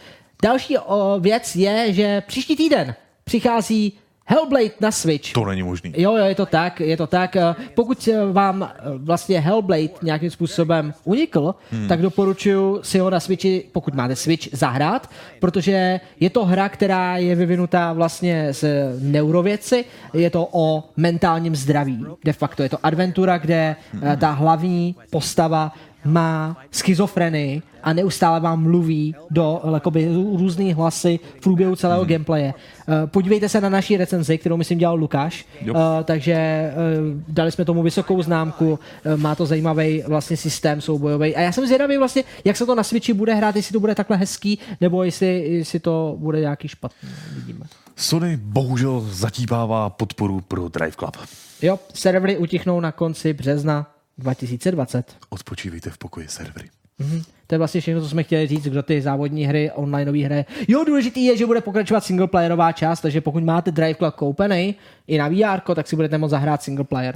Další 0.44 0.77
o, 0.77 1.19
věc 1.19 1.56
je, 1.56 1.94
že 1.94 2.22
příští 2.22 2.56
týden 2.56 2.95
přichází 3.23 3.94
Hellblade 4.30 4.72
na 4.80 4.91
Switch. 4.91 5.34
To 5.34 5.45
není 5.45 5.64
možný. 5.64 5.94
Jo, 5.98 6.16
jo, 6.16 6.26
je 6.26 6.36
to 6.36 6.45
tak, 6.45 6.80
je 6.80 6.98
to 6.98 7.08
tak. 7.08 7.36
Eh, 7.36 7.56
Pokud 7.76 8.08
eh, 8.08 8.32
vám 8.32 8.64
eh, 8.64 8.82
vlastně 8.98 9.40
Hellblade 9.40 9.90
nějakým 10.02 10.30
způsobem 10.30 10.94
unikl, 11.04 11.56
hmm. 11.72 11.88
tak 11.88 12.02
doporučuji 12.02 12.80
si 12.84 12.99
ho 12.99 13.10
na 13.10 13.20
Switchi, 13.20 13.64
pokud 13.72 13.94
máte 13.94 14.16
Switch, 14.16 14.48
zahrát, 14.52 15.10
protože 15.40 15.99
je 16.20 16.30
to 16.30 16.45
hra, 16.45 16.70
která 16.70 17.18
je 17.18 17.36
vyvinutá 17.36 17.94
vlastně 17.94 18.54
z 18.54 18.66
neurověci, 19.02 19.86
je 20.14 20.30
to 20.30 20.48
o 20.52 20.84
mentálním 20.98 21.56
zdraví. 21.56 22.06
De 22.24 22.34
facto 22.34 22.64
je 22.64 22.70
to 22.70 22.78
adventura, 22.84 23.38
kde 23.38 23.76
ta 24.20 24.32
hlavní 24.32 24.95
postava 25.10 25.74
má 26.07 26.57
schizofrenii 26.71 27.61
a 27.84 27.93
neustále 27.93 28.39
vám 28.39 28.63
mluví 28.63 29.15
do 29.29 29.61
jakoby, 29.73 30.09
různých 30.38 30.75
hlasy 30.75 31.19
v 31.38 31.41
průběhu 31.41 31.75
celého 31.75 32.01
hmm. 32.01 32.09
gameplaye. 32.09 32.53
Uh, 32.53 33.09
podívejte 33.09 33.49
se 33.49 33.61
na 33.61 33.69
naší 33.69 33.97
recenzi, 33.97 34.38
kterou 34.38 34.57
myslím 34.57 34.77
dělal 34.77 34.95
Lukáš, 34.95 35.45
uh, 35.69 35.77
takže 36.03 36.71
uh, 36.73 37.21
dali 37.27 37.51
jsme 37.51 37.65
tomu 37.65 37.84
vysokou 37.84 38.21
známku, 38.21 38.79
má 39.15 39.35
to 39.35 39.45
zajímavý 39.45 40.03
vlastně 40.07 40.38
systém 40.38 40.81
soubojový 40.81 41.35
a 41.35 41.41
já 41.41 41.51
jsem 41.51 41.65
zvědavý 41.65 41.97
vlastně, 41.97 42.23
jak 42.45 42.57
se 42.57 42.65
to 42.65 42.75
na 42.75 42.84
Switchi 42.84 43.13
bude 43.13 43.34
hrát, 43.34 43.55
jestli 43.55 43.73
to 43.73 43.79
bude 43.79 43.95
takhle 43.95 44.17
hezký, 44.17 44.59
nebo 44.81 45.03
jestli, 45.03 45.27
jestli 45.47 45.79
to 45.79 46.15
bude 46.19 46.39
nějaký 46.39 46.67
špatný. 46.67 47.09
Vidíme. 47.35 47.65
Sony 47.95 48.38
bohužel 48.38 49.01
zatípává 49.09 49.89
podporu 49.89 50.41
pro 50.47 50.67
Drive 50.67 50.91
Club. 50.91 51.17
Jo, 51.61 51.79
servery 51.93 52.38
utichnou 52.38 52.79
na 52.79 52.91
konci 52.91 53.34
března 53.34 53.97
2020. 54.18 55.15
Odpočívejte 55.30 55.89
v 55.89 55.98
pokoji 55.98 56.27
servery. 56.27 56.69
Mm-hmm. 56.99 57.23
To 57.48 57.56
je 57.56 57.57
vlastně 57.60 57.81
všechno, 57.81 58.02
co 58.02 58.10
jsme 58.10 58.23
chtěli 58.23 58.48
říct, 58.48 58.64
kdo 58.64 58.84
ty 58.84 59.02
závodní 59.02 59.45
hry, 59.45 59.72
onlineové 59.72 60.19
hry. 60.19 60.45
Jo, 60.68 60.84
důležitý 60.84 61.26
je, 61.26 61.38
že 61.38 61.45
bude 61.45 61.61
pokračovat 61.61 62.03
singleplayerová 62.03 62.72
část, 62.72 63.02
takže 63.02 63.22
pokud 63.22 63.44
máte 63.44 63.72
Drive 63.72 63.95
Club 63.95 64.15
koupený 64.15 64.76
i 65.07 65.18
na 65.18 65.27
VR, 65.27 65.76
tak 65.76 65.88
si 65.88 65.95
budete 65.95 66.18
moct 66.18 66.31
zahrát 66.31 66.64
single 66.64 66.85
player. 66.85 67.15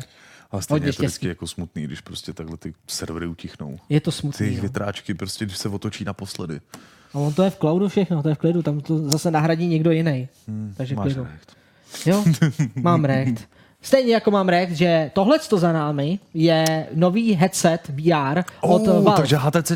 A 0.52 0.62
stejně 0.62 0.88
je 0.88 0.94
to 0.94 1.04
vždycky 1.04 1.28
jako 1.28 1.48
smutný, 1.48 1.84
když 1.84 2.02
prostě 2.02 2.34
takhle 2.34 2.58
ty 2.58 2.74
servery 2.88 3.28
utichnou. 3.28 3.80
Je 3.90 4.02
to 4.02 4.12
smutný. 4.12 4.50
Ty 4.50 4.62
větráčky 4.62 5.14
prostě, 5.14 5.46
když 5.46 5.58
se 5.58 5.70
otočí 5.70 6.04
naposledy. 6.06 6.62
A 7.14 7.18
on 7.20 7.34
to 7.34 7.44
je 7.44 7.50
v 7.50 7.58
cloudu 7.58 7.88
všechno, 7.88 8.24
to 8.24 8.30
je 8.30 8.36
v 8.36 8.38
klidu, 8.38 8.62
tam 8.62 8.80
to 8.80 9.10
zase 9.10 9.32
nahradí 9.32 9.68
někdo 9.68 9.92
jiný. 9.92 10.28
Hmm, 10.48 10.74
Takže 10.78 10.96
máš 10.96 11.06
klidu. 11.06 11.24
recht. 11.24 11.56
Jo, 12.06 12.24
mám 12.76 13.06
rekt. 13.06 13.50
Stejně 13.82 14.14
jako 14.14 14.32
mám 14.32 14.50
rekt, 14.50 14.72
že 14.72 15.12
tohle 15.14 15.38
za 15.56 15.72
námi 15.72 16.20
je 16.34 16.88
nový 16.94 17.34
headset 17.34 17.82
VR 17.90 18.40
od 18.62 18.88
Oh, 18.88 19.04
Valve. 19.04 19.18
takže 19.18 19.36
HTC. 19.38 19.72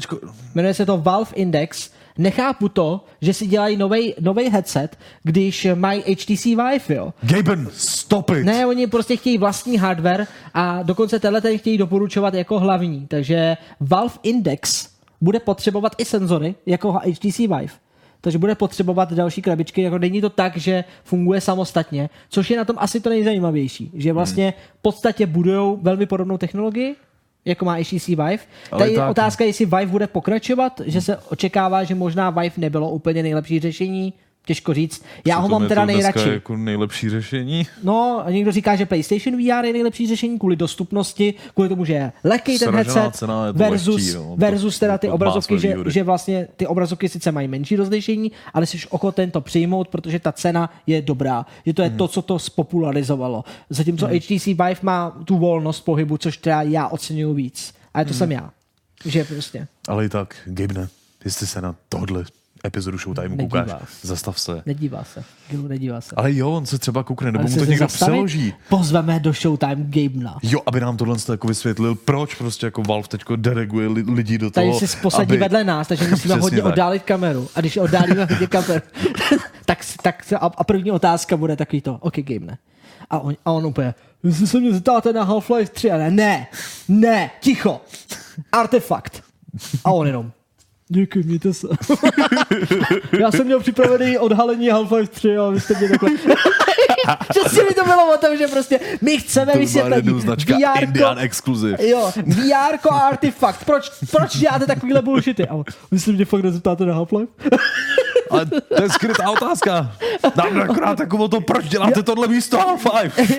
Jmenuje 0.56 0.74
se 0.74 0.86
to 0.86 0.98
Valve 0.98 1.32
Index. 1.36 1.90
Nechápu 2.18 2.70
to, 2.70 3.06
že 3.22 3.34
si 3.34 3.48
dělají 3.48 3.78
nový 4.20 4.50
headset, 4.52 4.98
když 5.24 5.68
mají 5.76 6.02
HTC 6.02 6.46
Vive, 6.46 6.80
jo. 6.96 7.14
Gaben, 7.22 7.70
stop 7.74 8.30
it! 8.30 8.46
Ne, 8.46 8.66
oni 8.66 8.88
prostě 8.88 9.18
chtějí 9.18 9.38
vlastní 9.38 9.78
hardware 9.78 10.28
a 10.54 10.84
dokonce 10.84 11.20
tenhle 11.20 11.42
ten 11.42 11.58
chtějí 11.58 11.78
doporučovat 11.78 12.34
jako 12.34 12.60
hlavní. 12.60 13.08
Takže 13.08 13.58
Valve 13.80 14.14
Index 14.24 14.90
bude 15.22 15.40
potřebovat 15.40 15.92
i 15.98 16.06
senzory 16.06 16.56
jako 16.66 16.92
HTC 16.92 17.38
Vive. 17.38 17.68
Takže 18.26 18.38
bude 18.38 18.56
potřebovat 18.56 19.14
další 19.14 19.42
krabičky, 19.42 19.82
jako 19.82 19.98
není 19.98 20.22
to 20.22 20.30
tak, 20.30 20.58
že 20.58 20.84
funguje 21.04 21.42
samostatně, 21.42 22.10
což 22.30 22.50
je 22.50 22.58
na 22.58 22.66
tom 22.66 22.76
asi 22.80 23.00
to 23.00 23.10
nejzajímavější, 23.10 23.92
že 23.94 24.14
vlastně 24.14 24.54
v 24.80 24.82
podstatě 24.82 25.26
budujou 25.26 25.78
velmi 25.82 26.06
podobnou 26.06 26.38
technologii, 26.38 26.96
jako 27.46 27.66
má 27.66 27.74
HTC 27.74 28.08
Vive. 28.08 28.38
Ale 28.72 28.80
Tady 28.80 28.92
je 28.92 29.06
otázka, 29.06 29.44
jestli 29.44 29.66
Vive 29.66 29.86
bude 29.86 30.08
pokračovat, 30.08 30.82
že 30.86 31.02
se 31.02 31.18
očekává, 31.18 31.84
že 31.84 31.96
možná 31.96 32.30
Vive 32.30 32.56
nebylo 32.58 32.90
úplně 32.90 33.24
nejlepší 33.24 33.60
řešení, 33.60 34.14
těžko 34.46 34.74
říct. 34.74 35.04
Já 35.26 35.36
ho 35.38 35.42
Přitom 35.42 35.52
mám 35.52 35.62
je 35.64 35.70
teda 35.70 35.86
nejradši. 35.86 36.30
jako 36.30 36.58
nejlepší 36.58 37.10
řešení. 37.10 37.68
No, 37.84 38.24
a 38.26 38.32
někdo 38.32 38.52
říká, 38.52 38.76
že 38.76 38.86
PlayStation 38.86 39.36
VR 39.38 39.66
je 39.66 39.74
nejlepší 39.74 40.08
řešení 40.08 40.40
kvůli 40.40 40.56
dostupnosti, 40.56 41.34
kvůli 41.54 41.70
tomu, 41.70 41.86
že 41.86 41.94
je 41.94 42.12
lehký 42.24 42.60
ten 42.60 42.76
headset 42.76 43.22
je 43.46 43.54
versus, 43.54 43.96
lehčí, 43.96 44.14
no. 44.16 44.36
versus 44.38 44.80
teda 44.80 44.98
ty 44.98 45.10
obrazovky, 45.10 45.60
že, 45.60 45.76
že 45.88 46.04
vlastně 46.04 46.48
ty 46.58 46.68
obrazovky 46.68 47.10
sice 47.10 47.32
mají 47.32 47.48
menší 47.48 47.76
rozlišení, 47.76 48.32
ale 48.54 48.66
jsi 48.66 48.78
ochoten 48.90 49.32
to 49.32 49.42
přijmout, 49.42 49.88
protože 49.88 50.20
ta 50.20 50.32
cena 50.32 50.70
je 50.88 51.02
dobrá. 51.02 51.46
Že 51.66 51.74
to 51.74 51.82
je 51.82 51.90
Mhm. 51.90 51.98
to, 51.98 52.08
co 52.08 52.22
to 52.22 52.40
spopularizovalo. 52.40 53.44
Zatímco 53.70 54.06
Hmm. 54.06 54.16
HTC 54.16 54.46
Vive 54.46 54.76
má 54.82 55.18
tu 55.26 55.38
volnost 55.38 55.82
pohybu, 55.82 56.18
což 56.18 56.38
teda 56.38 56.62
já 56.62 56.88
oceňuju 56.88 57.34
víc. 57.34 57.74
A 57.94 58.04
to 58.04 58.10
Hmm. 58.10 58.18
jsem 58.18 58.32
já. 58.32 58.50
Že 59.06 59.24
prostě 59.24 59.68
Ale 59.88 60.06
i 60.06 60.10
tak, 60.10 60.36
Gabne, 60.46 60.88
jestli 61.26 61.48
se 61.48 61.62
na 61.62 61.76
tohle 61.90 62.24
epizodu 62.66 62.98
Showtime 62.98 63.30
Nedívá 63.30 63.64
koukáš, 63.64 63.82
se. 64.02 64.08
zastav 64.08 64.40
se. 64.40 64.62
nedívá 64.66 65.04
se. 65.04 65.24
Gilu 65.50 65.68
nedívá 65.68 66.02
se. 66.02 66.16
Ale 66.16 66.34
jo, 66.36 66.52
on 66.52 66.66
se 66.66 66.78
třeba 66.80 67.04
koukne, 67.04 67.32
nebo 67.32 67.40
Ale 67.40 67.50
mu 67.50 67.54
se 67.54 67.66
to 67.66 67.72
někdo 67.72 67.86
zastavit? 67.86 68.12
přeloží. 68.14 68.54
Pozveme 68.70 69.20
do 69.20 69.34
Showtime 69.34 69.76
Gabena. 69.78 70.38
Jo, 70.44 70.60
aby 70.66 70.80
nám 70.80 70.98
tohle 70.98 71.16
jako 71.32 71.48
vysvětlil, 71.48 71.96
proč 71.96 72.36
prostě 72.36 72.68
jako 72.68 72.82
Valve 72.84 73.08
teďko 73.08 73.36
dereguje 73.36 73.88
li, 73.88 74.02
lidi 74.02 74.38
do 74.38 74.52
Tady 74.52 74.68
toho, 74.68 74.80
si 74.88 74.98
posadí 74.98 75.32
aby... 75.32 75.38
vedle 75.38 75.64
nás, 75.64 75.88
takže 75.88 76.08
musíme 76.08 76.36
hodně 76.36 76.58
tak. 76.62 76.66
oddálit 76.72 77.04
kameru. 77.04 77.48
A 77.56 77.60
když 77.60 77.78
oddálíme 77.78 78.26
hodně 78.26 78.48
kameru, 78.48 78.82
tak, 79.66 79.80
tak 80.02 80.24
se- 80.24 80.38
a, 80.38 80.46
a 80.58 80.64
první 80.64 80.92
otázka 80.92 81.38
bude 81.38 81.56
takový 81.56 81.82
to, 81.82 81.98
OK, 82.00 82.14
game 82.20 82.46
ne. 82.46 82.58
A 83.10 83.20
on, 83.20 83.36
a 83.46 83.52
on 83.52 83.66
úplně, 83.66 83.94
jestli 84.24 84.48
se 84.48 84.60
mě 84.60 84.74
zeptáte 84.74 85.14
na 85.14 85.26
Half-Life 85.28 85.70
3, 85.70 85.92
a 85.92 85.98
ne, 85.98 86.10
ne, 86.12 86.48
ne, 86.88 87.32
ticho, 87.40 87.82
artefakt. 88.52 89.24
A 89.84 89.92
on 89.92 90.08
jenom, 90.08 90.32
Díky, 90.88 91.24
mějte 91.24 91.54
se. 91.54 91.68
Já 93.20 93.32
jsem 93.32 93.46
měl 93.46 93.60
připravený 93.60 94.18
odhalení 94.18 94.72
Half-Life 94.72 95.08
3 95.08 95.38
a 95.38 95.50
vy 95.50 95.60
jste 95.60 95.74
mě 95.80 95.90
takhle... 95.90 96.10
Přesně 97.30 97.64
mi 97.64 97.70
to 97.74 97.84
bylo 97.84 98.14
o 98.14 98.18
tom, 98.18 98.38
že 98.38 98.48
prostě 98.48 98.80
my 99.02 99.18
chceme 99.18 99.52
To 99.54 99.60
vysvětlení. 99.60 100.22
značka 100.22 100.54
VR 100.56 100.84
Indian 100.84 101.20
Exclusive. 101.20 101.88
Jo, 101.88 102.12
VR 102.26 102.78
artefakt. 102.92 103.66
Proč, 103.66 103.92
proč 104.12 104.38
děláte 104.38 104.66
takovýhle 104.66 105.02
bullshity? 105.02 105.48
A 105.48 105.54
on, 105.54 105.64
vy 105.92 106.00
se 106.00 106.12
mě 106.12 106.26
fakt 106.26 106.42
nezeptáte 106.44 106.86
na 106.86 106.94
Half-Life? 106.94 107.28
Ale 108.30 108.46
to 108.46 108.84
je 108.84 108.90
skrytá 108.90 109.30
otázka. 109.30 109.92
Dám 110.36 110.62
akorát 110.62 110.96
takovou 110.98 111.28
to, 111.28 111.42
proč 111.42 111.66
děláte 111.66 112.04
tohle 112.04 112.28
místo 112.28 112.58
Half-Life? 112.58 113.38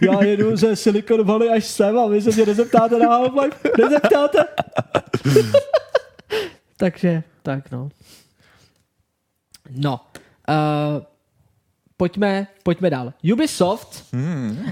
Já 0.00 0.24
jedu 0.24 0.56
ze 0.56 0.76
Silicon 0.76 1.24
Valley 1.24 1.50
až 1.50 1.64
sem 1.64 1.98
a 1.98 2.06
vy 2.06 2.22
se 2.22 2.30
mě 2.30 2.46
nezeptáte 2.46 2.98
na 2.98 3.06
Half-Life? 3.08 3.56
Nezeptáte? 3.78 4.44
Takže, 6.76 7.22
tak 7.42 7.70
no. 7.70 7.88
No. 9.70 10.00
Uh, 10.48 11.02
pojďme, 11.96 12.46
pojďme 12.62 12.90
dál. 12.90 13.12
Ubisoft 13.32 14.04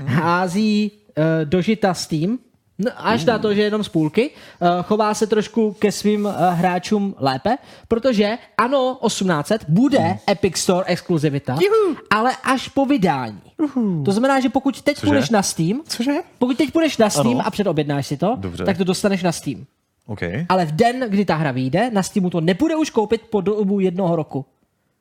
hází 0.06 0.90
uh, 1.18 1.24
do 1.44 1.62
žita 1.62 1.94
Steam, 1.94 2.38
No, 2.78 2.90
až 2.96 3.24
na 3.24 3.38
to, 3.38 3.54
že 3.54 3.62
jenom 3.62 3.84
z 3.84 3.88
půlky, 3.88 4.30
uh, 4.30 4.68
chová 4.82 5.14
se 5.14 5.26
trošku 5.26 5.72
ke 5.72 5.92
svým 5.92 6.24
uh, 6.24 6.32
hráčům 6.52 7.14
lépe, 7.18 7.56
protože 7.88 8.38
ano, 8.58 8.98
1800 9.06 9.64
bude 9.68 10.18
Epic 10.30 10.56
Store 10.56 10.84
exkluzivita, 10.86 11.56
ale 12.10 12.36
až 12.44 12.68
po 12.68 12.86
vydání. 12.86 13.40
To 14.04 14.12
znamená, 14.12 14.40
že 14.40 14.48
pokud 14.48 14.82
teď 14.82 14.96
Cože? 14.96 15.06
půjdeš 15.06 15.30
na 15.30 15.42
Steam, 15.42 15.80
Cože? 15.86 16.12
pokud 16.38 16.56
teď 16.56 16.72
půjdeš 16.72 16.98
na 16.98 17.10
Steam 17.10 17.28
Ano. 17.28 17.46
a 17.46 17.50
předobjednáš 17.50 18.06
si 18.06 18.16
to, 18.16 18.36
Dobře. 18.38 18.64
tak 18.64 18.78
to 18.78 18.84
dostaneš 18.84 19.22
na 19.22 19.32
Steam. 19.32 19.66
OK. 20.06 20.20
Ale 20.48 20.66
v 20.66 20.72
den, 20.72 21.00
kdy 21.08 21.24
ta 21.24 21.34
hra 21.34 21.52
vyjde, 21.52 21.90
na 21.90 22.02
Steamu 22.02 22.30
to 22.30 22.40
nebude 22.40 22.76
už 22.76 22.90
koupit 22.90 23.22
po 23.30 23.40
dobu 23.40 23.80
jednoho 23.80 24.16
roku. 24.16 24.46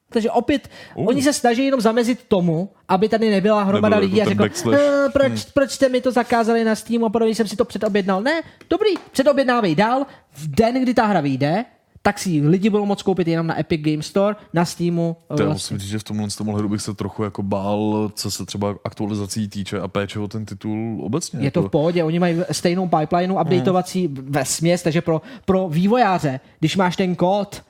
Takže 0.09 0.31
opět, 0.31 0.69
uh. 0.95 1.07
oni 1.07 1.21
se 1.21 1.33
snaží 1.33 1.65
jenom 1.65 1.81
zamezit 1.81 2.23
tomu, 2.23 2.69
aby 2.87 3.09
tady 3.09 3.31
nebyla 3.31 3.63
hromada 3.63 3.95
Nebyl 3.95 4.09
lidí 4.09 4.21
a 4.21 4.29
jako 4.29 4.35
backslash. 4.35 4.79
"Eh, 4.79 5.09
proč, 5.13 5.45
proč 5.45 5.71
jste 5.71 5.89
mi 5.89 6.01
to 6.01 6.11
zakázali 6.11 6.63
na 6.63 6.75
Steamu 6.75 7.05
a 7.05 7.09
podobně 7.09 7.35
jsem 7.35 7.47
si 7.47 7.55
to 7.55 7.65
předobjednal. 7.65 8.21
Ne, 8.21 8.41
dobrý, 8.69 8.89
předobjednávej 9.11 9.75
dál. 9.75 10.05
V 10.33 10.47
den, 10.55 10.81
kdy 10.81 10.93
ta 10.93 11.05
hra 11.05 11.21
vyjde, 11.21 11.65
tak 12.05 12.19
si 12.19 12.41
lidi 12.41 12.69
budou 12.69 12.85
moct 12.85 13.03
koupit 13.03 13.27
jenom 13.27 13.47
na 13.47 13.59
Epic 13.59 13.81
Game 13.81 14.03
Store, 14.03 14.35
na 14.53 14.65
Steamu. 14.65 15.17
To 15.27 15.35
vlastně. 15.35 15.53
musím 15.53 15.77
říct, 15.77 15.89
že 15.89 15.99
v 15.99 16.03
tomhle 16.03 16.27
tom 16.37 16.49
ohledu 16.49 16.69
bych 16.69 16.81
se 16.81 16.93
trochu 16.93 17.23
jako 17.23 17.43
bál, 17.43 18.11
co 18.15 18.31
se 18.31 18.45
třeba 18.45 18.75
aktualizací 18.83 19.47
týče 19.47 19.79
a 19.79 19.87
péče 19.87 20.19
o 20.19 20.27
ten 20.27 20.45
titul 20.45 20.99
obecně. 21.03 21.39
Je 21.39 21.51
to 21.51 21.59
jako. 21.59 21.67
v 21.67 21.71
pohodě, 21.71 22.03
oni 22.03 22.19
mají 22.19 22.41
stejnou 22.51 22.87
pipelineu 22.87 23.41
updateovací 23.41 24.07
ve 24.07 24.45
směs, 24.45 24.83
takže 24.83 25.01
pro, 25.01 25.21
pro 25.45 25.69
vývojáře, 25.69 26.39
když 26.59 26.75
máš 26.75 26.95
ten 26.95 27.15
kód, 27.15 27.63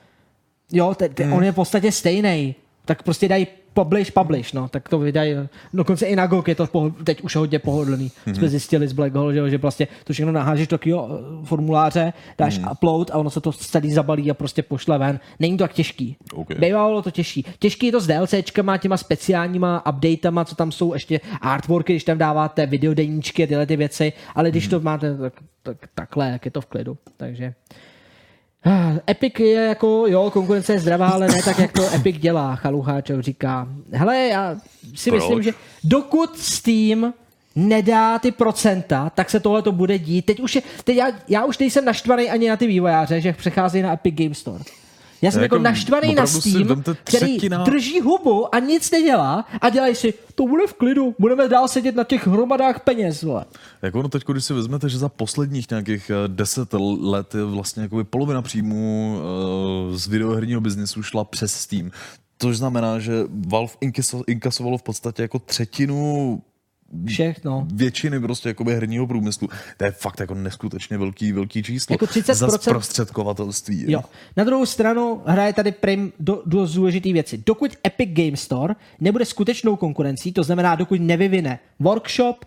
jo, 0.72 0.94
te, 0.94 1.08
te, 1.08 1.32
on 1.32 1.44
je 1.44 1.52
v 1.52 1.54
podstatě 1.54 1.92
stejný, 1.92 2.54
tak 2.84 3.02
prostě 3.02 3.28
dají 3.28 3.46
publish, 3.74 4.10
publish, 4.10 4.52
no, 4.52 4.68
tak 4.68 4.88
to 4.88 4.98
vydají, 4.98 5.34
dokonce 5.74 6.06
i 6.06 6.16
na 6.16 6.26
GOG 6.26 6.48
je 6.48 6.54
to 6.54 6.66
poho- 6.66 6.90
teď 7.04 7.20
už 7.20 7.36
hodně 7.36 7.58
pohodlný. 7.58 8.12
Mhm. 8.26 8.34
Jsme 8.36 8.48
zjistili 8.48 8.88
z 8.88 8.92
Black 8.92 9.14
Hole, 9.14 9.34
že, 9.34 9.50
že 9.50 9.58
prostě 9.58 9.88
to 10.04 10.12
všechno 10.12 10.32
nahážeš 10.32 10.68
do 10.68 10.78
takového 10.78 11.08
eh, 11.42 11.46
formuláře, 11.46 12.12
dáš 12.38 12.58
Mhm. 12.58 12.68
upload 12.72 13.10
a 13.10 13.14
ono 13.18 13.30
se 13.30 13.40
to 13.40 13.52
celý 13.52 13.92
zabalí 13.92 14.30
a 14.30 14.34
prostě 14.34 14.62
pošle 14.62 14.98
ven. 14.98 15.20
Není 15.40 15.56
to 15.56 15.64
tak 15.64 15.72
těžký. 15.72 16.16
OK. 16.34 16.48
Bývalo 16.58 17.02
to 17.02 17.10
těžší. 17.10 17.44
Těžký 17.58 17.86
je 17.86 17.92
to 17.92 18.00
s 18.00 18.06
DLCčkama, 18.06 18.76
těma 18.78 18.96
speciálníma 18.96 19.86
updatama, 19.86 20.44
co 20.44 20.54
tam 20.54 20.72
jsou 20.72 20.94
ještě 20.94 21.20
artworky, 21.40 21.92
když 21.92 22.04
tam 22.04 22.18
dáváte 22.18 22.66
videodeníčky 22.66 23.44
a 23.44 23.46
tyhle 23.46 23.66
ty 23.66 23.76
věci, 23.76 24.12
ale 24.34 24.50
když 24.50 24.68
to 24.68 24.80
máte 24.80 25.16
tak, 25.16 25.32
tak, 25.62 25.76
takhle, 25.94 26.30
jak 26.30 26.44
je 26.44 26.50
to 26.50 26.60
v 26.60 26.66
klidu. 26.66 26.98
Takže 27.16 27.54
Epic 29.10 29.32
je 29.38 29.64
jako, 29.64 30.04
jo, 30.08 30.30
konkurence 30.30 30.72
je 30.72 30.80
zdravá, 30.80 31.08
ale 31.08 31.28
ne 31.28 31.42
tak, 31.42 31.58
jak 31.58 31.72
to 31.72 31.94
Epic 31.94 32.16
dělá, 32.18 32.56
Chalucháčov 32.56 33.20
říká. 33.20 33.68
Hele, 33.92 34.16
já 34.16 34.56
si 34.94 35.10
Proč? 35.10 35.22
myslím, 35.22 35.42
že 35.42 35.52
dokud 35.84 36.38
Steam 36.38 37.14
nedá 37.56 38.18
ty 38.18 38.30
procenta, 38.30 39.10
tak 39.10 39.30
se 39.30 39.40
tohle 39.40 39.62
to 39.62 39.72
bude 39.72 39.98
dít. 39.98 40.26
Teď 40.26 40.40
už 40.40 40.54
je, 40.54 40.62
teď 40.84 40.96
já, 40.96 41.06
já 41.28 41.44
už 41.44 41.58
nejsem 41.58 41.84
naštvaný 41.84 42.30
ani 42.30 42.48
na 42.48 42.56
ty 42.56 42.66
vývojáře, 42.66 43.20
že 43.20 43.32
přecházejí 43.32 43.82
na 43.82 43.92
Epic 43.92 44.14
Game 44.14 44.34
Store. 44.34 44.64
Já 45.22 45.30
jsem 45.30 45.42
jako, 45.42 45.54
Jako, 45.54 45.62
naštvaný 45.62 46.14
na 46.14 46.26
Steam, 46.26 46.82
který 47.04 47.38
drží 47.64 48.00
hubu 48.00 48.54
a 48.54 48.58
nic 48.58 48.90
nedělá 48.90 49.44
a 49.60 49.70
dělají 49.70 49.94
si, 49.94 50.14
to 50.34 50.46
bude 50.46 50.66
v 50.66 50.74
klidu, 50.74 51.14
budeme 51.18 51.48
dál 51.48 51.68
sedět 51.68 51.96
na 51.96 52.04
těch 52.04 52.26
hromadách 52.26 52.80
peněz, 52.80 53.22
vole. 53.22 53.44
Jako 53.82 53.98
ono 53.98 54.08
teď, 54.08 54.22
když 54.26 54.44
si 54.44 54.54
vezmete, 54.54 54.88
že 54.88 54.98
za 54.98 55.08
posledních 55.08 55.70
nějakých 55.70 56.10
eh, 56.10 56.28
deset 56.28 56.68
let 57.00 57.34
je 57.34 57.44
vlastně 57.44 57.82
jakoby 57.82 58.04
polovina 58.04 58.42
příjmů 58.42 59.18
eh, 59.18 59.96
z 59.98 60.06
videoherního 60.06 60.60
biznesu 60.60 61.02
šla 61.02 61.24
přes 61.24 61.54
Steam. 61.54 61.90
Což 62.38 62.56
znamená, 62.56 62.98
že 62.98 63.12
Valve 63.48 63.72
inkaso, 63.80 64.22
inkasovalo 64.26 64.78
v 64.78 64.82
podstatě 64.82 65.22
jako 65.22 65.38
třetinu 65.38 66.42
Všech, 67.06 67.44
no. 67.44 67.66
většiny 67.74 68.20
prostě 68.20 68.48
jakoby 68.48 68.74
herního 68.74 69.06
průmyslu. 69.06 69.48
To 69.76 69.84
je 69.84 69.90
fakt 69.90 70.20
jako 70.20 70.34
neskutečně 70.34 70.98
velký, 70.98 71.32
velký 71.32 71.62
číslo. 71.62 71.94
Jako 71.94 72.04
30% 72.06 72.34
Za 72.34 72.48
zprostředkovatelství. 72.48 73.84
Jo. 73.88 74.02
Na 74.36 74.44
druhou 74.44 74.66
stranu 74.66 75.22
hraje 75.26 75.52
tady 75.52 75.72
prim 75.72 76.12
do, 76.20 76.42
dost 76.46 76.74
důležité 76.74 77.12
věci. 77.12 77.42
Dokud 77.46 77.70
Epic 77.86 78.10
Game 78.12 78.36
Store 78.36 78.74
nebude 79.00 79.24
skutečnou 79.24 79.76
konkurencí, 79.76 80.32
to 80.32 80.42
znamená, 80.42 80.74
dokud 80.74 81.00
nevyvine 81.00 81.58
workshop, 81.80 82.44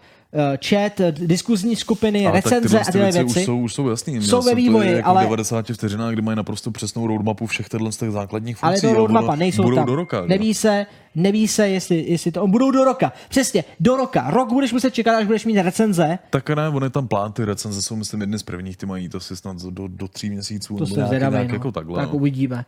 chat, 0.70 1.00
eh, 1.00 1.12
diskuzní 1.12 1.76
skupiny, 1.76 2.26
Ale 2.28 2.42
tak 2.42 2.46
recenze 2.52 2.68
tyhle 2.68 2.82
a 2.82 2.84
ty 2.86 2.92
tyhle 2.92 3.06
věci 3.06 3.24
věci. 3.24 3.40
Už 3.40 3.46
jsou, 3.46 3.60
už 3.60 3.74
jsou 3.74 3.90
jasný. 3.90 4.22
Jsou 4.22 4.42
ve 4.42 4.52
To 4.52 4.56
vývoji, 4.56 4.92
jako 4.92 5.10
ale- 5.10 5.24
90 5.24 5.74
vteřinách, 5.74 6.14
kdy 6.14 6.22
mají 6.22 6.36
naprosto 6.38 6.72
přesnou 6.72 7.08
roadmapu 7.08 7.48
všech 7.48 7.70
těchto 7.70 7.90
těch 7.92 8.12
základních 8.12 8.58
Ale 8.62 8.72
funkcí. 8.74 8.88
to 8.88 8.94
a 8.94 8.98
roadmapa, 8.98 9.28
ono- 9.28 9.36
nejsou 9.36 9.64
budou 9.64 9.76
tam. 9.76 9.86
do 9.86 9.96
roka. 9.96 10.26
Neví 10.26 10.54
se, 10.54 10.86
neví 11.16 11.48
se, 11.48 11.70
jestli, 11.70 12.06
jestli 12.08 12.32
to 12.32 12.48
budou 12.48 12.72
do 12.72 12.84
roka. 12.84 13.14
Přesně, 13.30 13.64
do 13.80 13.96
roka. 13.98 14.30
Rok 14.30 14.54
budeš 14.54 14.74
muset 14.74 14.94
čekat, 14.94 15.16
až 15.18 15.26
budeš 15.26 15.46
mít 15.46 15.62
recenze. 15.62 16.20
Tak 16.30 16.50
ne, 16.50 16.70
on 16.70 16.84
je 16.84 16.90
tam 16.90 17.08
plán, 17.08 17.32
ty 17.32 17.46
recenze 17.46 17.82
jsou 17.82 17.96
myslím 17.96 18.22
jedny 18.22 18.40
z 18.40 18.44
prvních, 18.44 18.78
ty 18.78 18.86
mají 18.86 19.10
to 19.10 19.20
si 19.20 19.36
snad 19.36 19.58
do, 19.62 19.88
do 19.88 20.08
tří 20.08 20.30
měsíců. 20.30 20.78
To 20.78 20.86
nějak, 20.86 21.08
zvědavý, 21.08 21.48
no. 21.48 21.54
jako 21.54 21.72
takhle. 21.72 22.00
tak 22.00 22.10
no. 22.12 22.16
uvidíme. 22.16 22.66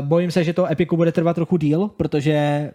Uh, 0.00 0.06
bojím 0.06 0.30
se, 0.30 0.44
že 0.44 0.52
to 0.52 0.66
Epiku 0.66 0.96
bude 0.96 1.12
trvat 1.12 1.34
trochu 1.34 1.56
díl, 1.56 1.90
protože 1.96 2.70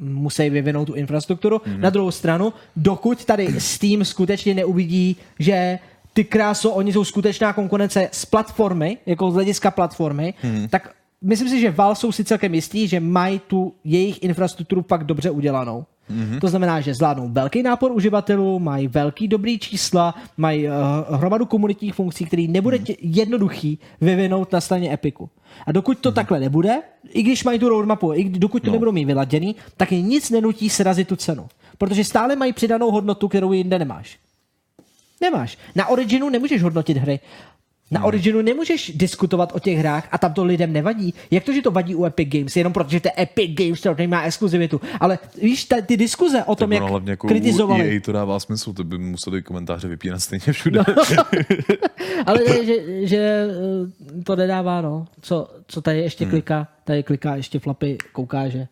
musí 0.00 0.50
vyvinout 0.50 0.84
tu 0.84 0.94
infrastrukturu. 0.94 1.60
Mhm. 1.66 1.80
Na 1.80 1.90
druhou 1.90 2.10
stranu, 2.10 2.52
dokud 2.76 3.24
tady 3.24 3.60
Steam 3.60 4.04
skutečně 4.04 4.54
neuvidí, 4.54 5.16
že 5.38 5.78
ty 6.12 6.24
kráso, 6.24 6.70
oni 6.70 6.92
jsou 6.92 7.04
skutečná 7.04 7.52
konkurence 7.52 8.08
z 8.12 8.24
platformy, 8.24 8.98
jako 9.06 9.30
z 9.30 9.34
hlediska 9.34 9.70
platformy, 9.70 10.34
Mhm. 10.44 10.68
tak 10.68 10.90
myslím 11.22 11.48
si, 11.48 11.60
že 11.60 11.70
Valve 11.70 11.96
jsou 11.96 12.12
si 12.12 12.24
celkem 12.24 12.54
jistí, 12.54 12.88
že 12.88 13.00
mají 13.00 13.40
tu 13.46 13.74
jejich 13.84 14.22
infrastrukturu 14.22 14.82
fakt 14.82 15.04
dobře 15.04 15.30
udělanou. 15.30 15.84
Mhm. 16.08 16.40
To 16.40 16.48
znamená, 16.48 16.80
že 16.80 16.94
zvládnou 16.94 17.28
velký 17.28 17.62
nápor 17.62 17.92
uživatelů, 17.92 18.58
mají 18.58 18.88
velký 18.88 19.28
dobrý 19.28 19.58
čísla, 19.58 20.14
mají 20.36 20.66
uh, 20.66 20.72
hromadu 21.16 21.46
komunitních 21.46 21.94
funkcí, 21.94 22.24
který 22.24 22.48
nebude 22.48 22.78
tě, 22.78 22.96
jednoduchý 23.00 23.78
vyvinout 24.00 24.52
na 24.52 24.60
straně 24.60 24.92
Epiku. 24.92 25.30
A 25.66 25.72
dokud 25.72 25.98
to 25.98 26.12
takhle 26.12 26.40
nebude, 26.40 26.82
i 27.08 27.22
když 27.22 27.44
mají 27.44 27.58
tu 27.58 27.68
roadmapu, 27.68 28.12
i 28.14 28.24
dokud 28.24 28.62
to 28.62 28.66
No. 28.66 28.72
nebudou 28.72 28.92
mít 28.92 29.04
vyladěný, 29.04 29.56
tak 29.76 29.92
je 29.92 30.02
nic 30.02 30.30
nenutí 30.30 30.70
srazit 30.70 31.08
tu 31.08 31.16
cenu. 31.16 31.48
Protože 31.78 32.04
stále 32.04 32.36
mají 32.36 32.52
přidanou 32.52 32.90
hodnotu, 32.90 33.28
kterou 33.28 33.52
jinde 33.52 33.78
nemáš. 33.78 34.18
Nemáš. 35.20 35.58
Na 35.74 35.86
Originu 35.86 36.28
nemůžeš 36.30 36.62
hodnotit 36.62 36.96
hry. 36.96 37.20
Na 37.90 38.04
Originu 38.04 38.42
nemůžeš 38.42 38.92
diskutovat 38.94 39.52
o 39.54 39.58
těch 39.58 39.78
hrách 39.78 40.08
a 40.12 40.18
tam 40.18 40.32
to 40.34 40.44
lidem 40.44 40.72
nevadí. 40.72 41.14
Jak 41.30 41.44
to, 41.44 41.52
že 41.52 41.62
to 41.62 41.70
vadí 41.70 41.94
u 41.94 42.04
Epic 42.04 42.28
Games? 42.28 42.56
Jenom 42.56 42.72
protože 42.72 43.00
to 43.00 43.08
je 43.08 43.22
Epic 43.22 43.50
Games, 43.54 43.80
který 43.80 44.06
má 44.06 44.22
exkluzivitu. 44.22 44.80
Ale 45.00 45.18
víš, 45.42 45.64
ta, 45.64 45.80
ty 45.80 45.96
diskuze 45.96 46.44
o 46.44 46.54
tom, 46.56 46.70
Tak 46.70 46.76
ono 46.76 46.84
jak 46.84 46.90
hlavně 46.90 47.10
jako 47.10 47.28
kritizovali. 47.28 47.94
EA 47.94 48.00
to 48.04 48.12
dává 48.12 48.40
smysl, 48.40 48.72
to 48.72 48.84
by 48.84 48.98
museli 48.98 49.42
komentáře 49.42 49.88
vypínat 49.88 50.20
stejně 50.22 50.52
všude. 50.52 50.80
No. 50.88 50.94
Ale 52.26 52.40
ne, 52.48 52.64
že, 52.66 53.06
že 53.06 53.16
eh, 53.18 54.22
to 54.24 54.36
nedává, 54.36 54.80
no. 54.80 55.06
Co, 55.20 55.50
co 55.66 55.82
tady 55.82 55.98
ještě 55.98 56.24
Hmm. 56.24 56.30
kliká? 56.30 56.68
Tady 56.84 57.02
kliká 57.02 57.36
ještě 57.36 57.58
flapy, 57.58 57.98
kouká, 58.12 58.48
že 58.48 58.68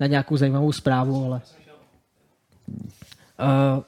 na 0.00 0.06
nějakou 0.06 0.36
zajímavou 0.36 0.72
zprávu, 0.72 1.24
ale... 1.24 1.40
Uh, 3.76 3.82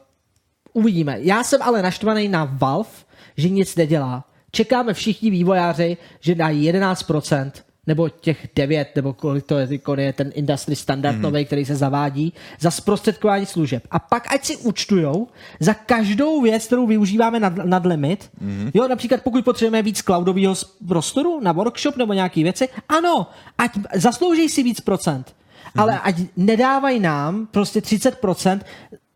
uvidíme. 0.73 1.16
Já 1.20 1.44
jsem 1.44 1.62
ale 1.62 1.82
naštvaný 1.82 2.28
na 2.28 2.44
Valve, 2.44 2.90
že 3.36 3.48
nic 3.48 3.77
nedělá. 3.77 4.24
Čekáme 4.57 4.95
všichni 4.95 5.31
vývojáři, 5.31 5.97
že 6.20 6.35
dají 6.35 6.73
11%, 6.73 7.51
nebo 7.87 8.09
těch 8.09 8.49
9, 8.55 8.97
nebo 8.97 9.12
kolik 9.12 9.45
to 9.47 9.59
je, 9.59 9.69
je 9.97 10.12
ten 10.12 10.33
industry 10.35 10.77
standard 10.77 11.12
Mhm. 11.12 11.19
mm. 11.19 11.23
nový, 11.23 11.45
který 11.45 11.65
se 11.65 11.77
zavádí, 11.77 12.33
za 12.61 12.70
zprostředkování 12.70 13.47
služeb. 13.47 13.83
A 13.91 13.99
pak 13.99 14.33
ať 14.35 14.45
si 14.45 14.57
účtujou 14.57 15.28
za 15.61 15.74
každou 15.74 16.41
věc, 16.43 16.66
kterou 16.66 16.87
využíváme 16.87 17.41
nad, 17.41 17.57
nad 17.57 17.87
limit. 17.87 18.31
Mhm. 18.41 18.70
Jo, 18.74 18.89
například 18.89 19.23
pokud 19.23 19.45
potřebujeme 19.45 19.83
víc 19.83 20.03
cloudového 20.03 20.55
prostoru 20.89 21.41
na 21.41 21.53
workshop 21.53 21.97
nebo 21.97 22.12
nějaké 22.12 22.43
věci, 22.43 22.69
ano, 22.89 23.27
ať 23.59 23.70
zaslouží 23.95 24.49
si 24.49 24.62
víc 24.62 24.81
procent. 24.81 25.35
Ale 25.77 26.01
ať 26.01 26.16
nedávají 26.37 27.01
nám 27.01 27.47
prostě 27.47 27.81
30%, 27.81 28.61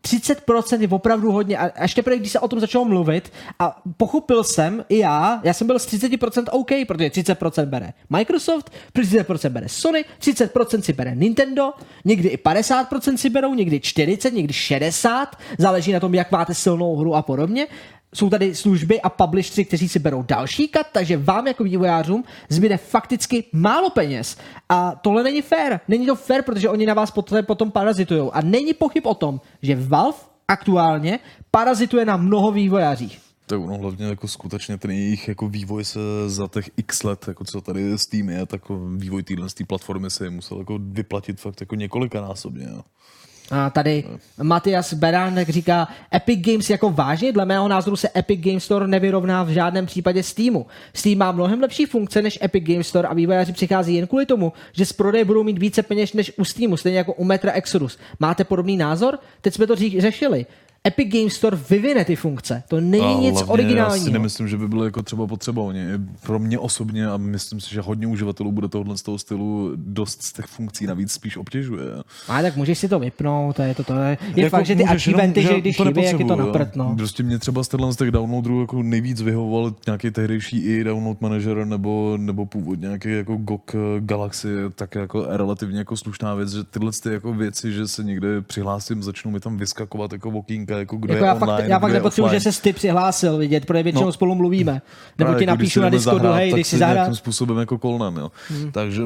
30% 0.01 0.81
je 0.81 0.87
opravdu 0.87 1.31
hodně. 1.31 1.57
A 1.57 1.65
až 1.65 1.93
teprve, 1.93 2.17
když 2.17 2.31
se 2.31 2.39
o 2.39 2.47
tom 2.47 2.59
začalo 2.59 2.85
mluvit 2.85 3.31
a 3.59 3.81
pochopil 3.97 4.43
jsem 4.43 4.85
i 4.89 4.97
já, 4.97 5.41
já 5.43 5.53
jsem 5.53 5.67
byl 5.67 5.79
s 5.79 5.87
30% 5.87 6.43
OK, 6.51 6.71
protože 6.87 7.09
30% 7.09 7.65
bere 7.65 7.93
Microsoft, 8.09 8.71
30% 8.95 9.49
bere 9.49 9.69
Sony, 9.69 10.05
30% 10.19 10.81
si 10.81 10.93
bere 10.93 11.15
Nintendo, 11.15 11.71
někdy 12.05 12.29
i 12.29 12.37
50% 12.37 13.15
si 13.15 13.29
berou, 13.29 13.53
někdy 13.53 13.79
40, 13.79 14.33
někdy 14.33 14.53
60, 14.53 15.35
záleží 15.57 15.91
na 15.91 15.99
tom, 15.99 16.13
jak 16.13 16.31
máte 16.31 16.53
silnou 16.53 16.95
hru 16.95 17.15
a 17.15 17.21
podobně. 17.21 17.67
Jsou 18.15 18.29
tady 18.29 18.55
služby 18.55 19.01
a 19.01 19.09
publishři, 19.09 19.65
kteří 19.65 19.89
si 19.89 19.99
berou 19.99 20.23
další 20.23 20.67
kat, 20.67 20.87
takže 20.91 21.17
vám 21.17 21.47
jako 21.47 21.63
vývojářům 21.63 22.23
zbyde 22.49 22.77
fakticky 22.77 23.43
málo 23.51 23.89
peněz. 23.89 24.37
A 24.69 24.95
tohle 25.01 25.23
není 25.23 25.41
fér. 25.41 25.79
Není 25.87 26.05
to 26.05 26.15
fér, 26.15 26.41
protože 26.41 26.69
oni 26.69 26.85
na 26.85 26.93
vás 26.93 27.13
potom, 27.45 27.71
parazitujou. 27.71 28.31
A 28.31 28.41
není 28.41 28.73
pochyb 28.73 29.05
o 29.05 29.13
tom, 29.13 29.41
že 29.61 29.75
Valve 29.75 30.17
aktuálně 30.47 31.19
parazituje 31.51 32.05
na 32.05 32.17
mnoho 32.17 32.51
vývojářích. 32.51 33.19
Tak 33.45 33.59
ono 33.59 33.77
hlavně 33.77 34.05
jako 34.05 34.27
skutečně 34.27 34.77
ten 34.77 34.91
jejich 34.91 35.27
jako 35.27 35.49
vývoj 35.49 35.85
se 35.85 35.99
za 36.27 36.47
těch 36.47 36.69
x 36.77 37.03
let, 37.03 37.25
jako 37.27 37.43
co 37.45 37.61
tady 37.61 37.97
s 37.97 38.07
tým 38.07 38.29
je, 38.29 38.45
tak 38.45 38.61
vývoj 38.95 39.23
téhle 39.23 39.47
platformy 39.67 40.09
se 40.09 40.29
musel 40.29 40.57
jako 40.57 40.79
vyplatit 40.81 41.39
fakt 41.39 41.61
jako 41.61 41.75
několikanásobně. 41.75 42.67
Jo. 42.69 42.81
A 43.51 43.69
tady 43.69 44.03
Matias 44.43 44.93
Beránek 44.93 45.49
říká, 45.49 45.87
Epic 46.13 46.39
Games 46.45 46.69
jako 46.69 46.89
vážně, 46.89 47.31
dle 47.31 47.45
mého 47.45 47.67
názoru 47.67 47.95
se 47.95 48.09
Epic 48.15 48.39
Games 48.39 48.63
Store 48.63 48.87
nevyrovná 48.87 49.43
v 49.43 49.49
žádném 49.49 49.85
případě 49.85 50.23
Steamu. 50.23 50.65
Steam 50.93 51.17
má 51.17 51.31
mnohem 51.31 51.61
lepší 51.61 51.85
funkce 51.85 52.21
než 52.21 52.39
Epic 52.43 52.63
Games 52.63 52.87
Store 52.87 53.07
a 53.07 53.13
vývojáři 53.13 53.53
přichází 53.53 53.95
jen 53.95 54.07
kvůli 54.07 54.25
tomu, 54.25 54.53
že 54.73 54.85
z 54.85 54.93
prodeje 54.93 55.25
budou 55.25 55.43
mít 55.43 55.59
více 55.59 55.83
peněz 55.83 56.13
než 56.13 56.31
u 56.37 56.45
Steamu, 56.45 56.77
stejně 56.77 56.97
jako 56.97 57.13
u 57.13 57.23
Metra 57.23 57.51
Exodus. 57.51 57.97
Máte 58.19 58.43
podobný 58.43 58.77
názor? 58.77 59.19
Teď 59.41 59.53
jsme 59.53 59.67
to 59.67 59.75
řešili. 59.75 60.45
Epic 60.87 61.13
Games 61.13 61.33
Store 61.33 61.57
vyvine 61.69 62.05
ty 62.05 62.15
funkce. 62.15 62.63
To 62.67 62.81
není 62.81 63.03
A 63.03 63.19
nic 63.19 63.33
hlavně 63.33 63.39
Já 63.39 63.53
originálního. 63.53 64.05
si 64.05 64.11
nemyslím, 64.11 64.47
že 64.47 64.57
by 64.57 64.67
bylo 64.67 64.85
jako 64.85 65.03
třeba 65.03 65.27
potřeba. 65.27 65.61
Oni, 65.61 65.83
pro 66.23 66.39
mě 66.39 66.59
osobně 66.59 67.07
a 67.07 67.17
myslím 67.17 67.61
si, 67.61 67.73
že 67.73 67.81
hodně 67.81 68.07
uživatelů 68.07 68.51
bude 68.51 68.67
tohle 68.67 68.97
z 68.97 69.01
toho 69.01 69.17
stylu 69.17 69.71
dost 69.75 70.23
z 70.23 70.33
těch 70.33 70.45
funkcí 70.45 70.87
navíc 70.87 71.11
spíš 71.11 71.37
obtěžuje. 71.37 71.85
A 72.27 72.41
tak 72.41 72.55
můžeš 72.55 72.79
si 72.79 72.89
to 72.89 72.99
vypnout, 72.99 73.55
to 73.55 73.61
je 73.61 73.75
to, 73.75 73.83
to 73.83 73.93
je, 73.93 74.17
je 74.35 74.43
Jako 74.43 74.57
fakt, 74.57 74.65
že 74.65 74.75
ty 74.75 74.83
achievementy, 74.83 75.41
že 75.41 75.61
když 75.61 75.77
to 75.77 75.85
chybí, 75.85 76.03
jak 76.03 76.19
je 76.19 76.25
to 76.25 76.35
nepotřebuju, 76.35 76.39
na 76.39 76.45
jo. 76.45 76.53
prd, 76.53 76.75
no. 76.75 76.95
Prostě 76.97 77.23
mě 77.23 77.39
třeba 77.39 77.63
z 77.63 77.69
z 77.91 77.95
těch 77.95 78.11
downloaderů 78.11 78.61
jako 78.61 78.83
nejvíc 78.83 79.21
vyhovoval 79.21 79.75
nějaký 79.87 80.11
tehdejší 80.11 80.57
i 80.57 80.83
download 80.83 81.21
manager 81.21 81.65
nebo, 81.65 82.17
nebo 82.21 82.45
původně 82.45 82.85
nějaký 82.87 83.09
jako 83.11 83.35
GOG 83.35 83.71
Galaxy, 83.99 84.47
tak 84.75 84.95
jako 84.95 85.25
relativně 85.29 85.77
jako 85.77 85.97
slušná 85.97 86.35
věc, 86.35 86.51
že 86.51 86.63
tyhle 86.63 86.91
ty 87.03 87.09
jako 87.13 87.33
věci, 87.33 87.73
že 87.73 87.87
se 87.87 88.03
někde 88.03 88.41
přihlásím, 88.41 89.03
začnou 89.03 89.31
mi 89.31 89.39
tam 89.39 89.57
vyskakovat 89.57 90.13
jako 90.13 90.29
okýnka, 90.29 90.70
jako 90.79 90.97
kdo 90.97 91.13
Jako 91.13 91.25
je 91.25 91.27
já 91.27 91.33
online, 91.33 91.57
fakt, 91.61 91.69
já 91.69 91.79
fakt 91.79 91.91
nepotřebuji, 91.93 92.29
že 92.31 92.39
se 92.51 92.61
ty 92.61 92.73
přihlásil 92.73 93.37
vidět, 93.37 93.65
protože 93.65 93.83
většinou 93.83 94.05
No. 94.05 94.11
spolu 94.11 94.35
mluvíme. 94.35 94.71
Nebo 94.73 94.81
Právě 95.17 95.37
ti 95.39 95.43
jako 95.43 95.51
napíšu 95.57 95.81
na 95.81 95.89
Discordu, 95.89 96.27
hej, 96.31 96.51
když 96.53 96.67
si 96.67 96.77
zahrát. 96.77 96.95
nějakým 96.95 97.15
způsobem 97.15 97.57
jako 97.57 97.77
kolnem, 97.77 98.17
jo. 98.17 98.31
Hmm. 98.49 98.71
Takže 98.71 99.01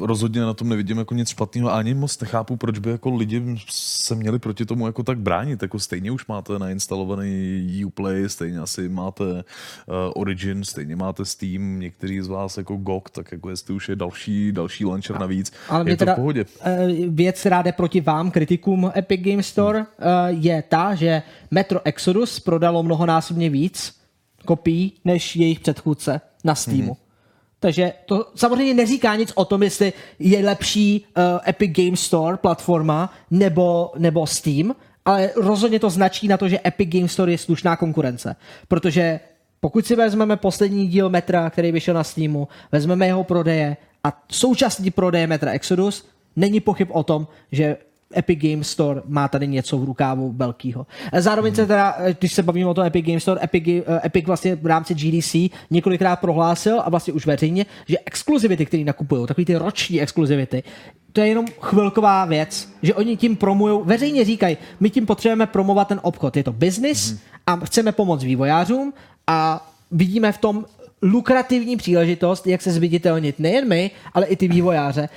rozhodně 0.00 0.40
na 0.40 0.54
tom 0.54 0.68
nevidím 0.68 0.98
jako 0.98 1.14
nic 1.14 1.28
špatného 1.28 1.68
a 1.72 1.78
ani 1.78 1.94
moc 1.94 2.20
nechápu, 2.20 2.56
proč 2.56 2.78
by 2.78 2.90
jako 2.90 3.14
lidi 3.14 3.56
se 3.70 4.14
měli 4.14 4.38
proti 4.38 4.66
tomu 4.66 4.86
jako 4.86 5.02
tak 5.02 5.18
bránit. 5.18 5.62
Jako 5.62 5.78
stejně 5.78 6.10
už 6.10 6.26
máte 6.26 6.58
nainstalovaný 6.58 7.84
Uplay, 7.86 8.28
stejně 8.28 8.58
asi 8.58 8.88
máte 8.88 9.24
uh, 9.24 9.42
Origin, 10.14 10.64
stejně 10.64 10.96
máte 10.96 11.24
Steam, 11.24 11.80
někteří 11.80 12.20
z 12.20 12.26
vás 12.28 12.56
jako 12.56 12.76
GOG, 12.76 13.10
tak 13.10 13.32
jako 13.32 13.50
jestli 13.50 13.74
už 13.74 13.88
je 13.88 13.96
další, 13.96 14.52
další 14.52 14.84
launcher 14.84 15.18
navíc, 15.20 15.52
Ale 15.68 15.90
je 15.90 15.96
to 15.96 15.98
teda 15.98 16.12
v 16.12 16.16
pohodě. 16.16 16.44
eh, 16.64 16.86
věc, 17.08 17.40
která 17.40 17.62
jde 17.62 17.72
proti 17.72 18.00
vám, 18.00 18.30
kritikům 18.30 18.92
Epic 18.96 19.20
Games 19.20 19.46
Store, 19.46 19.78
Hmm. 19.78 20.42
je 20.42 20.62
ta, 20.68 20.94
že 20.94 21.22
Metro 21.50 21.80
Exodus 21.84 22.40
prodalo 22.40 22.82
mnohonásobně 22.82 23.50
víc 23.50 23.94
kopií 24.44 24.92
než 25.04 25.36
jejich 25.36 25.60
předchůdce 25.60 26.20
na 26.44 26.54
Steamu. 26.54 26.82
Hmm. 26.82 27.03
Takže 27.64 27.92
to 28.06 28.26
samozřejmě 28.34 28.74
neříká 28.74 29.16
nic 29.16 29.32
o 29.34 29.44
tom, 29.44 29.62
jestli 29.62 29.92
je 30.18 30.44
lepší 30.44 31.06
uh, 31.16 31.22
Epic 31.48 31.72
Game 31.72 31.96
Store 31.96 32.36
platforma 32.36 33.12
nebo, 33.30 33.92
nebo 33.98 34.26
Steam, 34.26 34.74
ale 35.04 35.30
rozhodně 35.36 35.80
to 35.80 35.90
značí 35.90 36.28
na 36.28 36.36
to, 36.36 36.48
že 36.48 36.60
Epic 36.66 36.88
Game 36.88 37.08
Store 37.08 37.32
je 37.32 37.38
slušná 37.38 37.76
konkurence, 37.76 38.36
protože 38.68 39.20
pokud 39.60 39.86
si 39.86 39.96
vezmeme 39.96 40.36
poslední 40.36 40.88
díl 40.88 41.08
Metra, 41.08 41.50
který 41.50 41.72
vyšel 41.72 41.94
na 41.94 42.04
Steamu, 42.04 42.48
vezmeme 42.72 43.06
jeho 43.06 43.24
prodeje 43.24 43.76
a 44.04 44.22
současný 44.32 44.90
prodeje 44.90 45.26
Metra 45.26 45.52
Exodus, 45.52 46.06
není 46.36 46.60
pochyb 46.60 46.88
o 46.90 47.02
tom, 47.02 47.26
že 47.52 47.76
Epic 48.16 48.38
Game 48.42 48.64
Store 48.64 49.02
má 49.06 49.28
tady 49.28 49.48
něco 49.48 49.78
v 49.78 49.84
rukávu 49.84 50.32
velkýho. 50.32 50.86
Zároveň 51.18 51.50
hmm. 51.50 51.56
se 51.56 51.66
teda, 51.66 51.96
když 52.18 52.32
se 52.32 52.42
bavíme 52.42 52.70
o 52.70 52.74
tom 52.74 52.86
Epic 52.86 53.06
Game 53.06 53.20
Store, 53.20 53.40
Epic, 53.44 53.64
uh, 53.66 53.94
Epic 54.04 54.26
vlastně 54.26 54.56
v 54.56 54.66
rámci 54.66 54.94
GDC 54.94 55.36
několikrát 55.70 56.16
prohlásil 56.16 56.80
a 56.80 56.90
vlastně 56.90 57.12
už 57.12 57.26
veřejně, 57.26 57.66
že 57.88 57.96
exkluzivity, 58.06 58.66
které 58.66 58.84
nakupují, 58.84 59.26
takový 59.26 59.44
ty 59.44 59.56
roční 59.56 60.00
exkluzivity, 60.00 60.62
to 61.12 61.20
je 61.20 61.26
jenom 61.26 61.46
chvilková 61.60 62.24
věc, 62.24 62.68
že 62.82 62.94
oni 62.94 63.16
tím 63.16 63.36
promují, 63.36 63.80
veřejně 63.84 64.24
říkají, 64.24 64.56
my 64.80 64.90
tím 64.90 65.06
potřebujeme 65.06 65.46
promovat 65.46 65.88
ten 65.88 66.00
obchod. 66.02 66.36
Je 66.36 66.44
to 66.44 66.52
business 66.52 67.08
hmm. 67.08 67.18
a 67.46 67.56
chceme 67.56 67.92
pomoct 67.92 68.24
vývojářům 68.24 68.92
a 69.26 69.68
vidíme 69.90 70.32
v 70.32 70.38
tom 70.38 70.64
lukrativní 71.02 71.76
příležitost, 71.76 72.46
jak 72.46 72.62
se 72.62 72.72
zviditelnit 72.72 73.38
nejen 73.38 73.68
my, 73.68 73.90
ale 74.14 74.26
i 74.26 74.36
ty 74.36 74.48
vývojáře. 74.48 75.08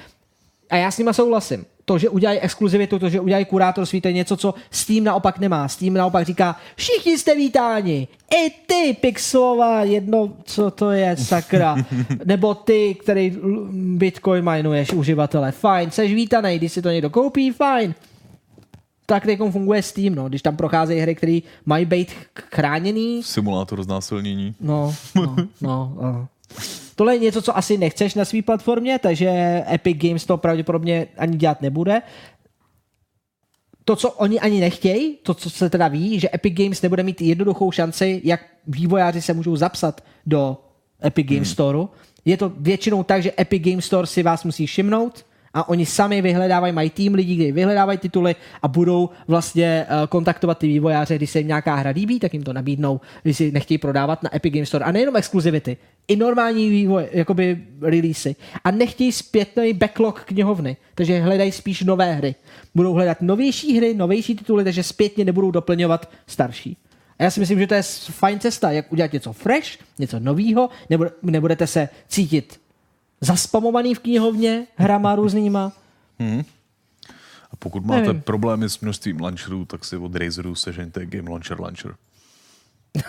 A 0.70 0.76
já 0.76 0.92
s 0.92 0.98
nima 0.98 1.14
souhlasím. 1.14 1.66
To, 1.90 1.98
že 1.98 2.10
udělají 2.10 2.40
exkluzivitu, 2.40 3.00
to, 3.00 3.10
že 3.10 3.20
udělají 3.20 3.46
kurátorství, 3.46 4.02
to 4.02 4.08
je 4.08 4.14
něco, 4.14 4.38
co 4.38 4.54
Steam 4.72 5.04
naopak 5.04 5.40
nemá. 5.40 5.68
Steam 5.68 5.94
naopak 5.94 6.26
říká, 6.26 6.56
všichni 6.76 7.18
jste 7.18 7.36
vítáni, 7.36 8.08
i 8.36 8.50
ty, 8.68 8.98
pixelová 9.02 9.84
jedno, 9.84 10.34
co 10.44 10.72
to 10.72 10.92
je, 10.92 11.18
sakra. 11.18 11.76
Nebo 12.26 12.54
ty, 12.54 12.96
který 13.00 13.38
Bitcoin 13.72 14.50
minuješ, 14.52 14.94
uživatele, 14.94 15.52
fajn, 15.52 15.92
seš 15.92 16.14
vítaný, 16.14 16.58
když 16.58 16.72
si 16.72 16.82
to 16.82 16.90
někdo 16.90 17.10
koupí, 17.10 17.52
fajn 17.52 17.96
tak 19.10 19.26
teď 19.26 19.40
funguje 19.52 19.82
Steam, 19.84 20.16
no, 20.16 20.30
když 20.30 20.42
tam 20.42 20.56
procházejí 20.56 21.02
hry, 21.02 21.16
které 21.16 21.40
mají 21.66 21.86
být 21.86 22.12
chráněný. 22.52 23.24
Simulátor 23.24 23.84
znásilnění. 23.84 24.56
No, 24.60 24.96
no, 25.16 25.36
no. 25.62 25.94
no. 26.02 26.28
Tohle 26.98 27.16
je 27.16 27.20
něco, 27.20 27.42
co 27.42 27.58
asi 27.58 27.78
nechceš 27.78 28.16
na 28.16 28.26
své 28.26 28.42
platformě, 28.42 29.00
takže 29.00 29.30
Epic 29.74 29.98
Games 29.98 30.26
to 30.26 30.38
pravděpodobně 30.38 31.08
ani 31.18 31.38
dělat 31.38 31.62
nebude. 31.62 32.02
To, 33.86 33.96
co 33.96 34.12
oni 34.12 34.40
ani 34.40 34.60
nechtějí, 34.60 35.18
to, 35.24 35.34
co 35.34 35.50
se 35.50 35.70
teda 35.70 35.88
ví, 35.88 36.20
že 36.20 36.30
Epic 36.34 36.54
Games 36.54 36.82
nebude 36.82 37.04
mít 37.04 37.22
jednoduchou 37.22 37.72
šanci, 37.72 38.22
jak 38.24 38.46
vývojáři 38.68 39.22
se 39.22 39.34
můžou 39.34 39.56
zapsat 39.56 40.04
do 40.26 40.58
Epic 41.06 41.28
Games 41.28 41.48
hmm. 41.48 41.54
Store. 41.54 41.80
Je 42.26 42.38
to 42.38 42.52
většinou 42.58 43.04
tak, 43.04 43.24
že 43.24 43.34
Epic 43.40 43.64
Games 43.64 43.86
Store 43.86 44.08
si 44.08 44.24
vás 44.24 44.44
musí 44.44 44.66
všimnout, 44.66 45.26
a 45.54 45.70
oni 45.70 45.86
sami 45.86 46.22
vyhledávají, 46.22 46.74
mají 46.74 46.90
tým 46.90 47.14
lidí, 47.14 47.36
kteří 47.36 47.52
vyhledávají 47.52 47.98
tituly 47.98 48.36
a 48.62 48.68
budou 48.68 49.10
vlastně 49.28 49.86
uh, 49.90 50.08
kontaktovat 50.08 50.58
ty 50.58 50.68
vývojáře, 50.68 51.16
když 51.16 51.30
se 51.30 51.40
jim 51.40 51.48
nějaká 51.48 51.76
hra 51.76 51.90
líbí, 51.90 52.20
tak 52.20 52.34
jim 52.34 52.44
to 52.44 52.54
nabídnou, 52.54 53.02
když 53.24 53.38
si 53.38 53.52
nechtějí 53.52 53.78
prodávat 53.78 54.24
na 54.24 54.36
Epic 54.36 54.54
Games 54.54 54.68
Store. 54.68 54.86
A 54.86 54.92
nejenom 54.92 55.16
exkluzivity, 55.16 55.78
i 56.08 56.16
normální 56.16 56.70
vývoj, 56.70 57.08
jakoby 57.12 57.64
releasy. 57.82 58.36
A 58.64 58.72
nechtějí 58.72 59.12
zpětný 59.12 59.74
backlog 59.74 60.24
knihovny, 60.24 60.78
takže 60.96 61.20
hledají 61.20 61.52
spíš 61.52 61.84
nové 61.84 62.14
hry. 62.14 62.36
Budou 62.76 62.94
hledat 62.94 63.22
novější 63.22 63.78
hry, 63.78 63.94
novější 63.94 64.36
tituly, 64.36 64.64
takže 64.64 64.84
zpětně 64.84 65.26
nebudou 65.26 65.52
doplňovat 65.52 66.10
starší. 66.28 66.78
A 67.20 67.24
já 67.24 67.32
si 67.32 67.40
myslím, 67.40 67.60
že 67.60 67.68
to 67.68 67.74
je 67.74 67.84
fajn 68.12 68.40
cesta, 68.40 68.72
jak 68.72 68.92
udělat 68.92 69.14
něco 69.14 69.34
fresh, 69.34 69.70
něco 70.00 70.20
nového, 70.20 70.70
nebudete 71.24 71.68
se 71.68 71.90
cítit 72.08 72.60
zaspamovaný 73.22 73.96
v 73.96 74.00
knihovně 74.00 74.68
hrama 74.76 75.16
různýma. 75.16 75.72
Hmm. 76.20 76.44
A 77.52 77.56
pokud 77.60 77.86
máte 77.86 78.02
Nevím. 78.02 78.22
problémy 78.22 78.70
s 78.70 78.80
množstvím 78.80 79.22
launcherů, 79.22 79.66
tak 79.66 79.86
si 79.86 79.98
od 79.98 80.16
Razeru 80.16 80.56
sežeňte 80.56 81.06
Game 81.06 81.30
Launcher 81.30 81.60
Launcher. 81.60 81.96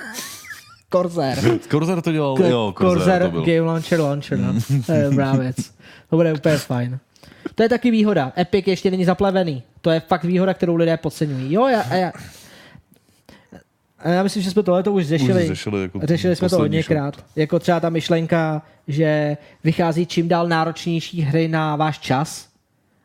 Corsair. 0.93 1.39
Corsair 1.71 2.03
to 2.03 2.13
dělal, 2.13 2.37
K- 2.37 2.41
jo, 2.49 2.75
Corsair, 2.79 2.99
Corsair 2.99 3.23
to 3.23 3.31
byl. 3.31 3.41
Game 3.45 3.61
Launcher 3.61 4.01
Launcher, 4.01 4.39
no. 4.39 4.53
Hmm. 4.53 4.83
to 4.83 4.93
je 4.93 5.05
dobrá 5.11 5.33
věc. 5.37 5.57
To 6.11 6.17
bude 6.17 6.33
úplně 6.33 6.59
fajn. 6.59 6.99
To 7.55 7.63
je 7.63 7.69
taky 7.69 7.91
výhoda. 7.91 8.33
Epic 8.39 8.67
ještě 8.67 8.91
není 8.91 9.05
zaplevený. 9.05 9.63
To 9.81 9.91
je 9.91 10.01
fakt 10.01 10.25
výhoda, 10.25 10.55
kterou 10.55 10.77
lidé 10.77 10.97
podceňují. 10.97 11.53
Jo, 11.53 11.67
já, 11.67 11.95
já, 11.95 12.13
a 13.99 14.09
já 14.09 14.23
myslím, 14.23 14.43
že 14.43 14.51
jsme 14.51 14.63
tohle 14.63 14.83
to 14.83 14.93
už 14.93 15.07
řešili. 15.07 15.43
Už 15.43 15.49
řešili, 15.49 15.83
jako 15.83 16.01
řešili 16.03 16.37
jsme 16.37 16.49
to 16.49 16.59
hodněkrát. 16.59 17.25
Jako 17.37 17.59
třeba 17.59 17.81
ta 17.81 17.91
myšlenka, 17.91 18.63
že 18.89 19.37
vychází 19.65 20.07
čím 20.07 20.29
dál 20.29 20.49
náročnější 20.49 21.21
hry 21.21 21.49
na 21.49 21.77
váš 21.77 21.99
čas 21.99 22.49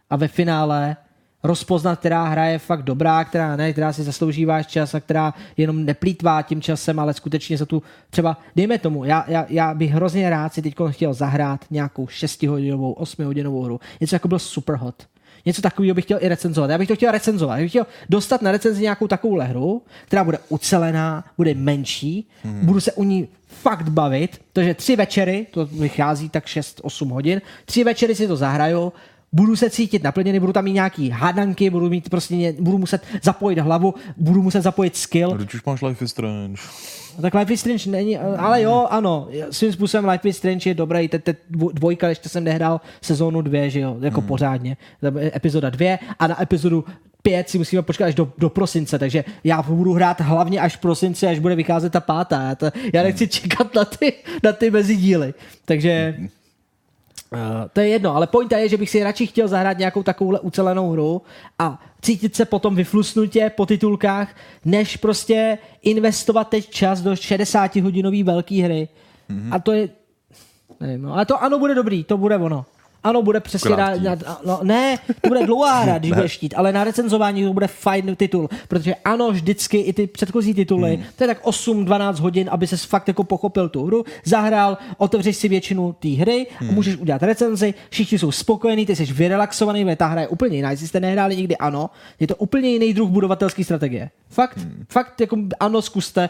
a 0.10 0.16
ve 0.16 0.28
finále 0.28 0.96
rozpoznat, 1.44 2.00
která 2.00 2.24
hra 2.24 2.46
je 2.46 2.60
fakt 2.60 2.84
dobrá, 2.84 3.24
která 3.24 3.56
ne, 3.56 3.72
která 3.72 3.94
si 3.94 4.04
zaslouží 4.04 4.46
váš 4.46 4.68
čas 4.68 4.96
a 4.96 5.00
která 5.00 5.34
jenom 5.58 5.86
neplýtvá 5.86 6.42
tím 6.42 6.62
časem, 6.62 7.00
ale 7.00 7.14
skutečně 7.14 7.58
za 7.58 7.66
tu 7.66 7.84
třeba, 8.10 8.38
dejme 8.56 8.78
tomu, 8.78 9.04
já, 9.04 9.26
já, 9.28 9.46
já 9.50 9.74
bych 9.74 9.92
hrozně 9.92 10.30
rád 10.30 10.54
si 10.54 10.62
teď 10.62 10.76
chtěl 10.90 11.14
zahrát 11.14 11.66
nějakou 11.72 12.08
6 12.08 12.44
hodinovou, 12.44 12.92
8 12.92 13.26
hodinovou 13.26 13.62
hru. 13.62 13.80
Něco 14.02 14.16
jako 14.16 14.28
byl 14.28 14.40
Superhot 14.40 15.08
něco 15.46 15.62
takového 15.62 15.96
bych 15.96 16.06
chtěl 16.06 16.18
i 16.22 16.28
recenzovat. 16.28 16.70
Já 16.70 16.78
bych 16.78 16.88
to 16.88 16.96
chtěl 16.96 17.12
recenzovat. 17.12 17.58
Já 17.58 17.64
bych 17.64 17.72
chtěl 17.72 17.86
dostat 18.10 18.42
na 18.42 18.52
recenzi 18.52 18.82
nějakou 18.82 19.08
takovou 19.08 19.40
hru, 19.40 19.82
která 20.06 20.24
bude 20.24 20.38
ucelená, 20.50 21.26
bude 21.38 21.54
menší, 21.54 22.28
hmm. 22.44 22.66
budu 22.66 22.80
se 22.80 22.92
u 22.92 23.04
ní 23.04 23.28
fakt 23.48 23.90
bavit, 23.90 24.42
protože 24.54 24.74
tři 24.74 24.96
večery, 24.96 25.48
to 25.52 25.66
vychází 25.66 26.30
tak 26.30 26.46
6-8 26.46 27.12
hodin, 27.12 27.42
tři 27.66 27.84
večery 27.84 28.16
si 28.16 28.28
to 28.28 28.36
zahraju, 28.36 28.94
budu 29.34 29.56
se 29.56 29.70
cítit 29.70 30.04
naplněný, 30.04 30.40
budu 30.40 30.54
tam 30.54 30.64
mít 30.64 30.74
nějaký 30.74 31.10
hádanky, 31.10 31.70
budu 31.70 31.90
mít 31.90 32.10
prostě, 32.10 32.54
budu 32.60 32.78
muset 32.78 33.04
zapojit 33.22 33.60
hlavu, 33.60 33.94
budu 34.18 34.42
muset 34.42 34.62
zapojit 34.62 34.96
skill. 34.96 35.32
Když 35.32 35.54
už 35.54 35.66
máš 35.66 35.82
Life 35.82 36.06
is 36.06 36.12
Strange. 36.12 36.62
Tak 37.22 37.34
Life 37.34 37.54
is 37.54 37.60
Strange 37.60 37.90
není, 37.90 38.18
ale 38.18 38.62
jo, 38.62 38.88
ano, 38.90 39.28
svým 39.52 39.74
způsobem 39.74 40.10
Life 40.10 40.30
is 40.30 40.38
Strange 40.38 40.70
je 40.70 40.74
dobrý, 40.74 41.08
te, 41.08 41.20
te 41.20 41.36
dvojka, 41.50 42.10
ještě 42.10 42.30
jsem 42.30 42.44
nehrál 42.44 42.82
sezónu 43.02 43.42
dvě, 43.42 43.70
že 43.70 43.80
jo, 43.80 43.98
jako 44.02 44.20
hmm. 44.20 44.28
pořádně, 44.28 44.78
epizoda 45.36 45.70
dvě 45.70 46.00
a 46.20 46.28
na 46.28 46.42
epizodu 46.42 46.86
pět 47.22 47.50
si 47.50 47.58
musíme 47.58 47.82
počkat 47.82 48.06
až 48.06 48.16
do, 48.16 48.34
do 48.38 48.50
prosince, 48.50 49.00
takže 49.00 49.24
já 49.44 49.62
budu 49.62 49.94
hrát 49.94 50.22
hlavně 50.22 50.60
až 50.60 50.76
v 50.76 50.80
prosinci, 50.80 51.28
až 51.28 51.40
bude 51.40 51.56
vycházet 51.56 51.90
ta 51.90 52.00
pátá. 52.00 52.42
Já, 52.42 52.56
to, 52.56 52.66
já 52.94 53.04
nechci 53.04 53.28
čekat 53.28 53.76
na 53.76 53.86
ty, 53.86 54.14
na 54.44 54.54
ty 54.54 54.72
mezidíly. 54.72 55.34
Takže 55.66 56.16
hmm. 56.18 56.30
Uh, 57.34 57.40
to 57.74 57.82
je 57.82 57.88
jedno, 57.88 58.16
ale 58.16 58.28
pointa 58.28 58.58
je, 58.58 58.70
že 58.70 58.78
bych 58.78 58.90
si 58.90 59.04
radši 59.04 59.28
chtěl 59.28 59.48
zahrát 59.48 59.78
nějakou 59.78 60.04
takovouhle 60.04 60.40
ucelenou 60.40 60.92
hru 60.92 61.22
a 61.60 61.82
cítit 62.02 62.36
se 62.36 62.46
potom 62.46 62.76
vyflusnutě 62.76 63.52
po 63.56 63.66
titulkách, 63.66 64.36
než 64.66 64.98
prostě 64.98 65.58
investovat 65.82 66.50
teď 66.50 66.70
čas 66.70 67.02
do 67.02 67.16
60 67.16 67.76
hodinový 67.76 68.24
velké 68.24 68.56
hry. 68.56 68.88
Mm-hmm. 69.30 69.50
A 69.52 69.60
to 69.60 69.72
je, 69.72 69.90
nevím, 70.80 71.02
no, 71.02 71.14
ale 71.14 71.26
to 71.26 71.44
ano, 71.44 71.60
bude 71.60 71.76
dobrý, 71.76 72.04
to 72.04 72.18
bude 72.18 72.38
ono. 72.38 72.66
Ano, 73.04 73.22
bude 73.22 73.40
přesně 73.40 73.76
na, 73.76 73.96
na, 73.96 74.18
no, 74.46 74.60
ne, 74.64 74.98
to 75.22 75.28
bude 75.28 75.46
dlouhá 75.46 75.80
hra, 75.84 75.98
když 75.98 76.12
bude 76.12 76.30
štít, 76.30 76.54
ale 76.58 76.74
na 76.74 76.84
recenzování 76.84 77.44
to 77.44 77.54
bude 77.54 77.68
fajn 77.68 78.16
titul, 78.16 78.50
protože 78.68 78.96
ano, 78.96 79.32
vždycky 79.32 79.78
i 79.78 79.94
ty 79.94 80.08
předchozí 80.08 80.54
tituly, 80.54 80.96
hmm. 80.96 81.06
to 81.16 81.24
je 81.24 81.28
tak 81.28 81.46
8-12 81.46 82.16
hodin, 82.16 82.50
aby 82.52 82.68
se 82.68 82.78
fakt 82.78 83.08
jako 83.08 83.24
pochopil 83.24 83.70
tu 83.70 83.86
hru, 83.86 84.04
zahrál, 84.24 84.78
otevřeš 84.98 85.38
si 85.38 85.48
většinu 85.48 85.96
té 86.00 86.10
hry, 86.10 86.48
hmm. 86.60 86.74
můžeš 86.74 86.96
udělat 86.96 87.24
recenzi, 87.24 87.74
všichni 87.90 88.20
jsou 88.20 88.32
spokojení, 88.32 88.86
ty 88.86 88.96
jsi 88.96 89.06
vyrelaxovaný, 89.06 89.86
ta 89.96 90.08
hra 90.08 90.22
je 90.22 90.28
úplně 90.28 90.56
jiná, 90.56 90.72
jestli 90.72 90.88
jste 90.88 91.00
nehráli 91.00 91.38
nikdy 91.38 91.58
ano, 91.58 91.90
je 92.20 92.28
to 92.28 92.36
úplně 92.36 92.70
jiný 92.70 92.94
druh 92.94 93.10
budovatelské 93.10 93.64
strategie. 93.64 94.10
Fakt, 94.30 94.58
hmm. 94.58 94.86
fakt 94.90 95.22
jako 95.22 95.38
ano, 95.60 95.82
zkuste, 95.82 96.30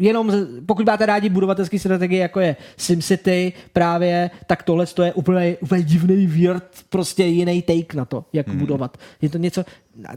jenom 0.00 0.32
pokud 0.66 0.86
máte 0.86 1.06
rádi 1.06 1.28
budovatelské 1.28 1.78
strategie, 1.78 2.22
jako 2.22 2.40
je 2.40 2.56
SimCity 2.76 3.52
právě, 3.72 4.30
tak 4.46 4.62
tohle 4.62 4.86
to 4.86 5.02
je 5.02 5.12
úplně, 5.12 5.56
úplně 5.60 5.82
divný 5.82 6.26
weird, 6.26 6.64
prostě 6.88 7.24
jiný 7.24 7.62
take 7.62 7.96
na 7.96 8.04
to, 8.04 8.24
jak 8.32 8.48
hmm. 8.48 8.58
budovat. 8.58 8.98
Je 9.22 9.28
to 9.28 9.38
něco, 9.38 9.64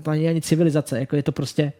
to 0.03 0.11
není 0.11 0.27
ani 0.29 0.41
civilizace, 0.41 0.99
jako 0.99 1.15
je 1.15 1.23
to 1.23 1.31
prostě 1.31 1.73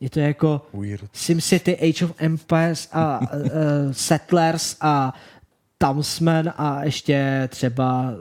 je 0.00 0.10
to 0.10 0.20
jako 0.20 0.66
Weird. 0.74 1.04
SimCity, 1.12 1.76
Age 1.76 2.04
of 2.04 2.12
Empires 2.18 2.88
a 2.92 3.20
uh, 3.20 3.28
Settlers 3.92 4.76
a 4.80 5.14
Townsman 5.78 6.52
a 6.56 6.84
ještě 6.84 7.48
třeba, 7.48 8.12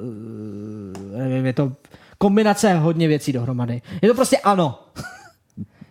uh, 1.11 1.18
nevím, 1.18 1.45
je 1.45 1.53
to 1.53 1.72
kombinace 2.18 2.74
hodně 2.74 3.08
věcí 3.08 3.34
dohromady. 3.34 3.82
Je 4.02 4.10
to 4.10 4.16
prostě 4.16 4.38
ano. 4.38 4.80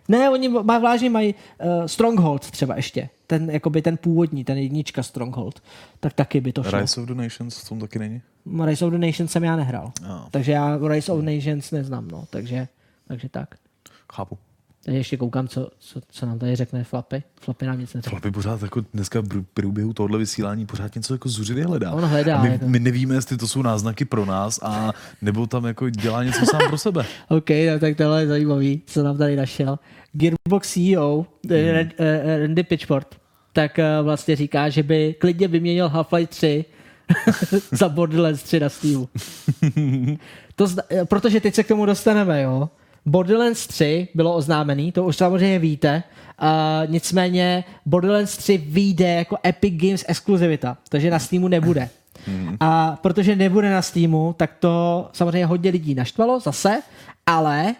Ne, 0.07 0.29
oni 0.29 0.49
má 0.49 0.79
vážně 0.79 1.09
mají 1.09 1.35
uh, 1.35 1.85
Stronghold 1.85 2.51
třeba 2.51 2.75
ještě. 2.75 3.09
Ten, 3.27 3.49
jakoby 3.49 3.81
ten 3.81 3.97
původní, 3.97 4.43
ten 4.43 4.57
jednička 4.57 5.03
Stronghold. 5.03 5.63
Tak 5.99 6.13
taky 6.13 6.41
by 6.41 6.53
to 6.53 6.63
šlo. 6.63 6.79
Rise 6.79 7.01
of 7.01 7.07
the 7.07 7.13
Nations 7.13 7.57
v 7.57 7.69
tom 7.69 7.79
taky 7.79 7.99
není? 7.99 8.21
Rise 8.65 8.85
of 8.85 8.91
the 8.91 8.97
Nations 8.97 9.31
jsem 9.31 9.43
já 9.43 9.55
nehrál. 9.55 9.91
Oh. 10.01 10.29
Takže 10.31 10.51
já 10.51 10.79
Rise 10.87 11.11
of 11.11 11.19
the 11.19 11.35
Nations 11.35 11.71
neznám, 11.71 12.07
no. 12.07 12.25
Takže, 12.29 12.67
takže 13.07 13.29
tak. 13.29 13.55
Chápu. 14.13 14.37
Tady 14.87 14.97
ještě 14.97 15.17
koukám, 15.17 15.47
co, 15.47 15.69
co, 15.79 16.01
co 16.09 16.25
nám 16.25 16.39
tady 16.39 16.55
řekne 16.55 16.83
Flapy. 16.83 17.23
Flapy 17.41 17.65
nám 17.65 17.79
nic 17.79 17.93
neřekne. 17.93 18.09
Flapy 18.09 18.31
pořád 18.31 18.61
jako 18.61 18.81
dneska 18.93 19.21
v 19.21 19.43
průběhu 19.53 19.93
tohohle 19.93 20.17
vysílání 20.17 20.65
pořád 20.65 20.95
něco 20.95 21.13
jako 21.13 21.29
zuřivě 21.29 21.65
hledá. 21.65 21.91
On 21.91 22.03
hledá. 22.03 22.37
A 22.37 22.43
my, 22.43 22.49
jako... 22.49 22.67
my, 22.67 22.79
nevíme, 22.79 23.15
jestli 23.15 23.37
to 23.37 23.47
jsou 23.47 23.61
náznaky 23.61 24.05
pro 24.05 24.25
nás 24.25 24.59
a 24.63 24.93
nebo 25.21 25.47
tam 25.47 25.65
jako 25.65 25.89
dělá 25.89 26.23
něco 26.23 26.45
sám 26.45 26.61
pro 26.67 26.77
sebe. 26.77 27.05
OK, 27.29 27.49
no, 27.49 27.79
tak 27.79 27.97
tohle 27.97 28.21
je 28.21 28.27
zajímavý, 28.27 28.81
co 28.85 29.03
nám 29.03 29.17
tady 29.17 29.35
našel. 29.35 29.79
Gearbox 30.11 30.73
CEO, 30.73 31.25
hmm. 31.49 31.89
Randy 32.39 32.63
Pitchford, 32.63 33.15
tak 33.53 33.79
vlastně 34.03 34.35
říká, 34.35 34.69
že 34.69 34.83
by 34.83 35.15
klidně 35.19 35.47
vyměnil 35.47 35.89
Half-Life 35.89 36.27
3 36.27 36.65
za 37.71 37.89
Borderlands 37.89 38.43
3 38.43 38.59
na 38.59 38.69
Steamu. 38.69 39.09
to 40.55 40.67
zna, 40.67 40.83
protože 41.03 41.41
teď 41.41 41.55
se 41.55 41.63
k 41.63 41.67
tomu 41.67 41.85
dostaneme, 41.85 42.41
jo. 42.41 42.69
Borderlands 43.07 43.67
3 43.67 44.07
bylo 44.15 44.35
oznámený, 44.35 44.91
to 44.91 45.05
už 45.05 45.15
samozřejmě 45.15 45.59
víte, 45.59 46.03
uh, 46.41 46.91
nicméně 46.91 47.63
Borderlands 47.85 48.37
3 48.37 48.57
vyjde 48.57 49.13
jako 49.13 49.37
Epic 49.45 49.73
Games 49.77 50.05
exkluzivita, 50.07 50.77
takže 50.89 51.09
na 51.09 51.19
Steamu 51.19 51.47
nebude. 51.47 51.89
Hmm. 52.25 52.57
A 52.59 52.99
protože 53.01 53.35
nebude 53.35 53.71
na 53.71 53.81
Steamu, 53.81 54.35
tak 54.37 54.51
to 54.59 55.09
samozřejmě 55.13 55.45
hodně 55.45 55.71
lidí 55.71 55.95
naštvalo 55.95 56.39
zase, 56.39 56.81
ale 57.25 57.75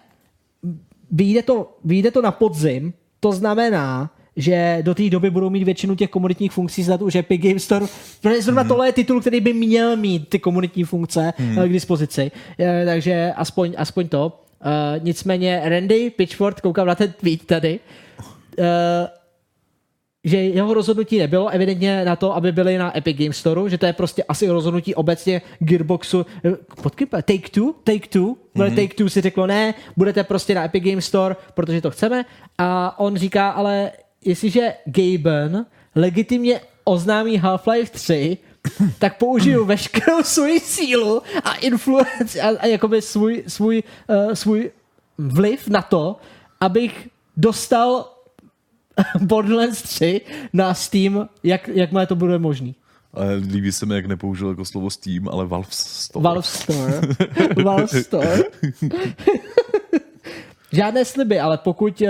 vyjde 1.11 1.43
to, 1.43 1.77
vyjde 1.83 2.11
to 2.11 2.21
na 2.21 2.31
podzim, 2.31 2.93
to 3.19 3.31
znamená, 3.31 4.11
že 4.35 4.79
do 4.81 4.95
té 4.95 5.09
doby 5.09 5.29
budou 5.29 5.49
mít 5.49 5.63
většinu 5.63 5.95
těch 5.95 6.09
komunitních 6.09 6.51
funkcí 6.51 6.83
snad 6.83 7.01
už 7.01 7.15
Epic 7.15 7.41
Games 7.41 7.63
Store, 7.63 7.85
protože 8.21 8.41
zrovna 8.41 8.61
hmm. 8.61 8.69
tohle 8.69 8.87
je 8.87 8.93
titul, 8.93 9.21
který 9.21 9.39
by 9.41 9.53
měl 9.53 9.95
mít 9.95 10.29
ty 10.29 10.39
komunitní 10.39 10.83
funkce 10.83 11.33
hmm. 11.37 11.55
k 11.55 11.71
dispozici. 11.71 12.31
Takže 12.85 13.33
aspoň, 13.35 13.73
aspoň 13.77 14.07
to. 14.07 14.46
Uh, 14.65 15.03
nicméně 15.03 15.61
Randy 15.65 16.09
Pitchford, 16.09 16.61
koukám 16.61 16.87
na 16.87 16.95
ten 16.95 17.13
tweet 17.19 17.45
tady, 17.45 17.79
uh, 18.59 18.65
že 20.23 20.37
jeho 20.37 20.73
rozhodnutí 20.73 21.19
nebylo 21.19 21.49
evidentně 21.49 22.05
na 22.05 22.15
to, 22.15 22.35
aby 22.35 22.51
byli 22.51 22.77
na 22.77 22.97
Epic 22.97 23.17
Games 23.17 23.37
Store, 23.37 23.69
že 23.69 23.77
to 23.77 23.85
je 23.85 23.93
prostě 23.93 24.23
asi 24.23 24.47
rozhodnutí 24.47 24.95
obecně 24.95 25.41
Gearboxu. 25.59 26.25
Počkej, 26.81 27.07
Take 27.07 27.49
Two? 27.51 27.73
Take 27.83 28.07
Two? 28.09 28.35
Mm-hmm. 28.55 28.75
Take 28.75 28.93
Two 28.95 29.09
si 29.09 29.21
řeklo, 29.21 29.47
ne, 29.47 29.73
budete 29.97 30.23
prostě 30.23 30.55
na 30.55 30.65
Epic 30.65 30.83
Games 30.83 31.05
Store, 31.05 31.35
protože 31.53 31.81
to 31.81 31.91
chceme. 31.91 32.25
A 32.57 32.99
on 32.99 33.17
říká, 33.17 33.49
ale 33.49 33.91
jestliže 34.25 34.73
Gaben 34.85 35.65
legitimně 35.95 36.59
oznámí 36.83 37.39
Half-Life 37.39 37.91
3, 37.91 38.37
tak 38.99 39.17
použiju 39.17 39.65
veškerou 39.65 40.23
svoji 40.23 40.59
sílu 40.59 41.21
a 41.43 41.53
influenci 41.53 42.41
a, 42.41 42.49
a 42.59 42.65
jakoby 42.65 43.01
svůj, 43.01 43.43
svůj, 43.47 43.83
uh, 44.07 44.33
svůj 44.33 44.71
vliv 45.17 45.67
na 45.67 45.81
to, 45.81 46.17
abych 46.59 47.07
dostal 47.37 48.13
Borderlands 49.19 49.81
3 49.81 50.21
na 50.53 50.73
Steam, 50.73 51.29
jak, 51.43 51.67
jak 51.67 51.91
má 51.91 52.05
to 52.05 52.15
bude 52.15 52.39
možný. 52.39 52.75
Ale 53.13 53.35
líbí 53.35 53.71
se 53.71 53.85
mi, 53.85 53.95
jak 53.95 54.05
nepoužil 54.05 54.49
jako 54.49 54.65
slovo 54.65 54.89
Steam, 54.89 55.29
ale 55.29 55.45
Valve 55.45 55.67
Store. 55.71 56.23
Valve 56.23 56.43
Store. 56.43 57.01
Valve 57.63 57.87
Store. 57.87 58.43
Žádné 60.71 61.05
sliby, 61.05 61.39
ale 61.39 61.57
pokud 61.57 62.01
uh, 62.01 62.07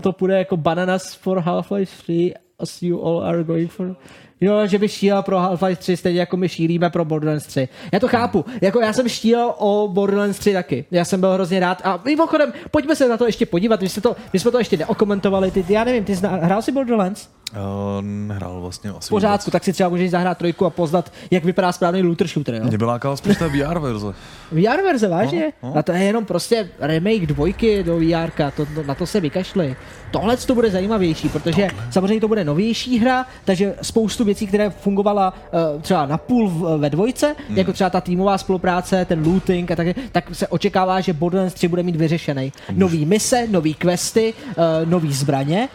to 0.00 0.12
půjde 0.12 0.38
jako 0.38 0.56
Bananas 0.56 1.14
for 1.14 1.38
Half-Life 1.38 2.02
3 2.02 2.34
as 2.58 2.82
you 2.82 3.02
all 3.02 3.24
are 3.24 3.44
going 3.44 3.70
for 3.70 3.96
Jo, 4.44 4.66
že 4.66 4.78
by 4.78 4.88
šílel 4.88 5.22
pro 5.22 5.36
Half-Life 5.36 5.76
3 5.76 5.96
stejně 5.96 6.20
jako 6.20 6.36
my 6.36 6.48
šílíme 6.48 6.90
pro 6.90 7.04
Borderlands 7.04 7.46
3. 7.46 7.68
Já 7.92 8.00
to 8.00 8.08
chápu. 8.08 8.44
Jako 8.60 8.80
já 8.80 8.92
jsem 8.92 9.08
štílel 9.08 9.54
o 9.58 9.88
Borderlands 9.88 10.38
3 10.38 10.52
taky. 10.52 10.84
Já 10.90 11.04
jsem 11.04 11.20
byl 11.20 11.32
hrozně 11.32 11.60
rád. 11.60 11.82
A 11.84 12.00
mimochodem, 12.04 12.52
pojďme 12.70 12.96
se 12.96 13.08
na 13.08 13.16
to 13.16 13.26
ještě 13.26 13.46
podívat. 13.46 13.80
My 13.80 13.88
jsme 13.88 14.02
to, 14.02 14.16
my 14.32 14.38
jsme 14.38 14.50
to 14.50 14.58
ještě 14.58 14.76
neokomentovali. 14.76 15.50
Ty, 15.50 15.64
já 15.68 15.84
nevím, 15.84 16.04
ty 16.04 16.14
zna, 16.14 16.28
hrál 16.28 16.62
jsi 16.62 16.72
Borderlands? 16.72 17.28
Uh, 17.54 18.02
nehrál 18.02 18.60
vlastně 18.60 18.90
asi 18.90 19.06
V 19.06 19.10
pořádku, 19.10 19.44
vůbec. 19.44 19.52
tak 19.52 19.64
si 19.64 19.72
třeba 19.72 19.88
můžeš 19.88 20.10
zahrát 20.10 20.38
trojku 20.38 20.66
a 20.66 20.70
poznat, 20.70 21.12
jak 21.30 21.44
vypadá 21.44 21.72
správný 21.72 22.02
looter 22.02 22.26
shooter. 22.26 22.54
Jo? 22.54 22.64
Mě 22.64 22.78
byla 22.78 22.92
lákala 22.92 23.16
spíš 23.16 23.36
ta 23.36 23.48
VR 23.48 23.78
verze. 23.78 24.06
VR 24.52 24.82
verze, 24.84 25.08
vážně? 25.08 25.52
No, 25.62 25.68
no. 25.68 25.76
A 25.76 25.82
to 25.82 25.92
je 25.92 25.98
jenom 25.98 26.24
prostě 26.24 26.68
remake 26.80 27.26
dvojky 27.26 27.82
do 27.82 27.96
VR, 27.96 28.30
to, 28.56 28.66
to, 28.66 28.82
na 28.86 28.94
to 28.94 29.06
se 29.06 29.20
vykašli. 29.20 29.76
Tohle 30.10 30.36
to 30.36 30.54
bude 30.54 30.70
zajímavější, 30.70 31.28
protože 31.28 31.68
Tohle. 31.70 31.92
samozřejmě 31.92 32.20
to 32.20 32.28
bude 32.28 32.44
novější 32.44 32.98
hra, 32.98 33.26
takže 33.44 33.74
spoustu 33.82 34.24
věcí, 34.24 34.46
které 34.46 34.70
fungovala 34.70 35.34
uh, 35.74 35.82
třeba 35.82 36.06
na 36.06 36.18
půl 36.18 36.50
ve 36.78 36.90
dvojce, 36.90 37.34
hmm. 37.48 37.58
jako 37.58 37.72
třeba 37.72 37.90
ta 37.90 38.00
týmová 38.00 38.38
spolupráce, 38.38 39.04
ten 39.04 39.26
looting 39.26 39.70
a 39.70 39.76
tak, 39.76 39.86
tak 40.12 40.34
se 40.34 40.48
očekává, 40.48 41.00
že 41.00 41.12
Borderlands 41.12 41.54
3 41.54 41.68
bude 41.68 41.82
mít 41.82 41.96
vyřešený. 41.96 42.52
Nový 42.72 43.06
mise, 43.06 43.46
nový 43.50 43.74
questy, 43.74 44.34
uh, 44.48 44.90
nový 44.90 45.12
zbraně 45.12 45.68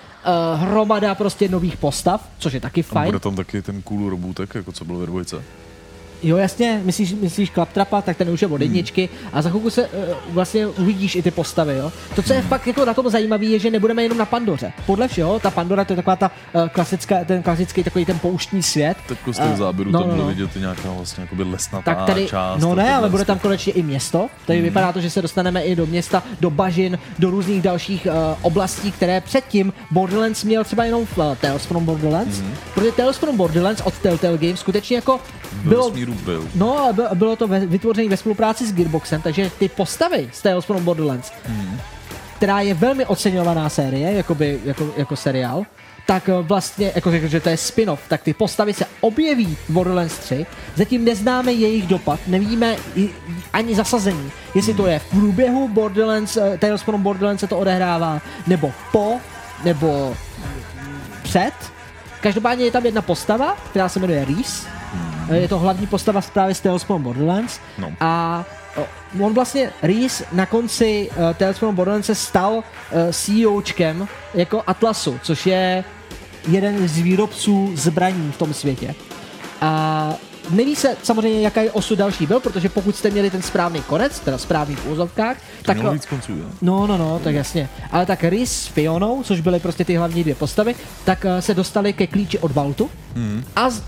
hromada 0.55 1.15
prostě 1.15 1.49
nových 1.49 1.77
postav, 1.77 2.29
což 2.39 2.53
je 2.53 2.59
taky 2.59 2.83
fajn. 2.83 3.03
A 3.03 3.05
bude 3.05 3.19
tam 3.19 3.35
taky 3.35 3.61
ten 3.61 3.81
cool 3.81 4.09
robůtek, 4.09 4.55
jako 4.55 4.71
co 4.71 4.85
byl 4.85 4.97
ve 4.97 5.05
dvojce. 5.05 5.43
Jo, 6.23 6.37
jasně, 6.37 6.81
myslíš, 6.85 7.13
myslíš 7.13 7.49
Klaptrapa, 7.49 8.01
tak 8.01 8.17
ten 8.17 8.29
už 8.29 8.41
je 8.41 8.47
od 8.47 8.51
hmm. 8.53 8.61
jedničky 8.61 9.09
hmm. 9.11 9.29
a 9.33 9.41
za 9.41 9.49
chvilku 9.49 9.69
se 9.69 9.87
uh, 9.87 9.89
vlastně 10.29 10.67
uvidíš 10.67 11.15
i 11.15 11.21
ty 11.21 11.31
postavy, 11.31 11.77
jo. 11.77 11.91
To, 12.15 12.21
co 12.21 12.33
je 12.33 12.41
fakt 12.41 12.67
jako 12.67 12.85
na 12.85 12.93
tom 12.93 13.09
zajímavé, 13.09 13.45
je, 13.45 13.59
že 13.59 13.71
nebudeme 13.71 14.03
jenom 14.03 14.17
na 14.17 14.25
Pandoře. 14.25 14.71
Podle 14.85 15.07
všeho, 15.07 15.39
ta 15.39 15.51
Pandora 15.51 15.85
to 15.85 15.93
je 15.93 15.97
taková 15.97 16.15
ta 16.15 16.31
uh, 16.53 16.67
klasická, 16.67 17.15
ten 17.25 17.43
klasický 17.43 17.83
takový 17.83 18.05
ten 18.05 18.19
pouštní 18.19 18.63
svět. 18.63 18.97
Tak 19.07 19.17
z 19.31 19.37
toho 19.37 19.57
záběru 19.57 19.91
no, 19.91 19.99
tam 19.99 20.09
no, 20.09 20.15
no. 20.15 20.27
vidět 20.27 20.55
nějaká 20.55 20.91
vlastně 20.91 21.21
jakoby 21.21 21.43
lesnatá 21.43 21.95
tak 21.95 22.05
tady, 22.05 22.27
část. 22.27 22.61
No 22.61 22.75
ne, 22.75 22.95
ale 22.95 23.09
bude 23.09 23.25
tam 23.25 23.39
konečně 23.39 23.73
i 23.73 23.83
město. 23.83 24.27
Tady 24.45 24.59
hmm. 24.59 24.67
vypadá 24.67 24.91
to, 24.93 25.01
že 25.01 25.09
se 25.09 25.21
dostaneme 25.21 25.61
i 25.61 25.75
do 25.75 25.85
města, 25.85 26.23
do 26.39 26.49
bažin, 26.49 26.99
do 27.19 27.29
různých 27.29 27.61
dalších 27.61 28.07
uh, 28.07 28.13
oblastí, 28.41 28.91
které 28.91 29.21
předtím 29.21 29.73
Borderlands 29.91 30.43
měl 30.43 30.63
třeba 30.63 30.85
jenom 30.85 31.05
v 31.05 31.17
uh, 31.17 31.35
Tales 31.35 31.65
from 31.65 31.85
Borderlands. 31.85 32.39
Hmm. 32.39 32.53
Protože 32.73 32.91
Tales 32.91 33.17
from 33.17 33.37
Borderlands 33.37 33.81
od 33.85 33.93
Telltale 33.97 34.37
Games 34.37 34.59
skutečně 34.59 34.95
jako 34.95 35.19
bylo, 35.63 35.91
byl. 36.13 36.47
No, 36.55 36.79
ale 36.79 36.93
bylo 37.13 37.35
to 37.35 37.47
vytvořené 37.47 38.09
ve 38.09 38.17
spolupráci 38.17 38.67
s 38.67 38.73
Gearboxem, 38.73 39.21
takže 39.21 39.51
ty 39.59 39.69
postavy 39.69 40.29
z 40.33 40.41
Tales 40.41 40.65
from 40.65 40.83
Borderlands, 40.83 41.31
hmm. 41.45 41.79
která 42.37 42.61
je 42.61 42.73
velmi 42.73 43.05
oceňovaná 43.05 43.69
série, 43.69 44.13
jakoby, 44.13 44.59
jako, 44.65 44.93
jako 44.97 45.15
seriál, 45.15 45.65
tak 46.09 46.29
eh, 46.29 46.41
vlastně, 46.41 46.91
jako 46.95 47.11
řekl, 47.11 47.27
že 47.27 47.39
to 47.39 47.49
je 47.49 47.57
spin-off, 47.57 48.07
tak 48.07 48.21
ty 48.21 48.33
postavy 48.33 48.73
se 48.73 48.85
objeví 49.01 49.57
v 49.67 49.69
Borderlands 49.69 50.17
3, 50.17 50.45
zatím 50.75 51.05
neznáme 51.05 51.51
jejich 51.51 51.87
dopad, 51.87 52.19
nevíme 52.27 52.75
ani 53.53 53.75
zasazení, 53.75 54.31
jestli 54.55 54.73
to 54.73 54.87
je 54.87 54.99
v 54.99 55.09
průběhu 55.09 55.67
Borderlands, 55.67 56.37
uh, 56.37 56.57
Tales 56.57 56.81
from 56.81 57.03
Borderlands 57.03 57.39
se 57.39 57.47
to 57.47 57.57
odehrává, 57.57 58.21
nebo 58.47 58.71
po, 58.91 59.17
nebo 59.63 60.17
před. 61.23 61.53
Každopádně 62.21 62.65
je 62.65 62.71
tam 62.71 62.85
jedna 62.85 63.01
postava, 63.01 63.57
která 63.69 63.89
se 63.89 63.99
jmenuje 63.99 64.25
Reese, 64.25 64.67
je 65.33 65.47
to 65.47 65.59
hlavní 65.59 65.87
postava 65.87 66.21
právě 66.21 66.55
z 66.55 66.61
Tales 66.61 66.83
from 66.83 67.03
Borderlands. 67.03 67.59
No. 67.77 67.91
A 67.99 68.45
on 69.21 69.33
vlastně, 69.33 69.71
Reese 69.81 70.25
na 70.31 70.45
konci 70.45 71.09
uh, 71.09 71.33
Tales 71.33 71.57
from 71.57 71.75
Borderlands 71.75 72.07
se 72.07 72.15
stal 72.15 72.53
uh, 72.53 72.63
CEOčkem 73.11 74.07
jako 74.33 74.63
Atlasu, 74.67 75.19
což 75.23 75.45
je 75.45 75.83
jeden 76.47 76.87
z 76.87 76.97
výrobců 76.97 77.71
zbraní 77.75 78.31
v 78.31 78.37
tom 78.37 78.53
světě. 78.53 78.95
A 79.61 80.13
neví 80.49 80.75
se 80.75 80.97
samozřejmě, 81.03 81.41
jaká 81.41 81.61
je 81.61 81.71
osud 81.71 81.97
další 81.97 82.25
byl, 82.25 82.39
protože 82.39 82.69
pokud 82.69 82.95
jste 82.95 83.09
měli 83.09 83.29
ten 83.29 83.41
správný 83.41 83.81
konec, 83.81 84.19
teda 84.19 84.37
správný 84.37 84.75
v 84.75 84.87
úzovkách, 84.87 85.37
to 85.37 85.73
tak... 85.73 85.93
víc 85.93 86.05
konců, 86.05 86.31
jo? 86.31 86.45
No, 86.61 86.87
no, 86.87 86.97
no, 86.97 87.19
tak 87.23 87.35
jasně. 87.35 87.69
Ale 87.91 88.05
tak 88.05 88.23
Rhys 88.23 88.51
s 88.51 88.67
Fionou, 88.67 89.23
což 89.23 89.39
byly 89.39 89.59
prostě 89.59 89.85
ty 89.85 89.95
hlavní 89.95 90.23
dvě 90.23 90.35
postavy, 90.35 90.75
tak 91.05 91.25
uh, 91.25 91.39
se 91.39 91.53
dostali 91.53 91.93
ke 91.93 92.07
klíči 92.07 92.39
od 92.39 92.51
Vaultu 92.51 92.89
mm. 93.15 93.43
a 93.55 93.69
z, 93.69 93.83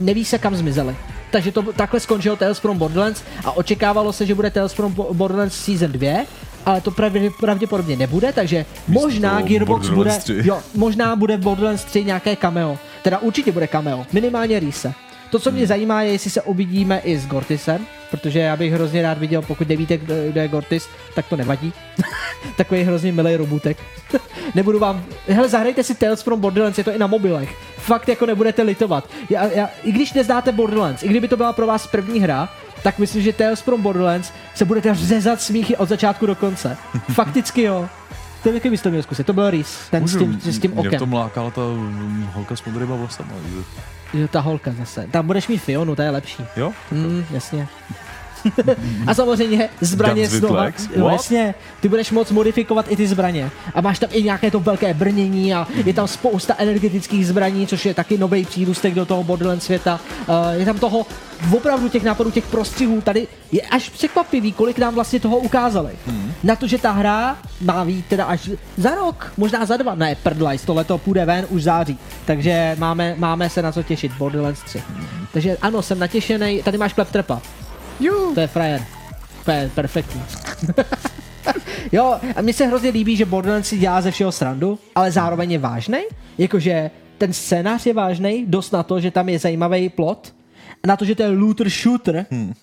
neví 0.00 0.24
se 0.24 0.38
kam 0.38 0.56
zmizeli. 0.56 0.96
Takže 1.30 1.52
to 1.52 1.62
takhle 1.62 2.00
skončil 2.00 2.36
Tales 2.36 2.58
from 2.58 2.78
Borderlands 2.78 3.22
a 3.44 3.52
očekávalo 3.52 4.12
se, 4.12 4.26
že 4.26 4.34
bude 4.34 4.50
Tales 4.50 4.72
from 4.72 4.92
Borderlands 5.12 5.54
Season 5.54 5.92
2, 5.92 6.24
ale 6.66 6.80
to 6.80 6.90
pravděpodobně 7.40 7.96
nebude, 7.96 8.32
takže 8.32 8.66
Místo 8.88 9.00
možná 9.00 9.40
Gearbox 9.40 9.88
bude, 9.88 10.18
jo, 10.28 10.60
možná 10.74 11.16
bude 11.16 11.36
Borderlands 11.36 11.84
3 11.84 12.04
nějaké 12.04 12.36
cameo. 12.36 12.78
Teda 13.02 13.18
určitě 13.18 13.52
bude 13.52 13.66
cameo, 13.66 14.06
minimálně 14.12 14.60
Rise. 14.60 14.92
To, 15.30 15.38
co 15.38 15.50
mě 15.50 15.60
hmm. 15.60 15.68
zajímá, 15.68 16.02
je, 16.02 16.12
jestli 16.12 16.30
se 16.30 16.42
uvidíme 16.42 16.98
i 17.04 17.18
s 17.18 17.26
Gortisem, 17.26 17.86
protože 18.10 18.38
já 18.38 18.56
bych 18.56 18.72
hrozně 18.72 19.02
rád 19.02 19.18
viděl, 19.18 19.42
pokud 19.42 19.68
nevíte, 19.68 19.96
kdo, 19.96 20.14
kdo 20.28 20.40
je 20.40 20.48
Gortis, 20.48 20.88
tak 21.14 21.26
to 21.26 21.36
nevadí. 21.36 21.72
Takový 22.56 22.82
hrozně 22.82 23.12
milý 23.12 23.36
robutek. 23.36 23.76
Nebudu 24.54 24.78
vám... 24.78 25.04
Hele, 25.28 25.48
zahrajte 25.48 25.84
si 25.84 25.94
Tales 25.94 26.22
from 26.22 26.40
Borderlands, 26.40 26.78
je 26.78 26.84
to 26.84 26.92
i 26.92 26.98
na 26.98 27.06
mobilech. 27.06 27.56
Fakt 27.76 28.08
jako 28.08 28.26
nebudete 28.26 28.62
litovat. 28.62 29.10
Já, 29.30 29.46
já, 29.46 29.68
I 29.84 29.92
když 29.92 30.12
neznáte 30.12 30.52
Borderlands, 30.52 31.02
i 31.02 31.08
kdyby 31.08 31.28
to 31.28 31.36
byla 31.36 31.52
pro 31.52 31.66
vás 31.66 31.86
první 31.86 32.20
hra, 32.20 32.48
tak 32.82 32.98
myslím, 32.98 33.22
že 33.22 33.32
Tales 33.32 33.60
from 33.60 33.82
Borderlands 33.82 34.32
se 34.54 34.64
budete 34.64 34.94
řezat 34.94 35.40
smíchy 35.42 35.76
od 35.76 35.88
začátku 35.88 36.26
do 36.26 36.34
konce. 36.34 36.76
Fakticky 37.12 37.62
jo. 37.62 37.88
To 38.42 38.48
je 38.48 38.54
jaký 38.54 38.70
byste 38.70 38.90
měl 38.90 39.02
zkusit? 39.02 39.26
To 39.26 39.32
byl 39.32 39.50
Rhys, 39.50 39.78
ten 39.90 40.02
Můžu, 40.02 40.18
s 40.18 40.20
tím, 40.20 40.52
s 40.52 40.58
tím 40.58 40.78
okem. 40.78 40.88
Mě 40.88 40.98
v 40.98 41.00
tom 41.00 41.12
lákala 41.12 41.50
ta 41.50 41.60
holka 42.32 42.56
s 42.56 42.64
modrýma 42.64 42.96
vlasama. 42.96 43.32
Jo, 44.14 44.28
ta 44.28 44.40
holka 44.40 44.72
zase. 44.72 45.06
Tam 45.10 45.26
budeš 45.26 45.48
mít 45.48 45.58
Fionu, 45.58 45.96
ta 45.96 46.02
je 46.02 46.10
lepší. 46.10 46.44
Jo? 46.56 46.72
Mm, 46.90 47.24
jasně. 47.30 47.68
a 49.06 49.14
samozřejmě 49.14 49.68
zbraně 49.80 50.28
znova. 50.28 50.66
No, 50.96 51.08
jasně, 51.08 51.54
ty 51.80 51.88
budeš 51.88 52.10
moc 52.10 52.30
modifikovat 52.30 52.86
i 52.88 52.96
ty 52.96 53.06
zbraně. 53.06 53.50
A 53.74 53.80
máš 53.80 53.98
tam 53.98 54.10
i 54.12 54.22
nějaké 54.22 54.50
to 54.50 54.60
velké 54.60 54.94
brnění 54.94 55.54
a 55.54 55.66
je 55.84 55.94
tam 55.94 56.08
spousta 56.08 56.54
energetických 56.58 57.26
zbraní, 57.26 57.66
což 57.66 57.86
je 57.86 57.94
taky 57.94 58.18
nový 58.18 58.44
přírůstek 58.44 58.94
do 58.94 59.06
toho 59.06 59.24
Borderlands 59.24 59.64
světa. 59.64 60.00
Uh, 60.28 60.34
je 60.60 60.64
tam 60.64 60.78
toho 60.78 61.06
opravdu 61.52 61.88
těch 61.88 62.02
nápadů, 62.02 62.30
těch 62.30 62.46
prostřihů. 62.46 63.00
Tady 63.00 63.28
je 63.52 63.60
až 63.60 63.88
překvapivý, 63.88 64.52
kolik 64.52 64.78
nám 64.78 64.94
vlastně 64.94 65.20
toho 65.20 65.38
ukázali. 65.38 65.92
Hmm. 66.06 66.32
Na 66.42 66.56
to, 66.56 66.66
že 66.66 66.78
ta 66.78 66.90
hra 66.90 67.38
má 67.60 67.84
být 67.84 68.06
teda 68.06 68.24
až 68.24 68.50
za 68.76 68.94
rok, 68.94 69.32
možná 69.36 69.66
za 69.66 69.76
dva. 69.76 69.94
Ne, 69.94 70.14
prdlajs, 70.14 70.62
tohle 70.62 70.84
to 70.84 70.98
půjde 70.98 71.24
ven 71.24 71.46
už 71.48 71.62
září. 71.62 71.98
Takže 72.24 72.76
máme, 72.78 73.14
máme 73.18 73.50
se 73.50 73.62
na 73.62 73.72
co 73.72 73.82
těšit, 73.82 74.12
Borderlands 74.18 74.62
3. 74.62 74.82
Takže 75.32 75.56
ano, 75.62 75.82
jsem 75.82 75.98
natěšený. 75.98 76.62
Tady 76.62 76.78
máš 76.78 76.92
kleptrepa. 76.92 77.40
Jo. 78.00 78.32
To 78.34 78.40
je 78.40 78.46
frajer. 78.46 78.84
To 79.44 79.50
je 79.50 79.70
perfektní. 79.74 80.22
jo, 81.92 82.20
a 82.36 82.42
mně 82.42 82.52
se 82.52 82.66
hrozně 82.66 82.90
líbí, 82.90 83.16
že 83.16 83.24
Borderlands 83.24 83.68
si 83.68 83.78
dělá 83.78 84.00
ze 84.00 84.10
všeho 84.10 84.32
srandu, 84.32 84.78
ale 84.94 85.10
zároveň 85.10 85.52
je 85.52 85.58
vážnej. 85.58 86.06
Jakože 86.38 86.90
ten 87.18 87.32
scénář 87.32 87.86
je 87.86 87.94
vážnej, 87.94 88.46
dost 88.46 88.72
na 88.72 88.82
to, 88.82 89.00
že 89.00 89.10
tam 89.10 89.28
je 89.28 89.38
zajímavý 89.38 89.88
plot, 89.88 90.34
na 90.86 90.96
to, 90.96 91.04
že 91.04 91.14
to 91.14 91.22
je 91.22 91.28
looter 91.28 91.68
shooter, 91.68 92.26
hmm. 92.30 92.54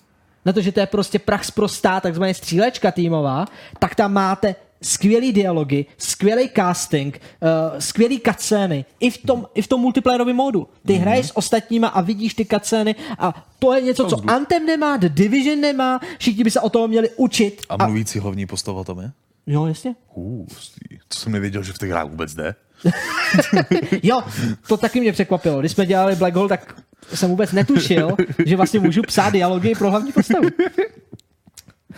na 0.44 0.52
to, 0.52 0.60
že 0.60 0.72
to 0.72 0.80
je 0.80 0.86
prostě 0.86 1.18
prach 1.18 1.44
sprostá, 1.44 2.00
takzvaná 2.00 2.34
střílečka 2.34 2.90
týmová, 2.90 3.46
tak 3.78 3.94
tam 3.94 4.12
máte 4.12 4.54
skvělý 4.82 5.32
dialogy, 5.32 5.84
skvělý 5.98 6.50
casting, 6.56 7.20
uh, 7.42 7.78
skvělý 7.78 8.20
cutscény, 8.20 8.84
i 9.00 9.10
v 9.10 9.18
tom, 9.18 9.46
i 9.54 9.62
v 9.62 9.66
tom 9.66 9.80
multiplayerovém 9.80 10.36
módu. 10.36 10.68
Ty 10.86 10.92
mm-hmm. 10.92 11.00
hraješ 11.00 11.26
s 11.26 11.36
ostatníma 11.36 11.88
a 11.88 12.00
vidíš 12.00 12.34
ty 12.34 12.46
cutscény 12.46 12.94
a 13.18 13.46
to 13.58 13.74
je 13.74 13.80
něco, 13.80 14.04
co 14.04 14.30
Anthem 14.30 14.66
nemá, 14.66 14.96
The 14.96 15.08
Division 15.08 15.60
nemá, 15.60 16.00
všichni 16.18 16.44
by 16.44 16.50
se 16.50 16.60
o 16.60 16.70
toho 16.70 16.88
měli 16.88 17.10
učit. 17.16 17.62
A 17.68 17.86
mluvící 17.86 18.18
hlavní 18.18 18.46
postava 18.46 18.84
tam 18.84 18.98
je? 18.98 19.12
Jo, 19.46 19.66
jasně. 19.66 19.94
Hustý. 20.08 20.98
to 21.08 21.18
jsem 21.18 21.32
nevěděl, 21.32 21.62
že 21.62 21.72
v 21.72 21.78
těch 21.78 21.90
hrách 21.90 22.08
vůbec 22.08 22.34
jde. 22.34 22.54
Jo, 24.02 24.22
to 24.68 24.76
taky 24.76 25.00
mě 25.00 25.12
překvapilo. 25.12 25.60
Když 25.60 25.72
jsme 25.72 25.86
dělali 25.86 26.16
Black 26.16 26.34
Hole, 26.34 26.48
tak 26.48 26.82
jsem 27.14 27.30
vůbec 27.30 27.52
netušil, 27.52 28.16
že 28.46 28.56
vlastně 28.56 28.80
můžu 28.80 29.02
psát 29.02 29.30
dialogy 29.30 29.74
pro 29.78 29.90
hlavní 29.90 30.12
postavu. 30.12 30.48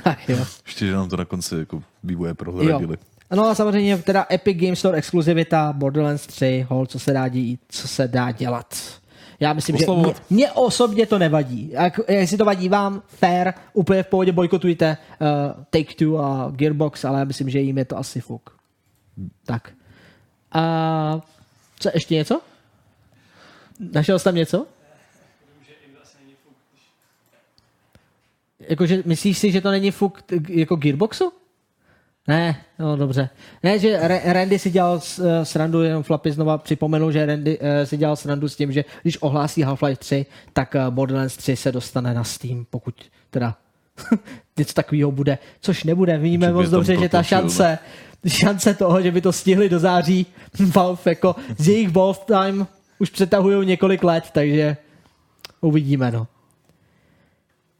Jo. 0.29 0.47
Ještě, 0.67 0.87
že 0.87 0.93
nám 0.93 1.09
to 1.09 1.17
na 1.17 1.25
konci 1.25 1.57
jako 1.57 1.83
vývoje 2.05 2.31
Jo. 2.31 2.35
prohradili. 2.35 2.97
No 3.35 3.45
a 3.49 3.55
samozřejmě 3.55 3.99
teda 3.99 4.27
Epic 4.33 4.59
Games 4.59 4.79
Store 4.79 4.99
exkluzivita, 4.99 5.73
Borderlands 5.73 6.27
3, 6.27 6.67
hol, 6.69 6.87
co 6.87 6.99
se 6.99 7.13
dá 7.13 7.29
dít, 7.29 7.61
co 7.69 7.89
se 7.89 8.09
dá 8.09 8.31
dělat. 8.33 9.01
Já 9.41 9.53
myslím, 9.53 9.77
že 9.77 9.87
mě, 9.87 10.15
mě 10.31 10.53
osobně 10.53 11.07
to 11.07 11.19
nevadí. 11.19 11.71
Jak, 11.73 12.01
jestli 12.09 12.37
to 12.37 12.45
vadí 12.45 12.69
vám, 12.69 13.03
fair, 13.07 13.53
úplně 13.73 14.03
v 14.03 14.07
pohodě 14.07 14.33
bojkotujte 14.33 14.97
uh, 15.21 15.27
Take-Two 15.71 16.19
a 16.19 16.51
Gearbox, 16.51 17.05
ale 17.05 17.19
já 17.19 17.25
myslím, 17.25 17.51
že 17.51 17.61
jim 17.61 17.79
je 17.79 17.85
to 17.85 17.99
asi 17.99 18.21
fuk. 18.21 18.51
Tak. 19.47 19.73
A 20.53 21.21
co, 21.79 21.91
ještě 21.95 22.15
něco? 22.15 22.41
Našel 23.93 24.19
jsi 24.19 24.25
tam 24.25 24.35
něco? 24.35 24.67
Jakože 28.71 29.03
myslíš 29.07 29.39
si, 29.39 29.53
že 29.53 29.61
to 29.61 29.71
není 29.71 29.91
fuk 29.91 30.23
jako 30.49 30.77
Gearboxu? 30.77 31.33
Ne, 32.29 32.57
no 32.79 32.97
dobře. 32.97 33.31
Ne, 33.63 33.79
že 33.79 34.01
Ra- 34.01 34.21
Randy 34.33 34.59
si 34.59 34.71
dělal 34.71 35.01
eh, 35.01 35.45
srandu, 35.45 35.83
jenom 35.83 36.03
Flappy 36.03 36.33
znova 36.33 36.59
připomenu, 36.59 37.11
že 37.11 37.27
Randy 37.27 37.59
eh, 37.61 37.87
si 37.87 37.97
dělal 37.97 38.17
srandu 38.17 38.49
s 38.49 38.57
tím, 38.57 38.73
že 38.73 38.85
když 39.03 39.23
ohlásí 39.23 39.65
Half-Life 39.65 39.97
3, 39.97 40.27
tak 40.53 40.75
eh, 40.77 40.91
Borderlands 40.91 41.37
3 41.37 41.57
se 41.57 41.73
dostane 41.73 42.15
na 42.15 42.25
Steam, 42.25 42.67
pokud 42.71 42.95
teda 43.31 43.57
něco 44.57 44.75
takového 44.75 45.13
bude, 45.13 45.39
což 45.61 45.85
nebude. 45.85 46.19
Víme 46.19 46.47
Že 46.47 46.53
moc 46.53 46.69
dobře, 46.71 46.97
že 46.97 47.09
ta 47.09 47.23
šance, 47.23 47.79
šance 48.27 48.75
toho, 48.75 49.03
že 49.03 49.11
by 49.11 49.21
to 49.21 49.33
stihli 49.33 49.69
do 49.69 49.79
září 49.79 50.27
Valve, 50.75 51.03
jako 51.07 51.37
z 51.59 51.69
jejich 51.69 51.91
Valve 51.91 52.21
time 52.27 52.67
už 52.99 53.11
přetahují 53.11 53.67
několik 53.67 54.05
let, 54.05 54.25
takže 54.33 54.77
uvidíme, 55.61 56.11
no. 56.11 56.27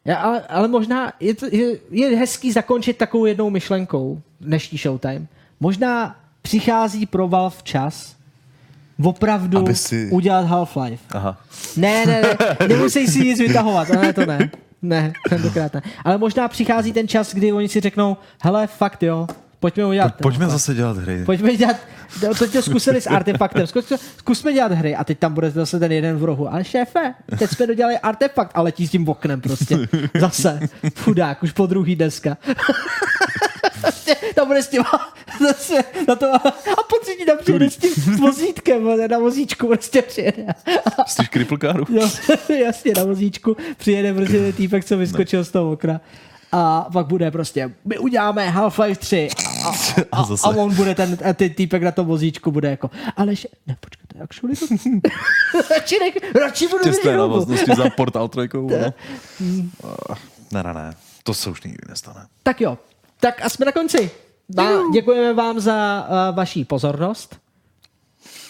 Já, 0.05 0.17
ale, 0.17 0.41
ale 0.49 0.69
možná 0.69 1.13
je, 1.21 1.35
to, 1.35 1.47
je, 1.53 1.79
je 1.91 2.17
hezký 2.17 2.53
zakončit 2.53 2.97
takovou 2.97 3.25
jednou 3.25 3.51
myšlenkou 3.51 4.21
dnešní 4.41 4.79
Showtime. 4.79 5.27
Možná 5.61 6.17
přichází 6.43 7.07
pro 7.07 7.29
Valve 7.29 7.57
čas 7.63 8.17
opravdu 9.05 9.59
Aby 9.59 9.75
si- 9.75 10.09
udělat 10.13 10.47
Half-Life. 10.47 10.99
Aha. 11.11 11.41
Ne, 11.77 12.07
ne, 12.07 12.23
ne, 12.23 12.37
nemusí 12.69 13.07
si 13.09 13.21
nic 13.21 13.39
vytahovat, 13.39 13.89
ne, 13.89 14.13
to 14.13 14.27
ne. 14.27 14.51
Ne, 14.83 15.13
tentokrát 15.29 15.75
ne. 15.75 15.83
Ale 16.05 16.19
možná 16.19 16.49
přichází 16.49 16.93
ten 16.93 17.09
čas, 17.09 17.35
kdy 17.35 17.53
oni 17.53 17.69
si 17.69 17.81
řeknou, 17.81 18.17
hele, 18.43 18.67
fakt 18.67 19.03
jo, 19.03 19.27
pojďme 19.61 19.87
udělat. 19.87 20.15
ten 20.15 20.23
Pojďme 20.23 20.45
Half-Life. 20.47 20.53
zase 20.53 20.75
dělat 20.75 20.97
hry. 20.97 21.23
Pojďme 21.25 21.57
dělat, 21.57 21.77
no, 22.23 22.35
to 22.35 22.49
to 22.49 22.63
zkusili 22.63 23.01
s 23.01 23.07
artefaktem, 23.07 23.67
Zkus, 23.67 23.93
zkusme 24.19 24.53
dělat 24.53 24.73
hry 24.73 24.97
a 24.97 25.05
teď 25.05 25.19
tam 25.19 25.35
bude 25.35 25.51
zase 25.51 25.79
ten 25.79 25.93
jeden 25.93 26.17
v 26.17 26.25
rohu. 26.25 26.53
Ale 26.53 26.65
šéfe, 26.65 27.15
teď 27.39 27.51
jsme 27.51 27.67
dodělali 27.67 27.99
artefakt 27.99 28.51
a 28.55 28.63
letí 28.63 28.87
s 28.87 28.91
tím 28.91 29.09
oknem 29.09 29.41
prostě. 29.41 29.79
Zase, 30.21 30.61
chudák, 30.99 31.43
už 31.43 31.53
po 31.53 31.67
druhý 31.67 31.97
dneska. 31.97 32.37
Prostě 33.81 34.17
tam 34.35 34.47
bude 34.47 34.63
s 34.63 34.69
tím 34.69 34.83
zase 35.41 35.75
na 36.09 36.15
to, 36.17 36.35
a 36.35 36.83
pocítí 36.91 37.25
tam 37.27 37.37
přijede 37.39 37.71
s 37.71 37.77
tím 37.77 37.91
vozítkem, 38.21 39.09
na 39.11 39.19
vozíčku 39.19 39.67
prostě 39.67 40.03
přijede. 40.03 40.47
Jsi 41.07 41.27
kriplkáru? 41.31 41.85
Jo, 41.91 42.11
jasně, 42.67 42.93
na 42.97 43.05
vozíčku 43.05 43.57
přijede 43.77 44.15
prostě 44.15 44.53
týpek, 44.53 44.85
co 44.85 44.97
vyskočil 44.99 45.45
z 45.45 45.51
toho 45.51 45.73
okna. 45.73 46.01
A 46.53 46.89
pak 46.93 47.07
bude 47.07 47.31
prostě, 47.31 47.75
my 47.85 47.99
uděláme 47.99 48.51
Half-Life 48.51 48.97
3 48.97 49.29
a, 49.65 49.69
a, 49.69 49.73
a, 50.13 50.25
zase. 50.25 50.47
a 50.47 50.51
on 50.51 50.75
bude 50.75 50.95
ten, 50.95 51.19
a 51.31 51.33
ten 51.33 51.55
týpek 51.55 51.83
na 51.83 51.93
tom 51.93 52.07
vozíčku 52.07 52.51
bude 52.53 52.71
jako, 52.71 52.91
ale 53.17 53.37
že, 53.37 53.49
ne, 53.67 53.77
počkejte, 53.81 54.19
actually 54.25 54.57
to, 54.57 54.67
radši, 55.75 55.97
nech, 56.01 56.35
radši 56.35 56.69
budu 56.69 56.85
Těsné 56.85 57.17
návaznosti 57.17 57.71
za 57.77 57.91
Portal 57.97 58.29
3. 58.29 58.41
No. 58.55 58.93
Ah, 60.11 60.15
Ne, 60.53 60.63
ne, 60.63 60.75
ne. 60.75 60.93
To 61.23 61.35
se 61.35 61.51
už 61.51 61.63
nikdy 61.63 61.81
nestane. 61.89 62.27
Tak 62.43 62.61
jo, 62.61 62.79
tak 63.21 63.45
a 63.45 63.49
jsme 63.49 63.67
na 63.67 63.73
konci. 63.73 64.11
A 64.59 64.63
děkujeme 64.93 65.35
vám 65.35 65.61
za 65.61 66.07
uh, 66.31 66.37
vaši 66.37 66.65
pozornost. 66.65 67.41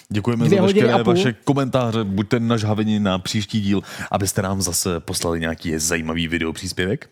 Děkujeme 0.09 0.45
Dvě 0.45 0.61
za 0.61 0.67
veškeré 0.67 0.93
a 0.93 1.03
vaše 1.03 1.33
komentáře. 1.33 2.05
Buďte 2.05 2.41
nažhaveni 2.41 3.01
na 3.01 3.19
příští 3.19 3.61
díl, 3.61 3.83
abyste 4.11 4.43
nám 4.43 4.63
zase 4.63 5.01
poslali 5.01 5.41
nějaký 5.41 5.79
zajímavý 5.79 6.29
video 6.29 6.53
příspěvek. 6.53 7.11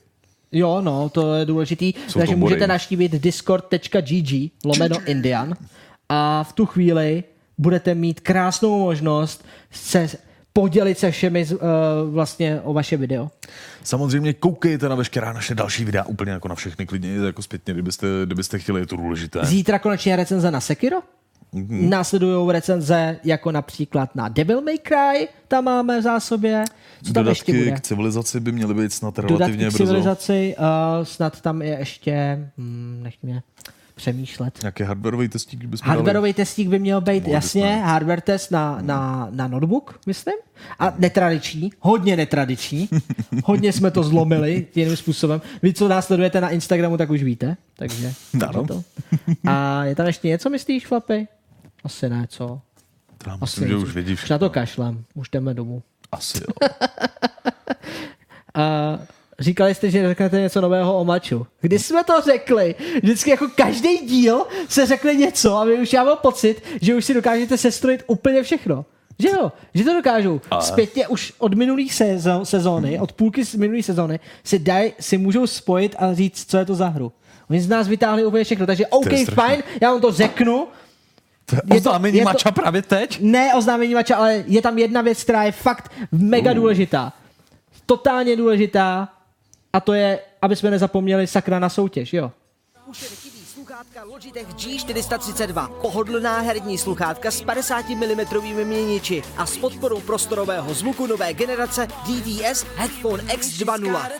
Jo, 0.52 0.80
no, 0.80 1.08
to 1.08 1.34
je 1.34 1.46
důležitý. 1.46 1.92
Jsou 2.08 2.18
Takže 2.18 2.36
můžete 2.36 2.66
naštívit 2.66 3.12
discord.gg 3.12 4.50
lomeno 4.64 4.96
Indian 5.06 5.54
a 6.08 6.44
v 6.44 6.52
tu 6.52 6.66
chvíli 6.66 7.24
budete 7.58 7.94
mít 7.94 8.20
krásnou 8.20 8.78
možnost 8.78 9.44
se 9.70 10.08
podělit 10.52 10.98
se 10.98 11.10
všemi 11.10 11.46
uh, 11.46 11.58
vlastně 12.10 12.60
o 12.60 12.72
vaše 12.72 12.96
video. 12.96 13.30
Samozřejmě 13.84 14.32
koukejte 14.32 14.88
na 14.88 14.94
veškerá 14.94 15.32
naše 15.32 15.54
další 15.54 15.84
videa, 15.84 16.04
úplně 16.04 16.32
jako 16.32 16.48
na 16.48 16.54
všechny, 16.54 16.86
klidně 16.86 17.14
jako 17.14 17.42
zpětně, 17.42 17.74
kdybyste, 17.74 18.06
kdybyste 18.24 18.58
chtěli, 18.58 18.80
je 18.80 18.86
to 18.86 18.96
důležité. 18.96 19.40
Zítra 19.42 19.78
konečně 19.78 20.16
recenze 20.16 20.50
na 20.50 20.60
Sekiro. 20.60 20.96
Mhm. 21.52 21.90
Následují 21.90 22.52
recenze 22.52 23.16
jako 23.24 23.52
například 23.52 24.14
na 24.16 24.28
Devil 24.28 24.60
May 24.62 24.78
Cry, 24.78 25.28
tam 25.48 25.64
máme 25.64 26.00
v 26.00 26.02
zásobě. 26.02 26.64
Co 27.04 27.12
tam 27.12 27.26
ještě 27.26 27.52
Dodatky 27.52 27.64
bude? 27.64 27.76
k 27.76 27.80
civilizaci 27.80 28.40
by 28.40 28.52
měly 28.52 28.74
být 28.74 28.92
snad 28.92 29.16
Dodatky 29.16 29.34
relativně 29.34 29.64
k 29.64 29.68
brzo. 29.68 29.78
civilizaci, 29.78 30.56
uh, 30.58 31.04
snad 31.04 31.40
tam 31.40 31.62
je 31.62 31.76
ještě, 31.78 32.38
hm, 32.58 33.00
nech 33.02 33.14
mě 33.22 33.42
přemýšlet. 33.94 34.58
Nějaký 34.62 34.82
hardwareový 34.82 35.28
testík 35.28 35.64
bychom 35.64 35.88
Hardwareový 35.88 36.32
testík 36.34 36.68
by 36.68 36.78
měl 36.78 37.00
být, 37.00 37.28
jasně, 37.28 37.62
bychom. 37.62 37.82
hardware 37.82 38.20
test 38.20 38.50
na, 38.50 38.78
na, 38.80 39.28
na 39.30 39.48
notebook, 39.48 40.00
myslím. 40.06 40.34
A 40.78 40.94
netradiční, 40.98 41.72
hodně 41.80 42.16
netradiční. 42.16 42.88
hodně 43.44 43.72
jsme 43.72 43.90
to 43.90 44.02
zlomili 44.02 44.66
jiným 44.74 44.96
způsobem. 44.96 45.40
Vy, 45.62 45.72
co 45.74 45.88
nás 45.88 46.06
sledujete 46.06 46.40
na 46.40 46.50
Instagramu, 46.50 46.96
tak 46.96 47.10
už 47.10 47.22
víte. 47.22 47.56
Takže, 47.76 48.12
to. 48.66 48.82
A 49.46 49.84
je 49.84 49.94
tam 49.94 50.06
ještě 50.06 50.28
něco, 50.28 50.50
myslíš, 50.50 50.86
Flapy? 50.86 51.28
Asi 51.84 52.08
ne, 52.08 52.26
co? 52.28 52.60
Já 53.26 53.36
myslím, 53.36 53.68
že 53.68 53.76
už 53.76 53.94
vědí 53.94 54.12
Už 54.12 54.28
na 54.30 54.38
to 54.38 54.50
kašlem, 54.50 55.04
už 55.14 55.28
jdeme 55.30 55.54
domů. 55.54 55.82
Asi 56.12 56.38
jo. 56.38 56.68
A 58.54 58.98
říkali 59.40 59.74
jste, 59.74 59.90
že 59.90 60.08
řeknete 60.08 60.40
něco 60.40 60.60
nového 60.60 60.98
o 60.98 61.04
maču. 61.04 61.46
Kdy 61.60 61.78
jsme 61.78 62.04
to 62.04 62.12
řekli? 62.24 62.74
Vždycky 63.02 63.30
jako 63.30 63.48
každý 63.56 63.98
díl 63.98 64.46
se 64.68 64.86
řekne 64.86 65.14
něco 65.14 65.56
a 65.56 65.64
vy 65.64 65.74
už 65.74 65.92
já 65.92 66.04
mám 66.04 66.16
pocit, 66.22 66.62
že 66.82 66.94
už 66.94 67.04
si 67.04 67.14
dokážete 67.14 67.58
sestrojit 67.58 68.02
úplně 68.06 68.42
všechno. 68.42 68.84
Že 69.18 69.28
jo, 69.28 69.52
že 69.74 69.84
to 69.84 69.94
dokážou. 69.94 70.40
Ale- 70.50 70.62
Zpětně 70.62 71.08
už 71.08 71.32
od 71.38 71.54
minulých 71.54 71.92
sezó- 71.94 72.44
sezóny, 72.44 73.00
od 73.00 73.12
půlky 73.12 73.44
z 73.44 73.54
minulých 73.54 73.84
sezóny, 73.86 74.20
si, 74.44 74.58
daj, 74.58 74.92
si 75.00 75.18
můžou 75.18 75.46
spojit 75.46 75.96
a 75.98 76.14
říct, 76.14 76.50
co 76.50 76.58
je 76.58 76.64
to 76.64 76.74
za 76.74 76.88
hru. 76.88 77.12
Oni 77.50 77.60
z 77.60 77.68
nás 77.68 77.88
vytáhli 77.88 78.24
úplně 78.26 78.44
všechno, 78.44 78.66
takže 78.66 78.86
OK, 78.86 79.08
fajn, 79.34 79.62
já 79.82 79.90
vám 79.92 80.00
to 80.00 80.12
řeknu. 80.12 80.66
Je 81.52 81.80
to- 81.80 81.90
Oznámení 81.90 82.18
je 82.18 82.24
to- 82.24 82.28
mača 82.28 82.50
právě 82.50 82.82
teď? 82.82 83.20
Ne 83.20 83.54
oznámení 83.54 83.94
mača, 83.94 84.16
ale 84.16 84.44
je 84.46 84.62
tam 84.62 84.78
jedna 84.78 85.02
věc, 85.02 85.22
která 85.22 85.44
je 85.44 85.52
fakt 85.52 85.92
mega 86.12 86.52
důležitá. 86.52 87.12
Totálně 87.86 88.36
důležitá 88.36 89.08
a 89.72 89.80
to 89.80 89.92
je 89.94 90.18
aby 90.42 90.56
jsme 90.56 90.70
nezapomněli 90.70 91.26
sakra 91.26 91.58
na 91.58 91.68
soutěž, 91.68 92.12
jo. 92.12 92.32
Už 92.86 93.02
je 93.02 93.08
sluchátka 93.68 94.04
Logitech 94.04 94.48
G432. 94.48 95.68
Pohodlná 95.80 96.40
herní 96.40 96.78
sluchátka 96.78 97.30
s 97.30 97.42
50 97.42 97.88
mm 97.88 98.20
měniči 98.64 99.22
a 99.36 99.46
s 99.46 99.58
podporou 99.58 100.00
prostorového 100.00 100.74
zvuku 100.74 101.06
nové 101.06 101.34
generace 101.34 101.86
DVS 101.86 102.66
Headphone 102.76 103.22
X 103.32 103.46
2.0. 103.48 104.10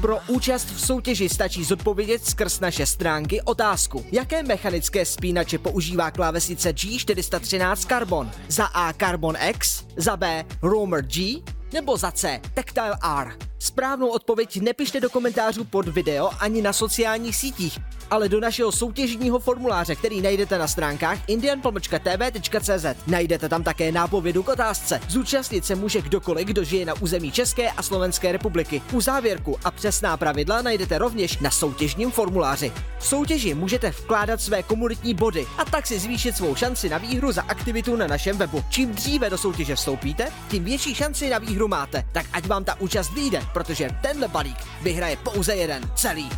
Pro 0.00 0.18
účast 0.28 0.64
v 0.64 0.80
soutěži 0.86 1.28
stačí 1.28 1.64
zodpovědět 1.64 2.24
skrz 2.24 2.60
naše 2.60 2.86
stránky 2.86 3.42
otázku. 3.42 4.04
Jaké 4.12 4.42
mechanické 4.42 5.04
spínače 5.04 5.58
používá 5.58 6.10
klávesnice 6.10 6.70
G413 6.70 7.76
Carbon? 7.76 8.30
Za 8.48 8.64
A 8.64 8.92
Carbon 8.92 9.36
X, 9.40 9.84
za 9.96 10.16
B 10.16 10.44
Roamer 10.62 11.02
G, 11.02 11.42
nebo 11.72 11.96
za 11.96 12.10
C 12.10 12.40
Tactile 12.54 12.96
R? 13.18 13.53
Správnou 13.64 14.08
odpověď 14.08 14.60
nepište 14.60 15.00
do 15.00 15.10
komentářů 15.10 15.64
pod 15.64 15.88
video 15.88 16.30
ani 16.40 16.62
na 16.62 16.72
sociálních 16.72 17.36
sítích, 17.36 17.78
ale 18.10 18.28
do 18.28 18.40
našeho 18.40 18.72
soutěžního 18.72 19.38
formuláře, 19.38 19.94
který 19.94 20.20
najdete 20.20 20.58
na 20.58 20.68
stránkách 20.68 21.18
indian.tv.cz. 21.28 22.86
Najdete 23.06 23.48
tam 23.48 23.62
také 23.62 23.92
nápovědu 23.92 24.42
k 24.42 24.48
otázce. 24.48 25.00
Zúčastnit 25.08 25.64
se 25.64 25.74
může 25.74 26.02
kdokoliv, 26.02 26.46
kdo 26.46 26.64
žije 26.64 26.86
na 26.86 26.94
území 26.94 27.32
České 27.32 27.70
a 27.70 27.82
Slovenské 27.82 28.32
republiky. 28.32 28.82
U 28.92 29.00
závěrku 29.00 29.58
a 29.64 29.70
přesná 29.70 30.16
pravidla 30.16 30.62
najdete 30.62 30.98
rovněž 30.98 31.38
na 31.38 31.50
soutěžním 31.50 32.10
formuláři. 32.10 32.72
V 32.98 33.06
soutěži 33.06 33.54
můžete 33.54 33.90
vkládat 33.90 34.40
své 34.40 34.62
komunitní 34.62 35.14
body 35.14 35.46
a 35.58 35.64
tak 35.64 35.86
si 35.86 35.98
zvýšit 35.98 36.36
svou 36.36 36.54
šanci 36.54 36.88
na 36.88 36.98
výhru 36.98 37.32
za 37.32 37.42
aktivitu 37.42 37.96
na 37.96 38.06
našem 38.06 38.38
webu. 38.38 38.64
Čím 38.70 38.92
dříve 38.92 39.30
do 39.30 39.38
soutěže 39.38 39.74
vstoupíte, 39.74 40.32
tím 40.50 40.64
větší 40.64 40.94
šanci 40.94 41.30
na 41.30 41.38
výhru 41.38 41.68
máte. 41.68 42.04
Tak 42.12 42.26
ať 42.32 42.46
vám 42.46 42.64
ta 42.64 42.80
účast 42.80 43.12
vyjde, 43.12 43.42
protože 43.54 43.88
tenhle 44.02 44.28
balík 44.28 44.58
vyhraje 44.82 45.16
pouze 45.16 45.54
jeden 45.54 45.90
celý. 45.94 46.30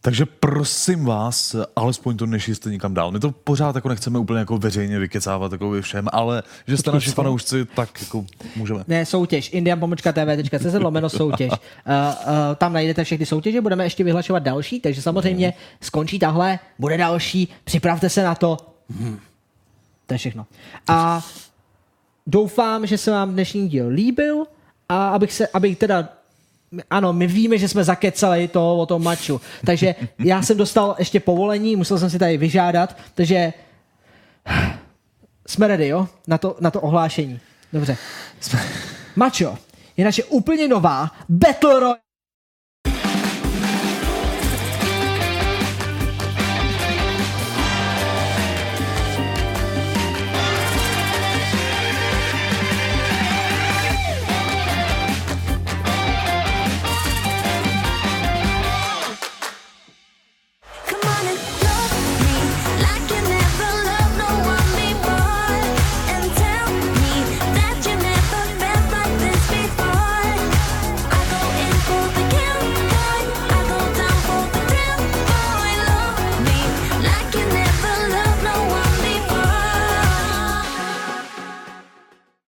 Takže 0.00 0.26
prosím 0.26 1.04
vás, 1.04 1.56
alespoň 1.76 2.16
to 2.16 2.26
nešíste 2.26 2.70
nikam 2.70 2.94
dál. 2.94 3.10
My 3.10 3.20
to 3.20 3.30
pořád 3.30 3.74
jako 3.74 3.88
nechceme 3.88 4.18
úplně 4.18 4.38
jako 4.38 4.58
veřejně 4.58 4.98
vykecávat 4.98 5.52
jako 5.52 5.80
všem, 5.80 6.08
ale 6.12 6.42
že 6.66 6.76
jste 6.76 6.92
naši 6.92 7.10
fanoušci, 7.10 7.64
tak 7.64 8.02
jako 8.02 8.24
můžeme. 8.56 8.84
Ne, 8.88 9.06
soutěž. 9.06 9.50
indian.tv.cz 9.52 10.74
lomeno 10.74 11.08
soutěž. 11.08 11.50
Uh, 11.50 11.56
uh, 11.56 12.54
tam 12.56 12.72
najdete 12.72 13.04
všechny 13.04 13.26
soutěže, 13.26 13.60
budeme 13.60 13.84
ještě 13.84 14.04
vyhlašovat 14.04 14.42
další, 14.42 14.80
takže 14.80 15.02
samozřejmě 15.02 15.54
skončí 15.80 16.18
tahle, 16.18 16.58
bude 16.78 16.96
další, 16.96 17.48
připravte 17.64 18.10
se 18.10 18.22
na 18.22 18.34
to. 18.34 18.56
Hmm. 18.90 19.18
To 20.06 20.14
je 20.14 20.18
všechno. 20.18 20.46
A 20.86 21.22
doufám, 22.28 22.86
že 22.86 22.98
se 22.98 23.10
vám 23.10 23.32
dnešní 23.32 23.68
díl 23.68 23.88
líbil 23.88 24.44
a 24.88 25.08
abych 25.08 25.32
se, 25.32 25.48
abych 25.48 25.78
teda 25.78 26.08
ano, 26.90 27.12
my 27.12 27.26
víme, 27.26 27.58
že 27.58 27.68
jsme 27.68 27.84
zakecali 27.84 28.48
to 28.48 28.78
o 28.78 28.86
tom 28.86 29.04
maču. 29.04 29.40
Takže 29.66 29.94
já 30.18 30.42
jsem 30.42 30.56
dostal 30.56 30.96
ještě 30.98 31.20
povolení, 31.20 31.76
musel 31.76 31.98
jsem 31.98 32.10
si 32.10 32.18
tady 32.18 32.36
vyžádat, 32.36 32.96
takže 33.14 33.52
jsme 35.46 35.68
ready, 35.68 35.88
jo? 35.88 36.08
Na 36.26 36.38
to, 36.38 36.56
na 36.60 36.70
to 36.70 36.80
ohlášení. 36.80 37.40
Dobře. 37.72 37.96
Mačo 39.16 39.58
je 39.96 40.04
naše 40.04 40.24
úplně 40.24 40.68
nová 40.68 41.10
Battle 41.28 41.80
Royale 41.80 42.07